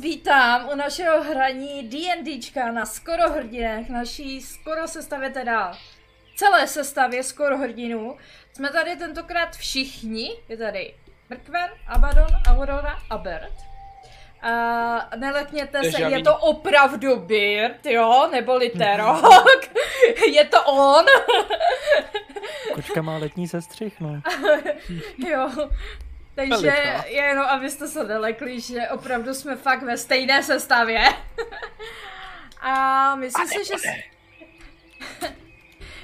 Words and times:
vítám 0.00 0.68
u 0.72 0.74
našeho 0.74 1.22
hraní 1.22 1.88
D&Dčka 1.88 2.72
na 2.72 2.86
skoro 2.86 3.30
hrdinech, 3.32 3.88
naší 3.88 4.40
skoro 4.40 4.88
sestavě 4.88 5.30
teda 5.30 5.72
celé 6.36 6.66
sestavě 6.66 7.22
skoro 7.22 7.58
hrdinů. 7.58 8.16
Jsme 8.52 8.70
tady 8.70 8.96
tentokrát 8.96 9.56
všichni, 9.56 10.30
je 10.48 10.56
tady 10.56 10.94
Mrkven, 11.30 11.70
Abaddon, 11.86 12.30
Aurora 12.48 12.98
a 13.10 13.18
Bert. 13.18 13.52
A 14.42 15.16
nelekněte 15.16 15.90
se, 15.92 16.02
je 16.02 16.22
to 16.22 16.36
opravdu 16.36 17.16
Bert, 17.16 17.86
jo, 17.86 18.28
nebo 18.32 18.56
Literok. 18.56 19.24
je 20.32 20.44
to 20.44 20.64
on. 20.64 21.04
Kočka 22.74 23.02
má 23.02 23.16
letní 23.16 23.48
sestřih, 23.48 24.00
no. 24.00 24.20
jo, 25.28 25.70
takže 26.38 27.04
jenom, 27.06 27.44
abyste 27.44 27.88
se 27.88 28.04
nelekli, 28.04 28.60
že 28.60 28.88
opravdu 28.88 29.34
jsme 29.34 29.56
fakt 29.56 29.82
ve 29.82 29.96
stejné 29.96 30.42
sestavě. 30.42 31.00
A 32.60 33.14
myslím 33.14 33.48
si, 33.48 33.64
že... 33.64 33.92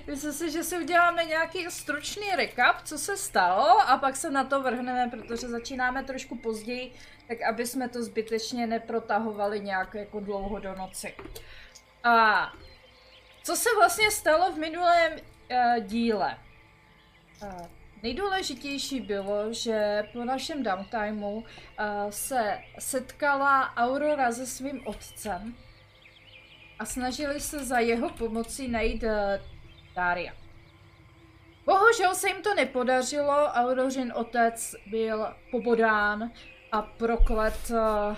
Myslím 0.07 0.33
si, 0.33 0.51
že 0.51 0.65
si 0.65 0.79
uděláme 0.79 1.25
nějaký 1.25 1.67
stručný 1.69 2.31
recap, 2.37 2.83
co 2.83 2.99
se 2.99 3.17
stalo 3.17 3.81
a 3.91 3.99
pak 3.99 4.17
se 4.17 4.31
na 4.31 4.45
to 4.45 4.63
vrhneme, 4.63 5.11
protože 5.11 5.49
začínáme 5.49 6.05
trošku 6.05 6.39
později, 6.39 6.93
tak 7.29 7.43
aby 7.43 7.67
jsme 7.67 7.89
to 7.89 8.03
zbytečně 8.03 8.67
neprotahovali 8.67 9.61
nějak 9.61 9.95
jako 9.95 10.21
dlouho 10.21 10.59
do 10.59 10.75
noci. 10.75 11.15
A 12.05 12.53
co 13.43 13.57
se 13.57 13.69
vlastně 13.77 14.11
stalo 14.11 14.53
v 14.53 14.59
minulém 14.59 15.13
uh, 15.13 15.85
díle? 15.85 16.39
Uh, 17.43 17.67
Nejdůležitější 18.05 19.01
bylo, 19.01 19.53
že 19.53 20.03
po 20.13 20.25
našem 20.25 20.63
downtimeu 20.63 21.33
uh, 21.37 21.45
se 22.11 22.59
setkala 22.79 23.77
Aurora 23.77 24.33
se 24.33 24.47
svým 24.47 24.87
otcem 24.87 25.55
a 26.79 26.85
snažili 26.85 27.41
se 27.41 27.65
za 27.65 27.79
jeho 27.79 28.11
pomocí 28.11 28.69
najít 28.69 29.03
uh, 29.03 29.11
Daria. 29.95 30.33
Bohužel 31.67 32.15
se 32.15 32.29
jim 32.29 32.43
to 32.43 32.55
nepodařilo, 32.55 33.47
Aurorin 33.47 34.13
otec 34.17 34.75
byl 34.87 35.27
pobodán 35.51 36.31
a 36.73 36.83
proklet 36.83 37.71
uh, 37.71 38.17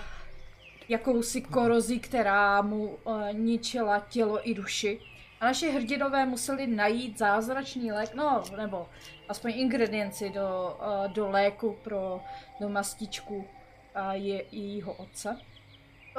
jakousi 0.89 1.41
korozí, 1.41 1.99
která 1.99 2.61
mu 2.61 2.85
uh, 2.85 3.33
ničila 3.33 3.99
tělo 3.99 4.49
i 4.49 4.53
duši. 4.53 4.99
A 5.39 5.45
naši 5.45 5.71
hrdinové 5.71 6.25
museli 6.25 6.67
najít 6.67 7.17
zázračný 7.17 7.91
lék, 7.91 8.13
no, 8.13 8.43
nebo 8.57 8.89
aspoň 9.29 9.51
ingredienci 9.55 10.29
do, 10.29 10.77
uh, 10.81 11.11
do 11.11 11.29
léku 11.29 11.77
pro 11.83 12.21
do 12.59 12.69
mastičku 12.69 13.47
a 13.95 14.13
je, 14.13 14.43
jejího 14.51 14.93
otce. 14.93 15.37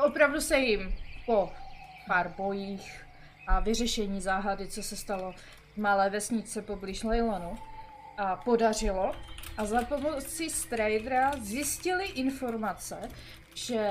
Opravdu 0.07 0.41
se 0.41 0.59
jim 0.59 0.95
po 1.27 1.51
pár 2.07 2.35
bojích 2.37 3.07
a 3.47 3.61
vyřešení 3.61 4.21
záhady, 4.21 4.69
co 4.69 4.83
se 4.83 4.97
stalo 4.97 5.33
v 5.75 5.77
malé 5.77 6.11
vesnice 6.11 6.63
poblíž 6.63 7.05
Leilonu, 7.05 7.59
a 8.19 8.37
podařilo. 8.37 9.13
A 9.57 9.65
za 9.65 9.83
pomocí 9.83 10.51
Stradera 10.51 11.33
zjistili 11.41 12.05
informace, 12.05 13.11
že 13.55 13.91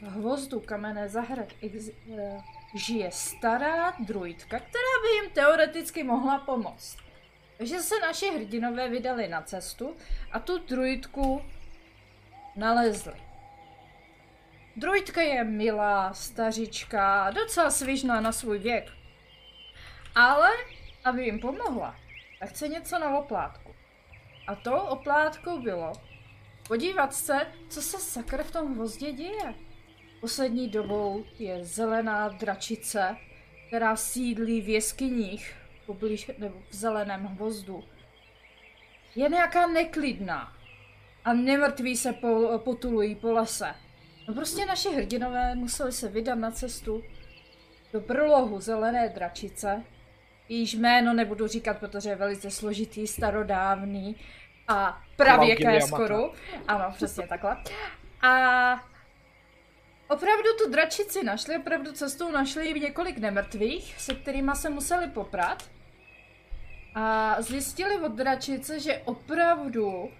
v 0.00 0.06
hvozdu 0.06 0.60
kamenné 0.60 1.08
zahrad 1.08 1.48
eh, 1.62 2.40
žije 2.74 3.10
stará 3.10 3.94
druidka, 4.00 4.58
která 4.58 4.94
by 5.02 5.08
jim 5.08 5.30
teoreticky 5.34 6.02
mohla 6.02 6.38
pomoct. 6.38 6.96
Takže 7.62 7.80
se 7.80 8.00
naši 8.00 8.30
hrdinové 8.30 8.88
vydali 8.88 9.28
na 9.28 9.42
cestu 9.42 9.96
a 10.32 10.38
tu 10.38 10.58
druidku 10.58 11.42
nalezli. 12.56 13.12
Druidka 14.76 15.22
je 15.22 15.44
milá, 15.44 16.14
stařička, 16.14 17.30
docela 17.30 17.70
svižná 17.70 18.20
na 18.20 18.32
svůj 18.32 18.58
věk. 18.58 18.90
Ale, 20.14 20.50
aby 21.04 21.24
jim 21.24 21.40
pomohla, 21.40 21.96
tak 22.40 22.48
chce 22.48 22.68
něco 22.68 22.98
na 22.98 23.18
oplátku. 23.18 23.74
A 24.46 24.54
to 24.54 24.82
oplátkou 24.84 25.60
bylo 25.60 25.92
podívat 26.68 27.14
se, 27.14 27.46
co 27.68 27.82
se 27.82 27.98
sakra 27.98 28.44
v 28.44 28.50
tom 28.50 28.74
hvozdě 28.74 29.12
děje. 29.12 29.54
Poslední 30.20 30.68
dobou 30.68 31.24
je 31.38 31.64
zelená 31.64 32.28
dračice, 32.28 33.16
která 33.68 33.96
sídlí 33.96 34.60
v 34.60 34.68
jeskyních 34.68 35.61
poblíž, 35.94 36.30
nebo 36.38 36.54
v 36.70 36.74
zeleném 36.74 37.24
hvozdu. 37.24 37.84
Je 39.14 39.28
nějaká 39.28 39.66
neklidná 39.66 40.52
a 41.24 41.32
nemrtví 41.32 41.96
se 41.96 42.12
po, 42.12 42.60
potulují 42.64 43.14
po 43.14 43.32
lese. 43.32 43.74
No 44.28 44.34
prostě 44.34 44.66
naši 44.66 44.88
hrdinové 44.88 45.54
museli 45.54 45.92
se 45.92 46.08
vydat 46.08 46.34
na 46.34 46.50
cestu 46.50 47.02
do 47.92 48.00
brlohu 48.00 48.60
zelené 48.60 49.08
dračice. 49.08 49.82
Jejíž 50.48 50.74
jméno 50.74 51.12
nebudu 51.12 51.46
říkat, 51.46 51.78
protože 51.78 52.10
je 52.10 52.16
velice 52.16 52.50
složitý, 52.50 53.06
starodávný 53.06 54.16
a 54.68 55.02
pravěké 55.16 55.80
skoro. 55.80 56.32
Ano, 56.68 56.92
přesně 56.96 57.26
takhle. 57.26 57.56
A 58.22 58.92
Opravdu 60.12 60.48
tu 60.58 60.70
dračici 60.70 61.24
našli, 61.24 61.56
opravdu 61.56 61.92
cestou 61.92 62.30
našli 62.30 62.80
několik 62.80 63.18
nemrtvých, 63.18 63.94
se 64.00 64.14
kterými 64.14 64.50
se 64.54 64.70
museli 64.70 65.08
poprat. 65.08 65.70
A 66.94 67.36
zjistili 67.42 68.00
od 68.00 68.12
dračice, 68.12 68.80
že 68.80 69.02
opravdu, 69.04 70.10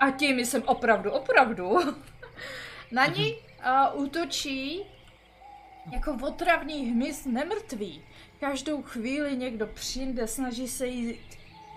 a 0.00 0.10
tím 0.10 0.38
jsem 0.38 0.62
opravdu, 0.66 1.10
opravdu, 1.10 1.78
na 2.92 3.06
ní 3.06 3.34
uh, 3.34 4.02
útočí 4.02 4.86
jako 5.92 6.18
otravný 6.22 6.90
hmyz 6.90 7.24
nemrtvý. 7.24 8.04
Každou 8.40 8.82
chvíli 8.82 9.36
někdo 9.36 9.66
přijde, 9.66 10.26
snaží 10.26 10.68
se 10.68 10.86
jí 10.86 11.20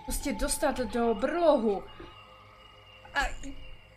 prostě 0.04 0.32
dostat 0.32 0.76
do 0.78 1.14
brlohu. 1.14 1.84
A 3.14 3.20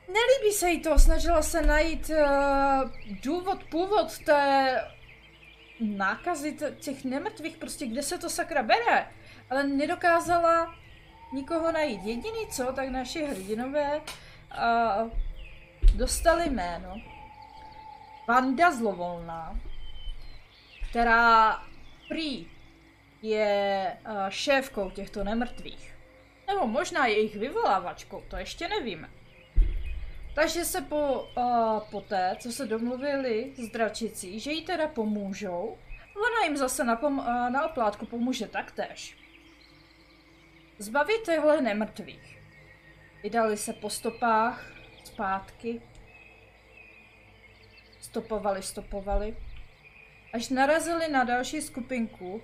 nelíbí 0.08 0.54
se 0.54 0.70
jí 0.70 0.82
to, 0.82 1.00
snažila 1.00 1.42
se 1.42 1.62
najít 1.62 2.10
uh, 2.10 2.90
důvod, 3.24 3.64
původ 3.64 4.20
té 4.26 4.82
nákazy 5.80 6.58
těch 6.80 7.06
nemrtvých, 7.06 7.58
prostě 7.58 7.86
kde 7.86 8.04
se 8.04 8.18
to 8.18 8.30
sakra 8.30 8.64
bere, 8.64 9.08
ale 9.50 9.64
nedokázala 9.64 10.76
nikoho 11.34 11.72
najít. 11.72 12.04
Jediný 12.04 12.48
co, 12.52 12.74
tak 12.74 12.90
naši 12.90 13.26
hrdinové 13.26 14.02
uh, 14.02 15.10
dostali 15.96 16.50
jméno 16.50 16.96
Vanda 18.28 18.72
Zlovolná, 18.72 19.60
která 20.90 21.64
prý 22.10 22.48
je 23.22 23.98
uh, 24.06 24.30
šéfkou 24.30 24.90
těchto 24.90 25.24
nemrtvých. 25.24 25.96
Nebo 26.48 26.68
možná 26.68 27.06
jejich 27.06 27.36
vyvolávačkou, 27.36 28.24
to 28.28 28.38
ještě 28.38 28.68
nevíme. 28.68 29.10
Takže 30.36 30.66
se 30.66 30.82
po, 30.82 31.30
uh, 31.38 31.80
poté, 31.92 32.36
co 32.40 32.52
se 32.52 32.66
domluvili 32.66 33.54
s 33.56 33.72
dračicí, 33.72 34.40
že 34.40 34.52
jí 34.52 34.66
teda 34.66 34.88
pomůžou, 34.88 35.78
ona 36.16 36.46
jim 36.46 36.58
zase 36.58 36.84
na, 36.84 37.02
pom- 37.02 37.20
uh, 37.20 37.50
na 37.50 37.66
oplátku 37.66 38.06
pomůže 38.06 38.48
taktéž. 38.48 39.19
Zbavit 40.82 41.22
těchto 41.26 41.62
nemrtvých. 41.62 42.40
Vydali 43.24 43.58
se 43.58 43.74
po 43.74 43.90
stopách 43.90 44.72
zpátky. 45.04 45.82
Stopovali, 48.02 48.64
stopovali. 48.64 49.38
Až 50.34 50.50
narazili 50.50 51.12
na 51.12 51.24
další 51.24 51.62
skupinku 51.62 52.34
uh, 52.34 52.42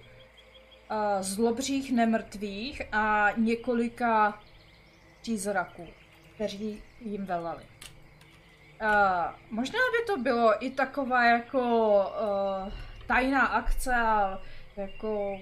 zlobřích 1.19 1.91
nemrtvých 1.91 2.81
a 2.91 3.27
několika 3.37 4.41
přízraků, 5.21 5.87
kteří 6.35 6.83
jim 6.99 7.25
velali. 7.25 7.63
Uh, 7.63 8.89
možná 9.49 9.79
by 9.91 10.05
to 10.07 10.17
bylo 10.17 10.65
i 10.65 10.69
taková 10.69 11.25
jako 11.25 11.61
uh, 11.95 12.73
tajná 13.07 13.45
akce, 13.45 13.95
jako 14.77 15.39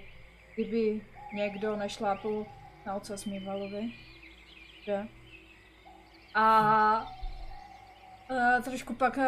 kdyby 0.55 1.01
někdo 1.33 1.75
nešlápl 1.75 2.45
na 2.85 2.95
oce 2.95 3.17
Smívalovi. 3.17 3.93
Že? 4.85 5.07
A 6.35 7.15
uh, 8.31 8.63
trošku 8.63 8.93
pak 8.93 9.17
uh, 9.17 9.23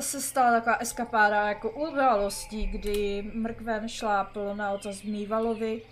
se 0.00 0.20
stala 0.20 0.50
taková 0.50 0.76
eskapáda 0.76 1.48
jako 1.48 1.70
událostí, 1.70 2.66
kdy 2.66 3.30
Mrkven 3.34 3.88
šlápl 3.88 4.54
na 4.54 4.72
oca 4.72 4.92
Zmývalovi, 4.92 5.82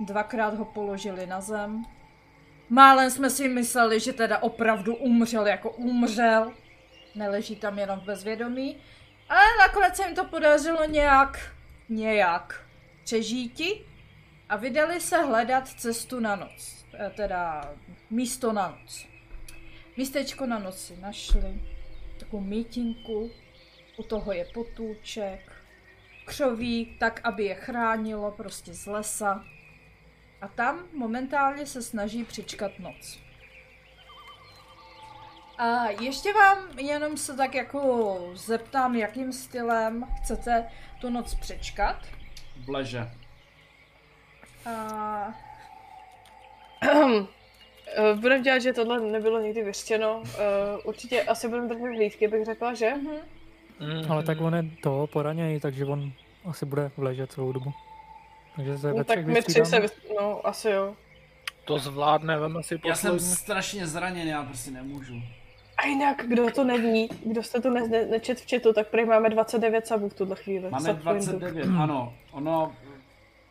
dvakrát 0.00 0.54
ho 0.54 0.64
položili 0.64 1.26
na 1.26 1.40
zem. 1.40 1.84
Málem 2.68 3.10
jsme 3.10 3.30
si 3.30 3.48
mysleli, 3.48 4.00
že 4.00 4.12
teda 4.12 4.38
opravdu 4.38 4.96
umřel 4.96 5.46
jako 5.46 5.70
umřel 5.70 6.52
neleží 7.14 7.56
tam 7.56 7.78
jenom 7.78 8.00
v 8.00 8.04
bezvědomí. 8.04 8.76
Ale 9.28 9.44
nakonec 9.58 9.96
se 9.96 10.06
jim 10.06 10.14
to 10.14 10.24
podařilo 10.24 10.84
nějak, 10.84 11.52
nějak 11.88 12.64
přežíti 13.04 13.87
a 14.48 14.56
vydali 14.56 15.00
se 15.00 15.18
hledat 15.18 15.68
cestu 15.68 16.20
na 16.20 16.36
noc. 16.36 16.86
E, 16.94 17.10
teda 17.10 17.74
místo 18.10 18.52
na 18.52 18.68
noc. 18.68 19.06
Místečko 19.96 20.46
na 20.46 20.58
noc 20.58 20.78
si 20.78 20.96
našli. 20.96 21.62
Takovou 22.20 22.42
mítinku 22.42 23.30
u 23.96 24.02
toho 24.02 24.32
je 24.32 24.44
potůček, 24.54 25.52
křoví 26.24 26.96
tak, 27.00 27.20
aby 27.24 27.44
je 27.44 27.54
chránilo 27.54 28.30
prostě 28.30 28.74
z 28.74 28.86
lesa. 28.86 29.44
A 30.40 30.48
tam 30.48 30.84
momentálně 30.92 31.66
se 31.66 31.82
snaží 31.82 32.24
přičkat 32.24 32.78
noc. 32.78 33.18
A 35.58 35.90
ještě 36.00 36.32
vám 36.32 36.78
jenom 36.78 37.16
se 37.16 37.36
tak 37.36 37.54
jako 37.54 38.18
zeptám, 38.34 38.96
jakým 38.96 39.32
stylem 39.32 40.06
chcete 40.22 40.70
tu 41.00 41.10
noc 41.10 41.34
přečkat. 41.34 42.06
Bleže. 42.56 43.17
A 44.68 45.34
Eh, 46.82 48.14
Budeme 48.20 48.42
dělat, 48.42 48.58
že 48.58 48.72
tohle 48.72 49.00
nebylo 49.00 49.40
nikdy 49.40 49.62
vyřčeno. 49.64 50.22
Eh, 50.34 50.38
Určitě 50.84 51.22
asi 51.22 51.48
budeme 51.48 51.68
držet 51.68 51.96
hlídky, 51.96 52.28
bych 52.28 52.44
řekla, 52.44 52.74
že? 52.74 52.92
Mm, 53.80 54.12
Ale 54.12 54.22
tak 54.22 54.40
on 54.40 54.54
je 54.54 54.64
to 54.82 55.08
poraněný, 55.12 55.60
takže 55.60 55.84
on 55.84 56.12
asi 56.44 56.66
bude 56.66 56.90
vležet 56.96 57.32
celou 57.32 57.52
dobu. 57.52 57.72
Takže 58.56 58.78
se 58.78 58.92
No, 58.92 59.04
tak 59.04 59.26
my 59.26 59.42
tři 59.42 59.64
se... 59.64 59.80
No, 60.20 60.46
asi 60.46 60.70
jo. 60.70 60.94
To 61.64 61.78
zvládne, 61.78 62.38
vem 62.38 62.58
si 62.62 62.80
Já 62.86 62.94
jsem 62.94 63.12
poslední. 63.12 63.36
strašně 63.36 63.86
zraněný, 63.86 64.30
já 64.30 64.42
prostě 64.42 64.70
nemůžu. 64.70 65.14
A 65.76 65.86
jinak, 65.86 66.22
kdo 66.28 66.50
to 66.50 66.64
neví, 66.64 67.08
kdo 67.26 67.42
jste 67.42 67.60
to 67.60 67.70
ne- 67.70 67.88
ne- 67.88 68.06
nečet 68.06 68.40
v 68.40 68.50
chatu, 68.50 68.72
tak 68.72 68.88
prý 68.88 69.04
máme 69.04 69.28
29 69.30 69.86
sabů 69.86 70.08
v 70.08 70.14
tuhle 70.14 70.36
chvíli. 70.36 70.70
Máme 70.70 70.90
Subpointů. 70.90 71.26
29, 71.38 71.66
ano. 71.82 72.14
Ono, 72.32 72.72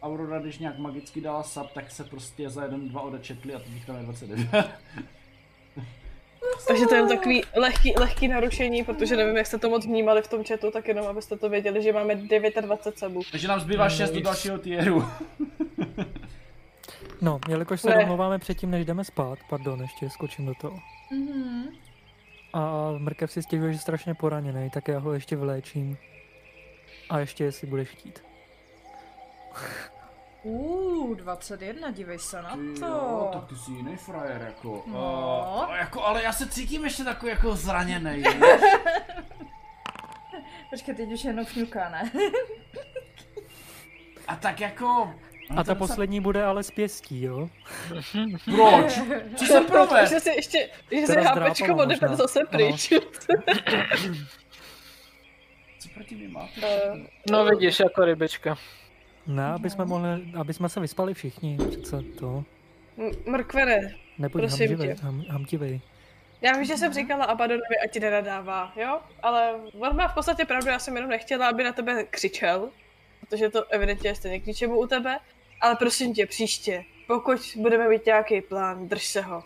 Aurora, 0.08 0.40
když 0.40 0.60
nějak 0.60 0.78
magicky 0.78 1.22
dala 1.22 1.44
sub, 1.44 1.72
tak 1.74 1.92
se 1.92 2.04
prostě 2.04 2.50
za 2.50 2.64
jeden, 2.64 2.90
dva 2.90 3.02
odečetli 3.02 3.54
a 3.56 3.60
teď 3.60 3.68
jich 3.70 3.86
tam 3.86 3.96
je 3.98 4.04
29. 4.04 4.48
Takže 6.68 6.86
to 6.86 6.96
je 6.96 7.08
takový 7.08 7.44
lehký, 7.56 7.94
lehký 8.00 8.28
narušení, 8.28 8.84
protože 8.84 9.16
nevím, 9.16 9.38
jak 9.38 9.48
jste 9.48 9.58
to 9.58 9.70
moc 9.70 9.86
vnímali 9.86 10.22
v 10.22 10.28
tom 10.28 10.44
chatu, 10.44 10.72
tak 10.72 10.88
jenom 10.88 11.08
abyste 11.08 11.38
to 11.38 11.50
věděli, 11.50 11.84
že 11.84 11.94
máme 11.94 12.16
29 12.16 12.98
sabů. 13.00 13.22
Takže 13.32 13.48
nám 13.48 13.60
zbývá 13.60 13.90
6 13.90 14.10
do 14.10 14.16
Nic. 14.16 14.26
dalšího 14.26 14.58
tieru. 14.58 15.06
No, 17.22 17.40
jelikož 17.50 17.82
se 17.82 17.90
Ne. 17.90 17.96
domluváme 18.00 18.40
předtím, 18.40 18.72
než 18.72 18.86
jdeme 18.86 19.04
spát, 19.04 19.40
pardon, 19.50 19.82
ještě 19.82 20.10
skočím 20.10 20.46
do 20.46 20.54
toho. 20.62 20.80
mhm. 21.12 21.64
A 22.54 22.92
Mrkev 22.98 23.32
si 23.32 23.44
stěžuje, 23.44 23.72
že 23.74 23.76
je 23.76 23.82
strašně 23.82 24.14
poraněný, 24.16 24.70
tak 24.70 24.88
já 24.88 25.00
ho 25.00 25.14
ještě 25.14 25.36
vyléčím. 25.36 25.98
A 27.10 27.20
ještě, 27.20 27.44
jestli 27.44 27.68
budeš 27.68 27.90
chtít. 27.90 28.24
Uh, 30.48 31.16
21, 31.16 31.92
dívej 31.92 32.20
se 32.20 32.42
na 32.42 32.50
Ty 32.56 32.80
to. 32.80 32.86
Jo, 32.86 33.30
tak 33.34 33.46
ty 33.46 33.56
jsi 33.56 33.72
jiný 33.72 33.96
frajer, 33.98 34.42
jako. 34.42 34.84
No. 34.88 35.66
Uh, 35.70 35.76
jako. 35.76 36.04
Ale 36.04 36.24
já 36.24 36.34
se 36.34 36.48
cítím 36.50 36.84
ještě 36.84 37.04
takový 37.04 37.32
jako 37.32 37.56
zraněný. 37.56 38.24
Počkej, 40.70 40.96
teď 40.96 41.10
už 41.12 41.24
jenom 41.24 41.46
fňuká, 41.46 41.90
ne? 41.90 42.12
A 44.28 44.36
tak 44.36 44.60
jako... 44.60 45.14
A 45.58 45.64
ta 45.64 45.76
poslední 45.76 46.22
bude 46.22 46.44
ale 46.46 46.64
z 46.64 46.72
pěstí, 46.72 47.22
jo? 47.22 47.50
Proč? 48.46 49.00
Co 49.36 49.46
jsem 49.46 49.66
proved? 49.66 50.10
Že 50.10 50.20
si 50.20 50.30
ještě, 50.30 50.70
že 50.92 51.08
si 51.08 51.22
hápečko 51.22 51.74
možná. 51.76 52.16
zase 52.16 52.40
pryč. 52.50 52.94
Co 55.80 55.90
proti 55.94 56.16
mi 56.16 56.28
máte? 56.28 56.62
Eh, 56.64 56.92
No 57.32 57.46
vidíš, 57.46 57.80
jako 57.80 58.06
rybička. 58.06 58.56
Ne, 59.28 59.46
aby 59.46 59.70
jsme, 59.70 59.86
mohli, 59.86 60.10
aby 60.40 60.54
jsme 60.54 60.70
se 60.70 60.80
vyspali 60.80 61.14
všichni, 61.14 61.58
přece 61.70 62.02
to. 62.20 62.44
M- 62.98 63.12
Mrkvene, 63.32 63.96
Nebuď 64.18 64.42
Prosím 64.42 64.68
hamživej, 64.68 64.96
tě. 64.96 65.02
ham, 65.04 65.24
hamtivej. 65.30 65.82
já 66.42 66.54
vím, 66.54 66.66
že 66.66 66.78
jsem 66.78 66.94
říkala 66.94 67.26
Abadonovi, 67.26 67.78
ať 67.84 67.92
ti 67.92 68.00
nenadává, 68.00 68.72
jo? 68.76 69.00
Ale 69.24 69.54
on 69.80 69.96
má 69.96 70.08
v 70.08 70.14
podstatě 70.14 70.46
pravdu, 70.46 70.70
já 70.70 70.80
jsem 70.80 70.96
jenom 70.96 71.10
nechtěla, 71.12 71.48
aby 71.50 71.64
na 71.64 71.72
tebe 71.74 72.04
křičel, 72.04 72.70
protože 73.20 73.50
to 73.50 73.66
evidentně 73.70 74.10
je 74.10 74.16
stejně 74.16 74.40
k 74.40 74.46
ničemu 74.46 74.80
u 74.80 74.88
tebe. 74.88 75.18
Ale 75.62 75.76
prosím 75.76 76.14
tě, 76.14 76.26
příště, 76.26 76.84
pokud 77.08 77.40
budeme 77.56 77.90
mít 77.90 78.06
nějaký 78.06 78.42
plán, 78.42 78.88
drž 78.88 79.06
se 79.06 79.22
ho. 79.22 79.44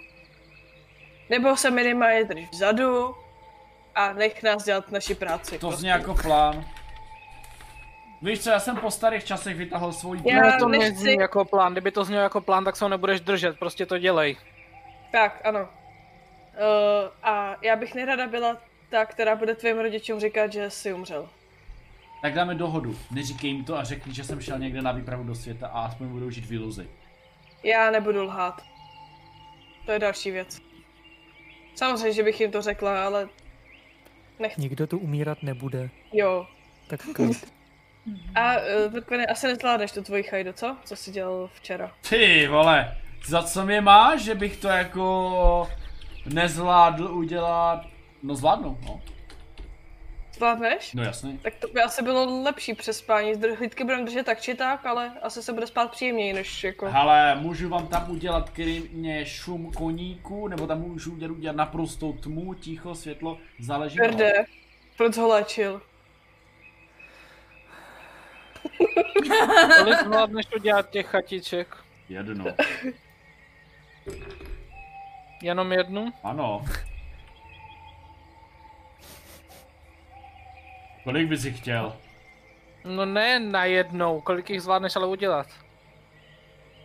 Nebo 1.30 1.56
se 1.57 1.72
minimálně 1.72 2.24
drž 2.25 2.50
vzadu 2.51 3.16
a 3.95 4.13
nech 4.13 4.44
nás 4.44 4.63
dělat 4.63 4.92
naši 4.92 5.16
práci. 5.16 5.51
To 5.51 5.60
prostě. 5.60 5.80
zní 5.80 5.89
jako 5.89 6.13
plán. 6.16 6.66
Víš 8.22 8.40
co, 8.44 8.50
já 8.50 8.60
jsem 8.60 8.78
po 8.78 8.92
starých 8.92 9.24
časech 9.24 9.56
vytahl 9.58 9.92
svůj 9.94 10.20
Já- 10.26 10.42
Ne, 10.42 10.58
to 10.60 10.68
nechci- 10.68 10.90
nezní 10.92 11.14
jako 11.14 11.46
plán. 11.46 11.72
Kdyby 11.72 11.92
to 11.92 12.04
znělo 12.04 12.24
jako 12.24 12.42
plán, 12.42 12.64
tak 12.66 12.76
se 12.76 12.86
ho 12.86 12.90
nebudeš 12.90 13.20
držet. 13.22 13.60
Prostě 13.60 13.86
to 13.86 13.98
dělej. 13.98 14.38
Tak, 15.12 15.42
ano. 15.44 15.60
Uh, 15.62 15.68
a 17.24 17.56
já 17.62 17.76
bych 17.76 17.96
nerada 17.96 18.28
byla 18.28 18.58
ta, 18.90 19.06
která 19.06 19.36
bude 19.36 19.56
tvým 19.56 19.80
rodičům 19.80 20.20
říkat, 20.20 20.52
že 20.54 20.70
jsi 20.70 20.94
umřel. 20.94 21.30
Tak 22.22 22.34
dáme 22.34 22.56
dohodu. 22.56 22.96
Neříkej 23.12 23.50
jim 23.50 23.64
to 23.64 23.78
a 23.78 23.84
řekni, 23.84 24.14
že 24.14 24.24
jsem 24.24 24.42
šel 24.42 24.60
někde 24.60 24.82
na 24.82 24.92
výpravu 24.92 25.24
do 25.24 25.36
světa 25.36 25.68
a 25.68 25.82
aspoň 25.82 26.08
budou 26.08 26.30
žít 26.30 26.46
v 26.46 26.54
iluzi. 26.54 26.90
Já 27.64 27.92
nebudu 27.92 28.24
lhát. 28.24 28.62
To 29.86 29.92
je 29.92 30.00
další 30.00 30.32
věc. 30.32 30.62
Samozřejmě, 31.76 32.14
že 32.14 32.24
bych 32.24 32.42
jim 32.42 32.52
to 32.52 32.62
řekla, 32.62 33.06
ale 33.06 33.30
Nikdo 34.58 34.88
tu 34.88 34.98
umírat 34.98 35.44
nebude, 35.44 35.90
jo. 36.14 36.48
tak 36.88 37.00
klid. 37.16 37.54
A 38.36 38.56
uh, 38.57 38.94
Vrkvene, 38.94 39.25
asi 39.25 39.48
nezvládneš 39.48 39.92
tu 39.92 40.03
tvoji 40.03 40.24
chajdu, 40.24 40.53
co? 40.53 40.77
Co 40.86 40.95
jsi 40.95 41.12
dělal 41.12 41.50
včera? 41.53 41.92
Ty 42.09 42.48
vole, 42.48 42.98
za 43.27 43.44
co 43.44 43.65
mě 43.65 43.81
máš, 43.81 44.21
že 44.21 44.36
bych 44.36 44.57
to 44.57 44.68
jako 44.68 45.69
nezvládl 46.25 47.03
udělat? 47.03 47.86
No 48.24 48.36
zvládnu, 48.36 48.77
no. 48.86 49.01
Zvládneš? 50.33 50.94
No 50.94 51.03
jasně. 51.03 51.38
Tak 51.42 51.56
to 51.56 51.68
by 51.68 51.81
asi 51.81 52.03
bylo 52.03 52.42
lepší 52.44 52.74
přespání. 52.74 53.33
Hlídky 53.57 53.83
budeme 53.83 54.03
držet 54.06 54.25
tak 54.25 54.42
či 54.42 54.56
tak, 54.56 54.86
ale 54.86 55.12
asi 55.21 55.44
se 55.44 55.53
bude 55.53 55.68
spát 55.68 55.92
příjemněji, 55.92 56.33
než 56.33 56.63
jako... 56.63 56.89
Hele, 56.89 57.36
můžu 57.36 57.69
vám 57.69 57.88
tam 57.88 58.12
udělat 58.12 58.50
klidně 58.50 59.25
šum 59.25 59.71
koníku, 59.71 60.48
nebo 60.48 60.68
tam 60.68 60.81
můžu 60.81 61.13
udělat, 61.13 61.31
udělat 61.31 61.56
naprostou 61.56 62.13
tmu, 62.13 62.53
ticho, 62.53 62.95
světlo, 62.95 63.38
záleží 63.59 63.98
na 63.98 64.06
Verde, 64.06 64.31
proč 64.98 65.18
ho 65.18 65.27
léčil? 65.27 65.81
Kolik 69.78 70.00
zvládneš 70.00 70.46
udělat 70.56 70.90
těch 70.90 71.06
chatiček? 71.06 71.75
Jedno. 72.10 72.46
Jenom 75.42 75.72
jednu? 75.72 76.13
Ano. 76.24 76.66
Kolik 81.04 81.28
bys 81.28 81.46
jich 81.46 81.60
chtěl? 81.60 81.98
No 82.84 83.06
ne 83.06 83.39
na 83.39 83.65
jednou. 83.65 84.22
Kolik 84.22 84.50
jich 84.50 84.62
zvládneš 84.62 84.96
ale 84.96 85.08
udělat? 85.08 85.48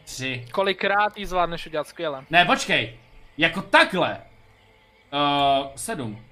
Tři. 0.05 0.47
Kolikrát 0.53 1.19
jí 1.19 1.27
zvládneš 1.27 1.67
udělat 1.67 1.89
skvěle? 1.89 2.25
Ne, 2.31 2.45
počkej. 2.45 2.99
Jako 3.39 3.63
takhle. 3.63 4.23
Uh, 5.13 5.67
sedm. 5.77 6.25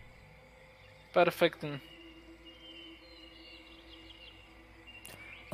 Perfektní. 1.12 1.80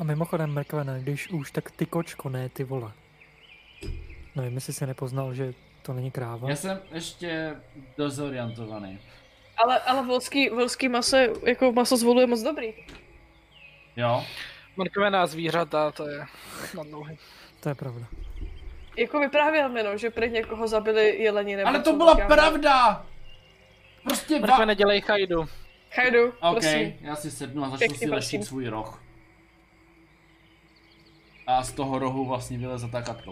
A 0.01 0.05
mimochodem, 0.05 0.51
Mrkvene, 0.55 1.01
když 1.03 1.29
už, 1.31 1.51
tak 1.51 1.71
ty 1.71 1.87
kočko, 1.87 2.29
ne 2.29 2.49
ty 2.49 2.65
vole. 2.65 2.93
Nevím, 4.37 4.55
jestli 4.55 4.73
jsi 4.73 4.87
nepoznal, 4.87 5.35
že 5.35 5.55
to 5.83 5.93
není 5.93 6.11
kráva. 6.11 6.51
Já 6.51 6.57
jsem 6.57 6.81
ještě 6.93 7.57
dozorientovaný. 7.97 8.99
Ale, 9.57 9.81
ale 9.81 10.07
volský, 10.07 10.49
volský 10.49 10.89
maso, 10.89 11.17
jako 11.47 11.73
maso 11.73 11.97
z 11.97 12.03
volu 12.03 12.21
je 12.21 12.27
moc 12.27 12.43
dobrý. 12.43 12.75
Jo? 13.97 14.25
Mrkvená 14.77 15.27
zvířata, 15.27 15.93
to 15.93 16.09
je 16.09 16.27
na 16.77 16.83
dlouhý. 16.83 17.19
To 17.61 17.69
je 17.69 17.75
pravda. 17.75 18.07
Jako 18.97 19.21
vyprávěl 19.21 19.69
mi, 19.69 19.83
no, 19.83 19.97
že 19.99 20.11
prý 20.11 20.31
někoho 20.31 20.69
zabili 20.69 21.23
jeleni 21.23 21.57
nebo 21.57 21.69
Ale 21.69 21.81
to 21.81 21.93
byla 21.93 22.17
já- 22.19 22.27
pravda! 22.27 23.07
Prostě 24.03 24.41
va... 24.41 24.47
Mrkve 24.47 24.67
nedělej 24.67 25.01
chajdu. 25.01 25.49
Chajdu, 25.91 26.29
OK, 26.29 26.51
prosím. 26.51 26.95
já 27.01 27.17
si 27.17 27.31
sednu 27.31 27.65
a 27.65 27.71
začnu 27.71 27.79
Pěkně, 27.79 27.99
si 27.99 28.11
leštit 28.11 28.45
svůj 28.45 28.69
roh. 28.69 29.03
A 31.51 31.63
z 31.63 31.73
toho 31.73 31.99
rohu 31.99 32.25
vlastně 32.25 32.59
vyleze 32.59 32.89
ta 32.89 33.03
katka. 33.03 33.31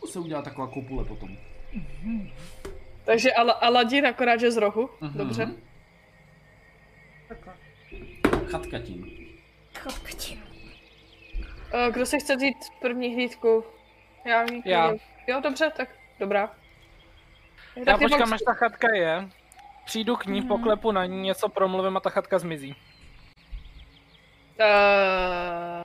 To 0.00 0.06
se 0.06 0.18
udělá 0.18 0.42
taková 0.42 0.66
kopule 0.66 1.04
potom. 1.04 1.36
Takže 3.04 3.32
Ala, 3.32 3.52
Aladin 3.52 4.06
akorát, 4.06 4.40
že 4.40 4.50
z 4.50 4.56
rohu. 4.56 4.90
Mhm. 5.00 5.18
Dobře. 5.18 5.48
Takhle. 7.28 7.54
Chatka 8.46 8.78
tím. 8.78 9.28
Chodktin. 9.80 10.38
Uh, 11.74 11.92
kdo 11.92 12.06
si 12.06 12.20
chce 12.20 12.36
vzít 12.36 12.56
první 12.80 13.14
hlídku? 13.14 13.64
Já. 14.24 14.44
Já. 14.64 14.92
Jo, 15.26 15.40
dobře, 15.40 15.72
tak 15.76 15.88
dobrá. 16.20 16.50
Já 17.76 17.84
Taky 17.84 18.04
počkám, 18.04 18.32
až 18.32 18.40
ta 18.46 18.52
chatka 18.52 18.94
je. 18.94 19.28
Přijdu 19.84 20.16
k 20.16 20.26
ní, 20.26 20.42
poklepu 20.42 20.92
na 20.92 21.06
ní, 21.06 21.22
něco 21.22 21.48
promluvím 21.48 21.96
a 21.96 22.00
ta 22.00 22.10
chatka 22.10 22.38
zmizí. 22.38 22.76
Eh, 24.60 25.82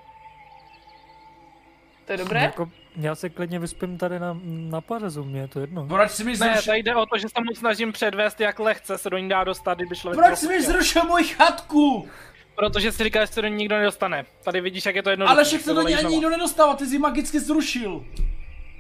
To 2.10 2.14
je 2.14 2.18
dobré? 2.18 2.42
Jako, 2.42 2.70
Já 2.96 3.16
se 3.16 3.30
klidně 3.30 3.60
vyspím 3.60 3.98
tady 3.98 4.20
na, 4.20 4.40
na 4.44 4.82
pařezu, 4.82 5.24
mě 5.24 5.40
je 5.42 5.48
to 5.48 5.60
jedno. 5.60 5.86
Proč 5.88 6.12
jsi 6.12 6.24
mi 6.24 6.32
Ne, 6.32 6.38
zrušil, 6.38 6.62
tady 6.66 6.80
jde 6.80 6.96
o 6.96 7.06
to, 7.06 7.18
že 7.18 7.28
se 7.30 7.42
mu 7.50 7.56
snažím 7.56 7.92
předvést, 7.92 8.40
jak 8.42 8.60
lehce 8.60 8.98
se 8.98 9.10
do 9.10 9.18
ní 9.18 9.30
dá 9.30 9.44
dostat, 9.44 9.74
kdyby 9.78 9.96
člověk 9.96 10.26
proč 10.26 10.40
jsi 10.40 10.48
mi 10.48 10.62
zrušil 10.64 11.04
moji 11.04 11.24
chatku? 11.26 12.08
Protože 12.56 12.92
si 12.92 13.04
říká, 13.04 13.26
že 13.26 13.28
se 13.32 13.42
do 13.42 13.48
ní 13.48 13.56
nikdo 13.56 13.78
nedostane. 13.78 14.26
Tady 14.44 14.62
vidíš, 14.62 14.86
jak 14.86 14.96
je 14.96 15.04
to 15.04 15.10
jednoduché. 15.10 15.34
Ale 15.36 15.44
však 15.46 15.62
se 15.62 15.74
do 15.74 15.82
ní 15.82 15.96
ani 15.96 16.10
nikdo 16.10 16.30
nedostává, 16.30 16.76
ty 16.76 16.86
jsi 16.86 16.96
ji 16.96 17.00
magicky 17.00 17.40
zrušil. 17.40 18.06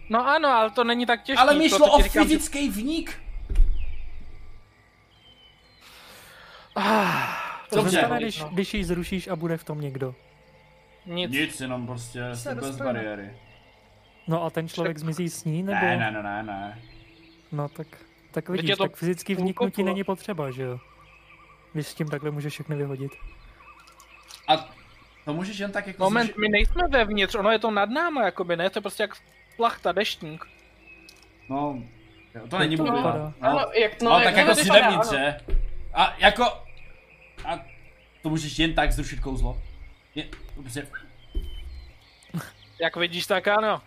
No 0.10 0.28
ano, 0.28 0.50
ale 0.50 0.70
to 0.72 0.84
není 0.84 1.06
tak 1.06 1.24
těžké. 1.24 1.42
Ale 1.42 1.56
mi 1.56 1.70
šlo 1.70 1.92
o 1.94 2.02
říkám, 2.04 2.24
že- 2.24 2.30
fyzický 2.30 2.70
vnik. 2.70 3.20
Ah, 6.76 7.28
Co 7.70 7.76
Dobře. 7.76 7.92
se 7.92 7.98
stane, 8.06 8.18
když, 8.22 8.44
když 8.52 8.74
ji 8.74 8.84
zrušíš 8.86 9.28
a 9.28 9.36
bude 9.36 9.58
v 9.58 9.64
tom 9.64 9.82
někdo? 9.82 10.16
Nic. 11.06 11.32
Nic, 11.32 11.62
jenom 11.62 11.86
prostě 11.88 12.22
Se 12.34 12.56
bez 12.56 12.66
dostane. 12.66 12.94
bariéry. 12.94 13.34
No 14.28 14.44
a 14.44 14.50
ten 14.50 14.68
člověk 14.70 14.98
zmizí 14.98 15.30
s 15.30 15.44
ní, 15.44 15.64
nebo? 15.64 15.86
Ne, 15.86 15.98
ne, 15.98 16.12
ne, 16.12 16.24
ne, 16.24 16.44
ne. 16.44 16.80
No 17.52 17.70
tak, 17.70 17.88
tak 18.32 18.50
vidíš, 18.50 18.72
to 18.78 18.84
tak 18.84 18.96
fyzický 18.96 19.36
vniknutí 19.36 19.84
není 19.84 20.04
potřeba, 20.04 20.52
že 20.52 20.64
jo? 20.64 20.80
Když 21.74 21.88
s 21.88 21.94
tím 21.94 22.08
takhle 22.08 22.32
můžeš 22.32 22.54
všechny 22.54 22.76
vyhodit. 22.76 23.12
A 24.48 24.70
to 25.26 25.34
můžeš 25.34 25.58
jen 25.58 25.72
tak 25.72 25.88
jako 25.88 26.04
Moment, 26.04 26.26
zrušit- 26.28 26.38
my 26.42 26.50
nejsme 26.50 26.88
vevnitř, 26.88 27.36
ono 27.36 27.52
je 27.52 27.60
to 27.60 27.72
nad 27.72 27.90
náma, 27.90 28.26
jakoby, 28.26 28.56
ne? 28.58 28.70
To 28.70 28.78
je 28.78 28.82
prostě 28.82 29.04
jak 29.04 29.12
plachta, 29.58 29.92
deštník. 29.92 30.46
No, 31.50 31.84
to 32.50 32.60
není 32.60 32.78
to 32.78 32.84
bublina. 32.84 33.08
vypadá? 33.12 33.34
No, 33.42 33.50
Ano, 33.50 33.72
jak, 33.82 34.02
no, 34.02 34.10
no, 34.10 34.16
tak 34.16 34.26
jak 34.26 34.38
jako 34.38 34.50
to 34.50 34.56
si 34.64 34.70
vevnitř, 34.70 35.10
že? 35.10 35.38
A 35.94 36.16
jako... 36.20 36.44
A 37.46 37.60
to 38.22 38.30
můžeš 38.30 38.60
jen 38.60 38.74
tak 38.74 38.92
zrušit 38.92 39.20
kouzlo. 39.20 39.62
Je, 40.16 40.26
prostě, 40.62 40.88
Jak 42.82 42.96
vidíš, 42.96 43.28
tak 43.28 43.48
ano. 43.48 43.82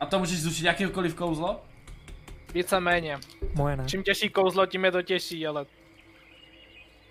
a 0.00 0.06
to 0.06 0.18
můžeš 0.18 0.38
zrušit 0.38 0.64
jakýkoliv 0.64 1.14
kouzlo? 1.14 1.60
Víceméně. 2.54 3.18
Moje 3.54 3.76
ne. 3.76 3.84
Čím 3.86 4.02
těžší 4.02 4.28
kouzlo, 4.28 4.66
tím 4.66 4.84
je 4.84 4.92
to 4.92 5.02
těžší, 5.02 5.46
ale... 5.46 5.66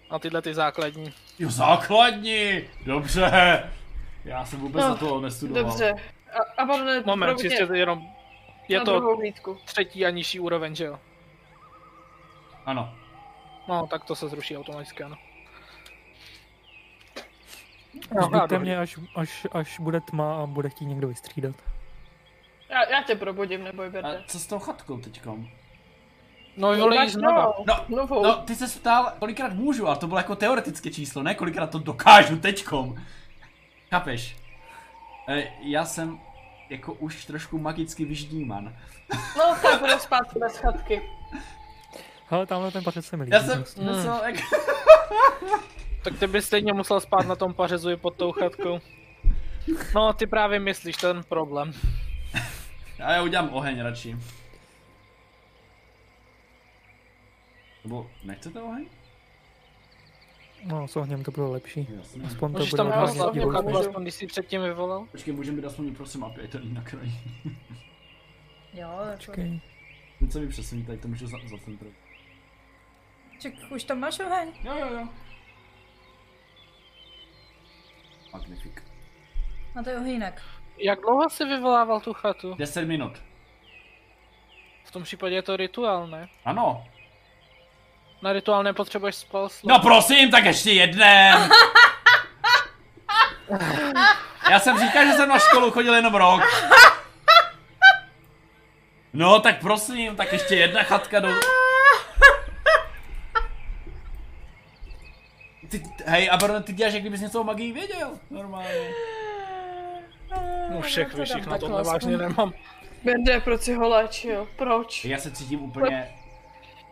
A 0.10 0.20
tyhle 0.20 0.42
ty 0.42 0.54
základní. 0.54 1.14
Jo, 1.40 1.50
základní! 1.50 2.62
Dobře! 2.86 3.64
Já 4.26 4.46
jsem 4.46 4.60
vůbec 4.60 4.82
No, 4.84 4.90
na 4.90 4.96
to 4.96 5.22
nestudoval. 5.22 5.64
Dobře. 5.64 5.94
A, 6.34 6.62
a 6.62 6.66
pardon, 6.66 7.04
Moment, 7.06 7.28
pro 7.28 7.34
mě 7.36 7.50
čistě 7.50 7.68
jenom... 7.74 8.08
Je 8.68 8.82
to 8.82 9.18
třetí 9.66 10.06
a 10.06 10.10
nižší 10.10 10.40
úroveň, 10.40 10.76
že 10.76 10.86
jo? 10.86 11.00
Ano. 12.66 12.96
No, 13.68 13.88
tak 13.88 14.06
to 14.06 14.16
se 14.16 14.30
zruší 14.30 14.58
automaticky, 14.58 15.04
ano. 15.04 15.16
Zbuďte 18.24 18.60
mě, 18.60 18.78
až, 18.78 19.00
až, 19.16 19.48
až 19.52 19.80
bude 19.80 20.02
tma 20.02 20.44
a 20.44 20.46
bude 20.46 20.70
chtít 20.70 20.86
někdo 20.86 21.08
vystřídat. 21.08 21.56
Já, 22.70 22.90
já 22.90 23.04
tě 23.04 23.16
probudím, 23.16 23.64
neboj, 23.64 23.88
A 23.88 23.90
Berde. 23.90 24.24
co 24.28 24.40
s 24.40 24.48
tou 24.48 24.60
chatkou 24.60 24.98
teďkom? 24.98 25.50
No, 26.58 26.72
vyvolej 26.72 27.10
znova. 27.10 27.54
No, 27.68 27.86
Novou. 27.88 28.24
No, 28.24 28.36
ty 28.36 28.56
se 28.56 28.80
ptal, 28.80 29.14
kolikrát 29.20 29.54
můžu, 29.54 29.88
ale 29.88 29.98
to 29.98 30.08
bylo 30.08 30.20
jako 30.20 30.36
teoretické 30.36 30.92
číslo, 30.92 31.24
ne 31.24 31.36
kolikrát 31.36 31.68
to 31.68 31.80
dokážu 31.80 32.38
teďkom. 32.40 32.96
Chápeš? 33.90 34.38
E, 35.28 35.48
já 35.62 35.86
jsem 35.86 36.20
jako 36.70 36.94
už 36.94 37.26
trošku 37.26 37.60
magicky 37.60 38.06
vyždíman. 38.06 38.76
No, 39.38 39.56
tak 39.62 39.80
budu 39.80 40.00
spát 40.00 40.38
bez 40.40 40.58
chatky. 40.58 41.02
Hele, 42.28 42.46
tamhle 42.46 42.72
ten 42.72 42.84
pařec 42.84 43.06
se 43.06 43.18
mi 43.18 43.24
líbí. 43.24 43.36
Já 43.36 43.44
jsem 43.44 43.58
prostě. 43.58 43.82
myslel, 43.82 44.22
jak... 44.26 44.36
Tak 46.04 46.20
ty 46.20 46.28
bys 46.28 46.46
stejně 46.46 46.74
musel 46.74 47.00
spát 47.02 47.28
na 47.28 47.36
tom 47.36 47.54
pařezu 47.54 47.90
i 47.92 47.98
pod 47.98 48.16
tou 48.16 48.32
chatkou. 48.32 48.80
No, 49.96 50.14
ty 50.14 50.28
právě 50.28 50.60
myslíš 50.60 50.96
ten 50.98 51.24
problém. 51.24 51.72
Já, 52.98 53.12
já 53.12 53.22
udělám 53.24 53.50
oheň 53.54 53.82
radši. 53.82 54.18
Nebo 57.84 58.10
nechcete 58.24 58.62
oheň? 58.62 58.86
No, 60.66 60.88
s 60.88 60.96
ohněm 60.96 61.24
to 61.24 61.32
bylo 61.32 61.52
lepší. 61.52 61.88
Jasně. 61.98 62.24
Aspoň 62.24 62.52
to 62.54 62.58
Můžeš 62.60 62.72
bude 62.72 62.84
tam 62.84 62.92
hodně 63.02 63.20
tu 63.20 63.26
hodně. 63.26 63.42
chatku, 63.42 63.78
aspoň 63.78 64.04
když 64.04 64.14
jsi 64.14 64.28
předtím 64.28 64.62
vyvolal. 64.62 65.06
Počkej, 65.12 65.34
můžeme 65.34 65.58
být 65.62 65.66
aspoň 65.68 65.96
prosím 65.96 66.24
ať 66.24 66.50
to 66.52 66.60
není 66.60 66.74
na 66.74 66.82
kraji. 66.82 67.12
Jo, 68.74 68.90
jako... 69.12 69.16
Počkej. 69.16 69.62
Teď 70.20 70.32
se 70.32 70.40
mi 70.40 70.48
přesuní, 70.48 70.86
tady 70.86 70.98
to 70.98 71.08
můžu 71.08 71.28
za, 71.28 71.38
zacentrovat. 71.50 71.96
Ček, 73.40 73.54
už 73.72 73.84
tam 73.84 74.00
máš 74.00 74.20
oheň? 74.20 74.48
Jo, 74.64 74.74
jo, 74.80 74.88
jo. 74.94 75.08
Magnifik. 78.34 78.84
A 79.80 79.84
to 79.84 79.90
je 79.90 79.98
ohýnek. 79.98 80.42
Jak 80.78 81.02
dlouho 81.02 81.30
jsi 81.30 81.46
vyvolával 81.46 82.00
tu 82.00 82.14
chatu? 82.14 82.54
10 82.54 82.86
minut. 82.86 83.14
V 84.84 84.92
tom 84.92 85.04
případě 85.04 85.36
je 85.36 85.42
to 85.42 85.58
rituál, 85.58 86.08
ne? 86.08 86.28
Ano. 86.46 86.86
Na 88.22 88.34
rituál 88.34 88.64
nepotřebuješ 88.64 89.16
spal 89.16 89.50
slov. 89.50 89.70
No 89.70 89.80
prosím, 89.80 90.32
tak 90.32 90.46
ještě 90.46 90.72
jeden. 90.72 91.50
Já 94.52 94.60
jsem 94.60 94.80
říkal, 94.80 95.06
že 95.06 95.12
jsem 95.14 95.30
na 95.30 95.40
školu 95.40 95.72
chodil 95.72 95.96
jenom 95.96 96.16
rok. 96.16 96.42
No, 99.14 99.40
tak 99.40 99.60
prosím, 99.60 100.16
tak 100.16 100.34
ještě 100.34 100.56
jedna 100.56 100.84
chatka 100.84 101.20
do... 101.20 101.30
Ty, 105.70 105.84
hej, 106.06 106.30
a 106.32 106.38
pardon, 106.38 106.64
ty 106.64 106.74
děláš, 106.74 106.94
jak 106.94 107.02
kdybys 107.04 107.22
něco 107.22 107.42
o 107.42 107.44
magii 107.44 107.72
věděl. 107.72 108.12
Normálně. 108.30 108.90
No 110.72 110.82
všech 110.82 111.16
dám 111.16 111.46
na 111.50 111.58
tohle 111.58 111.84
vážně 111.84 112.18
nemám. 112.18 112.54
Berde, 113.04 113.40
proč 113.40 113.62
si 113.62 113.74
ho 113.74 113.90
léčil? 113.90 114.48
Proč? 114.56 115.06
Já 115.06 115.18
se 115.18 115.32
cítím 115.32 115.62
úplně 115.64 116.10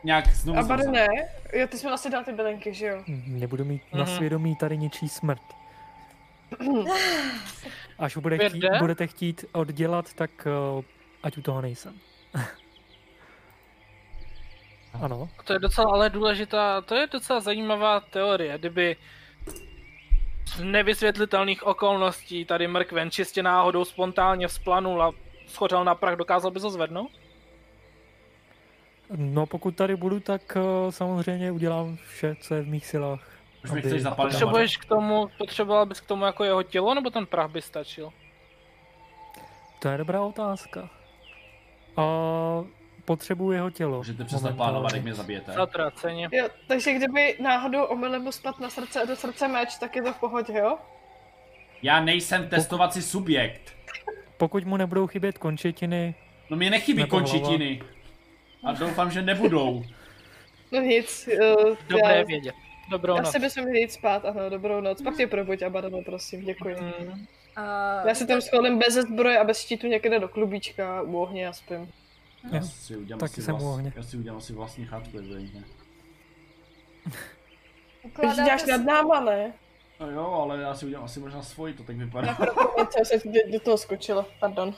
nějak 0.04 0.28
znovu 0.28 0.60
A 0.60 0.76
ne? 0.76 1.08
Jo, 1.54 1.68
ty 1.68 1.78
jsi 1.78 1.86
mi 1.86 1.90
vlastně 1.92 2.12
dal 2.12 2.24
ty 2.24 2.34
bylinky, 2.34 2.74
že 2.74 2.86
jo? 2.88 3.04
Nebudu 3.28 3.66
mít 3.66 3.82
na 3.94 4.04
Mhm. 4.04 4.16
svědomí 4.16 4.56
tady 4.56 4.78
ničí 4.78 5.10
smrt. 5.10 5.42
Až 8.00 8.18
bude 8.18 8.50
chtít, 8.50 8.66
budete 8.80 9.08
chtít 9.08 9.46
oddělat, 9.52 10.14
tak 10.14 10.48
uh, 10.78 10.84
ať 11.24 11.38
u 11.38 11.42
toho 11.42 11.62
nejsem. 11.62 11.94
ano. 15.02 15.30
To 15.44 15.54
je 15.54 15.60
docela 15.60 15.88
ale 15.94 16.10
důležitá, 16.10 16.82
to 16.82 16.96
je 16.96 17.08
docela 17.08 17.40
zajímavá 17.40 18.00
teorie, 18.00 18.58
kdyby 18.58 18.96
z 20.46 20.60
nevysvětlitelných 20.64 21.68
okolností 21.68 22.46
tady 22.46 22.68
mrkven 22.68 23.12
čistě 23.12 23.44
náhodou 23.44 23.86
spontánně 23.86 24.48
vzplanul 24.48 25.04
a 25.04 25.12
schořel 25.48 25.84
na 25.84 25.96
prach, 25.96 26.16
dokázal 26.16 26.52
by 26.52 26.60
to 26.60 26.70
zvednout? 26.70 27.12
No 29.16 29.46
pokud 29.46 29.76
tady 29.76 29.96
budu, 29.96 30.20
tak 30.20 30.42
uh, 30.56 30.92
samozřejmě 30.92 31.52
udělám 31.52 31.98
vše, 32.08 32.36
co 32.42 32.56
je 32.56 32.62
v 32.62 32.68
mých 32.68 32.86
silách. 32.86 33.38
Už 33.64 33.72
mi 33.72 33.80
aby- 33.80 33.90
chceš. 33.90 34.04
Potřebuješ 34.16 34.78
k 34.78 34.86
tomu, 34.86 35.28
potřeboval 35.38 35.86
bys 35.86 36.02
k 36.02 36.06
tomu 36.06 36.26
jako 36.26 36.44
jeho 36.44 36.64
tělo, 36.64 36.94
nebo 36.94 37.10
ten 37.10 37.26
prach 37.26 37.52
by 37.52 37.62
stačil? 37.62 38.14
To 39.80 39.90
je 39.90 39.98
dobrá 39.98 40.22
otázka. 40.22 40.90
A 41.98 42.04
potřebuji 43.08 43.52
jeho 43.52 43.70
tělo. 43.70 43.98
Můžete 43.98 44.24
přestat 44.24 44.56
plánovat, 44.56 44.94
jak 44.94 45.04
mě 45.04 45.14
zabijete. 45.14 45.52
Zatraceně. 45.52 46.30
Jo, 46.32 46.48
takže 46.68 46.94
kdyby 46.94 47.38
náhodou 47.40 47.84
omylem 47.84 48.22
mu 48.22 48.32
spadl 48.32 48.58
na 48.62 48.70
srdce 48.70 49.06
do 49.06 49.16
srdce 49.16 49.48
meč, 49.48 49.78
tak 49.78 49.96
je 49.96 50.02
to 50.02 50.14
v 50.14 50.20
pohodě, 50.20 50.54
jo? 50.54 50.78
Já 51.82 52.00
nejsem 52.00 52.50
testovací 52.50 53.02
subjekt. 53.02 53.76
Pokud 54.38 54.66
mu 54.66 54.78
nebudou 54.78 55.08
chybět 55.08 55.38
končetiny, 55.38 56.16
No 56.50 56.58
mě 56.58 56.70
nechybí 56.70 57.06
končetiny. 57.08 57.82
A 58.64 58.72
doufám, 58.72 59.12
že 59.12 59.22
nebudou. 59.22 59.84
No 60.72 60.82
nic, 60.82 61.30
uh, 61.34 61.76
Dobré 61.90 62.18
já, 62.18 62.24
vědět. 62.24 62.56
Dobrou 62.90 63.16
já 63.16 63.22
noc. 63.22 63.32
si 63.32 63.40
bychom 63.40 63.64
měli 63.64 63.80
jít 63.80 63.92
spát, 63.92 64.26
ano, 64.26 64.50
dobrou 64.50 64.82
noc. 64.82 65.02
Pak 65.02 65.18
tě 65.18 65.28
probuď, 65.28 65.62
Abadano, 65.62 66.02
prosím, 66.02 66.46
děkuji. 66.46 66.76
Mm, 66.82 67.26
A... 67.56 68.08
Já 68.08 68.16
si 68.16 68.28
tam 68.28 68.42
schovám 68.42 68.80
bez 68.80 68.94
zbroje 68.94 69.40
a 69.40 69.44
bez 69.44 69.60
štítu 69.62 69.88
někde 69.88 70.20
do 70.20 70.28
klubíčka 70.28 71.02
u 71.02 71.18
ohně 71.18 71.48
a 71.48 71.54
spím. 71.54 71.92
Já 72.52 72.58
Jo, 72.58 72.64
si 72.64 72.98
udělám 72.98 73.20
taky 73.20 73.32
asi 73.32 73.42
jsem 73.42 73.56
vlast... 73.56 73.66
ohně. 73.68 73.94
Já 73.96 74.04
si 74.04 74.18
udělám 74.18 74.38
asi 74.38 74.54
vlastní 74.54 74.86
chatku, 74.86 75.18
evidentně. 75.18 75.64
Když 78.20 78.36
děláš 78.36 78.66
nad 78.66 78.82
náma, 78.82 79.20
ne? 79.20 79.54
No 80.00 80.10
jo, 80.10 80.26
ale 80.32 80.62
já 80.62 80.76
si 80.76 80.86
udělám 80.86 81.06
asi 81.06 81.20
možná 81.20 81.42
svoji, 81.42 81.74
to 81.74 81.84
tak 81.84 81.96
vypadá. 81.96 82.38
Něco 82.78 83.00
se 83.06 83.18
do, 83.26 83.52
do 83.52 83.60
toho 83.60 83.78
skočila, 83.78 84.26
pardon. 84.40 84.74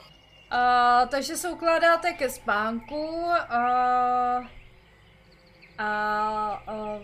A, 0.49 1.05
takže 1.05 1.35
se 1.37 1.49
ukládáte 1.49 2.13
ke 2.13 2.29
spánku 2.29 3.25
a, 3.29 3.57
a, 5.77 5.87
a 6.67 6.99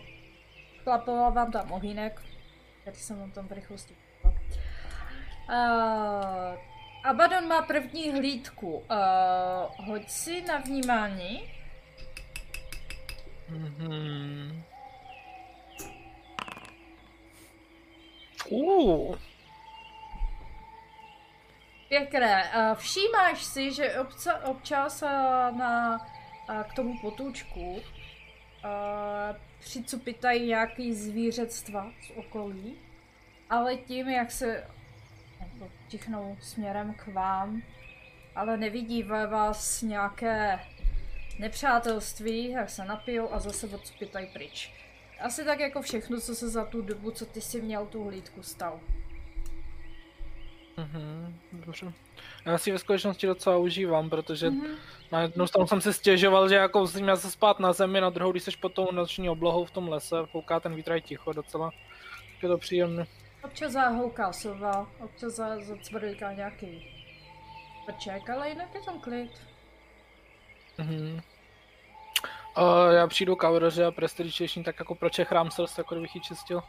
chlapoval 0.84 1.32
vám 1.32 1.52
tam 1.52 1.72
ohýnek, 1.72 2.22
který 2.82 2.98
jsem 2.98 3.20
vám 3.20 3.32
tam 3.32 3.48
v 3.48 3.52
rychlosti 3.52 3.96
kupila. 4.22 4.34
Abaddon 7.06 7.48
má 7.48 7.62
první 7.62 8.12
hlídku. 8.12 8.84
A, 8.90 8.96
hoď 9.78 10.10
si 10.10 10.42
na 10.42 10.58
vnímání. 10.58 11.52
mhm. 13.50 14.64
Uh, 18.50 19.18
Pěkné. 21.90 22.52
A 22.52 22.76
Všímáš 22.76 23.44
si, 23.44 23.72
že 23.72 24.00
obca, 24.00 24.46
občas 24.46 25.04
a, 25.04 25.52
na, 25.52 25.98
a 26.48 26.64
k 26.64 26.74
tomu 26.74 27.00
potůčku 27.02 27.82
a, 28.64 28.70
přicupitají 29.60 30.48
nějaký 30.48 30.94
zvířectva 30.94 31.92
z 32.08 32.12
okolí, 32.16 32.76
ale 33.50 33.76
tím, 33.76 34.10
jak 34.10 34.32
se 34.32 34.68
tichnou 35.88 36.38
směrem 36.42 36.94
k 36.94 37.08
vám, 37.08 37.62
ale 38.36 38.58
nevidí 38.58 39.04
ve 39.04 39.28
vás 39.28 39.82
nějaké 39.82 40.60
nepřátelství, 41.40 42.54
tak 42.54 42.70
se 42.70 42.86
napijou 42.86 43.34
a 43.34 43.40
zase 43.40 43.68
odcupitají 43.68 44.28
pryč. 44.34 44.72
Asi 45.22 45.46
tak 45.46 45.60
jako 45.60 45.82
všechno, 45.82 46.20
co 46.22 46.36
se 46.36 46.50
za 46.50 46.66
tu 46.66 46.82
dobu, 46.82 47.12
co 47.12 47.26
ty 47.26 47.42
si 47.42 47.62
měl 47.62 47.86
tu 47.86 48.04
hlídku, 48.04 48.44
stalo. 48.44 48.80
Mhm, 50.78 51.36
dobře. 51.54 51.94
Já 52.46 52.58
si 52.58 52.72
ve 52.72 52.80
skutečnosti 52.80 53.28
docela 53.28 53.58
užívám, 53.58 54.10
protože 54.10 54.50
Mhm. 54.50 54.68
na 55.12 55.22
jednu 55.22 55.48
stranu 55.48 55.68
jsem 55.68 55.82
si 55.82 55.94
stěžoval, 55.94 56.50
že 56.50 56.56
jako 56.56 56.80
musím 56.80 57.10
se 57.16 57.32
spát 57.32 57.60
na 57.60 57.74
zemi, 57.74 58.02
na 58.02 58.10
druhou, 58.10 58.32
když 58.32 58.44
jsi 58.44 58.52
pod 58.62 58.74
tou 58.74 58.92
noční 58.92 59.30
oblohou 59.30 59.66
v 59.66 59.72
tom 59.72 59.90
lese, 59.90 60.16
fouká 60.26 60.60
ten 60.60 60.76
vítr 60.76 60.92
je 60.92 61.02
ticho 61.02 61.34
docela. 61.34 61.72
Je 62.44 62.50
to 62.50 62.58
příjemné. 62.58 63.06
Občas 63.46 63.72
zahouká 63.72 64.34
sova, 64.34 64.88
občas 65.00 65.34
za- 65.34 65.60
zacvrliká 65.62 66.34
nějaký 66.34 66.92
prček, 67.86 68.30
ale 68.30 68.50
jinak 68.50 68.76
je 68.76 68.82
tam 68.82 69.00
klid. 69.02 69.32
Mhm. 70.78 71.22
A 72.56 72.92
já 72.92 73.08
přijdu 73.08 73.36
k 73.36 73.44
Auroře 73.44 73.86
a 73.86 73.92
prestidičnější, 73.92 74.64
tak 74.64 74.80
jako 74.80 74.96
pročechrám 74.96 75.52
srst, 75.52 75.78
jako 75.78 75.96
kdybych 75.96 76.16
ji 76.16 76.22
čistil. 76.22 76.62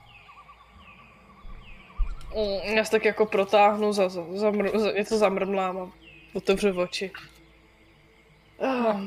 Mm, 2.34 2.76
já 2.76 2.84
se 2.84 2.90
tak 2.90 3.04
jako 3.04 3.26
protáhnu, 3.26 3.92
za, 3.92 4.08
za, 4.08 4.24
zamr, 4.30 4.78
za, 4.78 4.92
něco 4.92 5.18
zamrmlám 5.18 5.78
a 5.78 5.90
otevřu 6.34 6.80
oči. 6.80 7.12
Ah, 8.66 9.00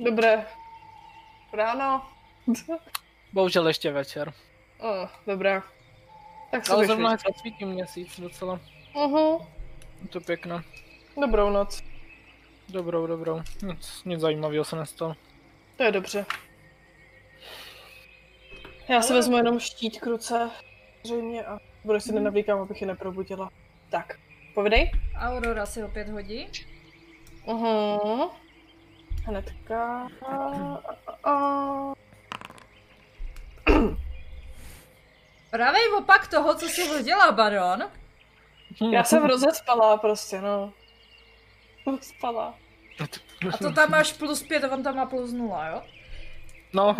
dobré. 0.00 0.46
Ráno. 1.52 2.08
Bohužel 3.32 3.68
ještě 3.68 3.92
večer. 3.92 4.32
Oh, 4.78 5.08
dobré. 5.26 5.62
Tak 6.52 6.66
se 6.66 6.72
Ale 6.72 6.86
zrovna 6.86 7.10
víc. 7.12 7.20
zasvítí 7.28 7.64
měsíc 7.64 8.20
docela. 8.20 8.60
Mhm. 8.94 9.46
Je 10.02 10.08
to 10.08 10.20
pěkné. 10.20 10.62
Dobrou 11.20 11.50
noc. 11.50 11.82
Dobrou, 12.68 13.06
dobrou. 13.06 13.40
Nic, 13.62 14.02
nic 14.04 14.20
zajímavého 14.20 14.64
se 14.64 14.76
nestalo. 14.76 15.14
To 15.76 15.82
je 15.82 15.92
dobře. 15.92 16.26
Já 18.88 19.02
si 19.02 19.12
vezmu 19.12 19.36
jenom 19.36 19.60
štít 19.60 20.00
k 20.00 20.06
ruce, 20.06 20.50
zřejmě, 21.04 21.44
a 21.44 21.58
bude 21.84 22.00
si 22.00 22.12
nenavlíkám, 22.12 22.60
abych 22.60 22.80
je 22.80 22.86
neprobudila. 22.86 23.50
Tak, 23.90 24.18
povidej. 24.54 24.90
Aurora 25.18 25.66
si 25.66 25.84
opět 25.84 26.08
hodí. 26.08 26.48
Mhm. 27.46 28.28
Hnedka. 29.24 30.08
A, 30.26 30.34
a, 31.24 31.30
a. 31.30 31.92
Pravý 35.52 35.78
opak 35.98 36.28
toho, 36.28 36.54
co 36.54 36.68
si 36.68 36.88
hodila, 36.88 37.32
Baron. 37.32 37.90
Já 38.92 39.04
jsem 39.04 39.24
rozespala 39.24 39.96
prostě, 39.96 40.40
no. 40.40 40.72
Spala. 42.00 42.54
A 43.54 43.56
to 43.56 43.72
tam 43.72 43.90
máš 43.90 44.12
plus 44.12 44.42
pět 44.42 44.64
a 44.64 44.72
on 44.72 44.82
tam 44.82 44.96
má 44.96 45.06
plus 45.06 45.32
nula, 45.32 45.68
jo? 45.68 45.82
No, 46.74 46.96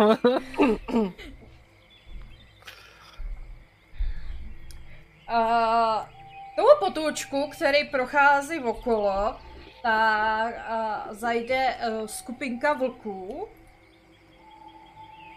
A 5.27 6.09
tomu 6.55 6.67
potůčku, 6.79 7.47
který 7.47 7.89
prochází 7.89 8.59
okolo, 8.59 9.39
tak 9.83 10.55
a, 10.67 11.07
zajde 11.09 11.75
uh, 11.75 12.07
skupinka 12.07 12.73
vlků, 12.73 13.47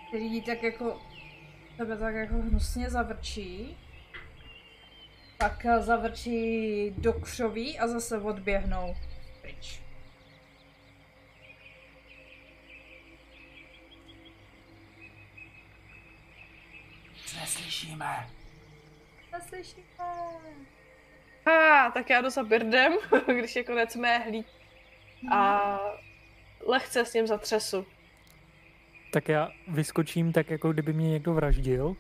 který 0.09 0.43
tak 0.43 0.63
jako 0.63 1.01
tebe 1.77 1.97
tak 1.97 2.15
jako 2.15 2.35
hnusně 2.35 2.91
zavrčí. 2.91 3.79
Pak 5.39 5.65
eh, 5.65 5.81
zavrčí 5.83 6.91
do 6.91 7.13
křoví 7.13 7.79
a 7.79 7.89
zase 7.89 8.19
odběhnou 8.19 8.97
pryč. 9.43 9.81
Neslyšíme. 17.41 18.31
Neslyšíme. 19.33 19.87
A, 21.47 21.91
tak 21.91 22.11
já 22.11 22.21
jdu 22.21 22.31
za 22.31 22.43
Birdem, 22.43 22.93
když 23.39 23.57
je 23.57 23.65
konec 23.65 23.97
mé 23.97 24.19
hlíd. 24.19 24.47
A 25.33 25.79
lehce 26.67 27.05
s 27.05 27.15
ním 27.15 27.27
zatřesu. 27.27 27.87
Tak 29.11 29.29
já 29.29 29.51
vyskočím 29.69 30.33
tak, 30.33 30.51
jako 30.51 30.73
kdyby 30.73 30.93
mě 30.93 31.11
někdo 31.11 31.35
vraždil. 31.35 31.97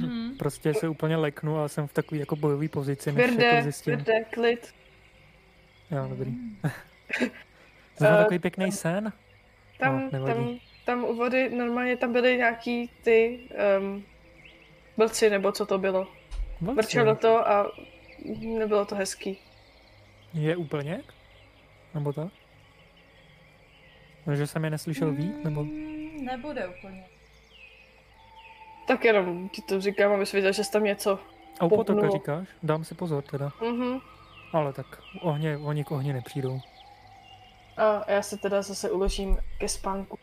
Mhm. 0.00 0.36
Prostě 0.38 0.74
se 0.74 0.88
úplně 0.88 1.16
leknu 1.16 1.58
a 1.58 1.68
jsem 1.68 1.86
v 1.86 1.92
takové 1.92 2.18
jako 2.18 2.36
bojové 2.36 2.68
pozici, 2.68 3.12
než 3.12 3.24
jako 3.24 3.36
Birde, 3.38 3.62
zjistím. 3.62 3.96
Birde, 3.96 4.24
klid. 4.24 4.74
Jo, 5.90 6.06
dobrý. 6.08 6.34
Zrovna 7.98 8.18
Eh, 8.18 8.22
takový 8.22 8.38
pěkný 8.38 8.72
sen. 8.72 9.12
Tam, 9.78 10.10
No, 10.12 10.26
tam, 10.26 10.58
tam 10.84 11.04
u 11.04 11.16
vody 11.16 11.50
normálně 11.50 11.96
tam 11.96 12.12
byly 12.12 12.36
nějaký 12.36 12.90
ty 13.02 13.40
um, 13.80 14.04
blci, 14.96 15.30
nebo 15.30 15.52
co 15.52 15.66
to 15.66 15.78
bylo. 15.78 16.08
Moc 16.60 16.76
Vrčelo 16.76 17.14
to 17.16 17.48
a 17.48 17.72
nebylo 18.40 18.84
to 18.84 18.94
hezký. 18.94 19.38
Je 20.34 20.56
úplně? 20.56 21.00
Nebo 21.94 22.12
tak? 22.12 22.28
No, 24.26 24.36
Že 24.36 24.46
jsem 24.46 24.64
je 24.64 24.70
neslyšel 24.70 25.12
víc, 25.12 25.36
nebo? 25.44 25.66
Nebude 26.24 26.68
úplně. 26.68 27.04
Tak 28.88 29.04
jenom 29.04 29.48
ti 29.48 29.62
to 29.62 29.80
říkám, 29.80 30.12
abys 30.12 30.32
věděl, 30.32 30.52
že 30.52 30.64
jsi 30.64 30.72
tam 30.72 30.84
něco. 30.84 31.18
A 31.60 31.64
u 31.64 31.68
potoka 31.68 32.10
říkáš? 32.10 32.48
Dám 32.62 32.84
si 32.84 32.94
pozor 32.94 33.22
teda. 33.22 33.52
Mhm. 33.60 33.98
Ale 34.52 34.72
tak 34.72 35.02
ohně, 35.20 35.56
oni 35.56 35.84
k 35.84 35.90
ohni 35.90 36.12
nepřijdou. 36.12 36.60
A 37.76 38.10
já 38.10 38.22
se 38.22 38.36
teda 38.36 38.62
zase 38.62 38.90
uložím 38.90 39.38
ke 39.58 39.68
spánku. 39.68 40.18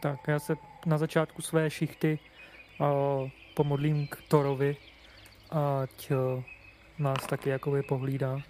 Tak 0.00 0.28
já 0.28 0.38
se 0.38 0.56
na 0.86 0.98
začátku 0.98 1.42
své 1.42 1.70
šichty 1.70 2.18
uh, 2.80 2.86
pomodlím 3.54 4.06
k 4.06 4.22
Torovi, 4.28 4.76
ať 5.50 6.10
uh, 6.10 6.42
nás 6.98 7.26
taky 7.26 7.50
jakoby 7.50 7.82
pohlídá. 7.82 8.40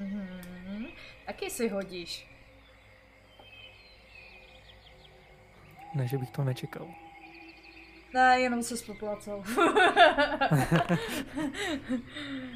Mhm. 0.00 0.86
Taky 1.26 1.50
si 1.50 1.68
hodíš. 1.68 2.26
Ne, 5.94 6.08
že 6.08 6.18
bych 6.18 6.30
to 6.30 6.44
nečekal. 6.44 6.94
Ne, 8.14 8.40
jenom 8.40 8.62
se 8.62 8.76
spoplacel. 8.76 9.42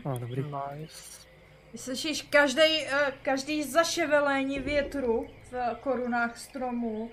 A 0.04 0.18
dobrý. 0.18 0.42
nice. 0.42 1.28
Slyšíš 1.76 2.22
každý, 2.22 2.86
každý 3.22 3.62
zaševelení 3.62 4.58
větru 4.60 5.26
v 5.50 5.76
korunách 5.80 6.38
stromů, 6.38 7.10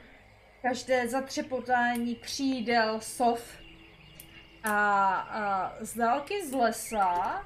každé 0.62 1.08
zatřepotání 1.08 2.16
křídel, 2.16 3.02
sov. 3.02 3.58
A, 4.64 5.14
a 5.16 5.74
z 5.80 5.96
dálky 5.98 6.48
z 6.48 6.54
lesa 6.54 7.06
a, 7.06 7.46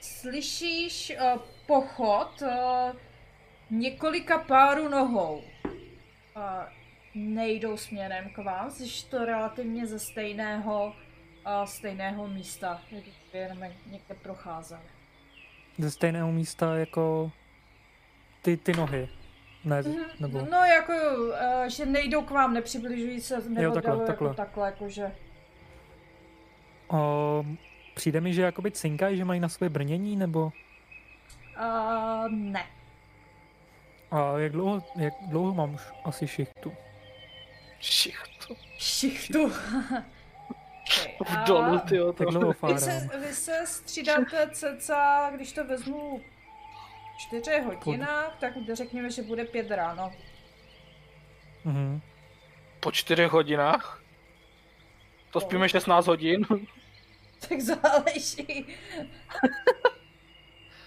slyšíš 0.00 1.12
a, 1.18 1.38
pochod 1.66 2.42
a, 2.42 2.92
několika 3.70 4.38
párů 4.38 4.88
nohou. 4.88 5.42
A, 6.34 6.68
nejdou 7.14 7.76
směrem 7.76 8.30
k 8.34 8.38
vám, 8.38 8.70
jsi 8.70 9.06
to 9.10 9.24
relativně 9.24 9.86
ze 9.86 9.98
stejného, 9.98 10.94
a, 11.44 11.66
stejného 11.66 12.28
místa, 12.28 12.82
jak 12.90 13.04
jenom 13.32 13.64
někde 13.86 14.14
procházeli. 14.14 14.82
Ze 15.78 15.90
stejného 15.90 16.32
místa 16.32 16.76
jako 16.76 17.32
ty, 18.42 18.56
ty 18.56 18.72
nohy. 18.72 19.08
Ne, 19.64 19.82
nebo... 20.20 20.46
No 20.50 20.58
jako, 20.64 20.92
uh, 20.92 21.68
že 21.68 21.86
nejdou 21.86 22.22
k 22.22 22.30
vám, 22.30 22.54
nepřibližují 22.54 23.20
se, 23.20 23.48
nebo 23.48 23.74
takhle, 23.74 23.92
takhle, 23.92 24.06
takhle. 24.06 24.28
Jako 24.28 24.36
takhle, 24.36 24.66
jakože. 24.66 25.12
O, 26.88 27.44
přijde 28.00 28.20
mi, 28.20 28.34
že 28.34 28.42
jakoby 28.42 28.70
cinkají, 28.70 29.16
že 29.16 29.24
mají 29.24 29.40
na 29.40 29.48
své 29.48 29.68
brnění, 29.68 30.16
nebo... 30.16 30.52
Uh, 31.60 32.28
ne. 32.30 32.66
A 34.10 34.38
jak 34.38 34.52
dlouho, 34.52 34.84
jak 34.96 35.14
dlouho 35.28 35.54
mám 35.54 35.74
už 35.74 35.82
asi 36.04 36.28
šichtu? 36.28 36.72
Šichtu. 37.80 38.56
Šichtu. 38.78 39.48
V 41.26 41.36
dolu, 41.46 41.78
tyjo, 41.78 42.06
Jak 42.06 42.16
to. 42.16 42.24
dlouho 42.24 42.54
Vy 42.72 42.78
se, 42.78 43.10
vy 43.20 43.34
se 43.34 43.66
střídáte 43.66 44.50
cca, 44.50 45.30
když 45.34 45.52
to 45.52 45.64
vezmu 45.64 46.18
v 47.14 47.18
čtyři 47.18 47.60
hodinách, 47.60 48.36
tak 48.40 48.52
řekněme, 48.72 49.10
že 49.10 49.22
bude 49.22 49.44
pět 49.44 49.70
ráno. 49.70 50.12
Mhm. 51.64 52.00
Po 52.80 52.92
čtyřech 52.92 53.30
hodinách? 53.30 54.02
To 55.30 55.40
spíme 55.40 55.68
16 55.68 56.06
hodin. 56.06 56.46
Tak 57.48 57.60
záleží. 57.60 58.66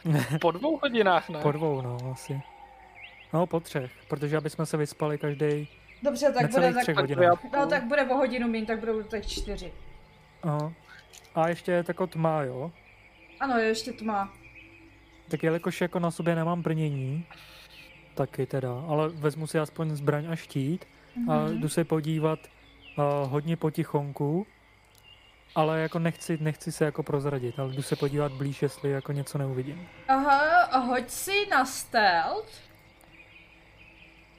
Po 0.41 0.51
dvou 0.51 0.77
hodinách, 0.77 1.29
ne? 1.29 1.39
Po 1.41 1.51
dvou, 1.51 1.81
no, 1.81 1.97
asi. 2.11 2.41
No, 3.33 3.47
po 3.47 3.59
třech, 3.59 3.91
protože 4.07 4.37
aby 4.37 4.49
jsme 4.49 4.65
se 4.65 4.77
vyspali 4.77 5.17
každý 5.17 5.67
Dobře, 6.03 6.31
tak 6.33 6.51
bude 6.51 6.73
tak, 6.73 6.81
třech 6.83 6.95
tak 6.95 7.09
no, 7.53 7.67
tak 7.67 7.83
bude 7.83 8.03
o 8.03 8.15
hodinu 8.15 8.47
méně, 8.47 8.65
tak 8.65 8.79
budou 8.79 9.03
tak 9.03 9.25
čtyři. 9.25 9.73
Aha. 10.43 10.73
A 11.35 11.47
ještě 11.47 11.71
je 11.71 11.83
tako 11.83 12.07
tma, 12.07 12.43
jo? 12.43 12.71
Ano, 13.39 13.57
je 13.57 13.65
ještě 13.67 13.91
tma. 13.93 14.33
Tak 15.29 15.43
jelikož 15.43 15.81
jako 15.81 15.99
na 15.99 16.11
sobě 16.11 16.35
nemám 16.35 16.61
brnění, 16.61 17.25
taky 18.15 18.45
teda, 18.45 18.83
ale 18.87 19.09
vezmu 19.09 19.47
si 19.47 19.59
aspoň 19.59 19.89
zbraň 19.95 20.25
a 20.31 20.35
štít 20.35 20.85
a 21.29 21.39
Mhm. 21.39 21.59
jdu 21.61 21.69
se 21.69 21.83
podívat 21.83 22.39
uh, 22.97 23.31
hodně 23.31 23.57
potichonku, 23.57 24.47
ale 25.55 25.79
jako 25.81 25.99
nechci, 25.99 26.37
nechci 26.41 26.71
se 26.71 26.85
jako 26.85 27.03
prozradit, 27.03 27.59
ale 27.59 27.73
jdu 27.73 27.81
se 27.81 27.95
podívat 27.95 28.31
blíž, 28.31 28.61
jestli 28.61 28.89
jako 28.89 29.11
něco 29.11 29.37
neuvidím. 29.37 29.87
Aha, 30.07 30.61
a 30.61 30.77
hoď 30.77 31.09
si 31.09 31.45
na 31.51 31.65
stealth. 31.65 32.51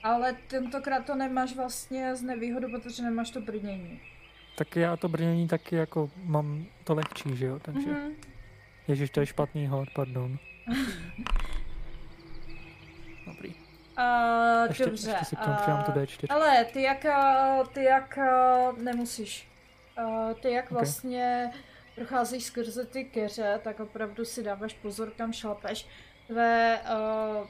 Ale 0.02 0.32
tentokrát 0.48 1.06
to 1.06 1.14
nemáš 1.14 1.56
vlastně 1.56 2.16
z 2.16 2.22
nevýhodu, 2.22 2.70
protože 2.70 3.02
nemáš 3.02 3.30
to 3.30 3.40
brnění. 3.40 4.00
Tak 4.56 4.76
já 4.76 4.96
to 4.96 5.08
brnění 5.08 5.48
taky 5.48 5.76
jako 5.76 6.10
mám 6.24 6.66
to 6.84 6.94
lehčí, 6.94 7.36
že 7.36 7.46
jo, 7.46 7.58
takže 7.62 7.90
Mhm. 7.90 8.12
ježiš, 8.88 9.10
to 9.10 9.20
je 9.20 9.26
špatný 9.26 9.66
hod, 9.66 9.88
pardon. 9.94 10.38
Dobrý. 13.26 13.54
Uh, 13.98 14.68
Ještě, 14.68 14.84
dobře. 14.86 15.10
ještě 15.10 15.24
si 15.24 15.36
k 15.36 15.40
tomu 15.40 15.56
tu 15.56 15.70
a- 15.70 15.94
D4. 15.94 16.26
Ale 16.30 16.64
ty 16.64 16.82
jak, 16.82 17.04
uh, 17.04 17.66
ty 17.66 17.84
jak 17.84 18.18
uh, 18.72 18.78
nemusíš. 18.82 19.48
Uh, 19.98 20.34
ty 20.40 20.52
jak 20.52 20.64
Ok. 20.64 20.70
vlastně 20.70 21.50
procházíš 21.94 22.44
skrze 22.44 22.86
ty 22.86 23.04
keře, 23.04 23.60
tak 23.64 23.80
opravdu 23.80 24.24
si 24.24 24.42
dáváš 24.42 24.74
pozor, 24.74 25.10
kam 25.10 25.32
šlapeš. 25.32 25.86
Tvé 26.26 26.80
uh, 26.80 27.46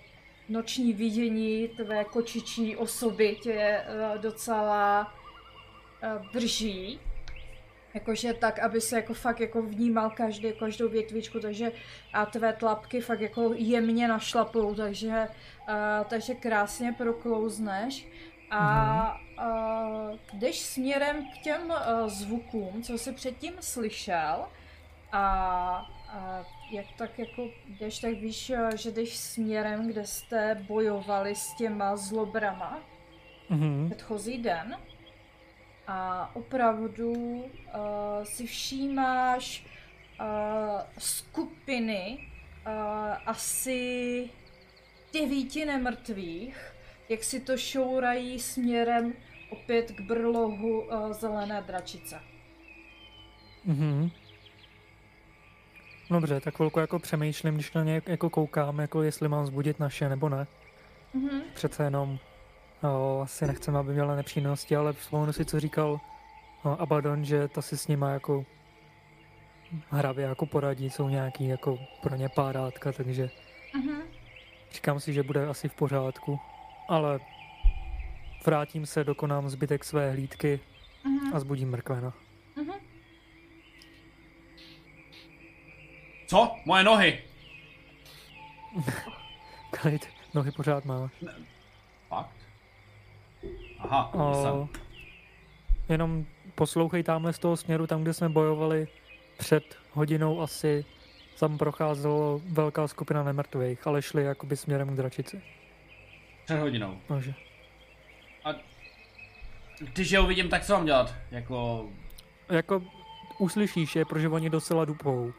noční 0.49 0.93
vidění, 0.93 1.69
tvé 1.69 2.05
kočičí 2.05 2.77
osoby 2.77 3.37
tě 3.43 3.81
uh, 3.89 4.19
docela 4.19 5.15
uh, 6.03 6.33
drží. 6.33 7.01
Jakože 7.95 8.35
tak, 8.35 8.59
aby 8.59 8.81
se 8.81 8.97
jako 8.97 9.15
fakt 9.15 9.41
jako 9.41 9.63
vnímal 9.63 10.11
každý, 10.11 10.53
každou 10.53 10.89
větvičku, 10.89 11.41
takže 11.41 11.73
a 12.13 12.27
tvé 12.27 12.53
tlapky 12.53 13.01
fakt 13.01 13.21
jako 13.21 13.53
jemně 13.57 14.09
našlapou, 14.09 14.75
takže, 14.75 15.29
uh, 15.69 16.07
takže 16.09 16.35
krásně 16.35 16.93
proklouzneš 16.93 18.07
a 18.51 19.15
uh, 19.15 19.24
jdeš 20.33 20.61
směrem 20.61 21.27
k 21.31 21.39
těm 21.39 21.61
uh, 21.71 22.09
zvukům, 22.09 22.83
co 22.83 22.99
jsi 22.99 23.13
předtím 23.13 23.55
slyšel. 23.61 24.47
A 25.13 25.87
uh, 26.15 26.47
jak 26.71 26.87
tak 26.99 27.19
jako 27.19 27.49
jdeš, 27.67 27.99
tak 27.99 28.13
víš, 28.13 28.51
uh, 28.51 28.77
že 28.77 28.91
jdeš 28.91 29.17
směrem, 29.17 29.89
kde 29.89 30.07
jste 30.07 30.65
bojovali 30.69 31.35
s 31.35 31.55
těma 31.55 31.97
zlobrama? 31.97 32.81
Mhm. 33.49 33.91
předchozí 33.91 34.39
den. 34.39 34.79
A 35.87 36.31
opravdu 36.37 37.13
uh, 37.13 37.45
si 38.23 38.47
všímáš 38.47 39.67
uh, 40.21 40.27
skupiny 40.99 42.19
uh, 42.67 42.73
asi 43.27 44.31
devíti 45.13 45.65
nemrtvých, 45.65 46.75
jak 47.09 47.25
si 47.25 47.41
to 47.41 47.57
šourají 47.57 48.39
směrem 48.39 49.15
opět 49.51 49.91
k 49.93 50.01
brlohu 50.01 50.81
uh, 50.81 51.13
zelené 51.13 51.63
dračice. 51.63 52.21
Mhm. 53.65 54.11
Dobře, 56.11 56.41
tak 56.41 56.55
chvilku 56.57 56.81
jako 56.81 56.99
přemýšlím, 56.99 57.55
když 57.55 57.73
na 57.73 57.85
ně 57.85 58.03
jako 58.07 58.31
koukám, 58.31 58.79
jako 58.79 59.03
jestli 59.03 59.29
mám 59.29 59.47
zbudit 59.47 59.81
naše 59.81 60.09
nebo 60.09 60.29
ne. 60.29 60.47
Mhm. 61.15 61.43
Přece 61.55 61.85
jenom 61.85 62.19
o, 62.83 63.21
asi 63.23 63.47
nechceme, 63.47 63.79
aby 63.79 63.93
měla 63.93 64.17
nepříjemnosti, 64.17 64.77
ale 64.77 64.93
vzpomenu 64.93 65.33
si, 65.33 65.45
co 65.45 65.61
říkal 65.61 66.01
o, 66.63 66.69
Abaddon, 66.81 67.25
že 67.25 67.49
ta 67.49 67.63
si 67.63 67.77
s 67.77 67.89
nima 67.89 68.11
jako 68.11 68.45
hravě 69.91 70.25
jako 70.27 70.47
poradí, 70.47 70.91
jsou 70.91 71.09
nějaký 71.09 71.49
jako 71.49 71.79
pro 72.03 72.17
ně 72.17 72.29
párátka, 72.29 72.93
takže 72.93 73.31
Mhm. 73.75 74.03
říkám 74.73 75.01
si, 75.01 75.13
že 75.13 75.23
bude 75.23 75.47
asi 75.49 75.69
v 75.69 75.75
pořádku, 75.75 76.41
ale 76.89 77.19
vrátím 78.47 78.87
se, 78.87 79.05
dokonám 79.05 79.49
zbytek 79.51 79.85
své 79.85 80.11
hlídky 80.13 80.61
Mhm. 81.05 81.35
a 81.35 81.41
zbudím 81.41 81.71
mrkvena. 81.71 82.13
Mhm. 82.57 82.73
Co? 86.27 86.57
Moje 86.67 86.85
nohy! 86.85 87.19
Klid, 89.71 90.09
nohy 90.35 90.51
pořád 90.51 90.85
máš. 90.85 91.11
Fakt? 92.09 92.31
Aha, 93.79 94.15
O, 94.15 94.43
jsem. 94.43 94.69
jenom 95.89 96.27
poslouchej 96.55 97.03
tamhle 97.03 97.33
z 97.33 97.39
toho 97.39 97.57
směru, 97.57 97.87
tam, 97.87 98.03
kde 98.03 98.15
jsme 98.15 98.29
bojovali 98.29 98.89
před 99.39 99.79
hodinou 99.93 100.41
asi, 100.41 100.85
tam 101.41 101.59
procházela 101.59 102.41
velká 102.49 102.89
skupina 102.89 103.23
nemrtvých, 103.25 103.87
ale 103.87 104.03
šli 104.03 104.23
jakoby 104.25 104.57
směrem 104.57 104.89
k 104.89 104.97
dračici. 104.97 105.43
Před 106.45 106.61
hodinou. 106.61 106.99
Takže. 107.09 107.35
Když 109.79 110.11
je 110.11 110.21
uvidím, 110.21 110.49
tak 110.49 110.65
co 110.65 110.73
mám 110.73 110.85
dělat? 110.87 111.15
Jako... 111.31 111.89
Jako 112.51 112.83
uslyšíš 113.39 113.97
je, 113.97 114.05
protože 114.05 114.29
oni 114.29 114.51
docela 114.51 114.85
dupou, 114.85 115.33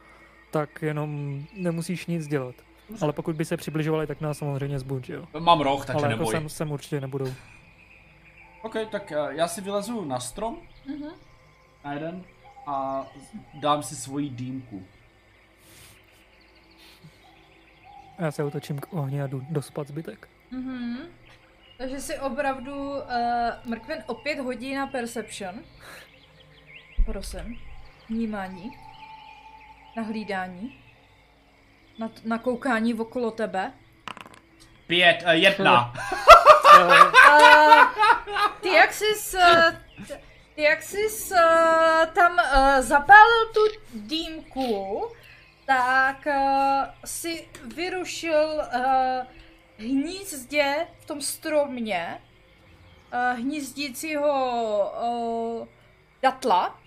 tak 0.51 0.81
jenom 0.81 1.41
nemusíš 1.53 2.05
nic 2.05 2.27
dělat. 2.27 2.55
Ale 3.01 3.13
pokud 3.13 3.35
by 3.35 3.45
se 3.45 3.57
přibližovali, 3.57 4.07
tak 4.07 4.21
nás 4.21 4.37
samozřejmě 4.37 4.79
zbuď, 4.79 5.09
jo. 5.09 5.25
Mám 5.39 5.61
roh, 5.61 5.85
takže 5.85 5.93
Ale 6.05 6.11
jako 6.13 6.19
neboj. 6.23 6.31
sem, 6.33 6.49
sem 6.49 6.71
určitě 6.71 7.01
nebudou. 7.01 7.33
OK, 8.61 8.75
tak 8.91 9.11
eh, 9.11 9.15
já 9.29 9.47
si 9.47 9.61
vylezu 9.61 10.05
na 10.05 10.19
strom, 10.19 10.57
Mhm. 10.87 11.09
na 11.85 11.93
jeden, 11.93 12.23
a 12.67 13.05
dám 13.53 13.83
si 13.83 13.95
svoji 13.95 14.29
dýmku. 14.29 14.85
Já 18.19 18.31
se 18.31 18.43
otočím 18.43 18.79
k 18.79 18.93
ohni 18.93 19.21
a 19.21 19.27
jdu 19.27 19.41
dospat 19.49 19.87
zbytek. 19.87 20.29
Mhm. 20.51 20.97
Takže 21.77 21.99
si 21.99 22.19
opravdu 22.19 22.89
uh, 22.89 23.01
mrkven 23.65 24.03
opět 24.07 24.39
hodí 24.39 24.75
na 24.75 24.87
perception. 24.87 25.55
Prosím. 27.05 27.61
Vnímání. 28.09 28.71
Na 29.97 30.03
hlídání. 30.03 30.81
Na, 31.99 32.07
t- 32.07 32.21
na 32.25 32.37
koukání 32.37 32.93
okolo 32.93 33.31
tebe. 33.31 33.71
Pět, 34.87 35.21
uh, 35.23 35.29
jedna. 35.31 35.93
Uh, 36.77 37.03
ty 38.61 38.69
jak 38.69 38.93
jsi 38.93 39.15
s, 39.15 39.31
t- 40.07 40.21
ty 40.55 40.61
jak 40.61 40.83
jsi 40.83 41.09
s, 41.09 41.31
uh, 41.31 42.05
tam 42.13 42.31
uh, 42.33 42.79
zapálil 42.79 43.45
tu 43.53 43.59
dýmku, 43.93 45.07
tak 45.65 46.25
uh, 46.25 46.83
si 47.05 47.47
vyrušil 47.75 48.53
uh, 48.75 49.25
hnízdě 49.77 50.87
v 50.99 51.05
tom 51.05 51.21
stromě, 51.21 52.21
uh, 53.13 53.39
hnízdícího 53.39 54.91
uh, 55.01 55.67
datla. 56.21 56.79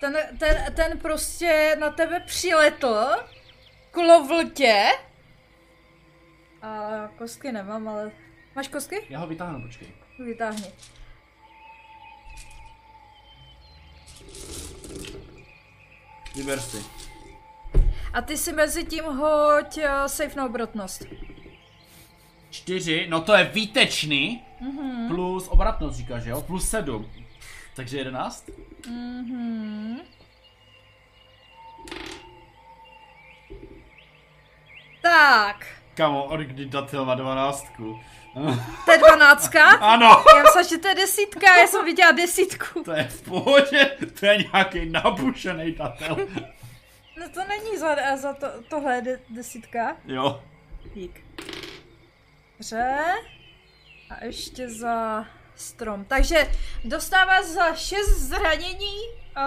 Ten, 0.00 0.16
ten, 0.38 0.74
ten 0.74 0.98
prostě 0.98 1.76
na 1.80 1.90
tebe 1.90 2.20
přiletl, 2.20 3.06
klovl 3.90 4.44
tě. 4.44 4.88
A 6.62 7.08
kostky 7.18 7.52
nemám, 7.52 7.88
ale... 7.88 8.12
Máš 8.54 8.68
kostky? 8.68 9.06
Já 9.08 9.18
ho 9.18 9.26
vytáhnu, 9.26 9.62
počkej. 9.62 9.88
Vytáhni. 10.18 10.72
Vyber 16.34 16.60
si. 16.60 17.05
A 18.16 18.22
ty 18.22 18.36
si 18.36 18.52
mezi 18.52 18.84
tím 18.84 19.04
hoď 19.04 19.78
uh, 19.78 20.06
safe 20.06 20.36
na 20.36 20.46
obrotnost. 20.46 21.02
Čtyři, 22.50 23.06
no 23.08 23.20
to 23.20 23.34
je 23.34 23.44
výtečný. 23.44 24.42
Mhm. 24.60 25.08
Plus 25.08 25.48
obratnost 25.48 25.96
říkáš, 25.96 26.24
jo? 26.24 26.42
Plus 26.42 26.68
sedm. 26.68 27.10
Takže 27.74 27.98
jedenáct? 27.98 28.50
Mhm. 28.88 30.00
Tak, 35.02 35.66
Kamo, 35.94 36.24
od 36.24 36.40
kdy 36.40 36.66
datil 36.66 37.04
má 37.04 37.14
dvanáctku? 37.14 38.00
to 38.84 38.92
je 38.92 38.98
dvanáctka. 38.98 39.68
ano! 39.80 40.24
Já 40.36 40.42
myslím, 40.42 40.64
že 40.64 40.78
to 40.78 40.88
je 40.88 40.94
desítka, 40.94 41.56
já 41.56 41.66
jsem 41.66 41.84
viděla 41.84 42.12
desítku. 42.12 42.82
To 42.82 42.92
je 42.92 43.04
v 43.04 43.22
pohodě, 43.22 43.96
to 44.20 44.26
je 44.26 44.44
nějaký 44.52 44.90
nabušený 44.90 45.72
datel. 45.72 46.16
No 47.20 47.28
to 47.28 47.40
není 47.48 47.78
za, 47.78 48.16
za 48.16 48.32
to, 48.34 48.46
tohle 48.68 49.00
de, 49.00 49.20
desítka. 49.30 49.96
Jo. 50.04 50.42
Dík. 50.94 51.24
Dobře. 52.58 53.04
A 54.10 54.24
ještě 54.24 54.68
za 54.70 55.26
strom. 55.54 56.04
Takže 56.04 56.50
dostává 56.84 57.42
za 57.42 57.74
6 57.74 58.08
zranění 58.08 58.96
a, 59.34 59.42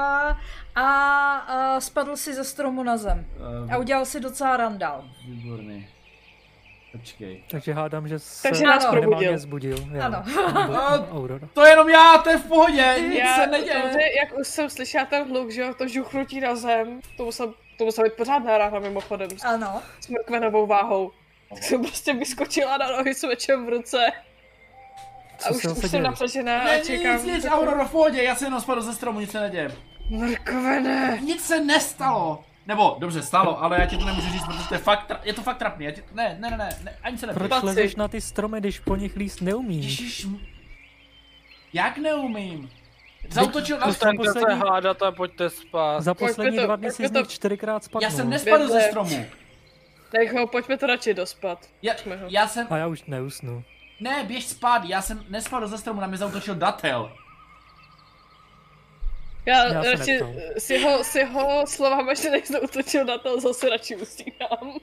a, 0.76 0.86
a 1.38 1.80
spadl 1.80 2.18
si 2.18 2.34
ze 2.34 2.44
stromu 2.44 2.84
na 2.84 2.98
zem. 2.98 3.26
Uh, 3.66 3.74
A 3.74 3.78
udělal 3.78 4.06
si 4.06 4.20
docela 4.20 4.58
randál. 4.58 5.10
Výborný. 5.26 5.90
Počkej. 6.92 7.44
Takže 7.52 7.74
hádám, 7.74 8.08
že 8.08 8.20
se 8.20 8.44
Takže 8.50 8.64
nás 8.64 8.86
probudil. 8.86 9.38
zbudil. 9.38 9.78
já. 9.94 10.06
Ano. 10.06 10.24
A- 10.78 11.10
Aurora. 11.12 11.50
To 11.54 11.64
je 11.66 11.70
jenom 11.72 11.90
já, 11.90 12.18
to 12.24 12.30
je 12.30 12.38
v 12.38 12.48
pohodě, 12.48 12.96
nic 13.10 13.20
Já, 13.20 13.36
se 13.36 13.48
neděje. 13.48 13.82
dobře, 13.82 14.00
jak 14.24 14.40
už 14.40 14.48
jsem 14.48 14.70
slyšela 14.70 15.06
ten 15.06 15.28
hluk, 15.30 15.52
že 15.52 15.62
jo, 15.62 15.74
to 15.74 15.88
žuchnutí 15.88 16.40
na 16.40 16.56
zem, 16.56 17.00
to 17.18 17.26
musel, 17.26 17.54
to 17.78 17.86
musela 17.86 18.08
být 18.08 18.14
pořádná 18.14 18.58
rána 18.58 18.80
mimochodem, 18.80 19.30
s, 19.38 19.44
Ano. 19.46 19.82
s 20.02 20.08
mrkvenovou 20.08 20.68
váhou. 20.68 21.12
Tak 21.50 21.64
jsem 21.64 21.82
prostě 21.82 22.14
vyskočila 22.14 22.78
na 22.78 22.88
nohy 22.98 23.14
s 23.16 23.24
mečem 23.24 23.66
v 23.66 23.70
ruce. 23.70 24.06
A 25.40 25.44
Co 25.48 25.54
už, 25.54 25.62
se 25.62 25.68
už 25.68 25.76
zase 25.76 25.82
jsem 25.82 25.90
děje? 25.92 26.04
napřečená 26.04 26.62
a 26.62 26.80
čekám. 26.80 27.14
nic, 27.16 27.24
nic, 27.26 27.46
Aurora, 27.46 27.86
v 27.86 27.92
pohodě, 27.92 28.24
já 28.24 28.36
se 28.36 28.46
jenom 28.46 28.62
spadl 28.62 28.82
ze 28.82 28.94
stromu, 28.94 29.20
nic 29.20 29.32
se 29.32 29.40
neděje. 29.40 29.72
Mrkvene! 30.10 31.20
Nic 31.22 31.44
se 31.46 31.60
nestalo. 31.60 32.44
Nebo, 32.70 32.96
dobře, 33.00 33.22
stalo, 33.22 33.64
ale 33.64 33.78
já 33.80 33.86
ti 33.86 33.98
to 33.98 34.06
nemůžu 34.06 34.30
říct, 34.32 34.46
protože 34.46 34.68
to 34.68 34.74
je 34.74 34.80
fakt, 34.80 35.10
tra- 35.10 35.20
je 35.24 35.34
to 35.34 35.42
fakt 35.44 35.58
trapný, 35.58 35.86
já 35.86 35.92
ti, 35.92 36.04
ne, 36.14 36.38
ne, 36.40 36.50
ne, 36.50 36.58
ne, 36.58 36.70
ne, 36.84 36.96
ani 37.04 37.18
se 37.18 37.28
nepřijde. 37.28 37.48
Proč 37.50 37.64
lezeš 37.64 37.96
na 37.96 38.08
ty 38.08 38.22
stromy, 38.22 38.60
když 38.60 38.80
po 38.80 38.96
nich 38.96 39.16
líst 39.16 39.42
neumíš? 39.42 39.86
Ježiš, 40.00 40.28
jak 41.74 41.98
neumím? 41.98 42.70
Zautočil 43.30 43.78
na 43.80 43.94
se 43.94 44.10
poslední- 44.18 44.60
hádat 44.60 45.02
a 45.02 45.12
pojďte 45.12 45.50
spát. 45.50 46.02
Za 46.02 46.14
Pojďme 46.14 46.28
poslední 46.28 46.58
to- 46.58 46.66
dva 46.66 46.76
dny 46.76 46.88
pojďme 46.88 47.06
jsi 47.06 47.08
z 47.08 47.12
to- 47.12 47.20
nich 47.20 47.28
čtyřikrát 47.28 47.84
spadl. 47.84 48.04
Já 48.04 48.10
jsem 48.12 48.30
nespadl 48.30 48.68
ze 48.68 48.82
stromu. 48.82 49.26
Tak 50.12 50.34
ho, 50.34 50.48
pojďme 50.48 50.78
to 50.78 50.88
radši 50.88 51.14
dospat. 51.14 51.66
Já, 51.82 51.94
Pojďme 51.94 52.20
já 52.28 52.48
jsem, 52.48 52.68
A 52.70 52.78
já 52.78 52.88
už 52.88 53.04
neusnu. 53.04 53.64
ne, 54.00 54.24
běž 54.28 54.48
spát, 54.48 54.84
já 54.86 55.02
jsem 55.02 55.26
nespadl 55.30 55.68
ze 55.68 55.78
stromu, 55.78 56.02
na 56.02 56.08
mě 56.08 56.18
zautočil 56.18 56.56
datel. 56.56 57.12
Já, 59.50 59.74
Já 59.74 59.84
se 59.84 59.92
radši 59.92 60.20
s 60.58 60.70
jeho, 60.70 61.04
s 61.04 61.16
jeho 61.16 61.68
slovama, 61.68 62.14
že 62.14 62.30
než 62.30 62.50
utočil 62.62 63.06
na 63.06 63.18
to, 63.18 63.40
zase 63.40 63.70
radši 63.70 63.96
usínám. 63.96 64.78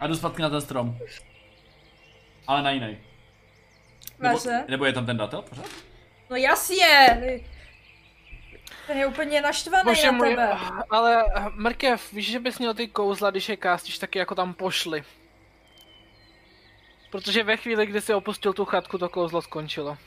A 0.00 0.06
jdu 0.06 0.14
zpátky 0.16 0.42
na 0.42 0.50
ten 0.50 0.60
strom. 0.60 0.98
Ale 2.46 2.62
na 2.62 2.70
jiný. 2.70 2.98
Nebo, 4.18 4.34
Vaše? 4.34 4.64
nebo 4.68 4.84
je 4.84 4.92
tam 4.92 5.06
ten 5.06 5.16
datel 5.16 5.42
pořád? 5.42 5.66
No 6.30 6.36
jasně. 6.36 7.20
Ten 8.86 8.98
je 8.98 9.06
úplně 9.06 9.40
naštvaný 9.40 9.84
Bože 9.84 10.06
na 10.06 10.12
můj, 10.12 10.28
tebe. 10.30 10.56
ale 10.90 11.24
Mrkev, 11.54 12.12
víš, 12.12 12.30
že 12.30 12.40
bys 12.40 12.58
měl 12.58 12.74
ty 12.74 12.88
kouzla, 12.88 13.30
když 13.30 13.48
je 13.48 13.56
kástiš, 13.56 13.98
taky 13.98 14.18
jako 14.18 14.34
tam 14.34 14.54
pošli. 14.54 15.02
Protože 17.10 17.42
ve 17.44 17.56
chvíli, 17.56 17.86
kdy 17.86 18.00
jsi 18.00 18.14
opustil 18.14 18.52
tu 18.52 18.64
chatku, 18.64 18.98
to 18.98 19.08
kouzlo 19.08 19.42
skončilo. 19.42 19.98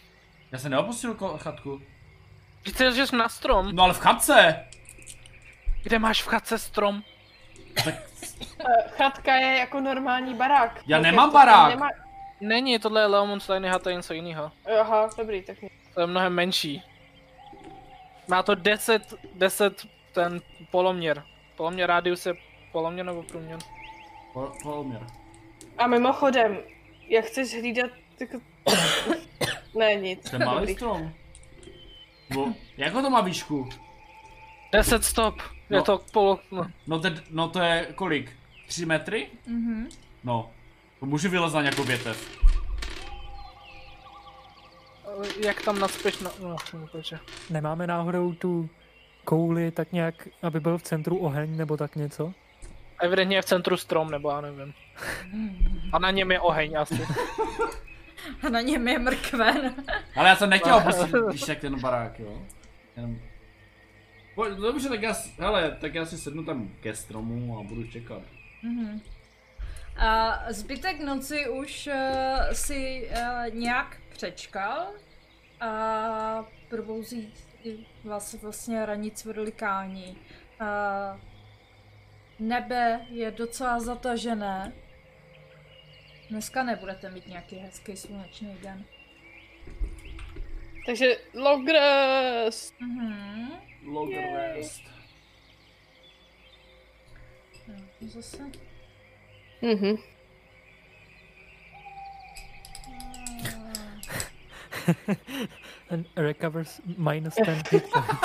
Já 0.51 0.59
jsem 0.59 0.71
neopustil 0.71 1.13
ko- 1.13 1.37
chatku. 1.37 1.81
Když 2.63 2.75
jsi 2.77 2.93
že 2.95 3.07
jsi 3.07 3.15
na 3.15 3.29
strom, 3.29 3.75
No 3.75 3.83
ale 3.83 3.93
v 3.93 3.99
chatce! 3.99 4.65
kde 5.83 5.99
máš 5.99 6.21
v 6.23 6.27
chatce 6.27 6.59
strom? 6.59 7.01
Eh, 7.87 7.97
Chatka 8.97 9.35
je 9.35 9.57
jako 9.57 9.79
normální 9.79 10.33
barák. 10.33 10.81
Já 10.87 10.97
Ok, 10.97 11.03
nemám 11.03 11.31
barák. 11.31 11.69
Nemá... 11.69 11.89
Není, 12.41 12.79
tohle 12.79 13.01
je 13.01 13.05
Leomund 13.07 13.47
Tiny 13.47 13.69
Hut, 13.69 13.83
to 13.83 13.89
je 13.89 13.95
něco 13.95 14.13
jiného. 14.13 14.51
Aha, 14.81 15.09
dobrý, 15.17 15.41
tak 15.43 15.57
To 15.93 16.01
je 16.01 16.07
mnohem 16.07 16.33
menší. 16.33 16.83
Má 18.27 18.43
to 18.43 18.55
10, 18.55 19.13
10 19.33 19.85
ten 20.13 20.41
poloměr. 20.71 21.23
Poloměr 21.55 21.89
rádius 21.89 22.25
je 22.25 22.33
poloměr 22.71 23.05
nebo 23.05 23.23
průměr? 23.23 23.59
Po, 24.33 24.51
poloměr. 24.63 25.01
A 25.77 25.87
mimochodem, 25.87 26.57
jak 27.07 27.25
chceš 27.25 27.53
hlídat 27.53 27.91
jako... 28.19 28.37
ne, 29.75 29.95
nic. 29.95 30.29
Ten 30.29 30.45
malý 30.45 30.73
strom. 30.75 31.13
Bo, 32.33 32.47
jako 32.77 33.01
to 33.01 33.09
má 33.09 33.21
výšku? 33.21 33.69
10 34.71 35.03
stop. 35.05 35.35
Je 35.69 35.77
No. 35.77 35.83
to 35.83 35.97
polo... 36.13 36.39
No. 36.51 36.67
No, 36.87 36.99
te, 36.99 37.23
no 37.29 37.47
to 37.49 37.59
je 37.59 37.87
kolik? 37.95 38.31
3 38.67 38.85
metry? 38.85 39.27
Mhm. 39.47 39.87
No. 40.23 40.49
To 40.99 41.05
můžu 41.05 41.29
vylezat 41.29 41.55
na 41.55 41.61
nějakou 41.61 41.83
větev. 41.83 42.43
Jak 45.45 45.61
tam 45.61 45.79
naspěš 45.79 46.19
na... 46.19 46.31
No, 46.43 46.55
protože... 46.71 47.19
Nemáme 47.49 47.87
náhodou 47.87 48.33
tu 48.33 48.69
kouli 49.25 49.71
tak 49.71 49.91
nějak, 49.91 50.27
aby 50.43 50.59
byl 50.59 50.77
v 50.77 50.83
centru 50.83 51.17
oheň 51.17 51.57
nebo 51.57 51.77
tak 51.77 51.95
něco? 51.95 52.33
Evidentně 53.01 53.35
je 53.37 53.41
v 53.41 53.45
centru 53.45 53.77
strom, 53.77 54.11
nebo 54.11 54.29
já 54.31 54.41
nevím. 54.41 54.73
A 55.93 55.99
na 55.99 56.11
něm 56.11 56.31
je 56.31 56.39
oheň 56.39 56.75
asi. 56.79 57.01
A 58.43 58.49
na 58.49 58.61
něm 58.61 58.87
je 58.87 58.99
mrkven. 58.99 59.75
Ale 60.15 60.29
já 60.29 60.35
jsem 60.35 60.49
nechtěl 60.49 60.75
opustit, 60.77 61.15
když 61.29 61.41
tak 61.41 61.59
ten 61.59 61.79
barák, 61.79 62.19
jo. 62.19 62.41
Jenom... 62.97 63.19
Po, 64.35 64.45
dobře, 64.45 64.89
tak 64.89 65.01
já, 65.01 65.15
hele, 65.39 65.77
tak 65.81 65.95
já 65.95 66.05
si 66.05 66.17
sednu 66.17 66.45
tam 66.45 66.69
ke 66.81 66.95
stromu 66.95 67.59
a 67.59 67.63
budu 67.63 67.87
čekat. 67.87 68.21
Mhm. 68.63 69.01
A 69.97 70.39
zbytek 70.49 70.99
noci 70.99 71.49
už 71.49 71.87
uh, 71.87 71.93
si 72.51 73.09
uh, 73.11 73.55
nějak 73.55 73.97
přečkal 74.09 74.87
a 75.59 76.45
probouzí 76.69 77.33
vás 78.03 78.33
vlastně 78.33 78.85
ranní 78.85 79.11
cvrlikání. 79.11 80.17
Uh, 80.61 81.19
nebe 82.39 83.05
je 83.09 83.31
docela 83.31 83.79
zatažené. 83.79 84.73
Dneska 86.29 86.63
nebudete 86.63 87.09
mít 87.11 87.27
nějaký 87.27 87.55
hezký 87.55 87.97
slunečný 87.97 88.57
den. 88.63 88.85
Takže 90.85 91.17
long 91.33 91.69
rest. 91.69 92.75
Mhm. 92.81 93.51
Long 93.85 94.13
rest. 94.13 94.81
Jo, 97.67 97.75
Zase. 98.07 98.43
Mhm. 99.61 99.95
And 105.91 106.05
recovers 106.17 106.81
minus 106.97 107.35
10 107.35 107.71
hit 107.71 107.83
points. 107.93 108.21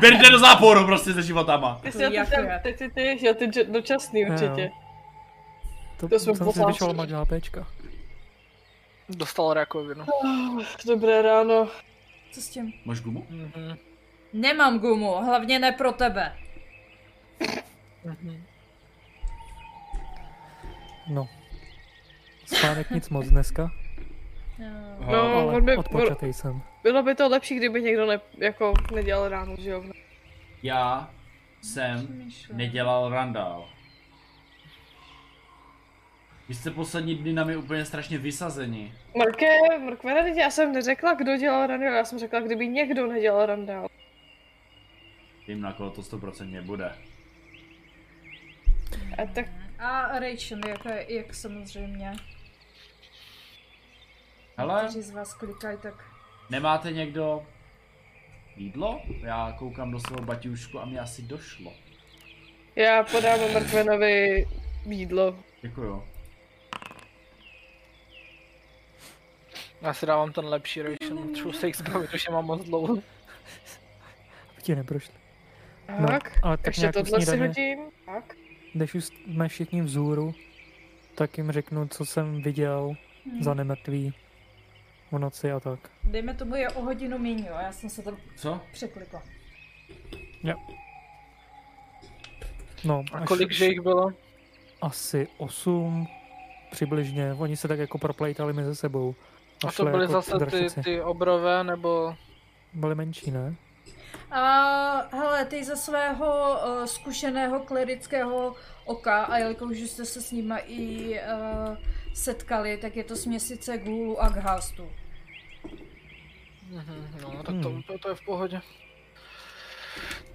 Berte 0.00 0.30
do 0.30 0.38
záporu 0.38 0.84
prostě 0.86 1.12
se 1.12 1.22
životama. 1.22 1.80
Ty 1.82 1.92
jsi 1.92 1.98
ty, 1.98 2.14
Jak 2.14 2.30
tam, 2.30 2.44
je? 2.44 2.60
ty, 2.62 2.72
ty, 2.74 2.90
ty, 2.90 3.26
jo, 3.26 3.34
ty 3.34 3.46
dž- 3.46 3.70
dočasný 3.72 4.20
Jo. 4.20 4.28
určitě. 4.32 4.70
To, 6.02 6.08
To 6.08 6.18
jsem 6.18 6.34
si 6.36 6.44
poslali. 6.44 6.72
vyšel 6.72 6.92
mať 6.94 7.08
HPčka. 7.10 7.66
Dostal 9.08 9.54
rakovinu. 9.54 10.04
Oh, 10.10 10.62
dobré 10.86 11.22
ráno. 11.22 11.68
Co 12.32 12.40
s 12.42 12.48
tím? 12.48 12.72
Máš 12.84 13.00
gumu? 13.00 13.26
Mhm. 13.30 13.76
Nemám 14.32 14.78
gumu, 14.78 15.14
hlavně 15.14 15.58
ne 15.58 15.72
pro 15.72 15.92
tebe. 15.92 16.36
Mhm. 18.04 18.42
No. 21.10 21.28
Spánek 22.46 22.90
nic 22.90 23.08
moc 23.08 23.26
dneska, 23.28 23.70
Jo. 24.58 24.68
No, 25.12 25.22
ale 25.50 25.60
by, 25.60 25.76
odpočatej 25.76 26.32
jsem. 26.32 26.62
bylo 26.82 27.02
by 27.02 27.14
to 27.14 27.28
lepší, 27.28 27.54
kdyby 27.56 27.82
někdo 27.82 28.06
ne, 28.06 28.20
jako 28.38 28.72
nedělal 28.94 29.28
ráno, 29.28 29.56
že 29.58 29.70
jo? 29.70 29.84
Já 30.62 31.10
jsem 31.62 32.08
nedělal 32.52 33.08
randál. 33.10 33.68
Vy 36.52 36.56
jste 36.56 36.70
poslední 36.70 37.14
dny 37.14 37.32
na 37.32 37.44
mě 37.44 37.56
úplně 37.56 37.84
strašně 37.84 38.18
vysazeni. 38.18 38.94
Marke, 39.18 39.46
Markvene, 39.84 40.22
teď 40.22 40.36
já 40.36 40.50
jsem 40.50 40.72
neřekla, 40.72 41.14
kdo 41.14 41.36
dělal 41.36 41.66
randál, 41.66 41.92
já 41.92 42.04
jsem 42.04 42.18
řekla, 42.18 42.40
kdyby 42.40 42.68
někdo 42.68 43.06
nedělal 43.06 43.46
randál. 43.46 43.88
Vím, 45.48 45.60
na 45.60 45.72
koho 45.72 45.90
to 45.90 46.00
100% 46.02 46.62
bude. 46.62 46.92
A 49.18 49.26
tak 49.34 49.46
A 49.78 50.18
Rachel, 50.18 50.58
jak, 50.68 51.08
jak 51.08 51.34
samozřejmě. 51.34 52.12
Hele, 54.56 54.82
Kteří 54.84 55.02
z 55.02 55.10
vás 55.10 55.34
klikají, 55.34 55.78
tak 55.82 55.94
nemáte 56.50 56.92
někdo 56.92 57.46
jídlo? 58.56 59.02
Já 59.22 59.52
koukám 59.58 59.90
do 59.90 60.00
svého 60.00 60.22
baťušku 60.22 60.80
a 60.80 60.84
mi 60.84 60.98
asi 60.98 61.22
došlo. 61.22 61.72
já 62.76 63.02
podám 63.04 63.52
Markvenovi 63.52 64.46
jídlo. 64.86 65.38
Děkuju. 65.62 66.11
Já 69.82 69.94
si 69.94 70.06
dávám 70.06 70.32
ten 70.32 70.44
lepší 70.44 70.82
ration. 70.82 71.34
True 71.34 71.54
sakes, 71.54 71.82
protože 71.82 72.30
mám 72.30 72.44
moc 72.46 72.64
dlouho. 72.64 72.92
Aby 74.52 74.62
ti 74.62 74.74
neprošli. 74.74 75.14
No, 76.00 76.06
Tak, 76.06 76.38
ale 76.42 76.56
tak 76.56 76.66
ještě 76.66 76.92
tohle 76.92 77.20
si 77.26 77.36
hodím. 77.36 77.78
Tak. 78.06 78.34
Když 78.74 78.94
už 78.94 79.04
jsme 79.04 79.48
všichni 79.48 79.82
vzhůru, 79.82 80.34
tak 81.14 81.38
jim 81.38 81.52
řeknu, 81.52 81.88
co 81.88 82.04
jsem 82.06 82.42
viděl 82.42 82.94
Hmm. 83.26 83.42
za 83.42 83.54
nemrtvý 83.54 84.14
v 85.12 85.18
noci 85.18 85.52
a 85.52 85.60
tak. 85.60 85.78
dejme 86.04 86.34
tomu 86.34 86.54
je 86.56 86.68
o 86.70 86.82
hodinu 86.82 87.18
méně, 87.18 87.46
jo, 87.48 87.54
já 87.62 87.72
jsem 87.72 87.90
se 87.90 88.02
tam 88.02 88.16
Co? 88.36 88.60
překlikla. 88.72 89.22
No, 92.84 93.04
A 93.12 93.18
až 93.18 93.28
kolik 93.28 93.52
že 93.52 93.64
jich 93.66 93.80
bylo? 93.80 94.10
asi 94.80 95.28
8 95.38 96.08
přibližně. 96.70 97.32
Oni 97.34 97.56
se 97.56 97.68
tak 97.68 97.78
jako 97.78 97.98
proplejtali 97.98 98.52
mezi 98.52 98.76
sebou. 98.76 99.14
A 99.68 99.72
to 99.72 99.84
byly 99.84 100.02
jako 100.02 100.12
zase 100.12 100.46
ty, 100.46 100.66
ty 100.84 101.00
obrové, 101.00 101.64
nebo... 101.64 102.16
Byly 102.72 102.94
menší, 102.94 103.30
ne? 103.30 103.54
A 104.30 105.16
hele, 105.16 105.44
ty 105.44 105.64
ze 105.64 105.76
svého 105.76 106.58
uh, 106.66 106.84
zkušeného 106.84 107.60
klerického 107.60 108.54
oka, 108.84 109.22
a 109.24 109.38
jelikož 109.38 109.78
jste 109.78 110.04
se 110.04 110.20
s 110.20 110.32
nima 110.32 110.58
i 110.58 111.10
uh, 111.20 111.76
setkali, 112.14 112.76
tak 112.76 112.96
je 112.96 113.04
to 113.04 113.16
směsice 113.16 113.78
gůlu 113.78 114.22
a 114.22 114.28
ghastu. 114.28 114.88
Mhm, 116.70 117.18
no, 117.22 117.30
tak 117.42 117.54
to, 117.62 117.68
Hmm. 117.68 117.82
to, 117.82 117.98
to 117.98 118.08
je 118.08 118.14
v 118.14 118.24
pohodě. 118.24 118.60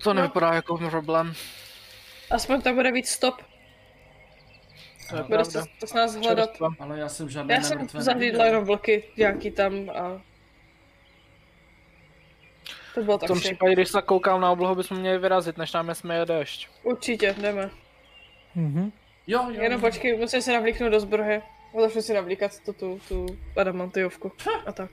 To 0.03 0.13
nevypadá 0.13 0.53
jako 0.53 0.77
problém. 0.77 1.33
Aspoň 2.31 2.61
tam 2.61 2.75
bude 2.75 2.91
víc 2.91 3.09
stop. 3.09 3.35
To 5.09 5.15
je 5.17 5.23
Bude 5.23 5.45
se 5.45 5.63
to 5.79 5.87
s 5.87 5.93
nás 5.93 6.15
hledat. 6.15 6.45
Čerstva. 6.49 6.69
Ale 6.79 6.99
já 6.99 7.09
jsem 7.09 7.29
žádné 7.29 7.53
Já 7.53 7.61
jsem 7.61 7.87
zahlídla 7.93 8.45
jenom 8.45 8.63
vlky 8.65 9.03
nějaký 9.17 9.51
tam 9.51 9.89
a... 9.89 10.21
To 12.95 13.03
bylo 13.03 13.17
V 13.17 13.21
tak 13.21 13.27
tom 13.27 13.39
vše. 13.39 13.47
případě, 13.49 13.73
když 13.73 13.89
se 13.89 14.01
koukám 14.01 14.41
na 14.41 14.51
oblohu, 14.51 14.75
bychom 14.75 14.97
měli 14.97 15.17
vyrazit, 15.19 15.57
než 15.57 15.73
nám 15.73 15.95
směje 15.95 16.25
déšť. 16.25 16.67
Určitě, 16.83 17.35
jdeme. 17.41 17.69
Mhm. 18.55 18.91
Jo, 19.27 19.49
jo. 19.51 19.61
Jenom 19.61 19.81
počkej, 19.81 20.17
musím 20.17 20.41
se 20.41 20.53
navlíknout 20.53 20.91
do 20.91 20.99
zbroje. 20.99 21.41
Začnu 21.81 22.01
si 22.01 22.13
navlíkat 22.13 22.51
tu, 22.65 22.73
tu, 22.73 22.99
tu 23.07 23.25
adamantiovku 23.57 24.31
a 24.65 24.71
tak. 24.71 24.91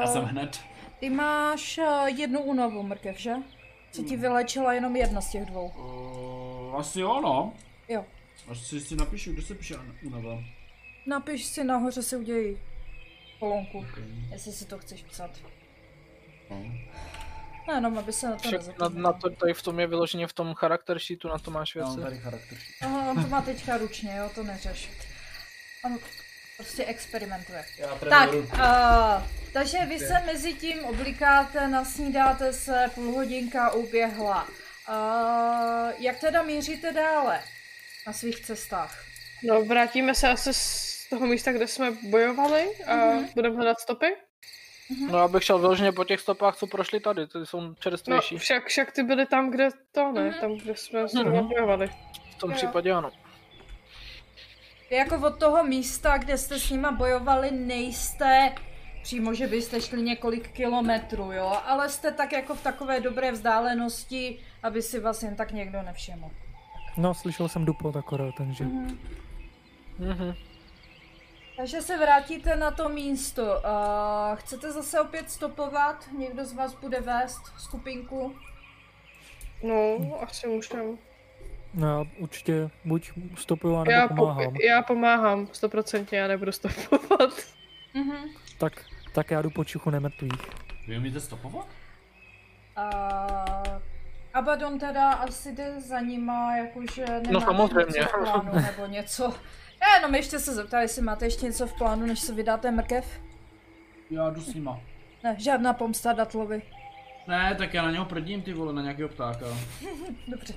Já 0.00 0.06
jsem 0.06 0.22
Uh, 0.22 0.28
hned. 0.28 0.60
ty 1.00 1.10
máš 1.10 1.78
uh, 1.78 2.06
jednu 2.06 2.40
únavu, 2.42 2.82
mrkev, 2.82 3.18
že? 3.18 3.32
Co 3.92 4.02
ti 4.02 4.16
vylečila 4.16 4.72
jenom 4.72 4.96
jedna 4.96 5.20
z 5.20 5.30
těch 5.30 5.44
dvou. 5.44 5.68
Uh, 5.68 6.76
asi 6.80 7.00
jo, 7.00 7.20
no. 7.22 7.52
Jo. 7.88 8.04
Až 8.50 8.58
si, 8.58 8.80
si 8.80 8.96
napíšu, 8.96 9.32
kde 9.32 9.42
se 9.42 9.54
píše 9.54 9.74
únava. 10.02 10.38
Napiš 11.06 11.44
si 11.44 11.64
nahoře 11.64 12.02
si 12.02 12.16
udělej 12.16 12.58
kolonku, 13.38 13.78
Okay. 13.78 14.04
jestli 14.30 14.52
si 14.52 14.64
to 14.64 14.78
chceš 14.78 15.02
psat. 15.02 15.30
No. 16.50 16.62
No 17.68 17.74
jenom, 17.74 17.98
aby 17.98 18.12
se 18.12 18.28
na 18.28 18.36
to 18.36 18.48
Však 18.48 18.78
na, 18.78 18.88
na 18.88 19.12
to, 19.12 19.30
tady 19.30 19.54
v 19.54 19.62
tom 19.62 19.80
je 19.80 19.86
vyloženě 19.86 20.26
v 20.26 20.32
tom 20.32 20.54
charakter 20.54 20.98
sheetu, 20.98 21.28
na 21.28 21.38
to 21.38 21.50
máš 21.50 21.74
věci. 21.74 22.00
tady 22.00 22.18
charakter. 22.18 22.58
Aha, 22.80 23.10
on 23.10 23.22
to 23.22 23.28
má 23.28 23.42
teďka 23.42 23.76
ručně, 23.76 24.16
jo, 24.16 24.30
to 24.34 24.42
neřeš. 24.42 24.90
On 25.84 25.98
prostě 26.56 26.84
experimentuje. 26.84 27.64
Já 27.78 27.94
Tak, 27.94 28.32
uh, 28.32 29.28
takže 29.52 29.78
vy 29.88 29.98
se 29.98 30.14
mezi 30.26 30.54
tím 30.54 30.84
oblikáte, 30.84 31.68
nasnídáte 31.68 32.52
se, 32.52 32.90
půl 32.94 33.12
hodinka 33.12 33.72
uběhla. 33.72 34.44
Uh, 34.44 35.92
jak 35.98 36.18
teda 36.20 36.42
míříte 36.42 36.92
dále 36.92 37.40
na 38.10 38.14
svých 38.14 38.40
cestách? 38.40 39.04
No, 39.46 39.64
vrátíme 39.64 40.14
se 40.14 40.28
asi 40.28 40.54
z 40.54 41.06
toho 41.10 41.26
místa, 41.26 41.52
kde 41.52 41.66
jsme 41.66 41.90
bojovali 42.10 42.68
a 42.86 42.94
Mhm. 42.96 43.28
budeme 43.34 43.56
hledat 43.56 43.80
stopy. 43.80 44.06
No 45.10 45.18
já 45.18 45.28
bych 45.28 45.44
šel 45.44 45.58
vyloženě 45.58 45.92
po 45.92 46.04
těch 46.04 46.20
stopách, 46.20 46.56
co 46.56 46.66
prošli 46.66 47.00
tady, 47.00 47.26
ty 47.26 47.38
jsou 47.44 47.60
No, 47.60 47.74
čerstvější. 47.74 48.38
však, 48.38 48.66
však 48.66 48.92
ty 48.92 49.02
byly 49.02 49.26
tam, 49.26 49.50
kde 49.50 49.68
to, 49.92 50.12
ne? 50.12 50.24
Mhm. 50.30 50.40
Tam, 50.40 50.56
kde 50.56 50.76
jsme 50.76 51.02
Mhm. 51.14 51.48
bojovali. 51.48 51.88
V 52.36 52.38
tom 52.38 52.50
jo. 52.50 52.56
případě 52.56 52.92
ano. 52.92 53.10
Vy 54.90 54.96
jako 54.96 55.16
od 55.26 55.38
toho 55.38 55.64
místa, 55.64 56.18
kde 56.18 56.38
jste 56.38 56.58
s 56.58 56.70
nima 56.70 56.90
bojovali, 56.92 57.50
nejste 57.50 58.54
přímo, 59.02 59.34
že 59.34 59.46
byste 59.46 59.80
šli 59.80 60.02
několik 60.02 60.48
kilometrů, 60.52 61.32
jo, 61.32 61.52
ale 61.64 61.88
jste 61.88 62.12
tak 62.12 62.32
jako 62.32 62.54
v 62.54 62.62
takové 62.62 63.00
dobré 63.00 63.32
vzdálenosti, 63.32 64.40
aby 64.62 64.82
si 64.82 65.00
vás 65.00 65.22
jen 65.22 65.36
tak 65.36 65.52
někdo 65.52 65.82
nevšiml. 65.82 66.30
No, 67.00 67.14
slyšel 67.14 67.48
jsem 67.48 67.64
dupot 67.64 67.96
akorát, 67.96 68.34
takže... 68.34 68.64
Mhm. 68.64 70.34
Takže 71.56 71.82
se 71.82 71.98
vrátíte 71.98 72.56
na 72.56 72.70
to 72.70 72.88
místo. 72.88 73.42
Uh, 73.42 74.36
chcete 74.36 74.72
zase 74.72 75.00
opět 75.00 75.30
stopovat? 75.30 76.08
Někdo 76.18 76.44
z 76.44 76.52
vás 76.52 76.74
bude 76.74 77.00
vést 77.00 77.42
skupinku? 77.58 78.34
No, 79.62 79.98
asi 80.22 80.46
můžem. 80.48 80.98
No, 81.74 81.88
já 81.88 82.04
určitě 82.18 82.70
buď 82.84 83.10
stopuju, 83.34 83.74
anebo 83.76 83.90
Já, 83.90 84.08
po, 84.08 84.14
pomáhám. 84.14 84.54
já 84.68 84.82
pomáhám, 84.82 85.48
stoprocentně, 85.52 86.18
já 86.18 86.28
nebudu 86.28 86.52
stopovat. 86.52 87.30
Mhm. 87.94 88.16
Tak, 88.58 88.72
tak 89.14 89.30
já 89.30 89.42
jdu 89.42 89.50
po 89.50 89.64
čichu 89.64 89.90
nemrtvých. 89.90 90.40
Vy 90.88 90.98
umíte 90.98 91.20
stopovat? 91.20 91.66
Uh, 92.78 93.82
Abaddon 94.34 94.78
teda 94.78 95.10
asi 95.12 95.52
jde 95.52 95.80
za 95.80 96.00
nima, 96.00 96.56
jakože 96.56 97.04
nemá 97.26 97.40
samozřejmě. 97.40 97.84
něco 98.00 98.08
v 98.08 98.22
plánu 98.22 98.52
nebo 98.66 98.86
něco. 98.86 99.34
Já 99.82 99.94
jenom 99.96 100.14
ještě 100.14 100.38
se 100.38 100.54
zeptám, 100.54 100.80
jestli 100.82 101.02
máte 101.02 101.26
ještě 101.26 101.46
něco 101.46 101.66
v 101.66 101.78
plánu, 101.78 102.06
než 102.06 102.20
se 102.20 102.34
vydáte 102.34 102.70
mrkev? 102.70 103.20
Já 104.10 104.30
jdu 104.30 104.40
s 104.40 104.54
nima. 104.54 104.80
Ne, 105.22 105.36
žádná 105.38 105.72
pomsta 105.72 106.12
Datlovi. 106.12 106.62
Ne, 107.26 107.54
tak 107.58 107.74
já 107.74 107.82
na 107.82 107.90
něho 107.90 108.04
prdím 108.04 108.42
ty 108.42 108.52
vole, 108.52 108.72
na 108.72 108.82
nějakého 108.82 109.08
ptáka. 109.08 109.46
Dobře. 110.28 110.54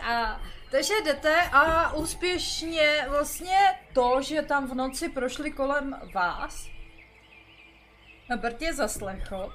A, 0.00 0.40
takže 0.70 0.94
jdete 1.04 1.42
a 1.52 1.92
úspěšně 1.94 3.06
vlastně 3.08 3.58
to, 3.92 4.22
že 4.22 4.42
tam 4.42 4.66
v 4.66 4.74
noci 4.74 5.08
prošli 5.08 5.50
kolem 5.50 5.96
vás, 6.14 6.68
a 8.34 8.36
Bert 8.36 8.62
je 8.62 8.74
zaslechl, 8.74 9.52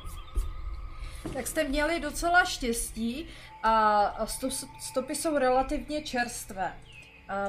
tak 1.33 1.47
jste 1.47 1.63
měli 1.63 1.99
docela 1.99 2.45
štěstí 2.45 3.27
a 3.63 4.05
a 4.05 4.25
sto- 4.25 4.67
stopy 4.79 5.15
jsou 5.15 5.37
relativně 5.37 6.01
čerstvé. 6.01 6.73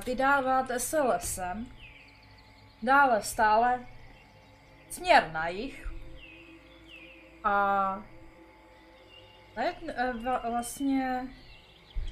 Vydáváte 0.06 0.80
se 0.80 1.00
lesem, 1.00 1.66
dále 2.82 3.22
stále 3.22 3.86
směr 4.90 5.30
na 5.32 5.48
jih 5.48 5.92
a 7.44 8.02
va- 10.12 10.50
vlastně 10.50 11.28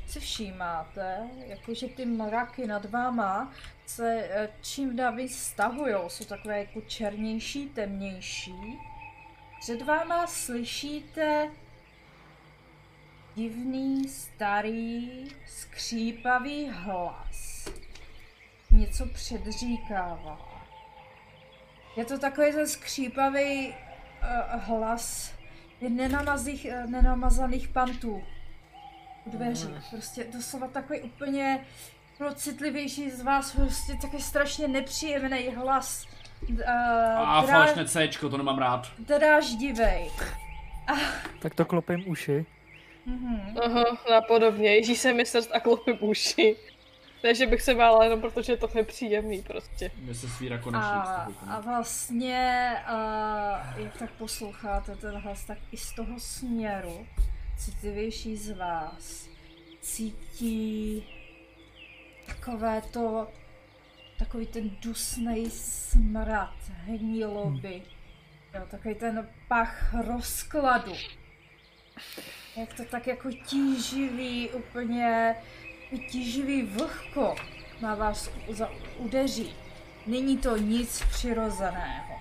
si 0.07 0.21
všímáte, 0.21 1.31
jakože 1.37 1.89
ty 1.89 2.07
mraky 2.07 2.67
nad 2.67 2.85
váma 2.85 3.53
se 3.87 4.29
eh, 4.31 4.49
čím 4.61 4.97
dál 4.97 5.17
víc 5.17 5.55
jsou 6.09 6.25
takové 6.25 6.59
jako 6.59 6.81
černější, 6.81 7.69
temnější. 7.69 8.79
Před 9.67 9.83
váma 9.83 10.27
slyšíte 10.27 11.51
divný, 13.35 14.09
starý, 14.09 15.11
skřípavý 15.47 16.69
hlas. 16.69 17.69
Něco 18.71 19.07
předříkává. 19.07 20.67
Je 21.97 22.05
to 22.05 22.19
takový 22.19 22.53
ten 22.53 22.69
skřípavý 22.69 23.69
uh, 23.69 23.75
hlas 24.63 25.33
nenamazých, 25.89 26.65
eh, 26.65 26.87
nenamazaných 26.87 27.69
pantů 27.69 28.25
u 29.25 29.31
dveří. 29.31 29.69
Prostě 29.91 30.25
doslova 30.25 30.69
takový 30.69 31.01
úplně 31.01 31.67
pro 32.19 32.35
citlivější 32.35 33.11
z 33.11 33.23
vás 33.23 33.53
prostě 33.53 33.93
takový 34.03 34.23
strašně 34.23 34.69
nepříjemný 34.69 35.49
hlas. 35.49 36.07
Uh, 36.49 36.71
A 37.19 37.43
falešné 37.43 37.85
Cčko, 37.85 38.29
to 38.29 38.37
nemám 38.37 38.59
rád. 38.59 38.93
dráždivej. 38.99 40.11
Tak 41.39 41.55
to 41.55 41.65
klopím 41.65 42.05
uši. 42.09 42.47
Mhm. 43.07 43.57
Aha, 43.65 43.85
napodobně. 44.11 44.75
Ježí 44.75 44.97
se 44.97 45.13
mi 45.13 45.27
srst 45.27 45.51
a 45.55 45.61
klopím 45.61 45.97
uši. 46.01 46.57
Ne, 47.25 47.35
že 47.35 47.47
bych 47.47 47.63
se 47.63 47.75
bála, 47.75 48.05
jenom 48.05 48.21
protože 48.21 48.53
je 48.53 48.57
to 48.57 48.69
nepříjemný 48.75 49.43
prostě. 49.43 49.91
Mně 49.97 50.15
se 50.15 50.29
svíra 50.29 50.59
konečně 50.59 50.89
A, 50.91 51.29
a 51.49 51.61
vlastně, 51.61 52.73
uh, 52.93 53.85
jak 53.85 53.97
tak 53.99 54.11
posloucháte 54.11 54.97
ten 54.97 55.15
hlas, 55.19 55.45
tak 55.45 55.59
i 55.73 55.77
z 55.77 55.93
toho 55.95 56.21
směru 56.21 57.07
citlivější 57.59 58.37
z 58.37 58.57
vás 58.57 59.29
cítí 59.81 61.07
takové 62.27 62.83
to, 62.93 63.29
takový 64.19 64.47
ten 64.47 64.71
dusný 64.83 65.51
smrad 65.51 66.55
hniloby. 66.69 67.83
Jo, 68.55 68.63
takový 68.71 68.95
ten 68.95 69.29
pach 69.49 69.95
rozkladu. 69.95 70.93
Jak 72.57 72.75
to 72.75 72.85
tak 72.85 73.07
jako 73.07 73.31
tíživý, 73.33 74.49
úplně 74.49 75.37
tíživý 76.11 76.63
vlhko 76.63 77.35
na 77.81 77.95
vás 77.95 78.31
udeří. 78.97 79.55
Není 80.07 80.39
to 80.39 80.57
nic 80.57 81.05
přirozeného. 81.11 82.15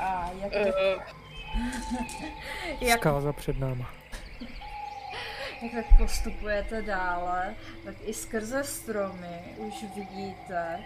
A 0.00 0.30
jak, 0.40 0.52
to, 0.52 0.58
Uh, 0.58 1.02
jak, 2.80 2.98
Zkáza 2.98 3.32
před 3.32 3.58
náma. 3.58 3.97
Jak 5.62 5.72
tak 5.72 5.98
postupujete 5.98 6.82
dále, 6.82 7.54
tak 7.84 7.94
i 8.04 8.14
skrze 8.14 8.64
stromy 8.64 9.40
už 9.56 9.84
vidíte 9.94 10.80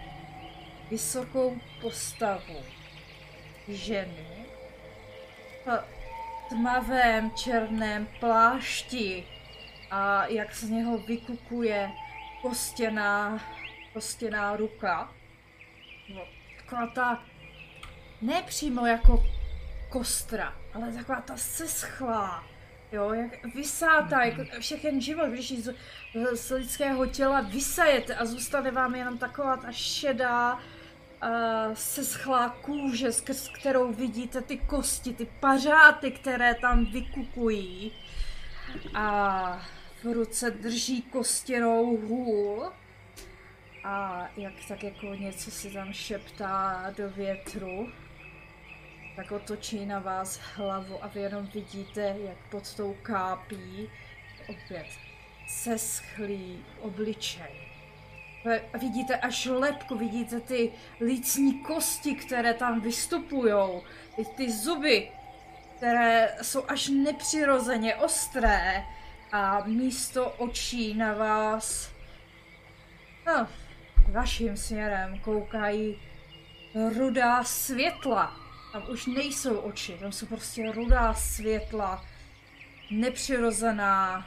vysokou 0.89 1.57
postavu 1.81 2.63
ženy 3.67 4.45
v 5.65 5.83
tmavém 6.49 7.31
černém 7.31 8.07
plášti 8.19 9.27
a 9.91 10.25
jak 10.25 10.55
z 10.55 10.69
něho 10.69 10.97
vykukuje 10.97 11.91
kostěná, 12.41 13.39
kostěná 13.93 14.55
ruka. 14.55 15.13
No, 16.15 16.21
Taková 16.57 16.87
ta 16.87 17.23
ne 18.21 18.41
přímo 18.41 18.85
jako 18.85 19.23
kostra, 19.89 20.53
ale 20.73 20.93
taková 20.93 21.21
ta 21.21 21.37
seschlá, 21.37 22.43
jo, 22.93 23.13
jak 23.13 23.55
vysátá, 23.55 24.23
jak 24.23 24.59
všechen 24.59 25.01
život, 25.01 25.29
když 25.29 25.59
z, 25.59 25.75
z 26.33 26.49
lidského 26.49 27.05
těla 27.05 27.41
vysajete 27.41 28.15
a 28.15 28.25
zůstane 28.25 28.71
vám 28.71 28.95
jenom 28.95 29.17
taková 29.17 29.57
ta 29.57 29.71
šedá, 29.71 30.53
uh, 30.53 30.59
seschlá 31.73 32.49
kůže, 32.49 33.11
skrz 33.11 33.49
kterou 33.49 33.93
vidíte 33.93 34.41
ty 34.41 34.57
kosti, 34.57 35.13
ty 35.13 35.27
pařáty, 35.39 36.11
které 36.11 36.55
tam 36.55 36.85
vykukují. 36.85 37.91
A 38.93 39.67
v 40.03 40.13
ruce 40.13 40.51
drží 40.51 41.01
kostěnou 41.01 41.97
hůl. 41.97 42.71
A 43.83 44.27
jak 44.37 44.53
tak 44.67 44.83
jako 44.83 45.05
něco 45.05 45.51
si 45.51 45.71
tam 45.71 45.93
šeptá 45.93 46.85
do 46.97 47.09
větru, 47.09 47.87
tak 49.15 49.31
otočí 49.31 49.85
na 49.85 49.99
vás 49.99 50.39
hlavu 50.55 51.03
a 51.03 51.07
vy 51.07 51.21
jenom 51.21 51.47
vidíte, 51.47 52.15
jak 52.17 52.37
pod 52.49 52.73
tou 52.75 52.95
kápí 53.01 53.89
opět 54.47 54.87
seschlý 55.47 56.65
obličej. 56.79 57.69
A 58.73 58.77
vidíte 58.77 59.17
až 59.17 59.45
lepku, 59.45 59.97
vidíte 59.97 60.39
ty 60.39 60.71
lícní 61.01 61.59
kosti, 61.59 62.15
které 62.15 62.53
tam 62.53 62.81
vystupujou, 62.81 63.83
ty, 64.15 64.25
ty 64.25 64.51
zuby, 64.51 65.11
které 65.77 66.35
jsou 66.41 66.63
až 66.67 66.87
nepřirozeně 66.87 67.95
ostré 67.95 68.83
a 69.31 69.63
místo 69.65 70.29
očí 70.29 70.93
na 70.93 71.13
vás, 71.13 71.91
no, 73.25 73.47
vaším 74.11 74.57
směrem 74.57 75.19
koukají 75.19 76.01
rudá 76.97 77.43
světla. 77.43 78.42
Tam 78.73 78.83
už 78.89 79.05
nejsou 79.05 79.57
oči, 79.57 79.97
tam 80.01 80.11
jsou 80.11 80.25
prostě 80.25 80.71
rudá 80.71 81.13
světla, 81.13 82.05
nepřirozená, 82.91 84.25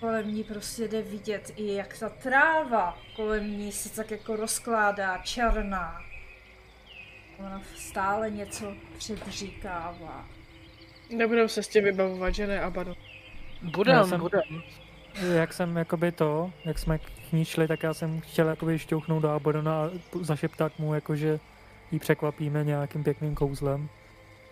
kolem 0.00 0.34
ní 0.34 0.44
prostě 0.44 0.88
jde 0.88 1.02
vidět 1.02 1.52
i 1.56 1.74
jak 1.74 1.98
ta 1.98 2.08
tráva 2.08 2.98
kolem 3.16 3.58
ní 3.58 3.72
se 3.72 3.88
tak 3.96 4.10
jako 4.10 4.36
rozkládá, 4.36 5.18
černá. 5.18 6.00
Ona 7.38 7.62
stále 7.76 8.30
něco 8.30 8.74
předříkává. 8.98 10.26
Nebudeme 11.10 11.48
se 11.48 11.62
s 11.62 11.68
tím 11.68 11.84
vybavovat, 11.84 12.34
že 12.34 12.46
ne, 12.46 12.60
Abado? 12.60 12.94
Budem, 13.62 14.06
jsem- 14.06 14.20
budem. 14.20 14.42
Jak 15.34 15.52
jsem 15.52 15.76
jakoby 15.76 16.12
to, 16.12 16.52
jak 16.64 16.78
jsme 16.78 16.98
k 16.98 17.32
ní 17.32 17.44
šli, 17.44 17.68
tak 17.68 17.82
já 17.82 17.94
jsem 17.94 18.20
chtěl 18.20 18.48
jakoby 18.48 18.78
šťouchnout 18.78 19.22
do 19.22 19.30
Abadona 19.30 19.84
a 19.84 19.90
zašeptat 20.20 20.78
mu, 20.78 20.94
jakože 20.94 21.38
ji 21.90 21.98
překvapíme 21.98 22.64
nějakým 22.64 23.04
pěkným 23.04 23.34
kouzlem. 23.34 23.88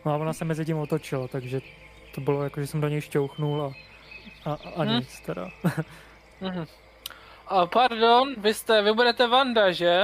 No 0.04 0.12
a 0.12 0.16
ona 0.16 0.32
se 0.32 0.44
mezi 0.44 0.64
tím 0.64 0.78
otočila, 0.78 1.28
takže 1.28 1.60
to 2.14 2.20
bylo 2.20 2.42
jako, 2.44 2.60
že 2.60 2.66
jsem 2.66 2.80
do 2.80 2.88
něj 2.88 3.00
šťouchnul 3.00 3.62
a, 3.62 3.72
a, 4.50 4.58
a 4.76 4.84
Hm. 4.84 4.88
nic 4.96 5.20
teda. 5.20 5.48
Mhm. 6.40 6.66
A 7.46 7.66
pardon, 7.66 8.34
vy 8.38 8.54
jste, 8.54 8.82
vy 8.82 8.92
budete 8.92 9.26
Vanda, 9.26 9.72
že? 9.72 10.02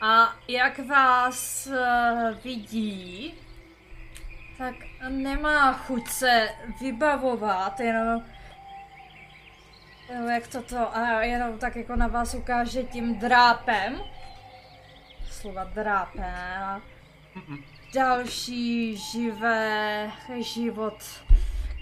A 0.00 0.36
jak 0.48 0.78
vás 0.78 1.66
uh, 1.66 2.38
vidí, 2.44 3.34
tak 4.58 4.74
nemá 5.08 5.72
chuť 5.72 6.08
se 6.08 6.48
vybavovat, 6.80 7.80
jenom 7.80 8.24
jak 10.30 10.48
toto, 10.48 10.96
a 10.96 11.22
jenom 11.22 11.58
tak 11.58 11.76
jako 11.76 11.96
na 11.96 12.06
vás 12.06 12.34
ukáže 12.34 12.82
tím 12.82 13.18
drápem, 13.18 14.00
slova 15.30 15.64
drápem, 15.64 16.82
další 17.94 18.96
živé 18.96 20.10
život, 20.40 21.04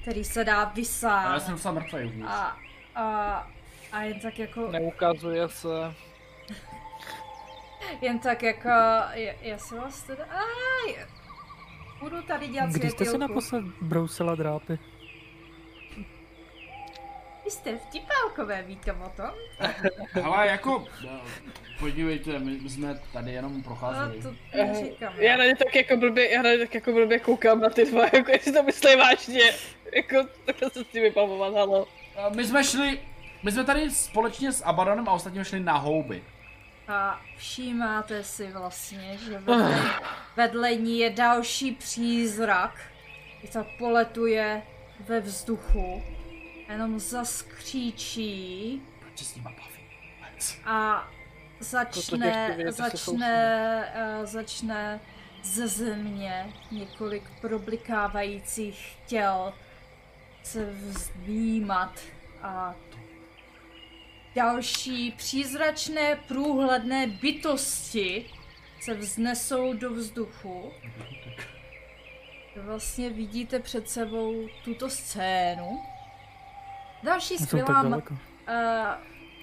který 0.03 0.25
se 0.25 0.45
dá 0.45 0.57
A 0.57 0.61
já 0.63 0.73
vysát. 0.75 1.43
jsem 1.43 1.53
dostal 1.55 1.73
mrtvý. 1.73 2.23
A, 2.27 2.57
a, 2.95 3.47
a 3.93 4.03
jen 4.03 4.21
tak 4.21 4.39
jako 4.39 4.69
Neukazuje 4.71 5.49
se. 5.49 5.69
Jen 8.01 8.19
tak 8.19 8.43
jako, 8.43 8.69
je, 9.13 9.37
já 9.43 9.59
se 9.59 9.77
vás 9.77 10.03
teda, 10.03 10.25
aj, 10.25 11.07
budu 12.01 12.23
tady 12.23 12.49
dělat 12.49 12.71
Kdy 12.71 12.91
jste 12.91 13.05
si 13.05 13.19
naposled 13.19 13.65
brousila 13.81 14.35
drápy? 14.35 14.79
Vy 17.47 17.51
jste 17.53 17.79
vtipálkové, 17.79 18.63
víte 18.63 18.93
o 18.93 19.09
tom? 19.17 19.31
Ale 20.25 20.47
jako, 20.47 20.85
no, 21.05 21.21
podívejte, 21.79 22.39
my 22.39 22.71
jsme 22.71 23.01
tady 23.13 23.33
jenom 23.33 23.63
procházeli. 23.63 24.23
to 24.23 24.35
Eh, 24.53 24.65
neříkám. 24.65 25.13
Já 25.17 25.37
na 25.37 25.45
ně 25.45 25.57
tak 25.57 25.75
jako 25.75 25.97
blbě, 25.97 26.33
já 26.33 26.43
na 26.43 26.51
ně 26.51 26.59
tak 26.59 26.75
jako 26.75 26.93
blbě 26.93 27.19
koukám 27.19 27.61
na 27.61 27.71
ty 27.71 27.85
dva, 27.85 28.05
jako 28.13 28.31
jestli 28.31 28.53
to 28.53 28.63
myslí 28.63 28.97
vážně. 28.97 29.53
Jako, 29.93 30.29
takhle 30.45 30.71
se 30.71 30.85
s 30.85 30.87
tím 30.87 31.03
vybavovat, 31.03 31.55
halo. 31.55 31.87
A 32.17 32.29
My 32.29 32.45
jsme 32.45 32.65
šli, 32.65 33.01
my 33.43 33.53
jsme 33.53 33.65
tady 33.65 33.91
společně 33.91 34.53
s 34.53 34.65
Abadonem 34.65 35.09
a 35.09 35.13
ostatními 35.13 35.45
šli 35.45 35.61
na 35.61 35.77
houby. 35.77 36.25
A 36.89 37.21
všímáte 37.37 38.25
si 38.25 38.47
vlastně, 38.47 39.19
že 39.19 39.39
vedle, 39.39 39.91
vedle 40.37 40.75
ní 40.75 40.99
je 40.99 41.11
další 41.11 41.73
přízrak, 41.73 42.81
který 43.39 43.53
tak 43.53 43.67
poletuje 43.79 44.63
ve 45.01 45.21
vzduchu, 45.21 46.03
jenom 46.69 46.99
zaskříčí 46.99 48.83
Proč 49.01 49.23
s 49.23 49.35
nima 49.35 49.51
baví? 49.51 49.77
a 50.65 51.09
začne, 51.61 52.57
začne, 52.71 53.93
uh, 54.21 54.27
začne 54.27 55.01
ze 55.43 55.69
země 55.69 56.53
několik 56.71 57.23
problikávajících 57.41 58.97
těl 59.07 59.55
se 60.43 60.65
vzdýmat 60.65 62.01
a 62.43 62.75
další 64.35 65.11
přízračné 65.11 66.17
průhledné 66.29 67.07
bytosti 67.07 68.31
se 68.81 68.95
vznesou 68.95 69.73
do 69.73 69.91
vzduchu. 69.91 70.73
Vy 72.57 72.63
Vlastně 72.63 73.11
vidíte 73.11 73.61
před 73.61 73.91
sebou 73.91 74.49
tuto 74.65 74.91
scénu. 74.91 75.83
Další 77.03 77.39
skvělá 77.39 77.83
ma-. 77.85 77.97
Uh, 78.11 78.17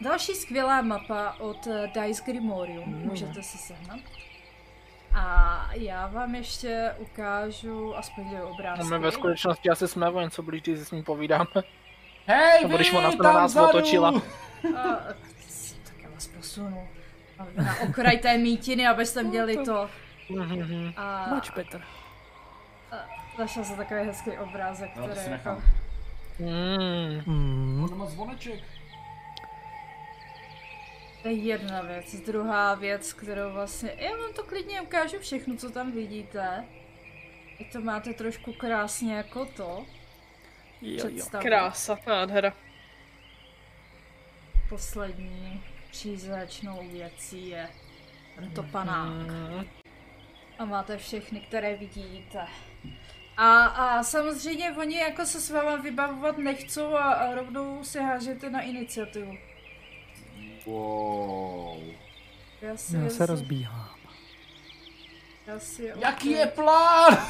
další 0.02 0.34
skvělá 0.36 0.82
mapa 0.82 1.36
od 1.40 1.68
uh, 1.68 1.74
Dice 2.04 2.24
Grimorium, 2.26 2.90
můžete 2.90 3.44
si 3.44 3.58
sehnat. 3.58 4.00
A 5.16 5.70
já 5.74 6.08
vám 6.08 6.36
ještě 6.36 6.92
ukážu 6.98 7.98
aspoň 7.98 8.28
dvě 8.28 8.44
obrázky. 8.44 8.84
No 8.84 8.90
my 8.90 9.00
ve 9.06 9.12
skutečnosti 9.12 9.70
asi 9.70 9.88
jsme 9.88 10.10
o 10.10 10.22
něco 10.22 10.44
blíž, 10.44 10.62
když 10.62 10.80
si 10.80 10.86
s 10.86 10.92
ním 10.92 11.04
povídáme. 11.04 11.46
Hej, 12.26 12.62
Nebo 12.64 12.76
když 12.76 12.94
ona 12.94 13.12
se 13.12 13.18
na 13.18 13.24
tam 13.24 13.34
nás 13.36 13.52
vzadu! 13.52 13.68
otočila. 13.68 14.12
Uh, 14.12 14.22
tak 15.84 15.98
já 16.04 16.10
vás 16.10 16.28
posunu. 16.28 16.88
Na 17.56 17.76
okraj 17.90 18.18
té 18.18 18.38
mítiny, 18.38 18.88
abyste 18.88 19.24
měli 19.24 19.58
to. 19.66 19.90
Mhm. 20.30 20.94
A 20.98 21.28
Mač 21.30 21.50
Petr. 21.50 21.82
našel 23.40 23.64
jsem 23.64 23.76
takový 23.78 24.00
hezký 24.00 24.32
obrázek, 24.32 24.96
No, 24.96 25.02
to 25.04 25.08
který 25.10 25.26
si 25.26 25.32
jako... 25.32 25.62
Mm. 26.40 27.24
Mm, 27.26 27.84
On 27.84 27.98
má 27.98 28.06
zvoneček. 28.06 28.64
To 31.22 31.28
je 31.28 31.34
jedna 31.34 31.82
věc. 31.82 32.16
Druhá 32.16 32.76
věc, 32.76 33.14
kterou 33.14 33.54
vlastně... 33.54 33.94
Já 33.98 34.10
vám 34.10 34.34
to 34.34 34.44
klidně 34.44 34.82
ukážu 34.82 35.20
všechno, 35.20 35.58
co 35.58 35.70
tam 35.70 35.92
vidíte. 35.92 36.66
Jak 37.60 37.72
to 37.72 37.82
máte 37.82 38.14
trošku 38.14 38.54
krásně 38.54 39.16
jako 39.16 39.46
to. 39.46 39.86
jo, 40.82 41.10
jo. 41.10 41.26
Krása, 41.42 42.00
nádhera. 42.08 42.54
Poslední 44.70 45.64
přízračnou 45.92 46.90
věcí 46.90 47.50
je 47.50 47.70
tento 48.36 48.64
panák. 48.64 49.28
Mm. 49.28 49.66
A 50.60 50.66
máte 50.66 50.98
všechny, 50.98 51.40
které 51.40 51.76
vidíte. 51.76 52.48
A, 53.38 53.64
a 53.66 54.04
samozřejmě 54.04 54.72
oni 54.72 54.98
jako 54.98 55.26
se 55.26 55.42
s 55.42 55.50
váma 55.50 55.76
vybavovat 55.76 56.38
nechcou 56.38 56.96
a, 56.96 57.14
a 57.14 57.36
rovnou 57.36 57.84
si 57.84 58.00
hážete 58.00 58.50
na 58.50 58.62
iniciativu. 58.62 59.38
Wow. 60.66 61.84
Já 62.62 62.78
si, 62.78 62.96
Já 62.96 63.02
já 63.04 63.10
se 63.10 63.16
si- 63.18 63.26
rozbíhám. 63.26 63.90
Já 65.48 65.60
si 65.60 65.92
Jaký 66.00 66.30
je 66.32 66.38
opět- 66.46 66.56
plán? 66.56 67.18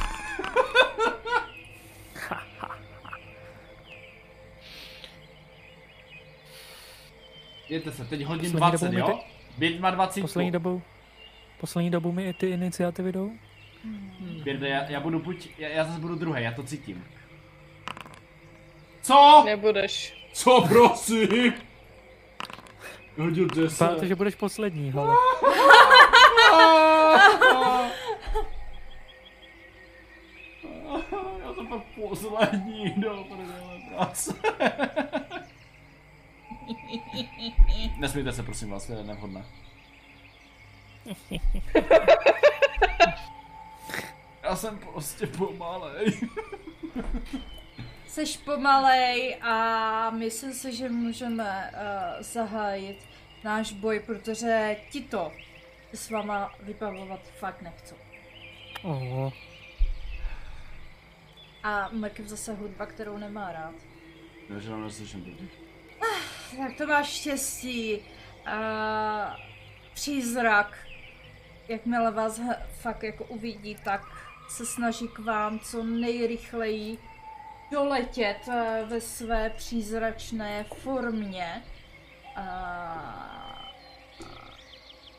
Jděte 7.70 7.92
se, 7.92 8.06
teď 8.06 8.22
hodin 8.24 8.52
Poslední 8.52 8.70
20, 8.70 8.86
dobou 8.86 8.94
mi 8.94 9.00
jo? 9.00 9.20
Běžma 9.58 9.92
20. 9.92 10.22
Poslední 10.22 10.52
dobou, 10.52 10.82
poslední 11.60 11.90
dobou 11.92 12.12
mi 12.12 12.30
i 12.30 12.34
ty 12.34 12.50
iniciativy 12.50 13.12
jdou? 13.12 13.32
Běrde, 14.44 14.70
já, 14.70 14.84
já 14.84 15.00
budu 15.00 15.20
buď, 15.20 15.50
já, 15.58 15.70
já 15.70 15.84
zase 15.84 16.00
budu 16.00 16.16
druhý, 16.16 16.44
já 16.44 16.52
to 16.52 16.64
cítím. 16.64 17.06
Co? 19.02 19.42
Nebudeš. 19.46 20.28
Co 20.34 20.62
prosím? 20.70 21.54
Hodil 23.18 23.48
Vypadá 23.56 23.96
to, 23.96 24.06
že 24.06 24.16
budeš 24.16 24.36
poslední, 24.36 24.92
hele. 24.92 25.16
Já 31.44 31.54
jsem 31.54 31.68
pak 31.68 31.84
poslední, 31.96 32.94
do 32.98 33.26
prdele, 33.30 33.82
práce. 33.96 34.34
Nesmíte 37.98 38.32
se, 38.32 38.44
prosím 38.44 38.70
vás, 38.70 38.88
to 38.88 38.94
je 38.94 39.04
nevhodné. 39.04 39.46
Já 44.44 44.56
jsem 44.56 44.78
prostě 44.80 45.28
pomalej. 45.28 46.20
Seš 48.08 48.38
pomalej 48.38 49.38
a 49.42 50.10
myslím 50.10 50.54
si, 50.54 50.76
že 50.76 50.90
můžeme 50.90 51.72
uh, 51.74 52.24
zahájit 52.24 52.98
náš 53.44 53.72
boj, 53.72 54.00
protože 54.00 54.78
ti 54.92 55.02
to 55.02 55.32
s 55.94 56.10
váma 56.10 56.52
vybavovat 56.60 57.20
fakt 57.40 57.62
nechcou. 57.62 57.96
Oh, 58.84 59.32
A 61.64 61.90
mrkev 61.92 62.28
zase 62.28 62.54
hudba, 62.54 62.86
kterou 62.86 63.18
nemá 63.18 63.52
rád. 63.52 63.76
Já 64.50 64.60
že 64.60 64.70
vám 64.70 64.84
neslyším 64.84 65.24
teď. 65.24 65.34
Tak 66.58 66.78
to 66.78 66.88
máš 66.88 67.08
štěstí. 67.08 67.98
Uh, 67.98 69.34
přízrak, 69.94 70.78
jakmile 71.68 72.12
vás 72.12 72.42
fakt 72.82 73.04
jako 73.04 73.24
uvidí, 73.24 73.76
tak 73.84 74.02
se 74.50 74.66
snaží 74.66 75.08
k 75.08 75.20
vám 75.20 75.60
co 75.60 75.84
nejrychleji 75.84 76.98
doletět 77.72 78.48
eh, 78.48 78.86
ve 78.86 79.02
své 79.02 79.50
přízračné 79.50 80.64
formě. 80.64 81.64
A, 82.36 82.44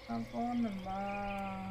a 0.09 0.15
on 0.33 0.85
má... 0.85 1.65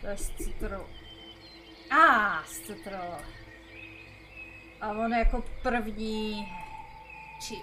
To 0.00 0.06
je 0.06 0.16
citru. 0.16 0.86
A, 1.90 1.96
ah. 1.96 3.22
A 4.80 4.88
on 4.88 5.12
jako 5.12 5.44
první 5.62 6.48
při, 7.38 7.54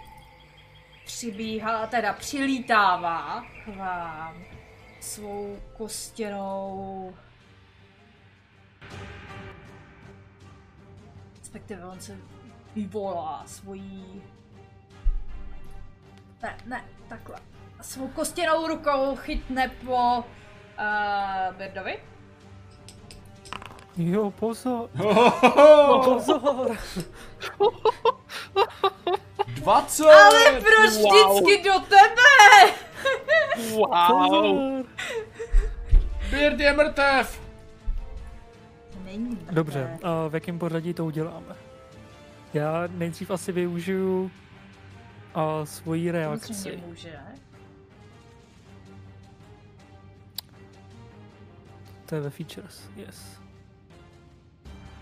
přibíhá, 1.09 1.87
teda 1.87 2.13
přilítává 2.13 3.43
k 3.65 3.75
vám 3.75 4.43
svou 4.99 5.57
kostěnou. 5.77 7.13
Respektive 11.39 11.85
on 11.85 11.99
se 11.99 12.17
vyvolá 12.75 13.43
svojí 13.45 14.21
ne, 16.41 16.57
ne, 16.65 16.85
takhle. 17.07 17.35
Svou 17.81 18.07
kostěnou 18.07 18.67
rukou 18.67 19.15
chytne 19.15 19.71
po 19.85 20.17
uh, 20.17 20.23
Birdovi. 21.57 21.99
Jo, 23.97 24.31
pozor, 24.31 24.89
pozor. 26.05 26.77
20! 29.59 30.03
Ale 30.05 30.61
proč 30.61 30.93
Wow. 30.97 31.41
vždycky 31.41 31.63
do 31.69 31.79
tebe? 31.79 32.73
Wow! 33.71 34.85
Bird 36.31 36.59
je 36.59 36.73
mrtev! 36.73 37.41
Není. 39.03 39.39
Dobře, 39.51 39.97
a 40.03 40.27
v 40.27 40.33
jakém 40.33 40.59
pořadí 40.59 40.93
to 40.93 41.05
uděláme? 41.05 41.55
Já 42.53 42.87
nejdřív 42.91 43.31
asi 43.31 43.51
využiju 43.51 44.31
a 45.35 45.65
svoji 45.65 46.11
reakci. 46.11 46.81
může. 46.87 47.19
To 52.05 52.15
je 52.15 52.21
ve 52.21 52.29
features, 52.29 52.81
yes. 52.95 53.39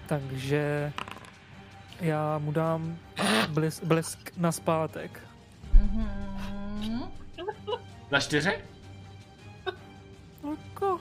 Takže 0.07 0.93
já 1.99 2.37
mu 2.37 2.51
dám 2.51 2.97
blesk, 3.49 3.83
blesk 3.83 4.19
na 4.37 4.51
zpátek. 4.51 5.21
Mhm. 5.73 7.11
Na 8.11 8.19
čtyři? 8.19 8.63
Oko. 10.43 10.99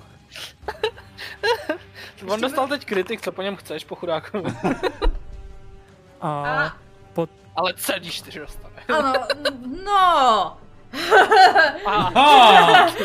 On 2.29 2.41
dostal 2.41 2.69
teď 2.69 2.85
kritik, 2.85 3.21
co 3.21 3.33
po 3.33 3.43
něm 3.43 3.57
chceš, 3.57 3.85
po 3.85 3.95
chudáku. 3.97 4.43
A 6.21 6.45
A 6.65 6.77
pot, 7.13 7.31
Ale 7.57 7.75
celý 7.77 8.11
čtyři 8.11 8.39
dostane. 8.39 8.83
ano, 8.89 9.13
no. 9.85 10.57
Aha! 11.87 12.87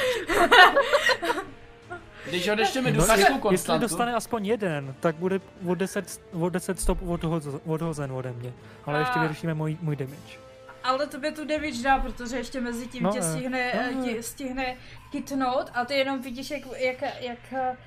Když 2.26 2.48
odečteme 2.48 2.92
no, 2.92 3.00
duchačskou 3.00 3.20
je, 3.20 3.32
jestli 3.32 3.40
konstantu, 3.42 3.82
dostane 3.82 4.14
aspoň 4.16 4.46
jeden, 4.46 4.96
tak 5.00 5.16
bude 5.16 5.42
o 5.68 5.76
10, 5.76 6.22
o 6.34 6.50
10 6.50 6.80
stop 6.80 7.02
odhozen, 7.02 7.60
odhozen 7.66 8.12
ode 8.12 8.32
mě. 8.32 8.54
Ale 8.86 9.00
ještě 9.00 9.14
A- 9.20 9.22
vyřešíme 9.22 9.54
můj, 9.54 9.78
můj 9.82 9.96
damage. 9.96 10.38
Ale 10.84 11.08
tobě 11.08 11.32
tu 11.32 11.46
damage 11.46 11.84
dá, 11.84 12.00
protože 12.00 12.38
ještě 12.38 12.62
mezi 12.62 12.88
tím 12.88 13.04
No, 13.04 13.12
tě 13.12 13.20
eh, 13.20 13.32
stihne, 13.32 13.72
no, 13.76 13.82
eh, 13.82 13.92
eh. 14.00 14.04
tě 14.14 14.24
stihne 14.24 14.76
chytnout 15.12 15.72
a 15.74 15.86
ty 15.86 15.94
jenom 15.94 16.22
vidíš, 16.22 16.52
jak, 16.52 16.62
jak, 16.78 17.02
jak 17.20 17.54
eh, 17.54 17.78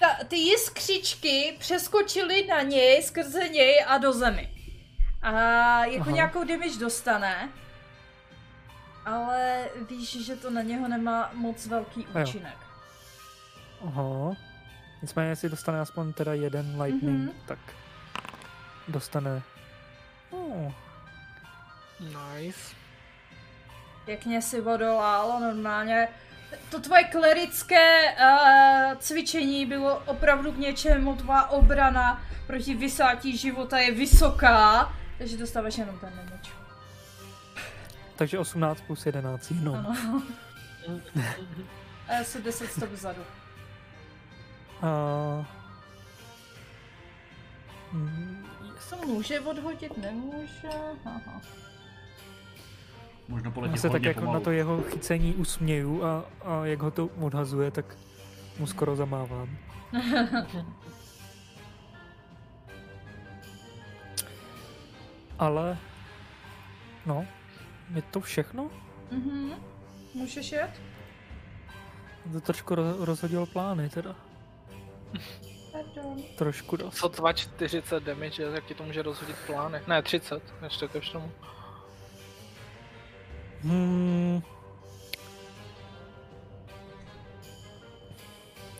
ta, 0.00 0.24
ty 0.28 0.36
jiskřičky 0.36 1.56
přeskočily 1.58 2.46
na 2.46 2.62
něj, 2.62 3.02
skrze 3.02 3.48
něj 3.48 3.84
a 3.86 3.98
do 3.98 4.12
zemi. 4.12 4.50
A 5.22 5.30
jako 5.84 6.02
Aha. 6.02 6.10
nějakou 6.10 6.44
damage 6.44 6.78
dostane, 6.80 7.48
ale 9.04 9.68
víš, 9.90 10.24
že 10.26 10.36
to 10.36 10.50
na 10.50 10.62
něho 10.62 10.88
nemá 10.88 11.30
moc 11.34 11.66
velký 11.66 12.06
účinek. 12.22 12.54
Aha. 13.86 14.36
Nicméně, 15.02 15.28
jestli 15.30 15.48
dostane 15.48 15.80
aspoň 15.80 16.12
teda 16.12 16.34
jeden 16.34 16.82
lightning, 16.82 17.18
Mhm. 17.20 17.30
tak 17.46 17.58
dostane... 18.88 19.42
Oh, 20.30 20.72
Nice. 22.00 22.58
Pěkně 24.04 24.42
si 24.42 24.60
odolal, 24.60 25.40
normálně. 25.40 26.08
To 26.70 26.80
tvoje 26.80 27.04
klerické 27.04 28.14
uh, 28.14 28.94
cvičení 28.98 29.66
bylo 29.66 29.96
opravdu 30.06 30.52
k 30.52 30.56
něčemu, 30.56 31.16
tvá 31.16 31.50
obrana 31.50 32.22
proti 32.46 32.74
vysátí 32.74 33.36
života 33.36 33.78
je 33.78 33.90
vysoká, 33.94 34.92
takže 35.18 35.36
dostáváš 35.38 35.78
jenom 35.78 35.98
ten 35.98 36.12
damage. 36.16 36.50
takže 38.16 38.38
18 38.38 38.80
plus 38.80 39.06
11, 39.06 39.52
no. 39.62 39.74
Ano. 39.74 40.22
A 42.08 42.12
já 42.18 42.24
se 42.24 42.40
10 42.40 42.72
stop 42.72 42.90
vzadu. 42.90 43.22
A... 44.84 45.46
Mm, 47.92 48.44
To 48.90 48.96
může 49.06 49.40
odhodit, 49.40 49.98
nemůže. 49.98 50.68
Aha. 51.04 51.40
možno 53.28 53.48
Já 53.50 53.54
poletí 53.54 53.78
se 53.78 53.90
tak 53.90 54.02
jako 54.02 54.20
pomalu. 54.20 54.38
na 54.38 54.44
to 54.44 54.50
jeho 54.50 54.82
chycení 54.82 55.34
usměju 55.34 56.04
a, 56.04 56.24
a 56.44 56.66
jak 56.66 56.80
ho 56.82 56.90
to 56.90 57.06
odhazuje, 57.06 57.70
tak 57.70 57.96
mu 58.58 58.66
skoro 58.66 58.96
zamávám. 58.96 59.48
Ale... 65.38 65.78
No, 67.06 67.26
je 67.94 68.02
to 68.02 68.20
všechno? 68.20 68.70
Mhm. 69.10 69.50
Můžeš 70.14 70.52
jet? 70.52 70.70
To 72.32 72.40
trošku 72.40 72.74
roz, 72.74 72.96
rozhodil 73.00 73.46
plány 73.46 73.88
teda. 73.88 74.16
Pardon. 75.72 76.22
Trošku 76.38 76.76
dost. 76.76 76.96
Sotva 76.96 77.32
40 77.32 78.02
damage, 78.02 78.42
jak 78.42 78.64
ti 78.64 78.74
to 78.74 78.82
může 78.82 79.02
rozhodit 79.02 79.36
plány. 79.46 79.80
Ne, 79.86 80.02
30, 80.02 80.42
ještě 80.62 80.88
ke 80.88 81.00
všemu. 81.00 81.32
Hmm. 83.62 84.42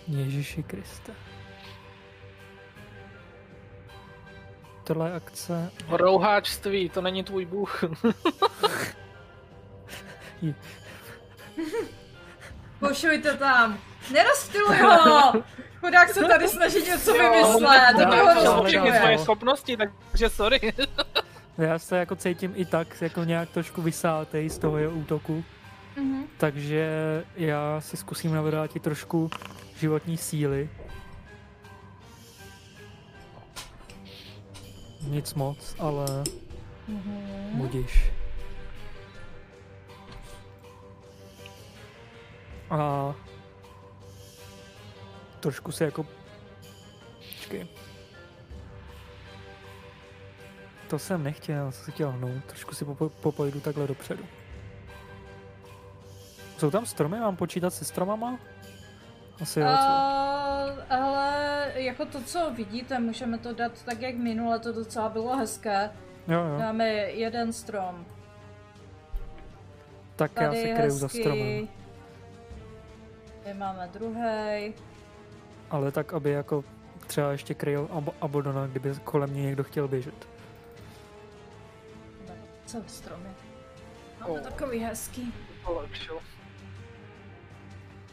Ježíši 0.08 0.62
Kriste. 0.62 1.12
Tohle 4.84 5.08
je 5.08 5.14
akce. 5.14 5.70
Rouháčství, 5.88 6.88
to 6.88 7.02
není 7.02 7.24
tvůj 7.24 7.44
bůh. 7.44 7.84
Pošujte 12.78 13.36
tam. 13.36 13.78
Nerozptiluj 14.12 14.76
ho! 14.76 15.32
Chudák 15.84 16.08
se 16.10 16.20
tady 16.24 16.48
snaží 16.48 16.82
něco 16.82 17.12
vymyslet, 17.12 17.96
tak 17.96 18.46
ho 18.46 18.64
všechny 18.64 18.92
svoje 18.98 19.18
schopnosti, 19.18 19.76
takže 19.76 20.28
sorry. 20.28 20.72
Já 21.58 21.78
se 21.78 21.98
jako 21.98 22.16
cítím 22.16 22.52
i 22.56 22.64
tak, 22.64 23.02
jako 23.02 23.24
nějak 23.24 23.50
trošku 23.50 23.82
vysátej 23.82 24.50
z 24.50 24.58
toho 24.58 24.78
jeho 24.78 24.92
útoku. 24.92 25.44
Mhm. 25.96 26.24
Takže 26.38 26.88
já 27.36 27.80
si 27.80 27.96
zkusím 27.96 28.34
navrátit 28.34 28.82
trošku 28.82 29.30
životní 29.78 30.16
síly. 30.16 30.68
nic 35.08 35.34
moc, 35.34 35.76
ale 35.78 36.06
Mhm. 36.88 37.50
budiš. 37.54 38.10
A 42.70 43.14
trošku 45.44 45.72
se 45.72 45.84
jako... 45.84 46.06
Počkej. 47.36 47.66
To 50.88 50.98
jsem 50.98 51.22
nechtěl, 51.22 51.72
co 51.72 51.84
se 51.84 51.90
chtěl 51.90 52.10
hnout. 52.10 52.44
Trošku 52.44 52.74
si 52.74 52.84
popo- 52.84 53.08
popojdu 53.08 53.60
takhle 53.60 53.86
dopředu. 53.86 54.24
Jsou 56.58 56.70
tam 56.70 56.86
stromy? 56.86 57.20
Mám 57.20 57.36
počítat 57.36 57.70
se 57.70 57.84
stromama? 57.84 58.38
Asi 59.42 59.60
jo? 59.60 59.66
Uh, 59.66 59.72
ale 60.90 61.72
jako 61.74 62.04
to, 62.06 62.22
co 62.22 62.50
vidíte, 62.50 62.98
můžeme 62.98 63.38
to 63.38 63.52
dát 63.52 63.82
tak, 63.84 64.00
jak 64.00 64.14
minule, 64.14 64.58
to 64.58 64.72
docela 64.72 65.08
bylo 65.08 65.36
hezké. 65.36 65.90
Jo, 66.28 66.40
jo. 66.40 66.58
Dáme 66.58 66.88
jeden 66.94 67.52
strom. 67.52 68.06
Tak 70.16 70.32
já 70.36 70.48
Tady 70.48 70.60
se 70.60 70.68
je 70.68 70.74
kryju 70.74 70.90
za 70.90 71.08
stromem. 71.08 71.68
Tady 73.42 73.58
máme 73.58 73.90
druhý. 73.92 74.74
Ale 75.70 75.92
tak, 75.92 76.12
aby 76.12 76.30
jako 76.30 76.64
třeba 77.06 77.32
ještě 77.32 77.54
kryl 77.54 77.88
Ab- 77.92 78.12
Abodona, 78.20 78.66
kdyby 78.66 78.94
kolem 79.04 79.30
mě 79.30 79.42
někdo 79.42 79.64
chtěl 79.64 79.88
běžet. 79.88 80.28
Co 82.66 82.78
stromy? 82.86 83.28
Máme 84.20 84.32
Oh. 84.32 84.40
takový 84.40 84.78
hezký. 84.78 85.34
Polepšil. 85.64 86.18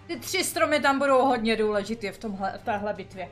Ty 0.08 0.20
tři 0.20 0.43
stromy 0.43 0.80
tam 0.80 0.99
budou 0.99 1.26
hodně 1.26 1.56
důležitý 1.58 2.10
v, 2.10 2.18
tomhle, 2.18 2.58
v 2.58 2.64
téhle 2.64 2.93
bitvě. 2.93 3.30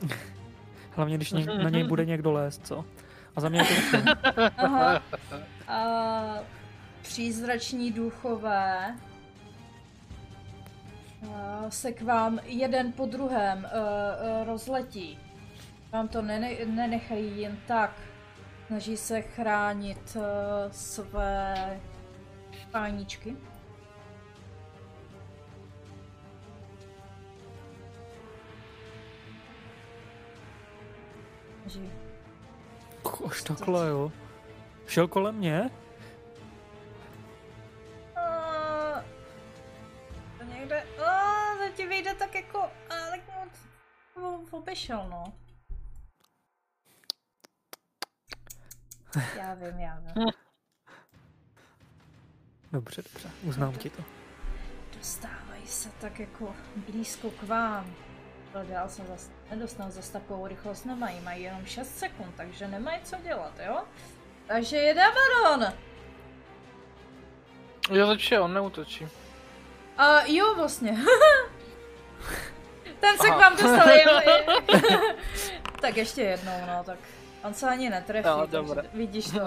Hlavně, 0.96 1.16
když 1.16 1.32
něk- 1.32 1.62
na 1.62 1.70
něj 1.70 1.84
bude 1.84 2.04
někdo 2.04 2.32
lézt, 2.32 2.66
co? 2.66 2.84
A 3.36 3.40
za 3.40 3.48
mě 3.48 3.60
je 3.60 3.64
to. 4.02 4.10
Aha. 4.56 5.02
A 5.68 6.22
přízrační 7.02 7.90
duchové 7.92 8.94
se 11.68 11.92
k 11.92 12.02
vám 12.02 12.38
jeden 12.44 12.92
po 12.92 13.06
druhém 13.06 13.58
uh, 13.58 13.64
uh, 13.64 14.46
rozletí. 14.46 15.18
Vám 15.92 16.08
to 16.08 16.22
nene- 16.22 16.66
nenechají 16.66 17.40
jen 17.40 17.58
tak. 17.66 17.90
Snaží 18.66 18.96
se 18.96 19.22
chránit 19.22 20.16
své 20.70 21.80
páničky. 22.70 23.36
Že 31.66 31.80
Až 33.30 33.42
takhle, 33.42 33.88
jo. 33.88 34.12
Šel 34.86 35.08
kolem 35.08 35.34
mě? 35.34 35.70
Ti 41.74 41.86
vyjde 41.86 42.14
tak 42.14 42.34
jako, 42.34 42.58
uh, 42.58 43.10
tak 43.10 43.20
moc 43.36 44.48
obešel, 44.50 45.08
no. 45.10 45.24
Já 49.36 49.54
vím, 49.54 49.80
já 49.80 50.00
vím. 50.00 50.24
Dobře, 52.72 53.02
dobře, 53.02 53.30
uznám 53.42 53.72
ti 53.76 53.90
to. 53.90 54.02
Dostávají 54.96 55.66
se 55.66 55.88
tak 56.00 56.20
jako 56.20 56.54
blízko 56.76 57.30
k 57.30 57.42
vám. 57.42 57.94
Ale 58.54 58.64
dál 58.64 58.88
se 58.88 59.04
zas 59.04 59.30
nedostal 59.50 59.90
zas 59.90 60.10
takovou 60.10 60.46
rychlost 60.46 60.84
nemají, 60.84 61.20
mají 61.20 61.42
jenom 61.42 61.66
6 61.66 61.98
sekund, 61.98 62.34
takže 62.36 62.68
nemají 62.68 63.00
co 63.04 63.16
dělat, 63.22 63.52
jo? 63.66 63.84
Takže 64.46 64.76
je 64.76 64.94
Dabaron! 64.94 65.74
Jo, 67.90 68.06
začal, 68.06 68.44
on 68.44 68.54
neutočí. 68.54 69.08
A 69.98 70.24
jo, 70.26 70.54
vlastně. 70.54 70.98
Ten 73.00 73.18
se 73.18 73.28
Aha. 73.28 73.36
k 73.36 73.40
vám 73.40 73.52
dostal. 73.52 73.88
Tak 75.80 75.96
ještě 75.96 76.22
jednou, 76.22 76.52
no, 76.66 76.84
tak 76.84 76.98
on 77.44 77.54
se 77.54 77.68
ani 77.68 77.90
netrefí, 77.90 78.28
Jo, 78.28 78.46
takže 78.50 78.88
vidíš 78.94 79.24
to. 79.24 79.40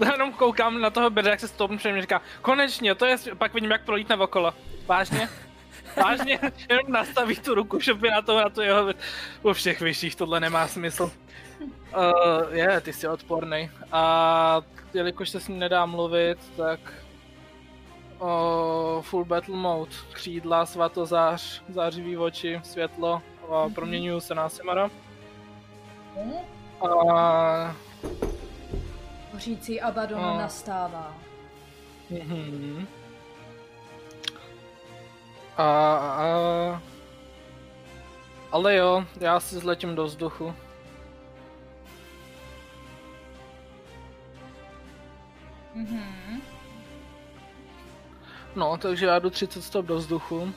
Já 0.04 0.12
jenom 0.12 0.32
koukám 0.32 0.80
na 0.80 0.90
toho 0.90 1.10
bedra, 1.10 1.30
jak 1.30 1.40
se 1.40 1.48
stoupnu 1.48 1.78
před 1.78 2.00
říká, 2.00 2.22
konečně, 2.42 2.94
to 2.94 3.06
je, 3.06 3.16
pak 3.38 3.54
vidím, 3.54 3.70
jak 3.70 3.84
prolítne 3.84 4.16
okolo. 4.16 4.54
Vážně? 4.86 5.28
Vážně? 5.96 6.38
Jenom 6.68 6.92
nastaví 6.92 7.36
tu 7.36 7.54
ruku, 7.54 7.80
šopy 7.80 8.10
na 8.10 8.22
to, 8.22 8.40
na 8.40 8.50
to 8.50 8.62
jeho, 8.62 8.92
u 9.42 9.52
všech 9.52 9.80
vyšších, 9.80 10.16
tohle 10.16 10.40
nemá 10.40 10.68
smysl. 10.68 11.12
Uh, 11.96 12.54
je, 12.56 12.80
ty 12.80 12.92
jsi 12.92 13.08
odporný. 13.08 13.70
A 13.92 14.60
jelikož 14.94 15.30
se 15.30 15.40
s 15.40 15.48
ním 15.48 15.58
nedá 15.58 15.86
mluvit, 15.86 16.38
tak 16.56 16.80
uh, 18.20 19.02
full 19.02 19.24
battle 19.24 19.56
mode, 19.56 19.90
křídla, 20.12 20.66
svatozář, 20.66 21.62
zářivý 21.68 22.16
oči, 22.18 22.60
světlo 22.64 23.22
a 23.52 23.68
proměňuju 23.68 24.20
se 24.20 24.34
na 24.34 24.48
Simara. 24.48 24.90
Hm? 26.16 26.32
A 26.88 27.76
Hořící 29.32 29.80
Abaddon 29.80 30.20
No. 30.22 30.38
nastává. 30.38 31.14
Mhm. 32.10 32.86
A, 35.56 35.64
a, 35.96 36.82
ale 38.52 38.76
jo, 38.76 39.04
já 39.20 39.40
si 39.40 39.54
zletím 39.54 39.94
do 39.94 40.04
vzduchu. 40.04 40.54
Mhm. 45.74 46.42
No, 48.56 48.76
takže 48.76 49.06
já 49.06 49.18
jdu 49.18 49.30
30 49.30 49.62
stop 49.62 49.86
do 49.86 49.96
vzduchu. 49.96 50.52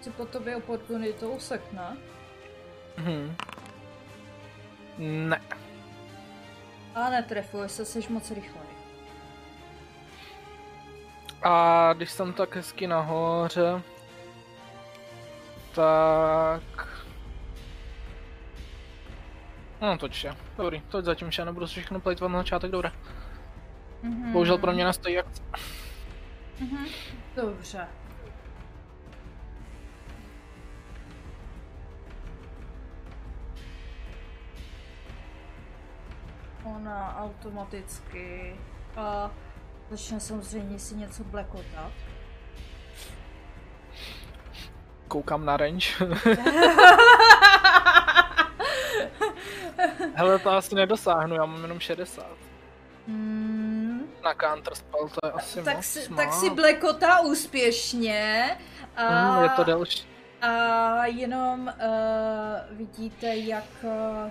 Si 0.00 0.10
po 0.10 0.26
tobě 0.26 0.56
oportunitou 0.56 1.30
usekne. 1.30 1.96
Mhm. 2.96 3.36
Ne. 4.98 5.40
A 6.94 7.10
netrefuje 7.10 7.68
se, 7.68 7.84
jsi 7.84 8.12
moc 8.12 8.30
rychlej. 8.30 8.66
A 11.42 11.92
když 11.92 12.10
jsem 12.10 12.32
tak 12.32 12.56
hezky 12.56 12.86
nahoře, 12.86 13.82
tak... 15.74 16.88
No 19.80 19.98
toč 19.98 20.24
je. 20.24 20.36
Dobrý, 20.56 20.80
toť 20.80 21.04
zatím 21.04 21.30
vše, 21.30 21.44
nebudu 21.44 21.66
si 21.66 21.72
všechno 21.72 22.00
plejtvat 22.00 22.30
na 22.30 22.38
začátek, 22.38 22.70
dobré. 22.70 22.92
Mhm. 24.02 24.32
Bohužel 24.32 24.58
pro 24.58 24.72
mě 24.72 24.84
nastojí 24.84 25.18
akce. 25.18 25.42
Mhm. 26.60 26.86
Dobře. 27.36 27.86
Ona 36.64 37.16
automaticky 37.18 38.56
a 38.96 39.30
začne 39.90 40.20
samozřejmě 40.20 40.78
si 40.78 40.94
něco 40.94 41.24
blekotat. 41.24 41.92
Koukám 45.08 45.44
na 45.44 45.56
range. 45.56 45.86
Hele, 50.14 50.38
to 50.38 50.50
asi 50.50 50.74
nedosáhnu, 50.74 51.34
já 51.34 51.46
mám 51.46 51.62
jenom 51.62 51.80
60. 51.80 52.26
Hmm, 53.06 53.67
Na 54.28 54.34
counter 54.34 54.74
spell 54.74 55.08
to 55.08 55.26
je 55.26 55.32
asi 55.32 55.62
tak, 55.62 55.76
moc. 55.76 55.84
si, 55.84 56.08
má. 56.08 56.16
tak 56.16 56.32
si 56.32 56.50
blekotá 56.50 57.20
úspěšně 57.20 58.50
a, 58.96 59.08
Hmm, 59.08 59.42
je 59.42 59.48
to 59.50 59.64
delší. 59.64 60.08
a 60.42 61.06
jenom 61.06 61.60
uh, 61.60 62.76
vidíte, 62.78 63.36
jak, 63.36 63.64
uh, 63.82 64.30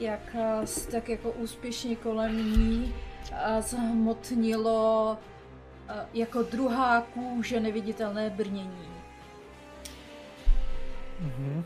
jak 0.00 0.20
s- 0.64 0.86
tak 0.86 1.08
jako 1.08 1.30
úspěšně 1.30 1.96
kolem 1.96 2.52
ní 2.52 2.94
uh, 3.30 3.36
zhmotnilo 3.60 5.18
uh, 5.90 5.96
jako 6.14 6.42
druhá 6.42 7.00
kůže 7.00 7.60
neviditelné 7.60 8.30
brnění. 8.30 8.88
Mhm. 11.20 11.64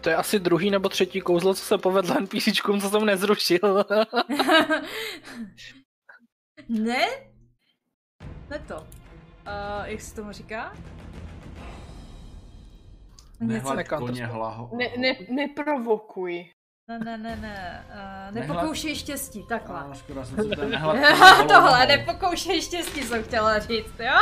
To 0.00 0.08
je 0.10 0.16
asi 0.16 0.38
druhý 0.38 0.70
nebo 0.70 0.88
třetí 0.88 1.20
kouzlo, 1.20 1.54
co 1.54 1.64
se 1.64 1.78
povedlo 1.78 2.20
NPCčkům, 2.20 2.80
co 2.80 2.90
jsem 2.90 3.04
nezrušil. 3.06 3.84
ne? 6.68 7.06
Ne 8.50 8.58
to. 8.68 8.76
Uh, 8.76 9.84
jak 9.84 10.00
se 10.00 10.14
tomu 10.14 10.32
říká? 10.32 10.72
Něco- 13.40 13.74
koně 13.98 14.26
hlaho. 14.26 14.70
Ne, 14.76 14.86
ne, 14.98 15.16
neprovokuj. 15.30 16.50
Ne, 16.88 16.98
ne, 16.98 17.18
ne, 17.18 17.36
ne. 17.36 17.84
Uh, 17.88 18.34
Nehlad- 18.34 18.48
nepokoušej 18.48 18.96
štěstí, 18.96 19.42
takhle. 19.48 19.80
A, 19.80 19.94
škoda, 19.94 20.24
jsem 20.24 20.36
se 20.36 20.48
tady 20.56 20.70
nehlad 20.70 20.96
Tohle, 21.48 21.86
nepokoušej 21.86 22.62
štěstí, 22.62 23.02
jsem 23.02 23.24
chtěla 23.24 23.58
říct, 23.58 23.94
jo? 23.98 24.20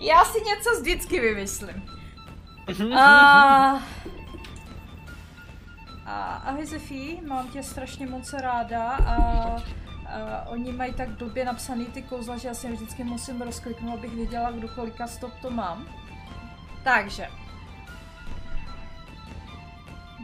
Já 0.00 0.24
si 0.24 0.40
něco 0.40 0.80
vždycky 0.80 1.20
vymyslím. 1.20 1.86
A... 2.98 3.02
a 6.06 6.34
ahoj 6.34 6.66
Zefí, 6.66 7.20
mám 7.26 7.48
tě 7.48 7.62
strašně 7.62 8.06
moc 8.06 8.32
ráda 8.32 8.90
a, 8.92 9.16
a 10.10 10.48
oni 10.48 10.72
mají 10.72 10.94
tak 10.94 11.08
blbě 11.08 11.44
napsaný 11.44 11.86
ty 11.86 12.02
kouzla, 12.02 12.36
že 12.36 12.48
já 12.48 12.54
si 12.54 12.66
je 12.66 12.72
vždycky 12.72 13.04
musím 13.04 13.42
rozkliknout, 13.42 13.98
abych 13.98 14.14
viděla, 14.14 14.50
kdo 14.50 14.68
kolika 14.68 15.06
stop 15.06 15.32
to 15.42 15.50
mám. 15.50 15.86
Takže. 16.84 17.28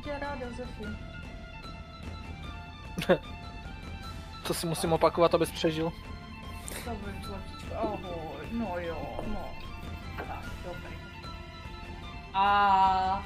Tě 0.05 0.18
ráda. 0.18 0.47
To 4.47 4.55
si 4.55 4.66
musím 4.66 4.93
opakovat, 4.93 5.34
abys 5.34 5.51
přežil. 5.51 5.93
To 6.84 6.91
vím, 6.91 7.24
zlatičko. 7.24 7.74
Ahoj, 7.74 8.47
no 8.53 8.74
jo, 8.78 9.24
no. 9.26 9.49
Tak, 10.16 10.45
dobrý. 10.64 10.97
A, 12.34 13.24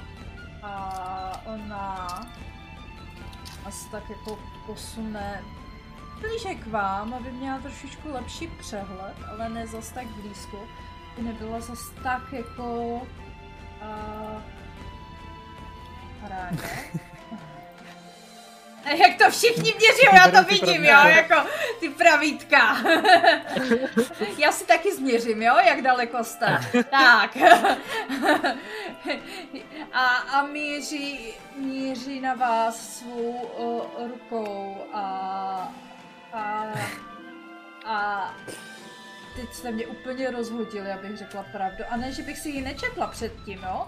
a 0.63 1.43
ona 1.47 2.07
asi 3.65 3.91
tak 3.91 4.11
jako 4.11 4.39
posune 4.67 5.43
blíže 6.21 6.55
k 6.55 6.67
vám, 6.67 7.15
aby 7.15 7.33
měla 7.33 7.59
trošičku 7.59 8.13
lepší 8.13 8.47
přehled, 8.47 9.17
ale 9.31 9.49
ne 9.49 9.67
zas 9.67 9.93
tak 9.93 10.07
blízko. 10.07 10.69
By 11.17 11.23
nebyla 11.23 11.61
zas 11.61 11.91
tak 12.03 12.33
jako... 12.33 13.03
Uh, 13.83 14.43
ráně. 16.29 16.59
A 18.85 18.91
jak 18.91 19.19
to 19.19 19.31
všichni 19.31 19.75
měří, 19.77 20.03
já 20.15 20.31
to 20.31 20.45
vidím, 20.45 20.85
jo, 20.85 20.99
jako 21.07 21.49
ty 21.81 21.89
pravítka. 21.89 22.77
já 24.39 24.53
si 24.53 24.67
taky 24.67 24.95
změřím, 24.95 25.43
jo, 25.43 25.55
jak 25.67 25.83
daleko 25.83 26.25
jste. 26.25 26.61
tak. 26.91 27.37
a, 29.93 30.07
a 30.07 30.43
míří, 30.47 31.35
míří 31.57 32.21
na 32.21 32.35
vás 32.35 32.99
svou 32.99 33.31
uh, 33.33 34.09
rukou 34.09 34.77
a, 34.93 35.73
a, 36.33 36.65
a 37.87 38.31
teď 39.37 39.53
jste 39.53 39.71
mě 39.71 39.87
úplně 39.87 40.31
rozhodili, 40.31 40.93
abych 40.93 41.17
řekla 41.19 41.43
pravdu. 41.53 41.85
A 41.91 41.97
ne, 41.97 42.13
že 42.13 42.23
bych 42.23 42.39
si 42.39 42.49
ji 42.51 42.63
nečetla 42.63 43.07
předtím, 43.07 43.59
jo? 43.63 43.87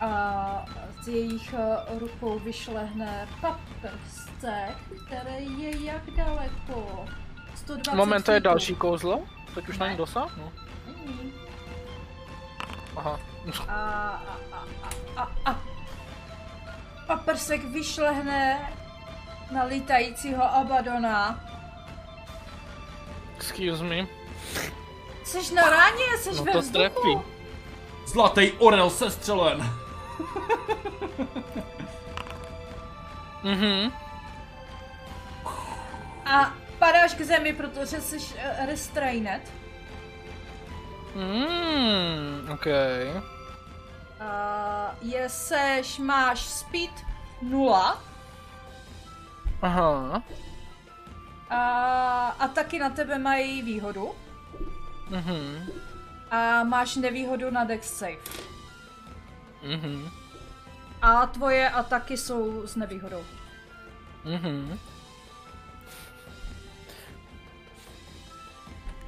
a 0.00 0.64
z 1.02 1.08
jejich 1.08 1.54
eh, 1.54 1.98
rukou 1.98 2.38
vyšlehne 2.38 3.28
paprstek, 3.40 4.76
který 5.06 5.62
je 5.62 5.84
jak 5.84 6.10
daleko? 6.10 7.06
120 7.54 7.94
Moment, 7.96 8.22
to 8.22 8.32
je 8.32 8.40
další 8.40 8.74
kouzlo? 8.74 9.22
Teď 9.54 9.68
už 9.68 9.78
na 9.78 9.86
Ne. 9.86 9.92
ní 9.92 9.98
dosáhnu. 9.98 10.52
Není. 10.86 11.32
Aha. 12.96 13.20
A, 13.68 13.72
a, 13.74 14.36
a, 14.52 14.64
a, 15.16 15.22
a, 15.22 15.50
a. 15.50 15.60
Paprsek 17.06 17.64
vyšlehne 17.64 18.72
na 19.50 19.64
lítajícího 19.64 20.44
Abadona. 20.54 21.40
Excuse 23.36 23.84
me. 23.84 24.06
Jsi 25.24 25.54
na 25.54 25.70
ráně, 25.70 26.04
jsi 26.18 26.34
No 26.36 26.44
ve 26.44 26.52
to 26.52 26.58
vzduchu. 26.60 26.78
trefí. 26.78 27.18
Zlatý 28.06 28.52
orel 28.52 28.90
sestřelen. 28.90 29.70
Mhm. 33.42 33.92
A 36.26 36.52
padáš 36.78 37.14
k 37.14 37.20
zemi, 37.20 37.52
protože 37.52 38.00
jsi 38.00 38.16
eh, 38.36 38.66
restrained. 38.66 39.42
Mm, 41.14 42.48
OK. 42.52 42.66
A 44.20 44.94
je 45.02 45.28
seš, 45.28 45.98
máš 45.98 46.40
speed 46.40 46.90
0 47.42 48.02
Aha. 49.62 50.22
a, 51.50 52.28
a 52.38 52.48
taky 52.48 52.78
na 52.78 52.90
tebe 52.90 53.18
mají 53.18 53.62
výhodu. 53.62 54.14
Mhm. 55.08 55.66
A 56.30 56.64
máš 56.64 56.96
nevýhodu 56.96 57.50
na 57.50 57.64
dex 57.64 57.98
save. 57.98 58.16
Mhm. 59.62 60.10
A 61.02 61.26
tvoje 61.26 61.70
ataky 61.70 62.16
jsou 62.16 62.66
s 62.66 62.76
nevýhodou. 62.76 63.24
Mhm. 64.24 64.78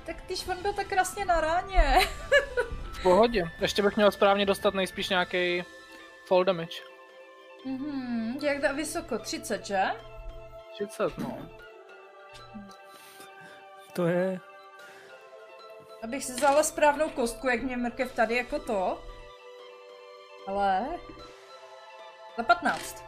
Tak 0.06 0.16
když 0.26 0.48
on 0.48 0.62
byl 0.62 0.72
tak 0.72 0.86
krásně 0.86 1.24
na 1.24 1.40
ráně. 1.40 1.98
V 2.92 3.02
pohodě. 3.02 3.50
Ještě 3.60 3.82
bych 3.82 3.96
měl 3.96 4.10
správně 4.10 4.46
dostat 4.46 4.74
nejspíš 4.74 5.08
nějaký 5.08 5.64
fall 6.26 6.44
damage. 6.44 6.76
Mhm, 7.66 8.38
jak 8.42 8.60
da 8.60 8.72
vysoko? 8.72 9.18
30, 9.18 9.66
že? 9.66 9.82
30, 10.74 11.18
no. 11.18 11.38
To 13.92 14.06
je... 14.06 14.40
Abych 16.02 16.24
si 16.24 16.32
vzala 16.32 16.62
správnou 16.62 17.10
kostku, 17.10 17.48
jak 17.48 17.62
mě 17.62 17.76
mrkev 17.76 18.14
tady 18.14 18.36
jako 18.36 18.58
to. 18.58 19.02
Ale... 20.46 20.88
Za 22.36 22.42
15. 22.42 23.04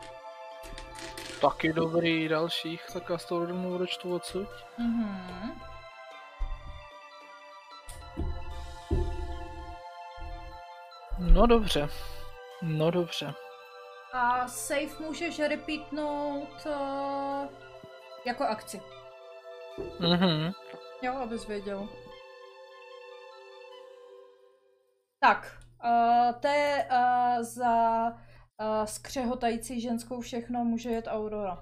Taky 1.41 1.73
dobrý 1.73 2.29
dalších, 2.29 2.83
tak 2.93 3.11
já 3.11 3.19
z 3.19 3.25
toho 3.25 3.47
rovnou 3.47 3.75
odečtu 3.75 4.15
odsud. 4.15 4.49
Mhm. 4.79 5.61
No 11.19 11.47
dobře. 11.47 11.89
No 12.63 12.91
dobře. 12.91 13.35
A 14.15 14.49
save 14.49 14.99
můžeš 15.01 15.39
repeatnout 15.39 16.67
uh, 16.67 17.49
jako 18.27 18.45
akci. 18.45 18.81
Mhm. 20.01 20.53
Jo, 21.03 21.15
abys 21.17 21.47
věděl. 21.47 21.89
Tak, 25.21 25.59
uh, 25.85 26.41
to 26.41 26.49
je 26.49 26.89
uh, 26.91 27.43
za 27.43 28.09
uh, 28.11 28.85
skřehotající 28.85 29.81
ženskou 29.81 30.21
všechno 30.21 30.65
může 30.65 30.91
jet 30.91 31.07
Aurora. 31.09 31.61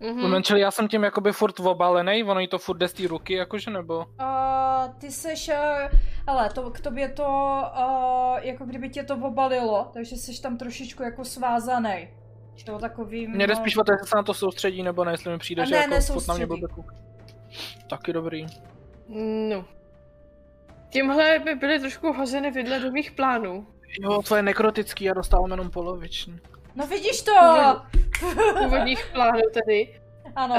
Mhm. 0.00 0.20
Moment, 0.20 0.46
čili 0.46 0.60
já 0.60 0.70
jsem 0.70 0.88
tím 0.88 1.04
jakoby 1.04 1.32
furt 1.32 1.60
obalený, 1.60 2.24
ono 2.24 2.40
jí 2.40 2.48
to 2.48 2.58
furt 2.58 2.76
jde 2.76 2.88
z 2.88 2.92
té 2.92 3.06
ruky, 3.06 3.34
jakože 3.34 3.70
nebo? 3.70 3.98
Uh, 3.98 4.94
ty 4.98 5.10
seš, 5.10 5.48
uh, 5.48 5.98
ale 6.26 6.50
to, 6.50 6.70
k 6.70 6.80
tobě 6.80 7.08
to, 7.08 7.24
uh, 7.24 8.38
jako 8.42 8.64
kdyby 8.64 8.88
tě 8.88 9.02
to 9.02 9.14
obalilo, 9.14 9.90
takže 9.92 10.16
jsi 10.16 10.42
tam 10.42 10.56
trošičku 10.56 11.02
jako 11.02 11.24
svázaný. 11.24 12.08
To 12.66 12.78
takovým... 12.78 13.30
Mně 13.30 13.46
jde 13.46 13.54
no, 13.54 13.60
spíš 13.60 13.76
o 13.76 13.84
to, 13.84 13.92
jestli 13.92 14.06
se 14.06 14.16
na 14.16 14.22
to 14.22 14.34
soustředí, 14.34 14.82
nebo 14.82 15.04
ne, 15.04 15.12
jestli 15.12 15.32
mi 15.32 15.38
přijde, 15.38 15.62
A 15.62 15.64
že 15.64 15.74
ne, 15.74 15.80
jako 15.80 16.12
furt 16.12 16.28
na 16.28 16.34
mě 16.34 16.46
blbě. 16.46 16.68
Taky 17.90 18.12
dobrý. 18.12 18.46
No. 19.48 19.64
Tímhle 20.90 21.38
by 21.38 21.54
byly 21.54 21.80
trošku 21.80 22.12
hozeny 22.12 22.50
vidle 22.50 22.80
do 22.80 22.90
mých 22.90 23.12
plánů. 23.12 23.66
Jo, 24.00 24.22
to 24.28 24.36
je 24.36 24.42
nekrotický, 24.42 25.04
já 25.04 25.14
dostávám 25.14 25.50
jenom 25.50 25.70
poloviční. 25.70 26.40
No 26.78 26.86
vidíš 26.86 27.22
to! 27.22 27.32
Původních 28.58 29.06
plánů 29.12 29.40
tedy. 29.54 30.00
Ano. 30.36 30.54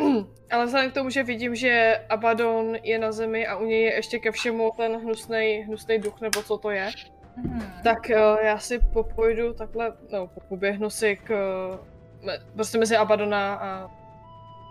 Um, 0.00 0.26
ale 0.52 0.66
vzhledem 0.66 0.90
k 0.90 0.94
tomu, 0.94 1.10
že 1.10 1.22
vidím, 1.22 1.54
že 1.54 2.00
Abaddon 2.08 2.76
je 2.82 2.98
na 2.98 3.12
zemi 3.12 3.46
a 3.46 3.56
u 3.56 3.64
něj 3.64 3.82
je 3.82 3.94
ještě 3.94 4.18
ke 4.18 4.32
všemu 4.32 4.70
ten 4.76 4.96
hnusnej, 4.96 5.62
hnusnej 5.62 5.98
duch, 5.98 6.20
nebo 6.20 6.42
co 6.42 6.58
to 6.58 6.70
je, 6.70 6.90
Mhm. 7.36 7.62
tak 7.84 7.98
uh, 8.10 8.44
já 8.44 8.58
si 8.58 8.78
popojdu 8.92 9.52
takhle, 9.54 9.92
no, 10.12 10.28
poběhnu 10.48 10.90
si 10.90 11.16
k, 11.16 11.30
uh, 11.30 12.26
me- 12.26 12.38
prostě 12.54 12.78
mezi 12.78 12.96
Abaddona 12.96 13.54
a 13.54 13.90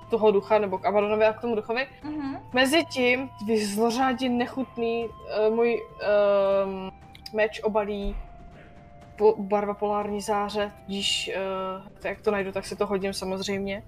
toho 0.09 0.31
ducha, 0.31 0.59
nebo 0.59 0.77
k 0.77 0.85
Abaddonovi 0.85 1.25
a 1.25 1.33
k 1.33 1.41
tomu 1.41 1.55
duchovi. 1.55 1.87
Mhm. 2.03 2.37
Mezitím 2.53 3.29
vyzlořádí 3.47 4.29
nechutný 4.29 5.05
uh, 5.07 5.55
můj 5.55 5.81
um, 6.65 6.91
meč 7.33 7.61
obalí 7.63 8.15
po, 9.21 9.35
barva 9.37 9.73
polární 9.73 10.21
záře, 10.21 10.71
když 10.85 11.31
uh, 11.35 11.85
jak 12.03 12.21
to 12.21 12.31
najdu, 12.31 12.51
tak 12.51 12.65
si 12.65 12.75
to 12.75 12.85
hodím 12.85 13.13
samozřejmě. 13.13 13.83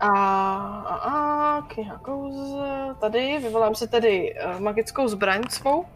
A, 0.00 0.08
a, 0.08 0.94
a 0.96 1.62
kniha 1.62 1.98
kouze, 1.98 2.94
tady 3.00 3.38
vyvolám 3.38 3.74
si 3.74 3.88
tedy 3.88 4.34
uh, 4.34 4.60
magickou 4.60 5.08
zbraň 5.08 5.42
svou. 5.48 5.86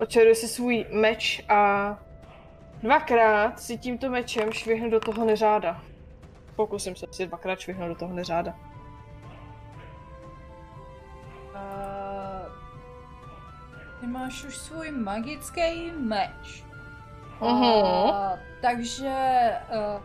Očaruji 0.00 0.34
si 0.34 0.48
svůj 0.48 0.86
meč 0.92 1.44
a 1.48 1.98
dvakrát 2.82 3.60
si 3.60 3.78
tímto 3.78 4.10
mečem 4.10 4.52
švihnu 4.52 4.90
do 4.90 5.00
toho 5.00 5.24
neřáda. 5.24 5.82
Pokusím 6.56 6.96
se 6.96 7.06
si 7.10 7.26
dvakrát 7.26 7.60
švihnout 7.60 7.88
do 7.88 7.94
toho 7.94 8.14
neřáda. 8.14 8.54
Uh, 11.54 12.52
ty 14.00 14.06
máš 14.06 14.44
už 14.44 14.56
svůj 14.56 14.90
magický 14.90 15.90
meč. 15.98 16.71
Mhm. 17.40 17.62
Uh, 17.62 18.14
takže 18.60 19.14
uh, 19.70 20.02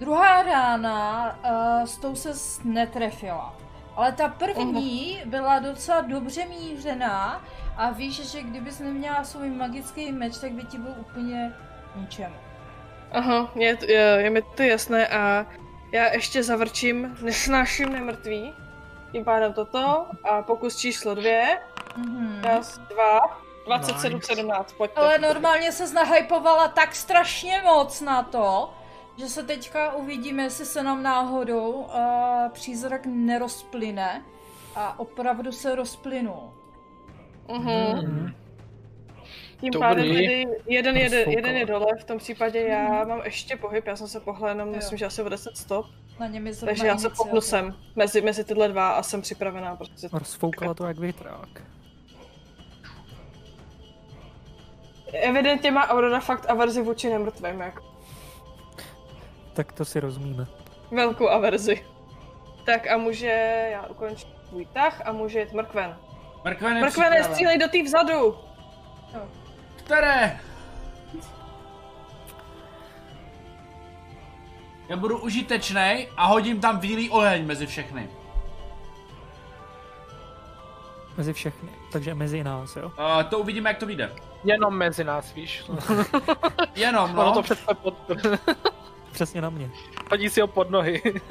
druhá 0.00 0.42
rána 0.42 1.26
uh, 1.44 1.86
s 1.86 1.96
tou 1.96 2.14
se 2.14 2.32
netrefila. 2.64 3.54
Ale 3.96 4.12
ta 4.12 4.28
první 4.28 5.22
byla 5.24 5.58
docela 5.58 6.00
dobře 6.00 6.44
mířená 6.46 7.42
a 7.76 7.90
víš, 7.90 8.30
že 8.30 8.42
kdybys 8.42 8.78
neměla 8.78 9.24
svůj 9.24 9.50
magický 9.50 10.12
meč, 10.12 10.38
tak 10.38 10.52
by 10.52 10.62
ti 10.62 10.78
byl 10.78 10.94
úplně 10.98 11.52
ničem. 11.96 12.32
Aha, 13.12 13.50
je, 13.54 13.76
je, 13.86 14.00
je 14.00 14.30
mi 14.30 14.42
to 14.42 14.62
jasné 14.62 15.06
a 15.08 15.46
já 15.92 16.12
ještě 16.12 16.42
zavrčím, 16.42 17.16
nesnáším 17.22 17.92
nemrtví. 17.92 18.54
Tím 19.12 19.24
pádem 19.24 19.52
toto 19.52 20.06
a 20.24 20.42
pokus 20.42 20.76
číslo 20.76 21.14
dvě, 21.14 21.58
Mhm. 21.96 22.40
raz, 22.42 22.78
dva, 22.78 23.20
27, 23.68 24.14
Nice. 24.14 24.26
17, 24.26 24.72
pojďte. 24.72 25.00
Ale 25.00 25.18
normálně 25.18 25.72
se 25.72 25.94
nahypovala 25.94 26.68
tak 26.68 26.94
strašně 26.94 27.62
moc 27.64 28.00
na 28.00 28.22
to, 28.22 28.70
že 29.16 29.28
se 29.28 29.42
teďka 29.42 29.92
uvidíme, 29.94 30.42
jestli 30.42 30.66
se 30.66 30.82
nám 30.82 31.02
náhodou 31.02 31.70
uh, 31.72 31.90
přízrak 32.52 33.00
nerozplyne. 33.06 34.22
A 34.76 34.98
opravdu 35.00 35.52
se 35.52 35.74
rozplynul. 35.74 36.52
Mhm. 37.48 37.72
Mhm. 37.94 38.34
Tím 39.60 39.70
Dobrý. 39.70 39.88
pádem 39.88 40.04
tedy 40.08 40.46
jeden, 40.66 40.96
jeden, 40.96 41.18
Rozfoukala. 41.18 41.36
jeden 41.36 41.56
je 41.56 41.66
dole, 41.66 41.86
v 42.00 42.04
tom 42.04 42.18
případě 42.18 42.60
já 42.60 43.04
mám 43.04 43.20
ještě 43.24 43.56
pohyb, 43.56 43.86
já 43.86 43.96
jsem 43.96 44.08
se 44.08 44.20
pohlédnul, 44.20 44.66
myslím, 44.66 44.98
že 44.98 45.06
asi 45.06 45.22
o 45.22 45.28
10 45.28 45.56
stop, 45.56 45.86
Na 46.20 46.26
něm 46.26 46.46
je 46.46 46.56
takže 46.56 46.86
já 46.86 46.98
se 46.98 47.10
popnu 47.10 47.40
sem, 47.40 47.74
mezi, 47.96 48.20
mezi 48.20 48.44
tyhle 48.44 48.68
dva 48.68 48.90
a 48.90 49.02
jsem 49.02 49.22
připravená 49.22 49.76
prostě. 49.76 50.08
Rozfoukala 50.12 50.74
to 50.74 50.86
jak 50.86 50.98
větrák. 50.98 51.62
Evidentně 55.12 55.70
má 55.70 55.88
Aurora 55.88 56.20
fakt 56.20 56.50
averzi 56.50 56.82
vůči 56.82 57.10
nemrtvým, 57.10 57.60
jako 57.60 57.84
Tak 59.54 59.72
to 59.72 59.84
si 59.84 60.00
rozumíme. 60.00 60.46
velkou 60.90 61.28
averzi. 61.28 61.84
Tak 62.64 62.86
a 62.90 62.96
může, 62.96 63.66
já 63.72 63.86
ukončím 63.86 64.30
svůj 64.48 64.66
tah 64.66 65.02
a 65.06 65.12
může 65.12 65.40
jít 65.40 65.52
mrkven. 65.52 65.96
Mrkvene, 66.44 66.80
Mrkvene, 66.80 66.86
připraven. 66.90 67.24
střílej 67.24 67.58
do 67.58 67.68
té 67.68 67.82
vzadu! 67.82 68.36
Které? 69.76 70.40
Já 74.88 74.96
budu 74.96 75.18
užitečný 75.18 76.08
a 76.16 76.26
hodím 76.26 76.60
tam 76.60 76.78
bílý 76.78 77.10
oheň 77.10 77.46
mezi 77.46 77.66
všechny. 77.66 78.10
Mezi 81.16 81.32
všechny. 81.32 81.68
Takže 81.92 82.14
mezi 82.14 82.44
nás, 82.44 82.76
jo. 82.76 82.86
Uh, 82.86 83.22
to 83.30 83.38
uvidíme, 83.38 83.70
jak 83.70 83.78
to 83.78 83.86
vyjde. 83.86 84.12
Jenom 84.44 84.76
mezi 84.76 85.04
nás, 85.04 85.34
víš. 85.34 85.64
Jenom, 86.74 87.10
Ono 87.10 87.24
no. 87.24 87.32
to 87.32 87.42
přece 87.42 87.74
pod... 87.82 87.94
Přesně 89.12 89.40
na 89.40 89.50
mě. 89.50 89.70
Hodí 90.10 90.30
si 90.30 90.40
ho 90.40 90.46
pod 90.46 90.70
nohy. 90.70 91.02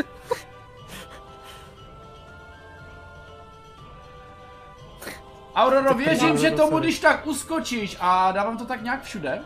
Auroro, 5.55 5.87
Tak 5.87 5.97
věřím, 5.97 6.37
že 6.37 6.51
tomu, 6.51 6.79
když 6.79 6.99
tak 6.99 7.27
uskočíš 7.27 7.97
a 7.99 8.31
dávám 8.31 8.57
to 8.57 8.65
tak 8.65 8.81
nějak 8.81 9.03
všude. 9.03 9.41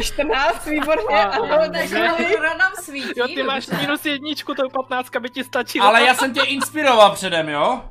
14, 0.00 0.66
výborně, 0.66 1.24
A- 1.24 1.28
ano, 1.28 1.48
tak 1.58 1.72
Takže 1.72 2.08
Aurora 2.10 2.54
nám 2.54 2.72
svítí. 2.82 3.12
Jo, 3.16 3.26
ty 3.28 3.42
máš 3.42 3.66
minus 3.66 4.06
jedničku, 4.06 4.54
to 4.54 4.62
15 4.68 5.16
by 5.20 5.30
ti 5.30 5.44
stačilo. 5.44 5.86
Ale 5.86 6.02
já 6.02 6.14
jsem 6.14 6.34
tě 6.34 6.42
inspiroval 6.42 7.10
předem, 7.12 7.48
jo? 7.48 7.82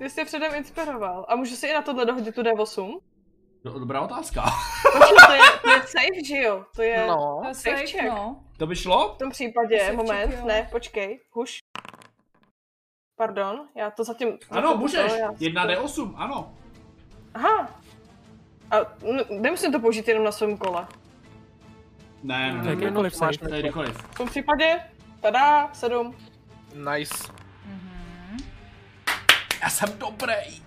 Ty 0.00 0.10
jsi 0.10 0.16
tě 0.16 0.24
předem 0.24 0.54
inspiroval. 0.54 1.26
A 1.28 1.36
můžu 1.36 1.56
si 1.56 1.66
i 1.66 1.72
na 1.74 1.82
tohle 1.82 2.04
dohodit 2.04 2.34
tu 2.34 2.42
D8? 2.42 2.98
Do, 3.64 3.78
dobrá 3.78 4.00
otázka. 4.00 4.42
Počkej, 4.92 5.16
to 5.26 5.32
je, 5.32 5.40
to 5.62 5.70
je 5.70 5.80
safe, 5.82 6.24
že 6.28 6.36
jo? 6.36 6.64
To 6.76 6.82
je... 6.82 7.06
No. 7.06 7.38
To 7.42 7.48
je 7.48 7.54
Safe 7.54 7.76
safe, 7.76 7.86
check. 7.86 8.04
no. 8.08 8.44
To 8.58 8.66
by 8.66 8.76
šlo? 8.76 9.14
V 9.14 9.18
tom 9.18 9.30
případě, 9.30 9.80
Safe 9.80 9.92
moment, 9.96 10.30
check, 10.30 10.44
ne, 10.44 10.68
počkej, 10.72 11.20
huš. 11.32 11.58
Pardon, 13.18 13.68
já 13.76 13.90
to 13.90 14.04
zatím... 14.04 14.38
Ano, 14.50 14.68
zatím 14.68 14.80
můžeš. 14.80 15.12
to, 15.12 15.18
já- 15.18 15.30
1D8, 15.32 16.14
ano. 16.16 16.54
Aha. 17.34 17.70
A 18.70 18.76
n- 19.02 19.24
nemusím 19.42 19.72
to 19.72 19.80
použít 19.80 20.08
jenom 20.08 20.24
na 20.24 20.32
svém 20.32 20.56
kole. 20.56 20.86
Ne, 22.22 22.52
ne, 22.52 22.64
Tak 22.76 22.92
ne, 22.92 23.10
safe. 23.10 23.38
to 23.38 23.54
je 23.54 23.60
kdykoliv. 23.62 23.96
V 23.96 24.14
tom 24.18 24.28
případě, 24.28 24.80
tada, 25.20 25.70
sedm. 25.72 26.16
Nice. 26.94 27.14
Já 29.62 29.70
jsem 29.70 29.98
dobrý. 29.98 30.62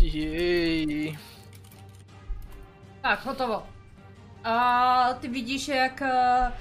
Jej. 0.00 1.18
Tak, 3.02 3.24
hotovo. 3.24 3.66
A 4.44 5.14
ty 5.20 5.28
vidíš, 5.28 5.68
jak 5.68 6.02
eh, 6.02 6.52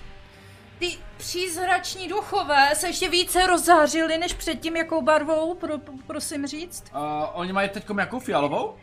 ty 0.79 0.97
přízrační 1.17 2.07
duchové 2.07 2.75
se 2.75 2.87
ještě 2.87 3.09
více 3.09 3.47
rozzářily 3.47 4.17
než 4.17 4.33
předtím, 4.33 4.75
jakou 4.75 5.01
barvou, 5.01 5.53
pro, 5.53 5.73
prosím 6.07 6.47
říct. 6.47 6.83
Uh, 6.95 6.99
oni 7.33 7.53
mají 7.53 7.69
teď 7.69 7.85
jakou 7.97 8.19
fialovou? 8.19 8.75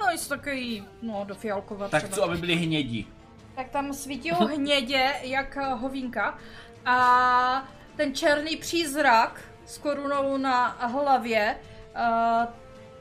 No, 0.00 0.10
jsou 0.10 0.28
takový, 0.28 0.84
no, 1.02 1.24
do 1.24 1.34
fialkova 1.34 1.88
Tak 1.88 2.02
třeba. 2.02 2.16
co, 2.16 2.24
aby 2.24 2.36
byli 2.36 2.54
hnědí. 2.56 3.08
Tak 3.54 3.68
tam 3.68 3.92
svítí 3.92 4.30
hnědě, 4.54 5.12
jak 5.22 5.56
eh, 5.56 5.74
hovínka. 5.74 6.38
A 6.86 7.68
ten 7.96 8.14
černý 8.14 8.56
přízrak 8.56 9.40
s 9.66 9.78
korunou 9.78 10.36
na 10.36 10.66
hlavě, 10.68 11.56
eh, 11.94 12.46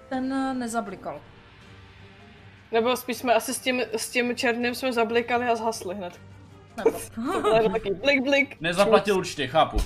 ten 0.10 0.60
nezablikal. 0.60 1.22
Nebo 2.72 2.96
spíš 2.98 3.18
jsme 3.18 3.34
asi 3.34 3.54
s 3.54 3.60
tím, 3.60 3.82
s 3.82 4.10
tím 4.10 4.36
černým 4.36 4.76
jsme 4.76 4.94
zablikali 4.94 5.48
a 5.48 5.56
zhasli 5.56 5.96
hned. 5.96 6.20
Nebo. 6.78 6.92
To 7.42 7.56
je 7.56 7.70
taky 7.70 7.94
blik, 7.94 8.24
blik. 8.24 8.62
Nezaplatil 8.62 9.18
účty, 9.20 9.48
chápu. 9.48 9.78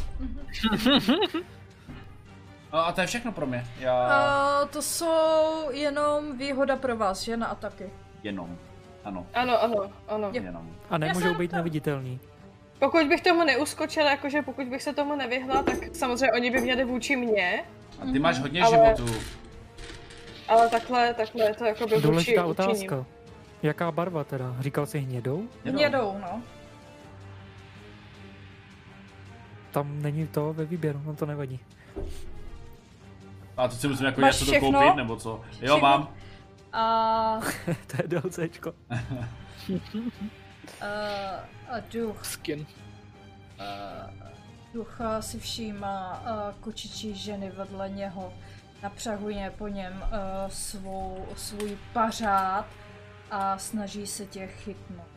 A, 2.71 2.81
a 2.81 2.91
to 2.91 3.01
je 3.01 3.07
všechno 3.07 3.31
pro 3.31 3.45
mě. 3.45 3.65
Já 3.79 3.93
A 4.07 4.65
to 4.65 4.81
jsou 4.81 5.69
jenom 5.71 6.37
výhoda 6.37 6.75
pro 6.75 6.97
vás, 6.97 7.21
že 7.21 7.37
na 7.37 7.47
ataky. 7.47 7.89
jenom. 8.23 8.57
Ano, 9.03 9.27
Ano, 9.33 9.63
ano, 9.63 9.91
ano. 10.07 10.29
Je- 10.33 10.41
jenom. 10.41 10.75
A 10.89 10.97
nemůžou 10.97 11.33
být 11.33 11.47
to- 11.51 11.55
neviditelní. 11.57 12.19
Pokud 12.79 13.07
bych 13.07 13.21
tomu 13.21 13.43
neuskočila, 13.43 14.11
jakože 14.11 14.41
pokud 14.41 14.67
bych 14.67 14.83
se 14.83 14.93
tomu 14.93 15.15
nevyhla, 15.15 15.63
tak 15.63 15.75
samozřejmě 15.95 16.31
oni 16.35 16.51
by 16.51 16.61
měli 16.61 16.83
vůči 16.85 17.15
mně, 17.15 17.63
A 18.01 18.05
ty 18.11 18.19
máš 18.19 18.39
hodně 18.39 18.61
Ale- 18.61 18.95
životů. 18.95 19.19
ale 20.47 20.69
takhle, 20.69 21.13
takhle 21.13 21.45
je 21.45 21.53
to 21.53 21.65
jako 21.65 21.87
by 21.87 21.95
vůči, 21.95 22.07
Důležitá 22.07 22.45
vůči 22.45 22.61
otázka. 22.61 23.05
Jaká 23.63 23.91
barva 23.91 24.23
teda? 24.23 24.55
Říkal 24.59 24.85
jsi 24.85 24.99
hnědou? 24.99 25.47
Hnědou, 25.65 26.17
no. 26.21 26.41
Tam 29.71 30.01
není 30.01 30.27
to 30.27 30.53
ve 30.53 30.65
výběru, 30.65 31.01
no 31.05 31.15
to 31.15 31.25
nevadí. 31.25 31.59
A 33.57 33.67
to 33.67 33.75
si 33.75 33.87
musím 33.87 34.05
jako 34.05 34.21
něco 34.21 34.45
dokoupit, 34.45 34.95
nebo 34.95 35.15
co? 35.15 35.29
Jo, 35.29 35.41
Všechno? 35.51 35.77
mám. 35.79 36.09
A, 36.73 37.39
to 37.87 37.97
je 38.01 38.07
DLCčko. 38.07 38.73
a, 40.81 40.85
a 41.69 41.79
duch, 41.79 42.25
Skin. 42.25 42.67
a, 43.59 44.09
duch 44.73 44.99
si 45.19 45.39
všímá 45.39 46.11
a, 46.11 46.53
kočičí 46.59 47.15
ženy 47.15 47.49
vedle 47.49 47.89
něho. 47.89 48.33
Napřahuje 48.83 49.53
po 49.57 49.67
něm 49.67 50.03
a, 50.03 50.49
svou, 50.49 51.27
svůj 51.35 51.77
pařád 51.93 52.65
a 53.31 53.57
snaží 53.57 54.07
se 54.07 54.25
tě 54.25 54.47
chytnout. 54.47 55.07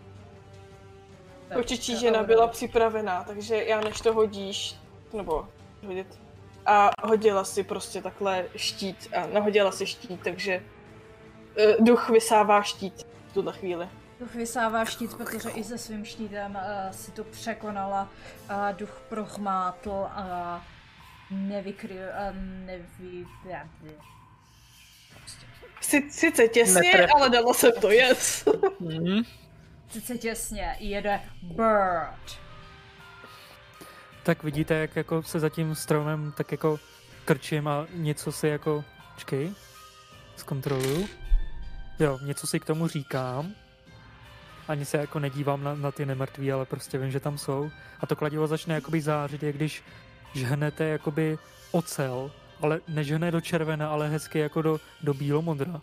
Tak, 1.48 1.58
Kočičí 1.58 1.96
žena 1.96 2.22
byla 2.22 2.46
připravená, 2.46 3.24
takže 3.24 3.64
já 3.64 3.80
než 3.80 4.00
to 4.00 4.14
hodíš, 4.14 4.76
nebo 5.12 5.48
hodit, 5.86 6.20
a 6.66 6.90
hodila 7.02 7.44
si 7.44 7.64
prostě 7.64 8.02
takhle 8.02 8.44
štít 8.56 9.08
a 9.16 9.26
nahodila 9.26 9.72
si 9.72 9.86
štít, 9.86 10.20
takže 10.24 10.62
uh, 11.78 11.86
duch 11.86 12.10
vysává 12.10 12.62
štít 12.62 13.06
v 13.26 13.32
tuhle 13.32 13.52
chvíli. 13.52 13.88
Duch 14.20 14.34
vysává 14.34 14.84
štít, 14.84 15.14
protože 15.14 15.50
i 15.50 15.64
se 15.64 15.78
svým 15.78 16.04
štítem 16.04 16.54
uh, 16.54 16.92
si 16.92 17.10
to 17.10 17.24
překonala. 17.24 18.08
A 18.48 18.72
duch 18.72 19.02
prochmátl 19.08 20.06
a 20.10 20.64
nevykryl 21.30 22.08
a 22.14 22.32
nevy... 22.66 23.26
Prostě. 25.18 25.46
Si, 25.80 26.10
sice 26.10 26.48
těsně, 26.48 26.80
Netrefil. 26.80 27.16
ale 27.16 27.30
dala 27.30 27.54
jsem 27.54 27.72
to, 27.80 27.90
yes. 27.90 28.48
Mhm. 28.80 29.22
Sice 29.90 30.18
těsně, 30.18 30.76
jede 30.78 31.20
Bird. 31.42 32.40
Tak 34.22 34.42
vidíte, 34.42 34.74
jak 34.74 34.96
jako 34.96 35.22
se 35.22 35.40
za 35.40 35.48
tím 35.48 35.74
stromem 35.74 36.32
tak 36.36 36.52
jako 36.52 36.78
krčím 37.24 37.68
a 37.68 37.86
něco 37.92 38.32
si 38.32 38.48
jako... 38.48 38.84
Čkej. 39.16 39.52
Zkontroluju. 40.36 41.08
Jo, 41.98 42.18
něco 42.22 42.46
si 42.46 42.60
k 42.60 42.64
tomu 42.64 42.88
říkám. 42.88 43.54
Ani 44.70 44.84
se 44.84 44.96
jako 44.96 45.18
nedívám 45.18 45.64
na, 45.64 45.74
na 45.74 45.92
ty 45.92 46.06
nemrtví, 46.06 46.52
ale 46.52 46.66
prostě 46.66 46.98
vím, 46.98 47.10
že 47.10 47.20
tam 47.20 47.38
jsou. 47.38 47.70
A 48.00 48.06
to 48.06 48.16
kladivo 48.16 48.46
začne 48.46 48.74
jakoby 48.74 49.00
zářit, 49.00 49.42
jak 49.42 49.56
když 49.56 49.82
žhnete 50.34 50.84
jakoby 50.84 51.38
ocel, 51.70 52.30
ale 52.60 52.80
nežhne 52.88 53.30
do 53.30 53.40
červena, 53.40 53.90
ale 53.90 54.08
hezky 54.08 54.38
jako 54.38 54.62
do, 54.62 54.80
do 55.02 55.14
bílomodra. 55.14 55.80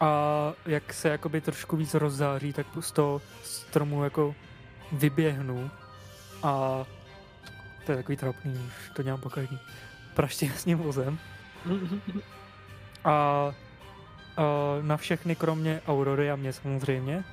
A 0.00 0.52
jak 0.66 0.92
se 0.92 1.08
jakoby 1.08 1.40
trošku 1.40 1.76
víc 1.76 1.94
rozzáří, 1.94 2.52
tak 2.52 2.66
z 2.80 2.92
toho 2.92 3.22
stromu 3.42 4.04
jako 4.04 4.34
vyběhnu 4.92 5.70
a 6.42 6.84
to 7.86 7.92
je 7.92 7.96
takový 7.96 8.16
trapný, 8.16 8.52
už 8.54 8.90
to 8.96 9.02
dělám 9.02 9.20
po 9.20 9.30
každý. 9.30 9.58
Praštím 10.14 10.52
s 10.52 10.64
ním 10.64 10.78
vozem 10.78 11.18
a 13.04 13.54
na 14.82 14.96
všechny, 14.96 15.36
kromě 15.36 15.80
Aurory 15.86 16.30
a 16.30 16.36
mě 16.36 16.52
samozřejmě, 16.52 17.24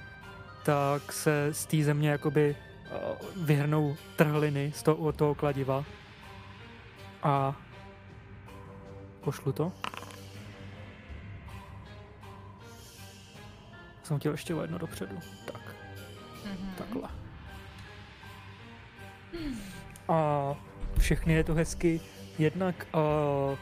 tak 0.65 1.11
se 1.11 1.47
z 1.53 1.65
té 1.65 1.83
země 1.83 2.09
jakoby 2.09 2.55
uh, 2.55 3.45
vyhrnou 3.45 3.95
trhliny 4.15 4.71
z 4.75 4.83
toho, 4.83 4.97
od 4.97 5.15
toho 5.15 5.35
kladiva 5.35 5.83
a 7.23 7.55
pošlu 9.23 9.51
to. 9.51 9.71
Jsem 14.03 14.19
chtěl 14.19 14.31
ještě 14.31 14.55
o 14.55 14.61
jedno 14.61 14.77
dopředu. 14.77 15.19
Tak, 15.45 15.75
Mhm. 16.45 16.73
takhle. 16.77 17.09
A 20.07 20.55
všechny 20.99 21.33
je 21.33 21.43
to 21.43 21.53
hezky. 21.53 22.01
Jednak 22.39 22.87
uh, 22.95 23.57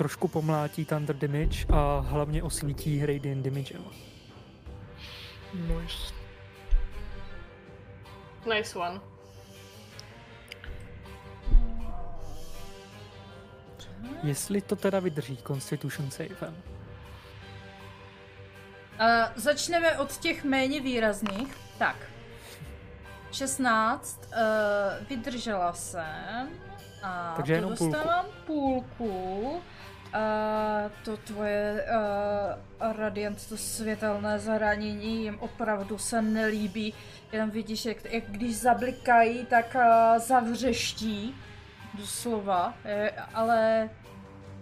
trošku 0.00 0.28
pomlátí 0.28 0.84
Thunder 0.84 1.16
Damage 1.16 1.66
a 1.72 1.98
hlavně 1.98 2.42
osvítí 2.42 3.06
Radiant 3.06 3.44
Damagem. 3.44 3.84
Nice. 5.54 6.14
Nice 8.54 8.78
one. 8.78 9.00
Jestli 14.22 14.60
to 14.60 14.76
teda 14.76 15.00
vydrží 15.00 15.36
Constitution 15.46 16.10
savem. 16.10 16.56
Uh, 19.00 19.06
začneme 19.36 19.98
od 19.98 20.16
těch 20.16 20.44
méně 20.44 20.80
výrazných. 20.80 21.56
Tak. 21.78 21.96
16. 23.32 24.20
Uh, 24.32 25.06
vydržela 25.08 25.72
jsem. 25.72 26.48
A 27.02 27.34
Takže 27.36 27.52
to 27.52 27.56
jenom 27.56 27.76
půlku. 27.76 27.92
dostávám 27.92 28.26
půlku. 28.46 29.62
A 30.12 30.90
to 31.04 31.16
tvoje 31.16 31.86
uh, 32.80 32.92
radiant, 32.96 33.48
to 33.48 33.56
světelné 33.56 34.38
zranění 34.38 35.22
jim 35.22 35.38
opravdu 35.38 35.98
se 35.98 36.22
nelíbí. 36.22 36.94
Jenom 37.32 37.50
vidíš, 37.50 37.84
jak, 37.84 38.12
jak 38.12 38.24
když 38.24 38.56
zablikají, 38.56 39.46
tak 39.46 39.74
uh, 39.74 40.18
zavřeští. 40.18 41.36
Doslova. 41.94 42.74
Je, 42.84 43.12
ale... 43.34 43.90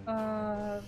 Uh, 0.08 0.84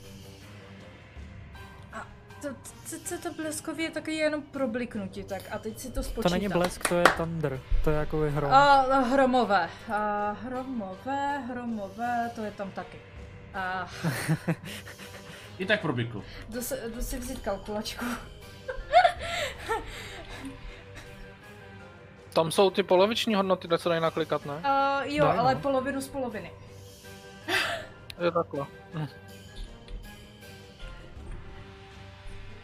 a 1.92 2.06
to, 2.42 2.48
to, 2.90 2.96
to, 3.08 3.18
to 3.28 3.42
bleskově 3.42 3.86
je 3.86 3.90
taky 3.90 4.12
jenom 4.12 4.42
probliknutí, 4.42 5.24
tak 5.24 5.42
a 5.50 5.58
teď 5.58 5.78
si 5.78 5.90
to 5.90 6.02
spočítám. 6.02 6.32
To 6.32 6.34
není 6.38 6.48
blesk, 6.48 6.88
to 6.88 6.98
je 6.98 7.04
Thunder. 7.16 7.60
To 7.84 7.90
je 7.90 7.96
jako 7.96 8.18
hrom. 8.18 8.52
A 8.52 8.82
hromové. 9.00 9.68
A 9.92 10.30
hromové, 10.42 11.38
hromové, 11.38 12.30
to 12.34 12.44
je 12.44 12.50
tam 12.50 12.70
taky. 12.70 12.98
A 13.54 13.88
I 15.58 15.66
tak 15.66 15.80
problikl. 15.80 16.22
jdu 16.48 16.62
se, 16.62 16.90
jdu 16.94 17.02
si 17.02 17.18
vzít 17.18 17.40
kalkulačku. 17.40 18.04
Tam 22.32 22.52
jsou 22.52 22.70
ty 22.70 22.82
poloviční 22.82 23.34
hodnoty, 23.34 23.68
kde 23.68 23.78
se 23.78 23.88
dají 23.88 24.00
naklikat, 24.00 24.46
ne? 24.46 24.54
A 24.64 25.02
jo, 25.04 25.24
Daj, 25.24 25.36
no. 25.36 25.42
ale 25.42 25.56
polovinu 25.56 26.00
z 26.00 26.08
poloviny. 26.08 26.52
Je 28.24 28.30
takhle. 28.32 28.66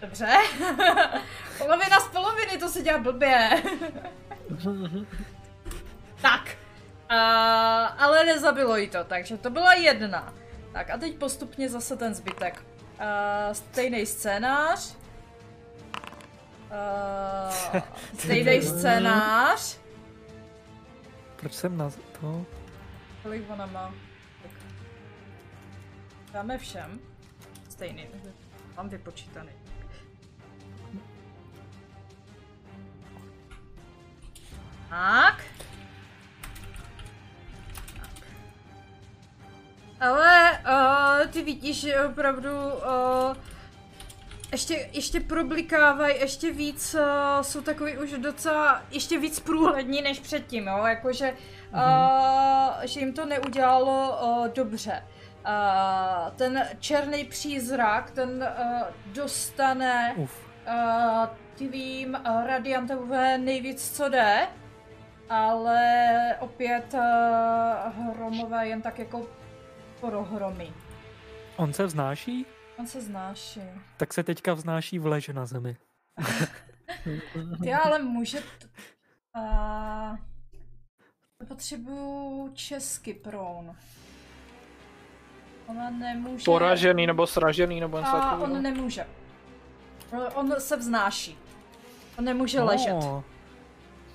Dobře. 0.01 0.27
Polovina 1.59 2.01
z 2.01 2.09
poloviny, 2.09 2.59
to 2.59 2.69
se 2.69 2.83
dělá 2.83 2.99
blbě. 2.99 3.63
tak. 6.23 6.57
A, 7.09 7.17
ale 7.87 8.25
nezabilo 8.25 8.77
jí 8.77 8.89
to, 8.91 9.05
takže 9.05 9.37
to 9.37 9.51
byla 9.51 9.75
jedna. 9.75 10.35
Tak 10.77 10.91
a 10.91 10.97
teď 10.97 11.19
postupně 11.19 11.69
zase 11.69 11.97
ten 11.97 12.15
zbytek. 12.15 12.65
A, 12.99 13.55
stejný 13.55 14.07
scénář. 14.07 14.97
A, 16.71 17.81
stejný 18.19 18.63
scénář. 18.63 19.79
Proč 21.37 21.53
jsem 21.53 21.77
na 21.77 21.91
to? 22.21 22.47
Kolik 23.23 23.51
ona 23.51 23.67
má? 23.67 23.95
Tak. 24.43 24.51
Dáme 26.33 26.59
všem. 26.59 27.01
Stejný. 27.69 28.07
Mám 28.77 28.89
vypočítaný. 28.89 29.51
Tak. 34.91 35.45
Ale 40.01 40.51
uh, 40.53 41.27
ty 41.31 41.43
vidíš, 41.43 41.81
že 41.81 42.01
opravdu 42.01 42.51
uh, 42.51 43.37
ještě, 44.53 44.89
ještě 44.93 45.21
problikávají, 45.21 46.21
ještě 46.21 46.53
víc, 46.53 46.95
uh, 46.95 47.43
jsou 47.43 47.61
takový 47.61 47.99
už 47.99 48.11
docela, 48.13 48.83
ještě 48.91 49.19
víc 49.19 49.41
průhlední 49.41 50.03
než 50.03 50.21
předtím, 50.21 50.67
jo, 50.67 50.85
jakože, 50.87 51.33
uh, 51.73 52.85
že 52.85 53.01
jim 53.01 53.13
to 53.13 53.27
neudělalo 53.27 54.19
uh, 54.23 54.49
dobře. 54.49 55.03
Uh, 55.47 56.31
ten 56.37 56.69
černý 56.81 57.25
přízrak, 57.25 58.11
ten 58.11 58.49
uh, 58.59 58.83
dostane 59.07 60.13
Uf. 60.17 60.47
uh, 60.69 61.27
tvým 61.55 62.15
uh, 62.15 62.47
radiantové 62.47 63.39
nejvíc, 63.39 63.97
co 63.97 64.09
jde, 64.09 64.49
ale 65.31 65.81
opět 66.41 66.95
uh, 66.95 67.01
hromové 68.15 68.69
jen 68.69 68.83
tak 68.83 68.99
jako 68.99 69.27
prohromy. 70.01 70.73
On 71.57 71.73
se 71.73 71.87
vznáší? 71.87 72.47
On 72.79 72.87
se 72.87 73.01
znáší. 73.01 73.61
Tak 73.97 74.15
se 74.15 74.23
teďka 74.23 74.55
vznáší 74.55 74.99
v 74.99 75.07
leže 75.07 75.33
na 75.33 75.47
zemi. 75.47 75.77
Ty 77.63 77.73
ale 77.73 77.99
může... 77.99 78.39
T- 78.41 78.69
a... 79.35 80.17
Potřebuju 81.49 82.51
česky 82.55 83.15
proun. 83.15 83.77
Ona 85.67 85.91
nemůže... 85.91 86.45
Poražený 86.45 87.07
nebo 87.07 87.27
sražený 87.27 87.81
nebo 87.81 87.99
něco 87.99 88.11
A 88.17 88.21
takového. 88.21 88.55
on 88.55 88.63
nemůže. 88.63 89.07
On 90.35 90.55
se 90.59 90.77
vznáší. 90.77 91.39
On 92.19 92.25
nemůže 92.25 92.63
ležet. 92.63 92.97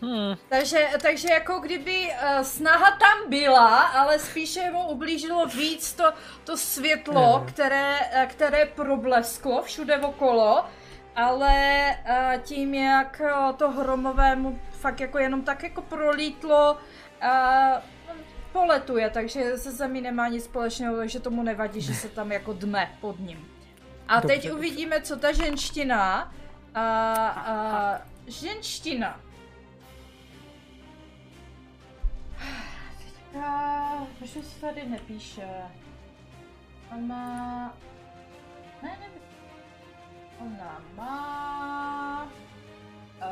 Hmm. 0.02 0.36
Takže, 0.50 0.88
takže 1.02 1.28
jako 1.34 1.60
kdyby 1.60 2.10
uh, 2.12 2.42
snaha 2.42 2.92
tam 2.92 3.30
byla, 3.30 3.80
ale 3.80 4.20
spíše 4.20 4.72
mu 4.72 4.88
ublížilo 4.88 5.46
víc 5.46 5.94
to, 5.94 6.14
to 6.44 6.58
světlo, 6.58 7.38
Mhm. 7.40 7.48
které, 7.48 8.00
eh, 8.12 8.26
které 8.26 8.66
problesklo 8.66 9.62
všude 9.62 9.98
okolo, 9.98 10.66
ale 11.16 11.86
uh, 12.10 12.42
tím, 12.42 12.74
jak 12.74 13.22
uh, 13.24 13.56
to 13.56 13.72
hromové 13.72 14.36
mu 14.36 14.60
fakt 14.72 15.00
jako 15.00 15.18
jenom 15.20 15.42
tak 15.42 15.64
jako 15.64 15.82
prolítlo, 15.82 16.78
uh, 17.24 17.82
poletuje, 18.52 19.10
takže 19.10 19.58
se 19.58 19.72
zemí 19.72 20.02
nemá 20.02 20.28
nic 20.28 20.44
společného, 20.44 20.98
takže 20.98 21.20
tomu 21.20 21.44
nevadí, 21.44 21.82
že 21.82 21.94
se 21.94 22.10
tam 22.10 22.32
jako 22.32 22.54
dme 22.54 22.92
pod 23.02 23.20
ním. 23.20 23.48
A 24.08 24.20
Dobře, 24.20 24.28
teď 24.36 24.52
uvidíme, 24.52 25.02
co 25.02 25.18
ta 25.18 25.32
ženština. 25.32 26.34
A, 26.76 26.84
a, 27.28 28.02
ženština. 28.28 29.20
Teďka, 33.32 34.08
proč 34.18 34.30
se 34.30 34.62
tady 34.62 34.86
nepíše? 34.90 35.48
Ona... 36.98 37.74
Ne, 38.84 38.98
ne, 39.00 39.08
ona 40.40 40.82
má... 40.96 42.28
Uh... 43.22 43.30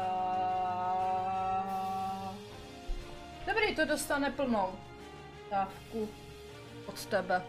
Dobrý, 3.47 3.75
to 3.75 3.85
dostane 3.85 4.31
plnou 4.31 4.69
dávku 5.51 6.09
od 6.85 7.05
tebe. 7.05 7.41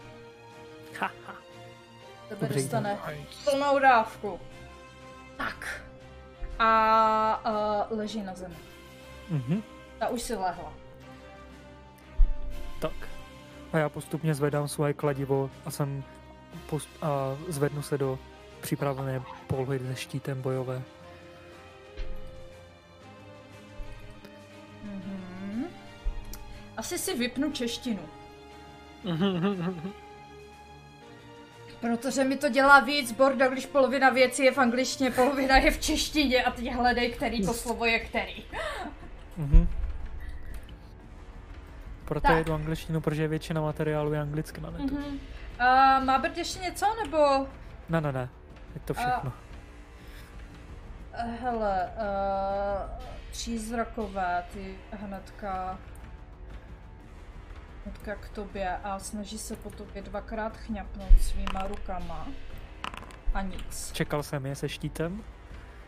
haha. 0.99 1.35
Tebe 2.29 2.47
Dobrý, 2.47 2.55
dostane 2.61 2.99
Nice. 3.07 3.51
plnou 3.51 3.79
dávku. 3.79 4.39
Tak. 5.37 5.81
A 6.59 7.41
uh, 7.91 7.97
leží 7.97 8.21
na 8.21 8.35
zemi. 8.35 8.55
Mhm. 9.29 9.63
Ta 9.99 10.07
už 10.09 10.21
si 10.21 10.35
lehla. 10.35 10.80
Tak. 12.81 13.09
A 13.73 13.77
já 13.77 13.89
postupně 13.89 14.35
zvedám 14.35 14.67
svoje 14.67 14.93
kladivo 14.93 15.49
a 15.65 15.71
jsem 15.71 16.03
post- 16.69 16.89
a 17.01 17.37
zvednu 17.47 17.81
se 17.81 17.97
do 17.97 18.19
připravené 18.61 19.21
polohy 19.47 19.79
se 19.79 19.95
štítem 19.95 20.41
bojové. 20.41 20.81
Mhm. 24.83 25.65
Asi 26.77 26.97
si 26.97 27.17
vypnu 27.17 27.51
češtinu. 27.51 27.99
Protože 31.81 32.23
mi 32.23 32.37
to 32.37 32.49
dělá 32.49 32.79
víc 32.79 33.11
borda, 33.11 33.47
když 33.49 33.65
polovina 33.65 34.09
věcí 34.09 34.43
je 34.43 34.51
v 34.51 34.57
angličtině, 34.57 35.11
polovina 35.11 35.57
je 35.57 35.71
v 35.71 35.79
češtině 35.79 36.43
a 36.43 36.51
teď 36.51 36.71
hledej, 36.73 37.11
který 37.11 37.45
to 37.45 37.53
slovo 37.63 37.85
je 37.85 37.99
který. 37.99 38.43
Mhm. 39.37 39.67
Proto 42.11 42.27
Tak. 42.27 42.37
jedu 42.37 42.53
angličtinu, 42.53 43.01
protože 43.01 43.27
většina 43.27 43.61
materiálu 43.61 44.13
je 44.13 44.19
anglicky 44.21 44.61
na 44.61 44.69
netu. 44.69 44.95
Mhm. 44.95 45.19
A 45.59 45.99
má 45.99 46.17
Brd 46.17 46.37
ještě 46.37 46.59
něco, 46.59 46.85
nebo... 47.03 47.47
Ne, 47.89 48.01
ne, 48.01 48.11
ne. 48.11 48.29
Je 48.75 48.81
to 48.85 48.93
všechno. 48.93 49.33
Eh, 51.13 51.37
Hele, 51.41 51.89
uh, 51.95 53.03
přízrakové, 53.31 54.43
ty 54.53 54.75
hnedka, 54.91 55.79
hnedka 57.85 58.15
k 58.15 58.29
tobě 58.29 58.77
a 58.83 58.99
snaží 58.99 59.37
se 59.37 59.55
po 59.55 59.69
tobě 59.69 60.01
dvakrát 60.01 60.57
chňapnout 60.57 61.21
svýma 61.21 61.67
rukama. 61.67 62.27
A 63.33 63.41
nic. 63.41 63.91
Čekal 63.93 64.23
jsem 64.23 64.45
je 64.45 64.55
se 64.55 64.69
štítem. 64.69 65.23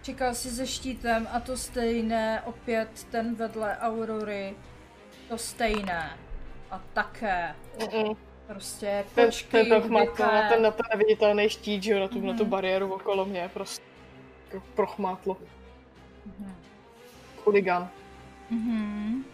Čekal 0.01 0.33
si 0.33 0.49
se 0.49 0.67
štítem 0.67 1.27
a 1.33 1.39
to 1.39 1.57
stejné, 1.57 2.41
opět 2.41 3.07
ten 3.11 3.35
vedle 3.35 3.77
Aurory, 3.77 4.55
to 5.33 5.37
stejné. 5.37 6.17
A 6.71 6.81
také, 6.93 7.55
Mm-mm. 7.77 8.17
prostě 8.47 9.05
Ten, 9.15 9.25
kočky, 9.25 9.47
ten 9.65 9.73
ubité. 9.73 10.23
na 10.23 10.49
ten, 10.49 10.61
na 10.61 10.71
ten 10.71 10.85
neviditelný 10.91 11.49
štít, 11.49 11.83
že 11.83 11.91
jo, 11.91 11.99
na 11.99 12.07
tu, 12.07 12.21
na 12.21 12.33
tu 12.33 12.43
Mhm. 12.43 12.49
bariéru 12.49 12.93
okolo 12.93 13.25
mě, 13.25 13.49
prostě 13.53 13.83
jako 14.51 14.65
prochmátlo. 14.75 15.37
Mhm. 16.25 16.55
Chuligan. 17.43 17.89
Mhm. 18.49 19.25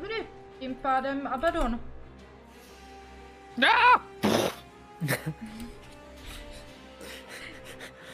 Dobrý, 0.00 0.14
tím 0.60 0.74
pádem 0.74 1.26
Abaddon. 1.26 1.80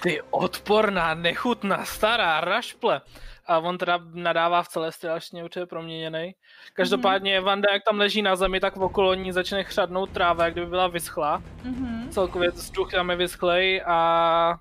Ty 0.03 0.23
odporná, 0.31 1.15
nechutná, 1.15 1.85
stará 1.85 2.41
rašple. 2.41 3.01
A 3.47 3.59
on 3.59 3.79
teda 3.79 4.01
nadává 4.13 4.63
v 4.63 4.69
celestiálštině, 4.69 5.45
určitě 5.45 5.67
proměněný. 5.67 6.35
Každopádně 6.73 7.41
Vanda, 7.41 7.73
jak 7.73 7.83
tam 7.85 7.99
leží 7.99 8.23
na 8.23 8.37
zemi, 8.37 8.61
tak 8.61 8.77
okolo 8.77 9.15
ní 9.15 9.33
začne 9.33 9.65
chřadnout 9.65 10.11
tráva, 10.11 10.45
jak 10.45 10.53
kdyby 10.55 10.67
byla 10.67 10.87
vyschlá. 10.87 11.43
Mhm. 11.65 12.09
Celkově 12.11 12.51
vzduch 12.51 12.93
tam 12.93 13.11
je 13.11 13.17
vyschlej 13.17 13.83
a 13.87 14.55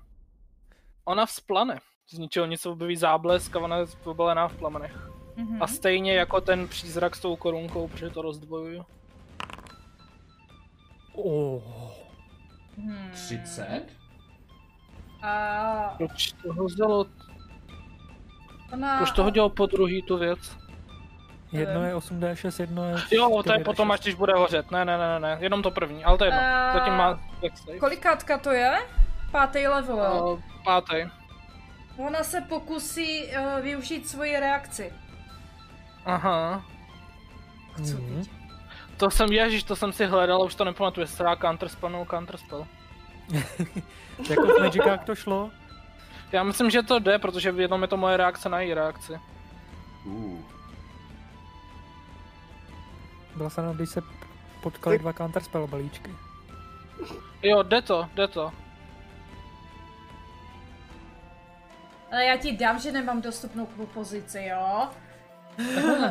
ona 1.04 1.26
vzplane. 1.26 1.78
Z 2.08 2.18
ničeho 2.18 2.46
nic 2.46 2.60
se 2.60 2.68
objeví 2.68 2.96
záblesk 2.96 3.56
a 3.56 3.60
ona 3.60 3.76
je 3.76 3.86
pobalená 4.04 4.48
v 4.48 4.56
plamenech. 4.56 5.10
Mhm. 5.36 5.62
A 5.62 5.66
stejně 5.66 6.14
jako 6.14 6.40
ten 6.40 6.68
přízrak 6.68 7.16
s 7.16 7.20
tou 7.20 7.36
korunkou, 7.36 7.88
protože 7.88 8.10
to 8.10 8.22
rozdvojuju. 8.22 8.84
Oh. 11.14 11.62
Mhm. 12.76 13.10
30? 13.12 13.86
A 15.22 15.94
Proč 15.98 16.32
to 16.32 16.64
vzalo, 16.64 17.06
ona... 18.72 18.96
proč 18.96 19.10
to 19.10 19.22
hodil 19.22 19.48
po 19.48 19.66
druhý 19.66 20.02
tu 20.02 20.18
věc? 20.18 20.56
Jedno 21.52 21.82
je 21.84 21.94
8D6, 21.96 22.60
jedno 22.60 22.84
je 22.88 22.94
Jo, 23.10 23.42
to 23.44 23.52
je 23.52 23.58
4D6. 23.58 23.64
potom, 23.64 23.90
až 23.90 24.00
když 24.00 24.14
bude 24.14 24.32
hořet. 24.32 24.70
Ne, 24.70 24.84
ne, 24.84 24.98
ne, 24.98 25.20
ne, 25.20 25.36
jenom 25.40 25.62
to 25.62 25.70
první, 25.70 26.04
ale 26.04 26.18
to 26.18 26.24
je 26.24 26.28
jedno. 26.28 26.40
A- 26.40 26.72
Zatím 26.74 26.92
má. 26.94 27.20
Kolikátka 27.80 28.38
to 28.38 28.50
je? 28.50 28.78
Pátý 29.32 29.66
level. 29.66 30.28
Uh, 30.32 30.40
pátý. 30.64 30.94
Ona 31.96 32.22
se 32.24 32.40
pokusí 32.40 33.24
uh, 33.26 33.60
využít 33.60 34.08
svoji 34.08 34.40
reakci. 34.40 34.92
Aha. 36.06 36.64
Co 37.76 37.96
teď? 37.96 38.30
To 38.96 39.10
jsem, 39.10 39.28
ježiš, 39.32 39.62
to 39.62 39.76
jsem 39.76 39.92
si 39.92 40.06
hledal, 40.06 40.42
už 40.44 40.54
to 40.54 40.64
nepamatuju, 40.64 41.02
jestli 41.02 41.16
se 41.16 41.22
dá 41.22 41.36
counterspell 41.36 41.90
nebo 41.90 42.06
counterspell. 42.10 42.66
Jako 44.30 44.42
v 44.46 44.60
Magicách 44.60 45.04
to 45.04 45.14
šlo. 45.14 45.50
Já 46.34 46.42
myslím, 46.42 46.70
že 46.70 46.82
to 46.82 46.98
jde, 46.98 47.18
protože 47.18 47.52
v 47.52 47.60
jednom 47.60 47.82
je 47.82 47.88
to 47.88 47.96
moje 47.96 48.16
reakce 48.16 48.48
na 48.48 48.60
její 48.60 48.74
reakci. 48.74 49.12
Uh. 50.04 50.40
Byla 53.36 53.50
se 53.50 53.62
když 53.74 53.90
se 53.90 54.02
potkali 54.62 54.98
dva 54.98 55.12
counterspell 55.12 55.66
balíčky. 55.66 56.14
Jo, 57.42 57.62
jde 57.62 57.82
to, 57.82 58.08
jde 58.14 58.28
to. 58.28 58.52
Ale 62.12 62.24
já 62.24 62.36
ti 62.36 62.52
dám, 62.52 62.78
že 62.78 62.92
nemám 62.92 63.20
dostupnou 63.20 63.66
pozici, 63.66 64.44
jo? 64.44 64.88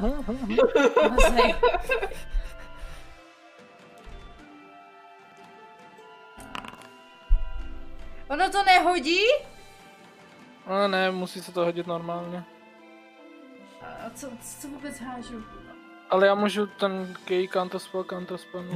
Ono 8.27 8.49
to 8.49 8.63
nehodí? 8.63 9.19
No 10.67 10.87
ne, 10.87 11.11
musí 11.11 11.41
se 11.41 11.51
to 11.51 11.65
hodit 11.65 11.87
normálně. 11.87 12.43
A 13.81 14.09
co, 14.09 14.29
co 14.61 14.67
vůbec 14.67 14.99
hážu? 14.99 15.43
Ale 16.09 16.27
já 16.27 16.35
můžu 16.35 16.67
ten 16.67 17.15
gay 17.27 17.47
counterspell, 17.47 18.03
counterspell. 18.03 18.65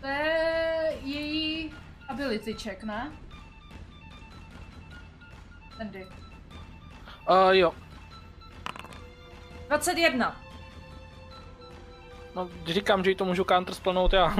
To 0.00 0.06
je 0.06 0.98
její 1.02 1.74
ability 2.08 2.54
check, 2.54 2.82
ne? 2.82 3.12
Andy. 5.80 6.06
Uh, 7.30 7.50
jo, 7.50 7.74
21. 9.68 10.36
no 12.34 12.50
říkám, 12.66 13.04
že 13.04 13.10
jí 13.10 13.16
to 13.16 13.24
můžu 13.24 13.44
counterspellnout 13.44 14.12
já. 14.12 14.36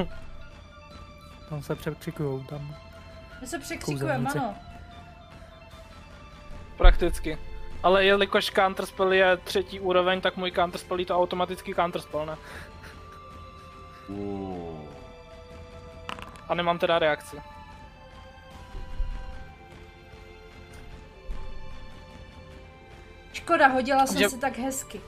Tam 1.49 1.63
se 1.63 1.75
překřikujou 1.75 2.43
tam. 2.43 2.77
My 3.41 3.47
se 3.47 3.59
překřikujeme, 3.59 4.31
ano. 4.31 4.55
Prakticky. 6.77 7.39
Ale 7.83 8.05
jelikož 8.05 8.51
counterspell 8.51 9.13
je 9.13 9.37
třetí 9.37 9.81
úroveň, 9.81 10.21
tak 10.21 10.37
můj 10.37 10.53
counterspell 10.53 11.05
to 11.05 11.17
automaticky 11.19 11.75
counterspell, 11.75 12.27
ne? 12.27 12.37
Uh. 14.09 14.81
A 16.49 16.55
nemám 16.55 16.79
teda 16.79 16.99
reakci. 16.99 17.37
Škoda, 23.33 23.67
hodila 23.67 24.07
jsem 24.07 24.19
Že- 24.19 24.29
si 24.31 24.39
tak 24.39 24.59
hezky. 24.59 25.01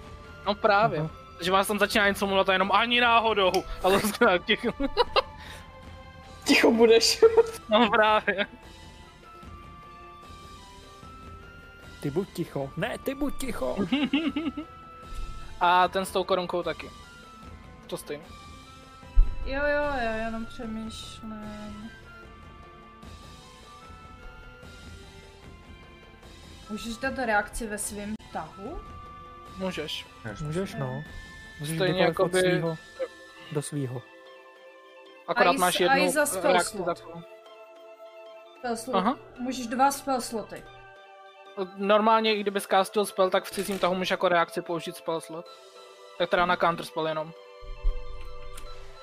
No 0.47 0.55
právě. 0.55 0.99
Aha. 1.01 1.11
Že 1.41 1.51
vás 1.53 1.67
tam 1.67 1.79
začíná 1.79 2.09
něco 2.09 2.27
mluvat 2.27 2.49
a 2.49 2.53
jenom 2.53 2.73
ani 2.73 3.01
náhodou. 3.01 3.53
Ale 3.83 4.01
zkrátka 4.09 4.47
těch... 4.47 4.67
Ticho 6.49 6.71
budeš. 6.71 7.25
No 7.71 7.91
právě. 7.91 8.47
Ty 12.01 12.11
buď 12.11 12.29
ticho. 12.33 12.71
Ne, 12.77 12.99
ty 12.99 13.15
buď 13.15 13.39
ticho. 13.41 13.77
A 15.61 15.89
ten 15.89 16.05
s 16.07 16.11
tou 16.11 16.25
korunkou 16.25 16.63
taky. 16.63 16.91
To 17.87 17.97
stejně. 17.97 18.25
Jo, 19.47 19.63
jo, 19.63 19.83
já 20.03 20.15
jenom 20.15 20.47
přemýšlím. 20.47 21.91
Můžeš 26.71 26.97
dát 26.97 27.19
reakci 27.19 27.67
ve 27.67 27.79
svém 27.79 28.15
tahu? 28.33 28.81
Můžeš. 29.59 30.07
Můžeš 30.41 30.75
no. 30.75 31.05
Můžeš 31.61 31.77
Stejně 31.77 32.03
jakoby- 32.03 32.41
svýho 32.41 32.79
do 33.53 33.63
svýho. 33.63 34.03
Akorát 35.29 35.53
i 35.53 35.59
máš 35.59 35.81
jednu 35.81 36.11
za 36.11 36.27
spell 36.27 36.53
reakci 36.53 36.77
slot. 36.77 36.99
Spell 38.59 38.77
slot. 38.77 38.97
Aha. 38.97 39.19
Můžeš 39.39 39.67
dva 39.67 39.91
spell 39.91 40.21
sloty. 40.21 40.65
Normálně, 41.77 42.35
i 42.35 42.41
kdyby 42.41 42.61
castil 42.61 43.07
spell, 43.07 43.31
tak 43.31 43.45
v 43.45 43.51
cizím 43.51 43.79
tahu 43.79 43.95
můžeš 43.95 44.11
jako 44.11 44.29
reakci 44.29 44.63
použít 44.63 44.97
spell 44.97 45.21
slot. 45.21 45.47
Tak 46.19 46.31
teda 46.31 46.47
na 46.47 46.57
counterspell 46.57 47.09
jenom. 47.09 47.33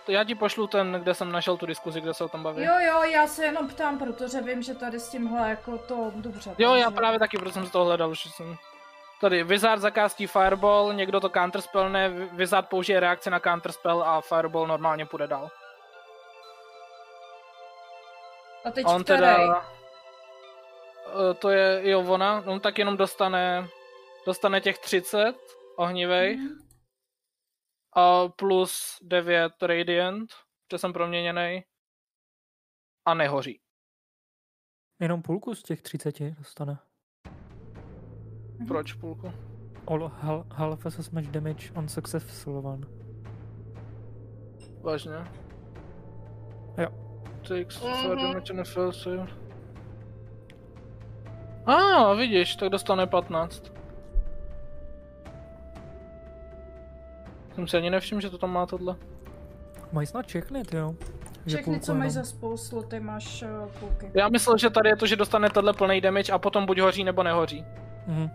To 0.05 0.11
já 0.11 0.23
ti 0.23 0.35
pošlu 0.35 0.67
ten, 0.67 0.91
kde 0.91 1.13
jsem 1.13 1.31
našel 1.31 1.57
tu 1.57 1.65
diskuzi, 1.65 2.01
kde 2.01 2.13
se 2.13 2.23
o 2.23 2.29
tom 2.29 2.43
baví. 2.43 2.63
Jo, 2.63 2.73
jo, 2.79 3.03
já 3.03 3.27
se 3.27 3.45
jenom 3.45 3.67
ptám, 3.67 3.99
protože 3.99 4.41
vím, 4.41 4.61
že 4.61 4.73
tady 4.75 4.99
s 4.99 5.09
tímhle 5.09 5.49
jako 5.49 5.77
to 5.77 6.11
dobře. 6.15 6.55
Jo, 6.57 6.73
já 6.73 6.91
právě 6.91 7.19
taky, 7.19 7.37
protože 7.37 7.53
jsem 7.53 7.65
z 7.65 7.71
toho 7.71 7.85
hledal, 7.85 8.13
že 8.13 8.29
jsem... 8.29 8.55
Tady 9.21 9.43
Wizard 9.43 9.81
zakástí 9.81 10.27
Fireball, 10.27 10.93
někdo 10.93 11.19
to 11.19 11.29
counterspellne, 11.29 12.09
Wizard 12.09 12.69
použije 12.69 12.99
reakci 12.99 13.29
na 13.29 13.39
counterspell 13.39 14.03
a 14.03 14.21
Fireball 14.21 14.67
normálně 14.67 15.05
půjde 15.05 15.27
dál. 15.27 15.49
A 18.65 18.71
teď 18.71 18.85
on 18.87 19.03
který? 19.03 19.17
teda... 19.19 19.65
Eh, 21.31 21.33
To 21.33 21.49
je, 21.49 21.89
jo, 21.89 21.99
ona, 22.13 22.43
on 22.47 22.59
tak 22.59 22.77
jenom 22.79 22.97
dostane, 22.97 23.67
dostane 24.25 24.61
těch 24.61 24.79
30 24.79 25.33
ohnivej 25.77 26.37
Mhm. 26.37 26.57
a 27.95 28.27
plus 28.27 28.97
9 29.01 29.63
Radiant, 29.63 30.29
že 30.71 30.77
jsem 30.77 30.93
proměněný 30.93 31.63
a 33.07 33.13
nehoří. 33.13 33.59
Jenom 35.01 35.21
půlku 35.21 35.55
z 35.55 35.63
těch 35.63 35.81
30 35.81 36.19
dostane. 36.31 36.77
Proč 38.67 38.93
půlku? 38.93 39.31
All 39.87 40.07
hal- 40.07 40.45
half 40.51 40.85
as 40.85 41.09
much 41.09 41.25
damage 41.25 41.71
on 41.73 41.87
successful 41.87 42.67
one. 42.67 42.87
Vážně? 44.81 45.11
Jo. 46.77 47.04
Takes 47.47 47.83
Mhm. 47.83 47.93
for 47.93 48.15
damage 48.15 48.51
and 48.51 48.59
a 48.59 48.63
fail 48.63 48.91
save. 48.91 49.27
A 51.65 51.73
ah, 51.73 52.13
vidíš, 52.13 52.55
tak 52.55 52.69
dostane 52.69 53.07
15. 53.07 53.71
Jsem 57.55 57.67
si 57.67 57.77
ani 57.77 57.89
nevšiml, 57.89 58.21
že 58.21 58.29
to 58.29 58.37
tam 58.37 58.51
má 58.53 58.65
tohle. 58.65 58.95
Mají 59.91 60.07
snad 60.07 60.25
všechny, 60.27 60.63
ty 60.63 60.77
jo. 60.77 60.95
Že 61.45 61.55
Všechny, 61.57 61.79
co 61.79 61.93
máš 61.93 61.99
jenom. 62.03 62.11
za 62.11 62.23
spolu 62.23 62.57
sloty, 62.57 62.99
máš 62.99 63.41
uh, 63.43 63.69
půlky. 63.79 64.11
Já 64.13 64.29
myslel, 64.29 64.57
že 64.57 64.69
tady 64.69 64.89
je 64.89 64.95
to, 64.95 65.07
že 65.07 65.15
dostane 65.15 65.49
tenhle 65.49 65.73
plný 65.73 66.01
damage 66.01 66.31
a 66.31 66.37
potom 66.39 66.65
buď 66.65 66.79
hoří 66.79 67.03
nebo 67.03 67.23
nehoří. 67.23 67.65
Mhm. 68.07 68.29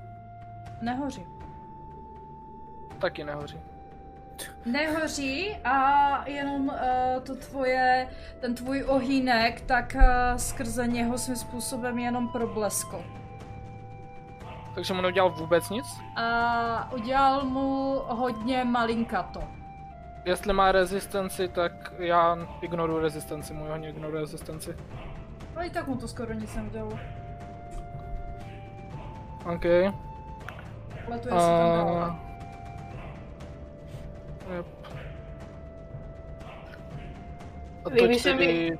Nehoří. 0.82 1.26
Taky 2.98 3.24
nehoří. 3.24 3.58
Nehoří 4.66 5.56
a 5.64 6.28
jenom 6.28 6.68
uh, 6.68 6.74
to 7.22 7.36
tvoje, 7.36 8.08
ten 8.40 8.54
tvůj 8.54 8.84
ohýnek, 8.88 9.60
tak 9.60 9.96
uh, 9.96 10.02
skrze 10.36 10.86
něho 10.86 11.18
svým 11.18 11.36
způsobem 11.36 11.98
jenom 11.98 12.28
probleskl. 12.28 13.04
Takže 14.74 14.94
mu 14.94 15.00
neudělal 15.00 15.30
vůbec 15.30 15.70
nic. 15.70 15.86
A 16.16 16.92
udělal 16.92 17.44
mu 17.44 18.00
hodně 18.08 18.64
malinkato. 18.64 19.42
Jestli 20.24 20.52
má 20.52 20.72
rezistenci, 20.72 21.48
tak 21.48 21.92
já 21.98 22.38
ignoruji 22.60 23.02
rezistenci, 23.02 23.54
můj 23.54 23.68
hodně 23.68 23.88
ignoruje 23.88 24.20
rezistenci. 24.20 24.76
Ale 25.56 25.66
i 25.66 25.70
tak 25.70 25.88
mu 25.88 25.96
to 25.96 26.08
skoro 26.08 26.32
nic 26.32 26.56
neudělalo. 26.56 26.98
OK. 29.54 29.64
Ale 31.06 31.18
to 31.18 31.28
jestli 31.28 31.30
tam 31.30 31.86
dál. 31.96 32.29
Yep. 34.56 34.66
A 37.84 37.90
toť 37.90 38.18
se 38.18 38.34
mi- 38.34 38.78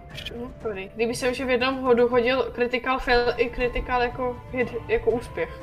tedy... 0.62 0.90
Kdyby 0.94 1.14
jsem 1.14 1.34
že 1.34 1.44
v 1.44 1.50
jednom 1.50 1.80
hodu 1.80 2.08
hodil 2.08 2.52
critical 2.54 2.98
fail 2.98 3.34
i 3.36 3.50
critical 3.50 4.02
jako, 4.02 4.42
hit, 4.50 4.74
jako 4.88 5.10
úspěch. 5.10 5.62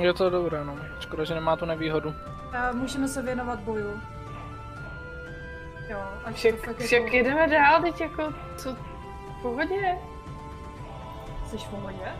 Je 0.00 0.12
to 0.12 0.30
dobré, 0.30 0.64
no. 0.64 0.78
Škoda, 1.00 1.24
že 1.24 1.34
nemá 1.34 1.56
tu 1.56 1.64
nevýhodu. 1.64 2.14
A 2.52 2.72
můžeme 2.72 3.08
se 3.08 3.22
věnovat 3.22 3.60
boju. 3.60 4.00
Jo, 5.88 5.98
až 6.24 6.34
Však, 6.34 6.54
to 6.54 6.66
fakt 6.66 6.78
však 6.78 7.02
jako... 7.02 7.16
jedeme 7.16 7.46
dál, 7.48 7.82
teď 7.82 8.00
jako, 8.00 8.34
co, 8.56 8.74
v 8.74 9.42
pohodě. 9.42 9.98
Jsi 11.46 11.58
v 11.58 11.68
pohodě? 11.68 12.12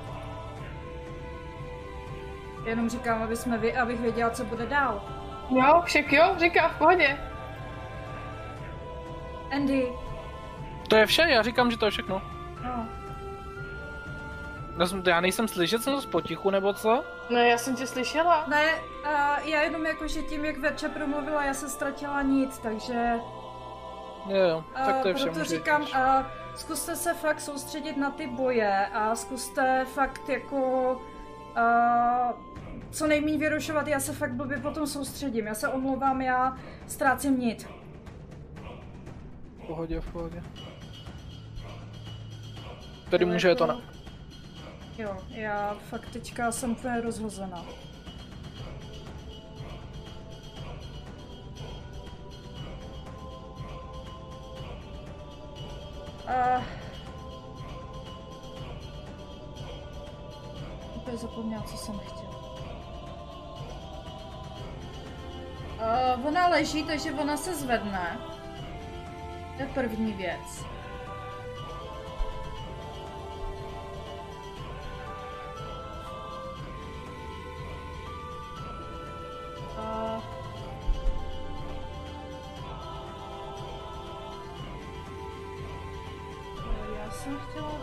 Jenom 2.66 2.88
říkám, 2.88 3.22
aby 3.22 3.36
jsme 3.36 3.59
vy, 3.59 3.76
abych 3.76 4.01
věděla, 4.01 4.30
co 4.30 4.44
bude 4.44 4.66
dál. 4.66 5.02
Jo, 5.51 5.82
však 5.84 6.12
jo, 6.12 6.34
říká 6.38 6.68
v 6.68 6.78
pohodě. 6.78 7.18
Andy, 9.52 9.93
To 10.88 10.97
je 10.97 11.06
vše, 11.06 11.22
já 11.28 11.43
říkám, 11.43 11.70
že 11.70 11.78
to 11.78 11.84
je 11.84 11.90
všechno. 11.90 12.22
no, 12.64 12.86
Já, 14.80 14.86
jsem, 14.86 15.02
já 15.06 15.20
nejsem 15.20 15.48
slyšet, 15.48 15.82
jsem 15.82 16.01
z 16.01 16.06
potichu, 16.06 16.51
nebo 16.51 16.72
co? 16.72 17.05
No 17.30 17.38
já 17.38 17.59
jsem 17.59 17.76
tě 17.76 17.86
slyšela. 17.86 18.44
ne, 18.48 18.64
a 19.05 19.40
já 19.40 19.62
jenom 19.62 19.86
jako, 19.86 20.09
že 20.09 20.22
tím, 20.22 20.44
jak 20.44 20.59
Verča 20.59 20.88
promluvila, 20.88 21.44
já 21.44 21.55
se 21.55 21.68
ztratila 21.68 22.22
nic, 22.22 22.59
takže 22.59 23.12
Jo, 24.28 24.36
jo, 24.48 24.64
tak 24.86 25.02
to 25.02 25.09
je 25.09 25.14
a 25.14 25.16
vše. 25.16 25.24
proto 25.24 25.44
říkám, 25.44 25.86
a 25.94 26.26
zkuste 26.56 26.97
se 26.97 27.14
fakt 27.14 27.40
soustředit 27.40 27.97
na 27.97 28.10
ty 28.10 28.26
boje 28.26 28.86
a 28.86 29.14
zkuste 29.16 29.84
fakt 29.94 30.28
jako 30.28 31.01
a, 31.56 31.62
co 32.91 33.07
nejméně 33.07 33.39
vyrušovat, 33.39 33.89
já 33.89 34.01
se 34.01 34.13
fakt 34.13 34.33
blbě 34.33 34.59
potom 34.59 34.87
soustředím, 34.87 35.47
já 35.47 35.55
se 35.55 35.69
omlouvám, 35.69 36.21
já 36.21 36.57
ztrácím 36.87 37.39
nit. 37.41 37.69
V 39.63 39.67
pohodě, 39.67 40.01
v 40.01 40.13
pohodě. 40.13 40.43
Tedy 43.11 43.25
může 43.25 43.55
to 43.55 43.67
na... 43.67 43.81
Jo, 44.99 45.17
já 45.29 45.77
fakt 45.91 46.11
teďka 46.11 46.53
jsem 46.53 46.71
úplně 46.71 47.01
rozhozená. 47.01 47.65
Uh, 56.27 56.63
úplně 60.97 61.17
zapomněla, 61.17 61.63
co 61.63 61.77
jsem 61.77 61.99
chtěla. 61.99 62.26
Uh, 65.77 66.27
ona 66.27 66.48
leží, 66.48 66.82
takže 66.82 67.12
ona 67.12 67.36
se 67.36 67.55
zvedne. 67.55 68.19
To 69.57 69.62
je 69.62 69.69
první 69.69 70.12
věc. 70.12 70.65
Uh, 79.78 80.23
já 87.05 87.11
jsem 87.11 87.39
chtěla 87.39 87.77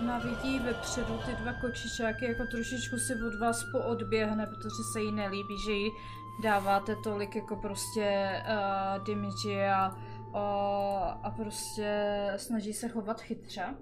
ona 0.00 0.18
vidí 0.18 0.58
vepředu 0.58 1.18
ty 1.26 1.32
dva 1.34 1.52
kočičáky, 1.52 2.24
jako 2.24 2.46
trošičku 2.46 2.98
si 2.98 3.14
od 3.14 3.34
vás 3.34 3.64
poodběhne, 3.72 4.46
protože 4.46 4.82
se 4.92 5.00
jí 5.00 5.12
nelíbí, 5.12 5.54
že 5.66 5.72
jí 5.72 5.90
dáváte 6.42 6.96
tolik 6.96 7.36
jako 7.36 7.56
prostě 7.56 8.30
uh, 8.42 9.04
damage 9.04 9.70
a, 9.72 9.88
uh, 9.88 11.26
a 11.26 11.34
prostě 11.36 12.32
snaží 12.36 12.72
se 12.72 12.88
chovat 12.88 13.20
chytře. 13.20 13.74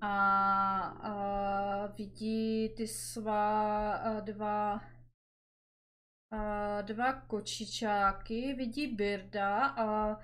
A, 0.00 0.80
a 0.82 1.86
vidí 1.86 2.74
ty 2.76 2.88
svá 2.88 3.92
a, 3.92 4.20
dva 4.20 4.80
a, 6.30 6.80
dva 6.82 7.12
kočičáky, 7.12 8.54
vidí 8.54 8.86
Birda 8.86 9.66
a 9.66 10.16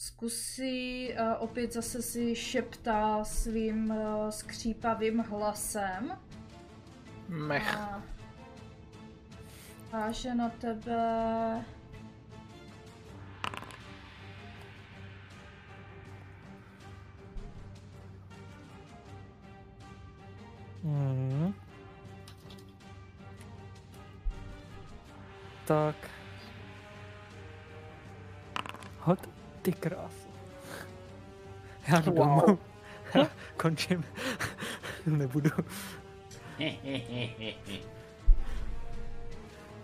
zkusí 0.00 1.14
a, 1.14 1.36
opět 1.36 1.72
zase 1.72 2.02
si 2.02 2.34
šeptá 2.36 3.24
svým 3.24 3.92
a, 3.92 4.30
skřípavým 4.30 5.18
hlasem 5.18 6.18
Mech. 7.28 7.76
a 7.76 8.02
háže 9.92 10.34
na 10.34 10.48
tebe 10.48 11.64
Mhm. 20.82 21.54
Tak. 25.66 25.96
Hod 29.00 29.39
ty 29.62 29.72
krásu. 29.72 30.28
Já 31.88 32.00
jdu 32.00 32.12
Wow. 32.12 32.40
domů. 32.46 32.58
Končím. 33.56 34.04
Nebudu. 35.06 35.50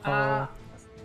A 0.05 0.49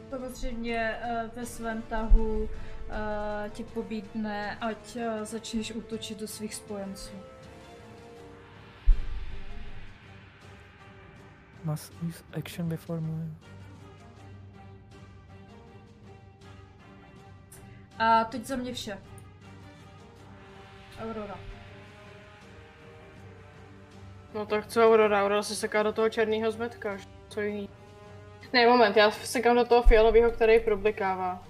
samozřejmě 0.09 0.97
eh, 1.01 1.29
ve 1.35 1.45
svém 1.45 1.81
tahu 1.81 2.49
eh, 2.89 3.49
ti 3.49 3.63
pobídne, 3.63 4.57
ať 4.61 4.95
eh, 4.95 5.25
začneš 5.25 5.71
útočit 5.71 6.19
do 6.19 6.27
svých 6.27 6.55
spojenců. 6.55 7.11
Must 11.63 11.93
use 12.09 12.23
action 12.33 12.69
before 12.69 13.01
moving. 13.01 13.37
A 18.01 18.23
teď 18.23 18.45
za 18.45 18.55
mě 18.55 18.73
vše. 18.73 18.97
Aurora. 21.03 21.39
No 24.33 24.45
tak 24.45 24.67
co 24.67 24.85
Aurora? 24.85 25.23
Aurora 25.23 25.43
se 25.43 25.55
seká 25.55 25.83
do 25.83 25.93
toho 25.93 26.09
černého 26.09 26.51
zmetka, 26.51 26.97
co 27.29 27.41
jiný. 27.41 27.69
Ne, 28.53 28.67
moment, 28.67 28.97
já 28.97 29.11
sekám 29.11 29.55
do 29.55 29.65
toho 29.65 29.83
fialového, 29.83 30.31
který 30.31 30.59
problikává. 30.59 31.43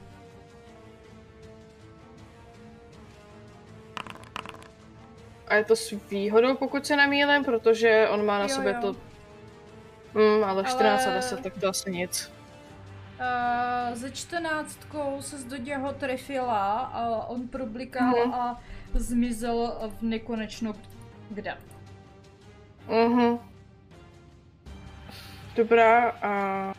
A 5.47 5.55
je 5.55 5.63
to 5.65 5.75
s 5.75 5.93
výhodou, 6.09 6.55
pokud 6.55 6.85
se 6.85 6.95
nemýlím, 6.95 7.43
protože 7.43 8.07
on 8.09 8.25
má 8.25 8.37
na 8.39 8.45
Jo, 8.45 8.49
sobě 8.49 8.73
jo. 8.73 8.81
to... 8.81 8.95
Hmm, 10.19 10.43
ale 10.43 10.63
14 10.63 11.01
Ale- 11.03 11.11
a 11.11 11.15
10, 11.15 11.43
tak 11.43 11.53
to 11.61 11.67
asi 11.69 11.91
nic. 11.91 12.31
Uh, 13.21 13.95
ze 13.95 14.11
čtrnáctkou 14.11 15.21
se 15.21 15.49
do 15.49 15.55
něho 15.57 15.93
trefila 15.93 16.79
a 16.79 17.25
on 17.25 17.47
problikal 17.47 18.07
Mhm. 18.25 18.33
a 18.33 18.61
zmizel 18.93 19.77
v 19.99 20.01
nekonečno 20.01 20.73
kde. 21.29 21.57
Mhm. 22.87 23.39
Dobrá, 25.55 26.09
a 26.09 26.73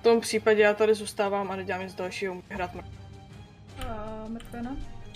v 0.00 0.02
tom 0.02 0.20
případě 0.20 0.62
já 0.62 0.74
tady 0.74 0.94
zůstávám 0.94 1.50
a 1.50 1.56
nedělám 1.56 1.82
nic 1.82 1.94
dalšího, 1.94 2.34
můžu 2.34 2.46
hrát 2.50 2.74
mrk. 2.74 2.86
Uh, 2.86 4.28
mrtvena. 4.30 4.70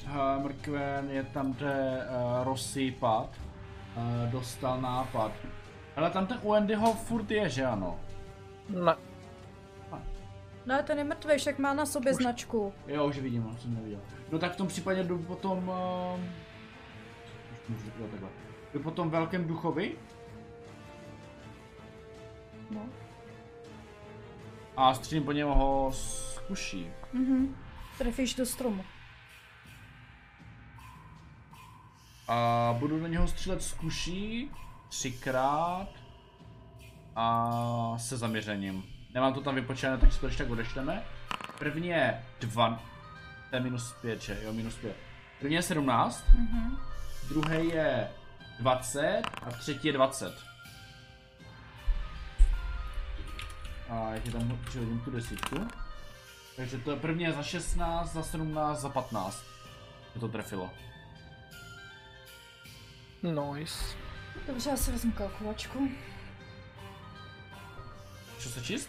uh, 0.07 0.43
mrkven 0.43 1.11
je 1.11 1.23
tam, 1.25 1.53
kde 1.53 1.99
uh, 2.11 2.45
rozsypat, 2.45 3.29
uh, 3.97 4.31
dostal 4.31 4.81
nápad. 4.81 5.33
Ale 5.97 6.11
tam 6.11 6.27
ten 6.27 6.39
u 6.43 6.53
Andyho 6.53 6.93
furt 6.95 7.31
je, 7.31 7.49
že 7.49 7.67
ano? 7.67 8.01
Ne. 8.69 8.95
Ne, 10.67 10.83
ten 10.83 10.99
je 10.99 11.05
mrtvý, 11.05 11.39
však 11.39 11.59
má 11.59 11.75
na 11.75 11.87
sobě 11.87 12.15
značku. 12.15 12.73
Jo, 12.87 13.07
už 13.07 13.19
vidím, 13.19 13.47
už 13.55 13.61
jsem 13.61 13.75
neviděl. 13.75 14.01
No 14.33 14.39
tak 14.39 14.53
v 14.53 14.57
tom 14.57 14.69
případě 14.69 15.03
jdu 15.05 15.19
potom... 15.19 15.69
Uh, 15.69 16.21
už 17.53 17.69
můžu 17.69 17.85
říkat 17.85 18.11
takhle. 18.11 18.29
Jdu 18.75 18.81
potom 18.81 19.11
velkém 19.11 19.47
duchovi 19.49 19.97
No. 22.71 22.87
a 24.77 24.95
střílím 24.95 25.25
po 25.25 25.33
něm 25.33 25.49
ho 25.49 25.91
z 25.93 26.39
kuší. 26.47 26.91
Mhm. 27.13 27.57
Trefíš 27.99 28.35
do 28.35 28.47
stromu. 28.47 28.85
A 32.29 32.77
budu 32.79 33.01
na 33.03 33.09
něho 33.09 33.29
střílet 33.29 33.63
z 33.63 33.73
kuší 33.73 34.51
třikrát 34.89 35.89
a 37.17 37.95
se 37.99 38.17
zaměřením. 38.17 38.94
Nemám 39.15 39.35
to 39.35 39.41
tam 39.41 39.55
vypočítané, 39.55 39.99
tak 39.99 40.13
si 40.13 40.21
to 40.21 40.27
když 40.27 40.39
tak 40.39 40.51
odečteme. 40.51 41.03
První 41.59 41.89
je 41.89 42.25
2, 42.41 42.83
to 43.51 43.57
je 43.57 43.63
minus 43.63 43.93
5, 43.93 44.23
že? 44.23 44.39
Jo, 44.43 44.53
minus 44.53 44.75
5. 44.75 44.97
První 45.41 45.55
je 45.57 45.63
17, 45.63 46.25
Mhm. 46.39 46.79
druhý 47.29 47.69
je 47.69 48.09
20 48.61 49.23
a 49.43 49.51
třetí 49.51 49.87
je 49.87 49.93
20. 49.93 50.35
A 53.91 54.11
jak 54.15 54.27
je 54.27 54.33
tam 54.33 54.59
přihodím 54.65 55.01
tu 55.01 55.11
desítku. 55.11 55.69
Takže 56.57 56.79
to 56.79 56.91
je 56.91 56.97
první 56.97 57.25
je 57.25 57.33
za 57.33 57.43
16, 57.43 58.13
za 58.13 58.23
17, 58.23 58.81
za 58.81 58.89
15. 58.89 59.45
To 60.15 60.21
to 60.21 60.29
trefilo. 60.29 60.71
Nice. 63.23 63.85
Dobře, 64.47 64.71
já 64.71 64.77
si 64.77 64.93
vezmu 64.93 65.13
kalkulačku. 65.13 65.89
Co 68.39 68.49
se 68.49 68.61
čist? 68.63 68.89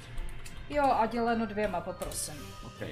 Jo, 0.69 0.83
a 0.91 1.05
děleno 1.05 1.45
dvěma, 1.45 1.81
poprosím. 1.81 2.35
OK. 2.65 2.87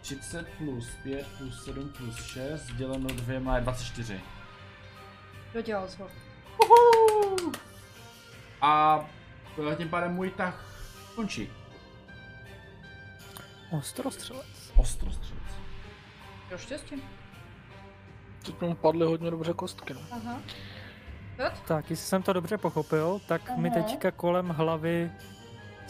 30 0.00 0.46
plus 0.58 0.86
5 1.02 1.26
plus 1.38 1.64
7 1.64 1.88
plus 1.88 2.26
6 2.26 2.72
děleno 2.76 3.08
dvěma 3.08 3.56
je 3.56 3.62
24. 3.62 4.20
Dodělal 5.54 5.88
jsi 5.88 6.02
ho. 6.02 6.08
A 8.60 9.04
eh, 9.72 9.76
tím 9.76 9.88
pádem 9.88 10.14
můj 10.14 10.30
tah 10.30 10.64
končí. 11.14 11.50
Ostrostřelec. 13.70 14.72
Ostrostřelec. 14.76 15.42
Jo, 16.50 16.58
štěstí. 16.58 17.02
Teď 18.46 18.60
mu 18.60 18.74
padly 18.74 19.06
hodně 19.06 19.30
dobře 19.30 19.52
kostky. 19.52 19.94
No. 19.94 20.00
Aha. 20.10 20.40
Tak, 21.66 21.90
jestli 21.90 22.06
jsem 22.06 22.22
to 22.22 22.32
dobře 22.32 22.58
pochopil, 22.58 23.20
tak 23.28 23.56
mi 23.56 23.70
Aha. 23.70 23.82
teďka 23.82 24.10
kolem 24.10 24.48
hlavy 24.48 25.10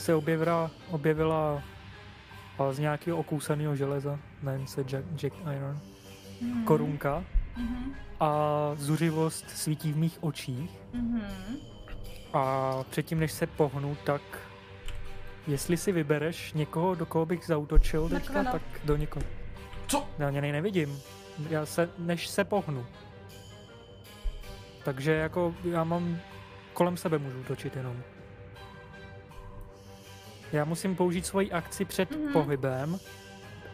se 0.03 0.15
objevila, 0.15 0.71
objevila 0.91 1.63
z 2.71 2.79
nějakého 2.79 3.19
okousaného 3.19 3.77
železa, 3.77 4.19
jmenuje 4.43 4.67
se 4.67 4.81
Jack, 4.85 5.05
Jack 5.23 5.35
Iron, 5.57 5.81
Mhm. 6.41 6.65
korunka 6.65 7.25
Mhm. 7.57 7.95
a 8.21 8.31
zuřivost 8.75 9.51
svítí 9.51 9.93
v 9.93 9.97
mých 9.97 10.19
očích 10.25 10.71
Mhm. 10.93 11.23
a 12.33 12.73
předtím, 12.91 13.21
než 13.21 13.33
se 13.33 13.47
pohnu, 13.47 13.97
tak 14.05 14.23
jestli 15.47 15.77
si 15.77 15.93
vybereš 15.93 16.53
někoho, 16.53 16.95
do 16.95 17.07
koho 17.07 17.27
bych 17.27 17.45
zautočil 17.47 18.09
teďka, 18.09 18.33
Mrkvena. 18.33 18.53
tak 18.53 18.63
do 18.85 18.97
někoho. 18.97 19.25
Co? 19.87 20.07
Já 20.19 20.31
něj 20.31 20.53
nevidím. 20.53 20.99
Já 21.51 21.67
se, 21.67 21.91
než 21.99 22.29
se 22.29 22.45
pohnu. 22.45 22.87
Takže 24.85 25.13
jako 25.13 25.55
já 25.65 25.85
mám, 25.85 26.19
kolem 26.73 26.97
sebe 26.97 27.19
můžu 27.19 27.43
točit 27.45 27.77
jenom. 27.77 28.03
Já 30.53 30.65
musím 30.65 30.97
použít 30.97 31.27
svoji 31.27 31.53
akci 31.53 31.85
před 31.85 32.11
Mhm. 32.11 32.21
mm-hmm. 32.21 32.33
pohybem, 32.33 32.99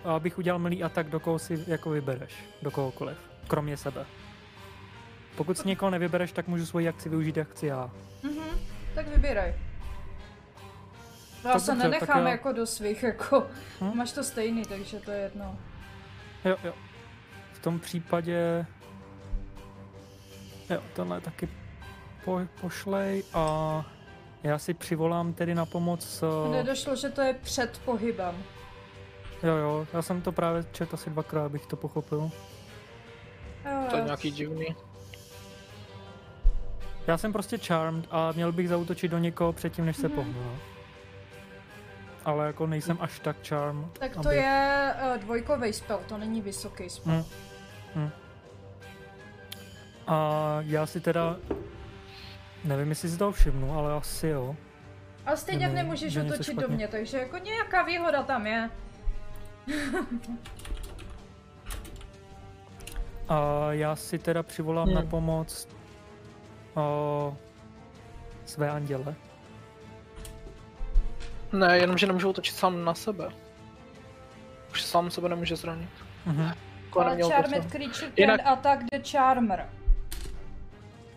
abych 0.05 0.39
udělal 0.39 0.59
milý 0.59 0.85
atak, 0.85 1.09
do 1.11 1.21
koho 1.21 1.39
si 1.39 1.65
jako 1.67 1.91
vybereš. 1.91 2.33
Do 2.63 2.71
kohokoliv. 2.71 3.17
Kromě 3.49 3.77
sebe. 3.77 4.07
Pokud 5.37 5.59
si 5.59 5.69
někoho 5.69 5.91
nevybereš, 5.91 6.33
tak 6.33 6.49
můžu 6.49 6.67
svoji 6.67 6.89
akci 6.89 7.09
využít, 7.09 7.37
jak 7.37 7.51
chci 7.51 7.67
já. 7.67 7.91
Mhm. 8.23 8.59
Tak 8.95 9.07
vybíraj. 9.09 9.55
Já 11.45 11.53
Tak 11.53 11.61
se 11.63 11.71
dobře, 11.71 11.89
nenechám 11.89 12.23
já- 12.25 12.31
jako 12.31 12.53
do 12.53 12.67
svých, 12.67 13.03
jako 13.03 13.47
Hm? 13.81 13.97
máš 13.97 14.13
to 14.13 14.25
stejný, 14.25 14.63
takže 14.63 14.97
to 15.01 15.11
je 15.11 15.19
jedno. 15.19 15.57
Jo, 16.45 16.57
jo. 16.65 16.73
V 17.53 17.59
tom 17.59 17.79
případě... 17.81 18.67
Jo, 20.71 20.83
tenhle 20.93 21.21
taky 21.21 21.49
po, 22.25 22.41
pošlej 22.61 23.25
a 23.35 23.85
já 24.43 24.59
si 24.59 24.75
přivolám 24.75 25.33
tedy 25.33 25.55
na 25.55 25.67
pomoc... 25.67 26.23
Uh, 26.47 26.53
Nedošlo, 26.53 26.97
že 26.97 27.09
to 27.09 27.21
je 27.21 27.35
před 27.35 27.79
pohybem. 27.85 28.35
jo, 29.43 29.57
jo, 29.57 29.87
já 29.93 30.03
jsem 30.03 30.23
to 30.23 30.33
právě 30.33 30.65
četl 30.73 30.95
asi 30.95 31.11
dvakrát, 31.11 31.45
abych 31.45 31.67
to 31.67 31.77
pochopil. 31.77 32.31
Jo, 33.65 33.87
To 33.91 33.97
je 33.97 34.05
nějaký 34.05 34.31
divný. 34.31 34.67
Já 37.07 37.19
jsem 37.19 37.33
prostě 37.33 37.59
charmed 37.59 38.07
a 38.11 38.33
měl 38.33 38.53
bych 38.53 38.69
zautočit 38.69 39.11
do 39.11 39.19
někoho 39.19 39.53
předtím, 39.53 39.87
než 39.87 39.97
se 39.97 40.09
Mhm. 40.09 40.17
pohnu. 40.17 40.43
No. 40.45 40.57
Ale 42.25 42.47
jako 42.47 42.67
nejsem 42.67 42.99
až 43.01 43.19
tak 43.21 43.37
charmed. 43.49 43.99
Tak 43.99 44.13
to 44.13 44.19
aby- 44.29 44.37
je 44.37 44.95
uh, 45.15 45.19
dvojkový 45.23 45.73
spell, 45.73 46.01
to 46.09 46.19
není 46.19 46.41
vysoký 46.43 46.91
spell. 46.91 47.13
Hm. 47.15 47.25
Hm. 47.95 48.11
A 50.07 50.57
já 50.61 50.87
si 50.87 51.01
teda... 51.01 51.37
Nevím, 52.69 52.89
jestli 52.89 53.09
si 53.09 53.19
to 53.19 53.33
všimnu, 53.33 53.79
ale 53.79 53.93
asi 53.93 54.27
jo. 54.29 54.57
A 55.27 55.37
stejně 55.37 55.67
Nebo 55.67 55.77
nemůžeš 55.77 56.17
útočit 56.17 56.57
do 56.57 56.69
mě, 56.69 56.89
takže 56.89 57.19
jako 57.19 57.39
nějaká 57.39 57.83
výhoda 57.83 58.23
tam 58.23 58.47
je. 58.47 58.71
A 63.29 63.67
já 63.73 63.97
si 63.97 64.19
teda 64.19 64.43
přivolám 64.43 64.87
Hmm. 64.87 64.95
na 64.95 65.03
pomoc 65.03 65.69
o, 66.75 67.37
své 68.45 68.71
anděle. 68.71 69.15
Ne, 71.53 71.79
jenom 71.79 71.99
že 71.99 72.07
nemůže 72.07 72.27
útočit 72.27 72.55
sám 72.55 72.85
na 72.85 72.95
sebe. 72.95 73.29
Už 74.73 74.83
sám 74.83 75.11
sebe 75.11 75.29
nemůže 75.29 75.57
zranit. 75.57 75.89
Mhm. 76.27 76.53
Jako 76.85 77.01
Ale 77.01 77.19
Charmed. 77.23 77.71
Creature 77.71 78.11
Jinak- 78.17 78.37
can 78.41 78.49
attack 78.49 78.83
the 78.93 78.99
Charmer. 79.11 79.69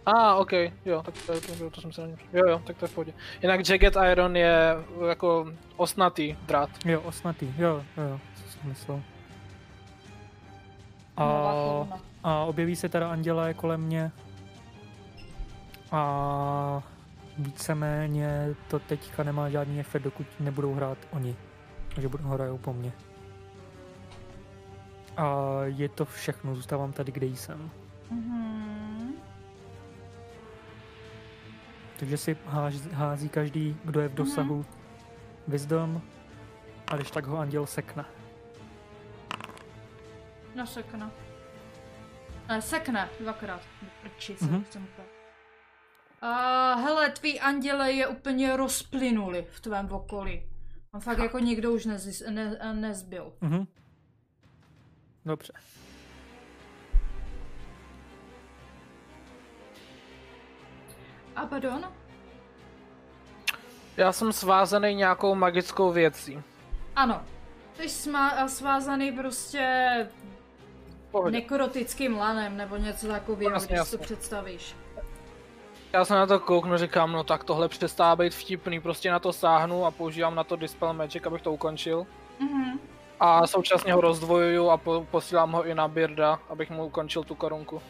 A, 0.05 0.11
ah, 0.11 0.39
ok, 0.39 0.51
jo, 0.85 1.03
tak 1.05 1.13
to, 1.25 1.41
to, 1.41 1.55
to, 1.55 1.69
to 1.69 1.81
jsem 1.81 1.93
se 1.93 2.01
neměl. 2.01 2.17
Jo, 2.33 2.47
jo, 2.47 2.61
tak 2.65 2.77
to 2.77 2.85
je 2.85 2.89
v 2.89 2.93
pohodě. 2.93 3.13
Jinak 3.41 3.69
Jagged 3.69 3.95
Iron 4.11 4.35
je 4.35 4.75
jako 5.09 5.51
osnatý 5.77 6.35
drát. 6.45 6.69
Jo, 6.85 7.01
osnatý, 7.01 7.53
jo, 7.57 7.83
jo, 7.97 8.03
jo, 8.03 8.19
co 8.35 8.51
jsem 8.51 8.69
myslel. 8.69 9.01
A, 11.17 12.01
a 12.23 12.43
objeví 12.43 12.75
se 12.75 12.89
teda 12.89 13.11
anděle 13.11 13.53
kolem 13.53 13.81
mě. 13.81 14.11
A 15.91 16.83
víceméně 17.37 18.55
to 18.67 18.79
teďka 18.79 19.23
nemá 19.23 19.49
žádný 19.49 19.79
efekt, 19.79 20.03
dokud 20.03 20.27
nebudou 20.39 20.73
hrát 20.73 20.97
oni. 21.11 21.35
Takže 21.95 22.09
budou 22.09 22.23
hrajou 22.23 22.57
po 22.57 22.73
mně. 22.73 22.91
A 25.17 25.57
je 25.63 25.89
to 25.89 26.05
všechno, 26.05 26.55
zůstávám 26.55 26.93
tady, 26.93 27.11
kde 27.11 27.25
jsem. 27.25 27.71
Mhm. 28.11 29.30
Takže 32.01 32.17
si 32.17 32.37
hází 32.93 33.29
každý, 33.29 33.77
kdo 33.83 33.99
je 34.01 34.07
v 34.07 34.13
dosahu 34.13 34.65
wisdom 35.47 36.01
a 36.91 36.95
když 36.95 37.11
tak 37.11 37.25
ho 37.25 37.37
anděl 37.37 37.65
sekne. 37.65 38.05
No 40.55 40.67
sekne. 40.67 41.11
Ne, 42.47 42.61
sekne, 42.61 43.09
dvakrát. 43.19 43.61
Prči 44.01 44.37
se 44.37 44.45
Mhm. 44.45 44.63
chcem 44.63 44.87
to. 44.95 45.01
A 46.27 46.75
hele, 46.75 47.09
tvý 47.09 47.39
anděle 47.39 47.91
je 47.91 48.07
úplně 48.07 48.57
rozplynuli 48.57 49.47
v 49.51 49.59
tvém 49.59 49.91
okolí. 49.91 50.43
A 50.93 50.99
fakt 50.99 51.17
jako 51.19 51.39
nikdo 51.39 51.71
už 51.71 51.85
nezis, 51.85 52.23
ne, 52.29 52.73
nezbyl. 52.73 53.33
Mhm. 53.41 53.67
Dobře. 55.25 55.53
A 61.35 61.45
pardon? 61.45 61.85
Já 63.97 64.11
jsem 64.11 64.33
svázaný 64.33 64.95
nějakou 64.95 65.35
magickou 65.35 65.91
věcí. 65.91 66.41
Ano. 66.95 67.21
Jsi 67.77 67.85
smá- 67.87 68.45
svázaný 68.47 69.11
prostě 69.11 70.07
Pohodě. 71.11 71.31
nekrotickým 71.37 72.17
lanem 72.17 72.57
nebo 72.57 72.77
něco 72.77 73.07
takového, 73.07 73.51
Jasně, 73.53 73.67
když 73.67 73.77
jasně. 73.77 73.97
to 73.97 74.03
představíš. 74.03 74.75
Já 75.93 76.05
se 76.05 76.13
na 76.13 76.25
to 76.25 76.39
kouknu, 76.39 76.77
říkám, 76.77 77.11
no 77.11 77.23
tak 77.23 77.43
tohle 77.43 77.67
přestává 77.69 78.15
být 78.15 78.33
vtipný, 78.35 78.79
prostě 78.81 79.11
na 79.11 79.19
to 79.19 79.33
sáhnu 79.33 79.85
a 79.85 79.91
používám 79.91 80.35
na 80.35 80.43
to 80.43 80.55
Dispel 80.55 80.93
Magic, 80.93 81.25
abych 81.25 81.41
to 81.41 81.53
ukončil. 81.53 82.05
Mhm. 82.39 82.79
A 83.19 83.47
současně 83.47 83.93
ho 83.93 84.01
rozdvojuju 84.01 84.69
a 84.69 84.77
po, 84.77 85.07
posílám 85.11 85.51
ho 85.51 85.63
i 85.65 85.75
na 85.75 85.87
Birda, 85.87 86.39
abych 86.49 86.69
mu 86.69 86.85
ukončil 86.85 87.23
tu 87.23 87.35
korunku. 87.35 87.81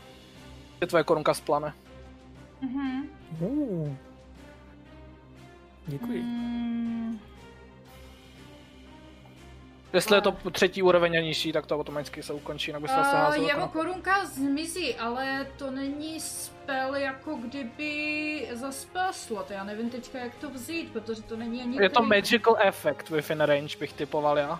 Je 0.81 0.87
tvoje 0.87 1.03
korunka 1.03 1.33
splane. 1.33 1.73
Mhm. 2.61 3.07
Uh. 3.39 3.95
Děkuji. 5.87 6.21
Mm, 6.21 7.19
Jestli 9.93 10.17
je 10.17 10.21
to 10.21 10.31
třetí 10.51 10.81
úroveň 10.81 11.17
a 11.17 11.21
nižší, 11.21 11.51
tak 11.51 11.65
to 11.65 11.75
automaticky 11.79 12.23
se 12.23 12.33
ukončí, 12.33 12.69
jinak 12.69 12.81
by 12.81 12.87
se 12.87 12.93
zase 12.95 13.09
Uh, 13.15 13.15
házelo. 13.21 13.47
jeho 13.47 13.67
korunka 13.67 14.25
zmizí, 14.25 14.95
ale 14.95 15.47
to 15.57 15.71
není 15.71 16.19
spell 16.19 16.95
jako 16.95 17.35
kdyby 17.35 18.47
za 18.53 18.71
spell 18.71 19.13
slot. 19.13 19.51
Já 19.51 19.63
nevím 19.63 19.89
teďka 19.89 20.19
jak 20.19 20.35
to 20.35 20.49
vzít, 20.49 20.91
protože 20.93 21.21
to 21.21 21.35
není 21.37 21.61
ani 21.61 21.77
Je 21.81 21.89
to 21.89 22.03
magical 22.03 22.57
effect 22.61 23.09
within 23.09 23.41
range, 23.41 23.77
bych 23.79 23.93
typoval 23.93 24.37
já. 24.37 24.59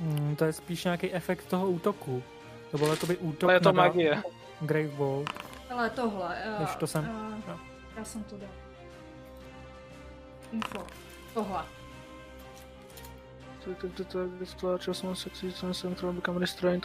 Mm, 0.00 0.36
to 0.36 0.44
je 0.44 0.52
spíš 0.52 0.84
nějaký 0.84 1.12
efekt 1.12 1.46
toho 1.46 1.70
útoku. 1.70 2.22
To 2.70 2.78
byl 2.78 2.88
jakoby 2.88 3.16
útok 3.16 3.42
Ale 3.44 3.54
je 3.54 3.60
to 3.60 3.72
magie. 3.72 4.22
Grave 4.60 4.88
Bolt. 4.88 5.30
Ale 5.76 5.90
tohle. 5.90 6.36
Uh, 6.54 6.60
Než 6.60 6.76
to 6.76 6.86
jsem- 6.86 7.08
Uh, 7.08 7.48
no. 7.48 7.60
já 7.96 8.04
jsem 8.04 8.24
to 8.24 8.36
dal. 8.36 8.48
Info. 10.52 10.86
Tohle. 11.34 11.64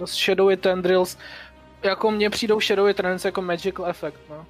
Shadowy 0.05 0.57
tendrils. 0.57 1.17
Jako 1.83 2.11
mně 2.11 2.29
přijdou 2.29 2.59
Shadowy 2.61 2.93
tendrils 2.93 3.25
jako 3.25 3.41
magical 3.41 3.85
effect, 3.85 4.17
no. 4.29 4.45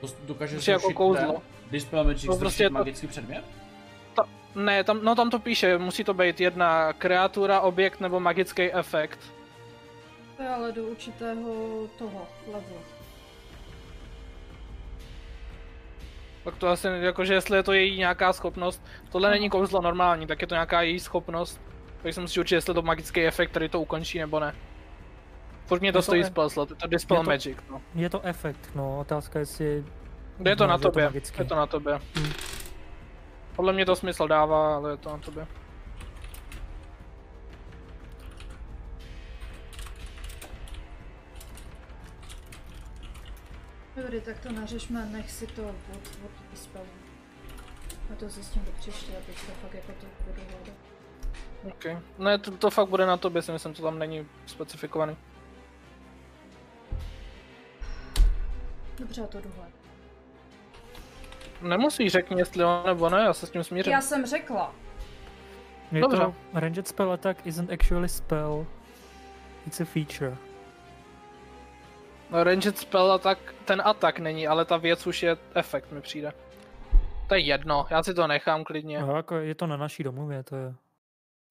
To 0.00 0.06
dokáže 0.26 0.56
Prostě 0.56 0.70
jako 0.70 0.80
zrušit 0.80 0.94
kouzlo. 0.96 1.32
ten 1.32 1.42
Dispel 1.70 2.04
Magic 2.04 2.24
No, 2.24 2.32
zrušit 2.32 2.40
prostě 2.40 2.62
je 2.64 2.68
to- 2.68 2.74
magický 2.74 3.06
předmět? 3.06 3.44
Ne, 4.54 4.84
tam, 4.84 5.00
no 5.04 5.14
tam 5.14 5.30
to 5.30 5.38
píše, 5.38 5.78
musí 5.78 6.04
to 6.04 6.14
být 6.14 6.40
jedna 6.40 6.92
kreatura, 6.92 7.60
objekt 7.60 8.00
nebo 8.00 8.20
magický 8.20 8.72
efekt. 8.72 9.18
To 10.36 10.42
je 10.42 10.48
ale 10.48 10.72
do 10.72 10.82
určitého 10.84 11.86
toho 11.98 12.26
levelu. 12.46 12.80
Tak 16.44 16.56
to 16.56 16.68
asi, 16.68 16.88
jakože 17.00 17.34
jestli 17.34 17.56
je 17.56 17.62
to 17.62 17.72
její 17.72 17.98
nějaká 17.98 18.32
schopnost, 18.32 18.82
tohle 19.12 19.30
není 19.30 19.50
kouzlo 19.50 19.80
normální, 19.80 20.26
tak 20.26 20.40
je 20.40 20.46
to 20.46 20.54
nějaká 20.54 20.82
její 20.82 21.00
schopnost. 21.00 21.60
Tak 22.02 22.14
jsem 22.14 22.28
si 22.28 22.40
určitě, 22.40 22.54
jestli 22.54 22.70
je 22.70 22.74
to 22.74 22.82
magický 22.82 23.20
efekt, 23.26 23.50
který 23.50 23.68
to 23.68 23.80
ukončí 23.80 24.18
nebo 24.18 24.40
ne. 24.40 24.54
Furt 25.66 25.80
mě 25.80 25.92
to 25.92 25.98
Je 25.98 26.00
to 26.00 26.02
stojí 26.02 26.22
e- 26.22 26.24
spell 26.24 26.50
slot, 26.50 26.70
je 26.70 26.76
to 26.76 26.86
Dispel 26.86 27.16
je 27.16 27.24
to- 27.24 27.30
Magic, 27.30 27.58
no. 27.70 27.82
Je 27.94 28.10
to 28.10 28.20
efekt, 28.22 28.70
no. 28.74 28.98
Otázka 28.98 29.38
je, 29.38 29.42
jestli... 29.42 29.84
Kde 30.38 30.50
je 30.50 30.56
to 30.56 30.64
No, 30.64 30.68
na 30.68 30.76
že 30.76 30.78
je 30.78 30.82
to 30.82 30.88
tobě, 30.90 31.10
je 31.38 31.44
to 31.44 31.54
na 31.56 31.66
tobě. 31.66 32.00
Podle 33.56 33.72
mě 33.72 33.86
to 33.86 33.96
smysl 33.96 34.28
dává, 34.28 34.76
ale 34.76 34.90
je 34.90 34.96
to 34.96 35.10
na 35.10 35.18
tobě. 35.18 35.46
Dobrý, 43.96 44.20
tak 44.20 44.40
to 44.40 44.52
nařešme, 44.52 45.06
nech 45.06 45.30
si 45.30 45.46
to 45.46 45.62
od, 45.62 45.74
od 46.24 46.30
dispelu. 46.50 46.84
A 48.12 48.14
to 48.14 48.28
zjistím 48.28 48.64
do 48.64 48.72
příště, 48.72 49.12
a 49.12 49.20
teďka 49.26 49.52
fakt 49.62 49.74
jako 49.74 49.92
to 50.00 50.06
budu 50.26 50.42
hledat. 50.42 50.74
OK. 51.64 52.02
Ne, 52.18 52.38
to, 52.38 52.50
to 52.50 52.70
fakt 52.70 52.88
bude 52.88 53.06
na 53.06 53.16
tobě, 53.16 53.42
si 53.42 53.52
myslím, 53.52 53.74
to 53.74 53.82
tam 53.82 53.98
není 53.98 54.26
specifikovaný. 54.46 55.16
Dobře, 58.98 59.20
já 59.20 59.26
to 59.26 59.40
jdu 59.40 59.50
hledat. 59.56 59.72
Nemusíš 61.62 62.12
řekni, 62.12 62.38
jestli 62.38 62.62
jo 62.62 62.82
nebo 62.86 63.10
ne, 63.10 63.22
já 63.22 63.32
se 63.32 63.46
s 63.46 63.50
tím 63.50 63.64
smířím. 63.64 63.92
Já 63.92 64.00
jsem 64.00 64.26
řekla. 64.26 64.74
Je 65.92 66.00
Dobře. 66.00 66.18
to 66.18 66.34
ranged 66.54 66.88
spell 66.88 67.12
attack 67.12 67.46
isn't 67.46 67.72
actually 67.72 68.08
spell. 68.08 68.66
It's 69.66 69.80
a 69.80 69.84
feature. 69.84 70.36
No, 72.30 72.44
ranged 72.44 72.78
spell 72.78 73.12
attack, 73.12 73.38
ten 73.64 73.82
atak 73.84 74.18
není, 74.18 74.46
ale 74.48 74.64
ta 74.64 74.76
věc 74.76 75.06
už 75.06 75.22
je 75.22 75.36
efekt 75.54 75.92
mi 75.92 76.00
přijde. 76.00 76.32
To 77.28 77.34
je 77.34 77.40
jedno, 77.40 77.86
já 77.90 78.02
si 78.02 78.14
to 78.14 78.26
nechám 78.26 78.64
klidně. 78.64 78.98
No, 78.98 79.16
jako 79.16 79.36
je 79.36 79.54
to 79.54 79.66
na 79.66 79.76
naší 79.76 80.02
domluvě, 80.02 80.42
to 80.42 80.56
je... 80.56 80.74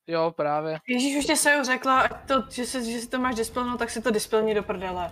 Jo, 0.08 0.34
právě. 0.36 0.80
Ježíš 0.88 1.18
už 1.18 1.26
tě 1.26 1.36
se 1.36 1.64
řekla, 1.64 2.02
ať 2.02 2.28
to, 2.28 2.44
že, 2.50 2.66
si, 2.66 2.92
že 2.92 3.00
si 3.00 3.10
to 3.10 3.20
máš 3.20 3.36
dispelno, 3.36 3.78
tak 3.78 3.90
si 3.90 4.02
to 4.02 4.12
dispelni 4.12 4.56
do 4.56 4.64
prdele. 4.64 5.12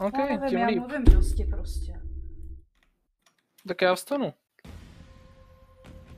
OK, 0.00 0.12
já 0.18 0.26
nevím, 0.26 0.48
tím 0.48 0.58
já 0.58 0.66
líp. 0.66 0.78
mluvím 0.78 1.04
prostě 1.04 1.44
prostě. 1.50 2.00
Tak 3.68 3.82
já 3.82 3.94
vstanu. 3.94 4.34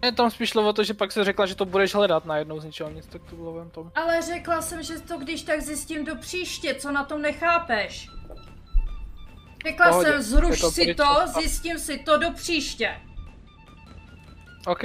Je 0.04 0.12
tam 0.12 0.30
spíš 0.30 0.48
šlo 0.50 0.68
o 0.68 0.72
to, 0.72 0.84
že 0.84 0.94
pak 0.94 1.12
se 1.12 1.24
řekla, 1.24 1.46
že 1.46 1.54
to 1.54 1.64
budeš 1.64 1.94
hledat 1.94 2.24
najednou 2.24 2.60
z 2.60 2.64
ničeho 2.64 2.90
nic, 2.90 3.06
tak 3.06 3.22
to 3.30 3.36
bylo 3.36 3.52
ven 3.52 3.70
tom. 3.70 3.92
Ale 3.94 4.22
řekla 4.22 4.62
jsem, 4.62 4.82
že 4.82 5.00
to 5.00 5.18
když 5.18 5.42
tak 5.42 5.60
zjistím 5.60 6.04
do 6.04 6.16
příště, 6.16 6.74
co 6.74 6.92
na 6.92 7.04
tom 7.04 7.22
nechápeš. 7.22 8.10
Řekla 9.66 9.88
Pohodě, 9.88 10.08
jsem, 10.08 10.22
zruš 10.22 10.60
to 10.60 10.70
si 10.70 10.84
pryč 10.84 10.96
to, 10.96 11.04
od- 11.24 11.28
zjistím 11.28 11.78
si 11.78 11.98
to 11.98 12.16
do 12.18 12.30
příště. 12.30 13.00
OK. 14.66 14.82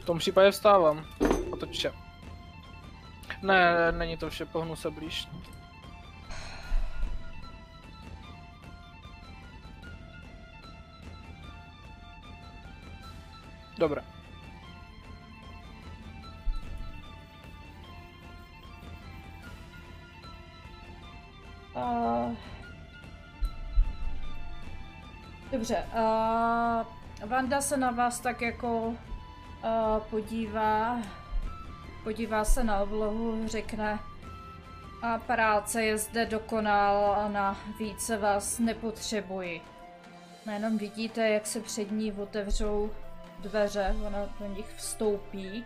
V 0.00 0.04
tom 0.04 0.18
případě 0.18 0.50
vstávám. 0.50 1.06
A 1.52 1.56
to 1.56 1.66
vše. 1.66 1.92
Ne, 3.42 3.92
není 3.92 4.16
to 4.16 4.30
vše, 4.30 4.44
pohnu 4.44 4.76
se 4.76 4.90
blíž. 4.90 5.28
Dobré. 13.78 14.02
Uh... 21.74 22.36
Dobře, 25.52 25.84
uh... 25.94 27.04
Vanda 27.28 27.60
se 27.60 27.76
na 27.76 27.90
vás 27.90 28.20
tak 28.20 28.42
jako 28.42 28.86
uh, 28.86 28.94
podívá, 30.10 30.98
podívá 32.04 32.44
se 32.44 32.64
na 32.64 32.80
oblohu, 32.80 33.48
řekne 33.48 33.98
a 35.02 35.18
práce 35.18 35.82
je 35.82 35.98
zde 35.98 36.26
dokonalá, 36.26 37.56
více 37.78 38.18
vás 38.18 38.58
nepotřebuji. 38.58 39.62
Nejenom 40.46 40.78
vidíte, 40.78 41.28
jak 41.28 41.46
se 41.46 41.60
před 41.60 41.90
ní 41.90 42.12
otevřou 42.12 42.90
dveře, 43.44 43.96
ona 44.06 44.18
do 44.40 44.46
nich 44.46 44.74
vstoupí 44.76 45.64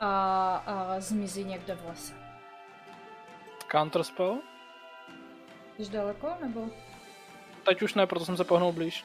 a, 0.00 0.56
a 0.66 1.00
zmizí 1.00 1.44
někde 1.44 1.74
v 1.74 1.86
lese. 1.86 2.14
Counterspell? 3.72 4.38
Jsi 5.78 5.92
daleko, 5.92 6.28
nebo? 6.42 6.66
Teď 7.64 7.82
už 7.82 7.94
ne, 7.94 8.06
proto 8.06 8.24
jsem 8.24 8.36
se 8.36 8.44
pohnul 8.44 8.72
blíž. 8.72 9.04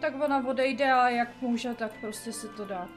Tak 0.00 0.14
ona 0.14 0.48
odejde 0.48 0.92
a 0.92 1.08
jak 1.08 1.40
může, 1.40 1.74
tak 1.74 1.92
prostě 2.00 2.32
si 2.32 2.48
to 2.48 2.64
dá. 2.64 2.88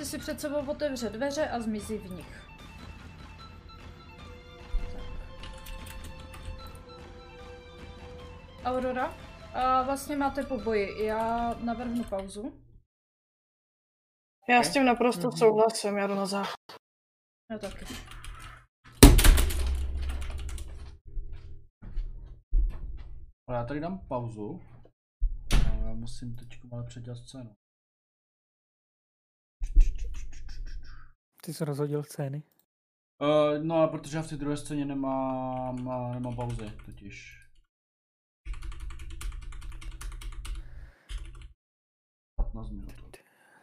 Si 0.00 0.06
si 0.06 0.18
před 0.18 0.40
sebou 0.40 0.70
otevře 0.70 1.10
dveře 1.10 1.48
a 1.48 1.60
zmizí 1.60 1.98
v 1.98 2.10
nich. 2.10 2.48
Tak. 4.92 5.02
Aurora? 8.64 9.14
A 9.54 9.82
vlastně 9.82 10.16
máte 10.16 10.42
po 10.42 10.58
boji. 10.58 11.04
Já 11.04 11.54
navrhnu 11.54 12.04
pauzu. 12.04 12.52
Já 14.48 14.62
s 14.62 14.72
tím 14.72 14.84
naprosto 14.84 15.28
Mhm. 15.28 15.36
souhlasím, 15.36 15.96
já 15.96 16.06
jdu 16.06 16.14
na 16.14 16.26
záchod. 16.26 16.56
Já 17.50 17.58
taky. 17.58 17.84
Ale 23.48 23.58
já 23.58 23.64
tady 23.64 23.80
dám 23.80 23.98
pauzu. 24.08 24.60
A 25.66 25.74
já 25.74 25.94
musím 25.94 26.36
teď 26.36 26.48
ale 26.72 26.84
předělat 26.84 27.18
scénu. 27.18 27.59
Ty 31.42 31.54
jsi 31.54 31.64
rozhodil 31.64 32.02
scény. 32.02 32.42
Uh, 33.20 33.64
no, 33.64 33.88
protože 33.88 34.16
já 34.16 34.22
v 34.22 34.28
té 34.28 34.36
druhé 34.36 34.56
scéně 34.56 34.84
nemám, 34.84 35.88
a 35.88 36.12
nemám 36.14 36.36
pauzy, 36.36 36.70
totiž. 36.86 37.40
minut. 42.70 43.16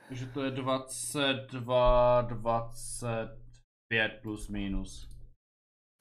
Takže 0.08 0.28
to 0.28 0.44
je 0.44 0.52
22, 0.52 2.22
25 2.22 4.20
plus 4.22 4.48
minus. 4.48 5.10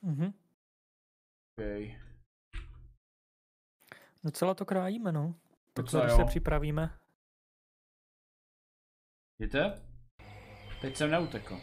Mhm. 0.03 0.33
Okay. 1.59 2.01
Docela 4.25 4.55
to 4.55 4.65
krájíme, 4.65 5.13
no. 5.13 5.35
Tak 5.73 5.89
co, 5.89 6.03
se 6.17 6.25
připravíme? 6.25 6.99
Víte? 9.39 9.83
Teď 10.81 10.97
jsem 10.97 11.11
neutekl. 11.11 11.61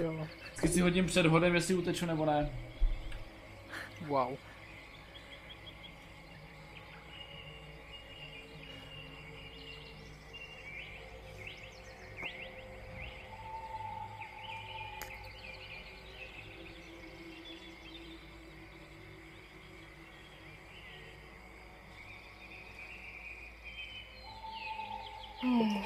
Jo. 0.00 0.26
Vždycky 0.42 0.68
si 0.68 0.80
hodím 0.80 1.06
před 1.06 1.26
hodem, 1.26 1.54
jestli 1.54 1.74
uteču 1.74 2.06
nebo 2.06 2.26
ne. 2.26 2.50
Wow. 4.06 4.36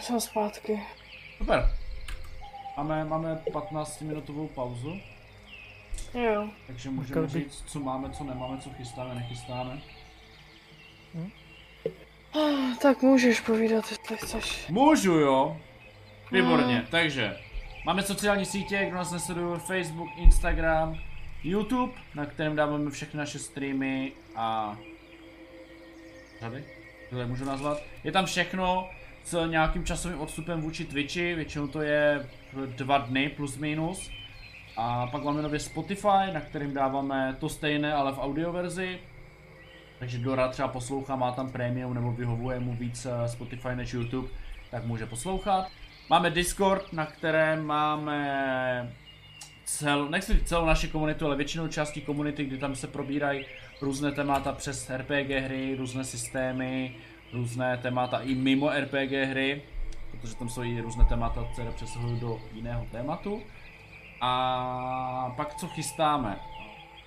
Jsem 0.03 0.21
zpátky. 0.21 0.83
Super. 1.39 1.71
Máme, 2.77 3.05
máme 3.05 3.43
15 3.53 4.01
minutovou 4.01 4.49
pauzu, 4.49 5.01
Jo. 6.15 6.49
takže 6.67 6.91
můžeme 6.91 7.21
bych- 7.23 7.31
říct, 7.31 7.65
co 7.67 7.81
máme, 7.81 8.11
co 8.11 8.25
nemáme, 8.25 8.59
co 8.61 8.71
chystáme, 8.71 9.15
nechystáme. 9.15 9.81
Ah, 12.35 12.77
Tak 12.83 13.03
můžeš 13.03 13.41
povídat, 13.41 13.85
jestli 13.91 14.17
chceš. 14.17 14.69
Můžu, 14.69 15.13
jo? 15.13 15.57
Výborně, 16.33 16.87
takže 16.91 17.37
máme 17.85 18.03
sociální 18.03 18.45
sítě, 18.47 18.85
kdo 18.87 18.97
nás 18.97 19.11
nesleduje, 19.13 19.59
Facebook, 19.59 20.09
Instagram, 20.17 20.99
YouTube, 21.45 21.93
na 22.15 22.27
kterém 22.27 22.57
dáváme 22.57 22.91
všechny 22.91 23.19
naše 23.19 23.39
streamy 23.39 24.13
a 24.37 24.77
řady, 26.41 26.65
to 27.11 27.17
tak 27.17 27.29
můžu 27.29 27.45
nazvat. 27.45 27.79
Je 28.05 28.13
tam 28.13 28.27
všechno 28.27 28.89
s 29.25 29.47
nějakým 29.47 29.85
časovým 29.85 30.21
odstupem 30.21 30.61
vůči 30.61 30.85
Twitchi, 30.85 31.35
většinou 31.35 31.67
to 31.67 31.83
je 31.83 32.29
dva 32.77 32.99
dny 32.99 33.29
plus 33.29 33.57
minus. 33.57 34.11
A 34.77 35.07
pak 35.07 35.25
máme 35.25 35.43
nově 35.43 35.61
Spotify, 35.61 36.33
na 36.33 36.41
kterým 36.41 36.75
dáváme 36.75 37.37
to 37.41 37.49
stejné, 37.49 37.93
ale 37.93 38.13
v 38.13 38.19
audioverzi. 38.19 38.99
Takže 39.99 40.19
Dora 40.19 40.49
třeba 40.49 40.69
poslouchá, 40.69 41.17
má 41.17 41.33
tam 41.33 41.53
premium 41.53 41.95
nebo 41.95 42.13
vyhovuje 42.13 42.61
mu 42.61 42.75
víc 42.75 43.07
eh, 43.07 43.29
Spotify 43.29 43.69
než 43.75 43.93
YouTube, 43.93 44.29
tak 44.71 44.85
může 44.85 45.07
poslouchat. 45.07 45.69
Máme 46.11 46.31
Discord, 46.31 46.93
na 46.93 47.07
kterém 47.07 47.65
máme 47.65 48.95
cel, 49.65 50.09
nechci 50.09 50.33
říct 50.33 50.49
celou 50.49 50.67
naši 50.67 50.89
komunitu, 50.89 51.27
ale 51.27 51.37
většinou 51.37 51.69
částí 51.69 52.01
komunity, 52.01 52.45
kdy 52.45 52.59
tam 52.59 52.77
se 52.77 52.87
probírají 52.87 53.47
různé 53.81 54.13
témata 54.13 54.53
přes 54.53 54.91
RPG 54.91 55.31
hry, 55.31 55.75
různé 55.79 56.05
systémy, 56.05 56.95
různé 57.33 57.77
témata 57.77 58.21
i 58.21 58.35
mimo 58.35 58.71
RPG 58.71 59.13
hry, 59.31 59.63
protože 60.11 60.37
tam 60.37 60.49
jsou 60.49 60.63
i 60.63 60.81
různé 60.81 61.05
témata, 61.05 61.49
které 61.53 61.71
přesahují 61.71 62.21
do 62.21 62.41
jiného 62.53 62.87
tématu. 62.93 63.43
A 64.21 65.33
pak 65.37 65.55
co 65.55 65.69
chystáme? 65.69 66.41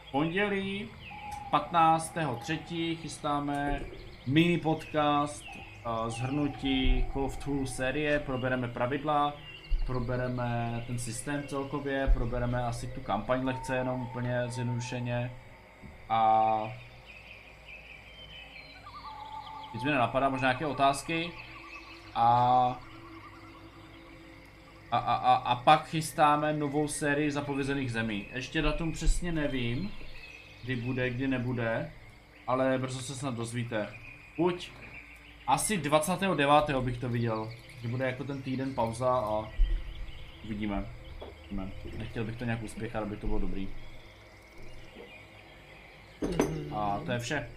V 0.07 0.11
pondělí 0.11 0.89
15.3. 1.51 2.95
chystáme 2.95 3.81
mini 4.27 4.57
podcast 4.57 5.43
uh, 5.55 6.09
zhrnutí 6.09 7.05
Call 7.13 7.23
of 7.23 7.37
Cthulhu 7.37 7.65
série, 7.65 8.19
probereme 8.19 8.67
pravidla, 8.67 9.33
probereme 9.85 10.83
ten 10.87 10.99
systém 10.99 11.43
celkově, 11.47 12.11
probereme 12.13 12.63
asi 12.63 12.87
tu 12.87 13.01
kampaň 13.01 13.45
lehce 13.45 13.75
jenom 13.75 14.01
úplně 14.01 14.43
zjednodušeně 14.47 15.31
a 16.09 16.61
nic 19.75 19.83
mi 19.83 19.91
nenapadá, 19.91 20.29
možná 20.29 20.47
nějaké 20.47 20.65
otázky 20.65 21.31
a 22.15 22.79
a, 24.91 24.97
a, 24.97 25.15
a, 25.15 25.35
a 25.35 25.55
pak 25.55 25.87
chystáme 25.87 26.53
novou 26.53 26.87
sérii 26.87 27.31
zapovězených 27.31 27.91
zemí. 27.91 28.27
Ještě 28.33 28.61
datum 28.61 28.91
přesně 28.91 29.31
nevím, 29.31 29.91
kdy 30.63 30.75
bude, 30.75 31.09
kdy 31.09 31.27
nebude, 31.27 31.91
ale 32.47 32.77
brzo 32.77 32.99
se 32.99 33.15
snad 33.15 33.35
dozvíte. 33.35 33.87
Buď 34.37 34.69
asi 35.47 35.77
29. 35.77 36.69
bych 36.79 36.97
to 36.97 37.09
viděl, 37.09 37.51
že 37.81 37.87
bude 37.87 38.05
jako 38.05 38.23
ten 38.23 38.41
týden 38.41 38.75
pauza 38.75 39.09
a 39.09 39.49
uvidíme. 40.45 40.85
uvidíme. 41.39 41.71
Nechtěl 41.97 42.23
bych 42.23 42.35
to 42.35 42.45
nějak 42.45 42.63
uspěchat, 42.63 43.03
aby 43.03 43.17
to 43.17 43.27
bylo 43.27 43.39
dobrý. 43.39 43.67
A 46.75 46.99
to 47.05 47.11
je 47.11 47.19
vše. 47.19 47.49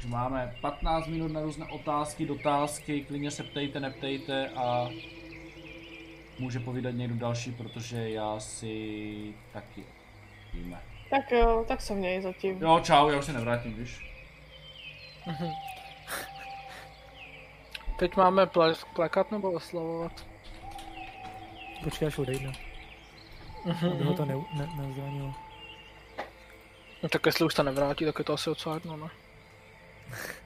Už 0.00 0.06
máme 0.06 0.56
15 0.60 1.06
minut 1.06 1.32
na 1.32 1.42
různé 1.42 1.66
otázky, 1.66 2.26
dotázky, 2.26 3.04
klidně 3.04 3.30
se 3.30 3.42
ptejte, 3.42 3.80
neptejte 3.80 4.48
a 4.48 4.88
může 6.38 6.60
povídat 6.60 6.94
někdo 6.94 7.14
další, 7.14 7.52
protože 7.52 8.10
já 8.10 8.40
si 8.40 9.34
taky 9.52 9.84
víme. 10.54 10.82
Tak 11.10 11.32
jo, 11.32 11.64
tak 11.68 11.80
se 11.80 11.94
měj 11.94 12.22
zatím. 12.22 12.62
Jo, 12.62 12.80
čau, 12.82 13.08
já 13.08 13.18
už 13.18 13.24
se 13.24 13.32
nevrátím, 13.32 13.74
víš. 13.74 14.10
Teď 17.98 18.16
máme 18.16 18.46
ple- 18.46 18.84
plekat 18.94 19.30
nebo 19.32 19.50
oslavovat? 19.52 20.26
Počkej, 21.84 22.08
až 22.08 22.18
odejde. 22.18 22.52
Aby 23.92 24.04
ho 24.04 24.14
to 24.14 24.24
ne, 24.24 24.34
ne, 24.34 24.68
nezranilo. 24.76 25.34
No 27.02 27.08
tak 27.08 27.26
jestli 27.26 27.44
už 27.44 27.54
se 27.54 27.62
nevrátí, 27.62 28.04
tak 28.04 28.18
je 28.18 28.24
to 28.24 28.32
asi 28.32 28.50
docela 28.50 28.74
jedno, 28.74 28.96
ne? 28.96 29.08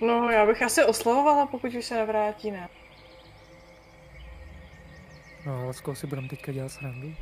No, 0.00 0.30
já 0.30 0.46
bych 0.46 0.62
asi 0.62 0.84
oslavovala, 0.84 1.46
pokud 1.46 1.74
už 1.74 1.84
se 1.84 1.94
nevrátí, 1.94 2.50
ne? 2.50 2.68
No, 5.46 5.62
ale 5.62 5.74
z 5.74 5.80
koho 5.80 5.94
si 5.94 6.06
budeme 6.06 6.28
teďka 6.28 6.52
dělat 6.52 6.68
srandu? 6.68 7.14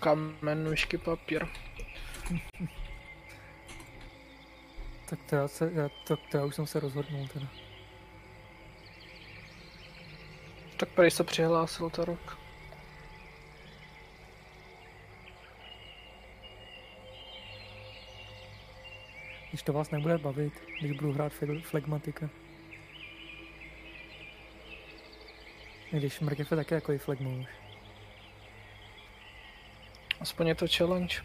Kamen, 0.00 0.64
nůžky, 0.64 0.98
papír. 0.98 1.46
Tak 5.10 5.18
to 5.22 5.36
já, 5.36 5.48
se, 5.48 5.70
já, 5.74 5.88
to, 6.06 6.16
to 6.16 6.36
já 6.36 6.44
už 6.44 6.54
jsem 6.54 6.66
se 6.66 6.80
rozhodnul 6.80 7.28
teda. 7.28 7.46
Tak 10.76 10.88
prej 10.88 11.10
se 11.10 11.24
přihlásil 11.24 11.90
to 11.90 12.04
rok. 12.04 12.38
Když 19.48 19.62
to 19.62 19.72
vás 19.72 19.90
nebude 19.90 20.18
bavit, 20.18 20.52
když 20.80 20.92
budu 20.92 21.12
hrát 21.12 21.32
fleg- 21.32 21.62
flegmatika. 21.62 22.30
Když 25.90 26.20
mrkev 26.20 26.50
je 26.50 26.56
také 26.56 26.74
jako 26.74 26.92
i 26.92 26.98
flegma 26.98 27.30
už. 27.30 27.46
Aspoň 30.20 30.46
je 30.46 30.54
to 30.54 30.66
challenge. 30.68 31.16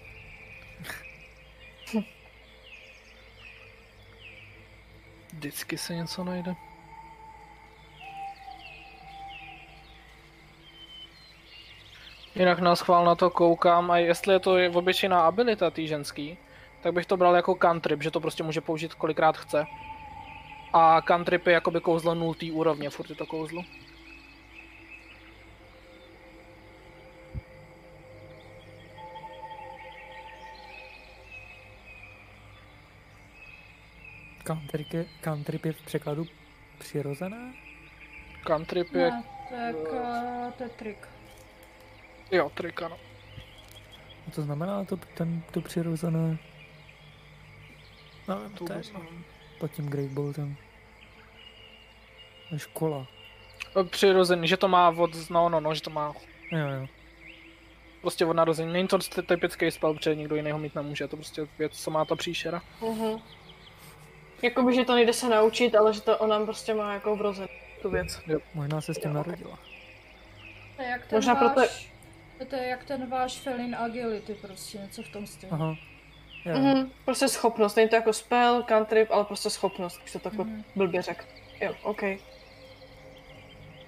Vždycky 5.34 5.78
se 5.78 5.95
něco 5.95 6.23
najde. 6.23 6.70
Jinak 12.36 12.60
na 12.60 12.76
schvál 12.76 13.06
na 13.06 13.16
to 13.16 13.30
koukám 13.30 13.91
a 13.91 13.98
jestli 13.98 14.34
je 14.34 14.40
to 14.40 14.56
obyčejná 14.74 15.22
abilita 15.22 15.70
tý 15.70 15.88
ženský, 15.88 16.38
tak 16.82 16.94
bych 16.94 17.06
to 17.06 17.18
bral 17.18 17.36
jako 17.36 17.56
cantrip, 17.56 18.03
že 18.03 18.12
to 18.12 18.20
prostě 18.20 18.44
může 18.44 18.62
použít 18.62 18.94
kolikrát 18.94 19.38
chce. 19.38 19.66
A 20.74 21.02
cantrip 21.02 21.48
je 21.48 21.53
jakoby 21.53 21.82
kouzlo 21.82 22.16
nultý 22.16 22.52
úrovně, 22.52 22.90
furt 22.90 23.10
je 23.10 23.16
to 23.16 23.26
kouzlo. 23.26 23.64
Cantrip 34.48 34.94
je, 34.94 35.06
cantrip 35.22 35.66
je 35.66 35.74
v 35.74 35.82
překladu 35.82 36.26
přirozené? 36.80 37.53
Cantrip 38.48 38.94
je, 38.94 39.12
Ne, 39.12 39.24
tak 39.52 39.76
uh, 39.94 40.52
to 40.58 40.64
je 40.64 40.70
trik. 40.70 41.08
Jo, 42.32 42.49
trik, 42.53 42.82
ano. 42.82 42.98
A 44.28 44.32
to 44.32 44.41
znamená 44.41 44.86
to, 44.86 44.98
ten, 44.98 45.44
to 45.52 45.62
přirozené? 45.62 46.38
No, 48.28 48.49
To 48.58 48.66
to 48.66 48.74
je 48.74 48.82
pod 49.60 49.72
tím 49.72 49.90
Great 49.90 50.10
Boltem. 50.12 50.56
Škola. 52.58 53.08
Přirozený, 53.90 54.48
že 54.48 54.58
to 54.58 54.68
má 54.68 54.90
od, 54.90 55.30
no, 55.30 55.49
no, 55.49 55.60
no, 55.60 55.76
že 55.76 55.82
to 55.82 55.90
má 55.90 56.14
Jo, 56.52 56.58
jo. 56.68 56.88
prostě 58.02 58.26
od 58.26 58.34
narození. 58.34 58.74
Není 58.74 58.88
to 58.88 58.98
ty- 58.98 59.22
typický 59.24 59.72
spell, 59.72 59.94
protože 59.94 60.16
nikdo 60.16 60.36
jiný 60.36 60.52
ho 60.52 60.58
mít 60.60 60.76
nemůže, 60.76 61.03
je 61.03 61.08
to 61.08 61.16
prostě 61.18 61.48
věc, 61.60 61.84
co 61.84 61.91
má 61.91 62.06
ta 62.06 62.16
příšera. 62.16 62.62
Mhm. 62.82 63.20
Jakoby, 64.41 64.76
že 64.76 64.86
to 64.86 64.95
nejde 64.95 65.14
se 65.14 65.30
naučit, 65.30 65.76
ale 65.76 65.94
že 65.94 66.02
to 66.02 66.18
ona 66.18 66.45
prostě 66.45 66.74
má 66.74 66.94
jako 66.94 67.16
vrozený 67.16 67.48
tu 67.82 67.90
věc. 67.90 68.22
Možná 68.53 68.82
se 68.82 68.94
s 68.94 68.98
tím 68.98 69.14
narodila. 69.14 69.60
To 70.76 70.82
je 70.82 70.88
jak 70.88 71.06
ten 71.08 71.18
Možná 71.18 71.34
váš... 71.34 71.41
proto- 71.53 71.90
To 72.49 72.55
je 72.55 72.68
jak 72.68 72.84
ten 72.84 73.09
váš 73.09 73.38
Felin 73.39 73.76
Agility, 73.76 74.34
prostě 74.34 74.77
něco 74.77 75.03
v 75.03 75.09
tom 75.09 75.27
stylu. 75.27 75.53
Aha. 75.53 75.76
Jo. 76.45 76.57
Mhm, 76.57 76.91
prostě 77.05 77.27
schopnost, 77.27 77.76
není 77.76 77.89
to 77.89 77.95
jako 77.95 78.13
spell, 78.13 78.63
cantrip, 78.63 79.11
ale 79.11 79.26
prostě 79.26 79.49
schopnost, 79.49 80.01
už 80.05 80.11
to 80.11 80.19
takhle 80.19 80.45
Mhm. 80.45 80.63
blbě 80.76 81.01
řekl. 81.01 81.26
Jo, 81.61 81.76
OK. 81.84 82.01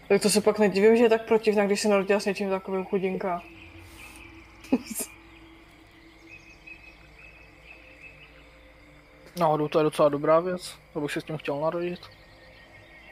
Tak 0.08 0.22
to 0.22 0.30
se 0.30 0.42
pak 0.42 0.60
nedivím, 0.60 0.98
že 0.98 1.04
je 1.04 1.10
tak 1.10 1.26
protivná, 1.28 1.66
když 1.66 1.82
se 1.82 1.88
narodila 1.90 2.20
s 2.20 2.26
něčím 2.26 2.50
takovým 2.50 2.86
chudinka. 2.86 3.42
Náhodou 9.40 9.68
to 9.68 9.80
je 9.80 9.84
docela 9.84 10.10
dobrá 10.10 10.40
věc, 10.40 10.76
to 10.94 11.02
bych 11.02 11.12
si 11.12 11.22
s 11.22 11.24
tím 11.24 11.38
chtěl 11.38 11.60
narodit. 11.62 12.00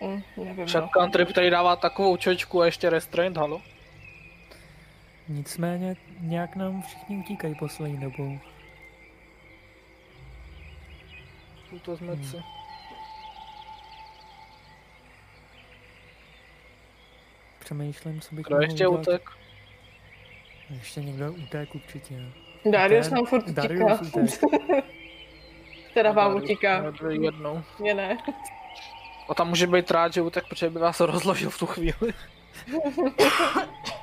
Hm, 0.03 0.21
nevím, 0.37 0.65
Však 0.65 0.83
no. 0.83 0.89
country 0.89 1.25
tady 1.25 1.49
dává 1.49 1.75
takovou 1.75 2.17
čočku 2.17 2.61
a 2.61 2.65
ještě 2.65 2.89
restraint, 2.89 3.37
halo? 3.37 3.61
Nicméně 5.27 5.95
nějak 6.19 6.55
nám 6.55 6.81
všichni 6.81 7.17
utíkají 7.17 7.55
poslední 7.55 7.97
dobou. 7.99 8.39
Tuto 11.69 11.95
zmeci. 11.95 12.37
Hmm. 12.37 12.43
Přemýšlím, 17.59 18.21
co 18.21 18.35
bych 18.35 18.45
Kdo 18.45 18.57
ještě 18.61 18.87
udělat. 18.87 19.01
utek? 19.07 19.29
Ještě 20.69 21.01
někdo 21.01 21.33
utek 21.33 21.75
určitě. 21.75 22.15
Darius 22.71 23.09
nám 23.09 23.25
furt 23.25 23.43
utíká. 23.43 23.61
Darius 23.61 24.01
utek. 24.01 24.41
teda 25.93 26.11
vám 26.11 26.31
Darius 26.33 26.43
utíká, 26.43 26.83
Jednou. 27.09 27.63
mě 27.79 27.93
ne. 27.93 28.17
A 29.29 29.33
tam 29.33 29.49
může 29.49 29.67
být 29.67 29.91
rád, 29.91 30.13
že 30.13 30.21
utek, 30.21 30.47
protože 30.49 30.69
by 30.69 30.79
vás 30.79 30.99
rozložil 30.99 31.49
v 31.49 31.59
tu 31.59 31.65
chvíli. 31.65 32.13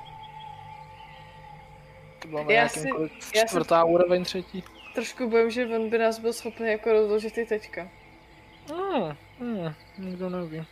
to 2.29 2.37
bylo 2.37 2.45
na 2.45 2.53
Já 2.53 2.69
si- 2.69 2.89
já 3.35 3.41
si- 3.43 3.49
čtvrtá 3.49 3.85
úroveň 3.85 4.25
třetí. 4.25 4.65
Trošku 4.95 5.31
bojím, 5.31 5.51
že 5.51 5.67
on 5.67 5.91
by 5.91 5.99
nás 5.99 6.19
byl 6.19 6.33
schopný 6.33 6.69
jako 6.69 6.93
rozložit 6.93 7.39
i 7.39 7.47
teďka. 7.47 7.89
Hmm, 8.73 9.17
hmm, 9.41 9.75
nikdo 9.99 10.31
neví. 10.31 10.65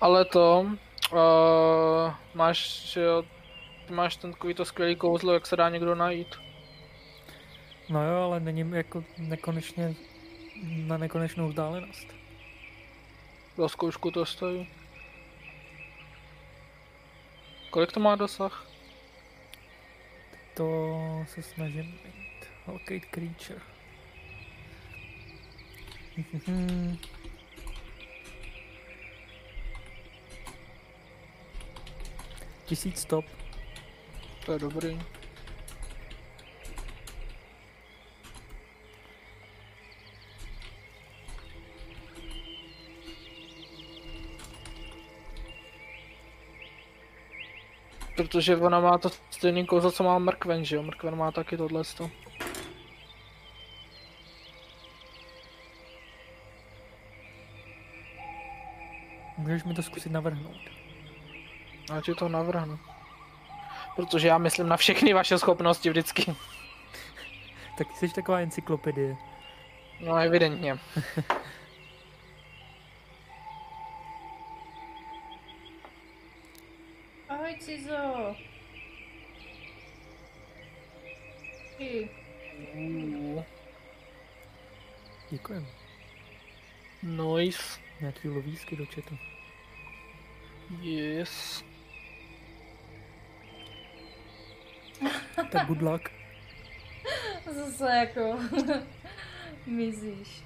Ale 0.00 0.24
to, 0.24 0.66
uh, 1.12 1.18
máš, 2.34 2.82
že 2.92 3.00
jo, 3.00 3.22
ty 3.86 3.94
máš 3.94 4.16
ten 4.16 4.32
takový 4.32 4.54
to 4.54 4.64
skvělý 4.64 4.96
kouzlo, 4.96 5.32
jak 5.32 5.46
se 5.46 5.56
dá 5.56 5.68
někdo 5.68 5.94
najít. 5.94 6.36
No 7.88 8.04
jo, 8.04 8.22
ale 8.22 8.40
není 8.40 8.70
jako 8.76 9.04
nekonečně 9.18 9.94
na 10.86 10.96
nekonečnou 10.98 11.48
vzdálenost. 11.48 12.06
Za 13.56 13.68
zkoušku 13.68 14.10
to 14.10 14.26
stojí. 14.26 14.68
Kolik 17.70 17.92
to 17.92 18.00
má 18.00 18.16
dosah? 18.16 18.69
To 20.60 21.24
se 21.28 21.42
snažím 21.42 21.98
najít. 22.04 22.44
Locate 22.66 23.00
creature. 23.00 23.60
Tisíc 32.64 33.00
stop. 33.00 33.24
To 34.46 34.52
je 34.52 34.58
dobrý. 34.58 34.98
Protože 48.20 48.56
ona 48.56 48.80
má 48.80 48.98
to 48.98 49.10
stejný 49.30 49.66
kouzlo, 49.66 49.92
co 49.92 50.04
má 50.04 50.18
Mrkven, 50.18 50.64
že 50.64 50.76
jo? 50.76 50.82
Mrkven 50.82 51.16
má 51.16 51.32
taky 51.32 51.56
tohle. 51.56 51.82
Můžeš 59.36 59.64
mi 59.64 59.74
to 59.74 59.82
zkusit 59.82 60.12
navrhnout. 60.12 60.56
Já 61.90 62.00
ti 62.00 62.14
to 62.14 62.28
navrhnu. 62.28 62.78
Protože 63.96 64.28
já 64.28 64.38
myslím 64.38 64.68
na 64.68 64.76
všechny 64.76 65.12
vaše 65.12 65.38
schopnosti 65.38 65.90
vždycky. 65.90 66.34
Tak 67.78 67.96
jsi 67.96 68.08
taková 68.08 68.40
encyklopedie. 68.40 69.16
No 70.00 70.16
evidentně. 70.16 70.78
Ty. 81.80 82.08
Děkujem. 85.30 85.66
Nice. 87.02 87.80
Nějaký 88.00 88.28
lovísky 88.28 88.76
do 88.76 88.86
chatu. 88.86 89.18
Yes. 90.80 91.64
Tak 95.52 95.66
good 95.66 95.82
luck. 95.82 96.08
Zase 97.50 97.90
jako 97.96 98.38
mizíš. 99.66 100.42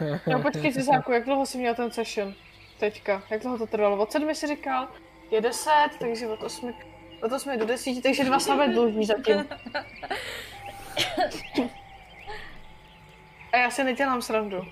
No 0.30 0.42
počkej, 0.42 0.72
Cizáku, 0.72 1.12
jak 1.12 1.24
dlouho 1.24 1.46
jsi 1.46 1.58
měl 1.58 1.74
ten 1.74 1.90
session? 1.90 2.34
Teďka, 2.78 3.22
jak 3.30 3.42
dlouho 3.42 3.58
to 3.58 3.66
trvalo? 3.66 4.02
Od 4.02 4.12
sedmi 4.12 4.34
jsi 4.34 4.46
říkal? 4.46 4.88
Je 5.30 5.40
deset, 5.40 5.90
takže 5.98 6.26
od 6.26 6.42
osmi, 6.42 6.74
od 7.24 7.32
osmi 7.32 7.56
do 7.56 7.66
desíti, 7.66 8.02
takže 8.02 8.24
dva 8.24 8.40
samé 8.40 8.68
dluží 8.68 9.04
zatím. 9.04 9.46
A 13.52 13.56
já 13.56 13.70
si 13.70 13.84
nedělám 13.84 14.22
srandu. 14.22 14.66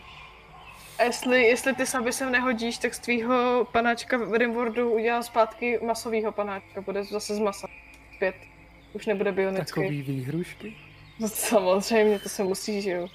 A 0.98 1.02
jestli, 1.02 1.42
jestli 1.42 1.74
ty 1.74 1.86
saby 1.86 2.12
sem 2.12 2.32
nehodíš, 2.32 2.78
tak 2.78 2.94
z 2.94 2.98
tvýho 2.98 3.66
panáčka 3.72 4.16
v 4.16 4.34
Rimwordu 4.34 4.92
udělám 4.92 5.22
zpátky 5.22 5.78
masovýho 5.82 6.32
panáčka. 6.32 6.80
Bude 6.80 7.04
zase 7.04 7.34
z 7.34 7.38
masa. 7.38 7.68
Zpět. 8.16 8.34
Už 8.92 9.06
nebude 9.06 9.32
bionický. 9.32 9.80
Takový 9.80 10.02
výhrušky. 10.02 10.76
No 11.18 11.28
samozřejmě, 11.28 12.18
to 12.18 12.28
se 12.28 12.44
musí, 12.44 12.82
že 12.82 12.90
jo. 12.90 13.08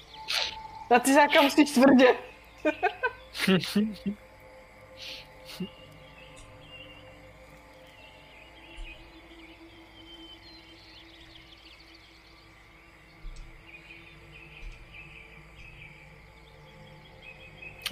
Na 0.90 0.98
ty 0.98 1.14
záka 1.14 1.42
musíš 1.42 1.70
tvrdě. 1.70 2.14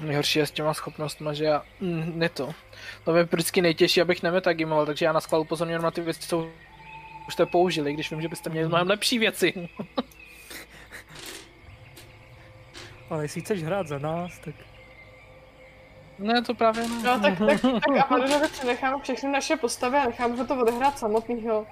Nejhorší 0.01 0.39
je 0.39 0.47
s 0.47 0.51
těma 0.51 0.75
schopnostma, 0.75 1.33
že 1.33 1.45
já... 1.45 1.63
Mm, 1.81 2.13
ne 2.19 2.29
to. 2.29 2.55
To 3.05 3.13
mě 3.13 3.23
vždycky 3.23 3.63
nejtěžší, 3.63 4.01
abych 4.01 4.23
nemetagimoval, 4.23 4.87
takže 4.87 5.05
já 5.05 5.13
na 5.13 5.21
schvál 5.21 5.41
upozorňuji 5.41 5.83
na 5.83 5.91
ty 5.91 6.01
věci, 6.01 6.29
co 6.29 6.49
už 7.29 7.33
jste 7.33 7.47
použili, 7.47 7.93
když 7.93 8.11
vím, 8.11 8.23
že 8.23 8.29
byste 8.29 8.51
měli 8.51 8.69
mnohem 8.69 8.89
lepší 8.89 9.19
věci. 9.19 9.69
Ale 13.11 13.25
jestli 13.25 13.41
chceš 13.41 13.63
hrát 13.63 13.89
za 13.89 13.99
nás, 13.99 14.39
tak 14.39 14.55
Ne, 16.19 16.43
to 16.43 16.55
právě 16.55 16.89
ne. 16.89 17.03
No 17.05 17.21
tak, 17.21 17.39
tak, 17.39 17.61
tak 17.61 17.99
a 18.01 18.05
Padonovi 18.09 18.49
přenecháme 18.49 19.03
všechny 19.03 19.33
naše 19.33 19.57
postavy 19.57 19.97
a 19.97 20.05
necháme 20.05 20.37
ho 20.37 20.47
to 20.47 20.61
odehrát 20.61 20.99
samotnýho. 20.99 21.67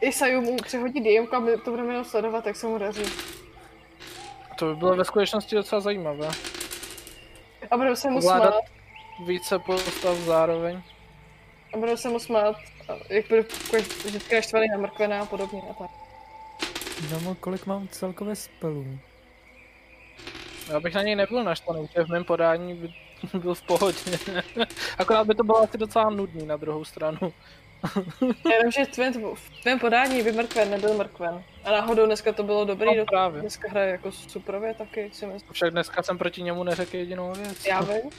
I 0.00 0.12
Saju 0.12 0.40
mu 0.40 0.56
přehodí 0.56 1.00
DM 1.00 1.34
a 1.34 1.38
my 1.38 1.56
to 1.56 1.70
budeme 1.70 1.88
jenom 1.88 2.04
sledovat, 2.04 2.46
jak 2.46 2.56
se 2.56 2.66
mu 2.66 2.78
daří. 2.78 3.02
To 4.58 4.66
by 4.66 4.76
bylo 4.76 4.96
ve 4.96 5.04
skutečnosti 5.04 5.56
docela 5.56 5.80
zajímavé. 5.80 6.28
A 7.70 7.76
budeme 7.76 7.96
se 7.96 8.10
mu 8.10 8.22
smát. 8.22 8.54
Více 9.26 9.58
postav 9.58 10.16
zároveň. 10.16 10.82
A 11.74 11.76
budeme 11.76 11.96
se 11.96 12.08
mu 12.08 12.18
smát. 12.18 12.56
Jak 13.08 13.28
bude 13.28 13.44
vždycky 14.04 14.34
naštvaný 14.34 14.66
na 14.68 14.78
mrkvená 14.78 15.22
a 15.22 15.26
podobně 15.26 15.62
a 15.70 15.74
tak. 15.74 15.90
no, 17.24 17.34
kolik 17.34 17.66
mám 17.66 17.88
celkové 17.88 18.36
spelů. 18.36 18.98
Já 20.68 20.80
bych 20.80 20.94
na 20.94 21.02
něj 21.02 21.16
nebyl 21.16 21.44
naštvaný, 21.44 21.88
že 21.94 22.04
v 22.04 22.08
mém 22.08 22.24
podání 22.24 22.74
by 22.74 22.94
byl 23.38 23.54
v 23.54 23.62
pohodě. 23.62 24.18
Akorát 24.98 25.26
by 25.26 25.34
to 25.34 25.44
bylo 25.44 25.58
asi 25.58 25.78
docela 25.78 26.10
nudný 26.10 26.46
na 26.46 26.56
druhou 26.56 26.84
stranu. 26.84 27.32
Jenom, 28.52 28.70
že 28.72 28.84
v 28.84 28.88
tvém, 28.88 29.12
v 29.34 29.50
tvém 29.62 29.78
podání 29.78 30.22
by 30.22 30.32
mrkven 30.32 30.70
nebyl 30.70 30.94
mrkven. 30.94 31.42
A 31.64 31.70
náhodou 31.70 32.06
dneska 32.06 32.32
to 32.32 32.42
bylo 32.42 32.64
dobrý, 32.64 32.96
No, 32.96 33.04
právě. 33.04 33.40
dneska 33.40 33.68
hraje 33.70 33.90
jako 33.90 34.12
superově 34.12 34.74
taky, 34.74 35.10
si 35.12 35.26
myslím. 35.26 35.52
Však 35.52 35.70
dneska 35.70 36.02
jsem 36.02 36.18
proti 36.18 36.42
němu 36.42 36.64
neřekl 36.64 36.96
jedinou 36.96 37.32
věc. 37.32 37.66
Já 37.66 37.80
vím. 37.80 38.10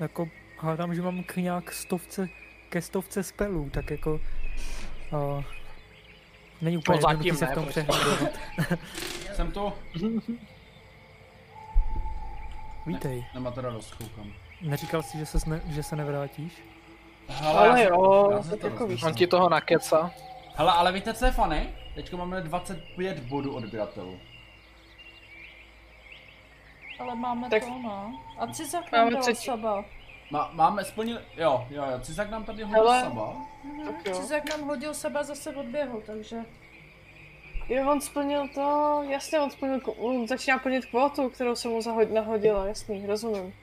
Jako 0.00 0.28
hádám, 0.58 0.94
že 0.94 1.02
mám 1.02 1.22
k 1.24 1.36
nějak 1.36 1.72
stovce, 1.72 2.28
ke 2.68 2.82
stovce 2.82 3.22
spelů, 3.22 3.70
tak 3.70 3.90
jako 3.90 4.20
uh, 5.12 5.44
Není 6.60 6.76
úplně 6.78 7.00
No, 7.02 7.08
jednoduchý 7.10 7.30
zatím 7.30 7.36
se 7.38 7.46
v 7.46 7.48
ne, 7.48 7.54
tom 7.54 7.64
prostě. 7.64 7.86
Jsem 9.34 9.52
tu. 9.52 9.72
Vítej. 12.86 13.26
Nemá 13.34 13.50
to 13.50 13.60
radost, 13.60 13.94
koukám. 13.94 14.32
Neříkal 14.60 15.02
jsi, 15.02 15.18
že 15.18 15.26
se, 15.26 15.38
ne, 15.50 15.60
že 15.66 15.82
se 15.82 15.96
nevrátíš? 15.96 16.52
Hele, 17.28 17.68
Ale 17.68 17.84
jo, 17.84 18.28
já 18.32 18.42
se 18.42 18.56
to 18.56 18.66
jako 18.66 18.68
víš. 18.68 18.78
rozmyslím. 18.80 19.06
On 19.08 19.14
ti 19.14 19.26
toho 19.26 19.48
nakeca. 19.48 20.10
Hele, 20.54 20.72
ale 20.72 20.92
víte, 20.92 21.14
co 21.14 21.24
je 21.24 21.30
funny? 21.32 21.68
Teďko 21.94 22.16
máme 22.16 22.40
25 22.40 23.20
bodů 23.20 23.54
odběratelů. 23.56 24.18
Ale 27.00 27.14
máme 27.14 27.50
Tak- 27.50 27.64
to, 27.64 27.68
no. 27.82 28.20
A 28.38 28.46
Máme 28.46 28.52
nám 28.92 29.10
dal 29.12 29.22
třetí. 29.22 29.44
saba. 29.44 29.84
Má, 30.30 30.50
máme 30.52 30.84
splnili, 30.84 31.20
jo, 31.36 31.66
jo, 31.70 31.84
jo, 31.90 32.00
Cizak 32.00 32.30
nám 32.30 32.44
tady 32.44 32.62
hodil 32.62 32.82
Hele. 32.82 33.00
saba. 33.00 33.36
Tak 33.84 34.06
jo. 34.06 34.14
Cizak 34.14 34.50
nám 34.50 34.68
hodil 34.68 34.94
seba, 34.94 35.22
zase 35.22 35.56
odběhl, 35.56 36.02
takže... 36.06 36.36
Jo, 37.68 37.90
on 37.92 38.00
splnil 38.00 38.48
to, 38.54 39.00
jasně, 39.08 39.40
on 39.40 39.50
splnil, 39.50 39.80
on 39.96 40.28
začíná 40.28 40.58
plnit 40.58 40.84
kvotu, 40.86 41.28
kterou 41.28 41.56
jsem 41.56 41.70
mu 41.70 41.78
zahod- 41.78 42.12
nahodila, 42.12 42.66
jasný, 42.66 43.06
rozumím. 43.06 43.54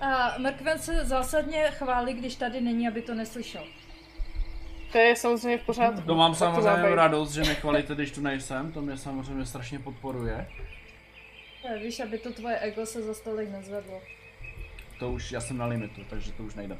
A 0.00 0.38
Mrkven 0.38 0.78
se 0.78 1.04
zásadně 1.04 1.64
chválí, 1.70 2.14
když 2.14 2.36
tady 2.36 2.60
není, 2.60 2.88
aby 2.88 3.02
to 3.02 3.14
neslyšel. 3.14 3.64
To 4.92 4.98
je 4.98 5.16
samozřejmě 5.16 5.58
v 5.58 5.66
pořádku. 5.66 6.00
To 6.00 6.14
mám 6.14 6.30
Tak 6.32 6.38
samozřejmě 6.38 6.94
radost, 6.94 7.32
že 7.32 7.40
mě 7.40 7.54
chvalíte, 7.54 7.94
když 7.94 8.10
tu 8.10 8.20
nejsem, 8.20 8.72
to 8.72 8.82
mě 8.82 8.96
samozřejmě 8.96 9.46
strašně 9.46 9.78
podporuje. 9.78 10.48
Ne, 11.64 11.78
víš, 11.78 12.00
aby 12.00 12.18
to 12.18 12.32
tvoje 12.32 12.58
ego 12.58 12.86
se 12.86 13.02
za 13.02 13.14
stolik 13.14 13.50
nezvedlo. 13.50 14.00
To 14.98 15.10
už, 15.12 15.32
já 15.32 15.40
jsem 15.40 15.58
na 15.58 15.66
limitu, 15.66 16.00
takže 16.10 16.32
to 16.32 16.42
už 16.42 16.54
nejde. 16.54 16.76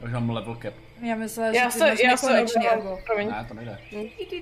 Já 0.00 0.06
už 0.06 0.12
mám 0.12 0.30
level 0.30 0.56
cap. 0.62 0.74
Já 1.02 1.14
myslela, 1.14 1.52
že 1.52 1.58
Já 1.58 1.66
ty 1.66 1.72
se, 1.72 1.78
máš 1.90 1.98
já 2.04 2.16
se 2.16 2.28
ego. 2.70 2.98
promiň, 3.06 3.28
Ne, 3.30 3.44
to 3.48 3.54
nejde. 3.54 3.78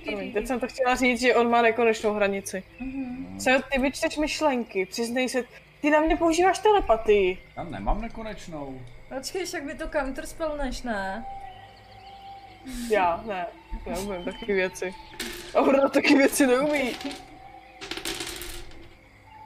promiň, 0.05 0.33
teď 0.33 0.47
jsem 0.47 0.59
to 0.59 0.67
chtěla 0.67 0.95
říct, 0.95 1.21
že 1.21 1.35
on 1.35 1.49
má 1.49 1.61
nekonečnou 1.61 2.13
hranici. 2.13 2.63
Mhm. 2.79 3.39
Co, 3.39 3.49
ty 3.71 3.79
vyčteš 3.79 4.17
myšlenky, 4.17 4.85
přiznej 4.85 5.29
se, 5.29 5.43
ty 5.81 5.89
na 5.89 5.99
mě 5.99 6.15
používáš 6.17 6.59
telepatii. 6.59 7.37
Já 7.57 7.63
nemám 7.63 8.01
nekonečnou. 8.01 8.81
Počkej, 9.17 9.45
však 9.45 9.63
mi 9.63 9.75
to 9.75 9.87
counterspellneš, 9.89 10.81
ne? 10.81 11.25
Já, 12.91 13.23
ne, 13.27 13.45
neumím 13.85 14.23
taky 14.23 14.53
věci. 14.53 14.93
Aurora 15.55 15.89
taky 15.89 16.15
věci 16.15 16.47
neumí. 16.47 16.91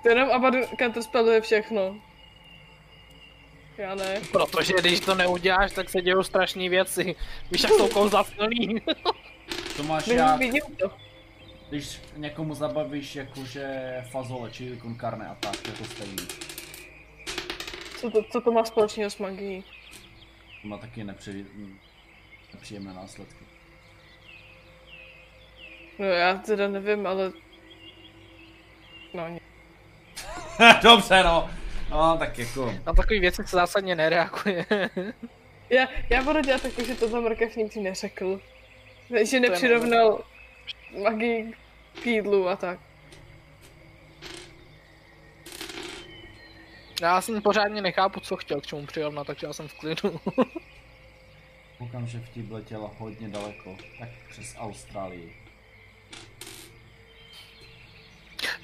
To 0.03 0.09
jenom 0.09 0.31
Abaddon 0.31 0.63
counterspelluje 0.79 1.41
všechno. 1.41 1.95
Já 3.77 3.95
ne. 3.95 4.21
Protože 4.31 4.73
když 4.79 4.99
to 4.99 5.15
neuděláš, 5.15 5.71
tak 5.73 5.89
se 5.89 6.01
dějou 6.01 6.23
strašné 6.23 6.69
věci. 6.69 7.15
Víš, 7.51 7.63
jak 7.63 7.71
jsou 7.71 7.87
kouzla 7.87 8.23
silný. 8.23 8.81
To 9.77 9.83
máš 9.83 10.07
jak, 10.07 10.39
vidím 10.39 10.61
to. 10.79 10.91
když 11.69 11.99
někomu 12.15 12.53
zabavíš 12.55 13.15
jakože 13.15 13.67
fazole, 14.11 14.51
či 14.51 14.77
konkarne 14.81 15.27
a 15.27 15.35
tak, 15.35 15.67
je 15.67 15.73
to 15.73 15.83
stejný. 15.83 16.27
Co 17.97 18.11
to, 18.11 18.23
co 18.31 18.41
to 18.41 18.51
má 18.51 18.63
společného 18.63 19.09
s 19.09 19.17
magií? 19.17 19.63
To 20.61 20.67
má 20.67 20.77
taky 20.77 21.03
nepři... 21.03 21.45
nepříjemné 22.53 22.93
následky. 22.93 23.45
No 25.99 26.05
já 26.05 26.33
teda 26.37 26.67
nevím, 26.67 27.07
ale... 27.07 27.31
No, 29.13 29.27
ně- 29.27 29.39
Dobře 30.83 31.23
no. 31.23 31.49
No, 31.89 32.17
tak 32.17 32.39
jako... 32.39 32.73
Na 32.85 32.93
takové 32.93 33.19
věci 33.19 33.43
se 33.45 33.55
zásadně 33.55 33.95
nereaguje. 33.95 34.65
já, 35.69 35.87
já 36.09 36.23
budu 36.23 36.41
dělat 36.41 36.61
tak, 36.61 36.85
že 36.85 36.95
tohle 36.95 37.21
mrkev 37.21 37.55
nikdy 37.55 37.81
neřekl. 37.81 38.41
Že 39.25 39.39
nepřirovnal 39.39 40.23
magii 41.03 41.53
k 42.03 42.05
jídlu 42.05 42.49
a 42.49 42.55
tak. 42.55 42.79
Já 47.01 47.21
jsem 47.21 47.41
pořádně 47.41 47.81
nechápu, 47.81 48.19
co 48.19 48.37
chtěl 48.37 48.61
k 48.61 48.65
čemu 48.65 48.85
přirovnat, 48.85 49.27
takže 49.27 49.47
já 49.47 49.53
jsem 49.53 49.67
v 49.67 49.73
klidu. 49.73 50.19
Koukám, 51.77 52.07
že 52.07 52.19
vtip 52.19 52.51
letěla 52.51 52.91
hodně 52.97 53.29
daleko, 53.29 53.77
tak 53.99 54.09
přes 54.29 54.55
Austrálii. 54.57 55.48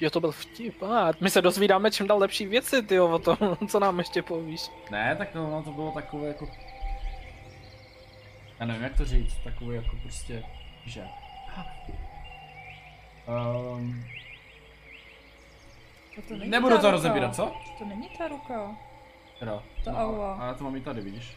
Jo, 0.00 0.10
to 0.10 0.20
byl 0.20 0.32
vtip. 0.32 0.82
A 0.82 1.12
my 1.20 1.30
se 1.30 1.42
dozvídáme 1.42 1.90
čím 1.90 2.06
dál 2.06 2.18
lepší 2.18 2.46
věci, 2.46 2.82
ty 2.82 3.00
o 3.00 3.18
tom, 3.18 3.36
co 3.68 3.80
nám 3.80 3.98
ještě 3.98 4.22
povíš. 4.22 4.70
Ne, 4.90 5.16
tak 5.18 5.30
to, 5.30 5.38
no, 5.38 5.62
to 5.62 5.70
bylo 5.70 5.92
takové 5.92 6.28
jako... 6.28 6.48
Já 8.60 8.66
nevím, 8.66 8.82
jak 8.82 8.96
to 8.96 9.04
říct, 9.04 9.34
takové 9.44 9.74
jako 9.74 9.96
prostě, 10.02 10.42
že... 10.86 11.04
Um, 13.28 14.04
To, 16.16 16.22
to 16.28 16.36
není 16.36 16.50
nebudu 16.50 16.78
to 16.78 16.90
rozebírat, 16.90 17.36
co? 17.36 17.52
To 17.78 17.84
není 17.84 18.08
ta 18.18 18.28
ruka. 18.28 18.76
Teda. 19.38 19.62
To 19.84 19.90
no, 19.92 19.98
aua. 19.98 20.34
A 20.34 20.46
já 20.46 20.54
to 20.54 20.64
mám 20.64 20.76
i 20.76 20.80
tady, 20.80 21.00
vidíš? 21.00 21.36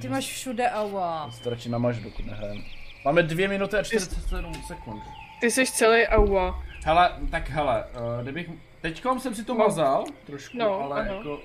Ty 0.00 0.08
máš 0.08 0.24
všude 0.24 0.70
aua. 0.70 1.30
To 1.42 1.50
radši 1.50 1.68
namažu, 1.68 2.02
dokud 2.02 2.26
nehrajem. 2.26 2.62
Máme 3.04 3.22
dvě 3.22 3.48
minuty 3.48 3.76
a 3.76 3.82
47 3.82 4.54
sekund. 4.66 5.02
Ty 5.40 5.50
jsi 5.50 5.66
celý 5.66 6.06
aua. 6.06 6.62
Hele, 6.84 7.16
tak 7.30 7.48
hele, 7.48 7.84
uh, 7.84 8.22
kdybych... 8.22 8.50
Teďkom 8.80 9.20
jsem 9.20 9.34
si 9.34 9.44
to 9.44 9.54
No. 9.54 9.58
mazal 9.64 10.04
trošku, 10.26 10.58
No, 10.58 10.80
ale 10.80 11.00
aha. 11.00 11.14
jako... 11.16 11.40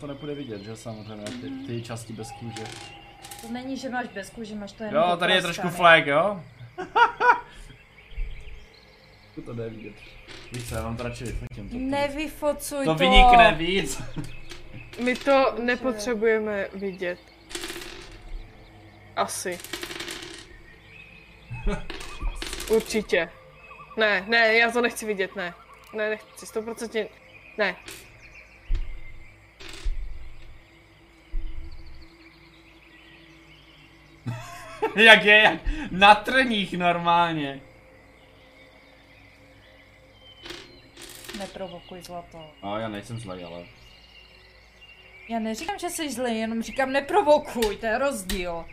To 0.00 0.06
nepůjde 0.06 0.34
vidět, 0.34 0.62
že 0.62 0.76
samozřejmě, 0.76 1.24
ty, 1.24 1.50
ty 1.66 1.82
části 1.82 2.12
bez 2.12 2.30
kůže. 2.32 2.64
To 3.42 3.48
není, 3.52 3.76
že 3.76 3.88
máš 3.88 4.06
bez 4.08 4.30
kůže, 4.30 4.54
máš 4.54 4.72
to 4.72 4.84
jenom 4.84 5.10
Jo, 5.10 5.16
tady 5.16 5.32
je 5.32 5.42
trošku 5.42 5.68
flag, 5.68 6.06
jo? 6.06 6.42
to 9.44 9.54
jde 9.54 9.68
vidět. 9.68 9.94
Víš 10.52 10.68
co, 10.68 10.74
já 10.74 10.82
vám 10.82 10.96
to 10.96 11.02
radši 11.02 11.24
vyfotím. 11.24 11.68
To, 11.70 11.76
Nevyfocuj 11.78 12.84
to 12.84 12.92
to. 12.92 12.98
vynikne 12.98 13.54
víc. 13.54 14.02
My 15.04 15.16
to 15.16 15.54
nepotřebujeme 15.62 16.66
vidět. 16.74 17.18
Asi. 19.16 19.58
Určitě. 22.70 23.28
Ne, 23.96 24.24
ne, 24.28 24.54
já 24.54 24.70
to 24.70 24.80
nechci 24.80 25.06
vidět, 25.06 25.36
ne. 25.36 25.54
Ne, 25.92 26.10
nechci, 26.10 26.46
stoprocentně. 26.46 27.08
Ne. 27.58 27.76
jak 34.96 35.24
je, 35.24 35.38
jak 35.38 35.60
na 35.90 36.14
trních 36.14 36.78
normálně. 36.78 37.60
Neprovokuj 41.38 42.02
zlato. 42.02 42.50
No, 42.62 42.78
já 42.78 42.88
nejsem 42.88 43.18
zlej, 43.18 43.44
ale... 43.44 43.64
Já 45.28 45.38
neříkám, 45.38 45.78
že 45.78 45.90
jsi 45.90 46.12
zlý, 46.12 46.38
jenom 46.38 46.62
říkám 46.62 46.92
neprovokuj, 46.92 47.76
to 47.76 47.86
je 47.86 47.98
rozdíl. 47.98 48.64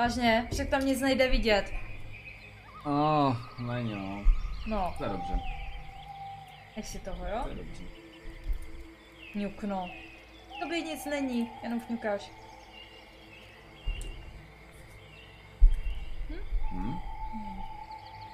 Vážně, 0.00 0.48
však 0.52 0.68
tam 0.68 0.86
nic 0.86 1.00
nejde 1.00 1.28
vidět. 1.28 1.72
Oh, 2.84 3.36
není 3.58 3.94
no. 3.94 4.24
No, 4.66 4.94
To 4.98 5.04
je 5.04 5.10
dobře, 5.10 5.40
si 6.82 6.98
toho, 6.98 7.26
jo? 7.26 7.40
to 7.42 7.48
je 7.48 7.54
dobře. 7.54 7.82
Ňukno. 9.34 9.90
To 10.62 10.68
by 10.68 10.82
nic 10.82 11.04
není, 11.04 11.50
jenom 11.62 11.80
fňukáš. 11.80 12.30
Hm? 16.72 16.98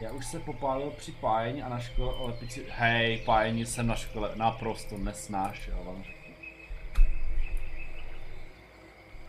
Já 0.01 0.12
už 0.12 0.26
se 0.26 0.40
popálil 0.40 0.90
při 0.90 1.12
pájení 1.12 1.62
a 1.62 1.68
na 1.68 1.78
škole 1.78 2.14
o 2.14 2.26
lepici... 2.26 2.66
Hej, 2.70 3.22
pájení 3.24 3.66
jsem 3.66 3.86
na 3.86 3.97
škole 3.97 4.32
naprosto 4.34 4.98
nesnášel, 4.98 5.84
vám 5.84 6.02
řeknu. 6.02 6.16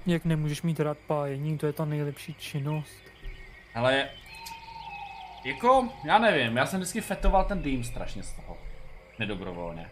Jak 0.08 0.26
nemůžeš 0.26 0.62
mít 0.62 0.80
rád 0.80 0.98
pájení, 0.98 1.58
to 1.58 1.66
je 1.66 1.74
ta 1.74 1.86
nejlepší 1.86 2.34
činnost. 2.34 3.04
Ale... 3.76 4.10
Jako, 5.44 5.90
já 6.04 6.20
nevím, 6.20 6.58
já 6.58 6.66
jsem 6.66 6.80
vždycky 6.80 7.02
fetoval 7.02 7.46
ten 7.46 7.62
dým 7.62 7.84
strašně 7.84 8.24
z 8.24 8.34
toho. 8.34 8.58
Nedobrovolně. 9.20 9.90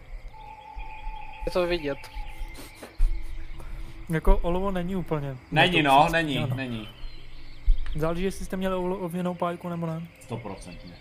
Je 1.45 1.51
to 1.51 1.67
vidět. 1.67 1.97
Jako 4.09 4.37
olovo 4.37 4.71
není 4.71 4.95
úplně. 4.95 5.37
Není 5.51 5.81
no, 5.81 5.91
netoucící, 5.91 6.13
není, 6.13 6.37
ano. 6.37 6.55
není. 6.55 6.89
Záleží, 7.95 8.23
jestli 8.23 8.45
jste 8.45 8.57
měli 8.57 8.75
olověnou 8.75 9.35
pájku 9.35 9.69
nebo 9.69 9.85
ne. 9.85 10.07
Stoprocentně. 10.21 10.93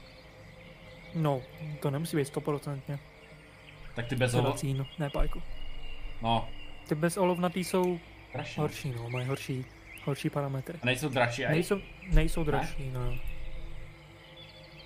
No, 1.14 1.42
to 1.80 1.90
nemusí 1.90 2.16
být 2.16 2.24
stoprocentně. 2.24 2.98
Tak 3.94 4.06
ty 4.06 4.16
bez 4.16 4.30
To 4.30 4.36
je 4.36 4.40
olo... 4.40 4.50
vacín, 4.50 4.86
ne 4.98 5.10
pájku. 5.10 5.42
No, 6.22 6.48
Ty 6.88 6.94
bez 6.94 7.16
olovnatý 7.16 7.64
jsou 7.64 7.98
dražší. 8.34 8.60
horší, 8.60 8.94
no, 8.96 9.10
mají 9.10 9.26
horší, 9.26 9.64
horší 10.04 10.30
parametry. 10.30 10.78
A 10.82 10.86
nejsou 10.86 11.08
dražší, 11.08 11.46
aj? 11.46 11.52
Nejsou, 11.52 11.80
nejsou 12.12 12.44
dražší, 12.44 12.90
no. 12.92 13.18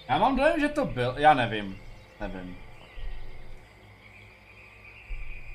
Já 0.09 0.19
mám 0.19 0.37
dojem, 0.37 0.61
že 0.61 0.69
to 0.69 0.85
byl, 0.85 1.15
já 1.19 1.35
nevím. 1.35 1.79
Nevím. 2.21 2.57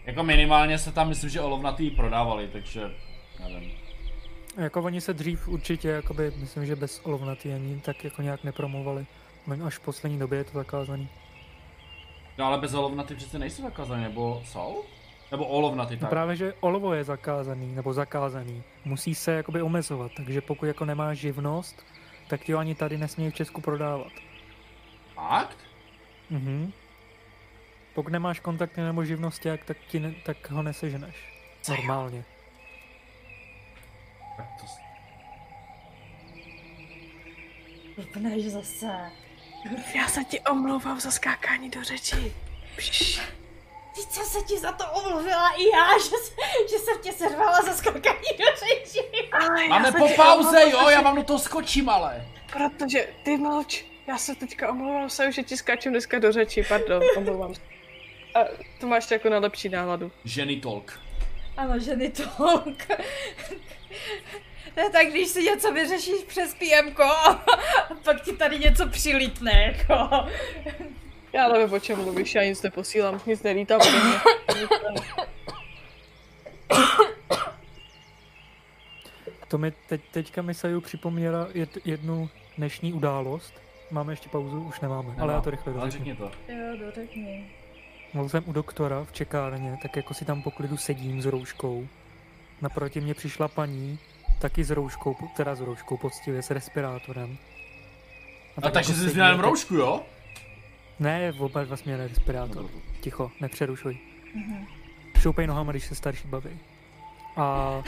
Jako 0.05 0.23
minimálně 0.23 0.77
se 0.77 0.91
tam 0.91 1.09
myslím, 1.09 1.29
že 1.29 1.41
olovnatý 1.41 1.91
prodávali, 1.91 2.47
takže 2.47 2.81
nevím. 3.39 3.71
Jako 4.57 4.81
oni 4.81 5.01
se 5.01 5.13
dřív 5.13 5.47
určitě, 5.47 5.87
jakoby, 5.87 6.31
myslím, 6.35 6.65
že 6.65 6.75
bez 6.75 7.01
olovnatý 7.03 7.53
ani 7.53 7.79
tak 7.79 8.03
jako 8.03 8.21
nějak 8.21 8.43
nepromovali. 8.43 9.05
Až 9.65 9.77
v 9.77 9.81
poslední 9.81 10.19
době 10.19 10.39
je 10.39 10.43
to 10.43 10.51
zakázaný. 10.53 11.09
No 12.37 12.45
ale 12.45 12.57
bez 12.57 12.73
olovnaty 12.73 13.15
přece 13.15 13.39
nejsou 13.39 13.63
zakázané, 13.63 14.01
nebo 14.01 14.41
jsou? 14.45 14.83
Nebo 15.33 15.45
olovnaty 15.45 15.93
No 15.95 15.99
tak. 15.99 16.09
právě, 16.09 16.35
že 16.35 16.53
olovo 16.59 16.93
je 16.93 17.03
zakázaný, 17.03 17.75
nebo 17.75 17.93
zakázaný. 17.93 18.63
Musí 18.85 19.15
se 19.15 19.31
jakoby 19.31 19.61
omezovat, 19.61 20.11
takže 20.15 20.41
pokud 20.41 20.65
jako 20.65 20.85
nemáš 20.85 21.17
živnost, 21.17 21.85
tak 22.27 22.41
ti 22.43 22.53
ho 22.53 22.59
ani 22.59 22.75
tady 22.75 22.97
nesmí 22.97 23.31
v 23.31 23.33
Česku 23.33 23.61
prodávat. 23.61 24.11
Fakt? 25.15 25.57
Mhm. 26.29 26.71
Pokud 27.95 28.09
nemáš 28.13 28.39
kontakty 28.39 28.81
nebo 28.81 29.05
živnosti, 29.05 29.47
jak, 29.47 29.65
tak, 29.65 29.77
ti 29.87 29.99
ne, 29.99 30.13
tak 30.25 30.51
ho 30.51 30.63
neseženeš. 30.63 31.15
Normálně. 31.69 32.23
Tak 34.37 34.47
to... 34.61 34.67
s- 34.67 34.77
Vypneš 37.97 38.43
zase. 38.45 39.11
Já 39.95 40.07
se 40.07 40.23
ti 40.23 40.39
omlouvám 40.39 40.99
za 40.99 41.11
skákání 41.11 41.69
do 41.69 41.83
řeči. 41.83 42.33
Pš. 42.75 43.21
Teď 43.95 44.05
jsem 44.11 44.25
se 44.25 44.41
ti 44.41 44.59
za 44.59 44.71
to 44.71 44.83
omluvila 44.91 45.49
i 45.49 45.69
já, 45.69 45.97
že, 46.03 46.09
se, 46.09 46.33
že 46.71 46.79
jsem 46.79 46.97
tě 47.01 47.11
servala 47.11 47.61
za 47.61 47.73
skakání 47.73 48.27
do 48.37 48.45
řeči. 48.59 48.99
Ale 49.31 49.67
Máme 49.67 49.91
po 49.91 50.07
pauze, 50.15 50.69
jo, 50.69 50.89
já 50.89 51.01
vám 51.01 51.15
do 51.15 51.23
toho 51.23 51.39
skočím, 51.39 51.89
ale. 51.89 52.27
Protože 52.53 53.07
ty 53.23 53.37
mlč. 53.37 53.85
Já 54.07 54.17
se 54.17 54.35
teďka 54.35 54.69
omlouvám 54.71 55.09
se, 55.09 55.31
že 55.31 55.43
ti 55.43 55.57
skáčem 55.57 55.91
dneska 55.93 56.19
do 56.19 56.31
řeči, 56.31 56.65
pardon, 56.69 57.03
omlouvám 57.17 57.55
se. 57.55 57.61
A 58.35 58.39
to 58.79 58.87
máš 58.87 59.11
jako 59.11 59.29
na 59.29 59.39
lepší 59.39 59.69
náladu. 59.69 60.11
Ženy 60.25 60.55
talk. 60.55 60.99
Ano, 61.57 61.79
ženy 61.79 62.09
talk. 62.09 62.87
Ne, 64.75 64.89
tak 64.89 65.07
když 65.07 65.27
si 65.27 65.43
něco 65.43 65.71
vyřešíš 65.71 66.23
přes 66.27 66.53
PMko 66.55 67.03
a 67.03 67.45
pak 68.03 68.21
ti 68.21 68.33
tady 68.33 68.59
něco 68.59 68.87
přilítne, 68.89 69.75
jako. 69.77 70.09
Já 71.33 71.47
nevím, 71.47 71.73
o 71.73 71.79
čem 71.79 71.97
mluvíš, 72.03 72.35
já 72.35 72.43
nic 72.43 72.61
neposílám, 72.61 73.21
nic 73.25 73.43
nelítá 73.43 73.75
ode 73.77 73.91
mě. 73.91 74.13
To 79.47 79.57
mi 79.57 79.71
teď, 79.71 80.01
teďka 80.11 80.41
mi 80.41 80.53
Saju 80.53 80.81
připomněla 80.81 81.47
jed, 81.53 81.77
jednu 81.85 82.29
dnešní 82.57 82.93
událost. 82.93 83.53
Máme 83.91 84.13
ještě 84.13 84.29
pauzu? 84.29 84.61
Už 84.61 84.79
nemáme, 84.79 85.15
ale 85.19 85.33
já 85.33 85.41
to 85.41 85.49
rychle 85.49 85.73
Ale 85.73 85.81
dořeknu. 85.85 86.05
řekni 86.05 86.15
to. 86.15 86.31
Jo, 86.53 86.77
dořekni. 86.79 87.51
Byl 88.13 88.29
jsem 88.29 88.43
u 88.47 88.53
doktora 88.53 89.03
v 89.03 89.11
čekárně, 89.11 89.77
tak 89.81 89.95
jako 89.95 90.13
si 90.13 90.25
tam 90.25 90.41
po 90.41 90.51
klidu 90.51 90.77
sedím 90.77 91.21
s 91.21 91.25
rouškou. 91.25 91.87
Naproti 92.61 93.01
mě 93.01 93.13
přišla 93.13 93.47
paní, 93.47 93.99
taky 94.41 94.63
s 94.63 94.71
rouškou, 94.71 95.15
teda 95.35 95.55
s 95.55 95.61
rouškou 95.61 95.97
poctivě, 95.97 96.41
s 96.41 96.51
respirátorem. 96.51 97.37
A 98.57 98.61
tak 98.61 98.73
takže 98.73 98.91
jako 98.93 99.03
jsi 99.03 99.13
měl 99.13 99.25
a 99.25 99.41
roušku, 99.41 99.75
jo? 99.75 100.01
Ne, 101.03 101.33
oba 101.39 101.63
dva 101.63 101.77
směrem 101.77 102.07
respirátor. 102.07 102.69
Ticho, 103.01 103.31
nepřerušuj. 103.41 103.97
Mhm. 104.35 104.67
Šoupej 105.19 105.47
nohama, 105.47 105.71
když 105.71 105.85
se 105.85 105.95
starší 105.95 106.27
baví. 106.27 106.59
A, 107.35 107.43
a 107.43 107.83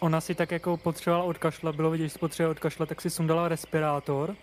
ona 0.00 0.20
si 0.20 0.34
tak 0.34 0.50
jako 0.50 0.76
potřebovala 0.76 1.24
odkašlat, 1.24 1.76
bylo 1.76 1.90
vidět, 1.90 2.04
že 2.04 2.10
si 2.10 2.18
potřebovala 2.18 2.50
odkašlat, 2.50 2.88
tak 2.88 3.00
si 3.00 3.10
sundala 3.10 3.48
respirátor, 3.48 4.36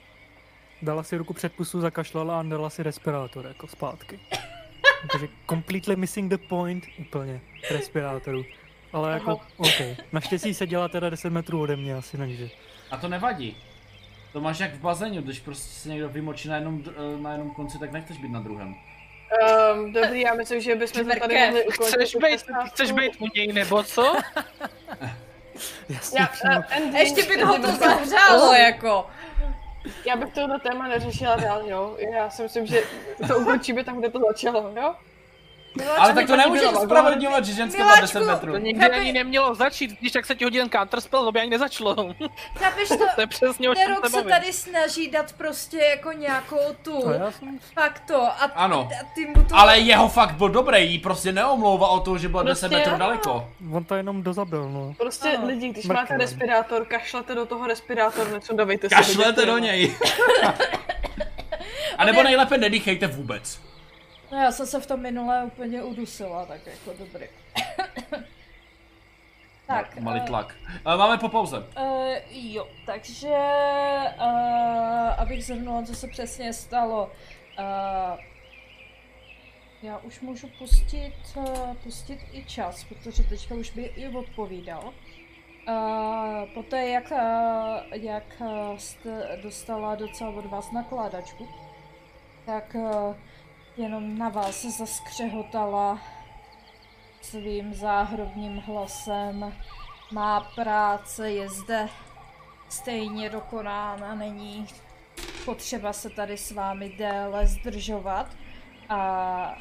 dala 0.81 1.03
si 1.03 1.17
ruku 1.17 1.33
před 1.33 1.53
pusu, 1.53 1.81
zakašlala 1.81 2.39
a 2.39 2.43
dala 2.43 2.69
si 2.69 2.83
respirátor 2.83 3.45
jako 3.45 3.67
zpátky. 3.67 4.19
Takže 5.11 5.27
completely 5.49 5.95
missing 5.95 6.29
the 6.29 6.37
point 6.37 6.85
úplně 6.99 7.41
respirátoru. 7.71 8.45
Ale 8.93 9.13
jako, 9.13 9.39
OK. 9.57 9.81
Naštěstí 10.11 10.53
se 10.53 10.67
dělá 10.67 10.87
teda 10.87 11.09
10 11.09 11.29
metrů 11.29 11.61
ode 11.61 11.75
mě 11.75 11.95
asi, 11.95 12.17
takže. 12.17 12.49
A 12.91 12.97
to 12.97 13.07
nevadí. 13.07 13.57
To 14.33 14.41
máš 14.41 14.59
jak 14.59 14.73
v 14.73 14.79
bazénu, 14.79 15.21
když 15.21 15.39
prostě 15.39 15.73
se 15.73 15.89
někdo 15.89 16.09
vymočí 16.09 16.49
na 16.49 16.55
jednom, 16.55 16.77
dr- 16.77 17.21
na 17.21 17.31
jednom 17.31 17.51
konci, 17.51 17.79
tak 17.79 17.91
nechceš 17.91 18.17
být 18.17 18.31
na 18.31 18.39
druhém. 18.39 18.75
Um, 19.73 19.93
dobrý, 19.93 20.21
já 20.21 20.33
myslím, 20.33 20.61
že 20.61 20.75
bychom 20.75 21.05
to 21.09 21.19
tady 21.19 21.39
mohli 21.45 21.65
ukončit. 21.67 21.93
Chceš 21.95 22.15
být, 22.15 22.41
chceš 22.65 22.91
být 22.91 23.11
u 23.19 23.27
něj, 23.35 23.53
nebo 23.53 23.83
co? 23.83 24.15
Jasně, 25.89 26.19
Já, 26.19 26.57
uh, 26.57 26.63
ending, 26.69 26.93
Ještě 26.95 27.23
by 27.23 27.41
ho 27.41 27.59
to 27.59 27.71
zahřálo, 27.71 28.53
jako. 28.53 29.07
Já 30.05 30.15
bych 30.15 30.33
tohle 30.33 30.59
téma 30.59 30.87
neřešila 30.87 31.35
dál, 31.35 31.61
jo. 31.65 31.97
Já 32.13 32.29
si 32.29 32.43
myslím, 32.43 32.65
že 32.65 32.81
to 33.27 33.37
ukončíme 33.37 33.83
tam, 33.83 33.99
kde 33.99 34.09
to 34.09 34.19
začalo, 34.19 34.73
jo. 34.81 34.95
Ale 35.97 36.13
tak 36.13 36.27
to 36.27 36.35
nemůžeš 36.35 36.63
ospravedlňovat, 36.65 37.45
že 37.45 37.53
ženská 37.53 37.83
má 37.83 37.95
Miláčku, 37.95 38.19
10 38.19 38.31
metrů. 38.31 38.51
To 38.51 38.57
nikdy 38.57 38.85
ani 38.91 39.13
nemělo 39.13 39.55
začít, 39.55 39.99
když 39.99 40.11
tak 40.11 40.25
se 40.25 40.35
ti 40.35 40.43
hodí 40.43 40.57
ten 40.57 40.69
counterspell, 40.69 41.23
to 41.25 41.31
by 41.31 41.39
ani 41.39 41.49
nezačalo. 41.49 41.95
Chápeš 42.59 42.87
to? 42.89 42.97
to 43.15 43.21
je 43.21 43.27
přesně 43.27 43.69
o 43.69 43.75
čem 43.75 43.89
Nerok 43.89 44.09
se 44.09 44.23
tady 44.23 44.53
snaží 44.53 45.11
dát 45.11 45.33
prostě 45.33 45.77
jako 45.77 46.11
nějakou 46.11 46.57
tu 46.81 47.01
To 47.01 47.31
fakto 47.73 48.21
a, 48.23 48.51
Ano. 48.55 48.89
a 49.01 49.05
ty 49.15 49.25
mu 49.27 49.33
to... 49.43 49.55
Ale 49.55 49.79
jeho 49.79 50.09
fakt 50.09 50.31
byl 50.35 50.49
dobrý, 50.49 50.91
jí 50.91 50.99
prostě 50.99 51.31
neomlouvá 51.31 51.87
o 51.87 51.99
to, 51.99 52.17
že 52.17 52.29
byla 52.29 52.43
10 52.43 52.59
Prostě 52.59 52.77
metrů 52.77 52.93
ano. 52.93 52.99
daleko. 53.05 53.49
On 53.73 53.83
to 53.83 53.95
jenom 53.95 54.23
dozabil, 54.23 54.69
no. 54.69 54.93
Prostě 54.97 55.29
Ano. 55.29 55.47
lidi, 55.47 55.69
když 55.69 55.85
Mrkve. 55.85 56.01
máte 56.01 56.17
respirátor, 56.17 56.85
kašlete 56.85 57.35
do 57.35 57.45
toho 57.45 57.67
respirátoru, 57.67 58.31
nesundavejte 58.33 58.89
si 58.89 58.95
Kašlete 58.95 59.45
do 59.45 59.57
něj. 59.57 59.95
A 61.97 62.05
nebo 62.05 62.23
nejlépe 62.23 62.57
nedýchejte 62.57 63.07
vůbec. 63.07 63.59
No 64.31 64.37
já 64.37 64.51
jsem 64.51 64.65
se 64.65 64.79
v 64.79 64.87
tom 64.87 64.99
minule 64.99 65.43
úplně 65.43 65.83
udusila, 65.83 66.45
tak 66.45 66.67
jako 66.67 66.93
dobrý. 66.99 67.25
tak, 69.67 69.99
Malý 69.99 70.19
eh, 70.23 70.27
tlak. 70.27 70.55
Eh, 70.85 70.97
Máme 70.97 71.17
po 71.17 71.29
pauze. 71.29 71.57
Uh, 71.59 71.63
jo, 72.29 72.67
takže 72.85 73.37
uh, 74.17 75.21
abych 75.21 75.45
zhrnula, 75.45 75.83
co 75.83 75.95
se 75.95 76.07
přesně 76.07 76.53
stalo. 76.53 77.11
Uh, 77.59 78.19
já 79.81 79.97
už 79.97 80.21
můžu 80.21 80.47
pustit, 80.47 81.13
uh, 81.35 81.73
pustit 81.73 82.19
i 82.31 82.45
čas, 82.45 82.83
protože 82.83 83.23
teďka 83.23 83.55
už 83.55 83.71
by 83.71 83.81
i 83.81 84.07
odpovídal. 84.07 84.93
Uh, 85.67 86.49
poté, 86.53 86.87
jak, 86.87 87.11
uh, 87.11 87.17
jak 87.91 88.23
uh, 88.39 88.77
jste 88.77 89.39
dostala 89.43 89.95
docela 89.95 90.29
od 90.29 90.45
vás 90.45 90.71
nakládačku, 90.71 91.49
tak 92.45 92.75
uh, 92.75 93.15
jenom 93.81 94.17
na 94.17 94.29
vás 94.29 94.65
zaskřehotala 94.65 95.99
svým 97.21 97.73
záhrobním 97.73 98.57
hlasem. 98.57 99.53
Má 100.11 100.41
práce 100.55 101.31
je 101.31 101.49
zde 101.49 101.89
stejně 102.69 103.29
dokonána, 103.29 104.15
není 104.15 104.67
potřeba 105.45 105.93
se 105.93 106.09
tady 106.09 106.37
s 106.37 106.51
vámi 106.51 106.89
déle 106.89 107.47
zdržovat. 107.47 108.35
A 108.89 109.55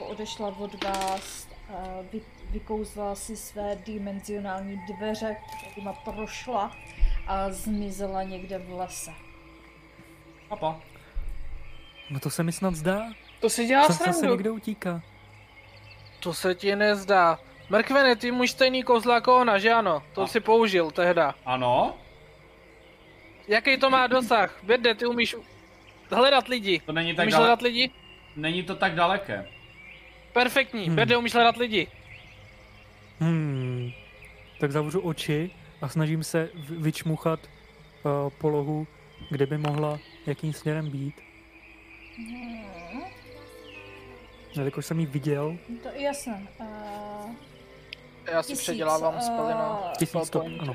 uh, 0.00 0.10
odešla 0.10 0.48
od 0.58 0.84
vás, 0.84 1.48
uh, 1.68 2.06
vy, 2.12 2.22
vykouzla 2.50 3.14
si 3.14 3.36
své 3.36 3.76
dimenzionální 3.76 4.80
dveře, 4.96 5.36
kterýma 5.46 5.92
prošla 5.92 6.76
a 7.26 7.50
zmizela 7.50 8.22
někde 8.22 8.58
v 8.58 8.72
lese. 8.72 9.12
Papa. 10.48 10.93
No 12.10 12.20
to 12.20 12.30
se 12.30 12.42
mi 12.42 12.52
snad 12.52 12.74
zdá. 12.74 13.02
To 13.40 13.50
si 13.50 13.66
dělá 13.66 13.86
Co 13.86 13.92
zase 13.92 14.12
srandu. 14.12 14.30
někde 14.34 14.50
utíká. 14.50 15.02
To 16.20 16.34
se 16.34 16.54
ti 16.54 16.76
nezdá. 16.76 17.38
Mrkvene, 17.70 18.16
ty 18.16 18.30
můj 18.30 18.48
stejný 18.48 18.82
kouzla 18.82 19.14
jako 19.14 19.36
ona, 19.40 19.58
že 19.58 19.70
ano? 19.72 20.02
To 20.12 20.22
A- 20.22 20.26
si 20.26 20.40
použil 20.40 20.90
tehda. 20.90 21.34
Ano? 21.46 21.96
Jaký 23.48 23.76
to 23.76 23.90
má 23.90 24.06
dosah? 24.06 24.58
Bede, 24.62 24.94
ty 24.94 25.06
umíš 25.06 25.36
hledat 26.10 26.48
lidi. 26.48 26.80
To 26.86 26.92
není 26.92 27.14
tak 27.14 27.22
Umíš 27.24 27.32
dale... 27.32 27.44
hledat 27.46 27.62
lidi? 27.62 27.90
Není 28.36 28.62
to 28.62 28.74
tak 28.76 28.94
daleké. 28.94 29.48
Perfektní. 30.32 30.86
Hmm. 30.86 30.96
Bede, 30.96 31.16
umíš 31.16 31.34
hledat 31.34 31.56
lidi. 31.56 31.86
Hmm. 33.20 33.90
Tak 34.60 34.72
zavřu 34.72 35.00
oči 35.00 35.50
a 35.82 35.88
snažím 35.88 36.24
se 36.24 36.48
v- 36.54 36.82
vyčmuchat 36.82 37.40
uh, 37.44 38.30
polohu, 38.38 38.86
kde 39.30 39.46
by 39.46 39.58
mohla, 39.58 39.98
jakým 40.26 40.52
směrem 40.52 40.90
být. 40.90 41.14
Hmm, 42.16 43.02
Jelikož 44.56 44.86
jsem 44.86 45.00
ji 45.00 45.06
viděl, 45.06 45.56
to 45.82 45.88
je 45.88 46.02
jasné. 46.02 46.46
Uh, 46.60 46.66
Já 48.32 48.42
si 48.42 48.48
Tisíc, 48.52 48.62
předělávám 48.62 49.14
eh, 49.16 49.20
spely 49.20 49.54
na 49.54 49.92
tisíc 49.98 50.30
point. 50.30 50.60
ano. 50.62 50.74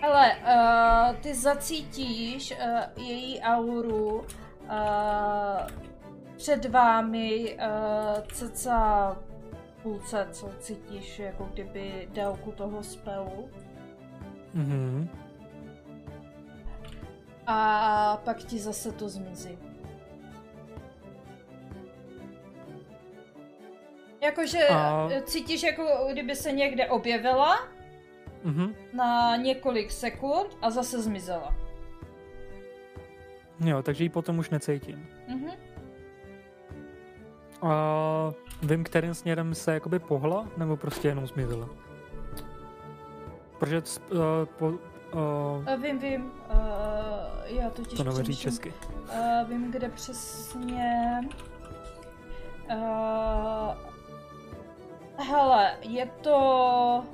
Hele, 0.00 0.36
uh, 0.36 1.16
ty 1.16 1.34
zacítíš 1.34 2.52
uh, 2.52 3.04
její 3.06 3.40
auru 3.40 4.18
uh, 4.18 4.26
před 6.36 6.64
vámi 6.64 7.56
uh, 7.58 8.24
cca 8.32 9.16
půlce, 9.82 10.28
co 10.32 10.50
cítíš 10.58 11.18
jako 11.18 11.44
kdyby 11.44 12.08
délku 12.12 12.52
toho 12.52 12.82
spelu. 12.82 13.48
Mhm. 14.54 15.08
A 17.46 18.20
pak 18.24 18.36
ti 18.36 18.58
zase 18.58 18.92
to 18.92 19.08
zmizí. 19.08 19.58
Jakože 24.20 24.68
A- 24.68 25.08
cítíš, 25.24 25.62
jako 25.62 26.08
kdyby 26.12 26.36
se 26.36 26.52
někde 26.52 26.86
objevila 26.88 27.58
Mhm. 28.44 28.74
na 28.92 29.36
několik 29.36 29.90
sekund 29.90 30.56
a 30.62 30.70
zase 30.70 31.02
zmizela. 31.02 31.56
Jo, 33.64 33.82
takže 33.82 34.04
ji 34.04 34.08
potom 34.10 34.38
už 34.38 34.50
necítím. 34.50 35.08
Mhm. 35.28 35.50
A 37.62 38.32
vím, 38.62 38.84
kterým 38.84 39.14
směrem 39.14 39.54
se 39.54 39.74
jakoby 39.74 39.98
pohla, 39.98 40.46
nebo 40.56 40.76
prostě 40.76 41.08
jenom 41.08 41.26
zmizela? 41.26 41.68
Protože 43.58 43.82
uh, 44.10 44.18
po, 44.58 44.66
uh, 44.66 45.82
vím, 45.82 45.98
vím. 45.98 46.24
Uh, 46.24 46.30
já 47.46 47.70
totiž 47.70 47.96
to 47.96 48.04
nevěří 48.04 48.36
česky. 48.36 48.72
Uh, 48.92 49.48
vím, 49.48 49.70
kde 49.70 49.88
přesně. 49.88 51.20
Uh, 52.74 53.74
hele, 55.16 55.76
je 55.82 56.06
to... 56.20 57.04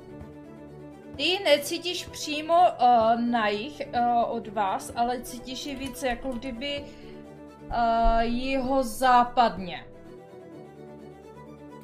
Ty 1.15 1.39
necítíš 1.43 2.05
přímo 2.05 2.53
uh, 2.53 3.21
na 3.21 3.47
jich 3.47 3.81
uh, 3.87 4.35
od 4.35 4.47
vás, 4.47 4.91
ale 4.95 5.21
cítíš 5.21 5.65
ji 5.65 5.75
více 5.75 6.07
jako 6.07 6.29
kdyby 6.29 6.83
uh, 6.83 8.19
jeho 8.19 8.83
západně. 8.83 9.85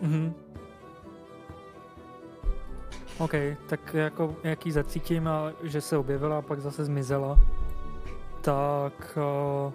Mhm. 0.02 0.34
OK, 3.18 3.34
tak 3.68 3.94
jako 3.94 4.36
jaký 4.44 4.72
zacítím 4.72 5.28
a 5.28 5.52
že 5.64 5.82
se 5.82 5.98
objevila 5.98 6.38
a 6.38 6.42
pak 6.42 6.60
zase 6.60 6.86
zmizela, 6.86 7.40
tak 8.42 9.18
uh, 9.18 9.74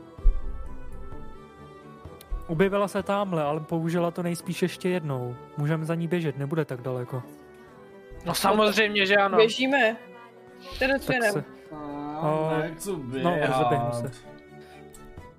objevila 2.47 2.89
se 2.89 3.03
tamhle, 3.03 3.43
ale 3.43 3.61
použila 3.61 4.11
to 4.11 4.23
nejspíš 4.23 4.63
ještě 4.63 4.89
jednou. 4.89 5.37
Můžeme 5.57 5.85
za 5.85 5.95
ní 5.95 6.09
běžet, 6.09 6.39
nebude 6.39 6.65
tak 6.65 6.81
daleko. 6.81 7.23
No 8.25 8.35
samozřejmě, 8.35 9.07
že 9.07 9.17
ano. 9.17 9.37
Běžíme. 9.37 9.97
Tak 10.79 11.03
směrem? 11.03 11.33
se 11.33 11.45
A, 11.73 12.19
A- 12.21 12.59
nechci 12.59 12.91
no, 13.23 13.37
rozeběhnu 13.47 13.93
se. 13.93 14.11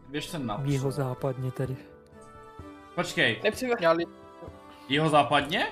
Běž 0.09 0.25
se 0.25 0.39
na 0.39 0.61
Jiho 0.63 0.91
západně 0.91 1.51
tedy. 1.51 1.77
Počkej, 2.95 3.39
Nepřiva... 3.43 3.75
Jeho 4.89 5.09
západně? 5.09 5.67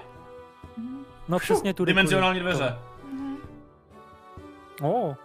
No 1.27 1.39
přesně 1.39 1.73
tu 1.73 1.85
Dimenzionální 1.85 2.39
dveře. 2.39 2.77
Oh, 4.81 5.15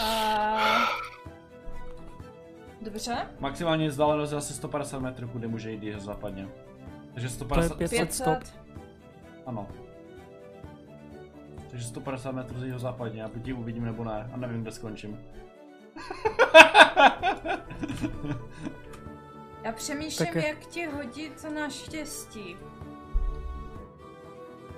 Uh, 0.00 0.82
dobře. 2.82 3.16
Maximální 3.40 3.88
vzdálenost 3.88 4.32
je 4.32 4.38
asi 4.38 4.52
150 4.52 4.98
metrů, 4.98 5.28
kudy 5.28 5.48
může 5.48 5.70
jít 5.70 5.82
jeho 5.82 6.00
západně. 6.00 6.48
Takže 7.12 7.28
150... 7.28 7.76
To 7.76 7.82
je 7.82 7.88
500 7.88 8.14
stop. 8.14 8.38
Ano. 9.46 9.68
Takže 11.70 11.86
150 11.86 12.32
metrů 12.32 12.60
z 12.60 12.64
jeho 12.64 12.78
západně 12.78 13.24
a 13.24 13.28
buď 13.28 13.46
ji 13.46 13.52
uvidím 13.52 13.84
nebo 13.84 14.04
ne. 14.04 14.30
A 14.32 14.36
nevím, 14.36 14.62
kde 14.62 14.72
skončím. 14.72 15.18
Já 19.64 19.72
přemýšlím, 19.72 20.26
Tak 20.26 20.36
je- 20.36 20.48
jak 20.48 20.58
ti 20.58 20.86
hodit 20.86 21.44
na 21.54 21.68
štěstí. 21.68 22.56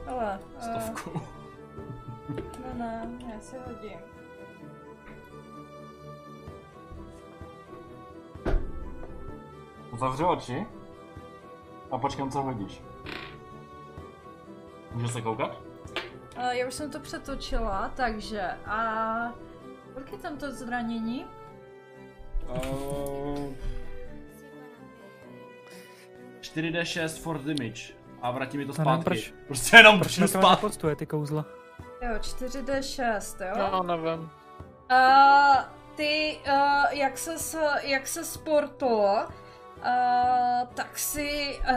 Ale, 0.06 0.40
uh, 0.56 0.60
Stovku. 0.62 1.20
ne, 2.74 3.08
ne, 3.18 3.32
já 3.34 3.40
si 3.40 3.56
hodím. 3.66 3.98
Zavřu 9.98 10.26
oči 10.26 10.66
a 11.90 11.98
počkám, 11.98 12.30
co 12.30 12.42
hodíš. 12.42 12.82
Můžu 14.92 15.08
se 15.08 15.22
koukat? 15.22 15.60
Uh, 16.36 16.42
já 16.50 16.66
už 16.68 16.74
jsem 16.74 16.90
to 16.90 17.00
přetočila, 17.00 17.92
takže 17.96 18.42
a... 18.66 19.32
Kolik 19.94 20.12
je 20.12 20.18
tam 20.18 20.36
to 20.36 20.52
zranění? 20.52 21.26
Uh, 22.48 23.54
4d6 26.56 27.20
for 27.20 27.38
damage. 27.38 27.82
A 28.22 28.30
vrátí 28.30 28.58
mi 28.58 28.64
to 28.66 28.72
nevím, 28.72 28.84
zpátky. 28.84 29.04
proč- 29.04 29.32
Prostě 29.46 29.76
jenom 29.76 29.98
proč 30.00 30.12
zpátky. 30.12 30.38
nepostuje 30.50 30.96
ty 30.96 31.06
kouzla? 31.06 31.44
Jo, 32.02 32.14
4d6, 32.20 33.46
jo? 33.48 33.68
No, 33.72 33.82
nevím. 33.82 34.30
Uh, 34.90 35.56
ty, 35.94 36.38
uh, 36.46 36.84
jak 36.90 37.18
se 37.18 37.58
jak 37.82 38.06
se 38.06 38.24
sportl, 38.24 38.86
uh, 38.86 39.24
tak 40.74 40.98
si 40.98 41.58
uh, 41.70 41.76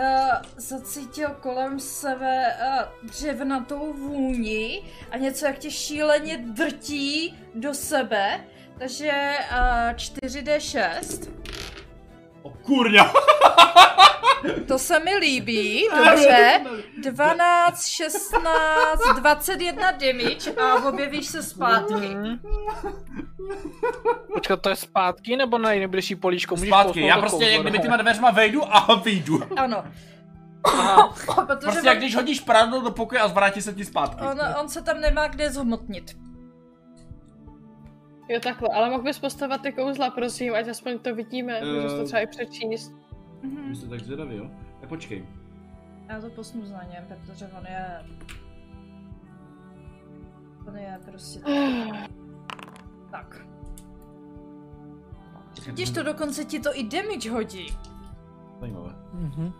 zacítil 0.58 1.30
kolem 1.30 1.80
sebe 1.80 2.56
uh, 2.68 3.10
dřevnatou 3.10 3.94
vůni 3.94 4.84
a 5.12 5.18
něco, 5.18 5.46
jak 5.46 5.58
tě 5.58 5.72
šíleně 5.72 6.38
drtí 6.38 7.40
do 7.56 7.74
sebe. 7.74 8.46
Takže 8.78 9.36
uh, 9.52 9.94
4d6. 9.94 11.30
O 12.42 12.50
kurňa! 12.50 13.14
To 14.68 14.80
se 14.80 15.00
mi 15.00 15.16
líbí, 15.16 15.86
dobře. 16.10 16.62
12, 16.98 17.88
16, 17.88 18.40
21 19.20 19.92
damage 19.92 20.52
a 20.56 20.88
objevíš 20.90 21.28
se 21.28 21.44
zpátky. 21.44 22.18
Počkat, 24.34 24.62
to 24.62 24.70
je 24.70 24.76
zpátky 24.76 25.36
nebo 25.38 25.58
na 25.58 25.70
nejbližší 25.70 26.16
políčko? 26.16 26.56
Můžeš 26.56 26.70
Zpátky, 26.70 27.02
já 27.06 27.18
prostě 27.18 27.46
jak 27.46 27.62
kdyby 27.62 27.80
těma 27.80 27.98
dveřma 27.98 28.32
vejdu 28.32 28.62
a 28.76 28.96
vyjdu. 28.96 29.42
Ano. 29.58 29.84
Aha. 30.64 31.08
Protože 31.48 31.58
Prostě 31.72 31.88
jak 31.88 31.98
když 31.98 32.16
hodíš 32.16 32.40
pradlo 32.40 32.82
do 32.82 32.92
pokoje 32.92 33.22
a 33.22 33.28
zvrátí 33.28 33.62
se 33.62 33.74
ti 33.74 33.86
zpátky. 33.86 34.22
on, 34.22 34.38
on 34.62 34.70
se 34.70 34.82
tam 34.82 35.00
nemá 35.02 35.28
kde 35.28 35.50
zhmotnit. 35.52 36.18
Jo, 38.30 38.40
takhle, 38.40 38.70
ale 38.74 38.90
mohl 38.90 39.04
bys 39.04 39.20
postavit 39.20 39.62
ty 39.62 39.72
kouzla, 39.72 40.10
prosím, 40.10 40.56
ať 40.56 40.68
aspoň 40.68 41.00
to 41.00 41.16
vidíme, 41.16 41.60
Eh. 41.62 41.66
můžu 41.66 41.98
to 41.98 42.04
třeba 42.06 42.20
i 42.22 42.28
přečíst. 42.28 42.92
Mhm. 43.44 43.70
Vy 43.70 43.76
jste 43.76 43.88
tak 43.88 44.00
zvědaví, 44.00 44.36
jo? 44.38 44.50
Tak 44.80 44.90
počkej. 44.90 45.26
Já 46.10 46.22
to 46.22 46.30
posnu 46.30 46.66
za 46.66 46.84
něm, 46.84 47.06
protože 47.26 47.46
on 47.60 47.66
je... 47.66 48.06
On 50.68 50.78
je 50.78 51.00
prostě... 51.06 51.40
tak. 53.12 53.46
Vidíš 55.66 55.90
to, 55.90 56.04
dokonce 56.04 56.46
ti 56.46 56.60
to 56.60 56.78
i 56.80 56.84
damage 56.84 57.32
hodí. 57.32 57.68
Zajímavé. 58.60 58.96
Mhm. 59.14 59.54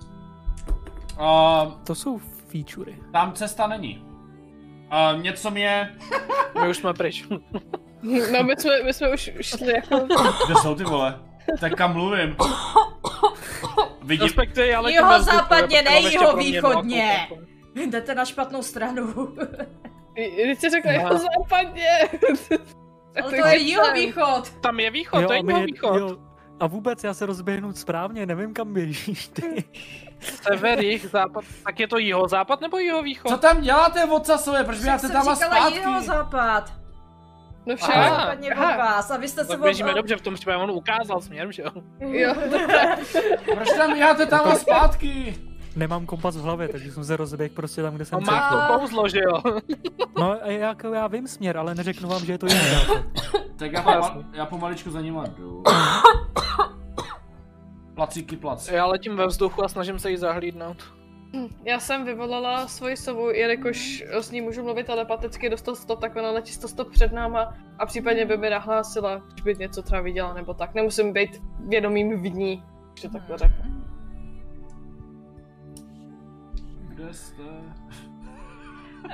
Uh, 1.20 1.74
To 1.84 1.96
jsou 1.96 2.18
featurey. 2.18 2.98
tam 3.12 3.34
cesta 3.34 3.68
není. 3.68 4.06
Uh, 5.16 5.22
něco 5.22 5.52
mě... 5.52 5.98
My 6.62 6.70
už 6.70 6.78
jsme 6.78 6.94
pryč. 6.94 7.28
No, 8.32 8.44
my 8.44 8.56
jsme, 8.58 8.84
my 8.84 8.94
jsme 8.94 9.14
už 9.14 9.32
šli 9.42 9.74
jako... 9.74 10.00
Kde 10.46 10.56
jsou 10.62 10.76
ty 10.76 10.84
vole? 10.84 11.20
Tak 11.60 11.76
kam 11.76 11.94
mluvím? 11.94 12.36
Vidím... 14.04 14.28
Jiho 14.88 15.10
ve 15.10 15.20
vzduchu, 15.20 15.38
západně, 15.38 15.82
ne 15.82 16.00
jiho 16.00 16.36
mě 16.36 16.46
východně. 16.46 17.28
Jdete 17.76 18.16
na 18.16 18.26
špatnou 18.26 18.62
stranu. 18.64 19.36
Když 20.44 20.60
jsi 20.60 20.70
řekla 20.70 20.92
jako 20.92 21.18
západně. 21.18 22.10
Tak 23.14 23.24
Ale 23.24 23.38
to 23.38 23.48
je 23.48 23.58
jihovýchod. 23.58 24.50
Tam 24.62 24.80
je 24.80 24.92
východ, 24.92 25.28
to 25.28 25.34
je 25.34 25.42
jeho 25.48 25.62
východ. 25.64 25.96
jo, 26.00 26.18
a 26.60 26.68
vůbec 26.68 27.04
já 27.04 27.14
se 27.14 27.26
rozběhnu 27.26 27.74
správně, 27.74 28.26
nevím 28.26 28.54
kam 28.54 28.74
běžíš 28.74 29.28
ty. 29.28 29.64
Sever, 30.20 30.80
jih, 30.84 31.06
západ. 31.06 31.44
Tak 31.66 31.80
je 31.80 31.88
to 31.88 31.98
jeho 31.98 32.28
západ 32.28 32.62
nebo 32.62 32.78
jeho 32.78 33.04
východ? 33.04 33.30
Co 33.30 33.38
tam 33.38 33.62
děláte 33.62 34.06
vocasové? 34.06 34.64
Proč 34.64 34.78
Já 34.78 34.84
běháte 34.84 35.10
tam 35.10 35.28
a 35.30 35.36
říkala 35.36 35.60
zpátky? 35.62 35.78
jeho 35.80 36.02
západ. 36.02 36.79
No 37.66 37.76
však. 37.76 37.96
Aha. 37.96 38.20
Západně 38.20 38.56
od 38.56 38.60
vás. 38.60 39.12
A 39.12 39.18
vy 39.18 39.28
jste 39.28 39.46
se 39.46 39.58
od- 39.58 39.64
běžíme 39.64 39.94
dobře, 39.94 40.16
v 40.16 40.22
tom 40.22 40.34
případě 40.34 40.58
on 40.58 40.72
ukázal 40.72 41.22
směr, 41.22 41.48
že 41.52 41.64
jo? 41.64 41.70
Jo, 42.00 42.34
Proč 43.56 43.70
tam 43.78 43.94
běháte 43.94 44.26
tam 44.26 44.48
a 44.48 44.56
zpátky? 44.56 45.36
Nemám 45.76 46.06
kompas 46.06 46.38
v 46.38 46.42
hlavě, 46.42 46.68
takže 46.68 46.92
jsem 46.92 47.04
se 47.04 47.18
rozběhl 47.18 47.54
prostě 47.56 47.82
tam, 47.82 47.96
kde 47.96 48.06
jsem 48.06 48.18
On 48.18 48.26
má 48.26 48.42
cítil. 48.50 48.62
to 48.68 48.80
kouzlo, 48.80 49.10
že 49.10 49.20
jo? 49.20 49.42
No 50.18 50.32
a 50.44 50.48
jako 50.48 50.94
já 50.94 51.08
vím 51.08 51.28
směr, 51.28 51.58
ale 51.58 51.76
neřeknu 51.76 52.10
vám, 52.10 52.26
že 52.26 52.34
je 52.34 52.38
to 52.38 52.46
jiný. 52.48 52.60
Tak 53.60 53.72
já, 53.72 53.82
pomal, 53.82 54.24
já 54.34 54.46
pomaličku 54.46 54.92
za 54.92 55.02
nima 55.02 55.26
jdu. 55.28 55.64
Placíky 57.96 58.38
plac. 58.38 58.68
Já 58.72 58.86
letím 58.86 59.16
ve 59.16 59.28
vzduchu 59.28 59.64
a 59.64 59.70
snažím 59.70 60.00
se 60.00 60.12
jí 60.12 60.18
zahlídnout. 60.18 60.94
Já 61.66 61.80
jsem 61.80 62.06
vyvolala 62.06 62.68
svoji 62.68 62.98
sovu, 62.98 63.30
jelikož 63.30 64.04
s 64.12 64.32
ní 64.32 64.42
můžu 64.42 64.64
mluvit 64.64 64.86
telepaticky 64.86 65.50
do 65.50 65.58
100 65.58 65.76
stop, 65.76 66.02
tak 66.02 66.16
ona 66.16 66.32
letí 66.32 66.52
100 66.52 66.68
stop 66.68 66.92
před 66.92 67.12
náma 67.12 67.58
a 67.80 67.86
případně 67.86 68.26
by 68.26 68.38
mi 68.38 68.50
nahlásila, 68.50 69.22
že 69.38 69.44
by 69.44 69.56
něco 69.56 69.82
třeba 69.82 70.02
viděla 70.02 70.34
nebo 70.34 70.54
tak. 70.54 70.74
Nemusím 70.74 71.14
být 71.14 71.42
vědomým 71.68 72.22
v 72.22 72.34
ní, 72.34 72.64
že 73.02 73.10
takhle 73.10 73.38
řeknu. 73.38 73.86
Kde 76.88 77.14
jste? 77.14 77.44
Uh, 79.04 79.12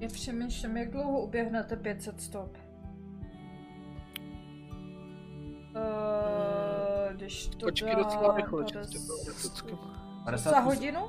já 0.00 0.08
přemýšlím, 0.08 0.76
jak 0.76 0.90
dlouho 0.90 1.20
uběhnete 1.20 1.76
500 1.76 2.20
stop. 2.20 2.69
Uh, 5.74 7.12
když 7.16 7.48
to 7.48 7.66
Počkej 7.66 7.96
dá 7.96 8.02
docela 8.02 8.36
rychle, 8.36 8.62
50 8.64 8.90
čistě 8.90 8.98
teoreticky. 9.06 9.76
50 10.24 10.50
Za 10.50 10.60
hodinu? 10.60 11.00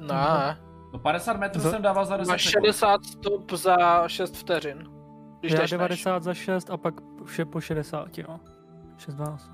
Ne, 0.00 0.56
No 0.92 0.98
50 0.98 1.36
metrů 1.40 1.60
Za- 1.62 1.70
jsem 1.70 1.82
dával 1.82 2.04
za 2.04 2.16
10 2.16 2.30
máš 2.30 2.44
sekund. 2.44 2.62
60 2.64 3.04
stop 3.04 3.52
za 3.52 4.08
6 4.08 4.36
vteřin. 4.36 4.84
Když 5.40 5.52
Já 5.52 5.60
jdeš 5.60 5.70
90 5.70 6.22
za 6.22 6.34
6 6.34 6.70
a 6.70 6.76
pak 6.76 6.94
vše 7.24 7.44
po 7.44 7.60
60, 7.60 8.08
no. 8.28 8.40
6 8.98 9.14
12. 9.14 9.50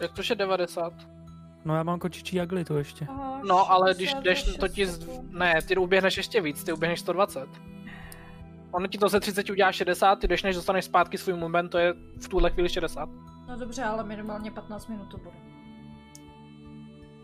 Jak 0.00 0.12
to 0.12 0.22
je 0.30 0.34
90? 0.36 0.92
No 1.64 1.76
já 1.76 1.82
mám 1.82 1.98
kočičí 1.98 2.36
jagly 2.36 2.64
to 2.64 2.78
ještě. 2.78 3.06
Aha, 3.10 3.40
No, 3.44 3.70
ale 3.70 3.94
když 3.94 4.10
60 4.10 4.22
jdeš, 4.24 4.56
to 4.56 4.68
ti... 4.68 4.86
6 4.86 4.90
Z... 5.00 5.08
Ne, 5.30 5.54
ty 5.68 5.76
uběhneš 5.76 6.16
ještě 6.16 6.40
víc, 6.40 6.64
ty 6.64 6.72
uběhneš 6.72 7.00
120. 7.00 7.48
Ono 8.74 8.86
ti 8.86 8.98
to 8.98 9.08
ze 9.08 9.20
30 9.20 9.50
udělá 9.50 9.72
60, 9.72 10.16
ty 10.16 10.28
jdeš 10.28 10.42
než 10.42 10.56
dostaneš 10.56 10.84
zpátky 10.84 11.18
svůj 11.18 11.34
moment, 11.34 11.68
to 11.68 11.78
je 11.78 11.94
v 12.20 12.28
tuhle 12.28 12.50
chvíli 12.50 12.68
60. 12.68 13.08
No 13.48 13.56
dobře, 13.58 13.84
ale 13.84 14.04
minimálně 14.04 14.50
15 14.50 14.86
minut 14.86 15.04
to 15.10 15.16
bude. 15.16 15.34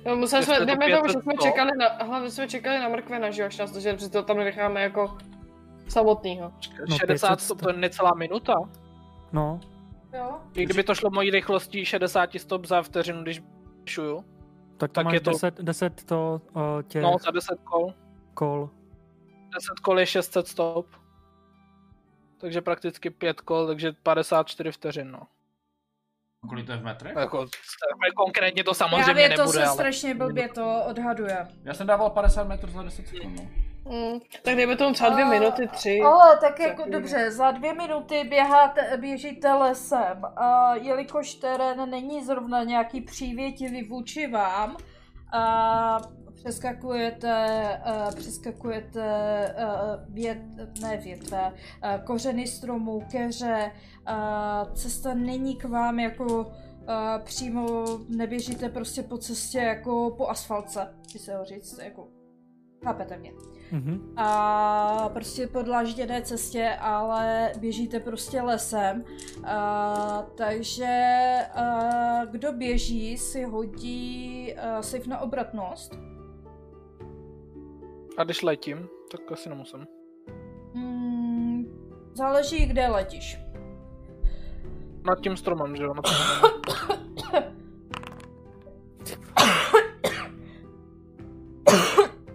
No, 0.06 0.16
museli 0.16 0.44
jsme, 0.44 0.58
to 0.58 0.64
jdeme 0.64 0.86
tomu, 0.86 0.96
že 0.96 1.00
500 1.02 1.22
jsme 1.22 1.32
čekali 1.42 1.70
na, 1.78 2.04
hlavně 2.06 2.30
jsme 2.30 2.48
čekali 2.48 2.78
na 2.78 2.88
mrkvena, 2.88 3.30
že 3.30 3.42
jo, 3.42 3.46
až 3.46 3.58
nás 3.58 3.72
to, 3.72 3.80
že 3.80 3.96
to 4.10 4.22
tam 4.22 4.36
necháme 4.36 4.82
jako 4.82 5.18
samotnýho. 5.88 6.52
No, 6.88 6.96
60 6.98 7.06
500 7.28 7.40
stop, 7.40 7.62
to 7.62 7.70
je 7.70 7.76
necelá 7.76 8.10
minuta. 8.14 8.54
No, 9.32 9.60
Jo? 10.14 10.38
I 10.54 10.64
kdyby 10.64 10.82
to 10.82 10.94
šlo 10.94 11.10
mojí 11.10 11.30
rychlostí 11.30 11.84
60 11.84 12.30
stop 12.36 12.64
za 12.66 12.82
vteřinu, 12.82 13.22
když 13.22 13.42
šuju. 13.86 14.24
tak 14.76 14.90
to 14.90 14.94
Tak 14.94 15.04
máš 15.04 15.14
je 15.14 15.20
to- 15.20 15.30
10, 15.30 15.54
10 15.60 16.04
to 16.04 16.40
uh, 16.56 16.62
těch 16.82 17.02
No, 17.02 17.16
za 17.24 17.30
10 17.30 17.60
kol. 17.64 17.94
kol. 18.34 18.70
10 19.54 19.80
kol 19.82 20.00
je 20.00 20.06
600 20.06 20.46
stop. 20.48 20.86
Takže 22.40 22.60
prakticky 22.60 23.10
5 23.10 23.40
kol, 23.40 23.66
takže 23.66 23.92
54 24.02 24.72
vteřin, 24.72 25.10
no. 25.10 25.20
Kolik 26.48 26.66
to 26.66 26.72
je 26.72 26.78
v 26.78 26.84
metrech? 26.84 27.16
Jako, 27.16 27.46
konkrétně 28.16 28.64
to 28.64 28.74
samozřejmě 28.74 29.04
Právě 29.04 29.28
to 29.28 29.42
nebude, 29.42 29.58
se 29.58 29.64
ale... 29.64 29.74
strašně 29.74 30.14
blbě 30.14 30.48
to 30.48 30.84
odhaduje. 30.84 31.48
Já 31.64 31.74
jsem 31.74 31.86
dával 31.86 32.10
50 32.10 32.48
metrů 32.48 32.70
za 32.70 32.82
10 32.82 33.08
sekund. 33.08 33.36
No. 33.36 33.48
Mm, 33.92 34.20
tak 34.42 34.56
dejme 34.56 34.76
tomu 34.76 34.94
třeba 34.94 35.10
dvě 35.10 35.24
A- 35.24 35.28
minuty, 35.28 35.68
tři. 35.68 36.00
Ale 36.04 36.38
tak 36.40 36.60
jako 36.60 36.76
Takový. 36.76 36.92
dobře, 36.92 37.30
za 37.30 37.50
dvě 37.50 37.74
minuty 37.74 38.24
běháte, 38.24 38.96
běžíte 38.96 39.52
lesem 39.54 40.24
a 40.36 40.74
jelikož 40.74 41.34
terén 41.34 41.90
není 41.90 42.24
zrovna 42.24 42.62
nějaký 42.62 43.00
přívětivý 43.00 43.82
vůči 43.82 44.26
vám, 44.26 44.76
a 45.32 45.98
přeskakujete, 46.40 47.78
a 47.84 48.10
přeskakujete 48.16 49.48
a 49.54 49.98
vět, 50.08 50.38
ne 50.80 50.96
větve, 50.96 51.52
a 51.82 51.98
kořeny 51.98 52.46
stromů, 52.46 53.02
keře, 53.10 53.72
a 54.06 54.64
cesta 54.74 55.14
není 55.14 55.56
k 55.56 55.64
vám 55.64 55.98
jako 55.98 56.52
a 56.86 57.18
přímo, 57.18 57.84
neběžíte 58.08 58.68
prostě 58.68 59.02
po 59.02 59.18
cestě 59.18 59.58
jako 59.58 60.14
po 60.16 60.28
asfaltce, 60.28 60.94
by 61.12 61.18
se 61.18 61.36
ho 61.36 61.44
říct, 61.44 61.78
jako 61.82 62.08
chápete 62.84 63.18
mě 63.18 63.32
Mhm. 63.72 64.12
a 64.16 65.08
prostě 65.12 65.46
po 65.46 65.62
dlážděné 65.62 66.22
cestě, 66.22 66.76
ale 66.80 67.52
běžíte 67.58 68.00
prostě 68.00 68.42
lesem. 68.42 69.04
A, 69.44 70.26
takže 70.36 71.08
a, 71.54 72.24
kdo 72.24 72.52
běží, 72.52 73.18
si 73.18 73.44
hodí 73.44 74.54
a, 74.54 74.82
save 74.82 75.06
na 75.06 75.18
obratnost. 75.20 76.09
A 78.18 78.24
když 78.24 78.42
letím, 78.42 78.88
tak 79.10 79.32
asi 79.32 79.48
nemusím. 79.48 79.86
Hmm, 80.74 81.64
záleží, 82.14 82.66
kde 82.66 82.86
letíš. 82.88 83.38
Nad 85.06 85.20
tím 85.20 85.36
stromem, 85.36 85.76
že 85.76 85.82
jo? 85.82 85.94
Na 85.94 86.02
tom 86.02 86.12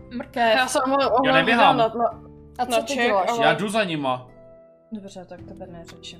Mrkev. 0.10 0.56
Já 0.58 0.68
jsem 0.68 0.82
ho 0.92 0.98
Já 1.26 1.34
neběhám. 1.34 1.78
Na, 1.78 1.88
na, 1.88 2.22
A 2.60 2.66
co 2.66 2.72
na 2.72 2.82
ty 2.82 2.94
ček, 2.94 3.08
děláš? 3.08 3.30
ale- 3.30 3.44
Já 3.46 3.54
jdu 3.54 3.70
za 3.70 3.84
nima. 3.84 4.28
Dobře, 4.92 5.26
tak 5.26 5.42
tebe 5.44 5.68
neřečím. 5.68 6.20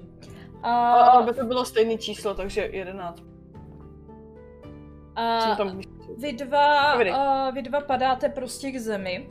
ale, 0.64 1.02
A, 1.04 1.06
ale 1.06 1.26
by 1.26 1.34
to 1.34 1.46
bylo 1.46 1.66
stejné 1.66 1.98
číslo, 1.98 2.34
takže 2.34 2.62
11. 2.62 3.24
a, 5.16 5.40
Jsem 5.42 5.56
tam 5.56 5.82
Vy 6.18 6.34
dva, 6.34 6.96
uh, 6.96 7.54
vy 7.56 7.62
dva 7.62 7.82
padáte 7.82 8.30
prostě 8.30 8.72
k 8.72 8.78
zemi. 8.80 9.30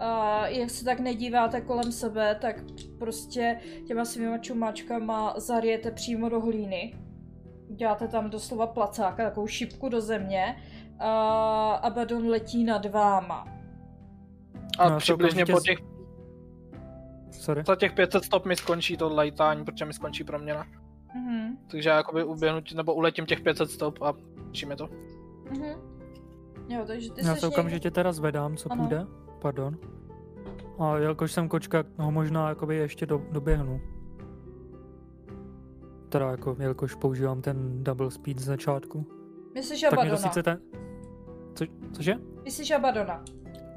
A 0.00 0.46
jak 0.46 0.70
se 0.70 0.84
tak 0.84 1.00
nedíváte 1.00 1.60
kolem 1.60 1.92
sebe, 1.92 2.34
tak 2.40 2.56
prostě 2.98 3.60
těma 3.86 4.04
svýma 4.04 4.38
čumáčkama 4.38 5.34
zarijete 5.36 5.90
přímo 5.90 6.28
do 6.28 6.40
hlíny. 6.40 6.94
Děláte 7.70 8.08
tam 8.08 8.30
doslova 8.30 8.66
placáka, 8.66 9.24
takovou 9.24 9.46
šipku 9.46 9.88
do 9.88 10.00
země. 10.00 10.56
A 10.98 11.72
Abaddon 11.72 12.28
letí 12.28 12.64
nad 12.64 12.86
váma. 12.86 13.48
A 14.78 14.88
No, 14.88 14.98
přibližně 14.98 15.46
po 15.46 15.60
těch, 15.60 15.78
Sorry. 17.30 17.62
za 17.66 17.76
těch 17.76 17.92
500 17.92 18.24
stop 18.24 18.44
mi 18.46 18.56
skončí 18.56 18.96
to 18.96 19.14
lejtání, 19.14 19.64
protože 19.64 19.84
mi 19.84 19.92
skončí 19.92 20.24
proměna. 20.24 20.66
Mhm. 21.14 21.56
Takže 21.70 21.88
já 21.88 21.96
jakoby 21.96 22.24
uběhnu, 22.24 22.60
nebo 22.74 22.94
uletím 22.94 23.26
těch 23.26 23.40
500 23.40 23.70
stop 23.70 24.02
a 24.02 24.12
mi 24.68 24.76
to. 24.76 24.88
Mhm. 25.50 25.64
Jo, 26.68 26.84
takže 26.86 27.12
ty 27.12 27.20
Já 27.20 27.24
se 27.26 27.32
někde- 27.32 27.46
okamžitě 27.48 27.90
teda 27.90 28.12
zvedám, 28.12 28.56
co 28.56 28.72
Ano. 28.72 28.82
půjde. 28.82 29.06
Pardon. 29.44 29.76
A 30.78 30.96
jelikož 30.96 31.32
jsem 31.32 31.48
kočka, 31.48 31.84
ho 31.98 32.10
možná 32.10 32.48
jakoby 32.48 32.76
ještě 32.76 33.06
do, 33.06 33.22
doběhnu. 33.32 33.80
Teda 36.08 36.30
jako, 36.30 36.56
jelikož 36.60 36.94
používám 36.94 37.42
ten 37.42 37.84
double 37.84 38.10
speed 38.10 38.38
z 38.38 38.44
začátku. 38.44 39.06
Myslíš 39.54 39.80
Tak 39.80 39.90
mě 39.90 39.96
to 39.96 40.00
Abadona. 40.00 40.16
sice 40.16 40.42
ten... 40.42 40.60
Co, 41.54 41.64
cože? 41.92 42.14
Myslíš 42.44 42.70
Abadona. 42.70 43.24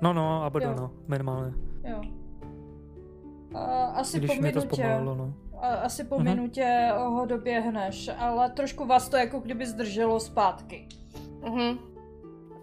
No 0.01 0.13
no, 0.13 0.43
Abadona, 0.43 0.91
minimálně. 1.07 1.53
Jo. 1.83 2.01
A 3.55 3.85
asi 3.85 4.17
Když 4.17 4.35
po 4.35 4.41
mě 4.41 4.51
to 4.51 4.59
minutě. 4.59 4.75
zpomalilo, 4.75 5.15
no. 5.15 5.33
A 5.61 5.67
asi 5.67 6.03
po 6.03 6.15
Mhm. 6.15 6.23
minutě 6.25 6.89
ho 6.97 7.25
doběhneš, 7.25 8.09
ale 8.17 8.49
trošku 8.49 8.85
vás 8.85 9.09
to 9.09 9.17
jako 9.17 9.39
kdyby 9.39 9.65
zdrželo 9.65 10.19
zpátky. 10.19 10.87
Mhm. 11.43 11.77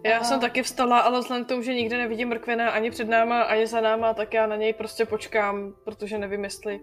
Já 0.05 0.19
A- 0.19 0.23
jsem 0.23 0.39
taky 0.39 0.63
vstala, 0.63 0.99
ale 0.99 1.19
vzhledem 1.19 1.45
k 1.45 1.47
tomu, 1.47 1.61
že 1.61 1.73
nikde 1.73 1.97
nevidím 1.97 2.29
mrkvena 2.29 2.69
ani 2.69 2.91
před 2.91 3.09
náma, 3.09 3.41
ani 3.41 3.67
za 3.67 3.81
náma, 3.81 4.13
tak 4.13 4.33
já 4.33 4.47
na 4.47 4.55
něj 4.55 4.73
prostě 4.73 5.05
počkám, 5.05 5.73
protože 5.83 6.17
nevím, 6.17 6.43
jestli, 6.43 6.81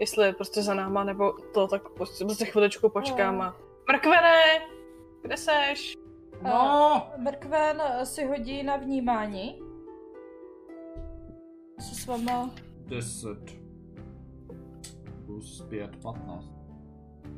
jestli 0.00 0.26
je 0.26 0.32
prostě 0.32 0.62
za 0.62 0.74
náma 0.74 1.04
nebo 1.04 1.32
to, 1.32 1.66
tak 1.66 1.88
prostě, 1.88 2.24
prostě 2.24 2.44
chviličku 2.44 2.88
počkám 2.88 3.40
a... 3.40 3.56
Mrkvene! 3.92 4.42
Kde 5.22 5.36
seš? 5.36 5.94
No! 6.42 7.06
Mrkven 7.16 7.82
si 8.04 8.24
hodí 8.24 8.62
na 8.62 8.76
vnímání. 8.76 9.62
Se 11.78 11.94
s 11.94 12.06
váma... 12.06 12.50
10. 12.86 13.28
Plus 15.26 15.62
5, 15.68 15.96
15. 15.96 16.44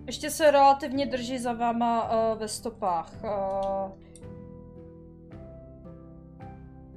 Ještě 0.07 0.31
se 0.31 0.51
relativně 0.51 1.07
drží 1.07 1.39
za 1.39 1.53
váma 1.53 2.11
uh, 2.33 2.39
ve 2.39 2.49
stopách. 2.49 3.13
Uh, 3.25 4.10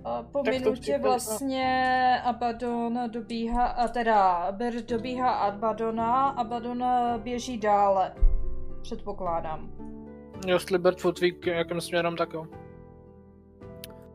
a 0.05 0.23
po 0.23 0.43
Tak 0.43 0.53
minutě 0.53 0.81
případě- 0.81 1.03
vlastně 1.03 2.21
Abaddon 2.25 2.99
dobíhá, 3.11 3.65
a 3.65 3.87
teda 3.87 4.47
Ber 4.51 4.73
dobíhá 4.73 5.31
Abadona, 5.31 6.27
Abaddon 6.29 6.83
běží 7.17 7.57
dále. 7.57 8.13
Předpokládám. 8.81 9.69
Jestli 10.47 10.77
Birdfoot 10.77 11.19
ví, 11.19 11.35
jakým 11.45 11.81
směrem, 11.81 12.15
tak 12.15 12.33
jo. 12.33 12.45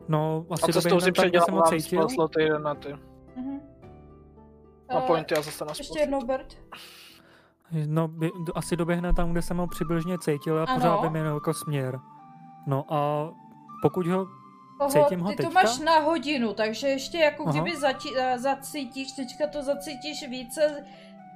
No, 0.08 0.46
A 0.50 0.54
asi 0.54 0.72
cestou 0.72 1.00
si 1.00 1.12
spell 1.80 2.08
sloty 2.08 2.48
na 2.62 2.74
ty. 2.74 2.96
Mhm. 3.36 3.60
Na 4.94 4.98
Eh, 5.04 5.06
pointy 5.06 5.34
a 5.34 5.42
zase 5.42 5.64
na 5.64 5.70
Ještě 5.70 5.84
spell 5.84 6.00
jednou, 6.02 6.20
Bert. 6.26 6.54
No, 7.86 8.08
by, 8.08 8.30
asi 8.54 8.76
doběhne 8.76 9.12
tam, 9.14 9.32
kde 9.32 9.42
jsem 9.42 9.56
ho 9.56 9.66
přibližně 9.66 10.18
cítil 10.18 10.58
a 10.58 10.64
Ano. 10.64 10.74
pořád 10.74 11.02
vím 11.02 11.16
jen 11.16 11.26
jako 11.26 11.54
směr. 11.54 11.98
No 12.66 12.84
a 12.94 13.30
pokud 13.82 14.06
ho... 14.06 14.26
Toho, 14.78 14.90
Cítím 15.04 15.20
ho 15.20 15.30
ty 15.30 15.36
to 15.36 15.42
teďka? 15.42 15.62
máš 15.62 15.78
na 15.78 15.98
hodinu, 15.98 16.54
takže 16.54 16.88
ještě 16.88 17.18
jako 17.18 17.42
Aha. 17.42 17.52
kdyby 17.52 17.76
zati, 17.76 18.08
uh, 18.10 18.36
zacítíš, 18.36 19.12
teďka 19.12 19.46
to 19.46 19.62
zacítíš 19.62 20.28
více 20.28 20.84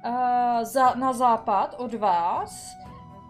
uh, 0.05 0.63
za, 0.63 0.93
na 0.95 1.13
západ 1.13 1.75
od 1.77 1.93
vás. 1.93 2.75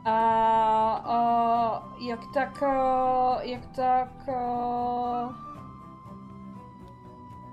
A 0.06 1.81
uh, 1.95 2.07
jak 2.07 2.19
tak, 2.34 2.61
uh, 2.61 3.41
jak 3.41 3.65
tak, 3.76 4.10
uh, 4.27 5.35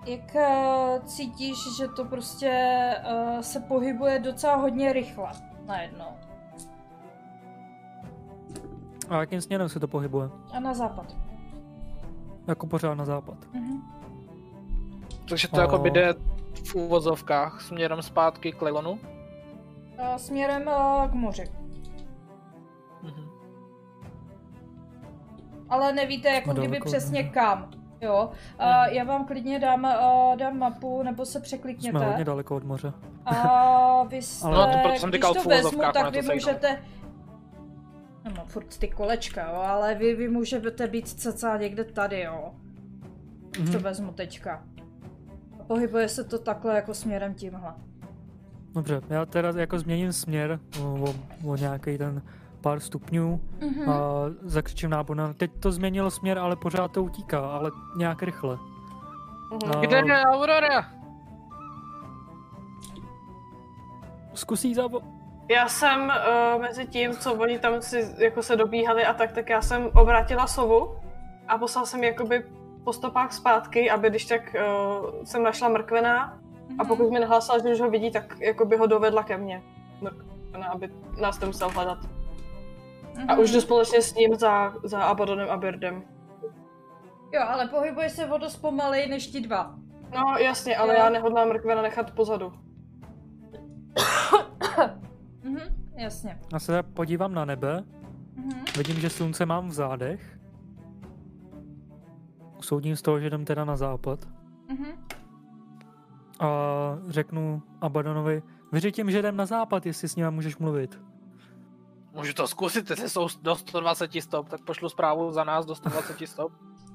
jak 0.07 0.35
uh, 0.35 1.05
cítíš, 1.05 1.59
že 1.77 1.89
to 1.89 2.05
prostě 2.05 2.53
uh, 3.13 3.41
se 3.41 3.61
pohybuje 3.61 4.19
docela 4.19 4.55
hodně 4.57 4.93
rychle 4.93 5.31
najednou. 5.67 6.13
A 9.09 9.21
jakým 9.21 9.41
směrem 9.41 9.69
se 9.69 9.81
to 9.81 9.89
pohybuje? 9.89 10.29
A 10.53 10.61
na 10.61 10.75
západ. 10.75 11.30
Jako 12.47 12.67
pořád 12.67 12.95
na 12.95 13.05
západ. 13.05 13.37
Mhm. 13.53 13.83
Takže 15.29 15.49
to 15.49 15.61
jako 15.61 15.79
by 15.79 15.91
O. 15.91 15.93
jde 15.93 16.15
v 16.65 16.75
úvozovkách 16.75 17.61
směrem 17.61 18.03
zpátky 18.03 18.53
k 18.53 18.63
Leilonu. 18.63 18.99
A 19.99 20.19
směrem 20.19 20.69
a, 20.69 21.09
k 21.09 21.15
moři. 21.15 21.45
Mhm. 23.03 23.29
Ale 25.69 25.93
nevíte 25.93 26.29
jako 26.29 26.51
A 26.51 26.53
kdyby 26.53 26.69
daleko, 26.69 26.89
přesně 26.89 27.23
ne? 27.23 27.29
kam. 27.29 27.71
Jo, 28.01 28.31
a 28.59 28.87
já 28.87 29.05
vám 29.05 29.27
klidně 29.27 29.59
dám, 29.59 29.85
a, 29.85 30.35
dám 30.35 30.59
mapu, 30.59 31.03
nebo 31.03 31.25
se 31.25 31.33
Jsme 31.33 31.41
překlikněte. 31.41 31.99
hodně 31.99 32.25
daleko 32.25 32.57
od 32.57 32.65
moře. 32.65 32.93
A 33.27 34.03
vy 34.03 34.17
jste, 34.23 34.47
Ale- 34.47 34.57
No, 34.67 34.73
to 34.73 34.79
proto 34.83 34.99
jsem 34.99 35.11
když 35.11 35.21
to 35.21 35.49
vezmu, 35.49 35.83
tak 35.95 36.13
vy 36.13 36.23
můžete... 36.23 36.83
No, 38.25 38.31
no, 38.37 38.45
furt 38.47 38.79
ty 38.79 38.89
kolečka, 38.89 39.49
jo, 39.51 39.55
ale 39.57 39.95
vy, 39.95 40.15
vy 40.15 40.29
můžete 40.29 40.87
být 40.87 41.09
cca 41.09 41.57
někde 41.57 41.85
tady, 41.85 42.21
jo. 42.21 42.51
Mhm. 43.61 43.73
To 43.73 43.81
vezmu 43.81 44.13
teďka. 44.13 44.63
A 45.61 45.65
pohybuje 45.65 46.09
se 46.09 46.25
to 46.25 46.39
takhle 46.39 46.75
jako 46.77 46.95
směrem 46.95 47.35
tímhle. 47.35 47.75
Dobře, 48.75 49.01
já 49.09 49.27
teda 49.27 49.53
jako 49.57 49.79
změním 49.79 50.13
směr 50.13 50.61
o, 50.83 51.15
o, 51.45 51.57
nějaký 51.57 51.99
ten 51.99 52.23
pár 52.61 52.81
stupňů 52.81 53.41
Mhm. 53.61 53.91
a 53.91 54.01
zakřičím 54.43 54.91
nábona. 54.91 55.33
Teď 55.33 55.51
to 55.61 55.73
změnilo 55.73 56.11
směr, 56.11 56.39
ale 56.39 56.57
pořád 56.57 56.93
to 56.93 57.03
utíká, 57.05 57.41
ale 57.41 57.71
nějak 57.97 58.23
rychle. 58.23 58.59
Mhm. 59.65 59.73
A 59.77 59.81
Kde 59.81 59.97
je 59.97 60.23
Aurora? 60.25 60.93
zkusí 64.35 64.75
zavo... 64.75 65.01
Já 65.51 65.69
jsem 65.69 66.01
uh, 66.57 66.61
mezi 66.63 66.87
tím, 66.87 67.13
co 67.13 67.35
oni 67.35 67.59
tam 67.59 67.83
si 67.83 68.15
jako 68.19 68.43
se 68.43 68.57
dobíhali 68.57 69.05
a 69.05 69.15
tak, 69.15 69.33
tak 69.33 69.49
já 69.49 69.63
jsem 69.63 69.91
obrátila 69.95 70.47
sovu 70.47 70.97
a 71.49 71.59
poslal 71.59 71.87
jsem 71.87 72.05
jakoby 72.05 72.47
po 72.85 72.93
stopách 72.93 73.33
zpátky, 73.33 73.91
aby 73.91 74.11
když 74.11 74.25
tak 74.25 74.43
uh, 74.55 75.25
jsem 75.25 75.43
našla 75.43 75.69
mrkvena 75.69 76.39
a 76.79 76.85
pokud 76.85 77.11
mi 77.11 77.21
nahlásila, 77.21 77.59
že 77.59 77.69
už 77.73 77.81
ho 77.81 77.91
vidí, 77.91 78.11
tak 78.11 78.41
jakoby 78.41 78.77
ho 78.77 78.87
dovedla 78.87 79.23
ke 79.23 79.37
mně. 79.37 79.63
Mrkvena, 80.01 80.67
aby 80.69 80.91
nás 81.21 81.41
nemusel 81.41 81.69
hledat. 81.69 81.99
A 83.29 83.33
Mhm. 83.33 83.39
už 83.43 83.51
jdu 83.51 83.61
společně 83.61 84.03
s 84.03 84.15
ním 84.15 84.35
za, 84.35 84.75
za 84.85 85.01
Abadonem 85.03 85.51
a 85.51 85.57
Birdem. 85.57 86.03
Jo, 87.33 87.43
ale 87.49 87.67
pohybuje 87.69 88.11
se 88.11 88.27
o 88.27 88.39
dost 88.39 88.57
pomalej 88.57 89.09
než 89.09 89.27
ti 89.27 89.41
dva. 89.41 89.75
No 90.15 90.37
jasně, 90.39 90.77
ale 90.77 90.95
Jo. 90.95 90.99
já 91.01 91.09
nehodlám 91.11 91.49
mrkvena 91.49 91.83
nechat 91.83 92.11
pozadu. 92.11 92.53
Mhm, 95.43 95.61
jasně. 95.97 96.39
Já 96.53 96.59
se 96.59 96.67
teda 96.67 96.83
podívám 96.83 97.35
na 97.35 97.45
nebe, 97.45 97.85
Mhm. 98.35 98.65
vidím, 98.77 98.97
že 98.97 99.11
slunce 99.11 99.47
mám 99.47 99.69
v 99.69 99.73
zádech. 99.73 100.39
Usoudím 102.59 102.97
z 102.97 103.03
toho, 103.03 103.21
že 103.21 103.27
jdem 103.27 103.45
teda 103.45 103.65
na 103.65 103.77
západ. 103.77 104.29
Mhm. 104.69 104.87
A 106.41 106.47
řeknu 107.09 107.63
Abadonovi, 107.81 108.43
vyřítím, 108.73 109.11
že 109.11 109.19
jdem 109.19 109.37
na 109.37 109.47
západ, 109.47 109.87
jestli 109.87 110.09
s 110.09 110.17
ním 110.17 110.31
můžeš 110.31 110.57
mluvit. 110.59 111.01
Můžu 112.15 112.33
to 112.35 112.49
zkusit, 112.49 112.91
jestli 112.91 113.09
jsou 113.11 113.27
do 113.43 113.57
120 113.57 114.21
stop, 114.23 114.49
tak 114.49 114.61
pošlu 114.61 114.89
zprávu 114.89 115.33
za 115.33 115.45
nás 115.45 115.67
do 115.67 115.75
120 115.75 116.27
stop. 116.27 116.53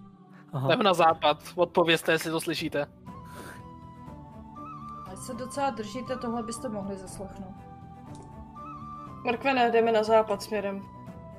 Aha. 0.54 0.68
Jdeme 0.70 0.84
na 0.84 0.94
západ, 0.94 1.44
odpovězte, 1.56 2.12
jestli 2.12 2.32
to 2.32 2.42
slyšíte. 2.42 2.88
Ale 5.08 5.18
se 5.18 5.34
docela 5.34 5.70
držíte, 5.70 6.18
tohle 6.18 6.44
byste 6.44 6.70
mohli 6.70 6.98
zaslechnout. 6.98 7.56
Mrkvene, 9.26 9.72
jdeme 9.72 9.92
na 9.92 10.04
západ 10.04 10.44
směrem. 10.44 10.82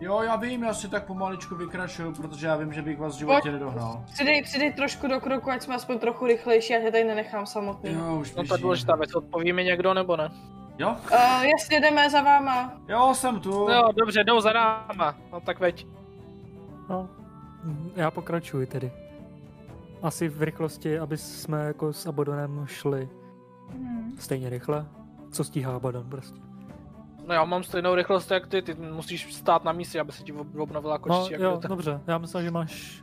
Jo, 0.01 0.23
já 0.23 0.37
vím, 0.37 0.63
já 0.63 0.75
si 0.75 0.89
tak 0.89 1.05
pomaličku 1.07 1.55
vykračuju, 1.57 2.13
protože 2.13 2.47
já 2.47 2.57
vím, 2.57 2.73
že 2.73 2.83
bych 2.83 2.99
vás 2.99 3.15
v 3.15 3.19
životě 3.19 3.41
Pojď. 3.43 3.53
nedohnal. 3.53 4.05
Přidej, 4.13 4.43
přidej 4.43 4.73
trošku 4.73 5.07
do 5.09 5.21
kroku, 5.21 5.51
ať 5.51 5.63
jsme 5.63 5.75
aspoň 5.75 5.99
trochu 5.99 6.27
rychlejší, 6.27 6.75
ať 6.77 6.83
je 6.83 6.91
tady 6.93 7.05
nenechám 7.05 7.47
samotný. 7.47 7.93
Jo, 7.93 8.17
už 8.21 8.35
No 8.35 8.43
běžím. 8.43 8.55
je 8.57 8.63
důležitá 8.63 8.97
věc, 8.97 9.15
odpoví 9.15 9.53
mi 9.53 9.65
někdo 9.65 9.95
nebo 9.95 10.17
ne? 10.17 10.31
Jo? 10.79 10.89
Uh, 11.13 11.43
jasně, 11.45 11.81
jdeme 11.81 12.11
za 12.11 12.23
váma. 12.23 12.73
Jo, 12.89 13.15
jsem 13.15 13.41
tu. 13.41 13.51
Jo, 13.51 13.89
dobře, 13.97 14.25
jdou 14.25 14.41
za 14.41 14.53
náma. 14.53 15.15
No 15.33 15.41
tak 15.41 15.61
veď. 15.61 15.87
No, 16.89 17.09
já 17.97 18.11
pokračuji 18.11 18.67
tedy. 18.67 18.93
Asi 20.03 20.29
v 20.29 20.43
rychlosti, 20.43 20.99
aby 20.99 21.17
jsme 21.19 21.65
jako 21.65 21.93
s 21.93 22.07
Abadonem 22.07 22.63
šli 22.67 23.09
Mhm. 23.75 24.17
stejně 24.19 24.51
rychle. 24.51 24.87
Co 25.33 25.45
stíhá 25.45 25.77
Abadon 25.77 26.11
prostě. 26.11 26.41
No 27.27 27.35
já 27.35 27.45
mám 27.45 27.63
stejnou 27.63 27.95
rychlost 27.95 28.31
jak 28.31 28.47
ty, 28.47 28.63
ty 28.63 28.75
musíš 28.75 29.35
stát 29.35 29.65
na 29.65 29.73
místě, 29.73 30.01
aby 30.01 30.13
se 30.13 30.23
ti 30.23 30.33
ob- 30.33 30.57
obnovila 30.59 30.95
No 30.97 30.99
kočičí. 30.99 31.33
jak 31.33 31.41
jo, 31.43 31.61
dobře, 31.69 32.01
já 32.07 32.19
myslel, 32.19 32.43
že 32.43 32.51
máš... 32.51 33.03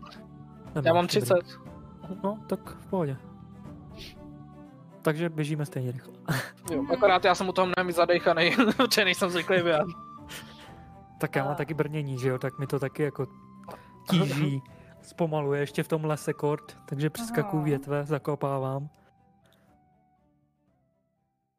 Já 0.76 0.82
nemáš, 0.82 0.94
mám 0.94 1.06
dobrý. 1.06 1.08
30. 1.08 1.36
No, 2.24 2.40
tak 2.48 2.70
v 2.70 2.88
pohodě. 2.88 3.18
Takže 5.02 5.30
běžíme 5.30 5.66
stejně 5.66 5.91
rychle. 5.91 6.14
Jo, 6.72 6.84
akorát 6.94 7.26
já 7.26 7.36
jsem 7.36 7.50
u 7.50 7.52
toho 7.52 7.66
mnohem 7.66 7.88
víc 7.88 7.95
zadejchaný, 7.95 8.52
protože 8.78 9.06
nejsem 9.06 9.30
zvyklý 9.30 9.64
běhat. 9.64 9.88
tak 11.20 11.36
já 11.36 11.45
mám 11.45 11.56
taky 11.56 11.74
brnění, 11.74 12.18
že 12.20 12.30
jo, 12.30 12.38
tak 12.40 12.60
mi 12.60 12.68
to 12.68 12.80
taky 12.80 13.04
jako 13.04 13.28
tíží. 14.10 14.62
Zpomaluje 15.02 15.60
ještě 15.60 15.84
v 15.84 15.88
tom 15.88 16.06
lese 16.06 16.34
kort, 16.34 16.78
takže 16.86 17.10
přeskakuju 17.10 17.64
větve, 17.64 18.04
zakopávám. 18.04 18.90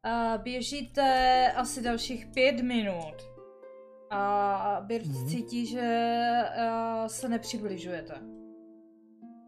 A 0.05 0.37
běžíte 0.37 1.51
asi 1.55 1.81
dalších 1.81 2.25
pět 2.25 2.61
minut. 2.61 3.15
A 4.09 4.77
Bird 4.85 5.05
Mhm. 5.05 5.27
cítí, 5.27 5.65
že 5.65 6.11
a, 6.69 7.07
se 7.07 7.29
nepřibližujete. 7.29 8.13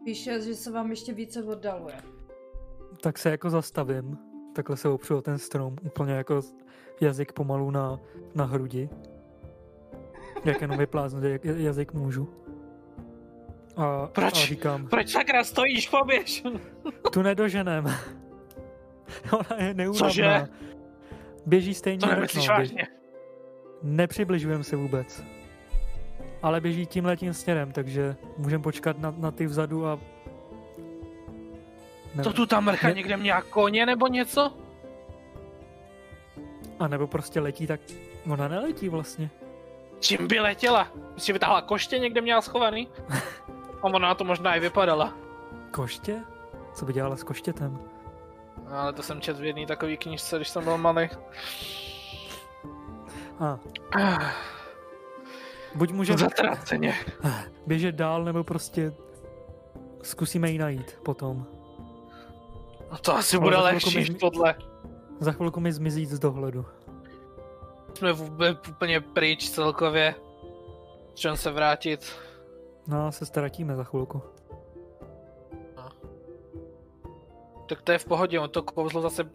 Píše, 0.04 0.40
že 0.40 0.54
se 0.54 0.70
vám 0.70 0.90
ještě 0.90 1.12
více 1.12 1.44
oddaluje. 1.44 1.94
Tak 3.02 3.18
se 3.18 3.30
jako 3.30 3.50
zastavím, 3.50 4.18
takhle 4.54 4.76
se 4.76 4.88
opřu 4.88 5.16
o 5.16 5.22
ten 5.22 5.38
strom, 5.38 5.76
úplně 5.86 6.12
jako 6.12 6.40
jazyk 7.00 7.32
pomalu 7.32 7.70
na, 7.70 8.00
na 8.34 8.44
hrudi. 8.44 8.88
Jak 10.44 10.60
jenom 10.60 10.78
vypláznu 10.78 11.28
jak 11.28 11.44
jazyk 11.44 11.92
můžu. 11.92 12.28
A, 13.76 14.06
Proč? 14.06 14.42
a 14.42 14.46
říkám, 14.46 14.86
Proč 14.88 15.12
sakra 15.12 15.44
stojíš, 15.44 15.88
poběž? 15.88 16.44
tu 17.12 17.22
nedoženem. 17.22 17.84
Ona 19.32 19.62
je 19.62 19.74
neúnavná. 19.74 20.08
Cože? 20.08 20.48
Běží 21.46 21.74
stejně 21.74 21.98
To 21.98 22.06
nemyslíš 22.06 22.48
no, 22.48 22.54
vážně? 22.54 22.86
Nepřibližujeme 23.82 24.64
se 24.64 24.76
vůbec. 24.76 25.22
Ale 26.42 26.60
běží 26.60 26.86
tím 26.86 27.04
letím 27.04 27.34
směrem, 27.34 27.72
takže 27.72 28.16
můžeme 28.36 28.62
počkat 28.62 28.98
na, 28.98 29.14
na 29.18 29.30
ty 29.30 29.46
vzadu 29.46 29.86
a... 29.86 29.98
Ne, 32.14 32.22
To 32.24 32.32
tu 32.32 32.46
tam 32.46 32.64
mrcha 32.64 32.88
Ne- 32.88 32.94
někde 32.94 33.16
měla 33.16 33.42
koně 33.42 33.86
nebo 33.86 34.06
něco? 34.06 34.52
A 36.78 36.88
nebo 36.88 37.06
prostě 37.06 37.40
letí, 37.40 37.66
tak 37.66 37.80
ona 38.30 38.48
neletí 38.48 38.88
vlastně. 38.88 39.30
Čím 40.00 40.28
by 40.28 40.40
letěla? 40.40 40.88
Myslím, 41.14 41.32
vytáhla 41.32 41.62
koště 41.62 41.98
někde 41.98 42.20
měla 42.20 42.40
schovaný? 42.42 42.88
A 43.82 43.84
ona 43.84 43.98
na 44.08 44.14
to 44.14 44.24
možná 44.24 44.54
i 44.54 44.60
vypadala. 44.60 45.14
Koště? 45.70 46.20
Co 46.74 46.84
by 46.86 46.92
dělala 46.92 47.16
s 47.16 47.22
koštětem? 47.22 47.78
No, 48.70 48.78
ale 48.78 48.92
to 48.92 49.02
jsem 49.02 49.20
četl 49.20 49.40
v 49.40 49.44
jedné 49.44 49.66
takové 49.66 49.96
knížce, 49.96 50.36
když 50.36 50.48
jsem 50.48 50.64
byl 50.64 50.78
malý. 50.78 51.08
A 53.40 53.58
buď 55.74 55.92
můžeme 55.92 56.18
Zatraceně. 56.18 56.94
běžet 57.66 57.94
dál, 57.94 58.24
nebo 58.24 58.44
prostě 58.44 58.92
zkusíme 60.02 60.50
ji 60.50 60.58
najít 60.58 60.98
potom. 61.04 61.46
No 62.92 62.98
to 62.98 63.14
asi 63.16 63.36
Ale 63.36 63.44
bude 63.44 63.56
mi 63.56 63.94
než 63.94 64.10
tohle. 64.20 64.54
Za 65.20 65.32
chvilku 65.32 65.60
mi 65.60 65.72
zmizí 65.72 66.06
z 66.06 66.18
dohledu. 66.18 66.66
Jsme 67.94 68.12
vůbec 68.12 68.68
úplně 68.68 69.00
pryč 69.00 69.50
celkově. 69.50 70.14
Čem 71.14 71.36
se 71.36 71.50
vrátit. 71.50 72.12
No 72.86 73.12
se 73.12 73.26
ztratíme 73.26 73.76
za 73.76 73.84
chvilku. 73.84 74.22
Tak 77.68 77.82
to 77.82 77.92
je 77.92 77.98
v 77.98 78.04
pohodě, 78.04 78.40
on 78.40 78.50
to 78.50 78.62
kouzlo 78.62 79.02
zase 79.02 79.30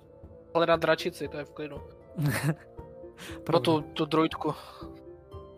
hledat 0.55 0.79
dračici, 0.79 1.27
to 1.27 1.37
je 1.37 1.45
v 1.45 1.51
klidu. 1.51 1.81
Pro 3.43 3.59
Pravda. 3.59 3.59
tu, 3.59 3.81
tu 3.81 4.05
druidku. 4.05 4.55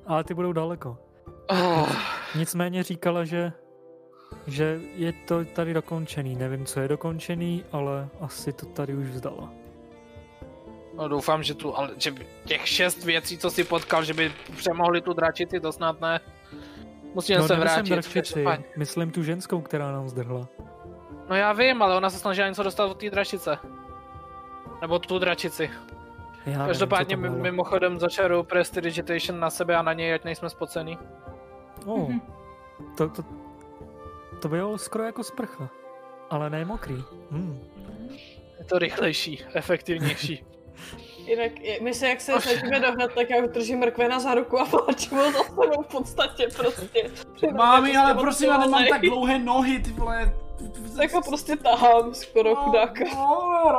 Ale 0.06 0.24
ty 0.24 0.34
budou 0.34 0.54
daleko. 0.54 0.98
Oh, 1.48 1.96
Nicméně 2.36 2.84
říkala, 2.84 3.26
že, 3.26 3.52
že 4.48 4.80
je 4.96 5.14
to 5.14 5.46
tady 5.46 5.74
dokončený. 5.74 6.36
Nevím, 6.36 6.66
co 6.66 6.80
je 6.80 6.88
dokončený, 6.88 7.64
ale 7.72 8.10
asi 8.22 8.54
to 8.54 8.66
tady 8.66 8.96
už 8.96 9.08
vzdala. 9.08 9.54
no 10.94 11.08
doufám, 11.08 11.44
že 11.44 11.54
tu, 11.54 11.78
ale 11.78 11.90
že 11.98 12.14
těch 12.46 12.68
šest 12.68 13.04
věcí, 13.04 13.38
co 13.38 13.52
si 13.52 13.64
potkal, 13.64 14.04
že 14.04 14.14
by 14.14 14.32
přemohli 14.58 15.02
tu 15.02 15.14
dračici, 15.14 15.60
to 15.60 15.72
snad 15.72 16.02
ne. 16.02 16.20
Musíme 17.14 17.40
no, 17.40 17.48
se 17.48 17.56
vrátit. 17.56 18.08
každopádně. 18.14 18.66
myslím 18.78 19.12
tu 19.12 19.24
ženskou, 19.24 19.62
která 19.62 19.92
nám 19.92 20.10
zdrhla. 20.10 20.48
No 21.30 21.36
já 21.36 21.54
vím, 21.54 21.82
ale 21.82 21.96
ona 21.98 22.10
se 22.10 22.20
snažila 22.20 22.48
něco 22.48 22.64
dostat 22.64 22.86
od 22.86 23.00
té 23.00 23.10
dračice. 23.10 23.58
Nebo 24.82 25.00
tu 25.00 25.20
dračici. 25.20 25.70
Já 26.46 26.52
nevím, 26.52 26.68
Každopádně 26.68 27.18
bylo. 27.18 27.36
mimochodem 27.36 28.00
začaru 28.00 28.44
Prestidigitation 28.44 29.40
na 29.40 29.50
sebe 29.50 29.76
a 29.76 29.82
na 29.82 29.94
něj, 29.94 30.14
ať 30.14 30.24
nejsme 30.24 30.50
spocený. 30.50 30.98
Oh, 31.86 32.12
to, 32.98 33.10
to, 33.10 33.24
to 34.42 34.50
bylo 34.50 34.78
skoro 34.78 35.04
jako 35.04 35.24
sprcha, 35.24 35.70
ale 36.30 36.50
ne 36.50 36.66
mokrý. 36.66 37.04
Hmm. 37.32 37.60
Je 38.60 38.66
to 38.66 38.80
rychlejší, 38.80 39.46
efektivnější. 39.54 40.46
Jinak, 41.26 41.52
my 41.82 41.94
se 41.94 42.10
jak 42.10 42.22
se 42.22 42.42
snažíme 42.42 42.80
dohnat, 42.80 43.14
tak 43.14 43.30
já 43.30 43.46
držím 43.48 43.80
mrkvena 43.80 44.20
za 44.20 44.34
ruku 44.34 44.60
a 44.60 44.64
vláčím 44.64 45.18
ho 45.18 45.32
za 45.32 45.44
sebou 45.44 45.84
v 45.84 45.88
podstatě 45.88 46.48
prostě. 46.58 47.12
Mámi, 47.54 47.98
ale 47.98 48.14
Prostě 48.14 48.26
prosím, 48.26 48.48
já 48.50 48.58
nemám 48.58 48.86
tak 48.90 49.02
dlouhé 49.02 49.40
nohy, 49.40 49.80
ty 49.80 49.92
vole. 49.92 50.34
Tak 50.98 51.14
ho 51.14 51.22
prostě 51.22 51.56
tahám 51.56 52.14
skoro 52.14 52.56
chudáka. 52.56 53.04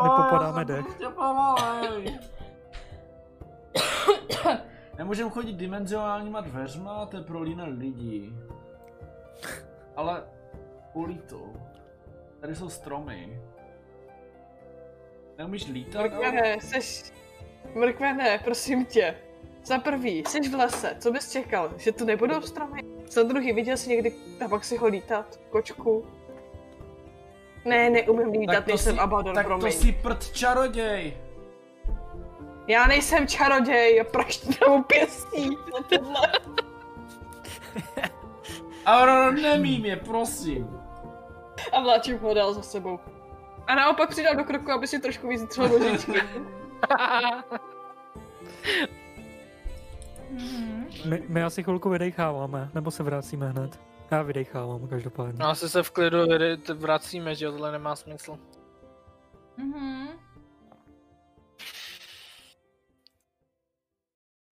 Nepopadáme 0.02 0.64
dech. 0.64 0.84
Prostě. 0.84 1.06
Nemůžeme 4.98 5.30
chodit 5.30 5.52
dimenzionálníma 5.52 6.40
dveřma, 6.40 7.06
to 7.06 7.16
je 7.16 7.22
pro 7.22 7.42
líné 7.42 7.64
lidi. 7.64 8.32
Ale 9.96 10.24
bolí 10.94 11.18
to. 11.18 11.52
Tady 12.40 12.54
jsou 12.54 12.68
stromy. 12.68 13.42
Neumíš 15.38 15.68
lítat? 15.68 16.02
Mrkvene, 16.02 16.56
seš... 16.60 17.12
Mrkvene, 17.74 18.38
prosím 18.44 18.84
tě. 18.84 19.14
Za 19.64 19.78
prvý, 19.78 20.24
jsi 20.26 20.40
v 20.40 20.54
lese, 20.54 20.96
co 20.98 21.10
bys 21.10 21.32
čekal? 21.32 21.72
Že 21.76 21.92
tu 21.92 22.04
nebudou 22.04 22.40
stromy? 22.40 22.80
Za 23.10 23.22
druhý, 23.22 23.52
viděl 23.52 23.76
jsi 23.76 23.90
někdy 23.90 24.14
si 24.60 24.76
ho 24.76 24.86
lítat? 24.86 25.40
Kočku? 25.50 26.06
Ne, 27.66 27.90
neumím 27.90 28.40
lítat, 28.40 28.66
nejsem 28.66 29.00
Abaddon, 29.00 29.34
tak 29.34 29.46
promiň. 29.46 29.72
to 29.72 29.78
si 29.78 29.92
prd 29.92 30.32
čaroděj. 30.32 31.16
Já 32.68 32.86
nejsem 32.86 33.26
čaroděj, 33.26 34.04
praštěnou 34.10 34.82
pěstí. 34.82 35.48
za 35.48 35.98
tohle. 35.98 36.32
Aurora, 38.86 39.30
nemím 39.30 39.84
je, 39.84 39.96
prosím. 39.96 40.68
A 41.72 41.80
vláčím 41.80 42.18
ho 42.18 42.34
dál 42.34 42.54
za 42.54 42.62
sebou. 42.62 42.98
A 43.66 43.74
naopak 43.74 44.10
přidal 44.10 44.34
do 44.36 44.44
kroku, 44.44 44.70
aby 44.72 44.86
si 44.86 44.98
trošku 44.98 45.28
víc 45.28 45.42
třel 45.48 45.68
nožičky. 45.68 46.12
Mhm. 46.12 46.46
My, 51.08 51.22
my 51.28 51.42
asi 51.42 51.62
chvilku 51.62 51.90
vydecháváme, 51.90 52.70
nebo 52.74 52.90
se 52.90 53.02
vracíme 53.02 53.48
hned. 53.48 53.80
Já 54.10 54.22
vydechávám 54.22 54.88
každopádně. 54.88 55.38
No 55.38 55.46
asi 55.46 55.68
se 55.68 55.82
v 55.82 55.90
klidu 55.90 56.18
vracíme, 56.74 57.34
že 57.34 57.44
jo, 57.44 57.52
tohle 57.52 57.72
nemá 57.72 57.96
smysl. 57.96 58.38
Mhm. 59.56 60.08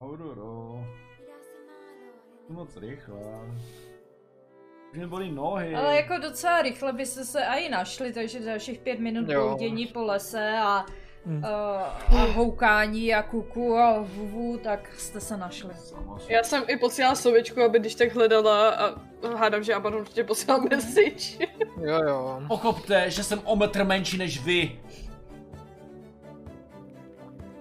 Auroro. 0.02 0.84
Jsi 2.46 2.52
moc 2.52 2.76
rychlá. 2.76 3.44
Už 4.92 4.98
mě 4.98 5.06
bolí 5.06 5.32
nohy. 5.32 5.74
Ale 5.74 5.96
jako 5.96 6.18
docela 6.18 6.62
rychle 6.62 6.92
byste 6.92 7.24
se 7.24 7.44
i 7.44 7.68
našli, 7.68 8.12
takže 8.12 8.40
dalších 8.40 8.78
pět 8.78 8.98
minut 8.98 9.28
Jo. 9.28 9.46
bloudění 9.46 9.86
po 9.86 10.02
lese 10.02 10.58
a, 10.58 10.86
Hmm. 11.26 11.44
a, 11.44 11.48
a 12.08 12.24
houkání 12.34 13.14
a 13.14 13.22
kuku 13.22 13.76
a 13.78 13.98
vuvu, 14.00 14.58
tak 14.58 14.92
jste 14.96 15.20
se 15.20 15.36
našli. 15.36 15.70
Já 16.28 16.42
jsem 16.42 16.62
i 16.66 16.76
posílala 16.76 17.14
sověčku, 17.14 17.62
aby 17.62 17.78
když 17.78 17.94
tak 17.94 18.14
hledala 18.14 18.70
a 18.70 18.94
hádám, 19.36 19.62
že 19.62 19.74
Abaddon 19.74 20.00
určitě 20.00 20.24
posílal 20.24 20.60
message. 20.60 21.46
Jo, 21.80 22.02
jo. 22.08 22.40
Pochopte, 22.48 23.10
že 23.10 23.24
jsem 23.24 23.40
o 23.44 23.56
metr 23.56 23.84
menší 23.84 24.18
než 24.18 24.44
vy. 24.44 24.80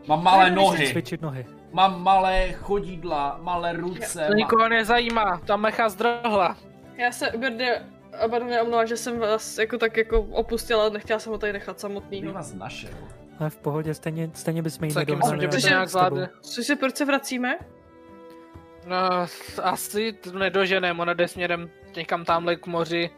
Mám 0.08 0.24
malé 0.24 0.52
nohy, 0.52 0.88
Cvičit 0.88 1.22
nohy. 1.22 1.46
mám 1.72 2.04
malé 2.04 2.52
chodidla, 2.52 3.40
malé 3.42 3.74
ruce. 3.74 4.26
To 4.28 4.34
nikoho 4.34 4.70
nezajímá, 4.70 5.42
ta 5.46 5.56
mecha 5.58 5.90
zdrhla. 5.90 6.58
Já 6.98 7.12
se, 7.12 7.32
Berde, 7.38 7.86
Abaddon 8.24 8.48
mě 8.48 8.88
že 8.88 8.98
jsem 8.98 9.20
vás 9.20 9.58
jako 9.58 9.78
tak 9.78 9.98
jako 9.98 10.22
opustila, 10.22 10.90
nechtěla 10.90 11.20
jsem 11.20 11.32
ho 11.32 11.38
tady 11.38 11.54
nechat 11.54 11.74
Bych 11.76 11.82
samotnýho. 11.82 12.34
vás 12.34 12.54
našel. 12.54 12.90
Ale 13.40 13.50
v 13.50 13.58
pohodě, 13.58 13.94
stejně, 13.94 14.30
stejně 14.34 14.62
bychom 14.62 14.88
nedohnali. 14.96 15.48
to 15.48 15.60
že- 15.60 15.70
nějak 15.70 15.90
zvládli. 15.90 16.28
Co 16.42 16.64
si, 16.64 16.76
proč 16.76 16.96
se 16.96 17.06
vracíme? 17.06 17.58
No, 18.88 18.98
asi 19.64 20.14
to 20.14 20.32
nedoženem, 20.32 21.00
ona 21.00 21.14
jde 21.14 21.28
směrem 21.28 21.70
někam 21.96 22.26
tamhle 22.26 22.56
k 22.56 22.68
moři. 22.68 23.10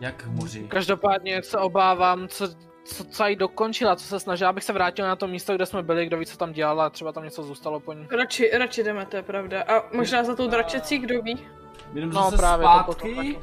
Jak 0.00 0.22
v 0.26 0.30
moři. 0.30 0.68
Každopádně 0.68 1.42
se 1.42 1.58
obávám, 1.58 2.28
co, 2.28 2.48
co, 2.84 3.04
co 3.04 3.26
jí 3.26 3.36
dokončila, 3.36 3.96
co 3.96 4.04
se 4.04 4.20
snažila, 4.20 4.50
abych 4.50 4.64
se 4.64 4.72
vrátil 4.72 5.06
na 5.06 5.16
to 5.16 5.26
místo, 5.26 5.54
kde 5.54 5.66
jsme 5.66 5.82
byli, 5.82 6.06
kdo 6.06 6.18
ví, 6.18 6.26
co 6.26 6.36
tam 6.36 6.52
dělala, 6.52 6.90
třeba 6.90 7.12
tam 7.12 7.24
něco 7.24 7.42
zůstalo 7.42 7.80
po 7.80 7.92
ní. 7.92 8.06
Radši, 8.10 8.50
radši 8.58 8.82
jdeme, 8.84 9.06
to 9.06 9.16
je 9.16 9.22
pravda. 9.22 9.62
A 9.62 9.96
možná 9.96 10.24
za 10.24 10.36
tou 10.36 10.46
dračecí, 10.48 10.98
kdo 10.98 11.22
ví? 11.22 11.46
Jdem 11.94 12.10
No 12.10 12.22
zase 12.24 12.36
právě 12.36 12.66
to 12.66 12.72
zpátky. 12.72 12.86
potom 12.86 13.14
taky. 13.16 13.38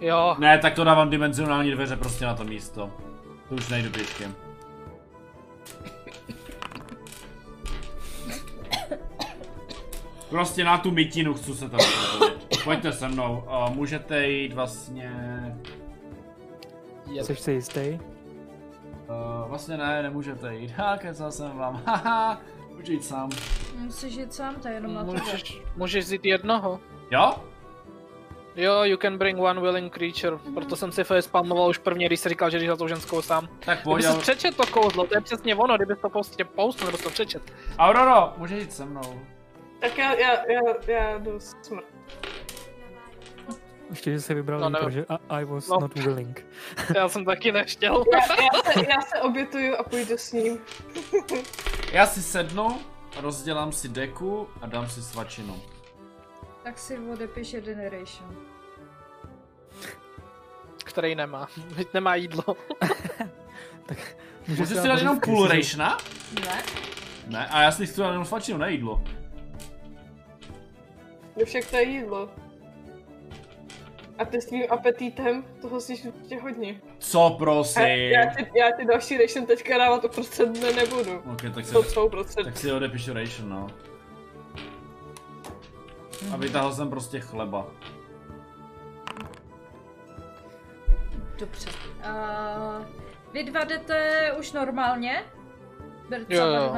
Jo, 0.00 0.36
Ne, 0.38 0.58
tak 0.58 0.74
to 0.74 0.84
dávám 0.84 1.10
dimenzionální 1.10 1.70
dveře 1.70 1.96
prostě 1.96 2.24
na 2.24 2.34
to 2.34 2.44
místo. 2.44 2.90
To 3.48 3.54
už 3.54 3.68
nejdu 3.68 3.90
pěškem. 3.90 4.34
Prostě 10.30 10.64
na 10.64 10.78
tu 10.78 10.90
mytinu 10.90 11.34
chci 11.34 11.54
se 11.54 11.68
tam 11.68 11.80
podívat. 11.80 12.64
Pojďte 12.64 12.92
se 12.92 13.08
mnou, 13.08 13.44
a 13.48 13.70
můžete 13.70 14.28
jít 14.28 14.52
vlastně... 14.52 15.10
Jsi 17.22 17.36
si 17.36 17.52
jistý? 17.52 17.80
Uh, 17.80 19.48
vlastně 19.48 19.76
ne, 19.76 20.02
nemůžete 20.02 20.54
jít. 20.54 20.70
Ha, 20.70 20.96
kecal 20.96 21.32
jsem 21.32 21.56
vám. 21.56 21.82
Haha, 21.86 22.40
můžu 22.76 22.92
jít 22.92 23.04
sám. 23.04 23.30
Musíš 23.78 24.14
jít 24.14 24.34
sám, 24.34 24.54
to 24.54 24.68
je 24.68 24.74
jenom 24.74 24.94
na 24.94 25.04
tebe. 25.04 25.20
můžeš, 25.20 25.60
můžeš 25.76 26.04
vzít 26.04 26.24
jednoho. 26.24 26.80
Jo? 27.10 27.34
Jo, 28.56 28.82
you 28.84 28.96
can 28.98 29.18
bring 29.18 29.38
one 29.40 29.60
willing 29.60 29.92
creature, 29.92 30.36
proto 30.54 30.76
jsem 30.76 30.92
si 30.92 31.04
facepalmoval 31.04 31.68
už 31.70 31.78
prvně, 31.78 32.06
když 32.06 32.20
jsi 32.20 32.28
říkal, 32.28 32.50
že 32.50 32.58
jdeš 32.58 32.68
za 32.68 32.76
tou 32.76 32.88
ženskou 32.88 33.22
sám. 33.22 33.48
Tak 33.60 33.78
Kdyby 33.78 33.82
pojď. 33.84 34.04
jsi 34.04 34.10
Aur- 34.10 34.18
přečet 34.20 34.56
to 34.56 34.66
kouzlo, 34.66 35.06
to 35.06 35.14
je 35.16 35.20
přesně 35.20 35.54
ono, 35.56 35.76
kdyby 35.76 35.96
to 35.96 36.08
prostě 36.08 36.44
poustl, 36.44 36.84
nebo 36.86 36.98
to 36.98 37.10
přečet. 37.10 37.42
Auroro, 37.78 38.32
můžeš 38.36 38.62
jít 38.62 38.72
se 38.72 38.84
mnou. 38.84 39.20
Tak 39.80 39.98
já, 39.98 40.14
já, 40.14 40.30
já, 40.52 40.60
já 40.86 41.18
jdu 41.18 41.40
smrt. 41.62 41.84
Ještě, 43.90 44.12
že 44.12 44.20
jsi 44.20 44.34
vybral 44.34 44.70
No, 44.70 44.80
to, 44.80 44.90
že 44.90 45.04
I, 45.08 45.16
I 45.28 45.44
was 45.44 45.68
no. 45.68 45.78
not 45.80 45.94
willing. 45.98 46.46
Já 46.94 47.08
jsem 47.08 47.24
taky 47.24 47.52
nechtěl. 47.52 48.04
Já, 48.12 48.18
já, 48.18 48.72
se, 48.72 48.80
já 48.80 49.00
se 49.00 49.20
obětuju 49.20 49.74
a 49.76 49.82
půjdu 49.82 50.18
s 50.18 50.32
ním. 50.32 50.58
Já 51.92 52.06
si 52.06 52.22
sednu, 52.22 52.78
rozdělám 53.20 53.72
si 53.72 53.88
deku 53.88 54.48
a 54.62 54.66
dám 54.66 54.88
si 54.88 55.02
svačinu. 55.02 55.60
Tak 56.64 56.78
si 56.78 56.98
odepiš 56.98 57.54
Generation. 57.60 58.36
Který 60.84 61.14
nemá. 61.14 61.48
Nemá 61.94 62.14
jídlo. 62.14 62.44
Můžeš 64.48 64.58
Můžeš 64.58 64.68
dát 64.76 64.82
si 64.82 64.88
dát 64.88 64.98
jenom 64.98 65.20
půl 65.20 65.48
rationa? 65.48 65.98
Ne? 66.44 66.62
Ne, 67.26 67.46
a 67.46 67.62
já 67.62 67.72
si 67.72 67.86
chci 67.86 68.00
dát 68.00 68.08
jenom 68.08 68.24
svačinu, 68.24 68.58
ne 68.58 68.72
jídlo. 68.72 69.02
No 71.36 71.44
však 71.44 71.66
to 71.70 71.76
je 71.76 71.82
jídlo. 71.82 72.30
A 74.18 74.24
ty 74.24 74.40
s 74.40 74.46
tvým 74.46 74.62
apetitem 74.70 75.44
toho 75.62 75.80
si 75.80 75.92
určitě 75.92 76.40
hodně. 76.40 76.80
Co 76.98 77.22
A 77.24 77.30
prosím? 77.30 77.82
já, 77.82 78.34
ti, 78.34 78.46
já 78.58 78.70
ti 78.80 78.84
další 78.86 79.18
ration 79.18 79.46
teďka 79.46 79.78
dávat 79.78 80.04
uprostřed 80.04 80.48
dne 80.48 80.72
nebudu. 80.72 81.18
Ok, 81.32 81.42
tak 81.54 81.66
si, 81.66 81.72
To 81.72 81.82
jsou 81.82 82.06
uprostřed. 82.06 82.44
tak 82.44 82.56
si 82.56 82.72
odepíšu 82.72 83.12
ration, 83.12 83.48
no. 83.48 83.66
A 86.32 86.36
vytáhl 86.36 86.72
jsem 86.72 86.90
prostě 86.90 87.20
chleba. 87.20 87.66
Dobře. 91.38 91.70
Uh, 91.98 92.86
vy 93.32 93.42
dva 93.44 93.64
jdete 93.64 94.32
už 94.38 94.52
normálně? 94.52 95.24
Jo, 96.28 96.46
jo. 96.46 96.76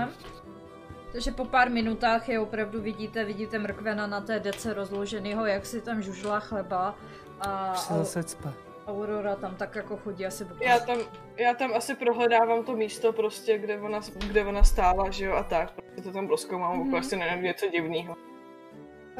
Takže 1.12 1.30
po 1.32 1.44
pár 1.44 1.70
minutách 1.70 2.28
je 2.28 2.40
opravdu 2.40 2.80
vidíte, 2.82 3.24
vidíte 3.24 3.58
mrkvena 3.58 4.06
na 4.06 4.20
té 4.20 4.40
dece 4.40 4.74
rozloženýho, 4.74 5.46
jak 5.46 5.66
si 5.66 5.80
tam 5.80 6.02
žužla 6.02 6.40
chleba. 6.40 6.94
A 7.40 7.72
Už 7.72 7.78
se 7.78 7.94
zase 7.94 8.24
cpe. 8.24 8.52
Aurora 8.86 9.36
tam 9.36 9.54
tak 9.54 9.74
jako 9.74 9.96
chodí 9.96 10.26
asi 10.26 10.44
po 10.44 10.54
Já 10.60 10.78
tam, 10.80 10.98
já 11.36 11.54
tam 11.54 11.74
asi 11.74 11.94
prohledávám 11.94 12.64
to 12.64 12.76
místo 12.76 13.12
prostě, 13.12 13.58
kde 13.58 13.80
ona, 13.80 14.00
kde 14.26 14.44
ona 14.44 14.62
stála, 14.64 15.10
že 15.10 15.24
jo, 15.24 15.34
a 15.34 15.42
tak. 15.42 15.70
Prostě 15.72 16.02
to 16.02 16.12
tam 16.12 16.26
proskoumám, 16.26 16.78
Mhm. 16.78 16.90
mm-hmm. 16.92 16.98
asi 16.98 17.16
nenajdu 17.16 17.42
něco 17.42 17.68
divného. 17.68 18.16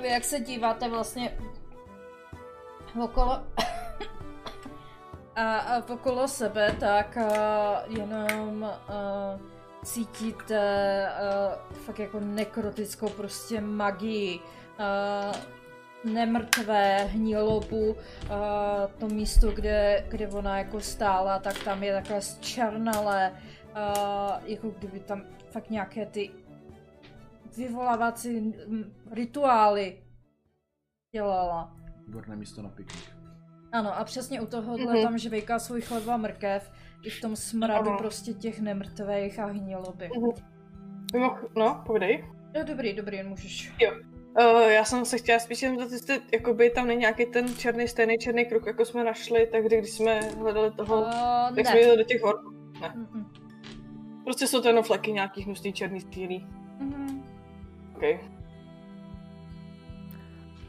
Vy 0.03 0.09
jak 0.09 0.25
se 0.25 0.41
díváte 0.41 0.89
vlastně 0.89 1.39
okolo 3.05 3.33
a, 5.37 5.59
a 5.59 5.83
okolo 5.89 6.29
sebe, 6.29 6.77
tak 6.81 7.17
a, 7.17 7.83
jenom 7.89 8.65
a, 8.65 8.79
cítíte 9.85 11.09
a, 11.09 11.59
fakt 11.73 11.99
jako 11.99 12.21
nekrotickou 12.21 13.09
prostě 13.09 13.61
magii. 13.61 14.41
A, 14.79 15.33
nemrtvé 16.05 16.97
hnilobu, 17.05 17.97
a, 18.31 18.87
to 18.99 19.09
místo, 19.09 19.53
kde, 19.53 20.05
kde 20.09 20.29
ona 20.29 20.59
jako 20.59 20.81
stála, 20.81 21.39
tak 21.39 21.65
tam 21.65 21.83
je 21.83 21.95
takové 21.95 22.21
zčernalé, 22.21 23.33
a, 23.75 24.41
jako 24.45 24.71
kdyby 24.71 25.01
tam 25.01 25.25
fakt 25.51 25.71
nějaké 25.71 26.07
ty 26.07 26.31
vyvolávací 27.57 28.55
rituály 29.11 30.03
dělala. 31.15 31.77
Výborné 32.07 32.37
místo 32.37 32.63
na 32.63 32.69
piknik. 32.69 33.05
Ano, 33.73 33.99
a 33.99 34.05
přesně 34.05 34.41
u 34.41 34.47
tohohle 34.47 34.93
Mhm. 34.95 35.03
tam 35.03 35.19
žvejká 35.19 35.59
svůj 35.59 35.81
chleba 35.81 36.15
a 36.15 36.17
mrkev, 36.17 36.71
i 37.05 37.11
v 37.11 37.21
tom 37.21 37.37
smradu 37.37 37.89
Ano. 37.89 37.99
prostě 37.99 38.33
těch 38.33 38.61
nemrtvých 38.61 39.39
a 39.39 39.47
hniloby. 39.47 40.11
Mhm. 40.17 40.31
Mimo, 41.13 41.37
no, 41.57 41.83
povídej. 41.87 42.25
Jo, 42.55 42.65
dobrý, 42.67 42.93
dobrý, 42.93 43.23
můžeš. 43.23 43.73
Uh, 44.41 44.61
já 44.71 44.85
jsem 44.85 45.05
se 45.05 45.19
chtěla 45.19 45.39
spíš 45.39 45.63
jenom 45.63 45.79
zeptat, 45.79 45.93
jestli 45.93 46.21
jakoby 46.33 46.71
tam 46.71 46.87
není 46.87 47.01
nějaký 47.01 47.27
ten 47.27 47.55
černý, 47.55 47.89
stejný 47.89 48.19
černý 48.19 48.45
kruh, 48.47 48.67
jako 48.67 48.85
jsme 48.85 49.05
našli 49.05 49.47
tehdy, 49.47 49.79
když 49.79 49.91
jsme 49.91 50.21
hledali 50.21 50.71
toho, 50.71 50.97
Uh, 51.03 51.09
jak 51.47 51.57
ne. 51.57 51.65
jsme 51.65 51.79
jeli 51.81 51.97
do 51.97 52.05
těch 52.05 52.23
hor. 52.23 52.41
Mm-mm. 52.81 53.25
Prostě 54.25 54.47
jsou 54.47 54.61
to 54.63 54.69
jenom 54.69 54.85
fleky 54.85 55.13
nějaký 55.13 55.43
hnusný 55.43 55.73
černý 55.73 56.01
stílí. 56.01 56.47
Mhm. 56.79 57.25
Okay. 57.97 58.19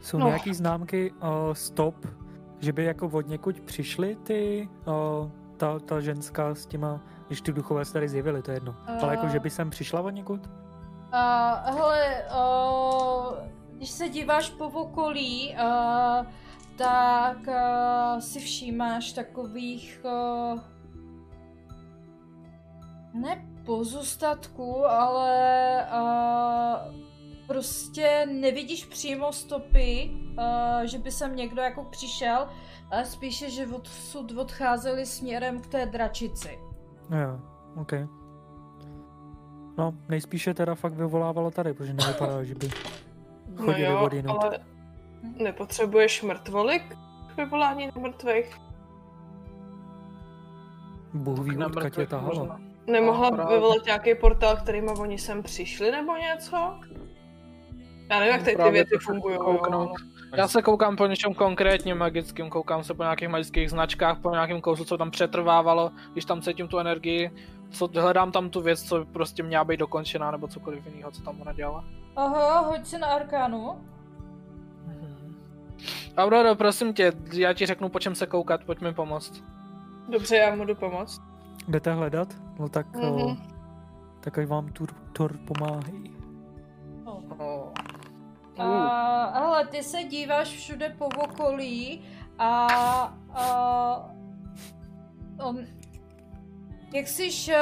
Jsou 0.02 0.18
No. 0.18 0.26
nějaký 0.26 0.54
známky 0.54 1.10
uh, 1.12 1.18
stop, 1.52 2.06
že 2.60 2.72
by 2.72 2.84
jako 2.84 3.06
od 3.08 3.28
někud 3.28 3.60
přišly 3.60 4.16
ty, 4.16 4.68
uh, 4.86 5.30
ta, 5.56 5.78
ta 5.78 6.00
ženská 6.00 6.54
s 6.54 6.66
těma, 6.66 7.00
když 7.26 7.40
ty 7.40 7.52
duchové 7.52 7.84
se 7.84 7.92
tady 7.92 8.08
zjevily, 8.08 8.42
to 8.42 8.50
je 8.50 8.56
jedno. 8.56 8.72
Uh... 8.72 9.02
Ale 9.04 9.14
jako, 9.14 9.26
A- 9.26 9.28
že 9.28 9.40
by 9.40 9.50
sem 9.50 9.70
přišla 9.70 10.00
od 10.00 10.10
někud? 10.10 10.46
Uh, 10.46 11.74
hele, 11.76 12.22
uh, 12.36 13.34
když 13.76 13.90
se 13.90 14.08
díváš 14.08 14.50
po 14.50 14.64
okolí, 14.66 15.54
uh, 15.54 16.26
tak 16.76 17.38
uh, 17.46 18.18
si 18.20 18.40
všímáš 18.40 19.12
takových 19.12 20.00
uh, 20.04 20.60
ne 23.12 23.44
pozůstatků, 23.66 24.86
ale 24.86 25.86
uh, 25.92 26.94
prostě 27.48 28.26
nevidíš 28.32 28.84
přímo 28.84 29.32
stopy, 29.32 30.10
uh, 30.38 30.82
že 30.84 30.98
by 30.98 31.12
sem 31.12 31.36
někdo 31.36 31.62
jako 31.62 31.84
přišel, 31.84 32.48
ale 32.90 33.04
spíše, 33.04 33.50
že 33.50 33.66
odsud 33.66 34.32
odcházeli 34.38 35.06
směrem 35.06 35.60
k 35.60 35.66
té 35.66 35.86
dračici. 35.86 36.58
Jo, 37.10 37.40
OK. 37.80 37.92
No, 39.78 39.94
nejspíše 40.08 40.54
teda 40.54 40.74
fakt 40.74 40.92
vyvolávalo 40.94 41.50
tady, 41.50 41.72
protože 41.74 41.92
nevypadá, 41.94 42.44
že 42.44 42.54
by 42.54 42.70
No 43.48 43.64
chodili 43.64 43.82
jo, 43.90 44.00
od 44.00 44.12
jinut. 44.12 44.36
ale 44.44 44.58
nepotřebuješ 45.22 46.22
mrtvolik 46.22 46.82
k 47.34 47.36
vyvolání 47.36 47.88
mrtvých? 47.98 48.56
Bůh 51.14 51.38
ví, 51.38 51.56
Na 51.56 51.66
odkud 51.66 51.90
tě 51.94 52.06
tahalo. 52.06 52.48
Nemohla 52.86 53.30
No, 53.30 53.36
právě. 53.36 53.56
vyvolat 53.56 53.84
nějaký 53.86 54.14
portál, 54.14 54.56
kterýma 54.56 54.92
oni 54.92 55.18
sem 55.18 55.42
přišli 55.42 55.90
nebo 55.90 56.16
něco? 56.16 56.80
Já 58.10 58.18
nevím, 58.18 58.32
jak 58.34 58.42
tady 58.42 58.56
ty 58.56 58.70
věci 58.70 58.94
fungují. 59.02 59.38
kouknout. 59.38 59.90
Já 60.36 60.48
se 60.48 60.62
koukám 60.62 60.96
po 60.96 61.06
něčem 61.06 61.34
konkrétně 61.34 61.94
magickým, 61.94 62.50
koukám 62.50 62.84
se 62.84 62.94
po 62.94 63.02
nějakých 63.02 63.28
magických 63.28 63.70
značkách, 63.70 64.18
po 64.20 64.30
nějakém 64.30 64.60
kousu, 64.60 64.84
co 64.84 64.98
tam 64.98 65.10
přetrvávalo, 65.10 65.90
když 66.12 66.24
tam 66.24 66.40
cítím 66.42 66.68
tu 66.68 66.78
energii, 66.78 67.30
co, 67.70 67.88
hledám 67.94 68.32
tam 68.32 68.50
tu 68.50 68.60
věc, 68.60 68.82
co 68.82 69.04
prostě 69.04 69.42
měla 69.42 69.64
být 69.64 69.76
dokončená, 69.80 70.30
nebo 70.30 70.48
cokoliv 70.48 70.86
jiného, 70.86 71.10
co 71.10 71.22
tam 71.22 71.40
ona 71.40 71.52
dělala. 71.52 71.84
Aha, 72.16 72.60
hoď 72.60 72.86
si 72.86 72.98
na 72.98 73.06
arkánu. 73.06 73.84
Aurora, 76.16 76.54
prosím 76.54 76.92
tě, 76.94 77.12
já 77.32 77.52
ti 77.52 77.66
řeknu, 77.66 77.88
po 77.88 77.98
čem 78.00 78.14
se 78.14 78.26
koukat, 78.26 78.64
pojď 78.64 78.80
mi 78.80 78.94
pomoct. 78.94 79.42
Dobře, 80.08 80.36
já 80.36 80.54
mu 80.54 80.64
jdu 80.64 80.74
pomoct. 80.74 81.22
Jdete 81.68 81.92
hledat? 81.92 82.28
No 82.58 82.68
tak, 82.68 82.86
Mhm. 82.96 83.02
mm-hmm. 83.04 83.36
tak 84.20 84.38
ať 84.38 84.46
vám 84.48 84.68
Tur, 84.68 84.88
Tor 85.12 85.36
pomáhají. 85.38 86.16
Oh. 87.04 87.72
Hele, 88.58 89.66
ty 89.66 89.82
se 89.82 90.02
díváš 90.04 90.48
všude 90.48 90.94
po 90.98 91.06
okolí 91.06 92.04
a, 92.38 92.66
a 93.34 94.10
um, 95.48 95.66
jak 96.94 97.08
jsi 97.08 97.52
uh, 97.52 97.58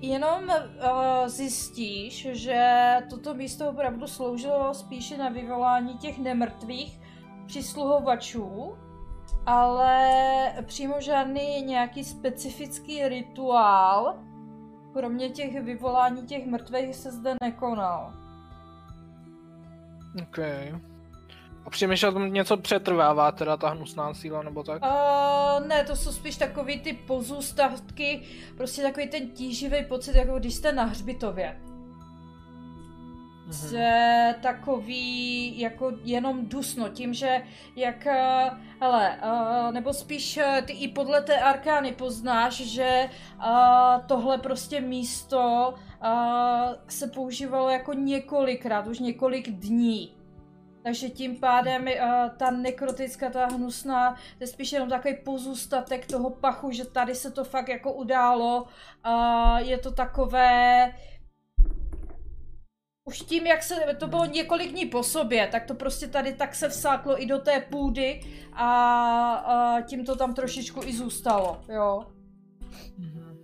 jenom 0.00 0.42
uh, 0.44 1.28
zjistíš, 1.28 2.28
že 2.32 2.96
toto 3.10 3.34
místo 3.34 3.70
opravdu 3.70 4.06
sloužilo 4.06 4.74
spíše 4.74 5.16
na 5.16 5.28
vyvolání 5.28 5.98
těch 5.98 6.18
nemrtvých 6.18 7.00
přisluhovačů, 7.46 8.76
ale 9.46 10.08
přímo 10.66 11.00
žádný 11.00 11.62
nějaký 11.62 12.04
specifický 12.04 13.08
rituál, 13.08 14.18
kromě 14.92 15.30
těch 15.30 15.62
vyvolání 15.62 16.26
těch 16.26 16.46
mrtvých 16.46 16.96
se 16.96 17.12
zde 17.12 17.34
nekonal. 17.42 18.23
OK. 20.22 20.38
A 21.64 21.70
přemýšlel 21.70 22.28
něco 22.28 22.56
přetrvává, 22.56 23.32
teda 23.32 23.56
ta 23.56 23.68
hnusná 23.68 24.14
síla, 24.14 24.42
nebo 24.42 24.62
tak? 24.62 24.82
Uh, 24.82 25.66
ne, 25.66 25.84
to 25.84 25.96
jsou 25.96 26.12
spíš 26.12 26.36
takový 26.36 26.80
ty 26.80 26.92
pozůstatky, 26.92 28.22
prostě 28.56 28.82
takový 28.82 29.08
ten 29.08 29.30
tíživý 29.30 29.84
pocit, 29.84 30.14
jako 30.16 30.38
když 30.38 30.54
jste 30.54 30.72
na 30.72 30.84
hřbitově. 30.84 31.60
Mhm. 33.46 33.68
Že 33.70 34.34
takový 34.42 35.60
jako 35.60 35.92
jenom 36.04 36.46
dusno, 36.48 36.88
tím, 36.88 37.14
že 37.14 37.42
jak, 37.76 38.06
uh, 38.06 38.58
hele, 38.80 39.18
uh, 39.22 39.72
nebo 39.72 39.92
spíš 39.92 40.36
uh, 40.36 40.66
ty 40.66 40.72
i 40.72 40.88
podle 40.88 41.22
té 41.22 41.40
arkány 41.40 41.92
poznáš, 41.92 42.54
že 42.54 43.08
uh, 43.36 44.06
tohle 44.06 44.38
prostě 44.38 44.80
místo 44.80 45.74
uh, 46.04 46.08
se 46.88 47.06
používalo 47.06 47.70
jako 47.70 47.92
několikrát, 47.92 48.86
už 48.86 48.98
několik 48.98 49.50
dní. 49.50 50.16
Takže 50.82 51.08
tím 51.08 51.36
pádem 51.36 51.82
uh, 51.82 52.30
ta 52.36 52.50
nekrotická, 52.50 53.30
ta 53.30 53.46
hnusná, 53.46 54.12
to 54.12 54.44
je 54.44 54.46
spíš 54.46 54.72
jenom 54.72 54.88
takový 54.88 55.14
pozůstatek 55.24 56.06
toho 56.06 56.30
pachu, 56.30 56.70
že 56.70 56.84
tady 56.84 57.14
se 57.14 57.30
to 57.30 57.44
fakt 57.44 57.68
jako 57.68 57.92
událo. 57.92 58.66
Uh, 59.06 59.56
je 59.56 59.78
to 59.78 59.90
takové... 59.90 60.92
Už 63.06 63.18
tím, 63.18 63.46
jak 63.46 63.62
se, 63.62 63.74
to 63.98 64.06
bylo 64.06 64.24
několik 64.24 64.70
dní 64.70 64.86
po 64.86 65.02
sobě, 65.02 65.48
tak 65.52 65.64
to 65.66 65.74
prostě 65.74 66.08
tady 66.08 66.32
tak 66.32 66.54
se 66.54 66.68
vsáklo 66.68 67.22
i 67.22 67.26
do 67.26 67.38
té 67.38 67.60
půdy 67.70 68.20
a, 68.52 68.66
a 69.34 69.80
tím 69.80 70.04
to 70.04 70.16
tam 70.16 70.34
trošičku 70.34 70.80
i 70.84 70.96
zůstalo, 70.96 71.60
jo. 71.68 72.04
Mhm. 72.98 73.36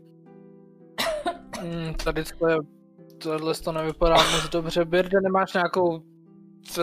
Mm, 1.63 1.95
tady 1.95 2.25
to 2.39 2.49
je, 2.49 2.57
tohle 3.19 3.55
to 3.55 3.73
nevypadá 3.73 4.15
moc 4.15 4.49
dobře. 4.49 4.85
Birde, 4.85 5.21
nemáš 5.21 5.55
nějakou 5.55 6.03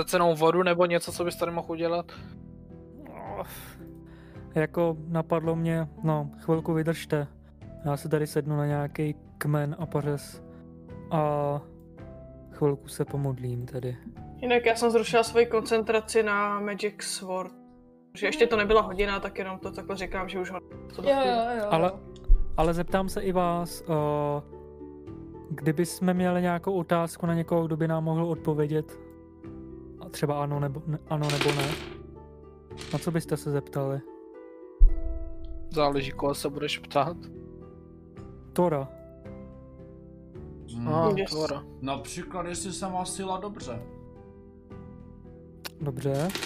cenou 0.05 0.35
vodu 0.35 0.63
nebo 0.63 0.85
něco, 0.85 1.11
co 1.11 1.23
bys 1.23 1.35
tady 1.35 1.51
mohl 1.51 1.71
udělat? 1.71 2.11
Jako 4.55 4.97
napadlo 5.07 5.55
mě, 5.55 5.87
no, 6.03 6.31
chvilku 6.37 6.73
vydržte. 6.73 7.27
Já 7.85 7.97
se 7.97 8.09
tady 8.09 8.27
sednu 8.27 8.57
na 8.57 8.65
nějaký 8.65 9.15
kmen 9.37 9.75
a 9.79 9.85
pařez 9.85 10.43
a 11.11 11.61
chvilku 12.57 12.87
se 12.87 13.05
pomodlím 13.05 13.65
tedy. 13.65 13.97
Jinak 14.41 14.65
já 14.65 14.75
jsem 14.75 14.91
zrušila 14.91 15.23
svoji 15.23 15.45
koncentraci 15.45 16.23
na 16.23 16.59
Magic 16.59 17.01
Sword. 17.01 17.51
Že 18.13 18.27
ještě 18.27 18.47
to 18.47 18.57
nebyla 18.57 18.81
hodina, 18.81 19.19
tak 19.19 19.39
jenom 19.39 19.59
to 19.59 19.71
takhle 19.71 19.95
říkám, 19.95 20.29
že 20.29 20.39
už 20.39 20.51
ho... 20.51 20.59
Jo, 21.03 21.15
jo, 21.25 21.57
jo. 21.57 21.65
Ale, 21.69 21.91
ale 22.57 22.73
zeptám 22.73 23.09
se 23.09 23.21
i 23.21 23.31
vás, 23.31 23.81
uh, 23.81 23.87
kdyby 25.49 25.85
jsme 25.85 26.13
měli 26.13 26.41
nějakou 26.41 26.73
otázku 26.73 27.25
na 27.25 27.33
někoho, 27.33 27.67
kdo 27.67 27.77
by 27.77 27.87
nám 27.87 28.03
mohl 28.03 28.25
odpovědět, 28.25 28.99
a 29.99 30.09
třeba 30.09 30.43
ano 30.43 30.59
nebo, 30.59 30.81
ne, 30.87 30.99
ano 31.09 31.27
nebo 31.31 31.51
ne, 31.51 31.67
na 32.93 32.99
co 32.99 33.11
byste 33.11 33.37
se 33.37 33.51
zeptali? 33.51 34.01
Záleží, 35.69 36.11
koho 36.11 36.35
se 36.35 36.49
budeš 36.49 36.77
ptát. 36.77 37.17
Tora. 38.53 38.96
Hmm. 40.75 41.17
Yes. 41.17 41.29
Tora. 41.31 41.63
Například, 41.81 42.45
jestli 42.45 42.73
se 42.73 42.89
má 42.89 43.05
síla 43.05 43.37
dobře. 43.37 43.81
Dobře. 45.81 46.27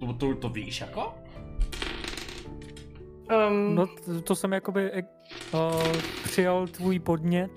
To, 0.00 0.12
to, 0.12 0.34
to 0.34 0.48
víš 0.48 0.80
jako? 0.80 1.14
Um, 3.48 3.74
No 3.74 3.86
to, 3.86 4.20
to 4.22 4.34
jsem 4.34 4.52
jakoby 4.52 4.92
uh, 5.54 5.82
přijal 6.24 6.66
tvůj 6.66 6.98
podnět. 6.98 7.50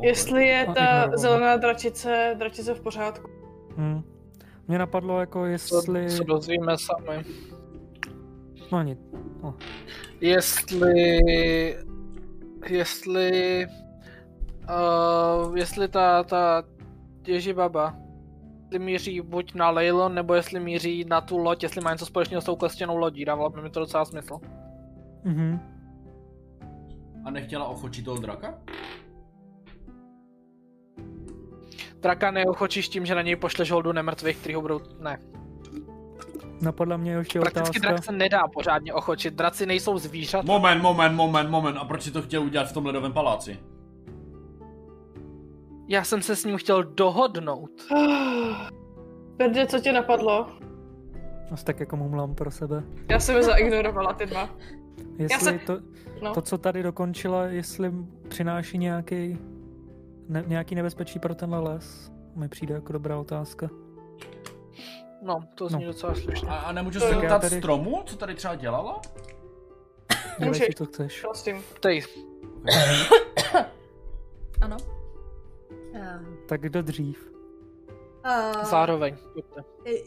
jestli 0.00 0.46
je 0.46 0.64
ta 0.66 0.70
ignorovala. 0.72 1.16
zelená 1.16 1.56
dračice, 1.56 2.34
dračice 2.38 2.74
v 2.74 2.80
pořádku. 2.80 3.30
Hm. 3.76 4.02
Mě 4.68 4.78
napadlo 4.78 5.20
jako 5.20 5.38
To 5.38 5.44
jestli... 5.46 6.10
se 6.10 6.24
dozvíme 6.24 6.78
sami. 6.78 7.24
No 8.72 8.82
nic. 8.82 8.98
Jestli... 10.20 11.18
Jestli... 12.68 13.66
Uh, 14.70 15.56
jestli 15.56 15.88
ta, 15.88 16.22
ta 16.22 16.62
Ježibaba 17.26 17.96
jestli 18.70 18.84
míří 18.84 19.20
buď 19.20 19.54
na 19.54 19.70
Leilon, 19.70 20.14
nebo 20.14 20.34
jestli 20.34 20.60
míří 20.60 21.04
na 21.04 21.20
tu 21.20 21.38
loď, 21.38 21.62
jestli 21.62 21.80
má 21.80 21.92
něco 21.92 22.06
společného 22.06 22.40
s 22.40 22.44
tou 22.44 22.56
klestěnou 22.56 22.96
lodí, 22.96 23.24
dávalo 23.24 23.50
by 23.50 23.62
mi 23.62 23.70
to 23.70 23.80
docela 23.80 24.04
smysl. 24.04 24.38
Mhm. 25.24 25.60
A 27.24 27.30
nechtěla 27.30 27.64
ochočit 27.64 28.04
toho 28.04 28.18
draka? 28.18 28.58
Draka 32.00 32.30
neochočíš 32.30 32.88
tím, 32.88 33.06
že 33.06 33.14
na 33.14 33.22
něj 33.22 33.36
pošleš 33.36 33.70
holdu 33.70 33.92
nemrtvých, 33.92 34.36
který 34.36 34.54
ho 34.54 34.62
budou... 34.62 34.80
Ne. 35.00 35.18
Napadla 36.60 36.96
mě 36.96 37.12
ještě 37.12 37.40
Prakticky 37.40 37.78
otázka. 37.78 37.88
drak 37.88 38.04
se 38.04 38.12
nedá 38.12 38.48
pořádně 38.48 38.94
ochočit. 38.94 39.34
Draci 39.34 39.66
nejsou 39.66 39.98
zvířata. 39.98 40.46
Moment, 40.46 40.82
moment, 40.82 41.14
moment, 41.16 41.50
moment. 41.50 41.76
A 41.76 41.84
proč 41.84 42.02
si 42.02 42.10
to 42.10 42.22
chtěl 42.22 42.42
udělat 42.42 42.68
v 42.68 42.72
tom 42.72 42.86
ledovém 42.86 43.12
paláci? 43.12 43.58
Já 45.88 46.04
jsem 46.04 46.22
se 46.22 46.36
s 46.36 46.44
ním 46.44 46.56
chtěl 46.58 46.82
dohodnout. 46.84 47.70
Perde, 49.36 49.66
co 49.66 49.78
tě 49.78 49.92
napadlo? 49.92 50.46
Asi 51.50 51.64
tak 51.64 51.80
jako 51.80 51.96
mumlám 51.96 52.34
pro 52.34 52.50
sebe. 52.50 52.82
Já 53.10 53.20
jsem 53.20 53.36
je 53.36 53.42
zaignorovala, 53.42 54.12
ty 54.12 54.26
dva. 54.26 54.50
Jestli 55.18 55.40
jsem- 55.44 55.58
to, 55.58 55.78
No. 56.22 56.34
to, 56.34 56.42
co 56.42 56.58
tady 56.58 56.82
dokončila, 56.82 57.44
jestli 57.44 57.92
přináší 58.28 58.78
nějaký, 58.78 59.38
ne, 60.28 60.44
nějaký 60.46 60.74
nebezpečí 60.74 61.18
pro 61.18 61.34
tenhle 61.34 61.58
les, 61.58 62.12
mi 62.36 62.48
přijde 62.48 62.74
jako 62.74 62.92
dobrá 62.92 63.18
otázka. 63.18 63.68
No, 65.22 65.44
to 65.54 65.68
zní 65.68 65.84
No. 65.84 65.92
docela 65.92 66.14
slušně. 66.14 66.48
A, 66.48 66.54
a 66.56 66.72
nemůžu 66.72 67.00
To 67.00 67.06
se 67.08 67.14
zeptat 67.14 67.38
tady- 67.42 67.58
stromu, 67.58 68.02
co 68.06 68.16
tady 68.16 68.34
třeba 68.34 68.54
dělala? 68.54 69.00
Dělej 70.38 70.48
Můžeš. 70.50 70.74
co 70.76 70.86
chceš. 70.86 71.20
Prosím. 71.20 71.62
Tej, 71.80 72.02
Ano. 74.60 74.76
Um, 75.70 76.36
Tak 76.48 76.60
kdo 76.60 76.82
dřív? 76.82 77.32
uh, 78.24 78.64
zároveň. 78.64 79.16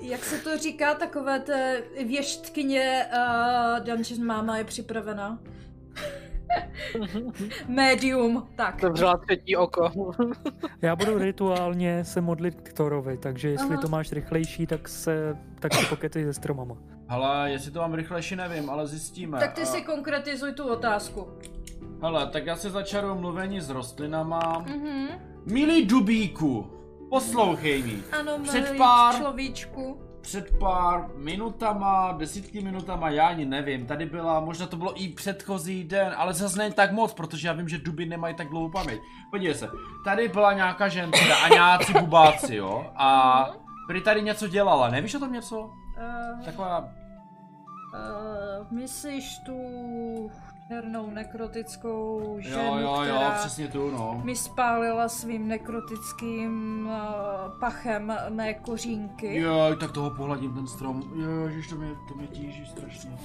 Jak 0.01 0.23
se 0.23 0.37
to 0.39 0.57
říká, 0.57 0.93
takové 0.93 1.39
té 1.39 1.83
věštkyně 2.05 3.05
uh, 3.13 3.85
Dungeon 3.85 4.25
Mama 4.25 4.57
je 4.57 4.63
připravena. 4.63 5.39
Medium, 7.67 8.47
tak. 8.55 8.81
Zavřela 8.81 9.17
třetí 9.17 9.55
oko. 9.55 9.89
Já 10.81 10.95
budu 10.95 11.17
rituálně 11.17 12.05
se 12.05 12.21
modlit 12.21 12.61
k 12.61 12.73
Thorovi, 12.73 13.17
takže 13.17 13.49
jestli 13.49 13.69
Aha. 13.73 13.81
to 13.81 13.87
máš 13.87 14.11
rychlejší, 14.11 14.67
tak 14.67 14.87
se 14.89 15.37
tak 15.59 15.73
si 15.73 15.85
pokety 15.85 16.23
se 16.23 16.33
stromama. 16.33 16.75
Hele, 17.07 17.51
jestli 17.51 17.71
to 17.71 17.79
mám 17.79 17.93
rychlejší, 17.93 18.35
nevím, 18.35 18.69
ale 18.69 18.87
zjistíme. 18.87 19.39
Tak 19.39 19.53
ty 19.53 19.61
A- 19.61 19.65
si 19.65 19.81
konkretizuj 19.81 20.53
tu 20.53 20.63
otázku. 20.69 21.27
Hele, 22.01 22.27
tak 22.27 22.45
já 22.45 22.55
se 22.55 22.69
začaruju 22.69 23.15
mluvení 23.15 23.61
s 23.61 23.69
rostlinama. 23.69 24.65
Mhm. 24.67 25.07
Milý 25.45 25.85
Dubíku, 25.85 26.71
poslouchej 27.09 27.83
mi. 27.83 27.95
Ano, 28.19 28.39
Před 28.43 28.61
milý 28.67 28.77
pár- 28.79 29.15
človíčku. 29.15 29.97
Před 30.23 30.57
pár 30.59 31.09
minutama, 31.15 32.11
desítky 32.11 32.61
minutama, 32.61 33.09
já 33.09 33.27
ani 33.27 33.45
nevím, 33.45 33.85
tady 33.85 34.05
byla, 34.05 34.39
možná 34.39 34.67
to 34.67 34.77
bylo 34.77 35.01
i 35.03 35.07
předchozí 35.07 35.83
den, 35.83 36.13
ale 36.17 36.33
zase 36.33 36.57
není 36.57 36.73
tak 36.73 36.91
moc, 36.91 37.13
protože 37.13 37.47
já 37.47 37.53
vím, 37.53 37.69
že 37.69 37.77
duby 37.77 38.05
nemají 38.05 38.35
tak 38.35 38.49
dlouhou 38.49 38.69
paměť. 38.69 38.99
Podívej 39.31 39.55
se, 39.55 39.69
tady 40.03 40.27
byla 40.27 40.53
nějaká 40.53 40.87
ženská 40.87 41.35
a 41.35 41.47
nějací 41.47 41.93
bubáci, 41.93 42.55
jo, 42.55 42.91
a 42.95 43.49
prý 43.87 44.01
tady 44.01 44.21
něco 44.21 44.47
dělala, 44.47 44.89
nevíš 44.89 45.15
o 45.15 45.19
tom 45.19 45.33
něco? 45.33 45.59
Uh, 45.59 46.45
Taková, 46.45 46.79
uh, 46.79 46.87
myslíš 48.71 49.37
tu 49.45 49.57
černou 50.67 51.09
nekrotickou 51.09 52.35
ženu, 52.39 52.63
jo, 52.63 52.77
jo, 52.77 52.95
jo, 52.95 53.01
která 53.03 53.31
přesně 53.31 53.67
tu, 53.67 53.91
no. 53.91 54.21
mi 54.23 54.35
spálila 54.35 55.09
svým 55.09 55.47
nekrotickým 55.47 56.85
uh, 56.85 57.59
pachem 57.59 58.13
mé 58.29 58.53
kořínky. 58.53 59.35
Jo, 59.35 59.75
tak 59.79 59.91
toho 59.91 60.09
pohladím 60.09 60.53
ten 60.53 60.67
strom, 60.67 61.03
jo, 61.15 61.47
ježiš, 61.47 61.67
to 61.69 61.75
mě, 61.75 61.89
to 62.07 62.15
mě 62.15 62.27
tíží 62.27 62.65
strašně. 62.65 63.17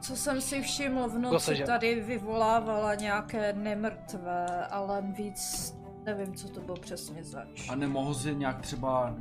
Co 0.00 0.16
jsem 0.16 0.40
si 0.40 0.62
všiml 0.62 1.08
v 1.08 1.18
noci, 1.18 1.44
seže. 1.44 1.64
tady 1.64 2.00
vyvolávala 2.00 2.94
nějaké 2.94 3.52
nemrtvé, 3.52 4.66
ale 4.66 5.02
víc 5.02 5.74
nevím, 6.04 6.34
co 6.34 6.48
to 6.48 6.60
bylo 6.60 6.76
přesně 6.76 7.24
zač. 7.24 7.68
A 7.68 7.74
nemohl 7.74 8.14
si 8.14 8.34
nějak 8.34 8.60
třeba 8.60 9.14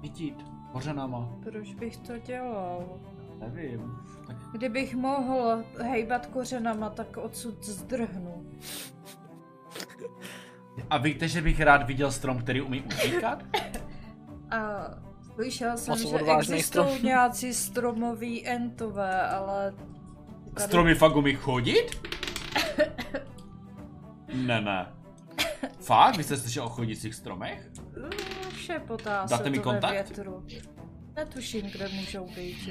vytít 0.00 0.44
kořenama, 0.72 1.28
Proč 1.42 1.74
bych 1.74 1.96
to 1.96 2.18
dělal? 2.18 2.84
Nevím, 3.42 3.96
tak 4.26 4.36
Kdybych 4.52 4.94
mohl 4.94 5.64
hejbat 5.82 6.26
kořenama, 6.26 6.90
tak 6.90 7.16
odsud 7.16 7.64
zdrhnu. 7.64 8.46
A 10.90 10.98
víte, 10.98 11.28
že 11.28 11.42
bych 11.42 11.60
rád 11.60 11.86
viděl 11.86 12.12
strom, 12.12 12.38
který 12.38 12.60
umí 12.60 12.80
utíkat? 12.82 13.42
A 14.50 14.84
slyšel 15.34 15.76
jsem, 15.76 15.92
Moc 15.92 16.00
že 16.00 16.16
existují 16.32 16.62
strom. 16.62 16.88
nějací 17.02 17.54
stromoví 17.54 18.48
entové, 18.48 19.22
ale... 19.28 19.74
tady- 20.54 20.66
Stromy 20.68 20.94
fakt 20.94 21.16
umí 21.16 21.34
chodit? 21.34 22.08
Ne, 24.34 24.60
ne. 24.60 24.86
Fakt? 25.80 26.16
Vy 26.16 26.24
jste 26.24 26.36
slyšel 26.36 26.64
o 26.64 26.68
chodících 26.68 27.14
stromech? 27.14 27.70
Mm, 27.96 28.10
Šepotá 28.56 29.26
Dáte 29.30 29.44
se 29.44 29.50
mi 29.50 29.58
to 29.58 29.68
ve 29.68 29.72
kontakt? 29.74 29.92
větru. 29.92 30.46
Netuším, 31.16 31.70
kde 31.70 31.88
můžou 31.88 32.26
být. 32.26 32.68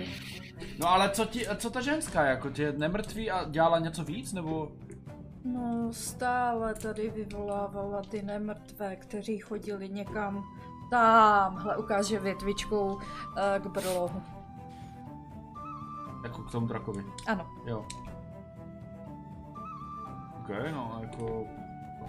No 0.79 0.89
ale 0.89 1.09
co, 1.09 1.25
ti, 1.25 1.45
co 1.57 1.69
ta 1.69 1.81
ženská, 1.81 2.25
jako 2.25 2.49
tě 2.49 2.63
je 2.63 2.71
nemrtví 2.71 3.31
a 3.31 3.49
dělala 3.49 3.79
něco 3.79 4.03
víc, 4.03 4.33
nebo? 4.33 4.71
No, 5.45 5.87
stále 5.91 6.75
tady 6.75 7.09
vyvolávala 7.09 8.01
ty 8.01 8.21
nemrtvé, 8.21 8.95
kteří 8.95 9.37
chodili 9.37 9.89
někam 9.89 10.43
tamhle, 10.89 11.77
ukáže 11.77 12.19
větvičkou 12.19 12.93
uh, 12.93 13.01
k 13.59 13.67
brlohu. 13.67 14.21
Jako 16.23 16.41
k 16.43 16.51
tomu 16.51 16.67
drakovi. 16.67 17.03
Ano. 17.27 17.47
Jo. 17.65 17.85
Ok, 20.39 20.49
no 20.71 20.99
jako... 21.01 21.45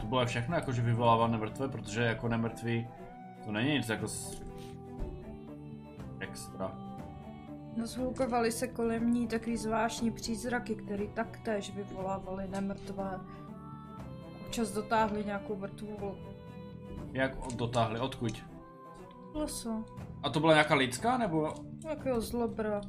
To 0.00 0.06
bylo 0.06 0.26
všechno, 0.26 0.54
jako 0.54 0.72
že 0.72 0.82
vyvolává 0.82 1.26
nemrtvé, 1.26 1.68
protože 1.68 2.02
jako 2.02 2.28
nemrtví 2.28 2.88
to 3.44 3.52
není 3.52 3.72
nic 3.72 3.88
jako 3.88 4.08
s... 4.08 4.41
extra. 6.22 6.78
No, 7.76 7.86
zhlukovaly 7.86 8.52
se 8.52 8.66
kolem 8.68 9.14
ní 9.14 9.28
takový 9.28 9.56
zvláštní 9.56 10.10
přízraky, 10.10 10.74
které 10.74 11.06
taktéž 11.06 11.74
vyvolávaly 11.74 12.48
nemrtvé. 12.48 13.20
Občas 14.46 14.70
dotáhli 14.72 15.24
nějakou 15.24 15.56
mrtvou 15.56 16.14
Jak 17.12 17.36
dotáhli, 17.56 18.00
odkud? 18.00 18.44
leso. 19.34 19.84
A 20.22 20.30
to 20.30 20.40
byla 20.40 20.52
nějaká 20.52 20.74
lidská, 20.74 21.18
nebo? 21.18 21.54
Jakého 21.88 22.20
zlobra. 22.20 22.80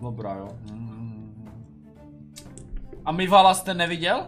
Dobrá, 0.00 0.34
jo. 0.34 0.48
Mhm. 0.72 1.50
A 3.04 3.12
Mivala 3.12 3.54
jste 3.54 3.74
neviděl? 3.74 4.26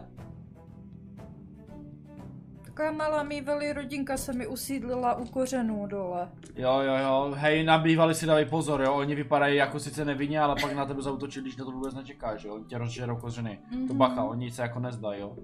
Taková 2.74 2.92
malá 2.92 3.22
mývalý 3.22 3.72
rodinka 3.72 4.16
se 4.16 4.32
mi 4.32 4.46
usídlila 4.46 5.14
u 5.14 5.24
kořenů 5.26 5.86
dole. 5.86 6.28
Jo, 6.56 6.80
jo, 6.80 6.96
jo. 6.96 7.32
Hej, 7.36 7.64
na 7.64 7.78
bývalý 7.78 8.14
si 8.14 8.26
dávej 8.26 8.44
pozor, 8.44 8.82
jo. 8.82 8.94
Oni 8.94 9.14
vypadají 9.14 9.56
jako 9.56 9.80
sice 9.80 10.04
nevinně, 10.04 10.40
ale 10.40 10.54
pak 10.62 10.72
na 10.72 10.84
tebe 10.86 11.02
zautočí, 11.02 11.40
když 11.40 11.56
na 11.56 11.64
to 11.64 11.70
vůbec 11.70 11.94
nečekáš, 11.94 12.44
jo. 12.44 12.54
Oni 12.54 12.64
tě 12.64 12.78
rozžerou 12.78 13.16
kořeny. 13.16 13.58
To 13.70 13.76
Mhm. 13.76 13.96
bacha, 13.98 14.24
oni 14.24 14.50
se 14.50 14.62
jako 14.62 14.80
nezdají, 14.80 15.20
jo. 15.20 15.36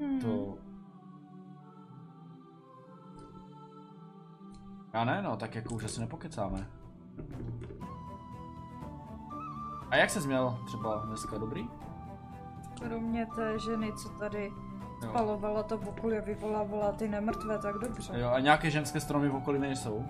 Hmm. 0.00 0.20
To... 0.20 0.58
Já 4.94 5.04
ne, 5.04 5.22
no, 5.22 5.36
tak 5.36 5.54
jako 5.54 5.74
už 5.74 5.84
asi 5.84 6.00
nepokecáme. 6.00 6.66
A 9.90 9.96
jak 9.96 10.10
se 10.10 10.20
změl 10.20 10.58
třeba 10.66 10.96
dneska, 11.06 11.38
dobrý? 11.38 11.68
Kromě 12.80 13.26
té 13.36 13.58
ženy, 13.58 13.92
co 13.92 14.08
tady 14.08 14.52
Jo. 15.02 15.08
spalovala 15.08 15.62
to 15.62 15.78
v 15.78 15.88
okolí 15.88 16.18
a 16.18 16.20
vyvolávala 16.20 16.92
ty 16.92 17.08
nemrtvé, 17.08 17.58
tak 17.58 17.74
dobře. 17.78 18.12
jo 18.16 18.28
a 18.28 18.40
nějaké 18.40 18.70
ženské 18.70 19.00
stromy 19.00 19.28
v 19.28 19.34
okolí 19.34 19.58
nejsou? 19.58 20.04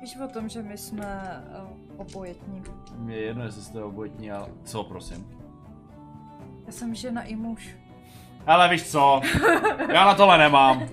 Víš 0.00 0.16
o 0.24 0.28
tom, 0.28 0.48
že 0.48 0.62
my 0.62 0.78
jsme 0.78 1.42
uh, 1.62 2.00
obojetní. 2.00 2.62
Mně 2.96 3.16
je 3.16 3.22
jedno, 3.22 3.44
jestli 3.44 3.62
jste 3.62 3.82
obojitní, 3.82 4.30
ale 4.30 4.48
co, 4.64 4.84
prosím. 4.84 5.26
Já 6.66 6.72
jsem 6.72 6.94
žena 6.94 7.22
i 7.22 7.36
muž. 7.36 7.76
Ale 8.46 8.68
víš 8.68 8.90
co, 8.90 9.20
já 9.92 10.04
na 10.04 10.14
tohle 10.14 10.38
nemám. 10.38 10.88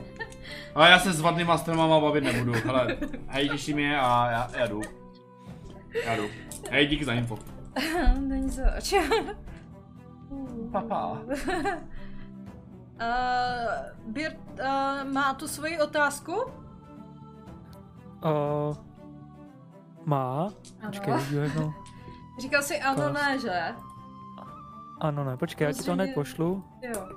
Ale 0.76 0.90
já 0.90 1.00
se 1.00 1.14
s 1.14 1.22
vadnýma 1.22 1.58
stromama 1.58 2.00
bavit 2.00 2.24
nebudu. 2.24 2.54
Hele, 2.66 2.98
hej, 3.28 3.50
těší 3.50 3.74
mě 3.74 4.00
a 4.00 4.32
já, 4.32 4.52
já 4.58 4.68
jdu. 4.68 4.82
Já 6.06 6.16
jdu. 6.16 6.24
Hej, 6.72 6.88
díky 6.88 7.06
za 7.06 7.14
info. 7.14 7.38
Není 8.20 8.50
zač. 8.50 8.94
Papa. 10.72 11.18
Uh, 13.02 14.14
Birt 14.14 14.38
uh, 14.60 15.12
má 15.12 15.34
tu 15.34 15.48
svoji 15.48 15.80
otázku? 15.80 16.34
Uh, 18.24 18.76
má? 20.06 20.50
Počkej, 20.86 21.14
Ano. 21.14 21.24
jedno. 21.42 21.74
Říkal 22.42 22.62
jsi 22.64 22.80
ano, 22.82 22.96
Klas. 23.02 23.14
ne, 23.14 23.40
že? 23.40 23.62
Ano, 25.00 25.24
ne, 25.24 25.38
počkej, 25.38 25.66
já 25.68 25.74
ti 25.74 25.84
to 25.84 25.94
hned 25.94 26.14
pošlu. 26.14 26.64
Jo. 26.82 27.08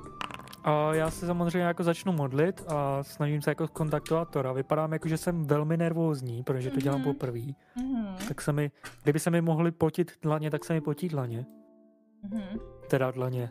A 0.65 0.95
já 0.95 1.11
se 1.11 1.27
samozřejmě 1.27 1.61
jako 1.69 1.83
začnu 1.85 2.13
modlit 2.13 2.65
a 2.69 3.03
snažím 3.03 3.43
se 3.43 3.51
jako 3.51 3.69
kontaktovat 3.69 4.29
Tora. 4.31 4.53
Vypadám 4.53 4.93
jako, 4.93 5.09
že 5.09 5.17
jsem 5.17 5.45
velmi 5.47 5.77
nervózní, 5.77 6.43
protože 6.43 6.71
to 6.71 6.81
dělám 6.81 7.01
Mhm. 7.01 7.13
poprvé. 7.13 7.41
Mhm. 7.77 8.17
Tak 8.29 8.41
se 8.41 8.53
mi, 8.53 8.71
kdyby 9.03 9.19
se 9.21 9.31
mi 9.31 9.41
mohly 9.41 9.71
potit 9.71 10.13
dlaně, 10.23 10.51
tak 10.51 10.65
se 10.65 10.73
mi 10.73 10.81
potí 10.81 11.09
dlaně. 11.09 11.47
Mhm. 12.23 12.59
Teda 12.89 13.11
dlaně. 13.11 13.51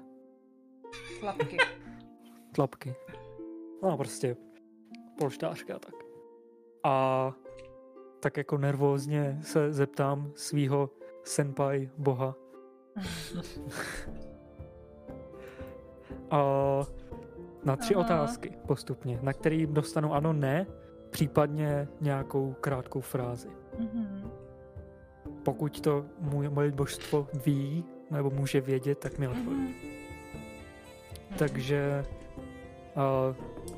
Chlapky. 1.20 1.58
tlapky. 2.52 2.96
No 3.84 3.98
prostě 3.98 4.36
polštářka 5.20 5.76
a 5.76 5.80
tak. 5.80 5.96
A 6.84 7.34
tak 8.20 8.38
jako 8.38 8.58
nervózně 8.58 9.40
se 9.42 9.74
zeptám 9.74 10.32
svýho 10.36 10.90
senpai 11.24 11.90
boha. 11.98 12.36
a 16.32 16.44
na 17.64 17.76
tři 17.76 17.96
Aha. 17.96 18.06
otázky 18.06 18.52
postupně, 18.68 19.20
na 19.22 19.34
který 19.34 19.66
dostanu 19.66 20.14
ano, 20.14 20.34
ne, 20.34 20.68
případně 21.10 21.88
nějakou 22.02 22.56
krátkou 22.62 23.02
frázi. 23.02 23.50
Mhm. 23.80 24.32
Pokud 25.44 25.82
to 25.82 26.06
můj, 26.20 26.50
moje 26.50 26.72
božstvo 26.72 27.28
ví, 27.46 27.86
nebo 28.14 28.30
může 28.30 28.62
vědět, 28.62 29.00
tak 29.00 29.18
mi 29.18 29.28
odpoví. 29.28 29.56
Mhm. 29.56 29.74
Takže 31.38 32.06
uh, 32.96 33.36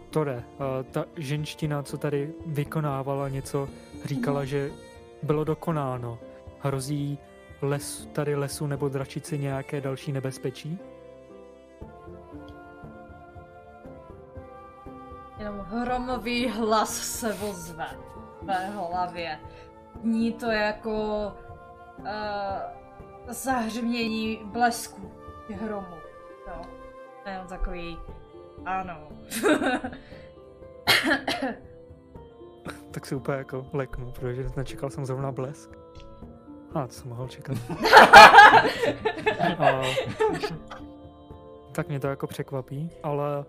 to 0.10 0.24
jde. 0.24 0.36
Uh, 0.36 0.84
ta 0.91 1.06
ženština, 1.18 1.84
co 1.84 1.98
tady 1.98 2.34
vykonávala 2.45 3.30
něco, 3.30 3.70
říkala, 4.06 4.40
Mhm. 4.40 4.48
že 4.48 4.72
bylo 5.24 5.44
dokonáno. 5.44 6.20
Hrozí 6.60 7.18
les, 7.62 8.06
tady 8.14 8.36
lesu 8.36 8.68
nebo 8.68 8.90
dračici 8.90 9.38
nějaké 9.38 9.82
další 9.82 10.12
nebezpečí? 10.12 10.80
Jenom 15.40 15.60
hromový 15.60 16.48
hlas 16.49 16.98
se 16.98 17.34
ozve 17.34 17.88
v 18.41 18.45
mé 18.45 18.70
hlavě. 18.70 19.40
Ní 20.03 20.34
to 20.34 20.45
jako 20.52 20.91
uh, 21.99 22.06
zahřmění 23.28 24.40
blesku 24.46 25.12
hromů. 25.62 25.96
Jo. 26.48 26.62
To 27.24 27.30
je 27.30 27.36
jenom 27.36 27.48
takový, 27.48 27.98
ano. 28.66 28.98
Tak 32.92 33.06
si 33.06 33.16
úplně 33.16 33.38
jako 33.38 33.66
leknu, 33.74 34.12
protože 34.12 34.50
nečekal 34.58 34.90
jsem 34.90 35.06
zrovna 35.06 35.32
blesk. 35.32 35.70
A, 36.74 36.88
to 36.88 36.94
jsem 36.94 37.10
mohl 37.10 37.28
čekat. 37.28 37.58
A, 39.60 39.82
tak 41.72 41.88
mě 41.88 42.00
to 42.00 42.08
jako 42.08 42.28
překvapí, 42.28 42.90
ale 43.04 43.46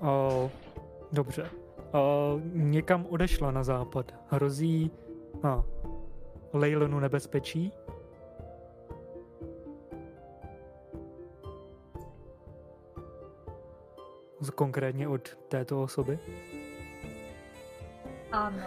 a, 0.00 0.20
dobře. 1.12 1.50
A, 1.92 1.98
někam 2.52 3.06
odešla 3.10 3.50
na 3.50 3.64
západ. 3.64 4.14
Hrozí 4.28 4.90
a, 5.42 5.62
Leilonu 6.52 7.00
nebezpečí. 7.00 7.72
Konkrétně 14.50 15.08
od 15.08 15.36
této 15.48 15.82
osoby. 15.82 16.18
ano. 18.32 18.66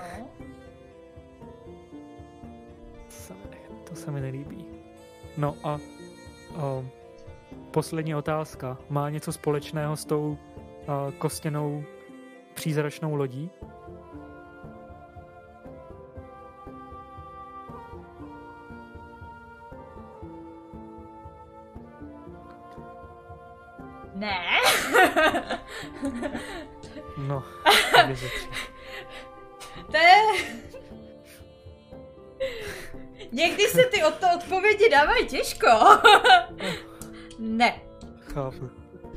To 3.89 3.95
se 3.95 4.11
mi 4.11 4.21
nelíbí. 4.21 4.65
No 5.37 5.55
a 5.63 5.73
um, 5.75 6.89
poslední 7.71 8.15
otázka. 8.15 8.77
Má 8.89 9.09
něco 9.09 9.31
společného 9.31 9.95
s 9.95 10.05
tou 10.05 10.27
uh, 10.27 10.37
kostěnou 11.17 11.83
přízračnou 12.53 13.15
lodí? 13.15 13.49
Těžko. 35.48 35.67
ne. 37.40 37.82
Chápu. 38.19 38.69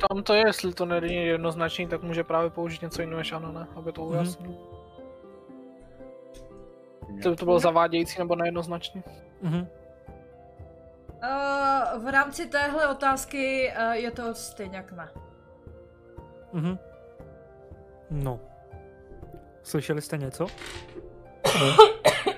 Tam 0.09 0.23
to 0.23 0.35
je, 0.35 0.47
jestli 0.47 0.75
to 0.75 0.85
není 0.85 1.15
jednoznačný, 1.15 1.87
tak 1.87 2.03
může 2.03 2.25
právě 2.25 2.51
použít 2.51 2.83
něco 2.83 3.03
jiného 3.03 3.19
než 3.19 3.33
ano, 3.33 3.53
ne? 3.53 3.67
Aby 3.77 3.93
to 3.93 4.05
ujasnil. 4.05 4.55
To, 7.23 7.37
to 7.37 7.45
bylo 7.45 7.59
zavádějící 7.59 8.19
nebo 8.19 8.37
nejednoznačný. 8.37 9.03
Mhm. 9.43 9.67
Uh, 11.23 12.05
v 12.05 12.09
rámci 12.09 12.47
téhle 12.47 12.89
otázky 12.89 13.73
uh, 13.77 13.93
je 13.93 14.11
to 14.11 14.35
stejně 14.35 14.77
jak 14.77 14.93
ne. 14.93 15.09
Mhm. 16.53 16.79
No. 18.11 18.41
Slyšeli 19.63 20.03
jste 20.03 20.19
něco? 20.19 20.47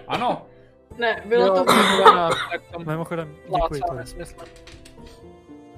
Ano, 0.08 0.46
Ne, 0.98 1.22
bylo 1.26 1.46
jo, 1.46 1.64
to... 1.64 1.72
Ivana, 1.72 2.28
tak 2.28 2.62
tam 2.72 2.86
Mimochodem, 2.86 3.36
děkuji 3.44 3.80
to. 3.88 3.94
nesmysl. 3.94 4.36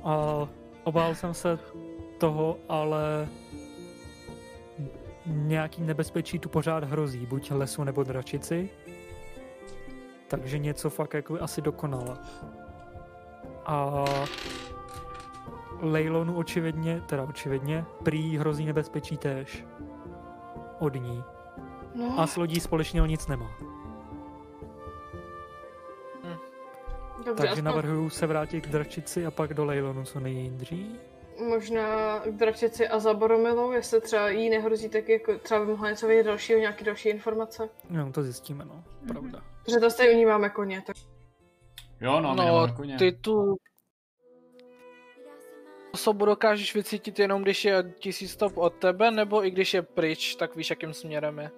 A 0.04 0.48
obál 0.84 1.14
jsem 1.14 1.34
se 1.34 1.58
toho, 2.18 2.56
ale 2.68 3.28
nějaký 5.26 5.82
nebezpečí 5.82 6.38
tu 6.38 6.48
pořád 6.48 6.84
hrozí, 6.84 7.26
buď 7.26 7.50
lesu 7.50 7.84
nebo 7.84 8.02
dračici. 8.02 8.70
Takže 10.28 10.58
něco 10.58 10.90
fakt 10.90 11.14
jako 11.14 11.38
asi 11.40 11.62
dokonala. 11.62 12.18
A 13.66 14.04
Leilonu 15.80 16.36
očividně, 16.36 17.02
teda 17.06 17.22
očividně, 17.22 17.84
prý 18.02 18.38
hrozí 18.38 18.64
nebezpečí 18.66 19.16
též. 19.16 19.64
Od 20.78 20.94
ní. 20.94 21.24
No, 21.94 22.14
A 22.20 22.26
s 22.26 22.36
lodí 22.36 22.60
společného 22.60 23.06
nic 23.06 23.26
nemá. 23.26 23.50
Dobře, 27.24 27.40
Takže 27.42 27.52
aspoň 27.52 27.64
navrhuju 27.64 28.10
se 28.10 28.26
vrátit 28.26 28.60
k 28.60 28.68
dračici 28.70 29.26
a 29.26 29.30
pak 29.30 29.54
do 29.54 29.64
Leilonu 29.64 30.04
co 30.04 30.20
nejdřív. 30.20 30.86
možná 31.48 32.18
k 32.20 32.30
dračici 32.30 32.88
a 32.88 32.98
za 32.98 33.14
Boromilou, 33.14 33.72
jestli 33.72 34.00
třeba 34.00 34.28
jí 34.28 34.50
nehrozí, 34.50 34.88
tak 34.88 35.08
jako 35.08 35.38
třeba 35.38 35.60
by 35.60 35.66
mohla 35.70 35.90
něco 35.90 36.06
vědět 36.06 36.22
dalšího, 36.22 36.58
nějaké 36.58 36.84
další 36.84 37.08
informace. 37.08 37.68
No, 37.90 38.12
to 38.12 38.22
zjistíme, 38.22 38.64
no. 38.64 38.84
Pravda. 39.08 39.42
Protože 39.64 39.80
to 39.80 39.90
stejně 39.90 40.14
u 40.14 40.18
ní 40.18 40.26
máme 40.26 40.50
koně, 40.50 40.82
tak 40.86 40.96
jo, 42.00 42.20
no, 42.20 42.34
No, 42.34 42.66
no 42.68 42.74
koně. 42.76 42.96
ty 42.98 43.12
tu 43.12 43.56
osobu 45.92 46.24
dokážeš 46.24 46.74
vycítit 46.74 47.18
jenom 47.18 47.42
když 47.42 47.64
je 47.64 47.92
tisíc 47.98 48.30
stop 48.30 48.52
od 48.56 48.74
tebe, 48.74 49.10
nebo 49.10 49.46
i 49.46 49.50
když 49.50 49.74
je 49.74 49.82
pryč, 49.82 50.34
tak 50.36 50.56
víš, 50.56 50.70
jakým 50.70 50.92
směrem 50.94 51.38
je. 51.38 51.50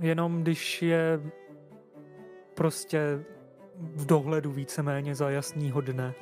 Jenom 0.00 0.42
když 0.42 0.82
je 0.82 1.20
prostě 2.54 3.24
v 3.78 4.06
dohledu 4.06 4.52
víceméně 4.52 5.14
za 5.14 5.30
jasnýho 5.30 5.80
dne. 5.80 6.14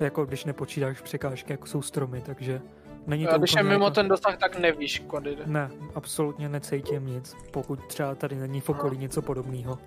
Jako 0.00 0.24
když 0.24 0.44
nepočítáš 0.44 1.00
překážky, 1.00 1.52
jako 1.52 1.66
jsou 1.66 1.82
stromy, 1.82 2.20
takže 2.20 2.60
není 3.06 3.26
to 3.26 3.32
A 3.32 3.36
když 3.38 3.52
je 3.56 3.62
mimo 3.62 3.84
jako... 3.84 3.94
ten 3.94 4.08
dosah, 4.08 4.36
tak 4.38 4.58
nevíš, 4.58 5.00
kudy 5.00 5.36
jde. 5.36 5.42
Ne, 5.46 5.70
absolutně 5.94 6.48
necítím 6.48 7.06
nic, 7.06 7.36
pokud 7.50 7.86
třeba 7.86 8.14
tady 8.14 8.36
není 8.36 8.60
v 8.60 8.68
okolí 8.68 8.98
něco 8.98 9.22
podobného. 9.22 9.78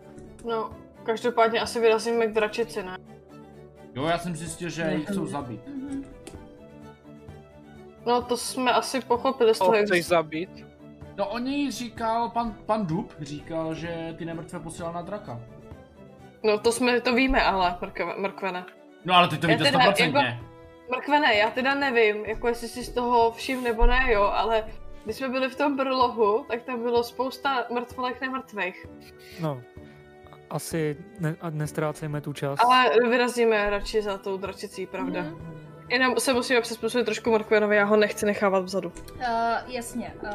no, 0.45 0.69
každopádně 1.03 1.59
asi 1.59 1.80
vyrazíme 1.80 2.27
k 2.27 2.33
dračici, 2.33 2.83
ne? 2.83 2.98
Jo, 3.95 4.06
já 4.06 4.17
jsem 4.17 4.35
zjistil, 4.35 4.69
že 4.69 4.91
jich 4.95 5.09
chcou 5.09 5.25
zabít. 5.27 5.61
No 8.06 8.22
to 8.22 8.38
jsme 8.38 8.72
asi 8.73 9.01
pochopili 9.01 9.56
z 9.56 9.57
toho, 9.59 9.72
To 9.72 9.77
jak 9.77 9.85
chceš 9.85 10.06
zabít? 10.06 10.65
No 11.17 11.30
oni 11.30 11.72
říkal, 11.72 12.30
pan, 12.30 12.56
pan 12.65 12.85
Dub 12.85 13.14
říkal, 13.19 13.73
že 13.75 14.15
ty 14.17 14.25
nemrtvé 14.25 14.59
posílal 14.59 14.93
na 14.93 15.01
draka. 15.01 15.40
No 16.44 16.58
to 16.58 16.72
jsme, 16.72 17.02
to 17.02 17.14
víme 17.14 17.44
ale, 17.44 17.78
mrkve, 17.82 18.14
mrkvene. 18.18 18.66
No 19.06 19.14
ale 19.14 19.28
ty 19.28 19.38
to 19.38 19.48
víte 19.48 19.66
stoprocentně. 19.66 20.40
Mrkvene, 20.95 21.36
já 21.36 21.50
teda 21.50 21.76
nevím, 21.76 22.26
jako 22.26 22.48
jestli 22.48 22.68
si 22.68 22.84
z 22.84 22.90
toho 22.90 23.32
všim 23.32 23.64
nebo 23.64 23.86
ne, 23.86 24.06
jo, 24.08 24.24
ale 24.24 24.64
když 25.03 25.16
jsme 25.16 25.30
byli 25.30 25.50
v 25.50 25.56
tom 25.56 25.78
brlohu, 25.78 26.45
tak 26.48 26.61
tam 26.61 26.82
bylo 26.82 27.03
spousta 27.03 27.66
mrtvolek 27.70 28.22
nemrtvých. 28.22 28.86
No, 29.40 29.61
asi 30.50 30.98
ne, 31.20 31.36
a 31.42 31.50
nestrácejme 31.50 32.22
tu 32.22 32.34
čas. 32.34 32.60
Ale 32.60 32.90
vyrazíme 33.10 33.70
radši 33.70 34.02
za 34.02 34.18
tou 34.18 34.38
dračicí, 34.38 34.88
pravda. 34.88 35.22
Mhm. 35.22 35.61
Jenom 35.90 36.20
se 36.20 36.34
musíme 36.34 36.61
přizpůsobit 36.61 37.06
trošku 37.06 37.32
Mrkvenovi, 37.32 37.76
já 37.76 37.86
ho 37.86 37.98
nechci 37.98 38.26
nechávat 38.26 38.64
vzadu. 38.64 38.94
Uh, 39.16 39.24
jasně, 39.68 40.14
uh, 40.24 40.30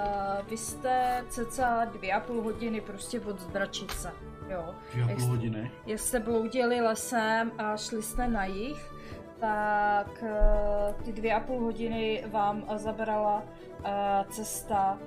vy 0.51 0.57
jste 0.57 1.25
cca 1.29 1.85
dvě 1.85 2.13
a 2.13 2.21
půl 2.21 2.43
hodiny 2.43 2.81
prostě 2.81 3.21
od 3.21 3.41
zdračice, 3.41 4.13
jo. 4.51 4.75
Dvě 4.93 5.05
a 5.05 5.17
půl 5.17 5.27
hodiny. 5.29 5.71
Jak 5.87 5.99
jste 5.99 6.21
bloudili 6.21 6.81
lesem 6.81 7.53
a 7.59 7.77
šli 7.77 8.03
jste 8.03 8.29
na 8.29 8.45
jich, 8.45 8.93
tak 9.41 10.23
uh, 10.23 11.05
ty 11.05 11.13
dvě 11.13 11.35
a 11.35 11.41
půl 11.41 11.61
hodiny 11.61 12.25
vám 12.31 12.63
uh, 12.63 12.77
zabrala 12.77 13.43
uh, 13.79 13.85
cesta 14.31 14.99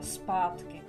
zpátky. 0.00 0.82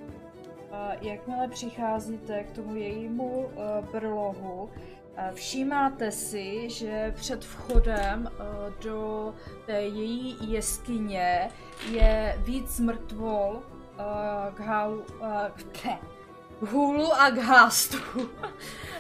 Jakmile 1.02 1.48
přicházíte 1.48 2.44
k 2.44 2.52
tomu 2.52 2.76
jejímu 2.76 3.50
brlohu, 3.92 4.70
Eh, 5.16 5.32
Všímáte 5.34 6.12
si, 6.12 6.70
že 6.70 7.14
před 7.16 7.46
vchodem 7.46 8.30
eh, 8.32 8.74
do 8.84 9.34
té 9.66 9.82
její 9.82 10.38
jeskyně 10.52 11.50
je 11.92 12.36
víc 12.40 12.80
mrtvol 12.80 13.64
eh, 14.00 14.04
k, 14.54 14.62
eh, 15.22 15.52
ke, 15.72 15.90
k 15.90 16.13
hůlu 16.62 17.14
a 17.14 17.30
k 17.30 17.38
hástu, 17.38 17.98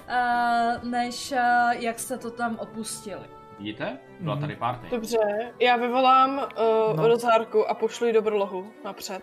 eh, 0.07 0.80
než 0.83 1.32
eh, 1.32 1.69
jak 1.72 1.99
jste 1.99 2.17
to 2.17 2.32
tam 2.32 2.56
opustili. 2.59 3.25
Vidíte? 3.57 3.98
Byla 4.19 4.35
Mhm. 4.35 4.41
tady 4.41 4.56
party. 4.56 4.88
Dobře, 4.91 5.17
já 5.59 5.75
vyvolám 5.75 6.38
uh, 6.38 6.95
No. 6.98 7.07
rozhárku 7.07 7.69
a 7.69 7.73
pošlu 7.73 8.07
ji 8.07 8.14
do 8.14 8.22
brlohu 8.22 8.72
napřed. 8.85 9.22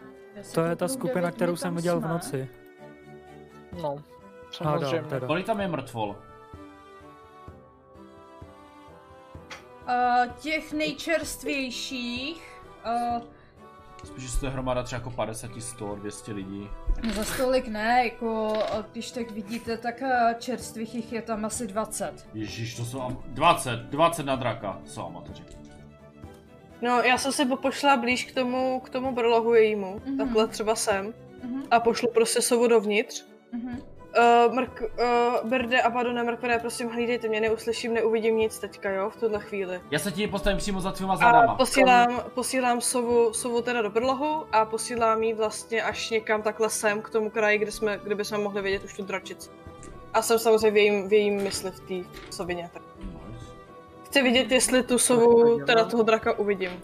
To 0.55 0.65
je 0.65 0.77
ta 0.77 0.89
skupina, 0.89 1.31
kterou 1.31 1.57
jsem 1.57 1.77
viděl 1.77 2.01
v 2.01 2.07
noci. 2.09 2.49
No, 3.83 3.97
samozřejmě. 4.51 5.09
teda. 5.09 5.27
Kolik 5.27 5.47
tam 5.47 5.61
je 5.61 5.69
mrtvol? 5.69 6.17
Eh, 9.89 10.29
těch 10.41 10.73
nejčerstvějších 10.73 12.61
eh, 12.85 13.21
Spíš, 14.05 14.31
že 14.33 14.39
to 14.41 14.47
je 14.47 14.53
hromada 14.53 14.83
třeba 14.83 14.99
jako 14.99 15.11
50, 15.11 15.51
100, 15.59 15.95
200 15.95 16.33
lidí. 16.33 16.69
Za 17.15 17.25
stolik 17.25 17.69
ne, 17.69 18.01
jako 18.05 18.53
když 18.93 19.11
tak 19.11 19.31
vidíte, 19.31 19.77
tak 19.77 20.03
eh, 20.03 20.35
čerstvých 20.39 20.95
jich 20.95 21.13
je 21.13 21.23
tam 21.23 21.45
asi 21.45 21.67
20. 21.67 22.27
Ježíš, 22.35 22.75
to 22.77 22.85
jsou 22.85 23.01
am- 23.03 23.23
20, 23.27 23.77
20 23.81 24.27
na 24.27 24.37
draka, 24.37 24.81
to 24.85 24.91
jsou 24.91 25.03
amatoři. 25.07 25.43
No, 26.83 26.99
já 27.03 27.19
jsem 27.19 27.33
se 27.33 27.45
pošla 27.47 27.97
blíž 27.97 28.25
k 28.25 28.35
tomu, 28.35 28.81
k 28.81 28.91
tomu 28.91 29.15
brlohu 29.15 29.55
jejímu, 29.55 29.95
Mhm. 29.95 30.15
mm-hmm. 30.15 30.19
takhle 30.19 30.49
třeba 30.49 30.75
sem, 30.75 31.15
Mhm, 31.45 31.63
a 31.71 31.81
pošlu 31.81 32.09
prostě 32.15 32.43
sovu 32.43 32.67
dovnitř. 32.69 33.25
mhm. 33.53 33.79
Uh, 34.19 34.55
mrk, 34.55 34.83
uh, 34.83 35.51
Berde 35.51 35.83
a 35.83 35.91
Badone 35.91 36.23
Mrkvede, 36.23 36.59
prosím 36.59 36.89
hlídejte 36.89 37.29
mě, 37.29 37.41
neuslyším, 37.41 37.95
neuvidím 37.95 38.37
nic 38.37 38.59
teďka, 38.59 38.91
jo, 38.91 39.11
v 39.11 39.17
tuhle 39.17 39.41
chvíli. 39.41 39.81
Já 39.91 39.99
se 39.99 40.13
ti 40.13 40.27
postavím 40.27 40.59
přímo 40.59 40.81
za 40.81 40.93
tvýma 40.93 41.13
A 41.13 41.17
zadama. 41.17 41.55
posílám, 41.55 42.23
posílám 42.35 42.81
sovu, 42.81 43.33
sovu 43.33 43.63
teda 43.63 43.83
do 43.83 43.91
brlohu 43.91 44.47
a 44.53 44.65
posílám 44.65 45.23
jí 45.23 45.33
vlastně 45.35 45.83
až 45.83 46.11
někam 46.11 46.43
takhle 46.43 46.71
sem, 46.71 47.03
k 47.03 47.11
tomu 47.11 47.31
kraji, 47.31 47.59
kde, 47.59 47.73
jsme, 47.73 48.01
kde 48.03 48.15
bychom 48.15 48.43
mohli 48.43 48.63
vidět 48.63 48.85
už 48.85 48.93
tu 48.93 49.03
dračici. 49.03 49.51
A 50.15 50.23
jsem 50.23 50.39
samozřejmě 50.39 50.71
v 50.71 50.77
jejím, 50.77 51.09
v 51.09 51.13
jejím 51.13 51.43
mysli 51.43 51.71
v 51.71 51.81
té 51.81 52.21
sovině. 52.31 52.71
Chci 54.05 54.23
vidět, 54.23 54.53
jestli 54.53 54.83
tu 54.83 54.99
sovu, 54.99 55.61
teda 55.67 55.85
toho 55.85 56.03
draka 56.03 56.33
uvidím. 56.39 56.81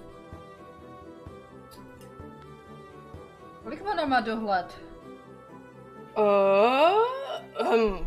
Kolik 3.64 3.84
ona 3.92 4.06
má 4.06 4.20
dohled? 4.20 4.80
Uh, 6.18 6.24
hm. 7.64 8.06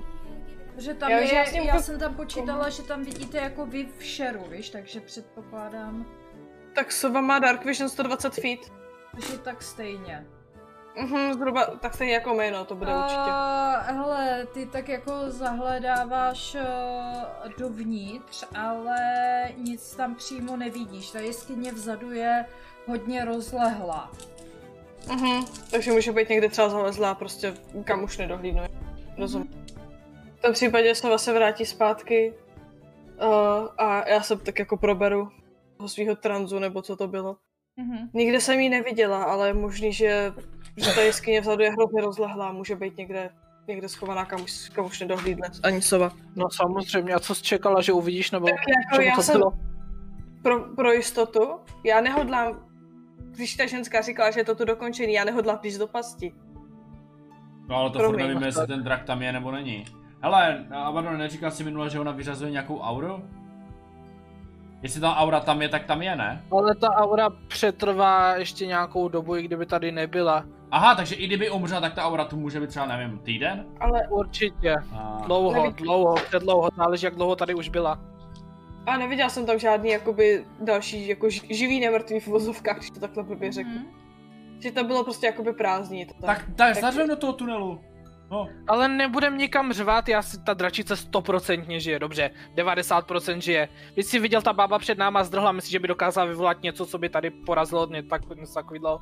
Protože 0.76 0.94
tam 0.94 1.12
Já 1.12 1.18
je, 1.18 1.34
já 1.36 1.44
já, 1.64 1.76
to- 1.76 1.82
jsem 1.84 2.00
tam 2.00 2.16
počítala, 2.16 2.70
že 2.70 2.84
tam 2.84 3.04
vidíte 3.04 3.38
jako 3.38 3.66
vy 3.66 3.88
v 3.98 4.04
šeru, 4.04 4.44
víš, 4.50 4.70
takže 4.70 5.02
předpokládám, 5.02 6.06
Tak 6.76 6.92
sova 6.92 7.22
má 7.22 7.40
Dark 7.40 7.66
Vision 7.66 7.90
120 7.90 8.34
feet. 8.34 8.60
že 9.32 9.38
tak 9.38 9.64
stejně. 9.64 10.26
Mhm, 11.02 11.34
zhruba 11.34 11.66
tak 11.66 11.94
stejně 11.94 12.14
jako 12.14 12.34
jméno, 12.34 12.66
to 12.66 12.76
bude 12.76 12.96
určitě. 12.96 13.20
Uh, 13.20 13.96
hele, 13.98 14.48
ty 14.54 14.66
tak 14.66 14.90
jako 14.90 15.12
zahledáváš 15.32 16.56
uh, 16.56 17.52
dovnitř, 17.58 18.44
ale 18.56 18.98
nic 19.58 19.96
tam 19.96 20.16
přímo 20.16 20.58
nevidíš. 20.58 21.12
Ta 21.12 21.20
jeskyně 21.20 21.72
vzadu 21.72 22.12
je 22.12 22.46
hodně 22.88 23.26
rozlehlá. 23.26 24.12
Mhm, 25.08 25.46
takže 25.72 25.92
může 25.92 26.12
být 26.12 26.30
někde 26.30 26.50
třeba 26.50 26.70
zalezlá, 26.70 27.16
prostě 27.16 27.54
kam 27.84 28.04
už 28.04 28.18
nedohlídnu. 28.18 28.62
Rozumím. 29.20 29.66
V 30.38 30.42
tom 30.42 30.54
případě 30.54 30.96
se 30.96 31.08
vlastně 31.08 31.34
vrátí 31.34 31.66
zpátky 31.66 32.34
uh, 33.22 33.68
a 33.78 34.10
já 34.10 34.22
se 34.22 34.38
tak 34.38 34.60
jako 34.60 34.78
proberu 34.78 35.30
toho 35.78 35.90
svého 35.90 36.16
tranzu, 36.16 36.60
nebo 36.60 36.82
co 36.82 36.96
to 36.96 37.08
bylo. 37.08 37.38
Mhm. 37.78 38.10
Nikde 38.14 38.42
jsem 38.42 38.60
ji 38.60 38.70
neviděla, 38.70 39.24
ale 39.24 39.48
je 39.48 39.54
možný, 39.54 39.94
že, 39.94 40.34
že 40.78 40.92
ta 40.96 41.02
jeskyně 41.02 41.42
vzadu 41.42 41.64
je 41.64 41.72
hrozně 41.72 42.02
rozlehlá, 42.02 42.52
může 42.52 42.76
být 42.76 42.98
někde, 42.98 43.30
někde 43.68 43.90
schovaná, 43.90 44.26
kam 44.26 44.42
už, 44.44 44.70
kam 44.70 44.86
už 44.86 45.00
nedohlídne 45.00 45.50
ani 45.64 45.82
sova. 45.82 46.12
No 46.36 46.50
samozřejmě, 46.50 47.14
a 47.14 47.20
co 47.20 47.36
jsi 47.36 47.44
čekala, 47.44 47.82
že 47.82 47.94
uvidíš, 47.94 48.32
nebo 48.32 48.48
Tak 48.48 48.60
jako 48.92 49.02
já 49.02 49.16
to 49.16 49.24
jsem 49.24 49.38
bylo? 49.38 49.54
pro, 50.44 50.60
pro 50.60 50.92
jistotu, 50.92 51.60
já 51.84 52.02
nehodlám, 52.02 52.70
když 53.36 53.56
ta 53.56 53.66
ženská 53.66 54.02
říkala, 54.02 54.32
že 54.32 54.40
je 54.40 54.46
to 54.46 54.56
tu 54.56 54.66
dokončený, 54.66 55.14
já 55.14 55.24
nehodlám 55.24 55.60
jít 55.64 55.78
do 55.78 55.88
pasti. 55.88 56.34
No 57.70 57.76
ale 57.76 57.90
to 57.90 58.00
Promiň, 58.00 58.20
furt 58.20 58.28
nevíme, 58.28 58.46
jestli 58.48 58.68
ten 58.68 58.84
drak 58.84 59.04
tam 59.04 59.22
je 59.22 59.32
nebo 59.32 59.52
není. 59.52 59.86
Hele, 60.22 60.66
Abaddon, 60.72 61.18
neříkal 61.18 61.52
jsi 61.52 61.64
minule, 61.64 61.90
že 61.90 62.00
ona 62.00 62.12
vyřazuje 62.12 62.52
nějakou 62.52 62.80
auru? 62.80 63.24
Jestli 64.82 65.02
ta 65.02 65.16
aura 65.16 65.40
tam 65.40 65.62
je, 65.62 65.70
tak 65.70 65.86
tam 65.86 66.02
je, 66.02 66.16
ne? 66.16 66.44
Ale 66.52 66.76
ta 66.76 66.88
aura 66.88 67.30
přetrvá 67.48 68.36
ještě 68.36 68.66
nějakou 68.66 69.08
dobu, 69.10 69.36
i 69.36 69.44
kdyby 69.44 69.66
tady 69.66 69.92
nebyla. 69.92 70.46
Aha, 70.72 70.96
takže 70.96 71.16
i 71.16 71.28
kdyby 71.28 71.50
umřela, 71.50 71.82
tak 71.82 71.94
ta 71.94 72.04
aura 72.06 72.26
tu 72.26 72.38
může 72.38 72.60
být 72.60 72.70
třeba, 72.70 72.86
nevím, 72.86 73.20
týden? 73.20 73.66
Ale 73.80 74.08
Určitě. 74.10 74.76
A... 74.96 75.22
Dlouho, 75.26 75.54
Nevidím. 75.54 75.86
dlouho, 75.86 76.16
předlouho, 76.16 76.70
záleží 76.78 77.06
jak 77.06 77.16
dlouho 77.16 77.36
tady 77.36 77.54
už 77.56 77.70
byla. 77.70 78.00
a 78.86 78.98
neviděla 78.98 79.30
jsem 79.30 79.46
tam 79.46 79.60
žádný 79.60 79.90
jakoby 79.90 80.46
další 80.62 81.08
jako 81.08 81.28
ži- 81.28 81.54
živý 81.56 81.80
nemrtvý 81.80 82.20
v 82.20 82.28
vozovkách, 82.28 82.78
když 82.78 82.90
to 82.92 83.00
takhle 83.00 83.24
blbě 83.24 83.52
řeknu. 83.52 83.74
Mhm. 83.74 83.86
Že 84.60 84.72
to 84.72 84.84
bylo 84.84 85.04
prostě 85.04 85.26
jakoby 85.28 85.54
prázdný. 85.54 86.06
To 86.06 86.14
Tak, 86.26 86.46
tak 86.56 86.76
zařvem 86.76 87.08
do 87.08 87.16
toho 87.16 87.34
tunelu. 87.34 87.82
No, 88.32 88.48
Ale 88.68 88.88
nebudem 88.88 89.38
nikam 89.38 89.74
řvát, 89.74 90.10
já 90.10 90.22
si 90.22 90.44
ta 90.44 90.54
dračice 90.54 90.96
stoprocentně 90.96 91.80
žije, 91.80 92.00
dobře, 92.00 92.30
90% 92.56 93.38
žije. 93.38 93.70
Když 93.94 94.06
si 94.06 94.20
viděl, 94.20 94.42
ta 94.42 94.54
bába 94.54 94.80
před 94.80 94.98
náma 94.98 95.24
zdrhla, 95.24 95.52
myslíš, 95.52 95.72
že 95.72 95.80
by 95.80 95.88
dokázala 95.88 96.28
vyvolat 96.28 96.62
něco, 96.64 96.86
co 96.86 96.98
by 96.98 97.10
tady 97.10 97.30
porazilo 97.30 97.88
mě, 97.88 98.04
tak 98.04 98.22
něco 98.36 98.54
takového. 98.54 99.00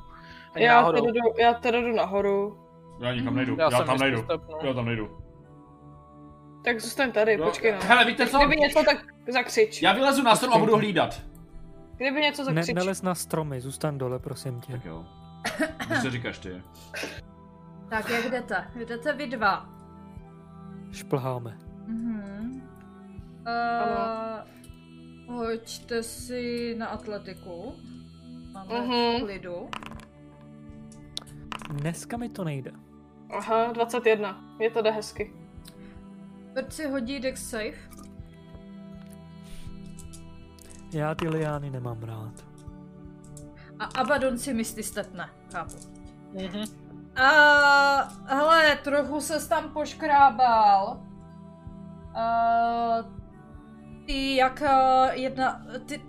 Já, 0.56 0.92
teda 0.92 0.98
jdu, 1.10 1.20
já 1.38 1.54
teda 1.54 1.80
jdu 1.80 1.94
nahoru. 1.94 2.58
já 3.00 3.14
nikam 3.14 3.36
nejdu, 3.36 3.56
Já 3.58 3.68
já, 3.72 3.82
tam 3.82 3.98
nejdu. 3.98 4.22
step, 4.22 4.42
no. 4.50 4.58
Já 4.68 4.74
tam 4.74 4.84
nejdu. 4.86 5.18
Tak 6.64 6.80
zůstaň 6.80 7.12
tady, 7.12 7.34
Jo, 7.34 7.44
počkej 7.44 7.72
no. 7.72 7.78
Hele, 7.82 8.04
víte 8.04 8.26
co? 8.26 8.38
Kdyby 8.38 8.56
něco, 8.56 8.82
tak 8.84 9.04
zakřič. 9.28 9.82
Já 9.82 9.92
vylezu 9.92 10.22
na 10.22 10.36
strom 10.36 10.52
a 10.54 10.58
budu 10.58 10.76
hlídat. 10.76 11.22
Kdyby 11.96 12.20
něco, 12.20 12.42
Ne, 12.44 12.54
zakřič. 12.54 12.74
nelez 12.74 13.02
na 13.02 13.14
stromy, 13.14 13.60
zůstaň 13.60 13.98
dole, 13.98 14.18
prosím 14.18 14.60
tě. 14.60 14.72
Tak 14.72 14.84
jo. 14.84 15.04
Co 15.88 16.00
si 16.00 16.10
říkáš 16.10 16.38
ty? 16.38 16.62
Tak 17.90 18.10
jak 18.10 18.30
jdete? 18.30 18.70
Jdete 18.74 19.12
vy 19.12 19.26
dva. 19.26 19.68
Šplháme. 20.92 21.58
Mhm. 21.86 22.62
Uh, 25.28 25.36
hoďte 25.36 26.02
si 26.02 26.74
na 26.78 26.86
atletiku. 26.86 27.72
Máme 28.52 28.80
Mhm. 28.80 29.20
klidu. 29.20 29.68
Dneska 31.70 32.16
mi 32.16 32.28
to 32.28 32.44
nejde. 32.44 32.72
Aha, 33.38 33.72
21. 33.72 34.40
Je 34.60 34.70
to 34.70 34.82
jde 34.82 34.90
hezky. 34.90 35.32
Brt 36.54 36.72
si 36.72 36.86
hodí 36.88 37.20
dex 37.20 37.50
save. 37.50 37.72
Já 40.92 41.14
ty 41.14 41.28
liány 41.28 41.70
nemám 41.70 42.02
rád. 42.02 42.47
A 43.78 43.84
Abaddon 44.00 44.38
si 44.38 44.54
myslí 44.54 44.82
stetne. 44.82 45.28
Chápu. 45.52 45.76
Mhm. 46.32 46.64
A 47.16 47.28
hele, 48.26 48.76
trochu 48.76 49.20
se 49.20 49.48
tam 49.48 49.72
poškrábal. 49.72 51.02
A, 52.14 52.24
ty 54.06 54.36
jak 54.36 54.62
a, 54.62 55.06
jedna, 55.12 55.62
ty 55.86 56.02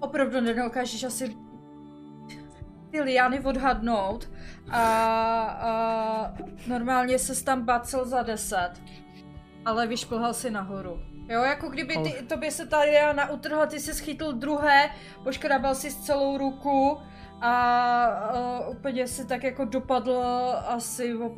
opravdu 0.00 0.40
nedokážeš 0.40 1.04
asi 1.04 1.36
ty 2.90 3.00
liány 3.00 3.40
odhadnout 3.40 4.30
a, 4.70 4.82
a 5.60 6.34
normálně 6.66 7.18
se 7.18 7.44
tam 7.44 7.64
bacel 7.64 8.04
za 8.04 8.22
10, 8.22 8.70
ale 9.64 9.86
vyšplhal 9.86 10.34
si 10.34 10.50
nahoru. 10.50 11.00
Jo, 11.28 11.42
jako 11.42 11.68
kdyby 11.68 11.96
ty, 11.96 12.26
tobě 12.26 12.50
se 12.50 12.66
ta 12.66 12.80
liána 12.80 13.30
utrhla, 13.30 13.66
ty 13.66 13.80
si 13.80 13.94
schytl 13.94 14.32
druhé, 14.32 14.90
poškrábal 15.24 15.74
si 15.74 15.94
celou 15.94 16.38
ruku 16.38 16.98
a, 17.40 18.04
a 18.04 18.68
úplně 18.68 19.06
si 19.06 19.26
tak 19.26 19.44
jako 19.44 19.64
dopadl 19.64 20.22
asi 20.68 21.16
o, 21.16 21.34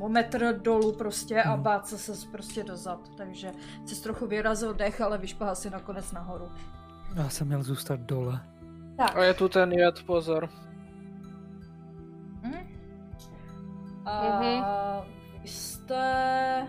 o 0.00 0.08
metr 0.08 0.58
dolů 0.60 0.92
prostě 0.92 1.42
a 1.42 1.54
Mhm. 1.54 1.62
bácel 1.62 1.98
se 1.98 2.28
prostě 2.30 2.64
dozad, 2.64 3.00
takže 3.16 3.52
jsi 3.86 4.02
trochu 4.02 4.26
vyrazil 4.26 4.74
dech, 4.74 5.00
ale 5.00 5.18
vyšplhal 5.18 5.54
si 5.56 5.70
nakonec 5.70 6.12
nahoru. 6.12 6.48
Já 7.16 7.28
jsem 7.28 7.46
měl 7.46 7.62
zůstat 7.62 8.00
dole. 8.00 8.40
Tak. 8.96 9.16
A 9.16 9.24
je 9.24 9.34
tu 9.34 9.48
ten 9.48 9.72
jed, 9.72 10.02
pozor. 10.02 10.48
Hm? 12.42 12.66
A 14.04 14.22
Mhm. 14.40 14.62
vy 15.42 15.48
jste... 15.48 16.66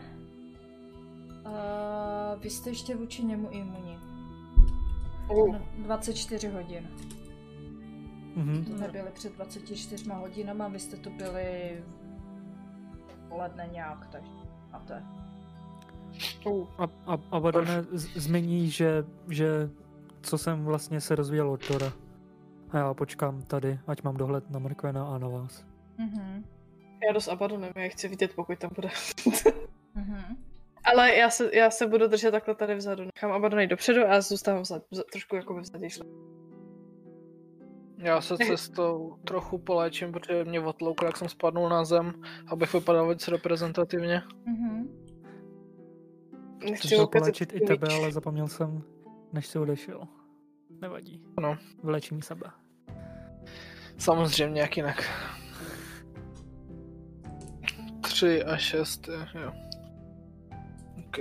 A 1.46 2.36
vy 2.40 2.50
jste 2.50 2.70
ještě 2.70 2.96
vůči 2.96 3.24
němu 3.26 3.50
imunní. 3.52 3.98
Uh. 5.30 5.54
No, 5.54 5.60
24 5.78 6.48
hodin. 6.48 6.88
Mhm. 8.36 8.66
To 8.66 8.78
nebyli 8.78 9.12
před 9.14 9.36
24 9.36 10.10
hodinama, 10.10 10.68
vy 10.68 10.80
jste 10.80 10.98
to 10.98 11.10
byli 11.10 11.84
poledne 13.30 13.70
nějak, 13.72 14.08
takže 14.12 14.32
máte. 14.72 15.04
Uh, 16.46 16.68
A, 16.78 16.84
a, 16.84 17.18
a 17.32 17.40
Badane 17.40 17.84
zmíní, 18.16 18.70
že, 18.70 19.06
že 19.30 19.70
co 20.22 20.38
jsem 20.38 20.66
vlastně 20.66 21.02
se 21.02 21.16
rozvíjel 21.16 21.50
od 21.50 21.68
Tora. 21.68 21.94
A 22.72 22.78
já 22.78 22.94
počkám 22.94 23.42
tady, 23.42 23.80
ať 23.88 24.04
mám 24.04 24.18
dohled 24.18 24.50
na 24.50 24.60
Mrkvena 24.60 25.08
a 25.08 25.18
na 25.18 25.28
vás. 25.28 25.66
Mhm. 25.98 26.46
já 27.08 27.14
jdu 27.14 27.20
s 27.20 27.28
Abadonem, 27.28 27.72
já 27.76 27.90
chci 27.90 28.08
vidět, 28.08 28.36
pokud 28.36 28.60
tam 28.60 28.72
bude. 28.76 28.90
Mhm. 29.96 30.38
Ale 30.84 31.16
já 31.16 31.30
se, 31.30 31.56
já 31.56 31.72
se 31.72 31.88
budu 31.88 32.08
držet 32.08 32.32
takhle 32.32 32.56
tady 32.56 32.76
vzadu. 32.76 33.04
Nechám 33.04 33.32
Abadona 33.32 33.62
jít 33.62 33.68
dopředu 33.68 34.02
a 34.02 34.14
já 34.14 34.22
zůstávám 34.22 34.62
vzad, 34.62 34.84
vzad, 34.92 35.06
trošku 35.12 35.36
jako 35.36 35.54
ve 35.54 35.62
vzadíšle. 35.62 36.06
Já 38.04 38.22
se 38.22 38.38
cestou 38.38 39.18
trochu 39.24 39.58
poléčím, 39.58 40.12
protože 40.12 40.44
mě 40.44 40.60
otlouklo, 40.60 41.08
jak 41.08 41.18
jsem 41.18 41.30
spadnul 41.30 41.70
na 41.70 41.86
zem, 41.86 42.14
abych 42.48 42.74
vypadal 42.74 43.10
víc 43.10 43.28
reprezentativně. 43.28 44.22
Mhm. 44.46 44.88
Nechci 46.70 46.88
Chtěl 46.88 47.08
polečit 47.08 47.54
i 47.54 47.60
tebe, 47.60 47.88
ale 47.96 48.12
zapomněl 48.12 48.48
jsem, 48.48 48.84
než 49.34 49.48
jsi 49.48 49.60
odešel. 49.60 50.08
Nevadí. 50.82 51.24
Ano. 51.38 51.58
Vylečím 51.84 52.22
sebe. 52.22 52.52
Samozřejmě, 53.98 54.62
jak 54.62 54.78
jinak. 54.78 55.04
3 58.02 58.44
a 58.44 58.58
6, 58.58 59.10
jo. 59.34 59.54
OK, 61.00 61.18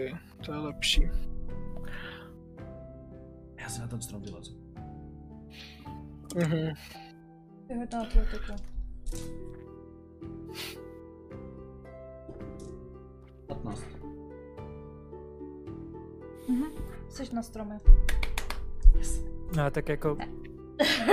to 0.46 0.52
je 0.52 0.58
lepší. 0.58 1.10
Já 3.60 3.68
si 3.68 3.80
na 3.80 3.88
ten 3.88 4.02
strom 4.02 4.22
vylezu. 4.22 4.61
Mhm. 6.36 6.72
Vyhoď 7.68 7.92
na 7.92 8.00
atletiku. 8.02 8.52
15. 13.46 13.84
Mhm. 16.48 16.64
Jsi 17.08 17.34
na 17.34 17.42
stromě. 17.42 17.80
No, 19.56 19.70
tak 19.70 19.88
jako 19.88 20.16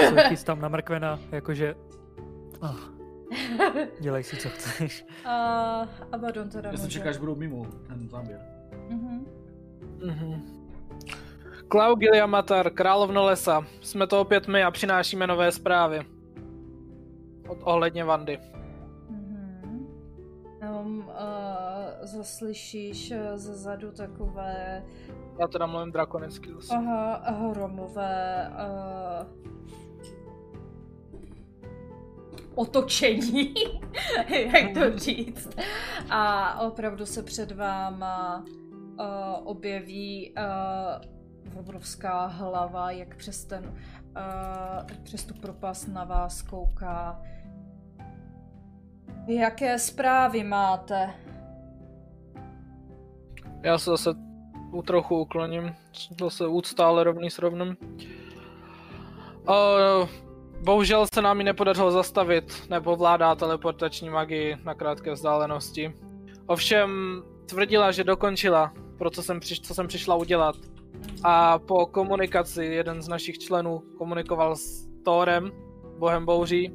se 0.09 0.23
chystám 0.29 0.61
na 0.61 0.67
Mrkvena, 0.69 1.19
jakože... 1.31 1.75
Oh, 2.61 2.79
dělej 3.99 4.23
si, 4.23 4.37
co 4.37 4.49
chceš. 4.49 5.05
A 5.25 5.31
Abaddon 6.11 6.49
teda 6.49 6.69
Já 6.71 6.77
se 6.77 6.83
může. 6.83 6.93
čekáš, 6.99 7.17
budou 7.17 7.35
mimo 7.35 7.65
ten 7.87 8.09
záběr. 8.09 8.39
Mhm. 8.89 9.25
Mhm. 10.05 10.58
Klau 11.69 11.95
Giliamatar, 11.95 12.69
královno 12.69 13.25
lesa. 13.25 13.65
Jsme 13.81 14.07
to 14.07 14.21
opět 14.21 14.47
my 14.47 14.63
a 14.63 14.71
přinášíme 14.71 15.27
nové 15.27 15.51
zprávy. 15.51 16.05
Od, 17.47 17.57
ohledně 17.63 18.03
Vandy. 18.03 18.39
Mhm. 19.09 19.87
Jenom 20.61 20.97
uh, 20.97 21.05
zaslyšíš 22.01 23.11
uh, 23.11 23.17
ze 23.35 23.55
zadu 23.55 23.91
takové 23.91 24.83
Já 25.39 25.47
teda 25.47 25.65
mluvím 25.65 25.91
drakonicky 25.91 26.53
zase. 26.53 26.75
aha, 26.75 27.21
hromové 27.25 28.51
uh, 28.51 29.27
otočení, 32.55 33.53
jak 34.27 34.73
to 34.73 34.97
říct. 34.97 35.49
A 36.09 36.59
opravdu 36.61 37.05
se 37.05 37.23
před 37.23 37.51
váma 37.51 38.45
uh, 38.45 39.47
objeví 39.47 40.33
uh, 40.37 41.18
obrovská 41.55 42.25
hlava, 42.25 42.91
jak 42.91 43.15
přes 43.15 43.45
ten 43.45 43.65
uh, 43.65 44.97
přes 45.03 45.25
tu 45.25 45.33
propast 45.33 45.87
na 45.87 46.03
vás 46.03 46.41
kouká. 46.41 47.21
Jaké 49.27 49.79
zprávy 49.79 50.43
máte? 50.43 51.13
Já 53.63 53.77
se 53.77 53.89
zase 53.89 54.09
u 54.71 54.81
trochu 54.81 55.19
ukloním. 55.21 55.75
Zase 56.21 56.43
ale 56.77 57.03
rovný 57.03 57.29
s 57.29 57.39
rovným. 57.39 57.77
Uh, 59.49 60.09
bohužel 60.63 61.07
se 61.13 61.21
nám 61.21 61.37
ji 61.37 61.43
nepodařilo 61.43 61.91
zastavit, 61.91 62.69
nebo 62.69 62.95
vládá 62.95 63.35
teleportační 63.35 64.09
magii 64.09 64.57
na 64.63 64.73
krátké 64.73 65.11
vzdálenosti. 65.11 65.93
Ovšem 66.45 66.89
tvrdila, 67.45 67.91
že 67.91 68.03
dokončila, 68.03 68.73
pro 68.97 69.09
co 69.09 69.23
jsem, 69.23 69.39
přiš, 69.39 69.61
co 69.61 69.75
jsem 69.75 69.87
přišla 69.87 70.15
udělat. 70.15 70.55
A 71.23 71.59
po 71.59 71.85
komunikaci 71.85 72.65
jeden 72.65 73.01
z 73.01 73.07
našich 73.07 73.39
členů 73.39 73.79
komunikoval 73.97 74.55
s 74.55 74.87
Thorem, 75.03 75.51
bohem 75.97 76.25
bouří, 76.25 76.73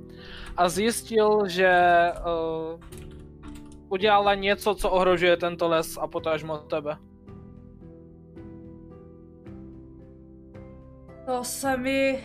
a 0.57 0.69
zjistil, 0.69 1.49
že 1.49 1.73
uh, 2.19 2.81
udělala 3.89 4.35
něco, 4.35 4.75
co 4.75 4.91
ohrožuje 4.91 5.37
tento 5.37 5.69
les 5.69 5.99
a 6.01 6.07
potažmo 6.07 6.59
tebe. 6.59 6.97
To 11.27 11.45
se 11.45 11.77
mi 11.77 12.25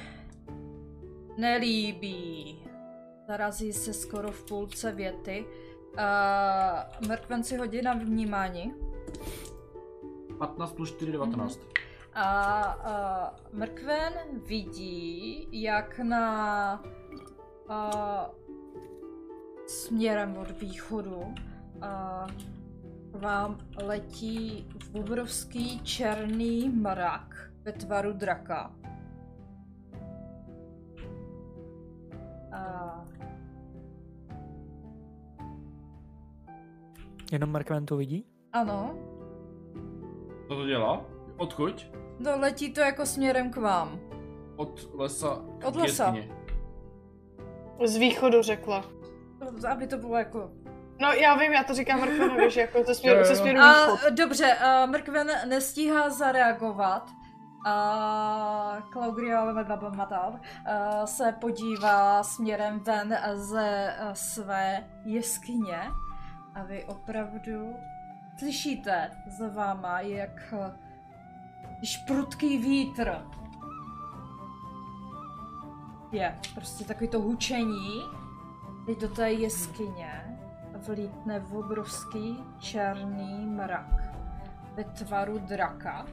nelíbí. 1.38 2.60
Zarazí 3.28 3.74
se 3.74 3.94
skoro 3.94 4.32
v 4.32 4.44
půlce 4.44 4.92
věty. 4.92 5.46
Uh, 5.94 7.08
Mrkven 7.08 7.44
si 7.44 7.58
hodí 7.58 7.82
na 7.82 7.94
vnímání. 7.94 8.74
15 10.40 10.74
plus 10.74 10.92
4, 10.96 11.12
19. 11.12 11.60
A 12.14 12.76
uh, 13.52 13.60
Mrkven 13.60 14.14
vidí, 14.48 15.48
jak 15.52 16.00
na 16.00 16.84
uh, 17.70 18.26
směrem 19.68 20.38
od 20.38 20.52
východu 20.62 21.16
uh, 21.18 21.34
vám 23.22 23.58
letí 23.84 24.68
obrovský 24.94 25.80
černý 25.84 26.70
mrak 26.70 27.52
ve 27.64 27.72
tvaru 27.72 28.14
draka. 28.14 28.76
A 32.52 33.06
Jenom 37.32 37.50
Mrkven 37.52 37.86
to 37.86 37.98
vidí? 37.98 38.26
ano, 38.54 38.96
Co 40.50 40.56
to 40.56 40.66
dělá? 40.66 41.06
Odkud? 41.38 41.92
no 42.20 42.32
letí 42.40 42.74
to 42.74 42.82
jako 42.82 43.06
směrem 43.06 43.52
k 43.52 43.58
vám. 43.58 44.00
Od 44.56 44.90
lesa 44.94 45.42
k 45.60 45.66
Od 45.66 45.76
lesa. 45.76 46.16
Z 47.86 47.96
východu 47.98 48.42
řekla. 48.42 48.86
Aby 49.72 49.88
to 49.88 49.98
bylo 49.98 50.18
jako 50.18 50.52
No 51.02 51.12
já 51.12 51.36
vím, 51.36 51.54
já 51.54 51.64
to 51.64 51.74
říkám 51.74 52.00
Mrkvenovi, 52.00 52.52
že 52.52 52.62
jako 52.62 52.84
ze 52.84 52.96
směru, 52.96 53.24
ze 53.24 53.36
směru 53.36 53.60
A, 53.60 53.98
dobře, 54.10 54.54
a 54.54 54.86
Mrkven 54.86 55.32
nestíhá 55.46 56.10
zareagovat. 56.10 57.10
A 57.66 58.78
Claugria 58.94 59.46
Matal 59.96 60.40
se 61.06 61.36
podívá 61.42 62.24
směrem 62.24 62.80
ven 62.80 63.18
ze 63.34 63.96
a, 63.96 64.16
své 64.16 64.90
jeskyně 65.06 65.80
a 66.56 66.64
vy 66.64 66.86
opravdu 66.88 67.76
slyšíte 68.40 69.12
za 69.28 69.48
váma, 69.48 70.00
jak 70.02 70.54
a, 70.54 70.76
když 71.78 71.98
prudký 71.98 72.58
vítr 72.58 73.26
je 76.12 76.40
prostě 76.54 76.84
takový 76.84 77.08
to 77.08 77.22
hučení, 77.22 78.02
teď 78.86 79.00
do 79.00 79.10
té 79.10 79.32
jeskyně 79.32 80.40
vlítne 80.88 81.40
v 81.40 81.56
obrovský 81.56 82.44
černý 82.60 83.46
mrak 83.46 84.04
ve 84.76 84.84
tvaru 84.84 85.38
draka. 85.38 86.06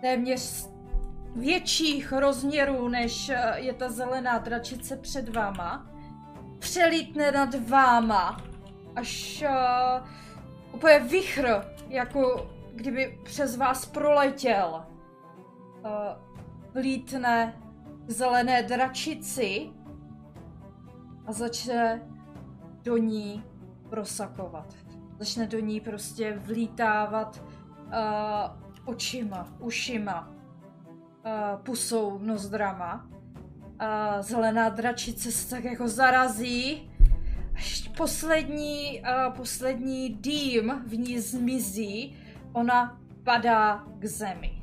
Téměř 0.00 0.68
větších 1.36 2.12
rozměrů, 2.12 2.88
než 2.88 3.28
eh, 3.28 3.54
je 3.56 3.72
ta 3.72 3.90
zelená 3.90 4.38
dračice 4.38 4.96
před 4.96 5.36
váma. 5.36 5.86
Přelítne 6.58 7.32
nad 7.32 7.68
váma, 7.68 8.40
až 8.96 9.44
uh, 9.48 10.08
úplně 10.72 10.98
vychr, 10.98 11.64
jako 11.88 12.50
kdyby 12.74 13.18
přes 13.24 13.56
vás 13.56 13.86
proletěl. 13.86 14.84
Uh, 15.84 15.90
vlítne 16.74 17.62
k 18.06 18.10
zelené 18.10 18.62
dračici 18.62 19.70
a 21.26 21.32
začne 21.32 22.02
do 22.82 22.96
ní 22.96 23.44
prosakovat. 23.90 24.74
Začne 25.18 25.46
do 25.46 25.60
ní 25.60 25.80
prostě 25.80 26.38
vlítávat 26.38 27.42
uh, 27.86 27.92
očima, 28.84 29.48
ušima, 29.58 30.28
uh, 30.28 31.62
pusou, 31.62 32.18
nozdrama. 32.18 33.06
Uh, 33.06 34.20
zelená 34.20 34.68
dračice 34.68 35.32
se 35.32 35.50
tak 35.50 35.64
jako 35.64 35.88
zarazí, 35.88 36.91
poslední, 37.96 39.00
uh, 39.00 39.34
poslední 39.36 40.10
dým 40.10 40.82
v 40.86 40.98
ní 40.98 41.18
zmizí, 41.18 42.16
ona 42.52 43.00
padá 43.24 43.84
k 43.98 44.04
zemi. 44.04 44.62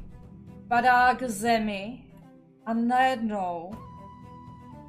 Padá 0.68 1.16
k 1.16 1.24
zemi 1.24 2.03
a 2.66 2.74
najednou 2.74 3.72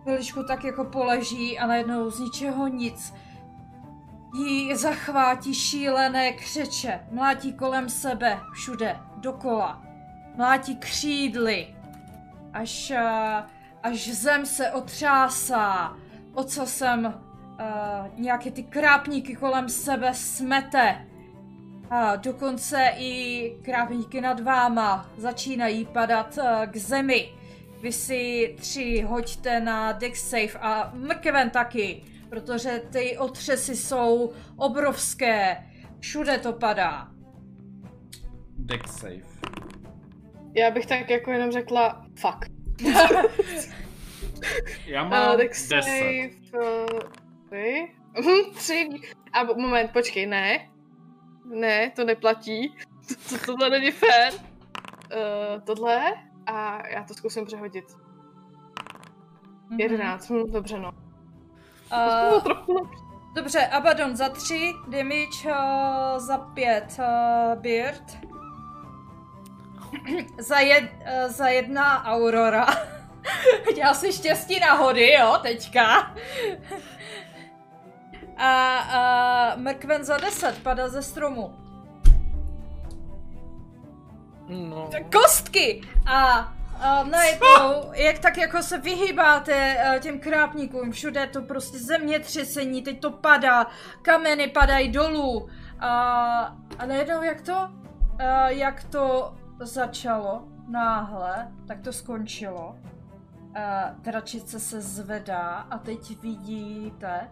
chviličku 0.02 0.42
tak 0.42 0.64
jako 0.64 0.84
poleží 0.84 1.58
a 1.58 1.66
najednou 1.66 2.10
z 2.10 2.20
ničeho 2.20 2.68
nic 2.68 3.14
jí 4.34 4.76
zachvátí 4.76 5.54
šílené 5.54 6.32
křeče, 6.32 7.00
mlátí 7.10 7.52
kolem 7.52 7.88
sebe, 7.88 8.40
všude, 8.52 8.96
dokola. 9.16 9.82
Mlátí 10.36 10.76
křídly, 10.76 11.74
až, 12.52 12.90
eh, 12.90 13.44
až 13.82 14.08
zem 14.08 14.46
se 14.46 14.70
otřásá, 14.70 15.96
ocasem 16.34 17.14
uh, 17.60 18.20
nějaké 18.20 18.50
ty 18.50 18.62
krápníky 18.62 19.36
kolem 19.36 19.68
sebe 19.68 20.14
smete. 20.14 21.06
A 21.90 22.16
dokonce 22.16 22.92
i 22.96 23.50
krápníky 23.62 24.20
nad 24.20 24.40
váma 24.40 25.10
začínají 25.16 25.84
padat 25.84 26.38
uh, 26.38 26.66
k 26.66 26.76
zemi. 26.76 27.32
Vy 27.82 27.92
si 27.92 28.54
tři 28.60 29.04
hoďte 29.08 29.60
na 29.60 29.92
dex 29.92 30.30
save 30.30 30.58
a 30.60 30.90
mrkeven 30.94 31.50
taky, 31.50 32.02
protože 32.28 32.82
ty 32.92 33.18
otřesy 33.18 33.76
jsou 33.76 34.32
obrovské. 34.56 35.56
Všude 36.00 36.38
to 36.38 36.52
padá. 36.52 37.08
Dex 38.58 38.96
save. 38.96 39.30
Já 40.54 40.70
bych 40.70 40.86
tak 40.86 41.10
jako 41.10 41.30
jenom 41.30 41.52
řekla 41.52 42.06
fuck. 42.14 42.44
Já 44.86 45.02
Uh, 45.02 45.10
mám 45.10 45.36
tak 45.36 45.48
10. 45.48 45.82
save... 45.82 46.30
Uh, 46.64 47.19
tři? 47.50 47.92
Mhm, 48.16 48.54
tři. 48.54 48.88
A 49.32 49.44
moment, 49.44 49.92
počkej, 49.92 50.26
ne. 50.26 50.70
Ne, 51.44 51.90
to 51.90 52.04
neplatí. 52.04 52.74
To, 53.10 53.38
to, 53.38 53.44
tohle 53.46 53.70
není 53.70 53.90
fér. 53.90 54.32
Uh, 54.34 55.62
tohle 55.64 56.14
a 56.46 56.86
já 56.88 57.04
to 57.04 57.14
zkusím 57.14 57.46
přehodit. 57.46 57.84
Mhm. 59.70 59.80
Jedenáct, 59.80 60.30
hm, 60.30 60.52
dobře 60.52 60.78
no. 60.78 60.92
Uh, 62.32 62.42
trochu 62.42 62.72
lepší. 62.72 63.04
Dobře, 63.34 63.66
Abaddon 63.66 64.16
za 64.16 64.28
3, 64.28 64.72
damage 64.88 65.46
uh, 65.46 66.18
za 66.18 66.38
5, 66.38 66.98
uh, 66.98 67.62
Beard. 67.62 68.18
za, 70.38 70.58
jed, 70.58 70.90
uh, 70.92 71.32
za 71.32 71.48
jedna 71.48 72.04
Aurora. 72.04 72.66
Dělá 73.74 73.94
si 73.94 74.12
štěstí 74.12 74.60
na 74.60 74.72
hody, 74.72 75.12
jo, 75.12 75.38
teďka. 75.42 76.14
A 78.40 79.54
uh, 79.54 79.62
Mrkven 79.62 80.04
za 80.04 80.16
10, 80.16 80.62
padá 80.62 80.88
ze 80.88 81.02
stromu. 81.02 81.54
No. 84.48 84.90
Kostky! 85.12 85.80
A 86.06 86.52
a 86.80 87.02
najednou, 87.04 87.92
jak 87.92 88.18
tak 88.18 88.38
jako 88.38 88.62
se 88.62 88.78
vyhýbáte 88.78 89.76
eh, 89.78 90.00
těm 90.00 90.20
krápníkům, 90.20 90.90
všude 90.90 91.26
to 91.26 91.42
prostě 91.42 91.78
zemětřesení, 91.78 92.82
teď 92.82 93.00
to 93.00 93.10
padá, 93.10 93.66
kameny 94.02 94.48
padají 94.48 94.88
dolů. 94.88 95.48
A, 95.80 95.90
a 96.78 96.86
najednou 96.86 97.22
jak 97.22 97.40
to, 97.40 97.70
eh, 98.18 98.54
jak 98.54 98.84
to 98.84 99.34
začalo 99.60 100.44
náhle, 100.68 101.52
tak 101.66 101.80
to 101.80 101.92
skončilo. 101.92 102.76
Eh, 103.54 103.94
Dračice 103.98 104.60
se 104.60 104.80
zvedá 104.80 105.66
a 105.70 105.78
teď 105.78 106.20
vidíte, 106.20 107.28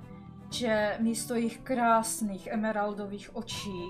že 0.50 0.96
místo 1.00 1.34
jejich 1.34 1.58
krásných 1.58 2.46
emeraldových 2.46 3.36
očí 3.36 3.82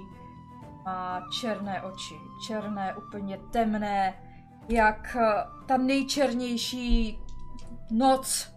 má 0.84 1.22
černé 1.40 1.82
oči. 1.82 2.14
Černé, 2.46 2.94
úplně 2.94 3.38
temné, 3.52 4.14
jak 4.68 5.16
eh, 5.16 5.44
ta 5.66 5.76
nejčernější 5.76 7.18
noc. 7.90 8.54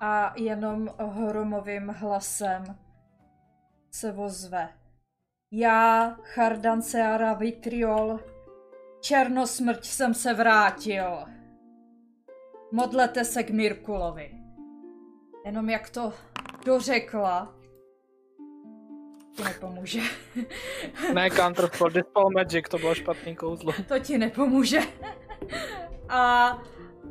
A 0.00 0.32
jenom 0.36 0.88
hromovým 0.98 1.88
hlasem 1.88 2.64
se 3.90 4.12
vozve. 4.12 4.68
Já, 5.50 6.16
Chardanceara 6.22 7.32
Vitriol, 7.32 8.20
černosmrť 9.00 9.84
jsem 9.84 10.14
se 10.14 10.34
vrátil. 10.34 11.24
Modlete 12.72 13.24
se 13.24 13.42
k 13.42 13.50
Mirkulovi. 13.50 14.30
Jenom 15.44 15.70
jak 15.70 15.90
to 15.90 16.12
dořekla, 16.66 17.54
ti 19.36 19.44
nepomůže. 19.44 20.00
Ne 21.14 21.30
Counter 21.30 21.68
for 21.68 21.92
Dispel 21.92 22.30
Magic, 22.30 22.68
to 22.68 22.78
bylo 22.78 22.94
špatný 22.94 23.36
kouzlo. 23.36 23.72
To 23.88 23.98
ti 23.98 24.18
nepomůže. 24.18 24.80
A, 26.08 26.46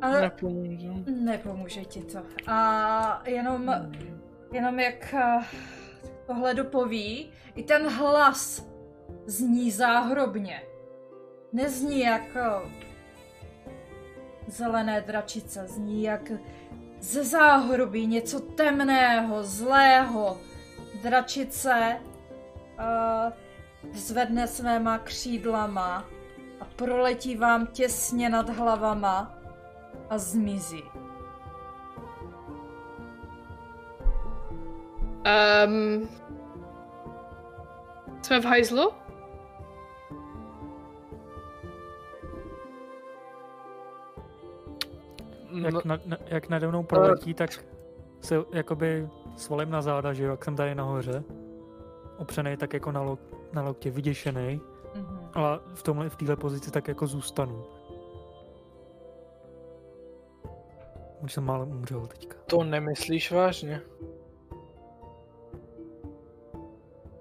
a 0.00 0.10
Nepomůže. 0.20 0.88
nepomůže 1.06 1.84
ti 1.84 2.02
to. 2.04 2.18
A 2.46 3.22
jenom, 3.26 3.74
jenom 4.52 4.80
jak 4.80 5.14
eh, 5.14 5.38
tohle 6.26 6.54
dopoví, 6.54 7.30
i 7.54 7.62
ten 7.62 7.88
hlas 7.88 8.66
zní 9.26 9.70
záhrobně. 9.70 10.62
Nezní 11.52 12.00
jak 12.00 12.22
eh, 12.36 12.70
zelené 14.46 15.00
dračice, 15.00 15.66
zní 15.68 16.02
jak 16.02 16.32
ze 17.06 17.24
záhrobí 17.24 18.06
něco 18.06 18.40
temného, 18.40 19.44
zlého. 19.44 20.38
Dračice 21.02 22.00
uh, 22.78 23.32
zvedne 23.92 24.46
svéma 24.46 24.98
křídlama 24.98 26.04
a 26.60 26.64
proletí 26.76 27.36
vám 27.36 27.66
těsně 27.66 28.28
nad 28.28 28.48
hlavama 28.48 29.38
a 30.10 30.18
zmizí. 30.18 30.82
Um, 35.66 36.08
jsme 38.22 38.40
v 38.40 38.44
hajzlu? 38.44 39.05
Jak, 45.62 45.74
No, 45.74 45.80
na, 45.84 45.98
na, 46.06 46.16
jak 46.26 46.48
nade 46.48 46.68
mnou 46.68 46.82
proletí, 46.82 47.34
tak 47.34 47.50
se 48.20 48.36
jakoby 48.52 49.08
svalím 49.36 49.70
na 49.70 49.82
záda, 49.82 50.12
že 50.12 50.24
jo, 50.24 50.30
jak 50.30 50.44
jsem 50.44 50.56
tady 50.56 50.74
nahoře. 50.74 51.24
Opřenej 52.18 52.56
tak 52.56 52.74
jako 52.74 52.92
na, 52.92 53.02
lo, 53.02 53.18
na 53.52 53.62
loktě, 53.62 53.90
vyděšený. 53.90 54.60
Mhm. 54.94 55.28
A 55.34 55.60
v 55.74 55.82
tomhle, 55.82 56.08
v 56.08 56.16
téhle 56.16 56.36
pozici 56.36 56.70
tak 56.70 56.88
jako 56.88 57.06
zůstanu. 57.06 57.64
Už 61.24 61.32
jsem 61.32 61.44
málem 61.44 61.70
umřel 61.70 62.06
teďka. 62.06 62.36
to 62.46 62.64
nemyslíš 62.64 63.32
vážně? 63.32 63.80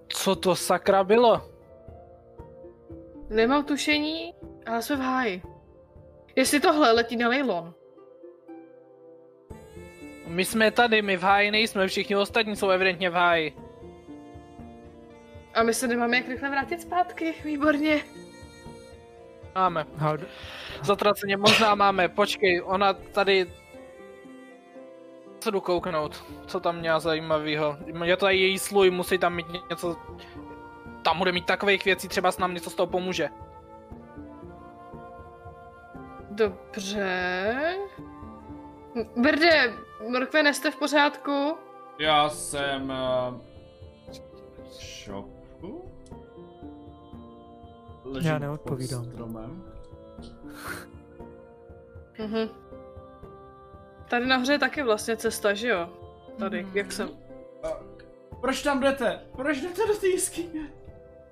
Co 0.07 0.35
to 0.35 0.55
sakra 0.55 1.03
bylo? 1.03 1.41
Nemám 3.29 3.65
tušení, 3.65 4.33
ale 4.65 4.81
jsme 4.81 4.95
v 4.95 4.99
háji. 4.99 5.43
Jestli 6.35 6.59
tohle 6.59 6.91
letí 6.91 7.17
na 7.17 7.27
Leilon. 7.29 7.73
My 10.27 10.45
jsme 10.45 10.71
tady, 10.71 11.01
my 11.01 11.17
v 11.17 11.23
háji 11.23 11.51
nejsme, 11.51 11.87
všichni 11.87 12.15
ostatní 12.15 12.55
jsou 12.55 12.69
evidentně 12.69 13.09
v 13.09 13.13
háji. 13.13 13.53
A 15.53 15.63
my 15.63 15.73
se 15.73 15.87
nemáme 15.87 16.17
jak 16.17 16.27
rychle 16.27 16.49
vrátit 16.49 16.81
zpátky, 16.81 17.33
výborně. 17.43 18.03
Máme. 19.55 19.85
Zatraceně 20.81 21.37
možná 21.37 21.75
máme, 21.75 22.09
počkej, 22.09 22.61
ona 22.65 22.93
tady... 22.93 23.51
Co 25.39 25.51
jdu 25.51 25.61
kouknout? 25.61 26.25
Co 26.47 26.59
tam 26.59 26.77
měla 26.77 26.99
zajímavého? 26.99 27.77
Je 28.03 28.17
to 28.17 28.25
tady 28.25 28.37
její 28.37 28.59
sluj, 28.59 28.89
musí 28.89 29.17
tam 29.17 29.35
mít 29.35 29.45
něco... 29.69 29.95
Tam 31.01 31.17
bude 31.17 31.31
mít 31.31 31.45
takových 31.45 31.85
věcí, 31.85 32.07
třeba 32.07 32.31
s 32.31 32.37
nám 32.37 32.53
něco 32.53 32.69
z 32.69 32.75
toho 32.75 32.87
pomůže. 32.87 33.29
Dobře. 36.29 37.77
Brde, 39.15 39.73
Mrkve, 40.09 40.53
jste 40.53 40.71
v 40.71 40.75
pořádku? 40.75 41.57
Já 41.99 42.29
jsem... 42.29 42.89
Uh, 42.89 43.41
v 44.77 44.81
šoku? 44.83 45.91
Ležím 48.03 48.31
Já 48.31 48.39
neodpovídám. 48.39 49.03
pod 49.05 49.11
stromem. 49.13 49.63
Mhm. 52.19 52.49
Tady 54.09 54.25
nahoře 54.25 54.51
je 54.53 54.59
taky 54.59 54.83
vlastně 54.83 55.17
cesta, 55.17 55.53
že 55.53 55.67
jo? 55.67 55.89
Tady, 56.39 56.63
Mhm. 56.63 56.77
jak 56.77 56.91
jsem. 56.91 57.09
Proč 58.41 58.63
tam 58.63 58.79
jdete? 58.79 59.19
Proč 59.35 59.57
jdete 59.61 59.87
do 59.87 59.93
té 59.97 60.07
jeskyně? 60.07 60.73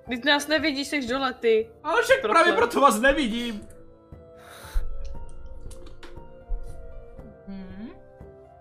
Teď 0.08 0.24
nás 0.24 0.46
nevidíš, 0.48 0.88
jsi 0.88 1.06
dole, 1.08 1.34
ty. 1.34 1.70
Ale 1.82 2.02
však 2.02 2.20
Proto. 2.20 2.32
právě 2.34 2.52
proto 2.52 2.80
vás 2.80 3.00
nevidím. 3.00 3.68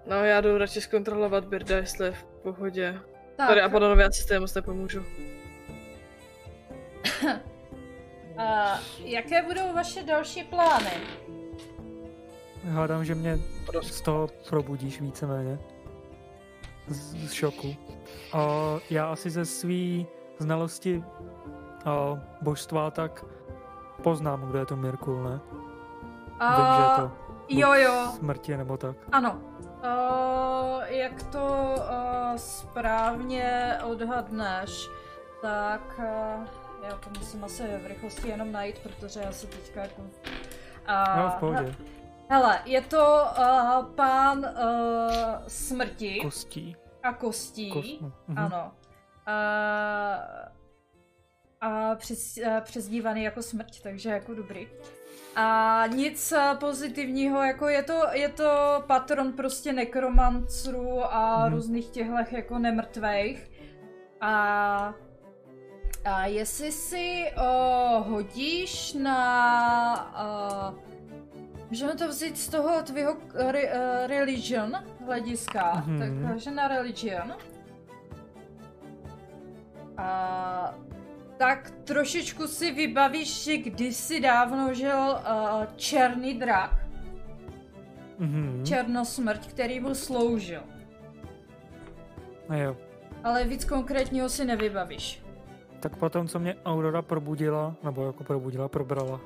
No, 0.06 0.23
já 0.23 0.41
jdu 0.41 0.57
radši 0.57 0.82
zkontrolovat 0.82 1.45
Birda, 1.45 1.77
jestli 1.77 2.06
je 2.06 2.11
v 2.11 2.23
pohodě. 2.23 2.99
Tak, 3.35 3.48
Tady 3.48 3.61
a 3.61 3.65
Abadonovi 3.65 4.03
asi 4.03 4.22
stejně 4.22 4.40
moc 4.40 4.53
nepomůžu. 4.53 5.03
a 8.38 8.80
jaké 8.99 9.41
budou 9.41 9.73
vaše 9.73 10.03
další 10.03 10.43
plány? 10.43 10.91
hádám, 12.72 13.06
že 13.06 13.15
mě 13.15 13.40
z 13.82 14.01
toho 14.01 14.30
probudíš 14.49 15.01
víceméně. 15.01 15.59
z, 16.88 17.30
z 17.30 17.32
šoku. 17.32 17.75
A 18.33 18.48
já 18.90 19.06
asi 19.06 19.30
ze 19.30 19.45
svý 19.45 20.07
znalosti 20.40 21.03
a 21.85 22.19
božstva 22.41 22.91
tak 22.91 23.25
poznám, 24.03 24.41
kdo 24.49 24.59
je 24.59 24.65
to 24.65 24.75
Mirkul, 24.75 25.23
ne? 25.23 25.40
A... 26.40 26.56
Vím, 26.57 26.75
že 26.75 26.82
je 26.82 26.95
to 26.95 27.23
Jo, 27.49 27.73
jo, 27.73 28.11
smrti 28.15 28.57
nebo 28.57 28.77
tak. 28.77 28.95
ano. 29.11 29.41
Uh, 29.83 30.83
jak 30.87 31.23
to 31.23 31.75
uh, 31.77 32.35
správně 32.35 33.77
odhadneš, 33.83 34.89
tak 35.41 35.81
uh, 35.97 36.47
já 36.83 36.97
to 36.97 37.09
musím 37.19 37.43
asi 37.43 37.63
v 37.63 37.87
rychlosti 37.87 38.27
jenom 38.27 38.51
najít, 38.51 38.79
protože 38.79 39.19
já 39.19 39.31
se 39.31 39.47
teďka 39.47 39.81
jako... 39.81 40.01
Uh, 40.01 41.17
No, 41.17 41.29
v 41.29 41.39
pohodě. 41.39 41.75
Hele, 42.29 42.61
je 42.65 42.81
to 42.81 43.25
uh, 43.39 43.85
pán 43.85 44.39
uh, 44.39 44.45
smrti 45.47 46.19
Kostí. 46.21 46.75
a 47.03 47.13
kostí. 47.13 47.71
Kost, 47.71 48.01
no, 48.01 48.11
mhm. 48.27 48.37
Ano. 48.39 48.71
A, 49.25 49.35
a 51.61 51.95
přes, 51.95 52.37
a 52.37 52.61
přezdívaný 52.61 53.23
jako 53.23 53.41
smrť, 53.41 53.81
takže 53.81 54.09
jako 54.09 54.33
dobrý. 54.33 54.67
A 55.35 55.83
nic 55.87 56.31
eh, 56.31 56.55
pozitivního, 56.59 57.43
jako 57.43 57.67
je 57.67 57.83
to, 57.83 58.01
je 58.11 58.29
to 58.29 58.83
patron 58.87 59.33
prostě 59.33 59.73
nekromanců 59.73 61.03
a 61.03 61.39
Mhm. 61.45 61.53
různých 61.55 61.89
těchto 61.89 62.13
jako 62.31 62.59
nemrtvejch. 62.59 63.49
A, 64.21 64.93
a 66.05 66.25
jestli 66.25 66.71
si 66.71 67.23
uh, 67.37 68.07
hodíš 68.07 68.93
na... 68.93 70.13
Uh, 70.71 70.79
můžeme 71.69 71.95
to 71.95 72.07
vzít 72.07 72.37
z 72.37 72.47
toho 72.49 72.83
tvého 72.83 73.17
re, 73.35 73.61
uh, 73.63 74.07
religion 74.07 74.71
hlediska, 75.05 75.83
Mhm. 75.87 76.27
takže 76.27 76.51
na 76.51 76.67
religion. 76.67 77.33
A 79.97 80.75
tak 81.43 81.72
trošičku 81.83 82.47
si 82.47 82.72
vybavíš, 82.72 83.43
že 83.43 83.57
kdysi 83.57 84.19
dávno 84.23 84.73
žil 84.73 84.95
uh, 84.95 85.19
černý 85.75 86.39
drak, 86.39 86.72
Mhm. 88.19 88.63
černosmrť, 88.65 89.47
který 89.47 89.80
mu 89.80 89.95
sloužil. 89.95 90.61
A 92.49 92.55
jo. 92.55 92.77
Ale 93.23 93.43
víc 93.43 93.65
konkrétního 93.65 94.30
si 94.30 94.45
nevybavíš. 94.45 95.23
Tak 95.80 95.95
potom, 95.97 96.27
co 96.27 96.39
mě 96.39 96.55
Aurora 96.65 97.01
probudila, 97.01 97.75
nebo 97.83 98.05
jako 98.05 98.23
probudila, 98.23 98.67
probrala, 98.67 99.19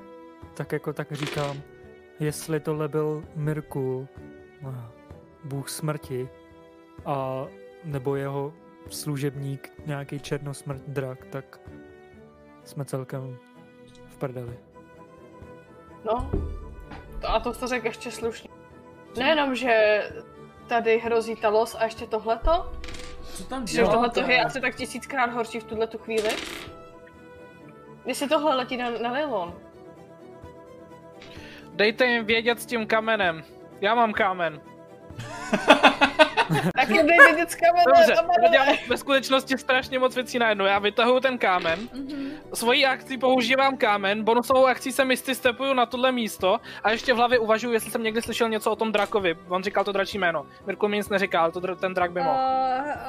tak 0.54 0.72
jako 0.72 0.92
tak 0.92 1.12
říkám, 1.12 1.56
jestli 2.20 2.60
tohle 2.60 2.88
byl 2.88 3.24
Mirkul, 3.36 4.08
eh, 4.62 4.74
bůh 5.44 5.68
smrti, 5.68 6.28
a 7.06 7.46
nebo 7.84 8.16
jeho 8.16 8.52
služebník, 8.90 9.70
nějaký 9.86 10.20
černosmrt 10.20 10.82
drak, 10.88 11.24
tak 11.24 11.60
jsme 12.68 12.84
celkem 12.84 13.38
v 14.08 14.16
prdeli. 14.16 14.58
No, 16.04 16.30
to, 17.20 17.28
a 17.30 17.40
to 17.40 17.54
jste 17.54 17.66
řekl 17.66 17.86
ještě 17.86 18.10
slušně. 18.10 18.50
Nejenom, 19.18 19.54
že 19.54 20.02
tady 20.66 20.98
hrozí 20.98 21.36
Talos 21.36 21.74
a 21.74 21.84
ještě 21.84 22.06
tohleto, 22.06 22.72
Co 23.34 23.44
tam 23.44 23.66
že 23.66 23.76
dělá? 23.76 23.92
tohleto 23.92 24.20
ta- 24.20 24.30
je 24.30 24.44
asi 24.44 24.60
tak 24.60 24.74
tisíckrát 24.74 25.32
horší 25.32 25.60
v 25.60 25.64
tuhle 25.64 25.86
tu 25.86 25.98
chvíli. 25.98 26.28
Jestli 28.04 28.28
tohle 28.28 28.54
letí 28.56 28.76
na, 28.76 28.90
na 28.90 29.12
Lilon. 29.12 29.54
Dejte 31.74 32.06
jim 32.06 32.24
vědět 32.24 32.60
s 32.60 32.66
tím 32.66 32.86
kamenem. 32.86 33.42
Já 33.80 33.94
mám 33.94 34.12
kámen. 34.12 34.60
Tak 36.76 36.88
je 36.88 37.02
dej 37.02 37.18
vědět 37.18 37.50
s 37.50 37.54
kamenem, 37.54 37.84
Dobře, 37.86 38.14
dělám 38.50 38.76
ve 38.88 38.96
skutečnosti 38.96 39.58
strašně 39.58 39.98
moc 39.98 40.14
věcí 40.14 40.38
najednou. 40.38 40.64
Já 40.64 40.78
vytahuju 40.78 41.20
ten 41.20 41.38
kámen, 41.38 41.78
Mhm. 41.94 42.30
svojí 42.54 42.86
akcí 42.86 43.18
používám 43.18 43.76
kámen, 43.76 44.24
bonusovou 44.24 44.66
akcí 44.66 44.92
se 44.92 45.04
misty 45.04 45.34
stepuju 45.34 45.74
na 45.74 45.86
tohle 45.86 46.12
místo 46.12 46.60
a 46.84 46.90
ještě 46.90 47.14
v 47.14 47.16
hlavě 47.16 47.38
uvažuji, 47.38 47.72
jestli 47.72 47.90
jsem 47.90 48.02
někdy 48.02 48.22
slyšel 48.22 48.48
něco 48.48 48.70
o 48.70 48.76
tom 48.76 48.92
drakovi. 48.92 49.36
On 49.48 49.62
říkal 49.64 49.84
to 49.84 49.92
dračí 49.92 50.18
jméno. 50.18 50.46
Mirku 50.66 50.88
mi 50.88 50.96
nic 50.96 51.08
neříkal, 51.08 51.42
ale 51.42 51.52
to 51.52 51.60
dr- 51.60 51.76
ten 51.76 51.94
drak 51.94 52.12
by 52.12 52.20
mohl. 52.20 52.38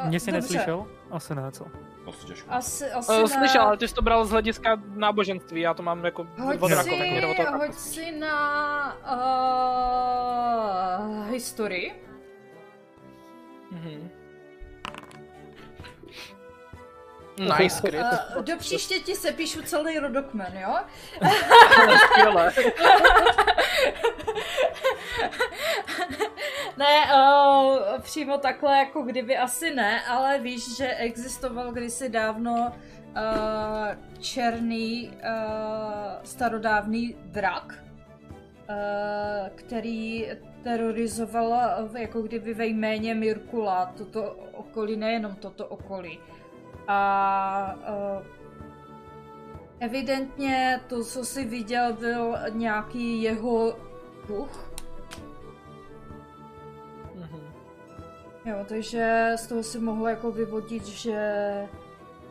Uh, 0.01 0.07
Mě 0.07 0.19
si 0.19 0.31
neslyšel? 0.31 0.85
Asi 1.11 1.35
ne, 1.35 1.51
co? 1.51 1.65
Těžko. 2.27 2.49
Asi, 2.51 2.91
asi 2.91 3.11
Uh, 3.11 3.25
slyšel, 3.27 3.61
ale 3.61 3.77
ty 3.77 3.87
jsi 3.87 3.93
to 3.93 4.01
bral 4.01 4.25
z 4.25 4.31
hlediska 4.31 4.77
náboženství, 4.95 5.61
já 5.61 5.73
to 5.73 5.83
mám 5.83 6.05
jako 6.05 6.27
Hoď 6.37 6.61
od 6.61 6.67
si, 6.83 7.21
hoď 7.59 7.73
si 7.73 8.11
na 8.11 8.95
uh, 11.19 11.27
historii. 11.31 12.08
Mhm. 13.71 14.09
Nice, 17.59 17.81
kryt. 17.81 18.01
Uh, 18.35 18.43
do 18.43 18.57
příště 18.57 18.99
ti 18.99 19.15
se 19.15 19.31
píšu 19.31 19.61
celý 19.61 19.99
rodokmen, 19.99 20.57
jo? 20.61 20.75
Ne, 26.77 27.13
uh, 27.13 28.01
přímo 28.01 28.37
takhle, 28.37 28.77
jako 28.77 29.01
kdyby 29.01 29.37
asi 29.37 29.75
ne, 29.75 30.05
ale 30.05 30.39
víš, 30.39 30.77
že 30.77 30.87
existoval 30.95 31.71
kdysi 31.71 32.09
dávno 32.09 32.51
uh, 32.71 34.19
černý 34.19 35.11
uh, 35.13 36.23
starodávný 36.23 37.15
drak, 37.25 37.73
uh, 38.69 38.75
který 39.55 40.27
terorizoval 40.63 41.83
uh, 41.83 41.97
jako 41.97 42.21
kdyby 42.21 42.53
ve 42.53 42.65
jméně 42.65 43.15
Mirkula 43.15 43.93
toto 43.97 44.35
okolí, 44.53 44.97
nejenom 44.97 45.35
toto 45.35 45.67
okolí. 45.67 46.19
A 46.87 47.75
uh, 48.19 48.25
evidentně 49.79 50.81
to, 50.87 51.03
co 51.03 51.25
jsi 51.25 51.45
viděl, 51.45 51.93
byl 51.93 52.37
nějaký 52.49 53.21
jeho 53.21 53.79
duch, 54.27 54.69
Mhm. 57.15 57.53
Jo, 58.45 58.65
takže 58.67 59.31
z 59.35 59.47
toho 59.47 59.63
si 59.63 59.79
mohl 59.79 60.07
jako 60.07 60.31
vyvodit, 60.31 60.85
že 60.85 61.13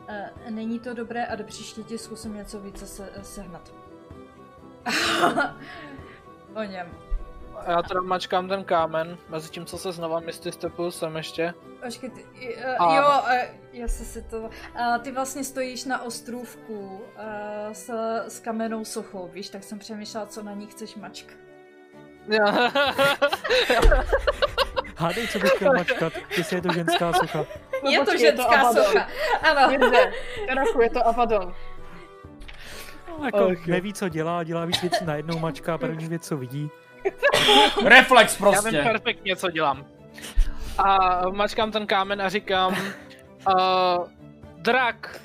e, 0.09 0.31
není 0.51 0.81
to 0.81 0.95
dobré 0.95 1.27
a 1.27 1.35
do 1.37 1.45
příště 1.45 1.83
ti 1.83 1.99
zkusím 1.99 2.35
něco 2.35 2.61
více 2.61 2.87
se, 2.87 3.13
sehnat. 3.23 3.75
o 6.55 6.63
něm. 6.63 7.08
Já 7.67 7.83
teda 7.83 8.01
mačkám 8.01 8.49
ten 8.49 8.65
kámen, 8.65 9.19
mezi 9.29 9.51
tím, 9.51 9.67
co 9.67 9.79
se 9.79 9.93
znova 9.93 10.21
misty 10.21 10.53
stepuju 10.53 10.91
sem 10.91 11.17
ještě. 11.17 11.55
Počkej, 11.85 12.11
ty, 12.11 12.25
uh, 12.57 12.87
A- 12.87 12.97
jo, 12.97 13.09
uh, 13.23 13.33
já 13.73 13.89
se 13.89 14.05
si 14.05 14.23
to... 14.23 14.39
Uh, 14.41 14.51
ty 15.03 15.13
vlastně 15.13 15.45
stojíš 15.45 15.85
na 15.85 16.03
ostrůvku 16.03 16.79
uh, 16.79 17.03
s, 17.73 17.91
s 18.29 18.41
kamennou 18.41 18.85
sochou, 18.85 19.29
víš, 19.33 19.49
tak 19.49 19.65
jsem 19.65 19.79
přemýšlela, 19.79 20.27
co 20.27 20.43
na 20.43 20.53
ní 20.53 20.67
chceš 20.67 20.95
mačkat. 20.95 21.37
Hádej, 24.97 25.29
co 25.29 25.39
bych 25.39 25.51
chtěl 25.51 25.73
mačkat, 25.73 26.13
jestli 26.37 26.57
je 26.57 26.63
to 26.63 26.73
ženská 26.73 27.13
socha. 27.13 27.45
No 27.85 27.91
je 27.91 27.99
to 27.99 28.05
počkej, 28.05 28.21
ženská 28.21 28.61
Abaddon. 28.61 28.85
socha, 28.85 29.09
ano. 29.43 29.79
Teraku, 30.47 30.81
je 30.81 30.91
to 30.91 31.07
Abaddon. 31.07 31.55
Jako 33.25 33.39
jo. 33.39 33.55
neví, 33.67 33.93
co 33.95 34.09
dělá, 34.09 34.45
dělá 34.45 34.65
víc 34.65 34.83
věcí 34.83 35.05
najednou, 35.05 35.39
mačká 35.39 35.79
první 35.79 36.09
věc, 36.09 36.27
co 36.27 36.37
vidí. 36.37 36.71
Reflex 37.85 38.41
Já 38.41 38.51
vím 38.51 38.61
prostě. 38.61 38.83
perfektně, 38.83 39.37
co 39.37 39.51
dělám. 39.51 39.87
A 40.79 41.21
mačkám 41.31 41.73
ten 41.73 41.87
kámen 41.87 42.23
a 42.23 42.29
říkám, 42.29 42.73
uh, 42.73 44.09
drak, 44.57 45.21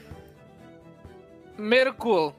Mirkul, 1.58 2.36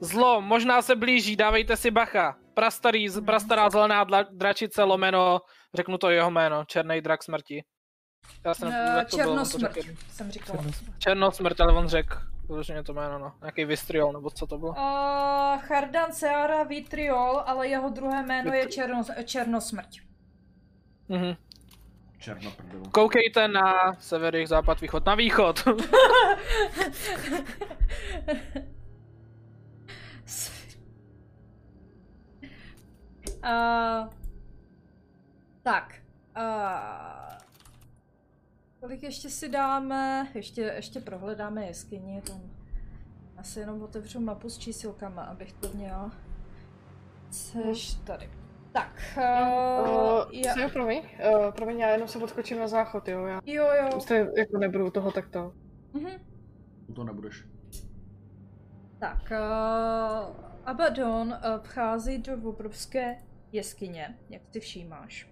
zlo, 0.00 0.40
možná 0.40 0.82
se 0.82 0.96
blíží, 0.96 1.36
dávejte 1.36 1.76
si 1.76 1.90
bacha. 1.90 2.36
Prastarý, 2.54 3.06
prastará 3.26 3.70
zelená 3.70 4.04
dla, 4.04 4.22
dračice 4.22 4.82
lomeno, 4.82 5.40
řeknu 5.74 5.98
to 5.98 6.10
jeho 6.10 6.30
jméno, 6.30 6.64
černý 6.64 7.00
drak 7.00 7.22
smrti. 7.24 7.62
Já 8.44 8.54
jsem, 8.54 8.68
Uh, 8.68 8.74
jak 8.96 9.10
to 9.10 9.16
bylo, 9.16 9.32
on 9.32 9.38
to 9.38 9.44
černosmrt, 9.44 9.74
řekl. 9.74 9.88
jsem 10.10 10.30
říkala. 10.30 10.64
Černosmrt, 10.98 11.60
ale 11.60 11.72
on 11.72 11.88
řekl, 11.88 12.14
vyloženě 12.48 12.82
to 12.82 12.92
jméno, 12.92 13.18
no. 13.18 13.32
Nějaký 13.40 13.64
Vistriol, 13.64 14.12
nebo 14.12 14.30
co 14.30 14.46
to 14.46 14.58
bylo. 14.58 14.70
Uh, 14.70 14.76
Chardan 15.58 16.12
Seara 16.12 16.62
Vitriol, 16.62 17.42
ale 17.46 17.68
jeho 17.68 17.88
druhé 17.90 18.22
jméno 18.22 18.52
je 18.52 18.66
černo, 18.66 19.04
Černosmrť. 19.24 20.00
Mhm. 21.08 21.36
Černoprdel. 22.18 22.82
Koukejte 22.92 23.48
na 23.48 23.96
sever, 24.00 24.46
západ, 24.46 24.80
východ, 24.80 25.06
na 25.06 25.14
východ. 25.14 25.66
uh, 33.44 34.08
tak. 35.62 35.94
Uh, 36.36 37.37
kolik 38.80 39.02
ještě 39.02 39.30
si 39.30 39.48
dáme? 39.48 40.28
Ještě, 40.34 40.60
ještě 40.62 41.00
prohledáme 41.00 41.66
jeskyni. 41.66 42.22
Tam 42.22 42.40
asi 43.36 43.60
jenom 43.60 43.82
otevřu 43.82 44.20
mapu 44.20 44.50
s 44.50 44.58
čísilkama, 44.58 45.22
abych 45.22 45.52
to 45.52 45.68
měla. 45.74 46.12
Seš 47.30 47.94
tady. 47.94 48.30
Tak, 48.72 49.02
Uh, 49.16 49.88
uh, 49.90 50.32
já, 50.32 50.60
já... 50.60 50.68
promiň, 50.68 50.98
uh, 50.98 51.50
promiň, 51.50 51.78
já 51.78 51.90
jenom 51.90 52.08
se 52.08 52.18
odskočím 52.18 52.58
na 52.58 52.68
záchod, 52.68 53.08
jo, 53.08 53.26
já 53.26 53.40
jo, 53.46 53.64
jo. 53.64 53.88
prostě 53.90 54.28
jako 54.36 54.58
nebudu 54.58 54.90
toho 54.90 55.12
takto. 55.12 55.52
Mhm. 55.92 56.10
U 56.86 56.92
toho 56.92 57.04
nebudeš. 57.04 57.44
Tak, 58.98 59.32
uh, 59.32 60.36
Abaddon 60.64 61.28
uh, 61.28 61.60
vchází 61.62 62.18
do 62.18 62.48
obrovské 62.48 63.18
jeskyně, 63.52 64.18
jak 64.30 64.42
ty 64.50 64.60
všímáš. 64.60 65.27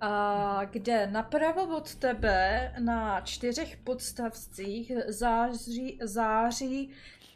A 0.00 0.64
kde 0.64 1.06
napravo 1.06 1.76
od 1.76 1.94
tebe 1.94 2.72
na 2.78 3.20
čtyřech 3.20 3.76
podstavcích 3.76 4.92
září, 5.06 5.98
září 6.02 6.90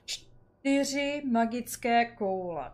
čtyři 0.05 1.23
magické 1.31 2.05
koule. 2.05 2.73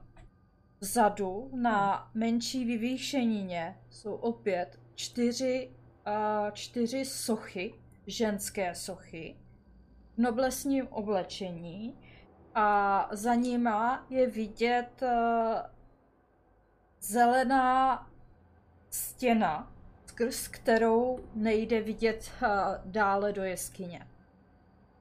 Vzadu 0.81 1.51
na 1.55 2.11
menší 2.15 2.65
vyvýšenině 2.65 3.77
jsou 3.91 4.15
opět 4.15 4.81
čtyři, 4.95 5.71
čtyři 6.53 7.05
sochy, 7.05 7.75
ženské 8.07 8.75
sochy, 8.75 9.37
v 10.15 10.19
noblesním 10.19 10.89
oblečení 10.89 11.99
a 12.55 13.09
za 13.13 13.35
nima 13.35 14.07
je 14.11 14.27
vidět 14.27 15.03
zelená 17.01 18.07
stěna, 18.91 19.76
skrz 20.17 20.49
kterou 20.49 21.21
nejde 21.35 21.81
vidět 21.81 22.33
uh, 22.43 22.49
dále 22.85 23.33
do 23.33 23.45
jeskyně. 23.45 24.07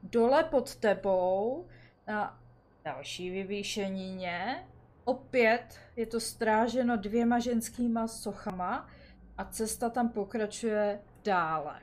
Dole 0.03 0.43
pod 0.43 0.75
tebou 0.75 1.65
na 2.07 2.39
další 2.85 3.29
vyvýšenině 3.29 4.67
opět 5.03 5.79
je 5.95 6.05
to 6.05 6.19
stráženo 6.19 6.97
dvěma 6.97 7.39
ženskýma 7.39 8.07
sochama 8.07 8.89
a 9.37 9.45
cesta 9.45 9.89
tam 9.89 10.09
pokračuje 10.09 10.99
dále. 11.23 11.81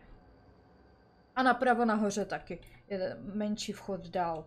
A 1.36 1.42
napravo 1.42 1.84
nahoře 1.84 2.24
taky. 2.24 2.60
Je 2.88 3.16
menší 3.20 3.72
vchod 3.72 4.08
dál. 4.08 4.44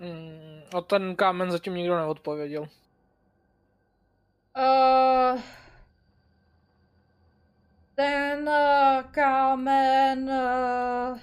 Mm, 0.00 0.62
a 0.76 0.80
ten 0.80 1.16
kámen 1.16 1.50
zatím 1.50 1.74
nikdo 1.74 1.96
neodpověděl. 1.96 2.62
Uh, 4.58 5.40
ten 7.94 8.48
uh, 8.48 9.02
kámen 9.10 10.30
uh, 10.30 11.18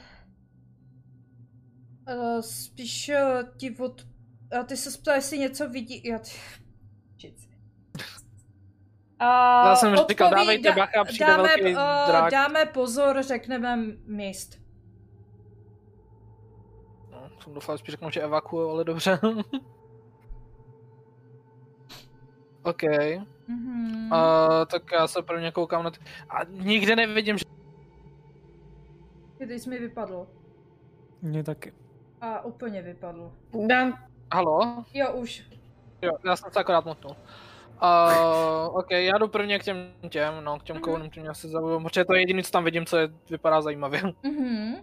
uh, 2.16 2.42
spíš 2.42 3.10
uh, 3.10 3.58
ti 3.58 3.76
od... 3.80 4.08
A 4.60 4.64
ty 4.64 4.78
se 4.78 5.00
ptal, 5.00 5.16
jestli 5.16 5.40
něco 5.40 5.70
vidí... 5.70 6.02
Já 6.06 6.20
ty... 6.20 6.32
A 9.20 9.70
Já 9.70 9.76
jsem 9.76 9.96
říkal, 10.10 10.30
dávejte 10.32 10.70
dá- 10.70 10.76
bacha, 10.76 11.04
přijde 11.04 11.26
dáme, 11.26 11.44
velký 11.44 11.76
uh, 11.76 12.30
dáme 12.32 12.66
pozor, 12.66 13.24
řekneme 13.24 13.76
míst. 14.06 14.67
No, 17.48 17.52
jsem 17.52 17.54
doufal, 17.54 17.78
spíš 17.78 17.92
řeknu, 17.92 18.10
že 18.12 18.22
evakuuju, 18.22 18.70
ale 18.70 18.84
dobře. 18.84 19.20
OK. 22.64 22.82
Mhm. 23.48 24.12
Uh, 24.12 24.66
tak 24.72 24.84
já 24.94 25.08
se 25.08 25.22
prvně 25.22 25.52
koukám 25.52 25.84
na 25.84 25.92
ty... 25.92 26.00
A 26.30 26.44
nikde 26.44 26.96
nevidím, 26.96 27.38
že... 27.38 27.46
Ty 29.38 29.60
jsi 29.60 29.70
mi 29.70 29.80
vypadl. 29.80 30.28
Mně 31.22 31.44
taky. 31.44 31.74
A 32.22 32.46
úplně 32.46 32.82
vypadl. 32.82 33.32
Dám, 33.68 34.04
Halo? 34.34 34.84
Jo, 34.94 35.14
už. 35.14 35.44
Jo, 36.02 36.12
já 36.26 36.36
jsem 36.36 36.52
se 36.52 36.60
akorát 36.60 36.86
mutnul. 36.86 37.16
Uh, 37.84 38.78
ok, 38.78 38.92
já 38.92 39.18
jdu 39.18 39.28
prvně 39.28 39.60
k 39.60 39.64
těm 39.64 39.78
těm, 40.10 40.44
no, 40.44 40.60
k 40.60 40.64
těm 40.64 40.76
Mhm. 40.76 40.84
kounům, 40.84 41.10
tím 41.10 41.26
já 41.26 41.34
se 41.34 41.48
zaujím, 41.48 41.84
protože 41.84 42.06
to 42.06 42.14
je 42.14 42.22
jediné, 42.22 42.44
co 42.44 42.52
tam 42.52 42.64
vidím, 42.64 42.86
co 42.86 42.98
je, 42.98 43.10
vypadá 43.30 43.62
zajímavě. 43.62 44.02
Mhm. 44.24 44.76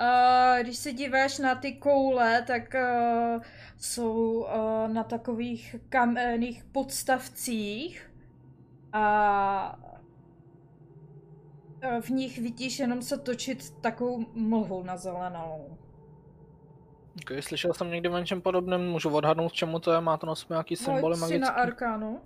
Uh, 0.00 0.62
když 0.62 0.76
se 0.76 0.92
díváš 0.92 1.38
na 1.38 1.54
ty 1.54 1.72
koule, 1.72 2.42
tak 2.42 2.74
uh, 2.74 3.42
jsou 3.76 4.32
uh, 4.38 4.48
na 4.92 5.04
takových 5.04 5.76
kamenných 5.88 6.64
podstavcích 6.64 8.10
a 8.92 9.78
v 12.00 12.10
nich 12.10 12.38
vidíš 12.38 12.78
jenom 12.78 13.02
se 13.02 13.18
točit 13.18 13.70
takovou 13.80 14.24
mlhu 14.34 14.82
na 14.82 14.96
zelenou. 14.96 15.78
Ok, 17.16 17.42
slyšel 17.44 17.74
jsem 17.74 17.90
někdy 17.90 18.08
o 18.08 18.18
něčem 18.18 18.42
podobném, 18.42 18.90
můžu 18.90 19.10
odhadnout, 19.10 19.52
k 19.52 19.54
čemu 19.54 19.78
to 19.78 19.92
je, 19.92 20.00
má 20.00 20.16
to 20.16 20.26
na 20.26 20.34
sobě 20.34 20.54
nějaký 20.54 20.76
symboly 20.76 21.18
Hoď 21.18 21.28
si 21.28 21.38
na 21.38 21.48
arkánu. 21.48 22.20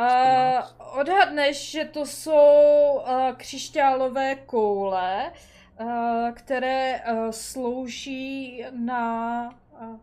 Uh, 0.00 0.98
odhadneš, 1.00 1.70
že 1.70 1.84
to 1.84 2.06
jsou 2.06 3.02
uh, 3.02 3.32
křišťálové 3.36 4.34
koule, 4.34 5.32
uh, 5.80 6.30
které 6.32 7.00
uh, 7.00 7.30
slouží 7.30 8.64
na 8.70 9.44
uh, 9.80 10.00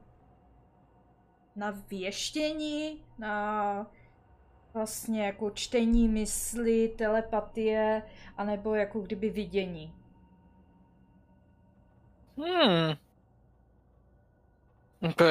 na 1.58 1.72
věštění, 1.90 3.04
na 3.18 3.88
vlastně 4.74 5.26
jako 5.26 5.52
čtení 5.52 6.08
mysli, 6.08 6.88
telepatie, 6.98 8.04
anebo 8.38 8.76
jako 8.76 9.00
kdyby 9.00 9.30
vidění. 9.30 9.94
Hmm. 12.38 12.94
Ok. 15.02 15.22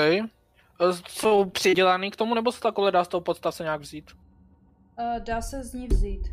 Jsou 1.08 1.50
přidělaný 1.50 2.10
k 2.10 2.16
tomu, 2.16 2.34
nebo 2.34 2.52
se 2.52 2.60
takhle 2.60 2.92
dá 2.92 3.04
z 3.04 3.08
toho 3.08 3.20
podstavce 3.20 3.62
nějak 3.62 3.80
vzít? 3.80 4.25
Uh, 4.98 5.20
dá 5.24 5.42
se 5.42 5.64
z 5.64 5.74
ní 5.74 5.86
vzít. 5.86 6.28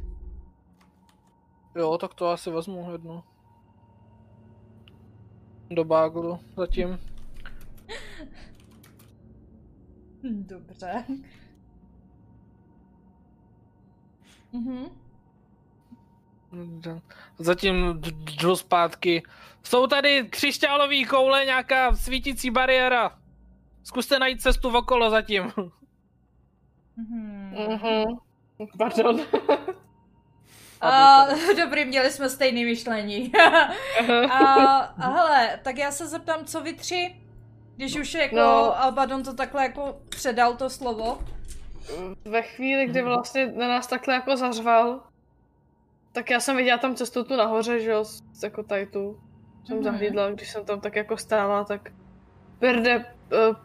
Jo, 1.75 1.97
tak 1.97 2.13
to 2.13 2.29
asi 2.29 2.51
vezmu 2.51 2.91
jednu. 2.91 3.23
Do 5.69 5.83
báglu 5.83 6.39
zatím. 6.57 6.99
Dobře. 10.23 11.05
Mhm. 14.53 14.85
Zatím 17.39 18.01
jdu 18.41 18.55
zpátky. 18.55 19.23
Jsou 19.63 19.87
tady 19.87 20.27
křišťálové 20.29 21.05
koule, 21.05 21.45
nějaká 21.45 21.95
svítící 21.95 22.51
bariéra. 22.51 23.19
Zkuste 23.83 24.19
najít 24.19 24.41
cestu 24.41 24.77
okolo 24.77 25.09
zatím. 25.09 25.51
Mhm. 26.97 27.55
mhm. 27.69 28.17
Pardon. 28.77 29.21
A, 30.81 31.25
dobrý, 31.57 31.85
měli 31.85 32.11
jsme 32.11 32.29
stejné 32.29 32.65
myšlení. 32.65 33.31
a, 34.31 34.43
a 34.79 35.09
hele, 35.09 35.59
tak 35.63 35.77
já 35.77 35.91
se 35.91 36.07
zeptám, 36.07 36.45
co 36.45 36.61
vy 36.61 36.73
tři? 36.73 37.15
Když 37.75 37.95
už 37.99 38.13
jako 38.13 38.35
No. 38.35 38.81
Albadon 38.81 39.23
to 39.23 39.33
takhle 39.33 39.63
jako 39.63 39.97
předal 40.09 40.53
to 40.55 40.69
slovo. 40.69 41.19
Ve 42.25 42.41
chvíli, 42.41 42.85
kdy 42.85 43.01
vlastně 43.01 43.45
na 43.45 43.67
nás 43.67 43.87
takhle 43.87 44.13
jako 44.13 44.37
zařval, 44.37 44.99
tak 46.11 46.29
já 46.29 46.39
jsem 46.39 46.57
viděla 46.57 46.77
tam 46.77 46.95
cestu 46.95 47.23
tu 47.23 47.35
nahoře, 47.35 47.79
že 47.79 47.91
jo, 47.91 48.05
jako 48.43 48.63
tady 48.63 48.85
tu. 48.85 49.19
Jsem 49.65 49.75
Mhm. 49.75 49.83
zahlídla, 49.83 50.31
když 50.31 50.49
jsem 50.51 50.65
tam 50.65 50.79
tak 50.81 50.95
jako 50.95 51.17
stála, 51.17 51.63
tak... 51.63 51.89
Berde, 52.59 52.97
uh, 53.49 53.55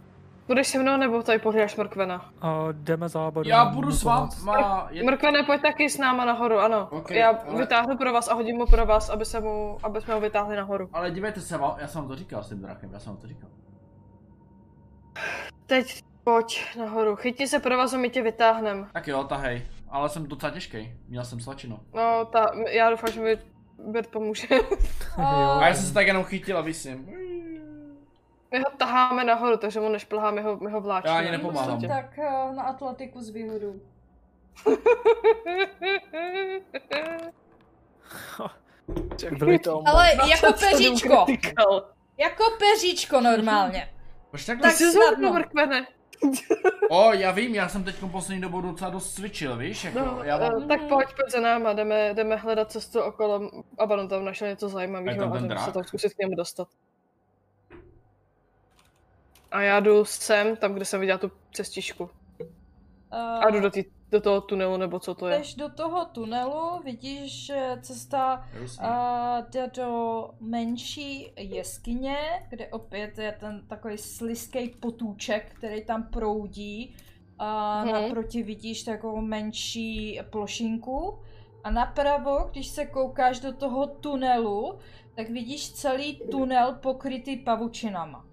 půjdeš 0.48 0.68
se 0.68 0.78
mnou 0.78 0.96
nebo 0.96 1.22
tady 1.22 1.38
pohlídáš 1.38 1.76
Mrkvena? 1.76 2.30
A 2.40 2.66
jdeme 2.72 3.08
za 3.08 3.26
Abadonem 3.26 3.58
Já 3.58 3.64
budu 3.64 3.90
s 3.90 4.02
váma. 4.02 4.88
Je... 4.90 5.02
Mrkvene, 5.02 5.42
pojď 5.42 5.62
taky 5.62 5.90
s 5.90 5.98
náma 5.98 6.24
nahoru, 6.24 6.58
ano. 6.58 6.88
Ok, 6.90 7.10
já 7.10 7.28
ale- 7.28 7.58
vytáhnu 7.58 7.96
pro 7.96 8.12
vás 8.12 8.28
a 8.28 8.34
hodím 8.34 8.56
mu 8.56 8.66
pro 8.66 8.86
vás, 8.86 9.10
aby, 9.10 9.24
se 9.24 9.40
mu, 9.40 9.78
aby 9.82 10.00
jsme 10.00 10.14
ho 10.14 10.20
vytáhli 10.20 10.56
nahoru. 10.56 10.88
Ale 10.92 11.10
dívejte 11.10 11.40
se, 11.40 11.58
já 11.78 11.86
jsem 11.86 12.00
vám 12.00 12.08
to 12.08 12.16
říkal 12.16 12.42
s 12.42 12.48
tím 12.48 12.60
drakem, 12.62 12.92
já 12.92 12.98
jsem 12.98 13.12
vám 13.12 13.20
to 13.20 13.26
říkal. 13.26 13.50
Teď 15.66 16.04
pojď 16.24 16.76
nahoru, 16.78 17.16
chytni 17.16 17.48
se 17.48 17.58
pro 17.58 17.76
vás 17.76 17.94
a 17.94 17.98
my 17.98 18.10
tě 18.10 18.22
vytáhnem. 18.22 18.88
Tak 18.92 19.08
jo, 19.08 19.24
tahej. 19.24 19.66
Ale 19.90 20.08
jsem 20.08 20.26
docela 20.26 20.52
těžký, 20.52 20.92
měl 21.08 21.24
jsem 21.24 21.40
slačinu. 21.40 21.78
No, 21.94 22.24
ta, 22.24 22.46
já 22.70 22.90
doufám, 22.90 23.12
že 23.12 23.20
mi 23.20 23.38
Bert 23.78 24.10
pomůže. 24.10 24.46
A 25.16 25.66
já 25.66 25.74
jsem 25.74 25.84
se 25.84 25.94
tak 25.94 26.06
jenom 26.06 26.24
chytil 26.24 26.58
a 26.58 26.60
vysím. 26.60 27.08
My 28.50 28.58
ho 28.58 28.64
taháme 28.76 29.24
nahoru, 29.24 29.56
takže 29.56 29.80
mu 29.80 29.88
nešplhá, 29.88 30.30
my 30.30 30.42
ho, 30.42 30.56
my 30.56 30.70
ho 30.70 30.80
vláčíme. 30.80 31.12
Já 31.14 31.18
ani 31.18 31.30
nepomáhám. 31.30 31.80
Tak 31.80 32.18
eh, 32.18 32.52
na 32.54 32.62
atletiku 32.62 33.20
s 33.22 33.30
výhodou. 33.30 33.74
Byli 39.38 39.58
to 39.58 39.82
Ale 39.86 40.08
jako 40.10 40.46
27 40.46 40.70
peříčko. 40.70 41.26
Jako 42.18 42.44
peříčko 42.58 43.20
normálně. 43.20 43.90
Proč 44.30 44.44
tak 44.44 44.60
Tak 44.60 44.72
snadno. 44.74 45.32
Mrkvene. 45.32 45.86
O, 46.90 47.12
já 47.12 47.30
vím, 47.30 47.54
já 47.54 47.68
jsem 47.68 47.84
teď 47.84 47.96
poslední 48.10 48.40
dobou 48.40 48.60
docela 48.60 48.90
dost 48.90 49.14
cvičil, 49.14 49.56
víš? 49.56 49.84
Jako, 49.84 49.98
No, 49.98 50.18
já 50.22 50.38
mám... 50.38 50.62
eh, 50.62 50.66
tak 50.66 50.80
pojď, 50.88 51.08
pojď 51.16 51.32
za 51.32 51.40
náma, 51.40 51.72
jdeme, 51.72 52.14
jdeme 52.14 52.36
hledat 52.36 52.70
cestu 52.72 53.00
okolo. 53.00 53.50
Abaddon 53.78 54.08
tam 54.08 54.24
našel 54.24 54.48
něco 54.48 54.66
A 54.66 54.68
zajímavého 54.68 55.34
a 55.34 55.38
jdeme 55.38 55.58
se 55.58 55.72
tam 55.72 55.84
zkusit 55.84 56.14
k 56.14 56.18
němu 56.18 56.34
dostat. 56.34 56.68
A 59.50 59.60
já 59.60 59.80
jdu 59.80 60.04
sem, 60.04 60.56
tam, 60.56 60.74
kde 60.74 60.84
jsem 60.84 61.00
viděla 61.00 61.18
tu 61.18 61.30
cestičku. 61.52 62.10
A 63.10 63.50
jdu 63.50 63.60
do, 63.60 63.70
tý, 63.70 63.84
do 64.10 64.20
toho 64.20 64.40
tunelu, 64.40 64.76
nebo 64.76 64.98
co 64.98 65.14
to 65.14 65.28
je. 65.28 65.38
Jdeš 65.38 65.54
do 65.54 65.68
toho 65.68 66.04
tunelu, 66.04 66.80
vidíš, 66.84 67.46
že 67.46 67.78
cesta 67.82 68.46
a 68.80 69.40
jde 69.40 69.70
do 69.76 70.30
menší 70.40 71.32
jeskyně, 71.36 72.16
kde 72.50 72.66
opět 72.68 73.18
je 73.18 73.36
ten 73.40 73.62
takový 73.68 73.98
slizký 73.98 74.68
potůček, 74.68 75.52
který 75.54 75.84
tam 75.84 76.02
proudí. 76.02 76.96
A 77.38 77.82
Mhm. 77.84 77.92
naproti 77.92 78.42
vidíš 78.42 78.82
takovou 78.82 79.20
menší 79.20 80.20
plošinku. 80.30 81.18
A 81.64 81.70
napravo, 81.70 82.48
když 82.52 82.66
se 82.66 82.86
koukáš 82.86 83.40
do 83.40 83.52
toho 83.52 83.86
tunelu, 83.86 84.78
tak 85.14 85.28
vidíš 85.30 85.72
celý 85.72 86.16
tunel 86.30 86.72
pokrytý 86.82 87.36
pavučinama. 87.36 88.24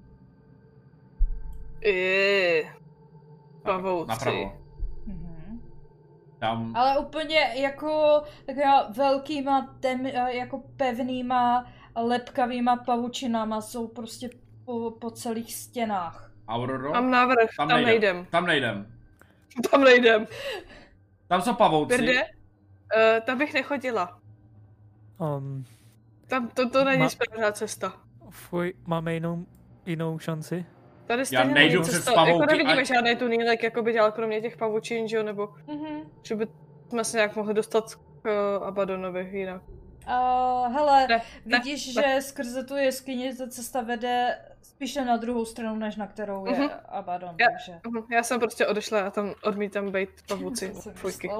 Pavouci. 3.64 4.10
Napravo. 4.10 4.54
Mhm. 5.06 5.62
Tam, 6.40 6.76
Ale 6.76 6.98
úplně 6.98 7.40
jako 7.56 8.24
taková 8.46 8.88
velkýma, 8.90 9.76
tem, 9.80 10.06
jako 10.06 10.64
pevnýma, 10.78 11.66
lepkavýma 11.96 12.76
pavučinama 12.76 13.62
jsou 13.62 13.88
prostě 13.88 14.30
po, 14.66 14.92
po 14.92 15.12
celých 15.12 15.56
stěnách. 15.56 16.32
Auroro, 16.48 16.92
Mám 16.94 17.12
návrh, 17.12 17.50
tam, 17.58 17.68
tam 17.70 17.84
nejdem. 17.84 18.26
Tam 18.32 18.46
nejdem. 18.46 18.92
Tam 19.72 19.84
nejdem. 19.84 20.28
Tam 21.28 21.42
jsou 21.42 21.54
pavouci. 21.54 21.98
Birde? 21.98 22.24
Uh, 22.24 23.26
tam 23.26 23.38
bych 23.38 23.54
nechodila. 23.54 24.20
Um, 25.20 25.66
Tam 26.28 26.48
to, 26.48 26.70
to 26.70 26.84
není 26.84 27.04
Ma- 27.04 27.10
správná 27.10 27.52
cesta. 27.52 27.94
fuj, 28.30 28.74
máme 28.86 29.14
jinou, 29.14 29.46
jinou 29.86 30.20
šanci? 30.20 30.66
Tady 31.08 31.26
stejně 31.26 31.46
nejdu 31.54 31.80
není 31.80 31.90
přes 31.90 32.06
pavouky 32.06 32.32
Jako 32.32 32.46
nevidíme 32.46 32.82
a- 32.82 32.84
žádný 32.84 33.16
tunýlek, 33.16 33.64
jako 33.64 33.82
by 33.82 33.94
dělal 33.94 34.12
kromě 34.12 34.42
těch 34.42 34.58
pavučin, 34.58 35.08
že 35.08 35.18
jo, 35.18 35.24
nebo 35.24 35.50
Mhm. 35.68 36.12
že 36.24 36.36
by 36.36 36.48
jsme 36.90 37.04
se 37.04 37.18
nějak 37.18 37.36
mohli 37.36 37.54
dostat 37.54 37.96
k 37.96 38.56
uh, 38.60 38.68
Abadonovi 38.68 39.30
jinak. 39.34 39.62
Uh, 40.08 40.74
hele, 40.74 41.08
Ne, 41.08 41.22
ne, 41.46 41.58
vidíš, 41.60 41.96
ne. 41.96 42.04
že 42.16 42.22
skrze 42.22 42.64
tu 42.64 42.76
jeskyni 42.76 43.36
ta 43.36 43.48
cesta 43.48 43.82
vede 43.82 44.38
spíše 44.62 45.06
na 45.06 45.18
druhou 45.18 45.46
stranu, 45.46 45.76
než 45.76 45.96
na 45.96 46.08
kterou 46.08 46.46
je 46.46 46.52
Mhm. 46.52 46.70
Abaddon, 46.90 47.36
Já- 47.40 47.48
takže... 47.50 47.80
Mhm, 47.88 48.04
Já 48.12 48.24
jsem 48.24 48.40
prostě 48.40 48.68
odešla 48.68 49.02
a 49.02 49.10
tam 49.10 49.34
odmítám 49.44 49.92
být 49.92 50.10
jsem 50.54 50.74
Fujky. 50.94 51.30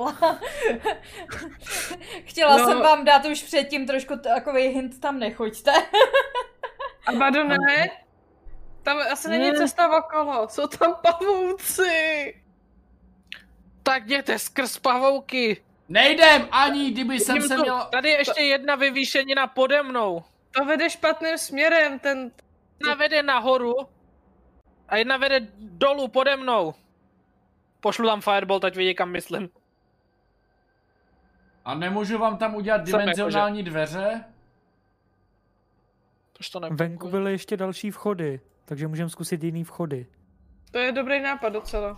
Chtěla 2.24 2.58
No. 2.58 2.66
jsem 2.66 2.80
vám 2.82 3.06
dát 3.06 3.26
už 3.26 3.44
předtím 3.44 3.88
trošku 3.88 4.18
takový 4.20 4.62
hint, 4.68 5.00
tam 5.02 5.20
nechoďte. 5.20 5.72
Abadone? 7.08 7.56
Tam 8.86 8.98
asi 9.12 9.30
není 9.30 9.52
Ne. 9.52 9.58
cesta 9.58 9.98
okolo, 9.98 10.48
jsou 10.50 10.68
tam 10.68 10.96
pavouci. 11.02 12.42
Tak 13.84 14.04
jděte 14.06 14.40
skrz 14.40 14.78
pavouky. 14.78 15.64
Nejdem 15.90 16.48
ani, 16.52 16.92
kdyby 16.92 17.20
jsem 17.20 17.42
se 17.42 17.58
měl... 17.58 17.88
Tady 17.92 18.10
je 18.10 18.18
ještě 18.18 18.42
jedna 18.42 18.76
vyvýšenina 18.76 19.48
pode 19.48 19.84
mnou. 19.84 20.24
To 20.52 20.66
vede 20.66 20.90
špatným 20.90 21.38
směrem, 21.38 22.00
ten... 22.00 22.32
Jedna 22.80 22.94
vede 22.96 23.24
nahoru 23.24 23.76
a 24.88 24.98
jedna 24.98 25.18
vede 25.18 25.48
dolů 25.58 26.08
pode 26.08 26.36
mnou. 26.36 26.74
Pošlu 27.80 28.08
tam 28.08 28.22
fireball, 28.22 28.60
ať 28.64 28.76
vidí, 28.76 28.96
kam 28.96 29.12
myslím. 29.12 29.50
A 31.66 31.76
nemůžu 31.76 32.18
vám 32.18 32.38
tam 32.38 32.56
udělat 32.56 32.88
Jsem 32.88 33.00
dimenzionální 33.00 33.64
dveře? 33.64 34.24
Tož 36.34 36.50
to 36.50 36.60
Venku 36.60 37.10
byly 37.10 37.32
ještě 37.32 37.58
další 37.58 37.92
vchody, 37.92 38.42
takže 38.66 38.88
můžeme 38.88 39.10
zkusit 39.10 39.44
jiný 39.44 39.64
vchody. 39.64 40.08
To 40.72 40.78
je 40.80 40.92
dobrý 40.92 41.22
nápad 41.22 41.50
docela. 41.50 41.98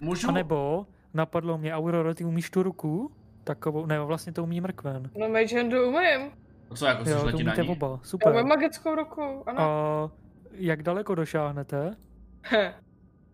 Můžu? 0.00 0.28
A 0.28 0.32
nebo 0.32 0.86
napadlo 1.14 1.58
mě, 1.58 1.74
Aurora, 1.74 2.14
ty 2.14 2.24
umíš 2.24 2.50
tu 2.50 2.62
ruku? 2.62 3.12
Takovou, 3.44 3.86
ne, 3.86 4.00
vlastně 4.00 4.32
to 4.32 4.42
umí 4.42 4.60
mrkven. 4.60 5.10
No 5.18 5.28
Mage 5.28 5.56
Handu 5.56 5.88
umím. 5.88 6.30
Co, 6.74 6.86
jako 6.86 7.08
Jo, 7.10 7.30
to 7.30 7.36
umíte 7.36 7.62
ní? 7.62 7.68
oba, 7.68 7.86
Já 7.86 7.92
umím 7.92 8.04
super. 8.04 8.44
magickou 8.44 8.94
ruku, 8.94 9.42
ano. 9.48 9.60
A 9.60 10.10
jak 10.52 10.82
daleko 10.82 11.14
došáhnete? 11.14 11.96
He, 12.42 12.74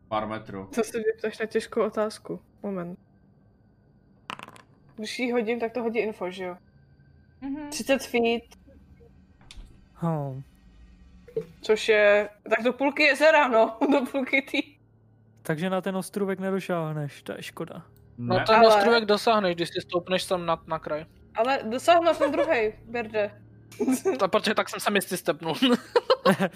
Pár 0.09 0.27
metrů. 0.29 0.69
to 0.75 0.85
se 0.85 0.99
mě 0.99 1.07
ptáš 1.19 1.39
na 1.39 1.47
těžkou 1.47 1.83
otázku. 1.87 2.41
Moment. 2.63 2.99
Když 4.97 5.19
ji 5.19 5.33
hodím, 5.33 5.61
tak 5.61 5.73
to 5.73 5.83
hodí 5.83 5.99
info, 5.99 6.31
že 6.31 6.45
jo? 6.45 6.57
Mhm. 7.41 7.71
30 7.71 8.03
feet, 8.03 8.43
Oh. 10.03 10.37
Což 11.61 11.89
je... 11.89 12.29
Tak 12.57 12.65
do 12.65 12.73
půlky 12.73 13.03
jezera, 13.03 13.49
no. 13.49 13.77
Do 13.93 14.07
půlky 14.13 14.43
tý. 14.43 14.63
Takže 15.43 15.71
na 15.71 15.81
ten 15.81 15.97
ostrůvek 15.97 16.39
nedošáhneš, 16.41 17.23
to 17.23 17.33
je 17.33 17.43
škoda. 17.43 17.83
No 18.19 18.37
Ne. 18.39 18.45
ten 18.47 18.57
Ale- 18.57 18.69
ostrůvek 18.69 19.05
dosáhneš, 19.05 19.55
když 19.55 19.69
si 19.69 19.81
stoupneš 19.81 20.23
sem 20.23 20.47
na, 20.47 20.63
na 20.67 20.79
kraj. 20.79 21.07
Ale 21.35 21.59
dosáhnu 21.71 22.03
na 22.05 22.15
ten 22.15 22.33
druhý, 22.33 22.73
Berde. 22.85 23.41
A 24.25 24.29
protože 24.29 24.55
tak 24.55 24.69
jsem 24.69 24.81
se 24.81 24.91
misty 24.91 25.17
stepnul. 25.17 25.55
No, 25.63 25.77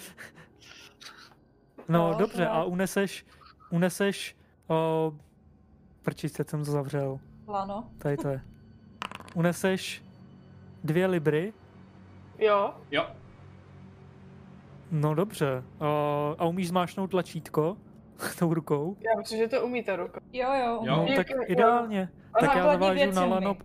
No, 1.89 2.15
dobře, 2.19 2.45
no. 2.45 2.53
a 2.53 2.63
uneseš, 2.63 3.25
uneseš, 3.69 4.35
o, 4.67 5.13
prčice 6.01 6.43
jsem 6.49 6.65
to 6.65 6.71
zavřel, 6.71 7.19
Lano. 7.47 7.89
tady 7.97 8.17
to 8.17 8.27
je. 8.29 8.41
Uneseš 9.35 10.03
dvě 10.83 11.07
libry, 11.07 11.53
Jo. 12.39 12.73
Jo. 12.91 13.07
No 14.91 15.15
dobře, 15.15 15.63
o, 15.79 16.35
a 16.39 16.45
umíš 16.45 16.67
zmášnout 16.67 17.11
tlačítko 17.11 17.77
tou 18.39 18.53
rukou? 18.53 18.97
Já 18.99 19.19
myslím, 19.19 19.39
že 19.39 19.47
to 19.47 19.61
umí 19.65 19.83
ta 19.83 19.95
ruka. 19.95 20.19
Jo, 20.33 20.49
jo. 20.53 20.79
Jo. 20.83 20.95
No, 20.95 21.15
tak 21.15 21.29
Jo. 21.29 21.37
ideálně. 21.47 22.09
A 22.33 22.39
Tak 22.39 22.55
já 22.55 22.75
věci 22.93 23.15
na 23.15 23.21
umí. 23.25 23.31
lano. 23.33 23.55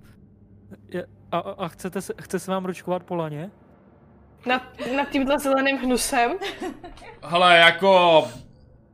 A, 1.33 1.39
a, 1.39 1.51
a 1.51 1.69
chcete 1.69 2.01
se, 2.03 2.15
chce 2.21 2.39
se 2.39 2.51
vám 2.51 2.65
ročkovat 2.65 3.03
po 3.03 3.15
laně? 3.15 3.51
Nad, 4.47 4.63
nad 4.97 5.09
tímhle 5.09 5.39
zeleným 5.39 5.77
hnusem. 5.77 6.33
Hele, 7.23 7.57
jako... 7.57 8.23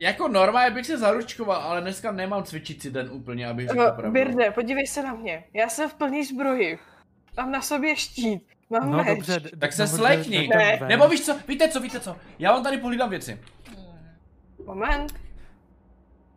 Jako 0.01 0.29
normálně 0.29 0.75
bych 0.75 0.87
se 0.87 0.99
zaručkoval, 0.99 1.57
ale 1.57 1.81
dneska 1.81 2.13
nemám 2.13 2.43
cvičící 2.45 2.91
den 2.91 3.09
úplně, 3.13 3.47
abych 3.47 3.69
řekl 3.69 3.81
No, 3.85 3.93
pravdu. 3.93 4.13
Birde, 4.13 4.51
podívej 4.51 4.87
se 4.87 5.03
na 5.03 5.15
mě. 5.15 5.45
Já 5.55 5.69
jsem 5.69 5.89
v 5.91 5.95
plný 5.95 6.25
zbroji. 6.25 6.79
Mám 7.37 7.51
na 7.51 7.63
sobě 7.63 7.97
štít. 7.97 8.43
Mám 8.71 8.91
No 8.91 8.99
meč. 8.99 9.07
dobře. 9.09 9.41
d- 9.41 9.51
Tak 9.59 9.73
se 9.73 9.83
dobře, 9.83 9.97
slekni. 9.97 10.49
Ne. 10.49 10.77
ven. 10.81 10.89
Nebo 10.89 11.09
víš 11.09 11.25
co, 11.27 11.39
víte 11.49 11.69
co, 11.69 11.81
víte 11.81 12.01
co, 12.01 12.17
já 12.39 12.53
vám 12.53 12.63
tady 12.65 12.79
pohlídám 12.79 13.11
věci. 13.11 13.41
Moment. 14.67 15.15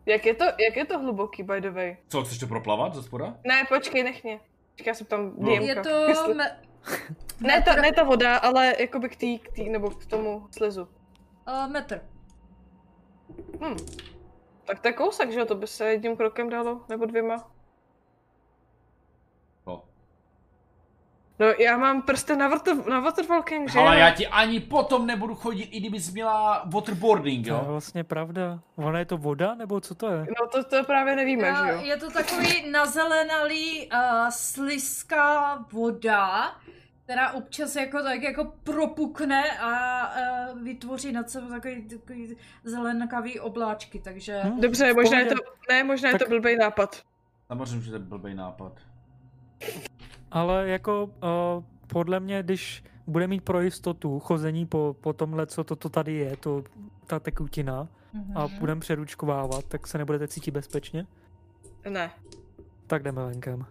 Jak 0.06 0.26
je 0.26 0.34
to, 0.34 0.44
jak 0.44 0.76
je 0.76 0.84
to 0.84 0.98
hluboký, 0.98 1.42
by 1.42 1.60
the 1.60 1.70
way? 1.70 1.96
Co, 2.08 2.24
chceš 2.24 2.38
to 2.38 2.46
proplavat 2.46 2.94
ze 2.94 3.02
spoda? 3.02 3.34
Ne, 3.44 3.64
počkej, 3.68 4.02
nech 4.02 4.24
mě. 4.24 4.40
Počkej, 4.72 4.90
já 4.90 4.94
jsem 4.94 5.06
tam 5.06 5.32
No. 5.38 5.50
DMka. 5.50 5.64
Je 5.64 5.76
to... 5.76 5.88
Jestli- 6.08 6.34
Me... 6.34 6.58
Ne, 7.40 7.62
ta, 7.62 7.74
ne 7.74 7.92
ta 7.92 8.02
voda, 8.02 8.36
ale 8.36 8.74
jakoby 8.80 9.08
k 9.08 9.16
tý, 9.16 9.38
k 9.38 9.52
tý, 9.52 9.68
nebo 9.70 9.90
k 9.90 10.06
tomu 10.06 10.46
slizu. 10.50 10.88
Uh, 11.48 11.70
metr. 11.72 12.00
Hm. 13.60 13.76
Tak 14.64 14.80
to 14.80 14.88
je 14.88 14.92
kousek, 14.92 15.32
že 15.32 15.38
jo? 15.40 15.46
To 15.46 15.54
by 15.54 15.66
se 15.66 15.90
jedním 15.90 16.16
krokem 16.16 16.50
dalo, 16.50 16.80
nebo 16.88 17.06
dvěma. 17.06 17.50
No, 21.42 21.48
já 21.58 21.76
mám 21.76 22.02
prsty 22.02 22.36
na, 22.36 22.48
water, 22.48 22.86
na 22.86 23.00
waterwalking, 23.00 23.70
že 23.70 23.78
Ale 23.78 23.94
jo? 23.96 24.00
já 24.00 24.10
ti 24.10 24.26
ani 24.26 24.60
potom 24.60 25.06
nebudu 25.06 25.34
chodit, 25.34 25.62
i 25.64 25.80
kdybys 25.80 26.12
měla 26.12 26.62
waterboarding, 26.66 27.46
To 27.46 27.52
je 27.54 27.58
jo? 27.58 27.64
vlastně 27.66 28.04
pravda. 28.04 28.58
Ona 28.76 28.98
je 28.98 29.04
to 29.04 29.16
voda, 29.16 29.54
nebo 29.54 29.80
co 29.80 29.94
to 29.94 30.08
je? 30.10 30.18
No 30.40 30.46
to, 30.52 30.64
to 30.64 30.84
právě 30.84 31.16
nevíme, 31.16 31.50
A 31.50 31.66
že 31.66 31.72
jo? 31.72 31.80
Je 31.82 31.96
to 31.96 32.10
takový 32.10 32.70
nazelenalý 32.70 33.88
uh, 33.92 33.98
slizká 34.30 35.56
voda, 35.72 36.54
která 37.04 37.32
občas 37.32 37.76
jako 37.76 38.02
tak 38.02 38.22
jako 38.22 38.44
propukne 38.64 39.58
a 39.58 39.70
uh, 40.52 40.62
vytvoří 40.62 41.12
nad 41.12 41.30
sebou 41.30 41.48
takový, 41.48 41.88
takový 41.88 42.36
zelenkavý 42.64 43.40
obláčky, 43.40 43.98
takže... 43.98 44.40
Hm? 44.44 44.60
Dobře, 44.60 44.94
možná 44.94 45.18
je 45.18 45.26
to, 45.26 45.34
ne, 45.70 45.84
možná 45.84 46.08
je 46.08 46.12
to 46.12 46.18
Tak- 46.18 46.28
blbý 46.28 46.56
nápad. 46.56 47.02
Samozřejmě, 47.48 47.80
že 47.84 47.90
to 47.90 47.96
je 47.96 48.00
blbý 48.00 48.34
nápad. 48.34 48.72
Ale 50.32 50.68
jako 50.68 51.04
uh, 51.04 51.64
podle 51.86 52.20
mě, 52.20 52.42
když 52.42 52.84
bude 53.06 53.26
mít 53.26 53.44
pro 53.44 53.60
jistotu 53.60 54.20
chození 54.20 54.66
po, 54.66 54.96
po 55.00 55.12
tomhle, 55.12 55.46
co 55.46 55.64
to, 55.64 55.76
to 55.76 55.88
tady 55.88 56.12
je, 56.14 56.36
to, 56.36 56.62
ta 57.06 57.20
tekutina, 57.20 57.88
Mhm. 58.14 58.36
a 58.38 58.48
budeme 58.48 58.80
přeručkovávat, 58.80 59.64
tak 59.64 59.86
se 59.86 59.98
nebudete 59.98 60.28
cítit 60.28 60.50
bezpečně, 60.50 61.06
Ne. 61.90 62.10
tak 62.86 63.02
jdeme 63.02 63.24
venkem. 63.26 63.66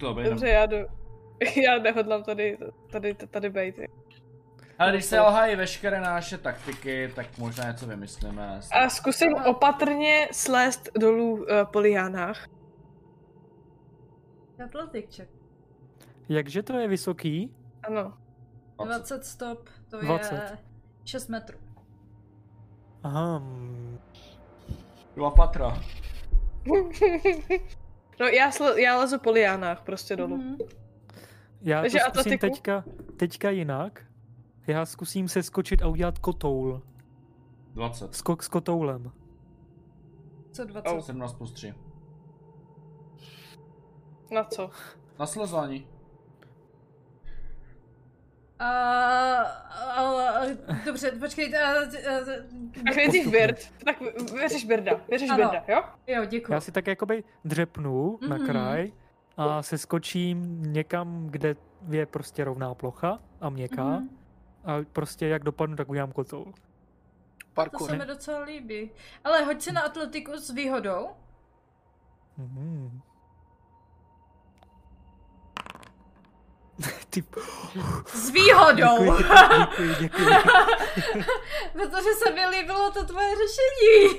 Dobře, 0.00 0.48
já 0.48 0.66
jdu. 0.66 0.76
Já 1.64 1.78
nehodlám 1.82 2.22
tady, 2.22 2.58
tady, 2.90 3.14
tady 3.14 3.50
bejt. 3.50 3.80
Ale 4.78 4.92
když 4.92 5.04
se 5.04 5.20
lhají 5.20 5.56
veškeré 5.56 6.00
naše 6.00 6.38
taktiky, 6.38 7.12
tak 7.14 7.38
možná 7.38 7.64
něco 7.70 7.86
vymyslíme. 7.86 8.60
A 8.72 8.88
zkusím 8.88 9.34
opatrně 9.34 10.28
slést 10.32 10.88
dolů 10.98 11.32
uh, 11.32 11.46
po 11.72 11.80
liánách. 11.80 12.46
Atletik 14.64 15.10
check. 15.10 15.30
Jakže 16.28 16.62
to 16.62 16.72
je 16.78 16.88
vysoký? 16.88 17.54
Ano. 17.82 18.18
20 18.84 19.24
stop, 19.24 19.68
to 19.90 20.00
20. 20.00 20.32
je 20.34 20.58
6 21.04 21.28
metrů. 21.28 21.58
Aha, 23.02 23.38
mm, 23.38 23.98
Dva 25.16 25.30
patra. 25.30 25.82
no 28.20 28.26
já, 28.26 28.50
sle, 28.50 28.82
já 28.82 28.98
lezu 28.98 29.18
po 29.18 29.30
liánách 29.30 29.82
prostě 29.82 30.16
dolů. 30.16 30.36
Mhm. 30.36 30.56
já 31.60 31.80
Takže 31.80 31.98
to 31.98 32.04
zkusím 32.04 32.20
atletiku? 32.20 32.46
teďka, 32.46 32.84
teďka 33.16 33.50
jinak. 33.50 34.06
Já 34.66 34.86
zkusím 34.86 35.28
se 35.28 35.42
skočit 35.42 35.82
a 35.82 35.88
udělat 35.88 36.18
kotoul. 36.18 36.82
20. 37.72 38.14
Skok 38.14 38.42
s 38.42 38.48
kotoulem. 38.48 39.12
Co 40.52 40.64
20? 40.64 40.88
Oh. 40.88 41.00
17 41.00 41.32
plus 41.32 41.52
3. 41.52 41.74
Na 44.34 44.44
co? 44.44 44.70
Na 45.18 45.26
slezání. 45.26 45.86
A, 48.58 48.66
ale, 49.96 50.56
dobře, 50.84 51.10
počkejte. 51.12 51.62
A, 51.62 51.70
a, 51.70 51.84
Tak 52.84 52.96
nejdřív 52.96 53.24
Postupně. 53.24 53.46
Bird. 53.46 53.58
Tak 53.84 53.96
věříš 54.32 54.64
Birda. 54.64 55.00
Věříš 55.08 55.30
Ano. 55.30 55.36
Birda, 55.50 55.64
jo? 55.68 55.82
jo, 56.06 56.24
děkuji. 56.24 56.52
Já 56.52 56.60
si 56.60 56.72
tak 56.72 56.86
jakoby 56.86 57.24
dřepnu 57.44 58.18
na 58.28 58.36
Mhm. 58.36 58.46
kraj 58.46 58.92
a 59.36 59.62
se 59.62 59.78
skočím 59.78 60.62
někam, 60.72 61.26
kde 61.26 61.56
je 61.90 62.06
prostě 62.06 62.44
rovná 62.44 62.74
plocha 62.74 63.18
a 63.40 63.50
měkká. 63.50 63.84
Mhm. 63.84 64.08
A 64.64 64.72
prostě 64.92 65.26
jak 65.26 65.42
dopadnu, 65.44 65.76
tak 65.76 65.88
udělám 65.88 66.12
kotoul. 66.12 66.52
To 67.78 67.84
se 67.84 67.96
mi 67.96 68.06
docela 68.06 68.40
líbí. 68.40 68.90
Ale 69.24 69.44
hoď 69.44 69.60
si 69.62 69.72
na 69.72 69.80
atletiku 69.80 70.32
s 70.36 70.50
výhodou. 70.50 71.08
Mhm. 72.36 73.00
Ty, 77.10 77.24
S 78.06 78.30
výhodou! 78.30 79.16
děkuji, 79.18 79.24
děkuji, 79.58 79.94
děkuji. 80.00 80.26
Protože 81.72 82.08
se 82.24 82.32
mi 82.34 82.46
líbilo 82.46 82.90
to 82.90 83.04
tvoje 83.04 83.28
řešení. 83.28 84.18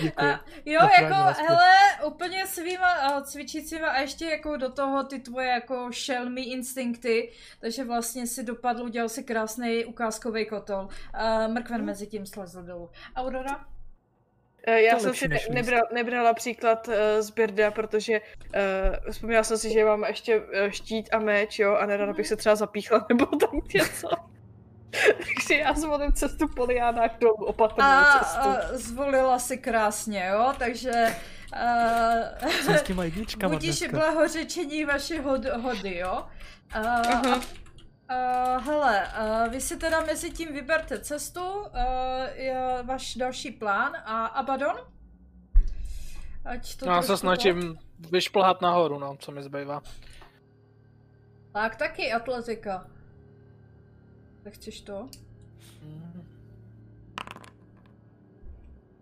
děkuji. 0.02 0.26
A, 0.26 0.40
jo, 0.64 0.80
jako, 1.00 1.34
jsi. 1.34 1.42
hele, 1.42 1.70
úplně 2.06 2.46
svýma 2.46 3.20
cvičícíma 3.22 3.88
a 3.88 4.00
ještě 4.00 4.24
jako 4.24 4.56
do 4.56 4.72
toho 4.72 5.04
ty 5.04 5.18
tvoje 5.18 5.48
jako 5.48 5.88
šelmy 5.90 6.42
instinkty, 6.42 7.32
takže 7.60 7.84
vlastně 7.84 8.26
si 8.26 8.42
dopadl, 8.42 8.82
udělal 8.82 9.08
si 9.08 9.24
krásný 9.24 9.84
ukázkový 9.84 10.46
kotol. 10.46 10.84
Uh, 10.84 11.52
mrkven 11.52 11.84
mezi 11.84 12.06
tím 12.06 12.26
slezl 12.26 12.62
dolů. 12.62 12.90
Aurora? 13.16 13.73
Eh, 14.66 14.82
Já 14.82 14.94
To 14.94 15.00
jsem 15.00 15.14
si 15.14 15.28
ne- 15.28 15.38
nebral, 15.50 15.82
nebrala 15.94 16.34
příklad 16.34 16.88
uh, 16.88 16.94
z 17.20 17.30
Birda, 17.30 17.70
protože 17.70 18.20
uh, 18.20 19.10
vzpomněla 19.12 19.42
jsem 19.42 19.58
si, 19.58 19.72
že 19.72 19.84
mám 19.84 20.04
ještě 20.04 20.36
uh, 20.40 20.44
štít 20.68 21.08
a 21.14 21.18
meč, 21.18 21.58
jo, 21.58 21.74
a 21.76 21.86
nerada 21.86 22.12
bych 22.12 22.26
se 22.28 22.36
třeba 22.36 22.56
zapíchla 22.56 23.06
nebo 23.08 23.26
tak 23.26 23.50
něco. 23.74 24.08
Takže 25.18 25.54
já 25.60 25.72
zvolím 25.72 26.12
cestu 26.12 26.48
po 26.48 26.64
liánách 26.64 27.18
dolů, 27.18 27.34
opatrnou 27.34 27.84
A 27.86 28.18
cestu. 28.24 28.48
uh, 28.48 28.78
zvolila 28.78 29.38
si 29.38 29.56
krásně, 29.58 30.26
jo, 30.32 30.52
takže... 30.58 30.90
Uh, 32.42 32.48
Jsem 32.50 32.76
s 32.78 32.82
těma 32.92 33.04
jedničkama 33.04 33.52
Budíš 33.54 33.78
dneska. 33.78 33.96
blahořečení 33.98 34.84
vaše 34.84 35.20
hod, 35.20 35.44
hody, 35.44 35.96
jo? 35.98 36.22
Uh, 36.76 37.30
Mhm. 37.30 37.40
Uh, 38.10 38.64
hele, 38.64 39.08
uh, 39.08 39.52
vy 39.52 39.60
si 39.60 39.76
teda 39.76 40.00
mezi 40.00 40.30
tím 40.30 40.52
vyberte 40.52 41.00
cestu, 41.00 41.40
uh, 41.40 41.68
je 42.34 42.78
váš 42.82 43.14
další 43.14 43.50
plán 43.50 43.92
a 44.04 44.26
Abaddon? 44.26 44.76
Ať 46.44 46.76
to 46.76 46.86
Já 46.86 47.02
se 47.02 47.16
snažím 47.16 47.78
vyšplhat 48.10 48.60
nahoru, 48.60 48.98
no, 48.98 49.16
co 49.16 49.32
mi 49.32 49.42
zbývá. 49.42 49.82
Tak 51.52 51.76
taky 51.76 52.12
atletika. 52.12 52.86
Tak 54.44 54.52
chceš 54.52 54.80
to? 54.80 55.08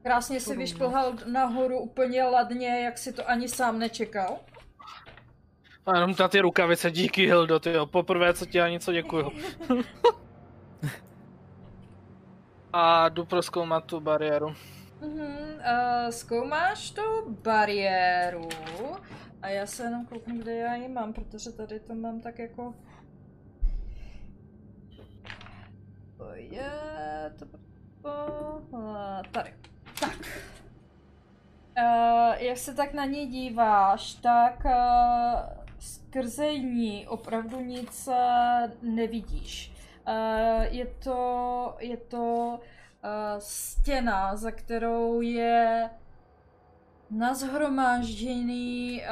Krásně 0.02 0.40
si 0.40 0.56
vyšplhal 0.56 1.12
nahoru 1.26 1.78
úplně 1.78 2.24
ladně, 2.24 2.84
jak 2.84 2.98
si 2.98 3.12
to 3.12 3.28
ani 3.28 3.48
sám 3.48 3.78
nečekal. 3.78 4.38
A 5.86 5.94
jenom 5.94 6.14
na 6.20 6.28
ty 6.28 6.40
rukavice, 6.40 6.90
díky 6.90 7.26
Hildo, 7.26 7.60
ty 7.60 7.72
jo, 7.72 7.86
poprvé 7.86 8.34
co 8.34 8.46
ti 8.46 8.58
já 8.58 8.68
něco 8.68 8.92
děkuju. 8.92 9.30
A 12.72 13.08
jdu 13.08 13.24
proskoumat 13.24 13.84
tu 13.84 14.00
bariéru. 14.00 14.54
Mhm, 15.00 15.26
uh, 15.26 16.10
zkoumáš 16.10 16.90
tu 16.90 17.02
bariéru 17.42 18.48
a 19.42 19.48
já 19.48 19.66
se 19.66 19.82
jenom 19.82 20.06
kouknu, 20.06 20.38
kde 20.38 20.54
já 20.54 20.74
ji 20.74 20.88
mám, 20.88 21.12
protože 21.12 21.52
tady 21.52 21.80
to 21.80 21.94
mám 21.94 22.20
tak 22.20 22.38
jako... 22.38 22.74
To 26.16 26.34
je... 26.34 26.72
To, 27.38 27.46
to, 28.02 28.62
uh, 28.70 29.22
tady. 29.30 29.54
Tak. 30.00 30.18
Uh, 31.78 32.34
jak 32.38 32.58
se 32.58 32.74
tak 32.74 32.92
na 32.92 33.04
ní 33.04 33.26
díváš, 33.26 34.14
tak 34.14 34.64
uh, 34.64 35.61
skrze 35.82 36.54
ní 36.58 37.06
opravdu 37.08 37.60
nic 37.60 38.08
uh, 38.08 38.14
nevidíš. 38.94 39.72
Uh, 40.08 40.62
je 40.62 40.86
to, 40.86 41.76
je 41.78 41.96
to 41.96 42.24
uh, 42.24 42.60
stěna, 43.38 44.36
za 44.36 44.50
kterou 44.50 45.20
je 45.20 45.90
nazhromážděný 47.10 49.02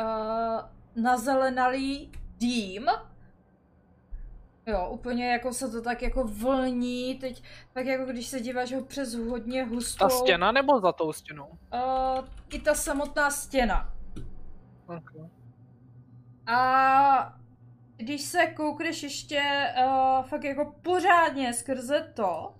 nazelenalý 0.96 2.12
dým. 2.38 2.86
Jo, 4.66 4.88
úplně 4.90 5.32
jako 5.32 5.52
se 5.52 5.70
to 5.70 5.82
tak 5.82 6.02
jako 6.02 6.24
vlní, 6.24 7.14
teď 7.14 7.42
tak 7.72 7.86
jako 7.86 8.04
když 8.04 8.26
se 8.26 8.40
díváš 8.40 8.72
ho 8.72 8.84
přes 8.84 9.14
hodně 9.14 9.64
hustou... 9.64 10.04
Ta 10.04 10.08
stěna 10.08 10.52
nebo 10.52 10.80
za 10.80 10.92
tou 10.92 11.12
stěnou? 11.12 11.46
Uh, 11.46 12.24
I 12.48 12.60
ta 12.60 12.74
samotná 12.74 13.30
stěna. 13.30 13.92
Okay. 14.86 15.39
A 16.50 17.34
když 17.96 18.22
se 18.22 18.46
koukneš 18.46 19.02
ještě 19.02 19.42
uh, 19.76 20.24
fakt 20.24 20.44
jako 20.44 20.74
pořádně 20.82 21.52
skrze 21.52 22.12
to, 22.14 22.54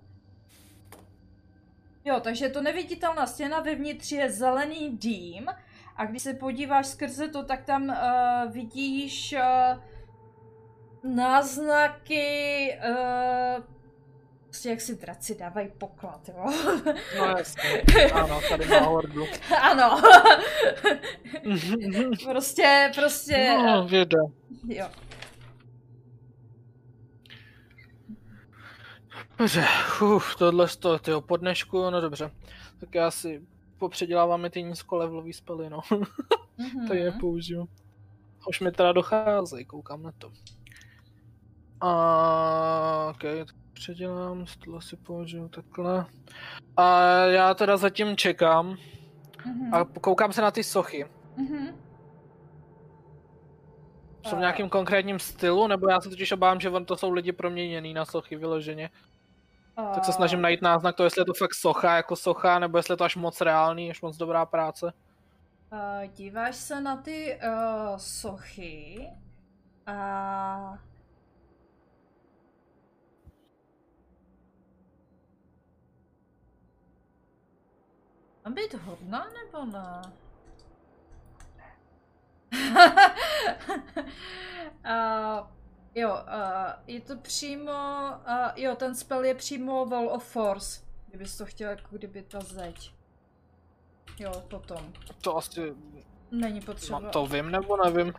jo, 2.05 2.19
takže 2.19 2.49
to 2.49 2.61
neviditelná 2.61 3.27
stěna, 3.27 3.59
vevnitř 3.59 4.11
je 4.11 4.31
zelený 4.31 4.97
dým 4.97 5.49
a 5.95 6.05
když 6.05 6.23
se 6.23 6.33
podíváš 6.33 6.87
skrze 6.87 7.27
to, 7.27 7.43
tak 7.43 7.65
tam 7.65 7.83
uh, 7.83 8.51
vidíš 8.51 9.35
uh, 9.37 9.81
náznaky, 11.15 12.77
uh, 12.89 13.63
prostě 14.51 14.69
jak 14.69 14.81
si 14.81 14.95
draci 14.95 15.35
dávají 15.35 15.69
poklad, 15.77 16.29
jo. 16.29 16.45
No 17.17 17.25
jasně, 17.25 17.61
ano, 18.13 18.41
tady 18.49 18.65
má 18.67 18.79
hordu. 18.79 19.25
ano. 19.61 20.01
prostě, 22.31 22.91
prostě, 22.95 23.57
No, 23.65 23.87
věda. 23.87 24.17
jo. 24.67 24.85
Dobře, 29.37 29.65
uf, 30.15 30.35
tohle 30.35 30.67
z 30.67 30.77
toho, 30.77 30.99
tyjo, 30.99 31.21
po 31.21 31.37
dnešku, 31.37 31.89
no 31.89 32.01
dobře. 32.01 32.31
Tak 32.79 32.95
já 32.95 33.11
si 33.11 33.41
popředěláváme 33.77 34.49
ty 34.49 34.63
nízkolevelový 34.63 35.33
spely, 35.33 35.69
no. 35.69 35.79
Mhm. 36.57 36.87
tak 36.87 36.97
je 36.97 37.11
použiju. 37.11 37.67
Už 38.47 38.59
mi 38.59 38.71
teda 38.71 38.91
docházejí, 38.91 39.65
koukám 39.65 40.03
na 40.03 40.11
to. 40.17 40.31
A 41.81 43.07
ok, 43.15 43.21
tak 43.47 43.55
předělám, 43.81 44.45
tohle 44.65 44.81
si 44.81 44.95
použiju 44.97 45.47
takhle. 45.49 46.05
A 46.77 47.01
já 47.25 47.53
teda 47.53 47.77
zatím 47.77 48.17
čekám 48.17 48.77
Mhm. 49.45 49.73
a 49.73 49.85
koukám 49.85 50.33
se 50.33 50.41
na 50.41 50.51
ty 50.51 50.63
sochy. 50.63 51.05
Mhm. 51.37 51.67
Jsou 54.25 54.35
v 54.35 54.37
A- 54.37 54.39
nějakým 54.39 54.69
konkrétním 54.69 55.19
stylu, 55.19 55.67
nebo 55.67 55.89
já 55.89 56.01
se 56.01 56.09
totiž 56.09 56.31
obávám, 56.31 56.59
že 56.59 56.69
on 56.69 56.85
to 56.85 56.97
jsou 56.97 57.11
lidi 57.11 57.31
proměněný 57.31 57.93
na 57.93 58.05
sochy 58.05 58.35
vyloženě. 58.35 58.89
Tak 59.75 60.05
se 60.05 60.13
snažím 60.13 60.41
najít 60.41 60.61
náznak 60.61 60.95
to, 60.95 61.03
jestli 61.03 61.21
je 61.21 61.25
to 61.25 61.33
fakt 61.33 61.53
socha 61.53 61.95
jako 61.95 62.15
socha, 62.15 62.59
nebo 62.59 62.77
jestli 62.77 62.93
je 62.93 62.97
to 62.97 63.03
až 63.03 63.15
moc 63.15 63.41
reálný, 63.41 63.89
až 63.89 64.01
moc 64.01 64.17
dobrá 64.17 64.45
práce. 64.45 64.93
Uh, 65.71 65.79
díváš 66.13 66.55
se 66.55 66.81
na 66.81 66.97
ty 66.97 67.39
uh, 67.47 67.97
sochy 67.97 69.07
a 69.87 70.77
Mám 78.45 78.53
být 78.53 78.73
hodná 78.73 79.27
nebo 79.29 79.65
ne? 79.65 80.01
uh, 84.85 85.47
Jo, 85.95 86.09
uh, 86.09 86.71
je 86.87 87.01
to 87.01 87.17
přímo, 87.17 87.71
uh, 88.27 88.49
jo, 88.55 88.75
ten 88.75 88.95
spell 88.95 89.23
je 89.25 89.35
přímo 89.35 89.85
Wall 89.85 90.09
of 90.09 90.23
Force, 90.25 90.81
kdybys 91.07 91.37
to 91.37 91.45
chtěl, 91.45 91.69
jako 91.69 91.87
kdyby 91.97 92.21
ta 92.21 92.39
zeď. 92.39 92.91
Jo, 94.19 94.31
potom. 94.49 94.93
To 95.21 95.37
asi, 95.37 95.73
Není 96.31 96.61
potřeba. 96.61 96.99
no, 96.99 97.09
to 97.09 97.25
vím 97.25 97.51
nebo 97.51 97.77
nevím. 97.83 98.13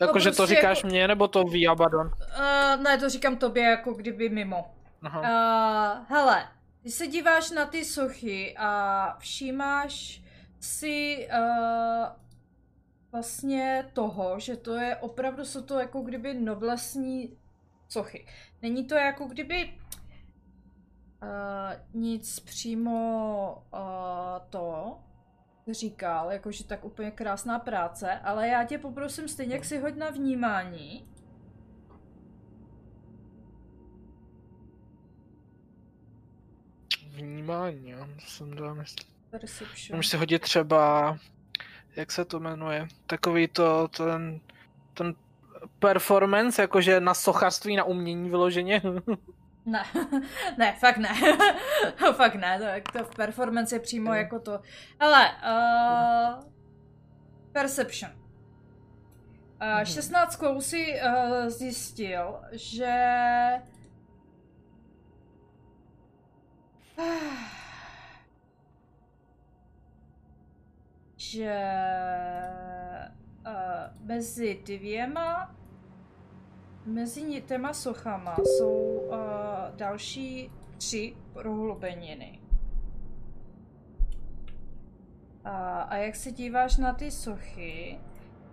Jakože 0.00 0.30
to 0.30 0.36
prostě 0.36 0.54
říkáš 0.56 0.78
jako- 0.78 0.88
mně, 0.88 1.08
nebo 1.08 1.28
to 1.28 1.44
ví 1.44 1.68
Abaddon? 1.68 2.06
Uh, 2.06 2.82
ne, 2.82 2.98
to 2.98 3.08
říkám 3.08 3.36
tobě 3.36 3.62
jako 3.64 3.92
kdyby 3.92 4.28
mimo. 4.28 4.74
Aha. 5.02 5.20
Uh, 5.20 6.04
hele, 6.08 6.48
ty 6.84 6.90
se 6.90 7.06
díváš 7.06 7.50
na 7.50 7.66
ty 7.66 7.84
sochy 7.84 8.54
a 8.58 9.16
všímáš 9.18 10.22
si 10.60 11.28
uh, 11.32 12.06
vlastně 13.12 13.90
toho, 13.92 14.40
že 14.40 14.56
to 14.56 14.74
je 14.74 14.96
opravdu, 14.96 15.44
jsou 15.44 15.62
to 15.62 15.78
jako 15.78 16.00
kdyby 16.00 16.34
noblesní 16.34 17.38
sochy. 17.88 18.26
Není 18.62 18.84
to 18.84 18.94
jako 18.94 19.24
kdyby 19.24 19.64
uh, 21.22 22.00
nic 22.00 22.40
přímo 22.40 23.66
uh, 23.72 23.80
to 24.50 24.98
říkal, 25.70 26.32
jakože 26.32 26.64
tak 26.64 26.84
úplně 26.84 27.10
krásná 27.10 27.58
práce, 27.58 28.12
ale 28.12 28.48
já 28.48 28.64
tě 28.64 28.78
poprosím 28.78 29.28
stejně, 29.28 29.54
jak 29.54 29.64
si 29.64 29.78
hoď 29.78 29.96
na 29.96 30.10
vnímání. 30.10 31.13
Vnímání, 37.14 37.90
jo. 37.90 37.98
to 38.16 38.26
jsem 38.26 38.54
dal 38.54 38.74
myslet. 38.74 39.06
Perception. 39.30 39.96
Můžu 39.96 40.08
si 40.08 40.16
hodit 40.16 40.42
třeba, 40.42 41.16
jak 41.96 42.12
se 42.12 42.24
to 42.24 42.40
jmenuje, 42.40 42.88
takový 43.06 43.48
to, 43.48 43.88
ten, 43.88 44.40
ten 44.94 45.14
performance, 45.78 46.62
jakože 46.62 47.00
na 47.00 47.14
sochařství, 47.14 47.76
na 47.76 47.84
umění 47.84 48.30
vyloženě. 48.30 48.82
Ne, 49.66 49.84
ne, 50.58 50.76
fakt 50.80 50.96
ne. 50.96 51.08
fakt 52.12 52.34
ne, 52.34 52.80
to, 52.92 52.98
to 52.98 53.04
v 53.04 53.14
performance 53.14 53.74
je 53.76 53.80
přímo 53.80 54.10
Jo. 54.10 54.18
jako 54.18 54.38
to. 54.40 54.60
Ale, 55.00 55.30
uh, 55.30 56.44
perception. 57.52 58.10
Uh, 58.12 59.74
Mhm. 59.76 59.84
16 59.86 60.40
si 60.60 61.00
uh, 61.06 61.48
zjistil, 61.48 62.34
že 62.52 62.94
že 71.16 71.60
uh, 73.46 74.06
mezi 74.06 74.62
dvěma 74.64 75.54
Mezi 76.86 77.42
těma 77.42 77.72
sochama 77.72 78.36
jsou 78.44 78.72
uh, 78.72 79.16
další 79.76 80.50
tři 80.78 81.16
prohlubeniny. 81.32 82.40
A, 85.44 85.82
a 85.82 85.96
jak 85.96 86.16
se 86.16 86.32
díváš 86.32 86.76
na 86.76 86.92
ty 86.92 87.10
sochy, 87.10 87.98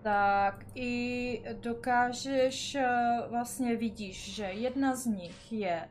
tak 0.01 0.65
i 0.75 1.43
dokážeš, 1.53 2.75
uh, 2.75 3.31
vlastně 3.31 3.75
vidíš, 3.75 4.35
že 4.35 4.43
jedna 4.43 4.95
z 4.95 5.05
nich 5.05 5.51
je 5.51 5.89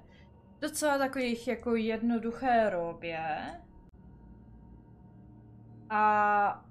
docela 0.61 0.99
takových 0.99 1.49
jako 1.49 1.77
jednoduché 1.77 2.71
robě 2.71 3.21
a 5.91 6.65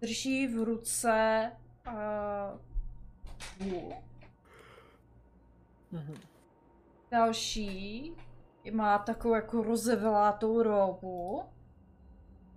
drží 0.00 0.46
v 0.46 0.64
ruce 0.64 1.52
uh, 1.86 2.60
hůl. 3.68 3.94
Mhm. 5.92 6.14
Další 7.10 8.12
má 8.72 8.98
takovou 8.98 9.34
jako 9.34 9.62
rozevlátou 9.62 10.62
robu 10.62 11.42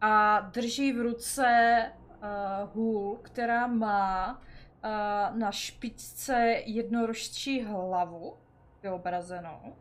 a 0.02 0.40
drží 0.40 0.94
v 0.94 1.02
ruce 1.02 1.84
uh, 2.08 2.70
hůl, 2.74 3.20
která 3.22 3.68
má 3.68 4.34
uh, 4.34 5.38
na 5.38 5.52
špičce 5.52 6.62
jednorožčí 6.66 7.62
hlavu 7.62 8.38
vyobrazenou. 8.84 9.76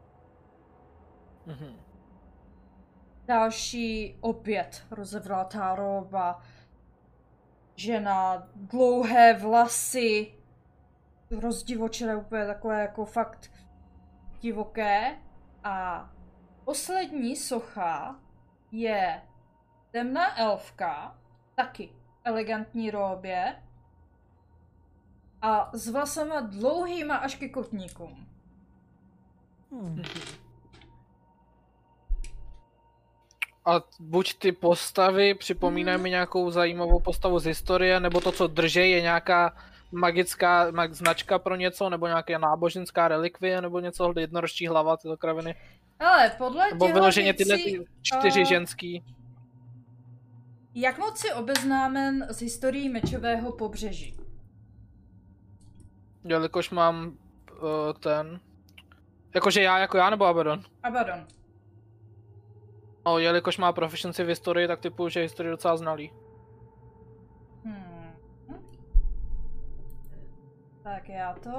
Mhm. 1.49 1.77
Další 3.27 4.19
opět 4.21 4.87
rozevlátá 4.91 5.75
roba. 5.75 6.43
Žena, 7.77 8.49
dlouhé 8.55 9.35
vlasy, 9.35 10.35
rozdivočené 11.31 12.17
úplně 12.17 12.47
takové 12.47 12.81
jako 12.81 13.05
fakt 13.05 13.51
divoké. 14.41 15.19
A 15.65 16.11
poslední 16.65 17.37
socha 17.37 18.21
je 18.73 19.23
temná 19.91 20.39
elfka, 20.39 21.19
taky 21.55 21.93
elegantní 22.25 22.91
róbě 22.91 23.63
a 25.43 25.71
s 25.73 25.89
vlasama 25.89 26.41
dlouhýma 26.41 27.17
až 27.17 27.35
ke 27.35 27.49
kotníkům. 27.49 28.29
Hmm. 29.71 30.03
A 33.69 33.83
buď 34.01 34.39
ty 34.39 34.53
postavy 34.53 35.35
připomínají 35.35 36.01
mi 36.03 36.11
nějakou 36.11 36.51
zajímavou 36.51 37.01
postavu 37.01 37.39
z 37.39 37.45
historie, 37.45 38.01
nebo 38.01 38.21
to, 38.21 38.33
co 38.33 38.47
drží, 38.47 38.91
je 38.91 39.01
nějaká 39.01 39.57
magická 39.93 40.71
mag, 40.71 40.95
značka 40.95 41.39
pro 41.39 41.57
něco, 41.57 41.91
nebo 41.91 42.07
nějaká 42.07 42.39
náboženská 42.39 43.09
relikvie, 43.09 43.61
nebo 43.61 43.81
něco, 43.81 44.13
jednorožčí 44.19 44.67
hlava, 44.67 44.97
tyto 44.97 45.17
kraviny. 45.17 45.55
Ale 46.01 46.33
podle 46.39 46.69
Nebo 46.71 46.89
vyloženě 46.89 47.35
tyhle 47.35 47.57
ty 47.57 47.85
čtyři 48.03 48.41
a- 48.41 48.45
ženský. 48.45 49.05
Jak 50.75 50.99
moc 50.99 51.19
si 51.19 51.33
obeznámen 51.33 52.27
s 52.31 52.41
historií 52.41 52.89
mečového 52.89 53.53
pobřeží? 53.53 54.17
Jelikož 56.25 56.71
mám 56.71 57.07
uh, 57.07 57.93
ten... 58.01 58.41
Jakože 59.35 59.63
já 59.63 59.79
jako 59.79 59.97
já 59.97 60.11
nebo 60.11 60.25
Abaddon? 60.25 60.63
Abaddon. 60.83 61.27
No, 63.07 63.19
jelikož 63.19 63.59
má 63.59 63.73
proficiency 63.73 64.25
v 64.25 64.29
historii, 64.29 64.69
tak 64.69 64.81
typu, 64.81 65.09
že 65.09 65.21
je 65.21 65.25
historii 65.25 65.51
docela 65.51 65.77
znalý. 65.77 66.13
Hmm. 67.65 68.13
Tak 70.83 71.09
já 71.09 71.35
to... 71.35 71.51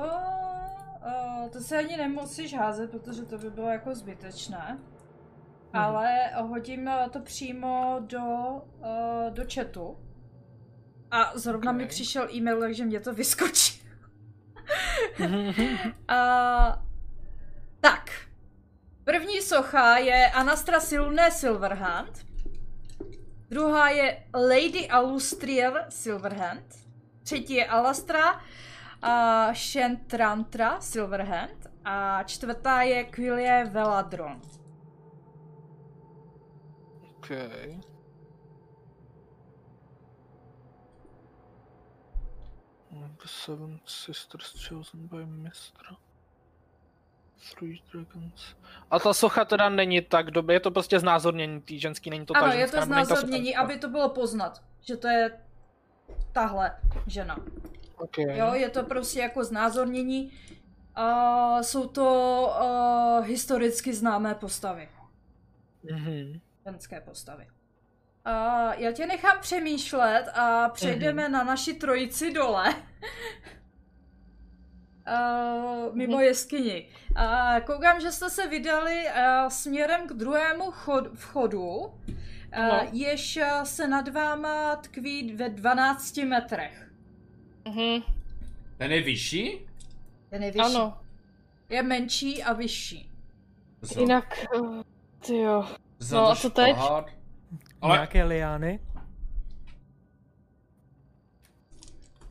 Uh, 1.06 1.50
to 1.50 1.60
se 1.60 1.78
ani 1.78 1.98
nemusíš 1.98 2.54
házet, 2.54 2.92
protože 2.92 3.26
to 3.26 3.38
by 3.38 3.50
bylo 3.50 3.68
jako 3.68 3.96
zbytečné. 3.96 4.80
Ale 5.74 6.32
hodím 6.42 6.88
eh, 6.88 7.10
to 7.10 7.20
přímo 7.20 8.00
do, 8.00 8.20
uh, 8.80 9.34
do 9.34 9.44
chatu. 9.54 9.98
A 11.12 11.32
zrovna 11.38 11.72
mi 11.72 11.84
Ok. 11.84 11.90
přišel 11.90 12.28
e-mail, 12.34 12.60
takže 12.60 12.86
mě 12.86 13.00
to 13.00 13.14
vyskočí. 13.14 13.82
A, 16.08 16.84
tak. 17.82 18.12
První 19.10 19.42
socha 19.42 19.98
je 19.98 20.32
Anastra 20.32 20.80
Silné 20.80 21.32
Silverhand. 21.32 22.26
Druhá 23.50 23.90
je 23.90 24.24
Lady 24.34 24.90
Alustriel 24.90 25.74
Silverhand. 25.90 26.76
Třetí 27.24 27.54
je 27.54 27.68
Alastra 27.68 28.42
a 29.02 29.54
Shentrantra 29.54 30.82
Silverhand. 30.82 31.68
A 31.86 32.24
čtvrtá 32.24 32.82
je 32.82 33.04
Quilie 33.04 33.66
Veladron. 33.72 34.42
Okay. 37.18 37.80
The 42.92 43.28
seven 43.28 43.80
sisters 43.86 44.68
chosen 44.68 45.08
by 45.08 45.26
Mistra. 45.26 46.09
Three 47.56 47.82
dragons. 47.92 48.56
A 48.92 49.00
ta 49.00 49.14
socha 49.14 49.46
teda 49.46 49.70
není 49.70 50.02
tak 50.02 50.32
dobré, 50.32 50.56
je 50.56 50.60
to 50.60 50.72
prostě 50.72 51.00
znázornění 51.00 51.62
tý 51.62 51.80
ženský, 51.80 52.10
není 52.10 52.26
to 52.26 52.34
ta 52.34 52.40
ano, 52.40 52.54
je 52.54 52.60
ženská, 52.60 52.80
to 52.80 52.88
ta 52.88 52.96
socha 52.96 53.06
znázornění, 53.06 53.56
aby 53.56 53.78
to 53.78 53.90
bylo 53.90 54.10
poznat, 54.10 54.62
že 54.82 54.98
to 54.98 55.08
je 55.08 55.32
tahle 56.32 56.72
žena. 57.08 57.38
Okay. 57.98 58.38
Jo, 58.38 58.54
je 58.54 58.70
to 58.70 58.84
prostě 58.84 59.20
jako 59.20 59.44
znázornění. 59.44 60.32
A 60.96 61.64
jsou 61.64 61.88
to 61.88 62.06
uh, 63.20 63.26
historicky 63.26 63.94
známé 63.94 64.36
postavy. 64.36 64.90
Mhm. 65.84 66.40
ženské 66.66 67.02
postavy. 67.02 67.48
A 68.26 68.74
já 68.74 68.92
tě 68.92 69.06
nechám 69.06 69.38
přemýšlet 69.42 70.26
a 70.34 70.70
přejdeme 70.70 71.30
na 71.30 71.44
naši 71.44 71.74
trojici 71.74 72.34
dole. 72.34 72.74
Uh, 75.10 75.96
mimo 75.96 76.20
jeskyni. 76.22 76.88
A 77.16 77.60
koukám, 77.62 78.00
že 78.02 78.12
jste 78.12 78.30
se 78.30 78.48
vydali 78.48 79.04
uh, 79.06 79.48
směrem 79.50 80.08
k 80.08 80.14
druhému 80.14 80.72
chod, 80.72 81.08
vchodu, 81.14 81.68
uh, 81.68 81.92
No. 82.58 82.80
jež 82.92 83.38
uh, 83.42 83.64
se 83.64 83.88
nad 83.88 84.08
váma 84.08 84.76
tkví 84.76 85.36
ve 85.36 85.50
12 85.50 86.18
metrech. 86.18 86.92
Mhm. 87.68 88.02
Ten 88.78 88.92
je 88.92 89.02
vyšší? 89.02 89.60
Je 90.32 90.40
nejvyšší. 90.40 90.66
Ano, 90.66 90.98
Je 91.70 91.84
menší 91.84 92.44
a 92.44 92.54
vyšší. 92.54 93.12
Co? 93.86 94.00
jinak, 94.00 94.46
uh, 94.60 94.82
ty 95.28 95.38
jo. 95.38 95.66
No 96.12 96.28
a 96.28 96.30
to 96.30 96.42
co 96.42 96.50
teď? 96.50 96.76
Ale 97.82 97.96
Nějaké 97.96 98.24
liány? 98.24 98.80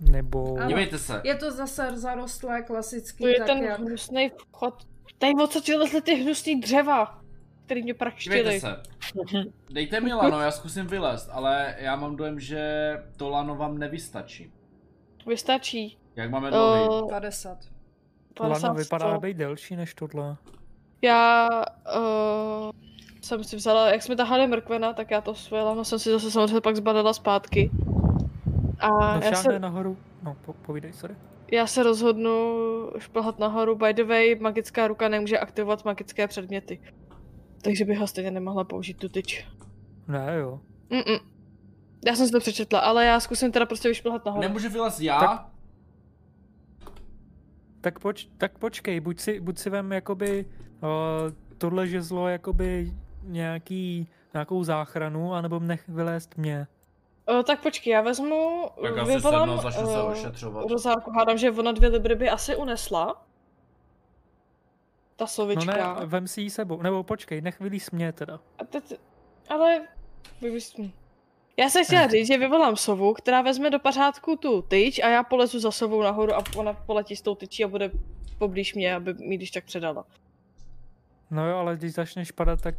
Nebo... 0.00 0.56
Ano. 0.58 0.68
dívejte 0.68 0.98
se. 0.98 1.20
Je 1.24 1.34
to 1.34 1.50
zase 1.50 1.96
zarostlé, 1.96 2.62
klasický, 2.62 3.24
To 3.24 3.28
je 3.28 3.38
tak 3.38 3.46
ten 3.46 3.58
jak... 3.58 3.78
hnusný 3.80 4.30
vchod. 4.52 4.74
Tady 5.18 5.32
odsaď 5.34 5.68
vylezly 5.68 6.02
ty 6.02 6.14
hnusný 6.14 6.60
dřeva, 6.60 7.20
který 7.64 7.82
mě 7.82 7.92
Dívejte 7.92 8.04
praštily. 8.04 8.60
se. 8.60 8.82
Dejte 9.70 10.00
mi 10.00 10.12
lano, 10.12 10.40
já 10.40 10.50
zkusím 10.50 10.86
vylézt, 10.86 11.28
ale 11.32 11.74
já 11.78 11.96
mám 11.96 12.16
dojem, 12.16 12.40
že 12.40 12.92
to 13.16 13.28
lano 13.28 13.56
vám 13.56 13.78
nevystačí. 13.78 14.52
Vystačí. 15.26 15.98
Jak 16.16 16.30
máme 16.30 16.50
dlouhý? 16.50 17.02
Uh, 17.02 17.08
50. 17.08 17.58
Lano 18.40 18.74
vypadá 18.74 19.10
sto. 19.10 19.20
být 19.20 19.36
delší 19.36 19.76
než 19.76 19.94
tohle. 19.94 20.36
Já 21.02 21.48
uh, 21.96 22.70
jsem 23.22 23.44
si 23.44 23.56
vzala, 23.56 23.88
jak 23.88 24.02
jsme 24.02 24.16
tahali 24.16 24.46
mrkvena, 24.46 24.92
tak 24.92 25.10
já 25.10 25.20
to 25.20 25.34
své 25.34 25.62
lano 25.62 25.84
jsem 25.84 25.98
si 25.98 26.10
zase 26.10 26.30
samozřejmě 26.30 26.60
pak 26.60 26.76
zbadala 26.76 27.12
zpátky. 27.12 27.70
A 28.78 29.16
No 29.16 29.20
já 29.24 29.34
se, 29.34 29.58
nahoru. 29.58 29.96
No, 30.22 30.36
po, 30.44 30.52
povídej, 30.52 30.92
sorry. 30.92 31.16
já 31.52 31.66
se 31.66 31.82
rozhodnu 31.82 32.32
šplhat 32.98 33.38
nahoru. 33.38 33.76
By 33.76 33.94
the 33.94 34.04
way, 34.04 34.34
magická 34.40 34.88
ruka 34.88 35.08
nemůže 35.08 35.38
aktivovat 35.38 35.84
magické 35.84 36.28
předměty. 36.28 36.80
Takže 37.62 37.84
bych 37.84 37.98
ho 37.98 38.06
stejně 38.06 38.30
nemohla 38.30 38.64
použít 38.64 38.94
tu 38.98 39.08
tyč. 39.08 39.46
Ne, 40.08 40.26
jo. 40.38 40.60
Mm-mm. 40.90 41.20
Já 42.06 42.14
jsem 42.16 42.26
si 42.26 42.32
to 42.32 42.40
přečetla, 42.40 42.80
ale 42.80 43.04
já 43.06 43.20
zkusím 43.20 43.52
teda 43.52 43.66
prostě 43.66 43.88
vyšplhat 43.88 44.24
nahoru. 44.24 44.40
Nemůžu 44.42 44.68
vylézt 44.70 45.00
já? 45.00 45.20
Tak- 45.20 45.46
Tak, 47.80 47.98
poč, 47.98 48.28
tak 48.38 48.58
počkej, 48.58 49.00
buď 49.00 49.20
si, 49.20 49.40
buď 49.40 49.58
si 49.58 49.70
vem 49.70 49.92
jakoby 49.92 50.44
uh, 50.82 50.88
tohle 51.58 51.86
žezlo 51.86 52.28
jakoby 52.28 52.92
nějaký, 53.22 54.08
nějakou 54.34 54.64
záchranu, 54.64 55.34
anebo 55.34 55.58
nech 55.58 55.88
vylézt 55.88 56.36
mě. 56.36 56.66
O, 57.28 57.42
tak 57.42 57.62
počkej, 57.62 57.90
já 57.90 58.00
vezmu, 58.00 58.70
Tak 58.82 58.98
asi 58.98 59.12
vyvolám 59.12 59.60
se 59.72 59.78
eh, 59.80 60.02
ošetřovat. 60.02 60.66
Hádám, 61.16 61.38
že 61.38 61.50
ona 61.50 61.72
dvě 61.72 61.88
libry 61.88 62.14
by 62.14 62.30
asi 62.30 62.56
unesla. 62.56 63.06
Ta 65.16 65.24
No 65.24 65.26
slovička. 65.28 65.94
ne, 66.00 66.06
vem 66.06 66.28
si 66.28 66.40
ji 66.40 66.50
sebou, 66.50 66.82
nebo 66.82 67.02
počkej, 67.02 67.40
nech 67.40 67.60
vylíz 67.60 67.90
mě 67.90 68.12
teda. 68.12 68.40
A 68.58 68.64
teď, 68.64 68.94
ale... 69.48 69.80
Já 71.56 71.68
se 71.70 71.84
chtěla 71.84 72.06
říct, 72.06 72.26
že 72.26 72.38
vyvolám 72.38 72.76
sovu, 72.76 73.14
která 73.14 73.42
vezme 73.42 73.70
do 73.70 73.78
pořádku 73.78 74.36
tu 74.36 74.62
tyč 74.62 74.98
a 74.98 75.08
já 75.08 75.22
polezu 75.22 75.60
za 75.60 75.70
sovou 75.70 76.02
nahoru 76.02 76.34
a 76.34 76.42
ona 76.56 76.72
poletí 76.72 77.16
s 77.16 77.22
tou 77.22 77.34
tyčí 77.34 77.64
a 77.64 77.68
bude 77.68 77.90
poblíž 78.38 78.74
mě, 78.74 78.94
aby 78.94 79.14
mi 79.14 79.36
když 79.36 79.50
tak 79.50 79.64
předala. 79.64 80.04
No 81.30 81.48
jo, 81.48 81.56
ale 81.56 81.76
když 81.76 81.92
začneš 81.92 82.32
padat, 82.32 82.60
tak 82.62 82.74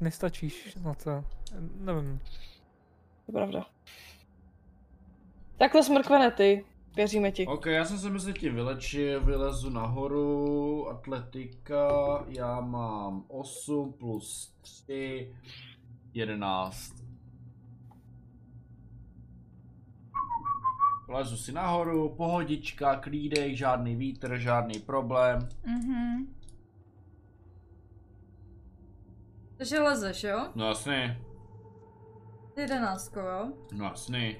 nestačíš 0.00 0.74
na 0.84 0.94
to. 0.94 1.24
Nevím. 1.80 2.20
To 3.32 3.38
je 3.38 3.46
pravda. 3.46 3.66
Takhle 5.56 5.82
smrkvene 5.82 6.30
ty. 6.30 6.64
Věříme 6.96 7.32
ti. 7.32 7.46
Ok, 7.46 7.66
já 7.66 7.84
jsem 7.84 7.98
se 7.98 8.10
mezi 8.10 8.32
tím 8.32 8.54
vylečil, 8.54 9.20
vylezu 9.20 9.70
nahoru, 9.70 10.88
atletika, 10.88 11.88
já 12.28 12.60
mám 12.60 13.24
8 13.28 13.92
plus 13.92 14.54
3, 14.60 15.34
11. 16.14 16.94
Lezu 21.08 21.36
si 21.36 21.52
nahoru, 21.52 22.08
pohodička, 22.08 22.96
klídek, 22.96 23.56
žádný 23.56 23.96
vítr, 23.96 24.38
žádný 24.38 24.80
problém. 24.80 25.48
Mhm. 25.64 26.34
Takže 29.56 29.80
lezeš, 29.80 30.24
jo? 30.24 30.48
No 30.54 30.68
jasný, 30.68 31.16
Jedenáctko, 32.56 33.20
jo? 33.20 33.52
no 33.72 33.84
jasný. 33.84 34.36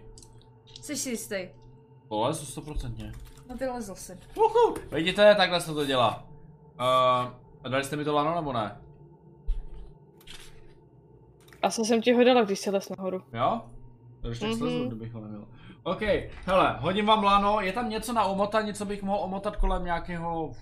Jsi 0.81 0.97
si 0.97 1.11
jistý. 1.11 1.49
Polezu 2.09 2.47
stoprocentně. 2.47 3.13
No 3.49 3.57
vylezl 3.57 3.95
si. 3.95 4.19
Uhu, 4.37 4.75
vidíte, 4.93 5.35
takhle 5.35 5.61
se 5.61 5.75
to 5.75 5.85
dělá. 5.85 6.27
Uh, 7.65 7.71
dali 7.71 7.85
jste 7.85 7.97
mi 7.97 8.05
to 8.05 8.15
lano 8.15 8.35
nebo 8.35 8.53
ne? 8.53 8.77
Asi 11.63 11.85
jsem 11.85 12.03
ti 12.03 12.13
hodila, 12.13 12.45
když 12.45 12.59
jsi 12.59 12.71
les 12.71 12.89
nahoru. 12.89 13.23
Jo? 13.33 13.63
To 14.21 14.29
ještě 14.29 14.45
mm-hmm. 14.45 14.49
Mhm. 14.49 14.59
slezu, 14.59 14.87
kdybych 14.87 15.13
ho 15.13 15.21
neměl. 15.21 15.47
OK, 15.83 16.03
hele, 16.47 16.77
hodím 16.81 17.07
vám 17.07 17.25
lano, 17.25 17.61
je 17.61 17.73
tam 17.73 17.89
něco 17.91 18.13
na 18.13 18.25
omotání, 18.25 18.75
co 18.75 18.85
bych 18.85 19.03
mohl 19.03 19.19
omotat 19.25 19.57
kolem 19.57 19.85
nějakého... 19.85 20.53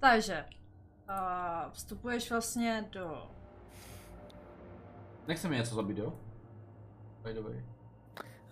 Takže. 0.00 0.44
Uh, 1.10 1.72
vstupuješ 1.72 2.30
vlastně 2.30 2.88
do... 2.92 3.22
Nechce 5.28 5.48
mi 5.48 5.56
něco 5.56 5.74
zabít, 5.74 5.98
jo? 5.98 6.12
By 7.28 7.34
the 7.34 7.40
way. 7.40 7.64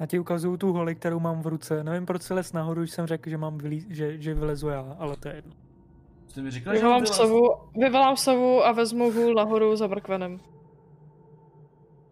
Já 0.00 0.06
ti 0.06 0.18
ukazuju 0.18 0.56
tu 0.56 0.72
holi, 0.72 0.94
kterou 0.94 1.20
mám 1.20 1.42
v 1.42 1.46
ruce. 1.46 1.84
Nevím, 1.84 2.06
proč 2.06 2.22
si 2.22 2.34
les 2.34 2.52
nahoru, 2.52 2.80
když 2.80 2.90
jsem 2.90 3.06
řekl, 3.06 3.30
že, 3.30 3.36
mám 3.38 3.58
vylí, 3.58 3.86
že, 3.88 4.18
že 4.18 4.34
vylezu 4.34 4.68
já, 4.68 4.96
ale 4.98 5.16
to 5.16 5.28
je 5.28 5.34
jedno. 5.34 5.52
Jste 6.28 6.42
mi 6.42 6.50
říkali, 6.50 6.76
že 6.76 6.80
Vyvolám 6.80 7.04
ty 7.04 7.06
sovu, 7.06 7.40
vyvolám 7.74 8.16
sovu 8.16 8.64
a 8.64 8.72
vezmu 8.72 9.10
hůl 9.12 9.34
nahoru 9.34 9.76
za 9.76 9.86
mrkvenem. 9.86 10.40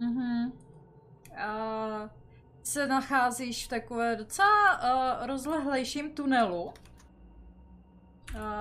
Mhm. 0.00 0.52
Uh, 1.32 2.08
se 2.62 2.86
nacházíš 2.86 3.66
v 3.66 3.68
takové 3.68 4.16
docela 4.16 4.78
uh, 5.20 5.26
rozlehlejším 5.26 6.10
tunelu. 6.10 6.62
Uh, 6.62 6.72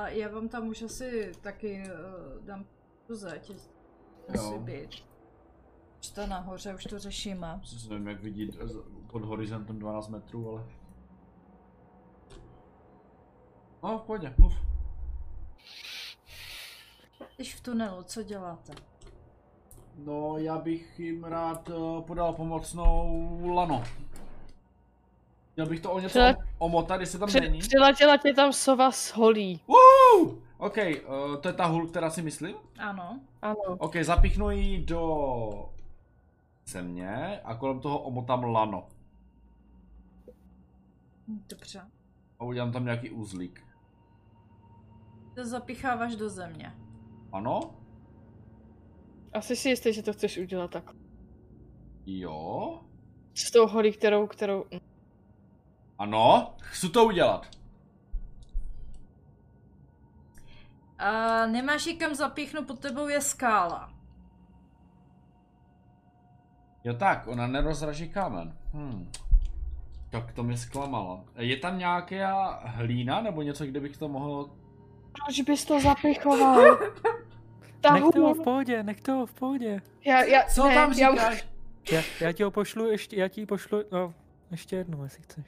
já 0.06 0.30
vám 0.30 0.50
tam 0.50 0.68
už 0.68 0.82
asi 0.82 1.32
taky 1.42 1.84
uh, 1.86 2.46
dám 2.46 2.66
tu 3.08 3.16
zeď. 3.16 3.52
Musí 4.30 4.52
Jo. 4.52 4.60
být. 4.60 5.13
Už 6.04 6.10
to 6.10 6.28
nahoře, 6.28 6.74
už 6.76 6.84
to 6.84 7.00
řešíme. 7.00 7.62
Sice 7.64 7.90
nevím, 7.90 8.08
jak 8.08 8.22
vidět 8.22 8.50
pod 9.12 9.22
horizontem 9.24 9.80
12 9.80 10.08
metrů, 10.08 10.50
ale... 10.50 10.64
No, 13.84 14.00
v 14.00 14.02
pohodě, 14.02 14.34
mluv. 14.38 14.54
Když 17.36 17.56
v 17.56 17.62
tunelu, 17.62 18.04
co 18.04 18.24
děláte? 18.24 18.74
No, 19.98 20.38
já 20.38 20.58
bych 20.58 21.00
jim 21.00 21.24
rád 21.24 21.70
eh, 21.70 22.02
podal 22.02 22.34
pomocnou 22.34 23.40
lano. 23.54 23.84
Chtěl 25.52 25.66
bych 25.66 25.80
to 25.80 25.92
o 25.92 26.00
něco 26.00 26.20
Přile- 26.20 26.36
omotat, 26.58 27.02
jestli 27.02 27.20
tam 27.20 27.28
Při, 27.28 27.40
není. 27.40 27.60
přiletěla 27.60 28.18
tě 28.18 28.34
tam 28.34 28.54
sova 28.54 28.92
s 28.92 29.14
holí. 29.14 29.60
Woo! 29.68 30.38
OK, 30.58 30.78
uh, 30.78 31.36
to 31.42 31.48
je 31.48 31.54
ta 31.54 31.66
hůl, 31.66 31.88
která 31.88 32.10
si 32.10 32.22
myslím. 32.22 32.56
Ano. 32.80 33.20
Ano. 33.42 33.56
OK, 33.78 33.96
zapichnu 34.02 34.52
ji 34.52 34.86
do 34.86 35.70
země 36.66 37.42
a 37.42 37.56
kolem 37.56 37.80
toho 37.80 38.00
omotám 38.00 38.44
lano. 38.44 38.88
Dobře. 41.28 41.82
A 42.40 42.44
udělám 42.44 42.72
tam 42.72 42.86
nějaký 42.86 43.10
uzlík. 43.10 43.68
To 45.36 45.46
zapicháváš 45.46 46.16
do 46.16 46.30
země. 46.30 46.76
Ano? 47.32 47.76
Asi 49.34 49.56
si 49.56 49.70
jistý, 49.70 49.94
že 49.94 50.04
to 50.04 50.14
chceš 50.14 50.38
udělat 50.38 50.72
tak. 50.72 50.92
Jo? 52.06 52.80
S 53.34 53.52
tou 53.52 53.68
holí, 53.68 53.92
kterou, 53.92 54.28
kterou... 54.28 54.66
Ano? 55.98 56.56
Chci 56.62 56.90
to 56.90 57.06
udělat. 57.06 57.48
A 60.98 61.46
nemáš 61.46 61.86
ji 61.86 61.98
kam 61.98 62.16
zapíchnout, 62.16 62.68
pod 62.68 62.80
tebou 62.80 63.08
je 63.08 63.22
skála. 63.22 63.93
Jo 66.84 66.94
tak, 66.94 67.28
ona 67.28 67.48
nerozraží 67.48 68.10
kámen. 68.10 68.58
Hm. 68.74 69.12
Tak 70.10 70.32
to 70.32 70.44
mě 70.44 70.58
zklamalo. 70.58 71.24
Je 71.38 71.58
tam 71.58 71.78
nějaká 71.78 72.62
hlína 72.66 73.22
nebo 73.22 73.42
něco, 73.42 73.66
kde 73.66 73.80
bych 73.80 73.98
to 73.98 74.08
mohl... 74.08 74.50
Proč 75.26 75.42
bys 75.42 75.66
to 75.66 75.80
zapichoval? 75.80 76.78
Ho 77.92 78.12
hůl. 78.16 78.34
v 78.34 78.44
pohodě, 78.44 78.84
nechte 78.84 79.12
ho 79.12 79.26
v 79.26 79.34
pohodě. 79.34 79.82
Já, 80.06 80.24
já, 80.24 80.44
Co 80.44 80.68
ne, 80.68 80.74
tam 80.74 80.94
já, 80.94 81.12
říkáš? 81.12 81.46
Já, 81.92 82.02
já 82.20 82.32
ti 82.32 82.44
ho 82.44 82.52
pošlu 82.52 82.92
ještě, 82.92 83.16
já 83.16 83.28
ti 83.28 83.46
pošlu, 83.46 83.84
no, 83.92 84.14
ještě 84.52 84.76
jednou, 84.76 85.04
jestli 85.04 85.24
chceš. 85.24 85.46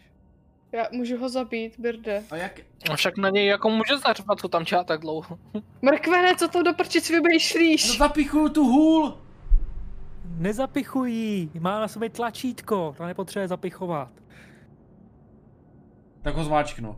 já 0.72 0.86
můžu 0.92 1.18
ho 1.18 1.30
zabít, 1.30 1.80
Birde. 1.80 2.24
A 2.32 2.36
jak... 2.36 2.60
A 2.92 2.96
však 2.96 3.18
na 3.18 3.30
něj 3.30 3.46
jako 3.46 3.70
může 3.70 3.98
zařvat, 3.98 4.40
co 4.40 4.48
tam 4.48 4.66
čá 4.66 4.84
tak 4.84 5.02
dlouho. 5.02 5.40
Mrkvene, 5.82 6.36
co 6.36 6.48
to 6.48 6.64
do 6.64 6.74
prčic 6.74 7.10
vymýšlíš? 7.10 7.88
No 7.88 7.94
zapichuju 7.96 8.50
tu 8.50 8.64
hůl! 8.64 9.25
Nezapichuj 10.38 11.12
ji, 11.12 11.50
má 11.60 11.80
na 11.80 11.88
sobě 11.88 12.10
tlačítko, 12.10 12.94
to 12.98 13.06
nepotřebuje 13.06 13.48
zapichovat. 13.48 14.10
Tak 16.22 16.36
ho 16.36 16.44
zmáčknu. 16.44 16.96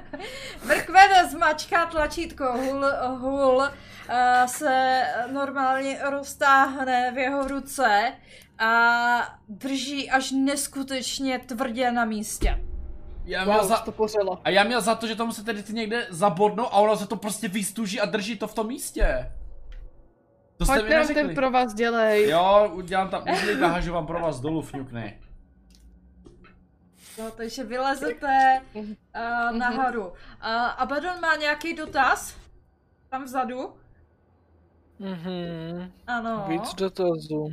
Mrkvene 0.66 1.28
zmačká 1.30 1.86
tlačítko, 1.86 2.44
hul, 2.52 2.84
hul 3.18 3.56
uh, 3.56 3.66
se 4.46 5.02
normálně 5.32 5.98
roztáhne 6.10 7.12
v 7.14 7.18
jeho 7.18 7.48
ruce 7.48 8.12
a 8.58 8.68
drží 9.48 10.10
až 10.10 10.30
neskutečně 10.30 11.38
tvrdě 11.38 11.92
na 11.92 12.04
místě. 12.04 12.64
Já 13.24 13.44
měl 13.44 13.58
Wow, 13.58 13.68
za... 13.68 13.76
to 13.76 13.92
pořelo. 13.92 14.38
A 14.44 14.50
já 14.50 14.64
měl 14.64 14.80
za 14.80 14.94
to, 14.94 15.06
že 15.06 15.16
to 15.16 15.26
musíte 15.26 15.62
ty 15.62 15.72
někde 15.72 16.06
zabodnout 16.10 16.68
a 16.70 16.76
ono 16.76 16.96
se 16.96 17.06
to 17.06 17.16
prostě 17.16 17.48
vystuží 17.48 18.00
a 18.00 18.06
drží 18.06 18.38
to 18.38 18.48
v 18.48 18.54
tom 18.54 18.66
místě. 18.66 19.32
To 20.56 20.64
jste 20.64 20.74
mi 20.74 20.80
Pojď 20.80 20.90
nám 20.92 21.00
neřekli. 21.00 21.22
ten 21.22 21.34
pro 21.34 21.50
vás 21.50 21.74
dělej. 21.74 22.28
Jo, 22.28 22.70
udělám 22.74 23.08
tam 23.08 23.22
uzlík 23.32 23.62
a 23.62 23.66
hažu 23.66 23.92
vám 23.92 24.06
pro 24.06 24.20
vás 24.20 24.40
dolů, 24.40 24.62
fňukny. 24.62 25.20
No, 27.18 27.30
takže 27.30 27.64
vylezete 27.64 28.62
uh, 28.74 28.84
nahoru. 29.58 30.06
Uh, 30.08 30.14
Abaddon 30.76 31.20
má 31.20 31.36
nějaký 31.36 31.74
dotaz? 31.74 32.36
Tam 33.08 33.24
vzadu? 33.24 33.74
Mhm. 34.98 35.92
Ano. 36.06 36.44
Víc 36.48 36.74
dotazů. 36.74 37.48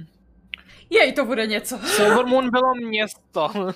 Jej, 0.89 1.13
to 1.13 1.25
bude 1.25 1.47
něco. 1.47 1.77
Silver 1.77 2.25
Moon 2.25 2.49
bylo 2.49 2.75
město. 2.75 3.49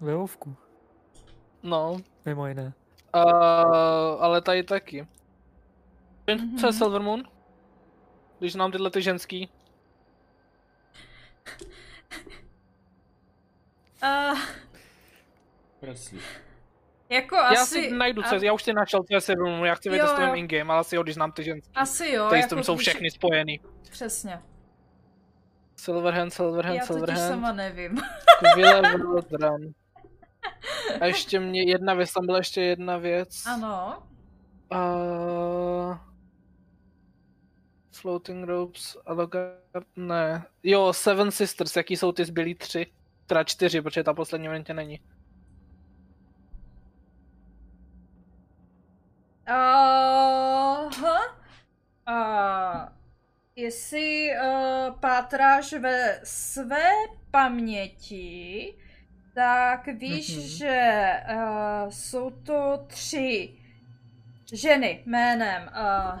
Ve 0.00 0.12
no. 1.62 1.96
mimo 2.24 2.46
jiné. 2.46 2.72
Uh, 3.14 3.22
ale 4.24 4.40
tady 4.40 4.62
taky. 4.62 5.06
Vím, 6.26 6.38
Mhm. 6.38 6.58
co 6.58 6.66
je 6.66 6.72
Silver 6.72 7.00
Moon? 7.02 7.22
Když 8.38 8.54
nám 8.54 8.72
tyhle 8.72 8.90
ty 8.90 9.02
ženský. 9.02 9.48
Uh, 14.02 14.38
Presley. 15.80 16.20
jako 17.08 17.34
Já 17.36 17.42
asi... 17.62 17.74
si 17.82 17.90
najdu, 17.90 18.22
a- 18.24 18.34
já 18.44 18.52
už 18.52 18.62
si 18.62 18.72
našel, 18.72 19.00
co 19.02 19.14
je 19.14 19.20
Silver 19.20 19.52
Moon, 19.52 19.66
já 19.66 19.74
chci 19.74 19.88
vědět, 19.90 20.08
co 20.16 20.22
jo. 20.22 20.28
je 20.34 20.38
in-game, 20.40 20.72
ale 20.72 20.80
asi 20.80 20.96
jo, 20.96 21.02
když 21.02 21.14
znám 21.14 21.32
ty 21.32 21.44
ženský. 21.44 21.72
Asi 21.74 22.08
jo. 22.10 22.28
Tady 22.28 22.40
s 22.40 22.44
jako 22.44 22.54
tím 22.54 22.64
jsou 22.64 22.74
když- 22.74 22.88
všechny 22.88 23.10
spojený. 23.10 23.60
Přesně. 23.90 24.40
Silverhand, 25.76 26.32
Silverhand, 26.32 26.76
Já 26.76 26.80
totiž 26.86 26.96
Silverhand. 26.96 27.28
sama 27.34 27.52
nevím. 27.52 28.00
Velodran. 28.56 29.60
A 31.00 31.04
ještě 31.04 31.40
mě 31.40 31.62
jedna 31.70 31.94
věc, 31.94 32.12
tam 32.12 32.26
byla 32.26 32.38
ještě 32.38 32.62
jedna 32.62 32.96
věc. 32.96 33.46
Ano. 33.46 34.02
Uh, 34.72 35.96
floating 38.06 38.44
ropes, 38.44 38.96
Alogard, 39.06 39.86
ne. 39.96 40.42
Jo, 40.62 40.92
Seven 40.92 41.30
Sisters, 41.30 41.76
jaký 41.76 41.96
jsou 41.96 42.12
ty 42.12 42.24
zbylí 42.24 42.54
tři? 42.54 42.86
Teda 43.26 43.44
čtyři, 43.44 43.82
protože 43.82 44.04
ta 44.04 44.14
poslední 44.14 44.48
momentě 44.48 44.74
není. 44.74 45.00
Aha. 49.46 51.36
A 52.06 52.92
jestli 53.56 54.28
uh, 54.30 54.94
pátráš 55.00 55.72
ve 55.72 56.20
své 56.24 56.88
paměti, 57.30 58.74
tak 59.34 59.86
víš, 59.86 60.36
Mhm. 60.36 60.42
že 60.46 61.12
uh, 61.34 61.90
jsou 61.90 62.30
to 62.30 62.84
tři 62.86 63.58
ženy 64.52 65.02
jménem 65.06 65.62
uh, 65.62 66.20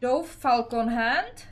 Dove 0.00 0.28
Falconhand, 0.28 1.48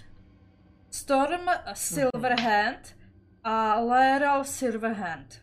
Storm 0.90 1.46
Silverhand 1.74 2.96
a 3.44 3.80
Laeral 3.80 4.44
Silverhand. 4.44 5.42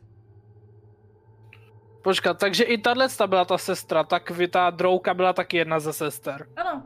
Počkat, 2.02 2.40
takže 2.40 2.64
i 2.64 2.78
tahle 2.78 3.08
byla 3.26 3.46
ta 3.46 3.58
sestra, 3.58 4.04
tak 4.04 4.32
vy 4.32 4.48
ta 4.48 4.70
drouka 4.70 5.14
byla 5.14 5.34
taky 5.34 5.58
jedna 5.58 5.80
ze 5.80 5.94
sester. 5.94 6.48
Ano. 6.56 6.84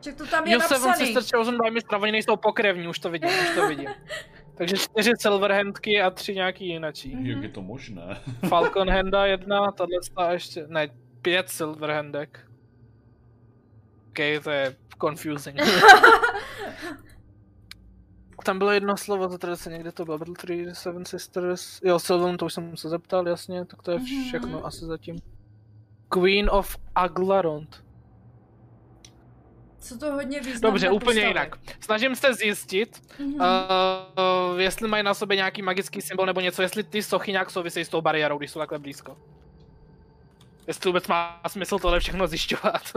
Ček 0.00 0.16
to 0.16 0.26
tam 0.26 0.46
je 0.46 0.52
Jo, 0.52 0.58
napsaný. 0.58 0.94
Sisters 0.94 1.30
Chosen 1.34 1.58
by 1.64 1.70
Mistr, 1.70 1.94
oni 1.96 2.12
nejsou 2.12 2.36
pokrevní, 2.36 2.88
už 2.88 2.98
to 2.98 3.10
vidím, 3.10 3.28
už 3.28 3.54
to 3.54 3.68
vidím. 3.68 3.90
Takže 4.54 4.76
čtyři 4.76 5.10
Silverhandky 5.18 6.02
a 6.02 6.10
tři 6.10 6.34
nějaký 6.34 6.68
jinačí. 6.68 7.16
Mhm. 7.16 7.26
Jak 7.26 7.42
je 7.42 7.48
to 7.48 7.62
možné? 7.62 8.16
Falcon 8.48 8.90
Handa 8.90 9.26
jedna, 9.26 9.72
tahle 9.72 9.96
a 10.16 10.32
ještě, 10.32 10.66
ne, 10.68 10.88
pět 11.22 11.48
Silverhandek. 11.48 12.53
OK, 14.14 14.42
to 14.44 14.50
je 14.50 14.76
confusing. 15.00 15.56
Tam 18.44 18.58
bylo 18.58 18.70
jedno 18.72 18.96
slovo, 18.96 19.28
to 19.28 19.38
tady 19.38 19.56
se 19.56 19.70
někde 19.70 19.92
to 19.92 20.04
bylo, 20.04 20.18
Battle 20.18 20.34
Tree, 20.34 20.74
Seven 20.74 21.04
Sisters, 21.04 21.80
jo, 21.84 21.98
Sylvan, 21.98 22.36
to 22.36 22.46
už 22.46 22.52
jsem 22.54 22.76
se 22.76 22.88
zeptal, 22.88 23.28
jasně, 23.28 23.64
tak 23.64 23.82
to 23.82 23.90
je 23.90 23.96
Mhm. 23.98 24.24
všechno 24.28 24.66
asi 24.66 24.84
zatím. 24.84 25.16
Queen 26.08 26.50
of 26.50 26.76
Aglarond. 26.94 27.84
Co 29.78 29.98
to 29.98 30.12
hodně 30.12 30.40
významné 30.40 30.60
Dobře, 30.72 30.90
úplně 30.90 31.04
postavy. 31.20 31.26
jinak. 31.28 31.56
Snažím 31.80 32.16
se 32.16 32.34
zjistit, 32.34 33.02
Mhm. 33.20 33.34
uh, 33.34 33.40
jestli 34.60 34.88
mají 34.88 35.02
na 35.02 35.14
sobě 35.14 35.36
nějaký 35.36 35.62
magický 35.62 36.00
symbol 36.02 36.26
nebo 36.26 36.40
něco, 36.40 36.62
jestli 36.62 36.82
ty 36.84 37.02
sochy 37.02 37.32
nějak 37.32 37.50
souvisejí 37.50 37.84
s 37.84 37.88
tou 37.88 38.00
bariérou, 38.00 38.38
když 38.38 38.50
jsou 38.50 38.58
takhle 38.60 38.78
blízko. 38.78 39.16
Jestli 40.66 40.88
vůbec 40.90 41.08
má 41.08 41.40
smysl 41.48 41.78
tohle 41.78 42.00
všechno 42.00 42.26
zjišťovat. 42.26 42.82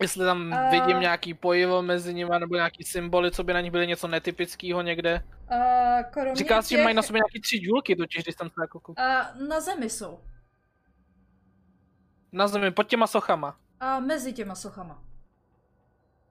jestli 0.00 0.24
tam 0.24 0.52
Eh. 0.52 0.70
vidím 0.70 1.00
nějaký 1.00 1.34
pojivo 1.34 1.82
mezi 1.82 2.14
nimi, 2.14 2.30
nebo 2.40 2.54
nějaký 2.54 2.84
symboly, 2.84 3.30
co 3.30 3.44
by 3.44 3.52
na 3.52 3.60
nich 3.60 3.70
byly 3.70 3.86
něco 3.86 4.08
netypického 4.08 4.82
někde. 4.82 5.24
Uh, 5.52 6.10
kromě 6.10 6.34
Říká 6.36 6.62
si, 6.62 6.76
že 6.76 6.82
mají 6.82 6.96
na 6.96 7.02
sobě 7.02 7.18
nějaký 7.18 7.40
tři 7.40 7.60
důlky, 7.60 7.96
totiž, 7.96 8.22
když 8.22 8.34
jsem 8.36 8.48
se 8.48 8.54
jako. 8.60 8.78
Uh, 8.88 9.48
na 9.48 9.60
zemi 9.60 9.90
jsou. 9.90 10.20
Na 12.32 12.48
zemi, 12.48 12.70
pod 12.70 12.82
těma 12.82 13.06
sochama. 13.06 13.56
A 13.80 14.00
mezi 14.00 14.32
těma 14.32 14.54
sochama. 14.54 15.02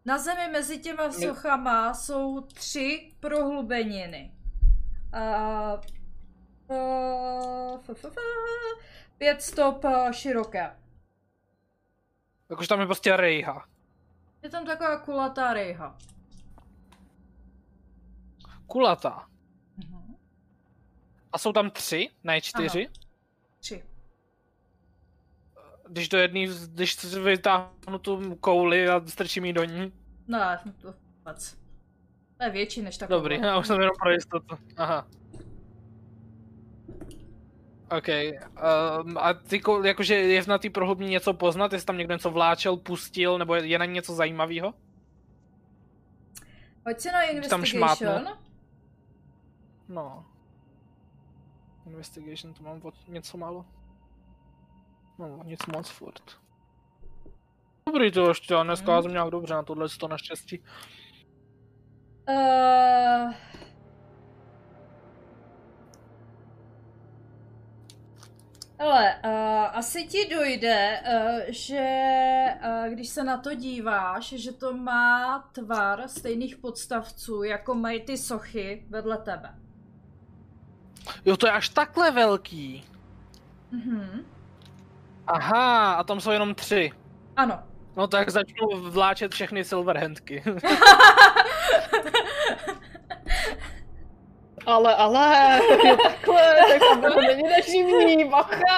Na 0.05 0.17
zemi 0.17 0.47
mezi 0.51 0.79
těma 0.79 1.11
sochama 1.11 1.93
jsou 1.93 2.41
tři 2.41 3.11
prohlubeniny. 3.19 4.31
A 5.13 5.73
uh, 6.67 7.79
f- 7.79 7.89
f- 7.89 8.05
f- 8.05 8.15
pět 9.17 9.41
stop 9.41 9.83
uh, 9.83 10.11
široké. 10.11 10.71
Jakože 12.49 12.67
tam 12.67 12.79
je 12.79 12.85
prostě 12.85 13.17
rejha. 13.17 13.65
Je 14.43 14.49
tam 14.49 14.65
taková 14.65 14.99
kulatá 14.99 15.53
rejha. 15.53 15.97
Kulatá. 18.67 19.27
Mhm. 19.77 20.15
A 21.31 21.37
jsou 21.37 21.53
tam 21.53 21.69
tři, 21.69 22.09
ne 22.23 22.41
čtyři. 22.41 22.89
Tři. 23.59 23.83
Když 25.89 26.09
do 26.09 26.17
jedný, 26.17 26.47
když 26.67 27.05
vytáhnu 27.05 27.99
tu 28.01 28.35
kouli 28.35 28.89
a 28.89 29.01
strčím 29.07 29.45
ji 29.45 29.53
do 29.53 29.63
ní. 29.63 29.93
Ne, 30.27 30.59
to 30.81 30.93
vůbec. 31.17 31.57
To 32.37 32.43
je 32.43 32.49
větší 32.49 32.81
než 32.81 32.97
taková. 32.97 33.19
Dobrý, 33.19 33.39
já 33.39 33.57
už 33.57 33.67
jsem 33.67 33.79
jenom 33.79 33.95
pro 33.99 34.11
jistotu. 34.11 34.57
Aha. 34.77 35.07
OK. 37.91 38.07
Um, 38.07 39.17
a 39.17 39.33
ty, 39.33 39.61
jakože 39.83 40.15
je 40.15 40.43
na 40.47 40.57
té 40.57 40.69
prohlubní 40.69 41.09
něco 41.09 41.33
poznat, 41.33 41.73
jestli 41.73 41.85
tam 41.85 41.97
někdo 41.97 42.13
něco 42.13 42.31
vláčel, 42.31 42.77
pustil, 42.77 43.37
nebo 43.37 43.55
je, 43.55 43.79
na 43.79 43.85
ní 43.85 43.93
něco 43.93 44.13
zajímavého? 44.15 44.73
Pojď 46.83 46.99
si 46.99 47.07
na 47.07 47.21
tam 47.21 47.35
investigation. 47.35 47.65
šmátnu. 47.65 48.35
No. 49.89 50.25
Investigation, 51.87 52.53
to 52.53 52.63
mám 52.63 52.81
od 52.83 52.95
něco 53.07 53.37
málo. 53.37 53.65
No, 55.19 55.39
nic 55.43 55.65
moc 55.65 55.89
furt. 55.89 56.23
Dobrý 57.89 58.11
to 58.11 58.27
ještě, 58.27 58.53
já 58.53 58.63
dneska 58.63 58.93
Hmm. 58.93 59.03
jsem 59.03 59.11
nějak 59.11 59.29
dobře 59.29 59.53
na 59.53 59.63
tohle 59.63 59.87
to 59.99 60.07
naštěstí. 60.07 60.63
Uh... 62.29 63.33
Ale 68.79 69.15
uh, 69.25 69.77
asi 69.77 70.07
ti 70.07 70.27
dojde, 70.35 70.99
uh, 71.01 71.39
že 71.47 71.87
uh, 72.65 72.93
když 72.93 73.09
se 73.09 73.23
na 73.23 73.37
to 73.37 73.55
díváš, 73.55 74.29
že 74.29 74.51
to 74.51 74.73
má 74.73 75.39
tvar 75.51 76.07
stejných 76.07 76.57
podstavců, 76.57 77.43
jako 77.43 77.75
mají 77.75 78.01
ty 78.01 78.17
sochy 78.17 78.85
vedle 78.89 79.17
tebe. 79.17 79.55
Jo, 81.25 81.37
to 81.37 81.47
je 81.47 81.51
až 81.51 81.69
takhle 81.69 82.11
velký. 82.11 82.83
Mhm. 83.71 84.25
Aha, 85.27 85.93
a 85.93 86.03
tam 86.03 86.21
jsou 86.21 86.31
jenom 86.31 86.55
tři. 86.55 86.91
Ano. 87.35 87.59
No 87.95 88.07
tak 88.07 88.29
začnu 88.29 88.67
vláčet 88.81 89.33
všechny 89.33 89.63
Silverhandky. 89.63 90.43
Ale, 94.65 94.95
ale, 94.95 95.59
je 95.85 95.97
takhle, 95.97 96.55
tak 97.01 97.13
to 97.13 97.21
není 97.21 97.43
naživný, 97.43 98.29
bacha. 98.29 98.77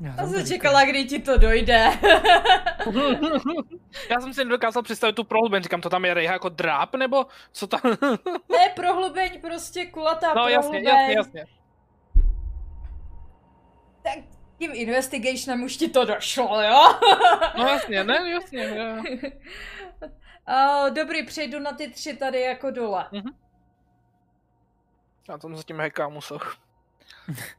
Já 0.00 0.26
jsem 0.26 0.46
čekala, 0.46 0.84
kdy 0.84 1.04
ti 1.04 1.18
to 1.18 1.38
dojde. 1.38 1.90
Já 4.10 4.20
jsem 4.20 4.34
si 4.34 4.44
nedokázal 4.44 4.82
představit 4.82 5.12
tu 5.12 5.24
prohlubeň, 5.24 5.62
říkám, 5.62 5.80
to 5.80 5.90
tam 5.90 6.04
je 6.04 6.14
rejha 6.14 6.32
jako 6.32 6.48
dráp, 6.48 6.94
nebo 6.94 7.26
co 7.52 7.66
tam? 7.66 7.80
ne, 8.52 8.68
prohlubeň, 8.74 9.40
prostě 9.40 9.86
kulatá 9.86 10.34
no 10.34 10.48
jasně, 10.48 10.80
prohlubeň. 10.80 10.84
jasně, 10.84 11.14
jasně. 11.14 11.46
Tak 14.02 14.18
tím 14.58 14.70
investigationem 14.74 15.62
už 15.62 15.76
ti 15.76 15.88
to 15.88 16.04
došlo, 16.04 16.62
jo? 16.62 16.98
No 17.58 17.66
jasně, 17.66 18.04
ne, 18.04 18.30
jasně, 18.30 18.64
jo. 18.64 19.02
Uh, 20.48 20.90
dobrý, 20.94 21.26
přejdu 21.26 21.58
na 21.58 21.72
ty 21.72 21.90
tři 21.90 22.16
tady 22.16 22.40
jako 22.40 22.70
dole. 22.70 23.10
Já 25.28 25.38
tam 25.38 25.56
zatím 25.56 25.80
hekám 25.80 26.16
usoch. 26.16 26.56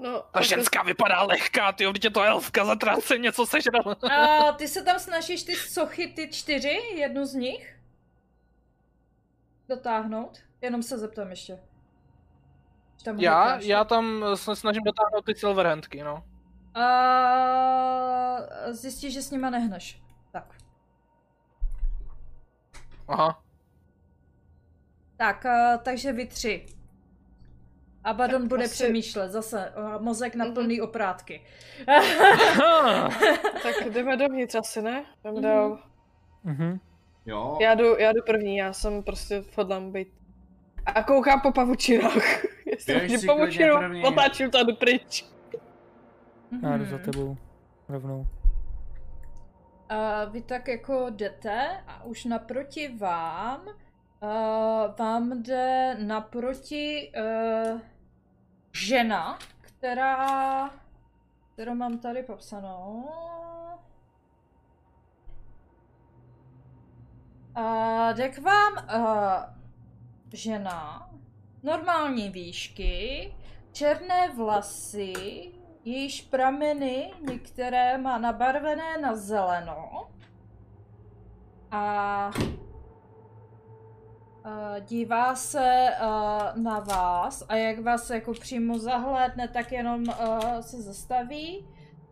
No, 0.00 0.22
Ta 0.32 0.42
ženská 0.42 0.82
vypadá 0.82 1.22
lehká, 1.22 1.72
ty 1.72 1.86
vždyť 1.86 2.04
je 2.04 2.10
to 2.10 2.22
elfka, 2.22 2.64
zatráce 2.64 3.18
něco 3.18 3.46
sežral. 3.46 3.96
A 4.12 4.52
ty 4.52 4.68
se 4.68 4.82
tam 4.82 4.98
snažíš 4.98 5.42
ty 5.42 5.54
sochy, 5.56 6.06
ty 6.08 6.28
čtyři, 6.32 6.78
jednu 6.94 7.26
z 7.26 7.34
nich, 7.34 7.78
dotáhnout? 9.68 10.38
Jenom 10.60 10.82
se 10.82 10.98
zeptám 10.98 11.30
ještě. 11.30 11.58
Tam 13.04 13.18
Já, 13.18 13.58
já 13.60 13.84
tam 13.84 14.24
se 14.34 14.56
snažím 14.56 14.82
dotáhnout 14.82 15.24
ty 15.24 15.34
silverhandky, 15.34 16.02
no. 16.02 16.24
A 16.74 16.86
zjistíš, 18.70 19.14
že 19.14 19.22
s 19.22 19.30
nima 19.30 19.50
nehneš. 19.50 20.02
Tak. 20.32 20.57
Aha. 23.08 23.42
Tak, 25.16 25.46
a, 25.46 25.78
takže 25.78 26.12
vy 26.12 26.26
tři. 26.26 26.66
Abaddon 28.04 28.40
Tak 28.42 28.48
bude 28.48 28.64
asi- 28.64 28.74
přemýšlet, 28.74 29.30
zase 29.30 29.70
a, 29.70 29.98
mozek 29.98 30.34
na 30.34 30.44
Mhm. 30.44 30.54
plný 30.54 30.80
oprátky. 30.80 31.42
Tak 33.62 33.92
jdeme 33.92 34.16
dovnitř 34.16 34.54
asi, 34.54 34.82
ne? 34.82 35.04
Jdeme 35.24 35.34
Mhm. 35.34 35.42
dál. 35.42 35.78
Mhm. 36.44 36.80
Jo. 37.26 37.58
Já 37.60 37.74
jdu, 37.74 37.96
já 37.98 38.12
jdu 38.12 38.20
první, 38.26 38.56
já 38.56 38.72
jsem 38.72 39.02
prostě 39.02 39.44
hodlám 39.56 39.92
být. 39.92 40.08
A 40.86 41.02
koukám 41.02 41.40
po 41.40 41.52
pavučinách. 41.52 42.44
Jestli 42.66 42.94
klidně 43.00 43.18
pavučinu, 43.26 43.74
otáčím 44.08 44.50
to 44.50 44.58
a 44.58 44.62
jdu 44.62 44.76
pryč. 44.76 45.24
Já 46.62 46.76
jdu 46.76 46.84
za 46.84 46.96
Mhm. 46.96 47.04
tebou 47.04 47.36
rovnou. 47.88 48.26
A 49.88 50.24
vy 50.24 50.42
tak 50.42 50.68
jako 50.68 51.06
jdete 51.10 51.84
a 51.86 52.04
už 52.04 52.24
naproti 52.24 52.96
vám 52.96 53.60
uh, 53.66 54.96
vám 54.98 55.42
jde 55.42 55.96
naproti 56.00 57.12
uh, 57.16 57.80
žena, 58.72 59.38
která, 59.60 60.70
kterou 61.52 61.74
mám 61.74 61.98
tady 61.98 62.22
popsanou. 62.22 63.08
A 67.54 68.12
jde 68.12 68.28
k 68.28 68.38
vám 68.38 68.72
uh, 68.72 69.54
žena, 70.32 71.10
normální 71.62 72.30
výšky, 72.30 73.34
černé 73.72 74.30
vlasy, 74.36 75.52
jejíž 75.88 76.22
prameny 76.22 77.12
některé 77.30 77.98
má 77.98 78.18
nabarvené 78.18 78.98
na 78.98 79.16
zeleno. 79.16 80.08
A, 81.70 82.30
dívá 84.80 85.34
se 85.34 85.88
na 86.54 86.80
vás 86.80 87.44
a 87.48 87.56
jak 87.56 87.80
vás 87.80 88.10
jako 88.10 88.32
přímo 88.32 88.78
zahlédne, 88.78 89.48
tak 89.48 89.72
jenom 89.72 90.04
se 90.60 90.82
zastaví. 90.82 91.66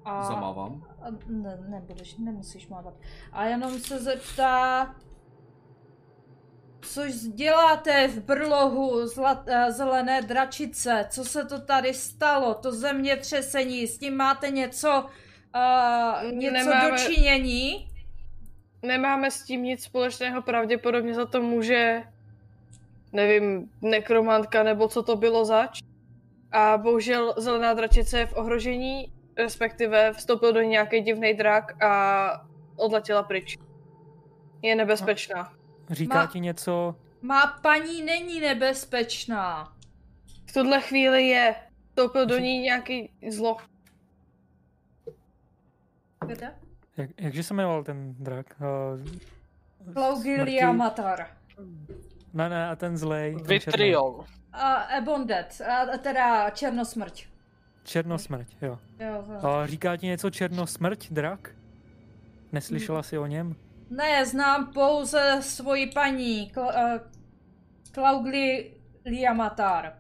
A, 0.04 0.24
Zamávám. 0.24 0.82
ne, 1.26 1.58
nebudeš, 1.68 2.16
nemusíš 2.16 2.68
mávat. 2.68 2.94
A 3.32 3.44
jenom 3.44 3.78
se 3.78 3.98
zeptá, 3.98 4.94
což 6.86 7.12
děláte 7.14 8.08
v 8.08 8.18
brlohu 8.20 9.06
zlat, 9.06 9.42
eh, 9.48 9.72
zelené 9.72 10.22
dračice? 10.22 11.06
Co 11.10 11.24
se 11.24 11.44
to 11.44 11.60
tady 11.60 11.94
stalo? 11.94 12.54
To 12.54 12.72
zemětřesení, 12.72 13.86
s 13.86 13.98
tím 13.98 14.16
máte 14.16 14.50
něco, 14.50 15.06
uh, 15.56 16.32
něco 16.32 16.52
Nemáme- 16.52 16.90
dočinění? 16.90 17.88
Nemáme 18.82 19.30
s 19.30 19.42
tím 19.42 19.62
nic 19.62 19.84
společného, 19.84 20.42
pravděpodobně 20.42 21.14
za 21.14 21.26
to 21.26 21.42
může, 21.42 22.02
nevím, 23.12 23.70
nekromantka 23.82 24.62
nebo 24.62 24.88
co 24.88 25.02
to 25.02 25.16
bylo 25.16 25.44
zač. 25.44 25.80
A 26.52 26.78
bohužel 26.78 27.34
zelená 27.38 27.74
dračice 27.74 28.18
je 28.18 28.26
v 28.26 28.36
ohrožení, 28.36 29.12
respektive 29.36 30.12
vstoupil 30.12 30.52
do 30.52 30.60
nějaký 30.60 31.00
divný 31.00 31.34
drak 31.34 31.82
a 31.82 32.30
odletěla 32.76 33.22
pryč. 33.22 33.56
Je 34.62 34.74
nebezpečná. 34.74 35.52
Říká 35.90 36.24
Ma- 36.26 36.26
ti 36.32 36.40
něco? 36.40 36.94
Má 37.22 37.46
paní 37.46 38.02
není 38.02 38.40
nebezpečná. 38.40 39.72
V 40.46 40.52
tuhle 40.52 40.80
chvíli 40.80 41.28
je. 41.28 41.54
Vstoupil 41.88 42.26
do 42.26 42.38
ní 42.38 42.58
nějaký 42.58 43.10
zlo. 43.30 43.56
Kde? 46.26 46.54
Jak, 46.96 47.10
jakže 47.20 47.42
se 47.42 47.54
jmenoval 47.54 47.84
ten 47.84 48.14
drak? 48.18 48.46
Uh, 49.86 49.92
Klaugilia 49.94 50.72
Matar. 50.72 51.26
Ne, 52.34 52.48
ne, 52.48 52.68
a 52.68 52.76
ten 52.76 52.96
zlej. 52.96 53.36
Vitriol. 53.42 54.24
A 54.52 54.96
Ebondet, 54.96 55.60
a 55.60 55.98
teda 55.98 56.50
Černosmrť. 56.50 57.26
Černosmrť, 57.84 58.56
jo. 58.62 58.78
Jo, 59.00 59.24
jo. 59.32 59.46
A 59.48 59.66
říká 59.66 59.96
ti 59.96 60.06
něco 60.06 60.30
Černosmrť, 60.30 61.08
drak? 61.10 61.50
Neslyšela 62.52 63.02
jsi 63.02 63.18
o 63.18 63.26
něm? 63.26 63.56
Ne, 63.90 64.26
znám 64.26 64.72
pouze 64.72 65.38
svoji 65.40 65.86
paní, 65.86 66.52
uh, 66.56 66.64
Klauglia 67.92 69.34
Matar. 69.34 69.92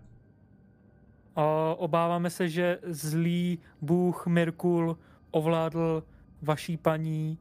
A 1.36 1.74
obáváme 1.78 2.30
se, 2.30 2.48
že 2.48 2.78
zlý 2.82 3.58
bůh 3.80 4.26
Mirkul 4.26 4.98
ovládl 5.30 6.04
vaší 6.42 6.76
paní 6.76 7.38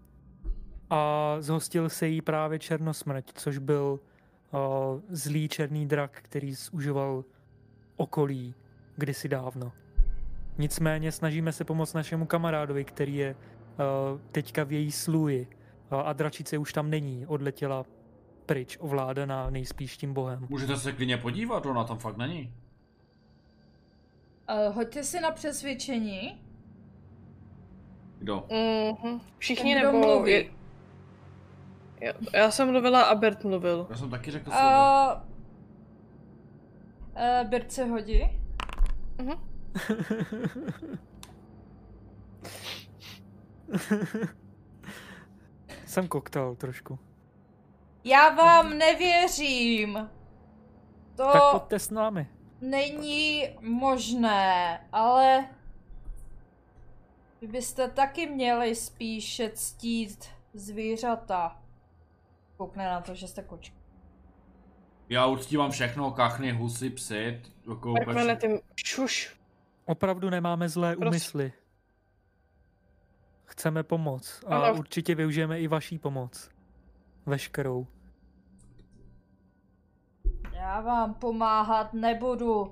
a 0.90 1.36
zhostil 1.40 1.90
se 1.90 2.08
jí 2.08 2.22
právě 2.22 2.60
Černosmrť, 2.60 3.32
což 3.34 3.58
byl 3.58 4.00
uh, 4.52 4.60
zlý 5.10 5.50
černý 5.50 5.88
drak, 5.88 6.20
který 6.22 6.54
zužoval 6.54 7.24
okolí 7.98 8.56
kdysi 8.96 9.30
dávno. 9.30 9.72
Nicméně 10.58 11.12
snažíme 11.12 11.52
se 11.52 11.64
pomoct 11.64 11.94
našemu 11.94 12.26
kamarádovi, 12.26 12.86
který 12.86 13.16
je 13.16 13.36
uh, 13.36 14.20
teďka 14.32 14.64
v 14.64 14.72
její 14.72 14.92
sluji 14.92 15.48
a 16.02 16.14
dračice 16.14 16.58
už 16.58 16.74
tam 16.74 16.90
není, 16.90 17.26
odletěla 17.28 17.86
pryč, 18.46 18.78
ovládaná 18.82 19.50
nejspíš 19.50 19.98
tím 19.98 20.14
bohem. 20.14 20.48
Můžete 20.50 20.78
se 20.78 20.92
klidně 20.94 21.18
podívat, 21.18 21.66
ona 21.66 21.84
tam 21.84 21.98
fakt 21.98 22.18
není. 22.18 22.54
Uh, 24.68 24.76
hoďte 24.76 25.04
si 25.04 25.20
na 25.20 25.32
přesvědčení. 25.32 26.42
Kdo? 28.20 28.46
Mhm. 29.02 29.22
Všichni 29.38 29.74
Ten, 29.74 29.82
kdo 29.84 29.92
nebo... 29.92 30.08
mluví. 30.08 30.32
Je... 30.32 30.46
Jo, 32.02 32.14
já 32.34 32.52
jsem 32.52 32.72
mluvila 32.72 33.04
a 33.04 33.16
Bert 33.16 33.44
mluvil. 33.44 33.88
Já 33.90 33.96
jsem 33.98 34.10
taky 34.10 34.32
řekl 34.32 34.50
Uh, 34.50 34.56
slovo. 34.56 35.22
uh, 37.42 37.48
Birce 37.50 37.86
hodí. 37.86 38.22
Jsem 45.96 46.08
koktal 46.08 46.56
trošku. 46.56 47.00
Já 48.04 48.30
vám 48.30 48.78
nevěřím. 48.78 50.10
To 51.16 51.24
Tak 51.34 51.42
pojďte 51.52 51.80
s 51.80 51.90
námi. 51.90 52.28
není 52.62 53.44
možné, 53.62 54.80
ale 54.92 55.46
vy 57.42 57.48
byste 57.48 57.88
taky 57.90 58.28
měli 58.28 58.76
spíše 58.76 59.50
ctít 59.50 60.26
zvířata. 60.54 61.62
Koukne 62.58 62.86
na 62.86 63.02
to, 63.02 63.16
že 63.16 63.28
jste 63.28 63.42
kočka. 63.44 63.76
Já 65.10 65.26
uctívám 65.26 65.72
všechno, 65.72 66.12
kachny, 66.12 66.52
husy, 66.52 66.90
psy, 66.90 67.42
jako 67.70 67.92
úplně 67.92 68.36
ty 68.36 68.62
šuš. 68.86 69.38
Opravdu 69.86 70.30
nemáme 70.30 70.70
zlé 70.70 70.96
Prosím. 70.96 71.08
úmysly. 71.08 71.54
Chceme 73.46 73.84
pomoc 73.84 74.44
a 74.48 74.58
Ano. 74.58 74.80
určitě 74.80 75.16
využijeme 75.16 75.60
i 75.60 75.68
vaší 75.68 76.00
pomoc. 76.00 76.50
Veškerou. 77.26 77.88
Já 80.52 80.82
vám 80.82 81.14
pomáhat 81.14 81.94
nebudu. 81.94 82.62
Uh, 82.62 82.72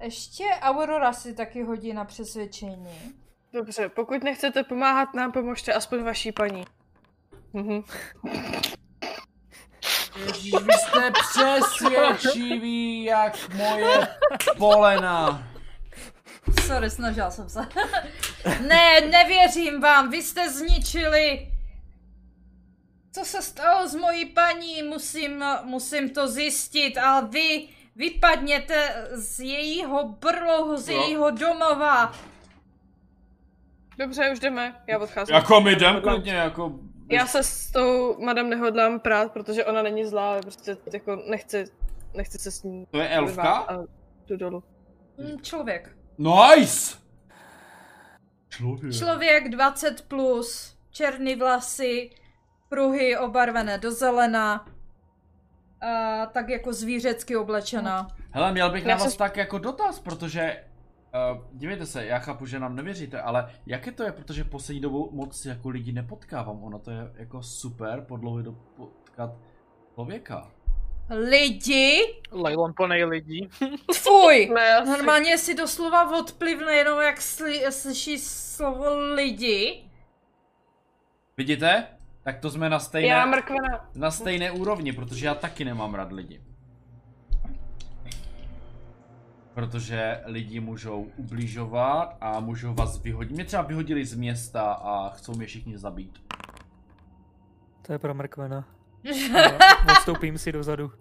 ještě 0.00 0.44
Aurora 0.60 1.12
si 1.12 1.34
taky 1.34 1.62
hodí 1.62 1.92
na 1.92 2.04
přesvědčení. 2.04 3.14
Dobře, 3.52 3.88
pokud 3.88 4.22
nechcete 4.24 4.64
pomáhat 4.64 5.14
nám, 5.14 5.32
pomožte 5.32 5.72
aspoň 5.72 6.02
vaší 6.02 6.32
paní. 6.32 6.64
Mhm. 7.52 7.82
Ježíš, 10.26 10.52
vy 10.52 10.72
jste 10.72 11.10
přesvědčiví 11.10 13.04
jak 13.04 13.54
moje 13.54 14.08
polena. 14.58 15.42
Sorry, 16.66 16.90
snažila 16.90 17.30
jsem 17.30 17.48
se. 17.48 17.60
ne, 18.68 19.00
nevěřím 19.00 19.80
vám, 19.80 20.10
vy 20.10 20.22
jste 20.22 20.50
zničili. 20.50 21.46
Co 23.12 23.24
se 23.24 23.42
stalo 23.42 23.88
s 23.88 23.94
mojí 23.94 24.26
paní? 24.26 24.82
Musím, 24.82 25.44
musím 25.64 26.10
to 26.10 26.28
zjistit. 26.28 26.98
A 26.98 27.20
vy, 27.20 27.68
vypadněte 27.96 29.06
z 29.12 29.40
jejího 29.40 30.08
brlohu, 30.08 30.76
z 30.76 30.88
Jo. 30.88 31.00
jejího 31.02 31.30
domova. 31.30 32.12
Dobře, 33.98 34.30
už 34.32 34.38
jdeme, 34.38 34.82
já 34.86 34.98
odcházím. 34.98 35.34
Jako 35.34 35.60
my 35.60 35.72
jdem 35.72 36.00
klidně, 36.02 36.32
jako... 36.32 36.72
Já 37.10 37.26
se 37.26 37.42
s 37.42 37.70
tou 37.70 38.16
madam 38.24 38.50
nehodlám 38.50 39.00
prát, 39.00 39.32
protože 39.32 39.64
ona 39.64 39.82
není 39.82 40.04
zlá, 40.04 40.30
ale 40.30 40.40
prostě 40.40 40.76
jako 40.92 41.16
nechci, 41.30 41.64
nechci 42.14 42.38
se 42.38 42.50
s 42.50 42.62
ní 42.62 42.86
To 42.90 42.98
je 42.98 43.08
elfka? 43.08 43.52
a 43.52 43.78
jdu 44.26 44.36
dolů. 44.36 44.62
Hm, 45.18 45.40
Člověk. 45.42 45.96
Nice! 46.20 46.98
Člověk. 48.48 48.94
Člověk 48.94 49.48
20 49.48 50.00
plus, 50.08 50.76
černý 50.90 51.36
vlasy, 51.36 52.10
pruhy 52.68 53.16
obarvené 53.16 53.78
do 53.78 53.92
zelena, 53.92 54.66
a 55.80 56.26
tak 56.26 56.48
jako 56.48 56.72
zvířecky 56.72 57.36
oblečená. 57.36 58.08
Hele, 58.30 58.52
měl 58.52 58.70
bych 58.70 58.84
Já 58.84 58.96
na 58.96 59.04
vás 59.04 59.12
se- 59.12 59.18
tak 59.18 59.36
jako 59.36 59.58
dotaz, 59.58 59.98
protože... 59.98 60.64
Uh, 61.32 61.42
dívejte 61.52 61.86
se, 61.86 62.06
já 62.06 62.18
chápu, 62.18 62.46
že 62.46 62.58
nám 62.60 62.76
nevěříte, 62.76 63.20
ale 63.20 63.54
jaké 63.66 63.92
to 63.92 64.02
je, 64.02 64.12
protože 64.12 64.44
poslední 64.44 64.80
dobou 64.80 65.10
moc 65.12 65.46
jako 65.46 65.68
lidi 65.68 65.92
nepotkávám, 65.92 66.64
ono 66.64 66.78
to 66.78 66.90
je 66.90 67.12
jako 67.14 67.42
super 67.42 68.00
po 68.00 68.16
dlouhé 68.16 68.42
době 68.42 68.60
potkat 68.76 69.30
člověka. 69.94 70.50
Lidi? 71.10 72.00
Lejlon 72.30 72.72
plnej 72.74 73.04
lidí. 73.04 73.48
Fuj! 73.94 74.50
Normálně 74.86 75.38
si 75.38 75.54
doslova 75.54 76.18
odplivne 76.18 76.74
jenom 76.74 77.00
jak 77.00 77.20
sly, 77.20 77.64
slyší 77.70 78.18
slovo 78.18 78.98
lidi. 79.14 79.84
Vidíte? 81.36 81.86
Tak 82.22 82.38
to 82.38 82.50
jsme 82.50 82.68
na 82.70 82.78
stejné, 82.78 83.08
Já 83.08 83.26
mrkvena. 83.26 83.88
na 83.94 84.10
stejné 84.10 84.50
úrovni, 84.50 84.92
protože 84.92 85.26
já 85.26 85.34
taky 85.34 85.64
nemám 85.64 85.94
rád 85.94 86.12
lidi. 86.12 86.40
Protože 89.54 90.20
lidi 90.24 90.60
můžou 90.60 91.10
ubližovat 91.16 92.16
a 92.20 92.40
můžou 92.40 92.74
vás 92.74 93.02
vyhodit. 93.02 93.32
Mě 93.32 93.44
třeba 93.44 93.62
vyhodili 93.62 94.04
z 94.04 94.14
města 94.14 94.72
a 94.72 95.08
chcou 95.08 95.34
mě 95.34 95.46
všichni 95.46 95.78
zabít. 95.78 96.22
To 97.82 97.92
je 97.92 97.98
pro 97.98 98.14
mrkvena. 98.14 98.64
Odstoupím 99.90 100.38
si 100.38 100.52
dozadu. 100.52 100.92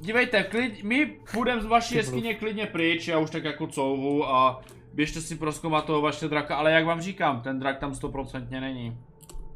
Dívejte, 0.00 0.42
klid, 0.42 0.82
my 0.82 1.06
půjdeme 1.32 1.62
z 1.62 1.66
vaší 1.66 1.94
jeskyně 1.94 2.34
klidně 2.34 2.66
pryč, 2.66 3.08
já 3.08 3.18
už 3.18 3.30
tak 3.30 3.44
jako 3.44 3.66
couvu 3.66 4.28
a 4.28 4.62
běžte 4.92 5.20
si 5.20 5.36
proskoumat 5.36 5.84
toho 5.84 6.00
vaše 6.00 6.28
draka, 6.28 6.56
ale 6.56 6.72
jak 6.72 6.84
vám 6.86 7.00
říkám, 7.00 7.40
ten 7.42 7.58
drak 7.58 7.78
tam 7.78 7.94
stoprocentně 7.94 8.60
není. 8.60 8.98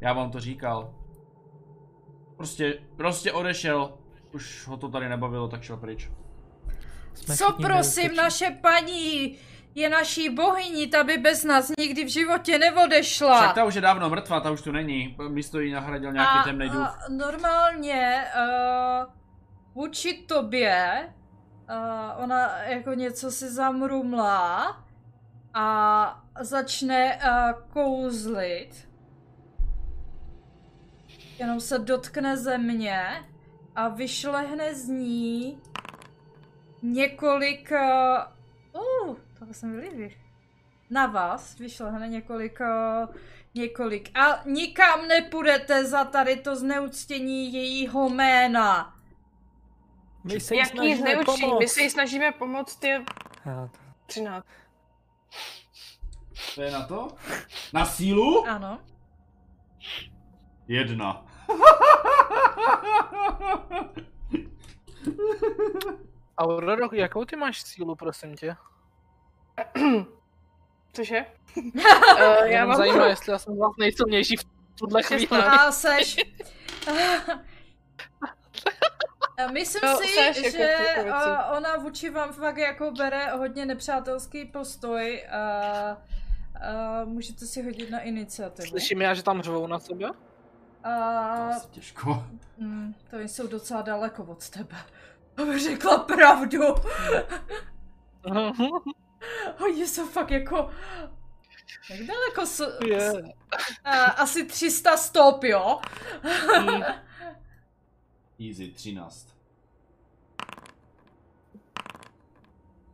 Já 0.01 0.13
vám 0.13 0.31
to 0.31 0.39
říkal. 0.39 0.93
Prostě, 2.37 2.79
prostě 2.95 3.31
odešel. 3.31 3.93
Už 4.31 4.67
ho 4.67 4.77
to 4.77 4.89
tady 4.89 5.09
nebavilo, 5.09 5.47
tak 5.47 5.63
šel 5.63 5.77
pryč. 5.77 6.09
Jsme 7.13 7.37
Co 7.37 7.53
prosím, 7.53 8.15
naše 8.15 8.57
paní 8.61 9.37
je 9.75 9.89
naší 9.89 10.29
bohyní, 10.29 10.87
ta 10.87 11.03
by 11.03 11.17
bez 11.17 11.43
nás 11.43 11.71
nikdy 11.79 12.05
v 12.05 12.07
životě 12.07 12.57
Však 12.57 12.75
neodešla. 12.75 13.53
ta 13.53 13.65
už 13.65 13.75
je 13.75 13.81
dávno 13.81 14.09
mrtvá, 14.09 14.39
ta 14.39 14.51
už 14.51 14.61
tu 14.61 14.71
není. 14.71 15.17
Místo 15.27 15.59
jí 15.59 15.71
nahradil 15.71 16.11
nějaký 16.11 16.37
temný 16.43 16.69
duch. 16.69 16.81
a 16.81 16.97
normálně 17.09 18.23
uh, 18.35 19.13
vůči 19.73 20.13
tobě 20.13 21.09
uh, 21.69 22.23
ona 22.23 22.57
jako 22.57 22.93
něco 22.93 23.31
si 23.31 23.49
zamrumlá 23.49 24.77
a 25.53 26.23
začne 26.39 27.19
uh, 27.23 27.61
kouzlit. 27.73 28.89
Jenom 31.39 31.59
se 31.59 31.79
dotkne 31.79 32.37
země 32.37 33.23
a 33.75 33.87
vyšlehne 33.87 34.75
z 34.75 34.87
ní 34.87 35.61
několik... 36.81 37.71
Uh, 37.71 39.09
uh, 39.09 39.15
to 39.45 39.53
se 39.53 39.65
mi 39.65 39.77
líbí. 39.77 40.17
Na 40.89 41.05
vás 41.05 41.57
vyšlehne 41.57 42.07
několik, 42.07 42.59
uh, 42.59 43.15
několik. 43.55 44.17
A 44.19 44.43
nikam 44.45 45.07
nepůjdete 45.07 45.85
za 45.85 46.05
tady 46.05 46.35
to 46.37 46.55
zneuctění 46.55 47.53
jejího 47.53 48.09
jména. 48.09 48.95
My 50.23 50.39
se 50.39 50.53
jí 50.55 50.59
Jak 50.59 50.67
jí 50.67 50.71
snažíme 50.73 51.11
zneučí? 51.11 51.41
pomoct. 51.41 51.59
My 51.59 51.67
se 51.67 51.81
jí 51.81 51.89
snažíme 51.89 52.31
pomoct, 52.31 52.83
je 52.83 53.03
Já, 53.45 53.69
13. 54.05 54.45
To 56.55 56.61
je 56.61 56.71
na 56.71 56.85
to? 56.87 57.07
Na 57.73 57.85
sílu? 57.85 58.45
Ano. 58.47 58.79
Jedna. 60.67 61.25
Aurora, 66.37 66.87
jakou 66.93 67.25
ty 67.25 67.35
máš 67.35 67.61
sílu, 67.61 67.95
prosím 67.95 68.35
tě? 68.35 68.55
Cože? 70.93 71.25
uh, 71.57 71.63
já 72.43 72.65
mám... 72.65 72.77
zajímá, 72.77 73.05
jestli 73.05 73.31
já 73.31 73.37
jsem 73.39 73.57
vás 73.57 73.71
nejsilnější 73.79 74.35
v 74.37 74.43
tuhle 74.75 75.03
chvíli. 75.03 75.21
16. 75.27 75.59
A 75.59 75.71
seš... 75.71 76.17
A 79.45 79.51
Myslím 79.51 79.81
No, 79.91 79.97
si, 79.97 80.19
jako 80.19 80.49
že 80.57 80.75
uh, 81.07 81.57
ona 81.57 81.75
vůči 81.77 82.09
vám 82.09 82.33
fakt 82.33 82.57
jako 82.57 82.91
bere 82.91 83.31
hodně 83.31 83.65
nepřátelský 83.65 84.45
postoj 84.45 85.23
a 85.31 85.97
uh, 87.03 87.09
můžete 87.09 87.45
si 87.45 87.63
hodit 87.63 87.89
na 87.91 87.99
iniciativu. 87.99 88.67
Slyším 88.67 89.01
já, 89.01 89.13
že 89.13 89.23
tam 89.23 89.41
řvou 89.41 89.67
na 89.67 89.79
sebe? 89.79 90.07
To 90.07 90.89
A 90.89 91.49
asi 91.49 91.67
těžko. 91.67 92.23
mm, 92.57 92.93
to 93.09 93.19
jsou 93.19 93.47
docela 93.47 93.81
daleko 93.81 94.23
od 94.23 94.49
tebe. 94.49 94.75
Aby 95.37 95.59
řekla 95.59 95.97
pravdu. 95.97 96.59
Oni 99.65 99.87
jsou 99.87 100.07
fakt 100.07 100.31
jako... 100.31 100.69
Jak 101.89 102.07
daleko 102.07 102.45
jsou? 102.45 102.65
Je. 102.87 103.11
Uh, 103.13 103.21
asi 104.21 104.45
300 104.45 104.97
stop, 104.97 105.43
jo? 105.43 105.79
Easy, 108.47 108.67
13. 108.71 109.27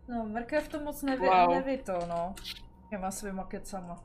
No, 0.08 0.24
mrkev 0.26 0.68
to 0.68 0.80
moc 0.80 1.02
neví, 1.02 1.28
Wow. 1.28 1.50
neví 1.54 1.78
to, 1.78 2.00
no. 2.08 2.36
Těma 2.90 3.12
svýma 3.12 3.44
kecama. 3.44 4.04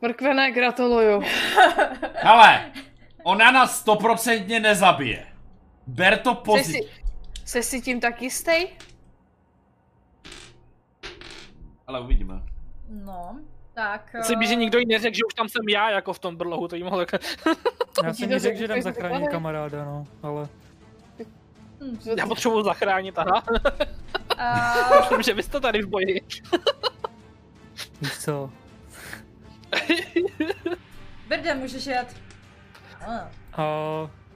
Mrkvené, 0.00 0.50
gratuluju. 0.50 1.20
Hele, 2.14 2.72
ona 3.24 3.50
nás 3.50 3.80
stoprocentně 3.80 4.60
nezabije. 4.60 5.26
Ber 5.86 6.18
to 6.18 6.30
Jsi 6.34 6.40
pozitivně. 6.44 6.82
si, 6.82 6.92
jsi 7.44 7.62
si 7.62 7.80
tím 7.80 8.00
tak 8.00 8.22
jistý? 8.22 8.52
Ale 11.86 12.00
uvidíme. 12.00 12.42
No, 12.88 13.36
tak... 13.74 14.14
Si 14.22 14.36
by, 14.36 14.46
že 14.46 14.52
eh, 14.52 14.56
nikdo 14.56 14.78
jí 14.78 14.86
neřekl, 14.86 15.14
že 15.16 15.24
už 15.26 15.34
tam 15.34 15.48
jsem 15.48 15.68
já, 15.68 15.90
jako 15.90 16.12
v 16.12 16.18
tom 16.18 16.36
brlohu, 16.36 16.68
to 16.68 16.76
jí 16.76 16.82
mohl 16.82 17.00
jako... 17.00 17.18
já 18.04 18.14
jsem 18.14 18.32
jí 18.32 18.38
řekl, 18.38 18.58
že 18.58 18.64
jdem 18.64 18.76
že 18.76 18.82
zachránit 18.82 19.28
kamaráda, 19.30 19.84
no, 19.84 20.06
ale 20.22 20.48
hm, 21.80 21.98
Já 22.18 22.26
potřebuji 22.26 22.62
zachránit, 22.62 23.18
aha. 23.18 23.42
a, 24.38 24.74
Myslím, 25.00 25.22
že 25.22 25.34
vy 25.34 25.42
jste 25.42 25.60
tady 25.60 25.82
v 25.82 25.86
boji. 25.88 26.20
víš 28.00 28.18
co, 28.18 28.50
Brde, 31.28 31.54
můžeš 31.54 31.86
jet. 31.86 32.16
A. 33.06 33.12
a 33.62 33.64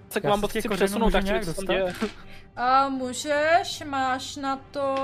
Tak 0.09 0.25
Já 0.25 0.31
mám 0.31 0.41
bod 0.41 0.53
si 0.53 0.63
kořenů 0.63 0.77
přesunout, 0.77 1.11
tak 1.11 1.25
nějak 1.25 1.45
co 1.45 1.55
se 1.55 1.67
tam 1.67 1.77
dostat? 1.77 2.01
děje. 2.01 2.11
A 2.57 2.89
můžeš, 2.89 3.83
máš 3.87 4.37
na 4.37 4.57
to 4.57 4.95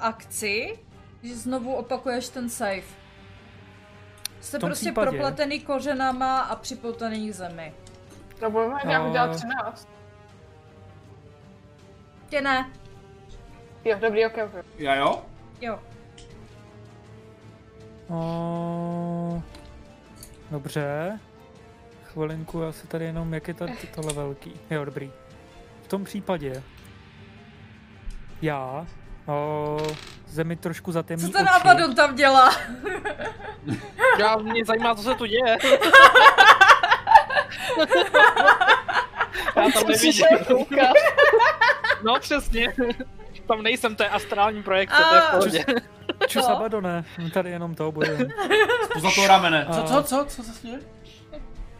akci, 0.00 0.78
když 1.20 1.34
znovu 1.36 1.74
opakuješ 1.74 2.28
ten 2.28 2.50
save. 2.50 2.82
Jste 4.40 4.58
prostě 4.58 4.90
případě- 4.90 5.10
propletený 5.10 5.60
kořenama 5.60 6.40
a 6.40 6.56
připoutaný 6.56 7.28
k 7.28 7.34
zemi. 7.34 7.74
No 8.42 8.50
budeme 8.50 8.80
nějak 8.86 9.06
udělat 9.06 9.36
13. 9.36 9.88
Tě 12.28 12.40
ne, 12.40 12.70
Jo, 13.84 13.98
dobrý, 14.00 14.26
ok, 14.26 14.32
ok. 14.44 14.64
Já 14.78 14.94
jo? 14.94 15.22
jo. 15.60 15.78
a... 18.10 19.42
dobře, 20.50 21.18
chvilinku, 22.04 22.60
já 22.60 22.72
si 22.72 22.86
tady 22.86 23.04
jenom, 23.04 23.34
jak 23.34 23.48
je 23.48 23.54
to, 23.54 23.66
tohle 23.94 24.12
velký, 24.12 24.60
jo, 24.70 24.84
dobrý. 24.84 25.10
V 25.82 25.88
tom 25.88 26.04
případě 26.04 26.62
já 28.42 28.86
o, 29.28 29.76
zemi 30.26 30.56
trošku 30.56 30.92
zatemní 30.92 31.26
Co 31.26 31.32
ten 31.32 31.42
oči. 31.48 31.54
Abaddon 31.60 31.94
tam 31.94 32.14
dělá? 32.14 32.50
Já, 34.18 34.36
mě 34.36 34.64
zajímá, 34.64 34.94
co 34.94 35.02
se 35.02 35.14
tu 35.14 35.24
děje. 35.26 35.58
Já 39.56 39.70
tam 39.74 39.86
nevidím. 39.88 40.26
No 42.02 42.14
přesně. 42.20 42.74
Tam 43.48 43.62
nejsem, 43.62 43.96
to 43.96 44.02
je 44.02 44.08
astrální 44.08 44.62
projekce, 44.62 45.02
to 45.08 45.14
je 45.14 45.20
v 45.20 45.30
pohodě. 45.30 45.64
Čus 46.26 46.44
Co? 46.44 46.50
Abadone, 46.50 47.04
my 47.18 47.30
tady 47.30 47.50
jenom 47.50 47.74
to 47.74 47.92
bojujeme. 47.92 48.34
Za 49.00 49.10
to 49.14 49.26
ramene. 49.26 49.66
Co, 49.72 49.82
co, 49.82 50.02
co, 50.02 50.24
co 50.28 50.42
se 50.42 50.52
směje? 50.52 50.80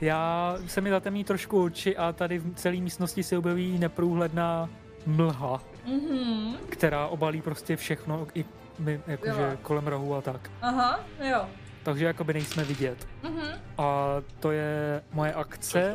Já 0.00 0.54
se 0.66 0.80
mi 0.80 0.90
zatemní 0.90 1.24
trošku 1.24 1.62
oči 1.64 1.96
a 1.96 2.12
tady 2.12 2.38
v 2.38 2.54
celé 2.54 2.76
místnosti 2.76 3.22
se 3.22 3.38
objeví 3.38 3.78
neprůhledná 3.78 4.68
mlha, 5.06 5.60
Mhm. 5.88 6.54
která 6.68 7.06
obalí 7.06 7.42
prostě 7.42 7.76
všechno, 7.76 8.26
i 8.34 8.44
my, 8.78 9.00
jakože 9.06 9.42
Jo. 9.50 9.58
kolem 9.62 9.86
rohu 9.86 10.14
a 10.14 10.20
tak. 10.20 10.50
Aha, 10.62 11.00
jo. 11.30 11.46
Takže 11.82 12.04
jakoby 12.04 12.32
nejsme 12.34 12.64
vidět. 12.64 13.08
Mhm. 13.22 13.42
A 13.78 14.06
to 14.40 14.50
je 14.50 15.02
moje 15.12 15.34
akce, 15.34 15.94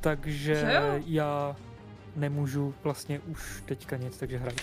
takže 0.00 0.82
já 1.06 1.56
nemůžu 2.16 2.74
vlastně 2.84 3.20
už 3.20 3.62
teďka 3.66 3.96
nic, 3.96 4.18
takže 4.18 4.38
hrajte. 4.38 4.62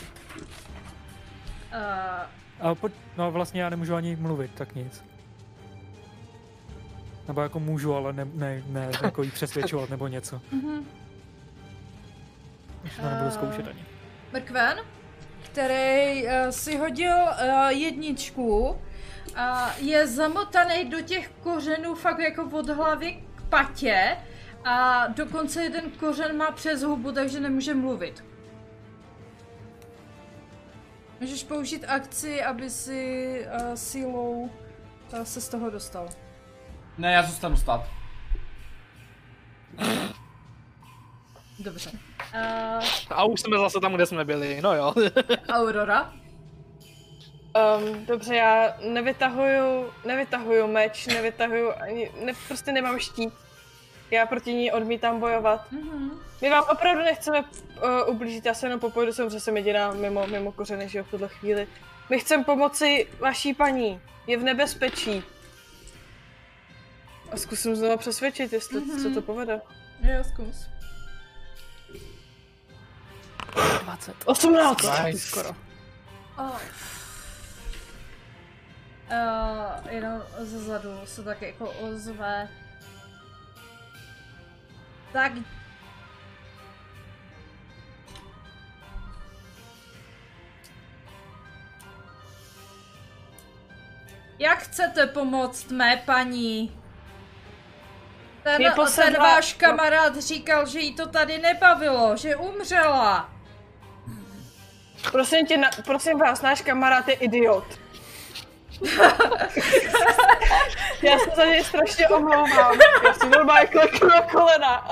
Uh, 1.73 2.67
A 2.69 2.75
po, 2.75 2.89
no 3.17 3.31
vlastně 3.31 3.61
já 3.61 3.69
nemůžu 3.69 3.95
ani 3.95 4.15
mluvit, 4.15 4.51
tak 4.55 4.75
nic. 4.75 5.03
Nebo 7.27 7.41
jako 7.41 7.59
můžu, 7.59 7.93
ale 7.95 8.13
ne, 8.13 8.25
ne, 8.33 8.63
ne 8.67 8.89
jako 9.03 9.23
jí 9.23 9.31
přesvědčovat 9.31 9.89
nebo 9.89 10.07
něco. 10.07 10.41
mhm. 10.51 10.85
Už 12.85 12.95
to 12.95 13.01
nebudu 13.01 13.25
Eh. 13.27 13.31
zkoušet 13.31 13.67
ani. 13.67 13.85
Mrkven, 14.33 14.77
který 15.43 16.23
uh, 16.23 16.31
si 16.49 16.77
hodil 16.77 17.15
uh, 17.15 17.67
jedničku 17.67 18.81
a 19.35 19.73
je 19.77 20.07
zamotaný 20.07 20.85
do 20.85 21.01
těch 21.01 21.29
kořenů 21.29 21.95
fakt 21.95 22.19
jako 22.19 22.49
od 22.51 22.69
hlavy 22.69 23.23
k 23.35 23.41
patě 23.41 24.17
a 24.65 25.07
dokonce 25.07 25.63
jeden 25.63 25.91
kořen 25.91 26.37
má 26.37 26.51
přes 26.51 26.83
hubu, 26.83 27.11
takže 27.11 27.39
nemůže 27.39 27.73
mluvit. 27.73 28.23
Můžeš 31.19 31.43
použít 31.43 31.85
akci, 31.87 32.43
aby 32.43 32.69
si 32.69 33.45
uh, 33.61 33.73
sílou 33.73 34.49
uh, 35.13 35.23
se 35.23 35.41
z 35.41 35.49
toho 35.49 35.69
dostal. 35.69 36.09
Ne, 36.97 37.13
já 37.13 37.23
zůstanu 37.23 37.57
stát. 37.57 37.87
Dobře. 41.59 41.91
Uh, 42.35 42.83
A 43.09 43.23
už 43.23 43.41
jsme 43.41 43.57
zase 43.57 43.79
tam, 43.79 43.93
kde 43.93 44.05
jsme 44.05 44.25
byli, 44.25 44.61
no 44.61 44.75
jo. 44.75 44.93
Aurora. 45.49 46.13
Um, 47.77 48.05
dobře, 48.05 48.35
já 48.35 48.77
nevytahuju, 48.89 49.91
nevytahuju 50.05 50.67
meč, 50.67 51.07
nevytahuju 51.07 51.71
ani, 51.81 52.11
ne, 52.25 52.33
prostě 52.47 52.71
nemám 52.71 52.99
štít. 52.99 53.33
Já 54.11 54.25
proti 54.25 54.53
ní 54.53 54.71
odmítám 54.71 55.19
bojovat. 55.19 55.71
Mhm. 55.71 56.11
My 56.41 56.49
vám 56.49 56.63
opravdu 56.71 57.01
nechceme 57.01 57.39
uh, 57.41 58.15
ublížit, 58.15 58.45
já 58.45 58.53
se 58.53 58.65
jenom 58.65 58.79
popojedu 58.79 59.13
sem, 59.13 59.29
že 59.29 59.39
jsem 59.39 59.57
jediná 59.57 59.91
mimo, 59.93 60.27
mimo 60.27 60.51
kořeny, 60.51 60.89
že 60.89 60.97
jo, 60.97 61.03
v 61.03 61.09
tuhle 61.09 61.27
chvíli. 61.27 61.67
My 62.09 62.19
chceme 62.19 62.43
pomoci 62.43 63.07
vaší 63.19 63.53
paní, 63.53 64.01
je 64.27 64.37
v 64.37 64.43
nebezpečí. 64.43 65.23
A 67.31 67.37
zkusím 67.37 67.75
znovu 67.75 67.97
přesvědčit, 67.97 68.53
jestli 68.53 68.81
mm-hmm. 68.81 69.01
se 69.01 69.09
to 69.09 69.21
povede. 69.21 69.61
Jo, 70.01 70.23
zkus. 70.23 70.72
20. 73.53 74.15
18! 74.25 75.03
Nice. 75.05 75.19
Skoro. 75.19 75.55
Oh. 76.37 76.59
Uh, 79.11 79.93
jenom 79.93 80.21
ze 80.39 80.59
zadu 80.59 80.89
se 81.05 81.23
tak 81.23 81.41
jako 81.41 81.69
ozve. 81.69 82.49
Tak. 85.13 85.31
Jak 94.39 94.59
chcete 94.59 95.07
pomoct 95.07 95.71
mé 95.71 95.97
paní? 96.05 96.79
Ten, 98.43 98.73
ten 98.95 99.17
váš 99.17 99.53
kamarád 99.53 100.17
říkal, 100.17 100.65
že 100.65 100.79
jí 100.79 100.95
to 100.95 101.07
tady 101.07 101.37
nebavilo, 101.37 102.17
že 102.17 102.35
umřela. 102.35 103.32
Prosím 105.11 105.45
tě, 105.47 105.57
na, 105.57 105.69
prosím 105.85 106.17
vás, 106.19 106.41
náš 106.41 106.61
kamarád 106.61 107.07
je 107.07 107.13
idiot. 107.13 107.65
já 111.01 111.17
se 111.19 111.29
za 111.35 111.45
něj 111.45 111.63
strašně 111.63 112.07
omlouvám. 112.07 112.77
Já 113.05 113.13
si 113.13 113.29
normálně 113.29 113.67
kleknu 113.67 114.07
na 114.09 114.21
kolena. 114.21 114.87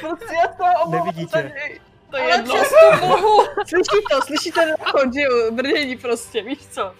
prostě 0.00 0.34
já 0.34 0.48
to 0.48 0.64
omlouvám 0.84 1.06
Nevidíte. 1.06 1.42
za 1.42 1.48
něj. 1.48 1.80
To 2.10 2.16
je 2.16 2.22
Ale 2.24 2.36
jedno. 2.36 2.54
přesto 2.54 3.06
mohu. 3.06 3.42
Slyší 3.66 4.04
to, 4.10 4.22
slyšíte 4.22 4.66
na 4.66 4.76
chod, 4.90 5.14
že 5.14 5.20
jo, 5.20 5.50
brdění 5.50 5.96
prostě, 5.98 6.42
víš 6.42 6.66
co. 6.70 6.94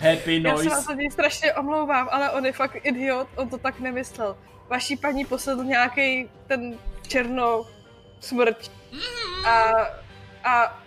Happy 0.00 0.42
Já 0.44 0.56
se 0.56 0.64
noise. 0.64 0.80
za 0.80 0.92
něj 0.94 1.10
strašně 1.10 1.52
omlouvám, 1.54 2.08
ale 2.12 2.30
on 2.30 2.46
je 2.46 2.52
fakt 2.52 2.76
idiot, 2.82 3.28
on 3.36 3.48
to 3.48 3.58
tak 3.58 3.80
nemyslel. 3.80 4.36
Vaší 4.68 4.96
paní 4.96 5.24
posedl 5.24 5.64
nějaký 5.64 6.30
ten 6.46 6.78
černo 7.08 7.66
smrť. 8.20 8.70
A, 9.46 9.72
a 10.44 10.82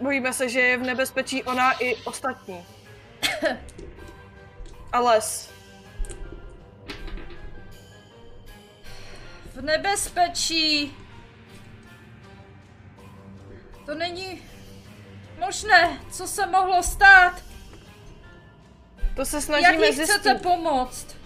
bojíme 0.00 0.32
se, 0.32 0.48
že 0.48 0.60
je 0.60 0.78
v 0.78 0.82
nebezpečí 0.82 1.42
ona 1.44 1.72
i 1.72 1.96
ostatní. 1.96 2.64
A 4.92 5.00
les. 5.00 5.50
V 9.54 9.62
nebezpečí. 9.62 10.96
To 13.86 13.94
není 13.94 14.42
možné. 15.38 15.98
Co 16.10 16.26
se 16.26 16.46
mohlo 16.46 16.82
stát? 16.82 17.42
To 19.16 19.24
se 19.24 19.36
Jak 19.36 19.44
snažíme 19.44 19.92
chcete 19.92 20.06
zjistit. 20.06 20.42
pomoct? 20.42 21.16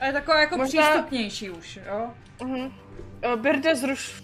A 0.00 0.06
je 0.06 0.12
taková 0.12 0.40
jako 0.40 0.56
Možná- 0.56 0.82
přístupnější 0.90 1.50
už, 1.50 1.78
jo? 1.86 2.10
Mhm. 2.42 2.74
Uh, 3.24 3.36
Birde 3.36 3.76
zruš. 3.76 4.22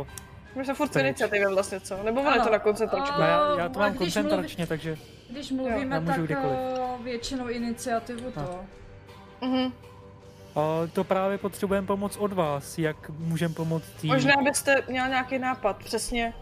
Oh, 0.00 0.06
My 0.54 0.64
se 0.64 0.74
furt 0.74 0.96
iniciativě 0.96 1.48
vlastně, 1.48 1.80
co? 1.80 2.02
Nebo 2.02 2.20
on 2.22 2.34
je 2.34 2.40
to 2.40 2.50
na 2.50 2.58
koncentračku? 2.58 3.20
no 3.20 3.24
já, 3.26 3.54
já 3.58 3.68
to 3.68 3.78
mám 3.78 3.90
když 3.92 3.98
koncentračně, 4.14 4.66
takže 4.66 4.96
Když 5.30 5.50
mluvíme, 5.50 6.00
tak 6.00 6.20
kdykoliv. 6.20 6.58
eh, 6.58 7.02
většinou 7.02 7.48
iniciativu 7.48 8.30
to. 8.30 8.60
Mhm. 9.40 9.72
a 10.56 10.60
to 10.92 11.04
právě 11.04 11.38
potřebujeme 11.38 11.86
pomoc 11.86 12.16
od 12.16 12.32
vás, 12.32 12.78
jak 12.78 13.08
můžeme 13.10 13.54
pomoct 13.54 13.84
tý... 14.00 14.06
Možná 14.08 14.34
byste 14.44 14.82
měl 14.88 15.08
nějaký 15.08 15.38
nápad, 15.38 15.76
přesně. 15.76 16.34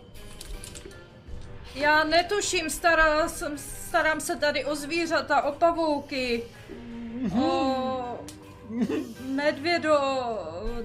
Já 1.75 2.05
netuším, 2.05 2.71
stará, 2.71 3.29
jsem, 3.29 3.59
starám 3.59 4.21
se 4.21 4.37
tady 4.37 4.65
o 4.65 4.75
zvířata, 4.75 5.43
o 5.43 5.53
pavouky, 5.53 6.43
o 7.43 8.19
medvědo, 9.27 9.99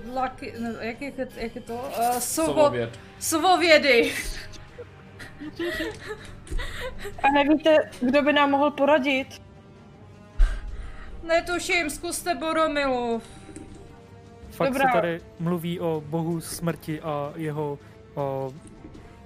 dlaky, 0.06 0.54
jak, 0.80 1.02
je, 1.02 1.14
jak 1.36 1.56
je 1.56 1.62
to? 1.62 1.74
Uh, 1.74 2.18
sovo, 2.20 2.54
Sovověd. 2.54 3.00
sovovědy. 3.20 4.14
A 7.24 7.30
nevíte, 7.34 7.78
kdo 8.02 8.22
by 8.22 8.34
nám 8.34 8.52
mohl 8.52 8.72
poradit? 8.72 9.28
Netuším, 11.24 11.90
zkuste 11.90 12.36
Boromilu. 12.36 13.22
Fakt 14.50 14.68
Dobrá. 14.74 14.90
se 14.92 15.02
tady 15.02 15.22
mluví 15.40 15.80
o 15.80 16.04
bohu 16.06 16.42
smrti 16.42 17.02
a 17.02 17.34
jeho 17.36 17.80
o, 18.16 18.54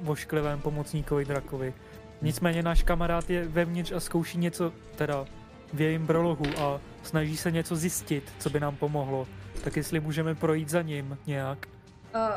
vošklivém 0.01 0.61
pomocníkovi 0.61 1.25
drakovi. 1.25 1.73
Nicméně 2.21 2.63
náš 2.63 2.83
kamarád 2.83 3.29
je 3.29 3.47
vevnitř 3.47 3.91
a 3.91 3.99
zkouší 3.99 4.37
něco, 4.37 4.73
teda 4.95 5.25
v 5.73 5.81
jejím 5.81 6.05
brolohu 6.05 6.45
a 6.59 6.79
snaží 7.03 7.37
se 7.37 7.51
něco 7.51 7.75
zjistit, 7.75 8.33
co 8.39 8.49
by 8.49 8.59
nám 8.59 8.75
pomohlo. 8.75 9.27
Tak 9.63 9.77
jestli 9.77 9.99
můžeme 9.99 10.35
projít 10.35 10.69
za 10.69 10.81
ním 10.81 11.17
nějak. 11.27 11.67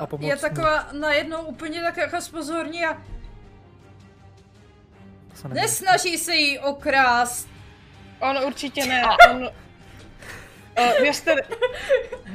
Uh, 0.00 0.06
pomoct 0.06 0.28
je 0.28 0.34
mu. 0.34 0.40
taková 0.40 0.88
najednou 0.92 1.42
úplně 1.42 1.82
tak 1.82 1.96
jako 1.96 2.20
spozorní 2.20 2.84
a 2.84 3.02
se 5.34 5.48
nesnaží 5.48 6.18
se 6.18 6.34
jí 6.34 6.58
okrást. 6.58 7.48
On 8.20 8.38
určitě 8.46 8.86
ne, 8.86 9.04
on... 9.30 9.48
Uh, 10.78 11.00
věřte, 11.00 11.34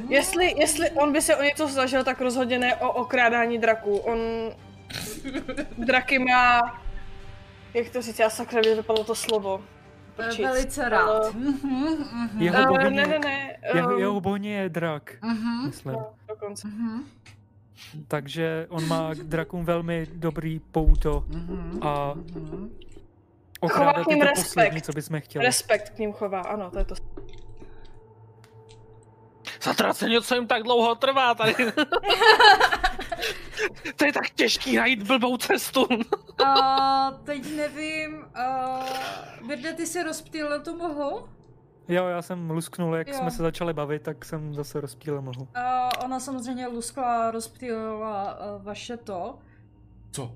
jestli, 0.10 0.60
jestli 0.60 0.90
on 0.90 1.14
by 1.14 1.22
se 1.22 1.36
o 1.36 1.44
něco 1.44 1.68
snažil, 1.68 2.04
tak 2.04 2.22
rozhodně 2.22 2.60
ne 2.60 2.76
o 2.76 2.92
okrádání 2.92 3.58
draků. 3.58 3.98
On 3.98 4.20
draky 5.78 6.20
má... 6.20 6.60
Jak 7.74 7.90
to 7.90 8.02
říct, 8.02 8.20
já 8.20 8.30
sakra, 8.30 8.62
vypadlo 8.62 9.04
to 9.04 9.16
slovo. 9.16 9.64
Prčic. 10.26 10.46
Velice 10.46 10.90
rád. 10.90 11.02
Ale- 11.08 11.32
Mhm, 11.32 12.06
mhm, 12.14 12.42
Jeho 12.42 12.62
Uh, 12.62 12.68
bohyně, 12.78 13.02
ne, 13.02 13.08
ne, 13.08 13.20
ne. 13.20 13.58
jeho, 13.74 13.94
um, 13.94 14.00
jeho 14.00 14.22
bohyně 14.22 14.56
je 14.56 14.70
drak, 14.70 15.16
mhm, 15.22 15.66
myslím. 15.66 15.94
no, 15.94 16.10
dokonce. 16.28 16.68
mhm. 16.68 17.04
Takže 18.08 18.66
on 18.70 18.88
má 18.88 19.14
k 19.16 19.18
drakům 19.18 19.66
velmi 19.66 20.08
dobrý 20.14 20.60
pouto 20.72 21.26
Mhm. 21.28 21.80
a 21.82 22.14
Mhm. 22.16 22.70
okrádat 23.60 23.94
Chová 23.96 24.04
k 24.06 24.10
je 24.10 24.16
ním 24.16 24.24
to 24.26 24.30
respekt. 24.30 24.46
poslední, 24.48 24.82
co 24.82 24.92
bychom 24.92 25.22
chtěli. 25.22 25.46
Respekt 25.46 25.90
k 25.90 25.98
ním 26.00 26.14
chová, 26.14 26.42
ano, 26.42 26.72
to 26.72 26.80
je 26.80 26.86
to. 26.86 26.96
Zatraceně, 29.62 30.22
co 30.22 30.36
jim 30.36 30.48
tak 30.48 30.64
dlouho 30.64 30.96
trvá 30.96 31.36
tady. 31.36 31.56
to 33.96 34.06
je 34.06 34.14
tak 34.14 34.30
těžký 34.30 34.76
najít 34.76 35.04
blbou 35.04 35.38
cestu. 35.38 35.88
A 36.46 37.12
teď 37.24 37.56
nevím, 37.56 38.18
uh, 39.42 39.48
Birde, 39.48 39.74
ty 39.74 39.88
si 39.88 40.04
rozptýlil 40.04 40.62
tu 40.62 40.78
mohu? 40.78 41.28
Jo, 41.88 42.08
já 42.08 42.22
jsem 42.22 42.50
lusknul, 42.52 42.96
jak 42.96 43.08
Jo. 43.08 43.14
jsme 43.14 43.32
se 43.32 43.42
začali 43.44 43.74
bavit, 43.74 44.02
tak 44.02 44.26
jsem 44.26 44.54
zase 44.56 44.82
rozptýlil 44.82 45.22
mlhu. 45.22 45.48
A 45.56 45.90
ona 46.06 46.20
samozřejmě 46.20 46.68
luskla 46.68 47.28
a 47.28 47.32
rozptýlila 47.32 48.40
uh, 48.40 48.64
vaše 48.64 48.98
to, 48.98 49.40
Co? 50.12 50.24
uh, 50.24 50.30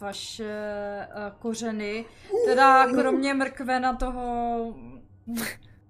vaše 0.00 1.08
uh, 1.08 1.38
kořeny. 1.38 2.04
Teda 2.44 2.86
kromě 2.86 3.34
mrkve 3.34 3.80
na 3.80 3.96
toho... 3.96 4.74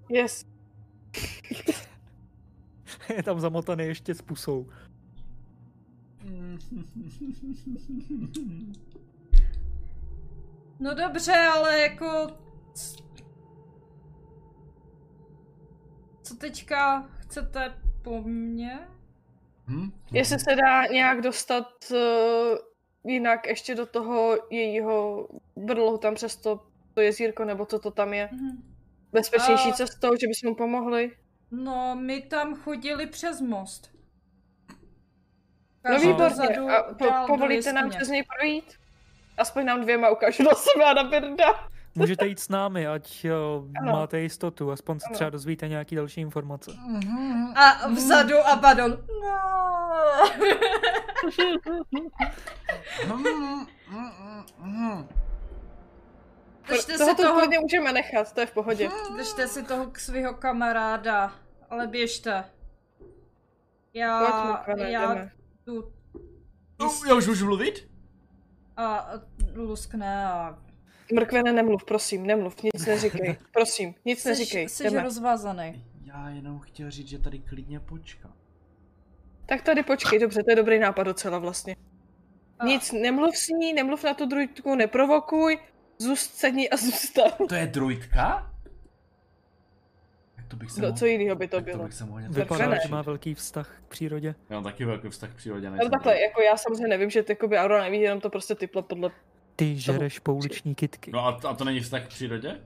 Yes. 0.08 0.44
Je 3.16 3.22
tam 3.22 3.40
zamotaný 3.40 3.84
ještě 3.84 4.14
s 4.14 4.22
pusou. 4.22 4.66
No 10.80 10.94
dobře, 10.94 11.32
ale 11.32 11.80
jako... 11.80 12.36
Co 16.22 16.36
teďka 16.36 17.02
chcete 17.18 17.74
po 18.02 18.22
mně? 18.22 18.78
Hm? 19.66 19.92
Jestli 20.12 20.38
se 20.38 20.56
dá 20.56 20.86
nějak 20.86 21.20
dostat 21.20 21.66
uh, 21.90 22.58
jinak 23.04 23.46
ještě 23.46 23.74
do 23.74 23.86
toho 23.86 24.38
jejího 24.50 25.28
brlohu 25.56 25.98
tam 25.98 26.14
přes 26.14 26.36
to, 26.36 26.60
to 26.94 27.00
jezírko, 27.00 27.44
nebo 27.44 27.66
co 27.66 27.78
to 27.78 27.90
tam 27.90 28.14
je. 28.14 28.28
Mhm. 28.32 28.62
Bezpečnější 29.12 29.68
A- 29.68 29.72
cestou, 29.74 30.10
že 30.20 30.26
bychom 30.26 30.50
mu 30.50 30.54
pomohli. 30.54 31.10
No, 31.52 31.96
my 31.96 32.20
tam 32.22 32.54
chodili 32.54 33.06
přes 33.06 33.40
most. 33.40 33.90
No 35.84 35.90
Každý 35.90 36.06
výborně. 36.08 36.58
A 36.76 36.82
po, 36.94 37.06
povolíte 37.26 37.72
nám 37.72 37.90
přes 37.90 38.08
něj 38.08 38.24
projít? 38.38 38.74
Aspoň 39.38 39.64
nám 39.64 39.80
dvěma 39.80 40.10
ukážu 40.10 40.42
na 40.42 40.50
sebe 40.54 40.84
a 40.84 40.94
na 40.94 41.04
Birda. 41.04 41.46
Můžete 41.94 42.26
jít 42.26 42.40
s 42.40 42.48
námi, 42.48 42.86
ať 42.86 43.24
jo, 43.24 43.64
Ano. 43.80 43.92
máte 43.92 44.20
jistotu, 44.20 44.70
aspoň 44.70 45.00
se 45.00 45.06
třeba 45.12 45.30
dozvíte 45.30 45.68
nějaký 45.68 45.96
další 45.96 46.20
informace. 46.20 46.70
A 47.56 47.88
vzadu 47.88 48.36
Abaddon. 48.46 48.98
No. 53.08 53.18
Držte 56.68 56.92
si 56.92 56.98
Toho 56.98 57.14
tu 57.14 57.22
toho, 57.22 57.38
klidně 57.40 57.58
můžeme 57.60 57.92
nechat, 57.92 58.32
to 58.32 58.40
je 58.40 58.46
v 58.46 58.52
pohodě. 58.52 58.88
držte 59.16 59.48
si 59.48 59.62
toho 59.62 59.86
k 59.86 59.98
svého 59.98 60.34
kamaráda, 60.34 61.34
ale 61.70 61.86
běžte. 61.86 62.44
Já, 63.94 64.18
Pojďme, 64.20 64.74
pane, 64.76 64.90
já 64.90 65.14
jdeme. 65.14 65.32
tu 65.64 65.92
No, 66.80 66.92
já 67.08 67.14
už 67.14 67.26
můžu 67.26 67.44
mluvit? 67.44 67.88
a 68.76 69.10
luskne 69.54 70.26
a... 70.26 70.58
Mrkvene, 71.14 71.52
nemluv, 71.52 71.84
prosím, 71.84 72.26
nemluv, 72.26 72.56
nic 72.62 72.86
neříkej. 72.86 73.36
Prosím, 73.52 73.94
nic 74.04 74.24
neříkej, 74.24 74.68
Jsi, 74.68 74.74
jsi 74.76 74.84
jdeme. 74.84 75.02
rozvázaný. 75.02 75.84
Já 76.04 76.28
jenom 76.28 76.60
chtěl 76.60 76.90
říct, 76.90 77.08
že 77.08 77.18
tady 77.18 77.38
klidně 77.38 77.80
počká. 77.80 78.30
Tak 79.46 79.62
tady 79.62 79.82
počkej, 79.82 80.18
dobře, 80.18 80.42
to 80.44 80.50
je 80.50 80.56
dobrý 80.56 80.78
nápad 80.78 81.02
docela 81.02 81.38
vlastně. 81.38 81.76
A- 82.58 82.66
Nic, 82.66 82.92
nemluv 82.92 83.36
s 83.36 83.48
ní, 83.48 83.72
nemluv 83.72 84.04
na 84.04 84.14
tu 84.14 84.26
druidku, 84.26 84.74
neprovokuj, 84.74 85.58
zůst 86.02 86.34
sedni 86.34 86.70
a 86.70 86.76
zůstav. 86.76 87.38
To 87.48 87.54
je 87.54 87.66
druidka? 87.66 88.50
Jak 90.36 90.46
to 90.46 90.56
bych 90.56 90.70
se 90.70 90.80
No, 90.80 90.88
mohl... 90.88 90.98
co 90.98 91.06
jiného 91.06 91.36
by 91.36 91.48
to 91.48 91.56
jak 91.56 91.64
to 91.64 91.70
bylo? 91.70 91.84
bych 91.84 91.94
se 91.94 92.04
mohl 92.04 92.20
Vypadá, 92.28 92.66
ne. 92.68 92.78
že 92.82 92.88
má 92.88 93.02
velký 93.02 93.34
vztah 93.34 93.76
k 93.86 93.88
přírodě. 93.90 94.34
Já 94.50 94.56
mám 94.56 94.64
taky 94.64 94.84
velký 94.84 95.08
vztah 95.08 95.30
k 95.30 95.34
přírodě. 95.34 95.68
Ale 95.68 95.90
takhle, 95.90 96.20
jako 96.20 96.40
já 96.40 96.56
samozřejmě 96.56 96.88
nevím, 96.88 97.10
že 97.10 97.22
ty 97.22 97.32
jakoby 97.32 97.58
Aurora 97.58 97.82
neví, 97.82 98.00
jenom 98.00 98.20
to 98.20 98.30
prostě 98.30 98.54
typlo 98.54 98.82
podle... 98.82 99.10
Ty 99.56 99.76
žereš 99.76 100.18
pouliční 100.18 100.74
kitky. 100.74 101.10
No 101.14 101.26
a, 101.26 101.40
a 101.48 101.54
to 101.54 101.64
není 101.64 101.80
vztah 101.80 102.04
k 102.04 102.08
přírodě? 102.08 102.60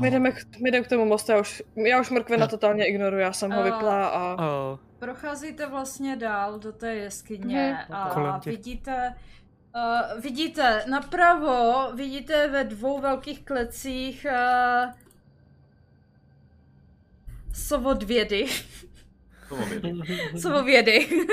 My 0.00 0.10
jdeme, 0.10 0.32
k, 0.32 0.36
my 0.62 0.70
jdeme 0.70 0.84
k 0.84 0.88
tomu 0.88 1.04
mostu, 1.04 1.32
já 1.32 1.40
už, 1.40 1.62
já 1.76 2.00
už 2.00 2.10
mrkvena 2.10 2.46
totálně 2.46 2.86
ignoruji, 2.86 3.22
já 3.22 3.32
jsem 3.32 3.50
ho 3.50 3.60
A- 3.60 3.64
vyplá 3.64 4.08
a... 4.08 4.36
A 4.44 4.78
Procházíte 4.98 5.66
vlastně 5.66 6.16
dál 6.16 6.58
do 6.58 6.72
té 6.72 6.94
jeskyně 6.94 7.78
Mhm. 7.88 7.94
a 7.96 8.10
Kolem 8.14 8.40
těch- 8.40 8.56
vidíte, 8.56 9.14
uh, 9.74 10.20
vidíte 10.20 10.84
napravo, 10.86 11.88
vidíte 11.94 12.48
ve 12.48 12.64
dvou 12.64 13.00
velkých 13.00 13.44
klecích 13.44 14.26
uh, 14.30 14.92
sovodvědy. 17.54 18.46
To 19.48 19.56
vědět. 19.56 20.40
Sovovědy. 20.40 21.08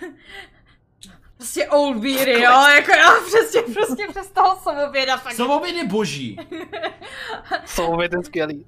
prostě 1.40 1.68
old 1.68 1.96
beery, 1.96 2.32
jo, 2.32 2.66
jako 2.76 2.90
já 2.90 3.10
přesně, 3.26 3.62
prostě 3.62 4.06
přes 4.08 4.30
toho 4.30 4.60
sovověda 4.62 5.16
fakt. 5.16 5.34
Sovověd 5.34 5.76
je 5.76 5.86
boží. 5.86 6.36
Jsou 7.66 7.96
věty 7.96 8.16
skvělý. 8.24 8.66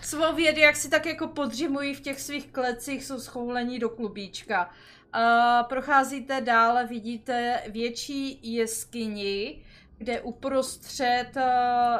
Svovědy, 0.00 0.60
jak 0.60 0.76
si 0.76 0.90
tak 0.90 1.06
jako 1.06 1.28
podřimují 1.28 1.94
v 1.94 2.00
těch 2.00 2.20
svých 2.20 2.46
klecích, 2.46 3.04
jsou 3.04 3.20
schoulení 3.20 3.78
do 3.78 3.88
klubíčka. 3.88 4.70
A 5.12 5.62
procházíte 5.62 6.40
dále, 6.40 6.86
vidíte 6.86 7.62
větší 7.68 8.52
jeskyni, 8.54 9.62
kde 9.98 10.20
uprostřed 10.20 11.30
eh, 11.36 11.46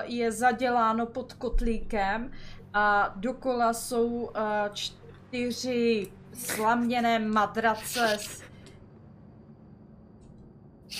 je 0.05 0.33
zaděláno 0.33 1.07
pod 1.07 1.33
kotlíkem 1.33 2.33
a 2.75 3.13
dokola 3.17 3.73
jsou 3.73 4.31
eh, 4.35 4.41
čtyři 4.75 6.13
slaměné 6.35 7.19
madrace. 7.19 8.17
s- 8.21 8.43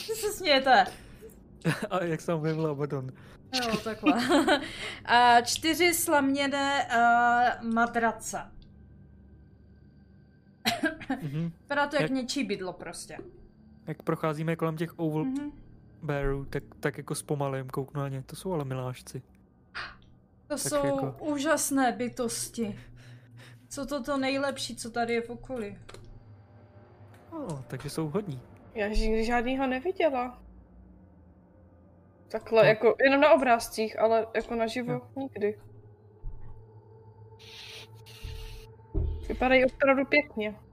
Co 0.07 0.15
se 0.15 0.33
smějete? 0.33 0.85
A 1.91 2.05
jak 2.05 2.21
jsem 2.21 2.35
objevil 2.35 2.67
Abaddon. 2.71 3.13
Jo, 3.55 3.77
takhle. 3.85 4.13
A 5.05 5.41
čtyři 5.45 5.95
slaměné 5.95 6.89
uh, 7.63 7.69
madrace. 7.73 8.39
Mhm. 11.23 11.53
Vypadá 11.63 11.87
to 11.87 11.97
jak 11.97 12.03
Jak- 12.03 12.11
něčí 12.11 12.45
bydlo 12.45 12.73
prostě. 12.73 13.19
Jak 13.87 14.03
procházíme 14.03 14.57
kolem 14.57 14.77
těch 14.77 14.99
oval 14.99 15.25
Mhm. 15.25 15.53
bearů, 16.03 16.45
tak, 16.45 16.63
tak 16.81 16.99
jako 16.99 17.15
zpomalím, 17.15 17.67
kouknu 17.69 18.01
na 18.01 18.09
ně. 18.09 18.23
To 18.27 18.37
jsou 18.37 18.53
ale 18.53 18.65
milášci. 18.65 19.23
To 20.47 20.55
Tak 20.55 20.59
jsou 20.59 20.87
jako- 20.87 21.17
úžasné 21.21 21.93
bytosti. 21.93 22.79
Co 23.69 23.87
to 23.87 24.03
to 24.03 24.17
nejlepší, 24.17 24.77
co 24.77 24.91
tady 24.91 25.15
je 25.15 25.21
v 25.23 25.31
okolí. 25.31 25.79
Oh, 27.31 27.61
takže 27.67 27.91
jsou 27.91 28.09
hodní. 28.09 28.41
Já 28.75 28.89
nikdy 28.89 29.25
žádnýho 29.25 29.67
neviděla. 29.67 30.43
Takhle, 32.29 32.63
No. 32.63 32.69
jako, 32.69 32.95
jenom 33.05 33.21
na 33.21 33.33
obrázcích, 33.33 33.99
ale 34.01 34.27
jako 34.35 34.55
naživo 34.55 34.93
Jo. 34.93 35.03
nikdy. 35.17 35.59
Vypadají 39.29 39.65
opravdu 39.65 40.05
pěkně. 40.05 40.55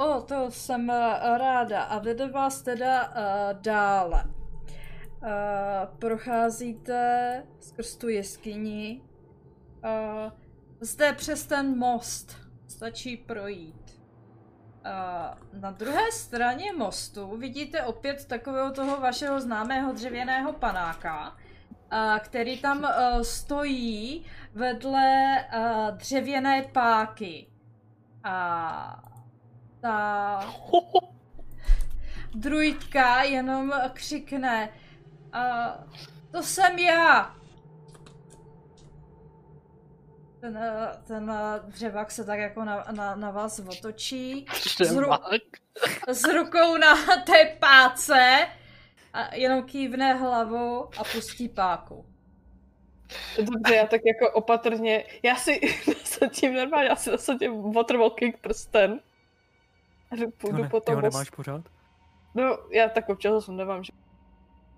O, 0.00 0.20
to 0.20 0.50
jsem 0.50 0.90
eh, 0.90 1.38
ráda. 1.38 1.82
A 1.82 1.98
vede 1.98 2.28
vás 2.28 2.62
teda 2.62 3.08
uh, 3.08 3.14
dále. 3.62 4.24
Uh, 4.24 5.28
procházíte 5.98 7.42
skrz 7.60 7.96
tu 7.96 8.08
jeskyni. 8.08 9.02
Uh, 9.84 10.32
zde 10.80 11.12
přes 11.12 11.46
ten 11.46 11.78
most 11.78 12.36
stačí 12.68 13.16
projít. 13.16 14.00
Uh, 14.86 15.60
na 15.60 15.70
druhé 15.70 16.12
straně 16.12 16.72
mostu 16.72 17.36
vidíte 17.36 17.82
opět 17.82 18.24
takového 18.24 18.72
toho 18.72 19.00
vašeho 19.00 19.40
známého 19.40 19.92
dřevěného 19.92 20.52
panáka, 20.52 21.36
který 22.18 22.58
tam 22.58 22.78
uh, 22.78 23.22
stojí 23.22 24.24
vedle 24.54 25.44
uh, 25.56 25.96
dřevěné 25.96 26.62
páky. 26.62 27.46
A 28.24 29.02
ta 29.80 30.40
druidka 32.34 33.22
jenom 33.22 33.72
křikne 33.92 34.68
a 35.32 35.74
to 36.30 36.42
jsem 36.42 36.78
já. 36.78 37.34
Ten, 40.40 40.56
eh, 40.56 40.88
ten 41.06 41.32
dřevák 41.66 42.10
se 42.10 42.24
tak 42.24 42.38
jako 42.38 42.64
na, 42.64 42.84
na, 42.90 43.14
na 43.16 43.30
vás 43.30 43.58
otočí 43.58 44.46
Zru- 44.80 45.18
s 46.08 46.24
rukou 46.24 46.76
na 46.76 46.94
té 47.26 47.56
páce 47.58 48.46
a 49.18 49.34
jenom 49.34 49.62
kývne 49.62 50.14
hlavou 50.14 50.84
a 50.84 51.04
pustí 51.12 51.48
páku. 51.48 52.06
Dobře, 53.36 53.74
já 53.74 53.86
tak 53.86 54.00
jako 54.06 54.32
opatrně, 54.32 55.04
já 55.22 55.36
si 55.36 55.60
nasadím 55.88 56.54
normálně, 56.54 56.88
já 56.88 56.96
si 56.96 57.10
nasadím 57.10 57.72
waterwalking 57.72 58.36
prsten. 58.38 59.00
A 60.10 60.16
jdu- 60.16 60.20
Ty 60.20 60.24
ho, 60.24 60.30
půjdu 60.30 60.62
ne, 60.62 60.68
po 60.68 60.80
ty 60.80 60.86
tom 60.86 60.94
ho 60.94 61.00
nemáš 61.00 61.30
pořád? 61.30 61.62
No, 62.34 62.58
já 62.72 62.88
tak 62.88 63.08
občas 63.08 63.32
ho 63.32 63.40
sundávám, 63.40 63.84
že... 63.84 63.92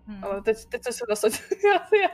Hm. 0.06 0.24
Ale 0.24 0.42
teď, 0.42 0.64
teď 0.64 0.82
se 0.84 0.92
se 0.92 1.04
nasadím. 1.08 1.38
já, 1.64 1.98
já. 2.02 2.08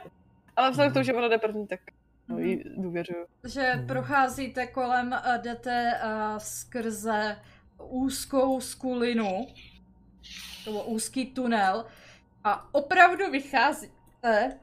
Ale 0.56 0.70
vzhledem 0.70 0.90
k 0.90 0.94
tomu, 0.94 1.00
Mhm. 1.00 1.04
že 1.06 1.14
ona 1.14 1.28
jde 1.28 1.38
první, 1.38 1.66
tak 1.66 1.80
no, 2.28 2.36
Mhm. 2.36 2.44
jí 2.46 2.62
důvěřuju. 2.76 3.26
že 3.44 3.72
Mhm. 3.76 3.86
procházíte 3.86 4.66
kolem, 4.66 5.12
a 5.12 5.36
jdete 5.36 6.00
uh, 6.04 6.36
skrze 6.38 7.38
úzkou 7.78 8.60
skulinu, 8.60 9.46
nebo 10.66 10.84
úzký 10.84 11.26
tunel 11.26 11.86
a 12.46 12.68
opravdu 12.72 13.30
vycházíte 13.30 14.58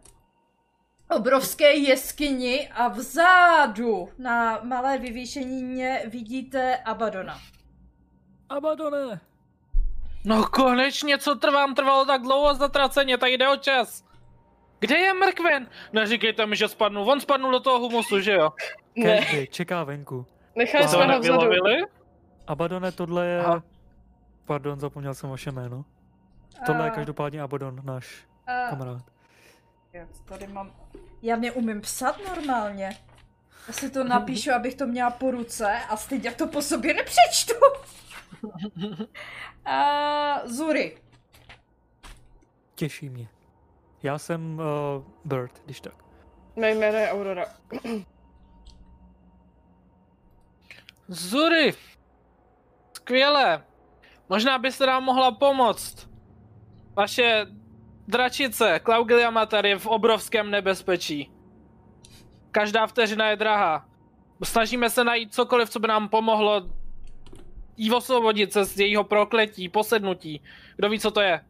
obrovské 1.15 1.73
jeskyni 1.73 2.69
a 2.69 2.87
vzadu 2.87 4.09
na 4.17 4.59
malé 4.63 4.97
vyvýšenině 4.97 6.03
vidíte 6.07 6.77
Abadona. 6.77 7.39
Abadone! 8.49 9.19
No 10.25 10.45
konečně, 10.45 11.17
co 11.17 11.35
trvám, 11.35 11.75
trvalo 11.75 12.05
tak 12.05 12.21
dlouho 12.21 12.53
zatraceně, 12.55 13.17
tak 13.17 13.31
jde 13.31 13.49
o 13.49 13.55
čas. 13.55 14.03
Kde 14.79 14.97
je 14.97 15.13
mrkven? 15.13 15.67
Neříkejte 15.93 16.45
mi, 16.45 16.55
že 16.55 16.67
spadnu. 16.67 17.05
On 17.05 17.19
spadnul 17.19 17.51
do 17.51 17.59
toho 17.59 17.79
humusu, 17.79 18.19
že 18.19 18.31
jo? 18.33 18.49
Ne, 18.95 19.21
Candy, 19.21 19.47
čeká 19.47 19.83
venku. 19.83 20.25
nechali 20.55 20.87
jsme 20.87 21.13
ho 21.13 21.19
vzadu. 21.19 21.51
Abadone, 22.47 22.91
tohle 22.91 23.25
je... 23.27 23.39
Aha. 23.39 23.63
Pardon, 24.45 24.79
zapomněl 24.79 25.13
jsem 25.13 25.29
vaše 25.29 25.51
jméno. 25.51 25.85
Tohle 26.65 26.85
je 26.85 26.91
A- 26.91 26.95
každopádně 26.95 27.41
Abadon, 27.41 27.82
náš 27.83 28.25
a- 28.48 28.69
kamarád. 28.69 29.03
Já 29.93 30.07
tady 30.25 30.48
mám... 30.48 30.72
Já 31.22 31.35
neumím 31.35 31.82
psat 31.82 32.15
normálně. 32.27 32.98
Já 33.67 33.73
si 33.73 33.90
to 33.90 34.03
napíšu, 34.03 34.51
abych 34.56 34.75
to 34.75 34.85
měla 34.88 35.09
po 35.11 35.32
ruce 35.32 35.80
a 35.90 35.98
stejně 35.98 36.32
to 36.32 36.48
po 36.48 36.61
sobě 36.61 36.93
nepřečtu. 36.93 37.53
a 39.65 40.48
Zuri. 40.48 40.98
Těší 42.75 43.09
mě. 43.09 43.27
Já 44.03 44.17
jsem 44.17 44.59
uh, 44.59 45.03
Bird, 45.25 45.61
když 45.65 45.82
tak. 45.82 45.93
Mé 46.56 46.69
jméno 46.72 46.98
je 46.98 47.11
Aurora. 47.11 47.45
Zury! 51.07 51.73
Skvělé! 52.93 53.64
Možná 54.30 54.57
byste 54.57 54.85
nám 54.85 55.03
mohla 55.03 55.32
pomoct. 55.32 56.09
Vaše 56.95 57.45
dračice, 58.07 58.80
Claugilia 58.85 59.30
Mater, 59.30 59.65
je 59.65 59.80
v 59.80 59.88
obrovském 59.88 60.51
nebezpečí. 60.51 61.31
Každá 62.51 62.88
vteřina 62.88 63.30
je 63.30 63.35
drahá. 63.35 63.85
Snažíme 64.43 64.89
se 64.89 65.03
najít 65.03 65.33
cokoliv, 65.33 65.69
co 65.69 65.80
by 65.80 65.88
nám 65.88 66.09
pomohlo 66.09 66.61
jí 67.77 67.91
osvobodit 67.91 68.53
se 68.53 68.65
z 68.65 68.80
jejího 68.80 69.03
prokletí, 69.03 69.69
posednutí. 69.69 70.41
Kdo 70.75 70.89
ví, 70.89 70.99
co 70.99 71.11
to 71.11 71.22
je? 71.22 71.45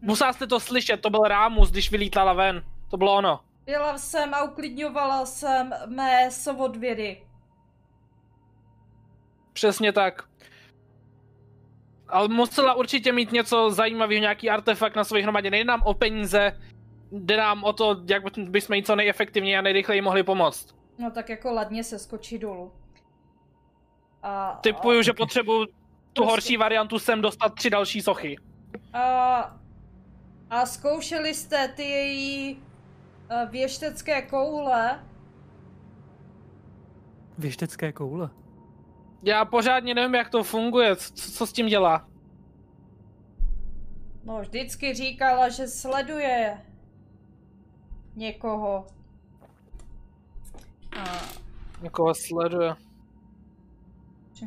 Musela 0.00 0.32
jste 0.32 0.46
to 0.46 0.60
slyšet, 0.60 1.00
to 1.00 1.10
byl 1.10 1.20
Rámus, 1.20 1.70
když 1.70 1.90
vylítala 1.90 2.32
ven. 2.32 2.64
To 2.90 2.96
bylo 2.96 3.14
ono. 3.14 3.40
Byla 3.64 3.98
jsem 3.98 4.34
a 4.34 4.42
uklidňovala 4.42 5.26
jsem 5.26 5.70
mé 5.86 6.30
sovodvědy. 6.30 7.26
Přesně 9.52 9.92
tak. 9.92 10.28
Ale 12.12 12.28
musela 12.28 12.74
určitě 12.74 13.12
mít 13.12 13.32
něco 13.32 13.70
zajímavého, 13.70 14.20
nějaký 14.20 14.50
artefakt 14.50 14.96
na 14.96 15.04
své 15.04 15.22
hromadě. 15.22 15.50
Nejde 15.50 15.64
nám 15.64 15.82
o 15.84 15.94
peníze, 15.94 16.60
jde 17.12 17.36
nám 17.36 17.64
o 17.64 17.72
to, 17.72 17.96
jak 18.08 18.22
bychom 18.38 18.76
jí 18.76 18.82
co 18.82 18.96
nejefektivněji 18.96 19.56
a 19.56 19.62
nejrychleji 19.62 20.00
mohli 20.00 20.22
pomoct. 20.22 20.74
No 20.98 21.10
tak 21.10 21.28
jako 21.28 21.52
ladně 21.52 21.84
se 21.84 21.98
skočí 21.98 22.38
dolů. 22.38 22.72
A, 24.22 24.58
Typuju, 24.62 25.02
že 25.02 25.12
potřebuju 25.12 25.66
tu 25.66 25.72
Prostě. 26.12 26.30
horší 26.30 26.56
variantu 26.56 26.98
sem 26.98 27.20
dostat 27.20 27.54
tři 27.54 27.70
další 27.70 28.02
sochy. 28.02 28.36
A, 28.92 29.56
a 30.50 30.66
zkoušeli 30.66 31.34
jste 31.34 31.68
ty 31.68 31.82
její 31.82 32.62
a, 33.30 33.44
věštecké 33.44 34.22
koule? 34.22 35.04
Věštecké 37.38 37.92
koule. 37.92 38.30
Já 39.22 39.44
pořádně 39.44 39.94
nevím, 39.94 40.14
jak 40.14 40.30
to 40.30 40.42
funguje, 40.42 40.96
co, 40.96 41.14
co 41.14 41.46
s 41.46 41.52
tím 41.52 41.66
dělá. 41.66 42.08
No, 44.24 44.40
vždycky 44.40 44.94
říkala, 44.94 45.48
že 45.48 45.68
sleduje 45.68 46.62
někoho. 48.14 48.86
A, 50.96 51.04
Někoho 51.82 52.14
sleduje. 52.14 52.74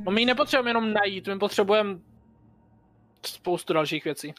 No 0.05 0.11
my 0.11 0.21
ji 0.21 0.25
nepotřebujeme 0.25 0.69
jenom 0.69 0.93
najít, 0.93 1.27
my 1.27 1.39
potřebujeme 1.39 1.99
spoustu 3.25 3.73
dalších 3.73 4.03
věcí. 4.03 4.33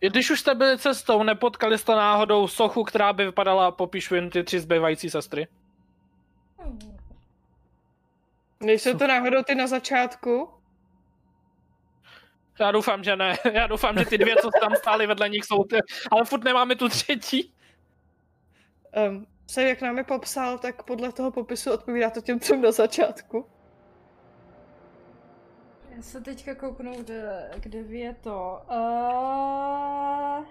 I 0.00 0.10
Když 0.10 0.30
už 0.30 0.40
jste 0.40 0.54
byli 0.54 0.78
cestou, 0.78 1.22
nepotkali 1.22 1.78
jste 1.78 1.92
náhodou 1.92 2.48
sochu, 2.48 2.84
která 2.84 3.12
by 3.12 3.24
vypadala, 3.24 3.70
popíšu 3.70 4.14
jen 4.14 4.30
ty 4.30 4.44
tři 4.44 4.60
zbývající 4.60 5.10
sestry. 5.10 5.46
Nejsou 8.64 8.98
to 8.98 9.06
náhodou 9.06 9.42
ty 9.42 9.54
na 9.54 9.66
začátku? 9.66 10.48
Já 12.60 12.72
doufám, 12.72 13.04
že 13.04 13.16
ne. 13.16 13.36
Já 13.52 13.66
doufám, 13.66 13.98
že 13.98 14.04
ty 14.04 14.18
dvě, 14.18 14.36
co 14.36 14.50
tam 14.60 14.76
stály 14.76 15.06
vedle 15.06 15.28
nich, 15.28 15.44
jsou 15.44 15.64
ty. 15.64 15.76
Ale 16.10 16.24
furt 16.24 16.44
nemáme 16.44 16.76
tu 16.76 16.88
třetí. 16.88 17.54
Um, 19.08 19.26
se 19.46 19.62
jak 19.62 19.82
nám 19.82 19.98
je 19.98 20.04
popsal, 20.04 20.58
tak 20.58 20.82
podle 20.82 21.12
toho 21.12 21.30
popisu 21.30 21.72
odpovídá 21.72 22.10
to 22.10 22.20
těm 22.20 22.38
třem 22.38 22.62
na 22.62 22.72
začátku. 22.72 23.46
Já 25.96 26.02
se 26.02 26.20
teďka 26.20 26.54
kouknu, 26.54 27.02
kde, 27.02 27.50
kde 27.56 27.78
je 27.78 28.14
to. 28.14 28.62
Uh... 28.70 30.44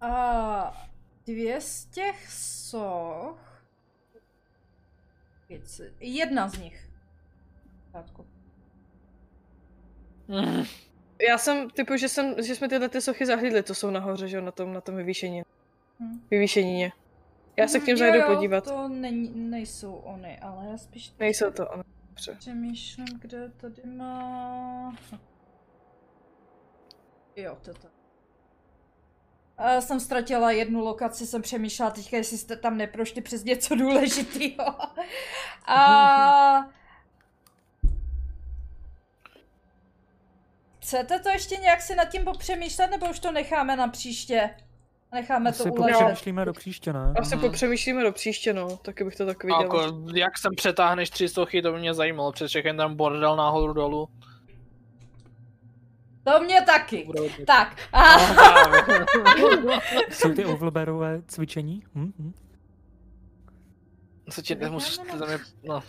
A 0.00 0.88
dvě 1.28 1.60
z 1.60 1.84
těch 1.84 2.32
soch. 2.32 3.62
Jedna 6.00 6.48
z 6.48 6.58
nich. 6.58 6.88
Pořádku. 7.86 8.26
Mm. 10.28 10.64
Já 11.28 11.38
jsem, 11.38 11.70
typu, 11.70 11.96
že, 11.96 12.08
jsem, 12.08 12.42
že 12.42 12.54
jsme 12.54 12.68
tyhle 12.68 12.88
ty 12.88 13.00
sochy 13.00 13.26
zahlídli, 13.26 13.62
to 13.62 13.74
jsou 13.74 13.90
nahoře, 13.90 14.28
že 14.28 14.36
jo, 14.36 14.42
na 14.42 14.52
tom, 14.52 14.72
na 14.72 14.80
tom 14.80 14.96
vyvýšení. 14.96 15.42
Hm. 16.00 16.20
Vyvýšenině. 16.30 16.92
Já 17.56 17.68
se 17.68 17.80
k 17.80 17.84
těm 17.84 17.92
Jo, 17.92 17.98
zajdu 17.98 18.18
jo, 18.18 18.26
podívat. 18.26 18.64
To 18.64 18.88
není, 18.88 19.32
nejsou 19.34 19.94
oni, 19.94 20.38
ale 20.38 20.66
já 20.70 20.78
spíš 20.78 21.12
Nejsou 21.18 21.50
to. 21.50 21.68
Dobře. 22.08 22.34
přemýšlím, 22.38 23.06
kde 23.20 23.52
tady 23.56 23.82
má... 23.86 24.96
Jo, 27.36 27.58
to 27.62 27.70
je 27.70 27.74
já 29.58 29.80
jsem 29.80 30.00
ztratila 30.00 30.50
jednu 30.50 30.80
lokaci, 30.80 31.26
jsem 31.26 31.42
přemýšlela 31.42 31.90
teďka, 31.90 32.16
jestli 32.16 32.38
jste 32.38 32.56
tam 32.56 32.76
neprošli 32.76 33.20
přes 33.22 33.44
něco 33.44 33.74
důležitého. 33.76 34.74
A... 35.66 36.64
Chcete 40.82 41.18
to 41.18 41.28
ještě 41.28 41.56
nějak 41.56 41.80
si 41.82 41.94
nad 41.94 42.04
tím 42.04 42.24
popřemýšlet, 42.24 42.90
nebo 42.90 43.10
už 43.10 43.18
to 43.18 43.32
necháme 43.32 43.76
na 43.76 43.88
příště? 43.88 44.50
Necháme 45.12 45.52
to 45.52 45.60
Asi 45.62 45.70
uležet. 45.70 45.96
popřemýšlíme 45.98 46.44
do 46.44 46.52
příště, 46.52 46.92
ne? 46.92 47.12
Asi 47.20 47.36
Mhm. 47.36 47.44
popřemýšlíme 47.46 48.02
do 48.02 48.12
příště, 48.12 48.52
no. 48.52 48.76
Taky 48.76 49.04
bych 49.04 49.16
to 49.16 49.26
tak 49.26 49.44
viděla. 49.44 49.62
Jako, 49.62 49.80
jak 50.14 50.38
sem 50.38 50.52
přetáhneš 50.56 51.10
tři 51.10 51.28
sochy, 51.28 51.62
to 51.62 51.72
by 51.72 51.78
mě 51.78 51.94
zajímalo. 51.94 52.32
Přes 52.32 52.48
všechny 52.50 52.74
ten 52.74 52.94
bordel 52.96 53.36
nahoru 53.36 53.72
dolů. 53.72 54.08
To 56.32 56.40
mě 56.40 56.62
taky. 56.62 57.08
Tak. 57.46 57.76
A... 57.92 58.18
Jsou 60.10 60.34
ty 60.34 60.44
overbearové 60.44 61.22
cvičení? 61.26 61.82
Hm? 61.94 62.12
Hm? 62.18 62.32
Co 64.30 64.42
ti 64.42 64.54
nemusíš, 64.54 64.98
je, 65.28 65.38
no. 65.64 65.82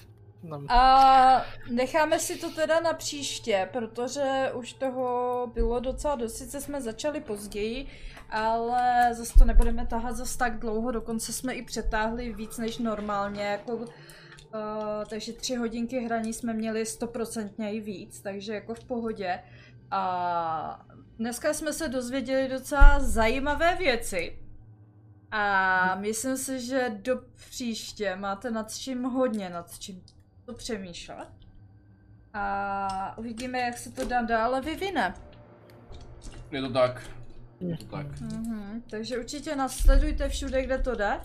no. 0.43 0.61
A 0.69 1.45
necháme 1.69 2.19
si 2.19 2.38
to 2.38 2.51
teda 2.51 2.80
na 2.80 2.93
příště, 2.93 3.69
protože 3.72 4.51
už 4.53 4.74
toho 4.74 5.51
bylo 5.53 5.80
docela 5.80 6.16
dost. 6.16 6.38
Sice 6.38 6.61
jsme 6.61 6.82
začali 6.82 7.22
později, 7.22 7.88
ale 8.30 9.09
zase 9.14 9.40
to 9.40 9.45
nebudeme 9.45 9.88
tahat 9.88 10.16
zase 10.16 10.38
tak 10.38 10.59
dlouho, 10.59 10.92
dokonce 10.92 11.34
jsme 11.34 11.53
i 11.53 11.61
přetáhli 11.61 12.34
víc 12.34 12.58
než 12.58 12.77
normálně, 12.77 13.43
jako, 13.43 13.76
uh, 13.76 13.85
takže 15.09 15.34
tři 15.34 15.56
hodinky 15.56 16.00
hraní 16.00 16.34
jsme 16.34 16.53
měli 16.53 16.85
stoprocentně 16.85 17.74
i 17.74 17.80
víc, 17.80 18.22
takže 18.22 18.53
jako 18.53 18.74
v 18.74 18.84
pohodě. 18.84 19.40
A 19.92 20.85
dneska 21.18 21.53
jsme 21.53 21.74
se 21.74 21.90
dozvěděli 21.90 22.48
docela 22.48 23.00
zajímavé 23.00 23.76
věci. 23.76 24.40
A 25.32 25.95
myslím 25.95 26.38
si, 26.38 26.61
že 26.61 26.92
do 27.01 27.22
příště 27.35 28.16
máte 28.16 28.51
nad 28.51 28.76
čím 28.76 29.03
hodně 29.03 29.50
nad 29.50 29.80
čím 29.80 30.03
to 30.45 30.53
přemýšlet. 30.53 31.27
A 32.34 33.18
uvidíme, 33.18 33.59
jak 33.59 33.77
se 33.77 33.92
to 33.92 34.06
dá 34.06 34.22
dále 34.22 34.61
vyvine. 34.61 35.14
Je 36.51 36.61
to 36.61 36.69
tak. 36.69 37.09
Je 37.59 37.77
to 37.77 37.85
tak. 37.85 38.22
Mhm, 38.22 38.84
takže 38.90 39.18
určitě 39.18 39.56
nás 39.56 39.77
sledujte 39.77 40.30
všude, 40.30 40.64
kde 40.64 40.77
to 40.77 40.95
jde. 40.95 41.19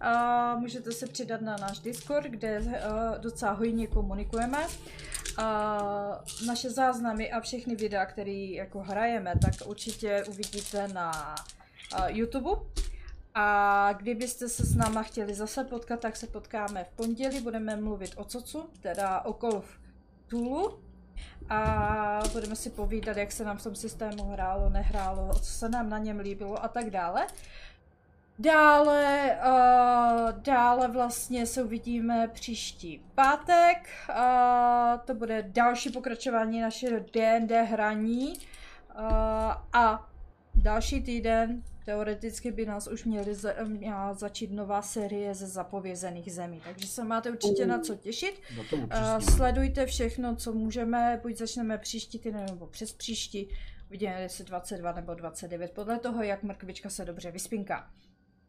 A 0.00 0.56
můžete 0.56 0.92
se 0.92 1.06
přidat 1.06 1.40
na 1.40 1.56
náš 1.56 1.78
Discord, 1.78 2.26
kde 2.26 2.60
uh, 2.60 2.68
docela 3.20 3.52
hojně 3.52 3.86
komunikujeme. 3.86 4.58
A 5.36 6.24
naše 6.46 6.70
záznamy 6.70 7.32
a 7.32 7.40
všechny 7.40 7.74
videa, 7.76 8.06
které 8.06 8.30
jako 8.32 8.80
hrajeme, 8.80 9.32
tak 9.42 9.54
určitě 9.66 10.24
uvidíte 10.28 10.88
na 10.88 11.34
uh, 11.98 12.06
YouTube. 12.06 12.50
A 13.34 13.92
kdybyste 13.92 14.48
se 14.48 14.66
s 14.66 14.74
náma 14.74 15.02
chtěli 15.02 15.34
zase 15.34 15.64
potkat, 15.64 16.00
tak 16.00 16.16
se 16.16 16.26
potkáme 16.26 16.84
v 16.84 16.96
pondělí. 16.96 17.40
Budeme 17.40 17.76
mluvit 17.76 18.12
o 18.16 18.24
cocu, 18.24 18.68
teda 18.80 19.20
o 19.20 19.32
Call 19.32 19.62
Tulu. 20.26 20.78
a 21.48 22.22
budeme 22.32 22.56
si 22.56 22.70
povídat, 22.70 23.16
jak 23.16 23.32
se 23.32 23.44
nám 23.44 23.56
v 23.56 23.62
tom 23.62 23.74
systému 23.74 24.24
hrálo, 24.24 24.70
nehrálo, 24.70 25.34
co 25.34 25.52
se 25.52 25.68
nám 25.68 25.88
na 25.88 25.98
něm 25.98 26.18
líbilo 26.18 26.64
a 26.64 26.68
tak 26.68 26.90
dále. 26.90 27.26
Dále, 28.38 29.36
uh, 29.46 30.42
dále 30.42 30.88
vlastně 30.88 31.46
se 31.46 31.62
uvidíme 31.62 32.28
příští 32.28 33.04
pátek. 33.14 33.88
Uh, 34.08 35.00
to 35.04 35.14
bude 35.14 35.44
další 35.48 35.90
pokračování 35.90 36.60
našeho 36.60 37.00
D&D 37.12 37.62
hraní. 37.62 38.32
Uh, 38.32 39.04
a 39.72 40.10
další 40.54 41.02
týden 41.02 41.62
teoreticky 41.84 42.52
by 42.52 42.66
nás 42.66 42.86
už 42.86 43.04
měli 43.04 43.34
za, 43.34 43.52
měla 43.64 44.14
začít 44.14 44.52
nová 44.52 44.82
série 44.82 45.34
ze 45.34 45.46
zapovězených 45.46 46.32
zemí. 46.32 46.62
Takže 46.64 46.88
se 46.88 47.04
máte 47.04 47.30
určitě 47.30 47.66
na 47.66 47.78
co 47.80 47.94
těšit. 47.94 48.40
No 48.56 48.64
to 48.70 48.76
Uh, 48.76 49.18
sledujte 49.18 49.86
všechno, 49.86 50.36
co 50.36 50.52
můžeme, 50.52 51.20
buď 51.22 51.36
začneme 51.36 51.78
příští 51.78 52.18
týden 52.18 52.46
nebo 52.46 52.66
přes 52.66 52.92
příští. 52.92 53.48
Uvidíme, 53.88 54.20
jestli 54.22 54.44
22 54.44 54.92
nebo 54.92 55.14
29, 55.14 55.70
podle 55.70 55.98
toho, 55.98 56.22
jak 56.22 56.42
mrkvička 56.42 56.90
se 56.90 57.04
dobře 57.04 57.30
vyspinká. 57.30 57.90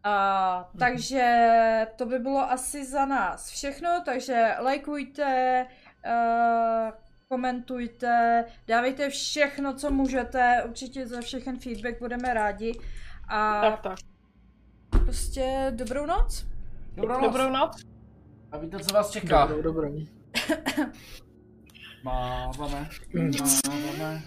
A, 0.07 0.69
takže 0.79 1.47
to 1.95 2.05
by 2.05 2.19
bylo 2.19 2.51
asi 2.51 2.85
za 2.85 3.05
nás 3.05 3.49
všechno, 3.49 4.01
takže 4.05 4.51
lajkujte, 4.61 5.65
uh, 6.05 6.91
komentujte, 7.27 8.45
dávejte 8.67 9.09
všechno, 9.09 9.73
co 9.73 9.91
můžete, 9.91 10.63
určitě 10.65 11.07
za 11.07 11.21
všechen 11.21 11.59
feedback 11.59 11.99
budeme 11.99 12.33
rádi. 12.33 12.79
A 13.29 13.61
Tak, 13.61 13.81
tak. 13.81 13.97
prostě 14.89 15.71
dobrou 15.75 16.05
noc. 16.05 16.45
Dobrou 16.95 17.13
noc. 17.21 17.23
Dobrou 17.23 17.49
noc. 17.49 17.81
A 18.51 18.57
víte, 18.57 18.79
co 18.79 18.93
vás 18.93 19.11
čeká? 19.11 19.45
Dobrou, 19.45 19.61
dobrou. 19.61 19.95
Máváme, 22.03 22.51
máváme, 22.57 24.21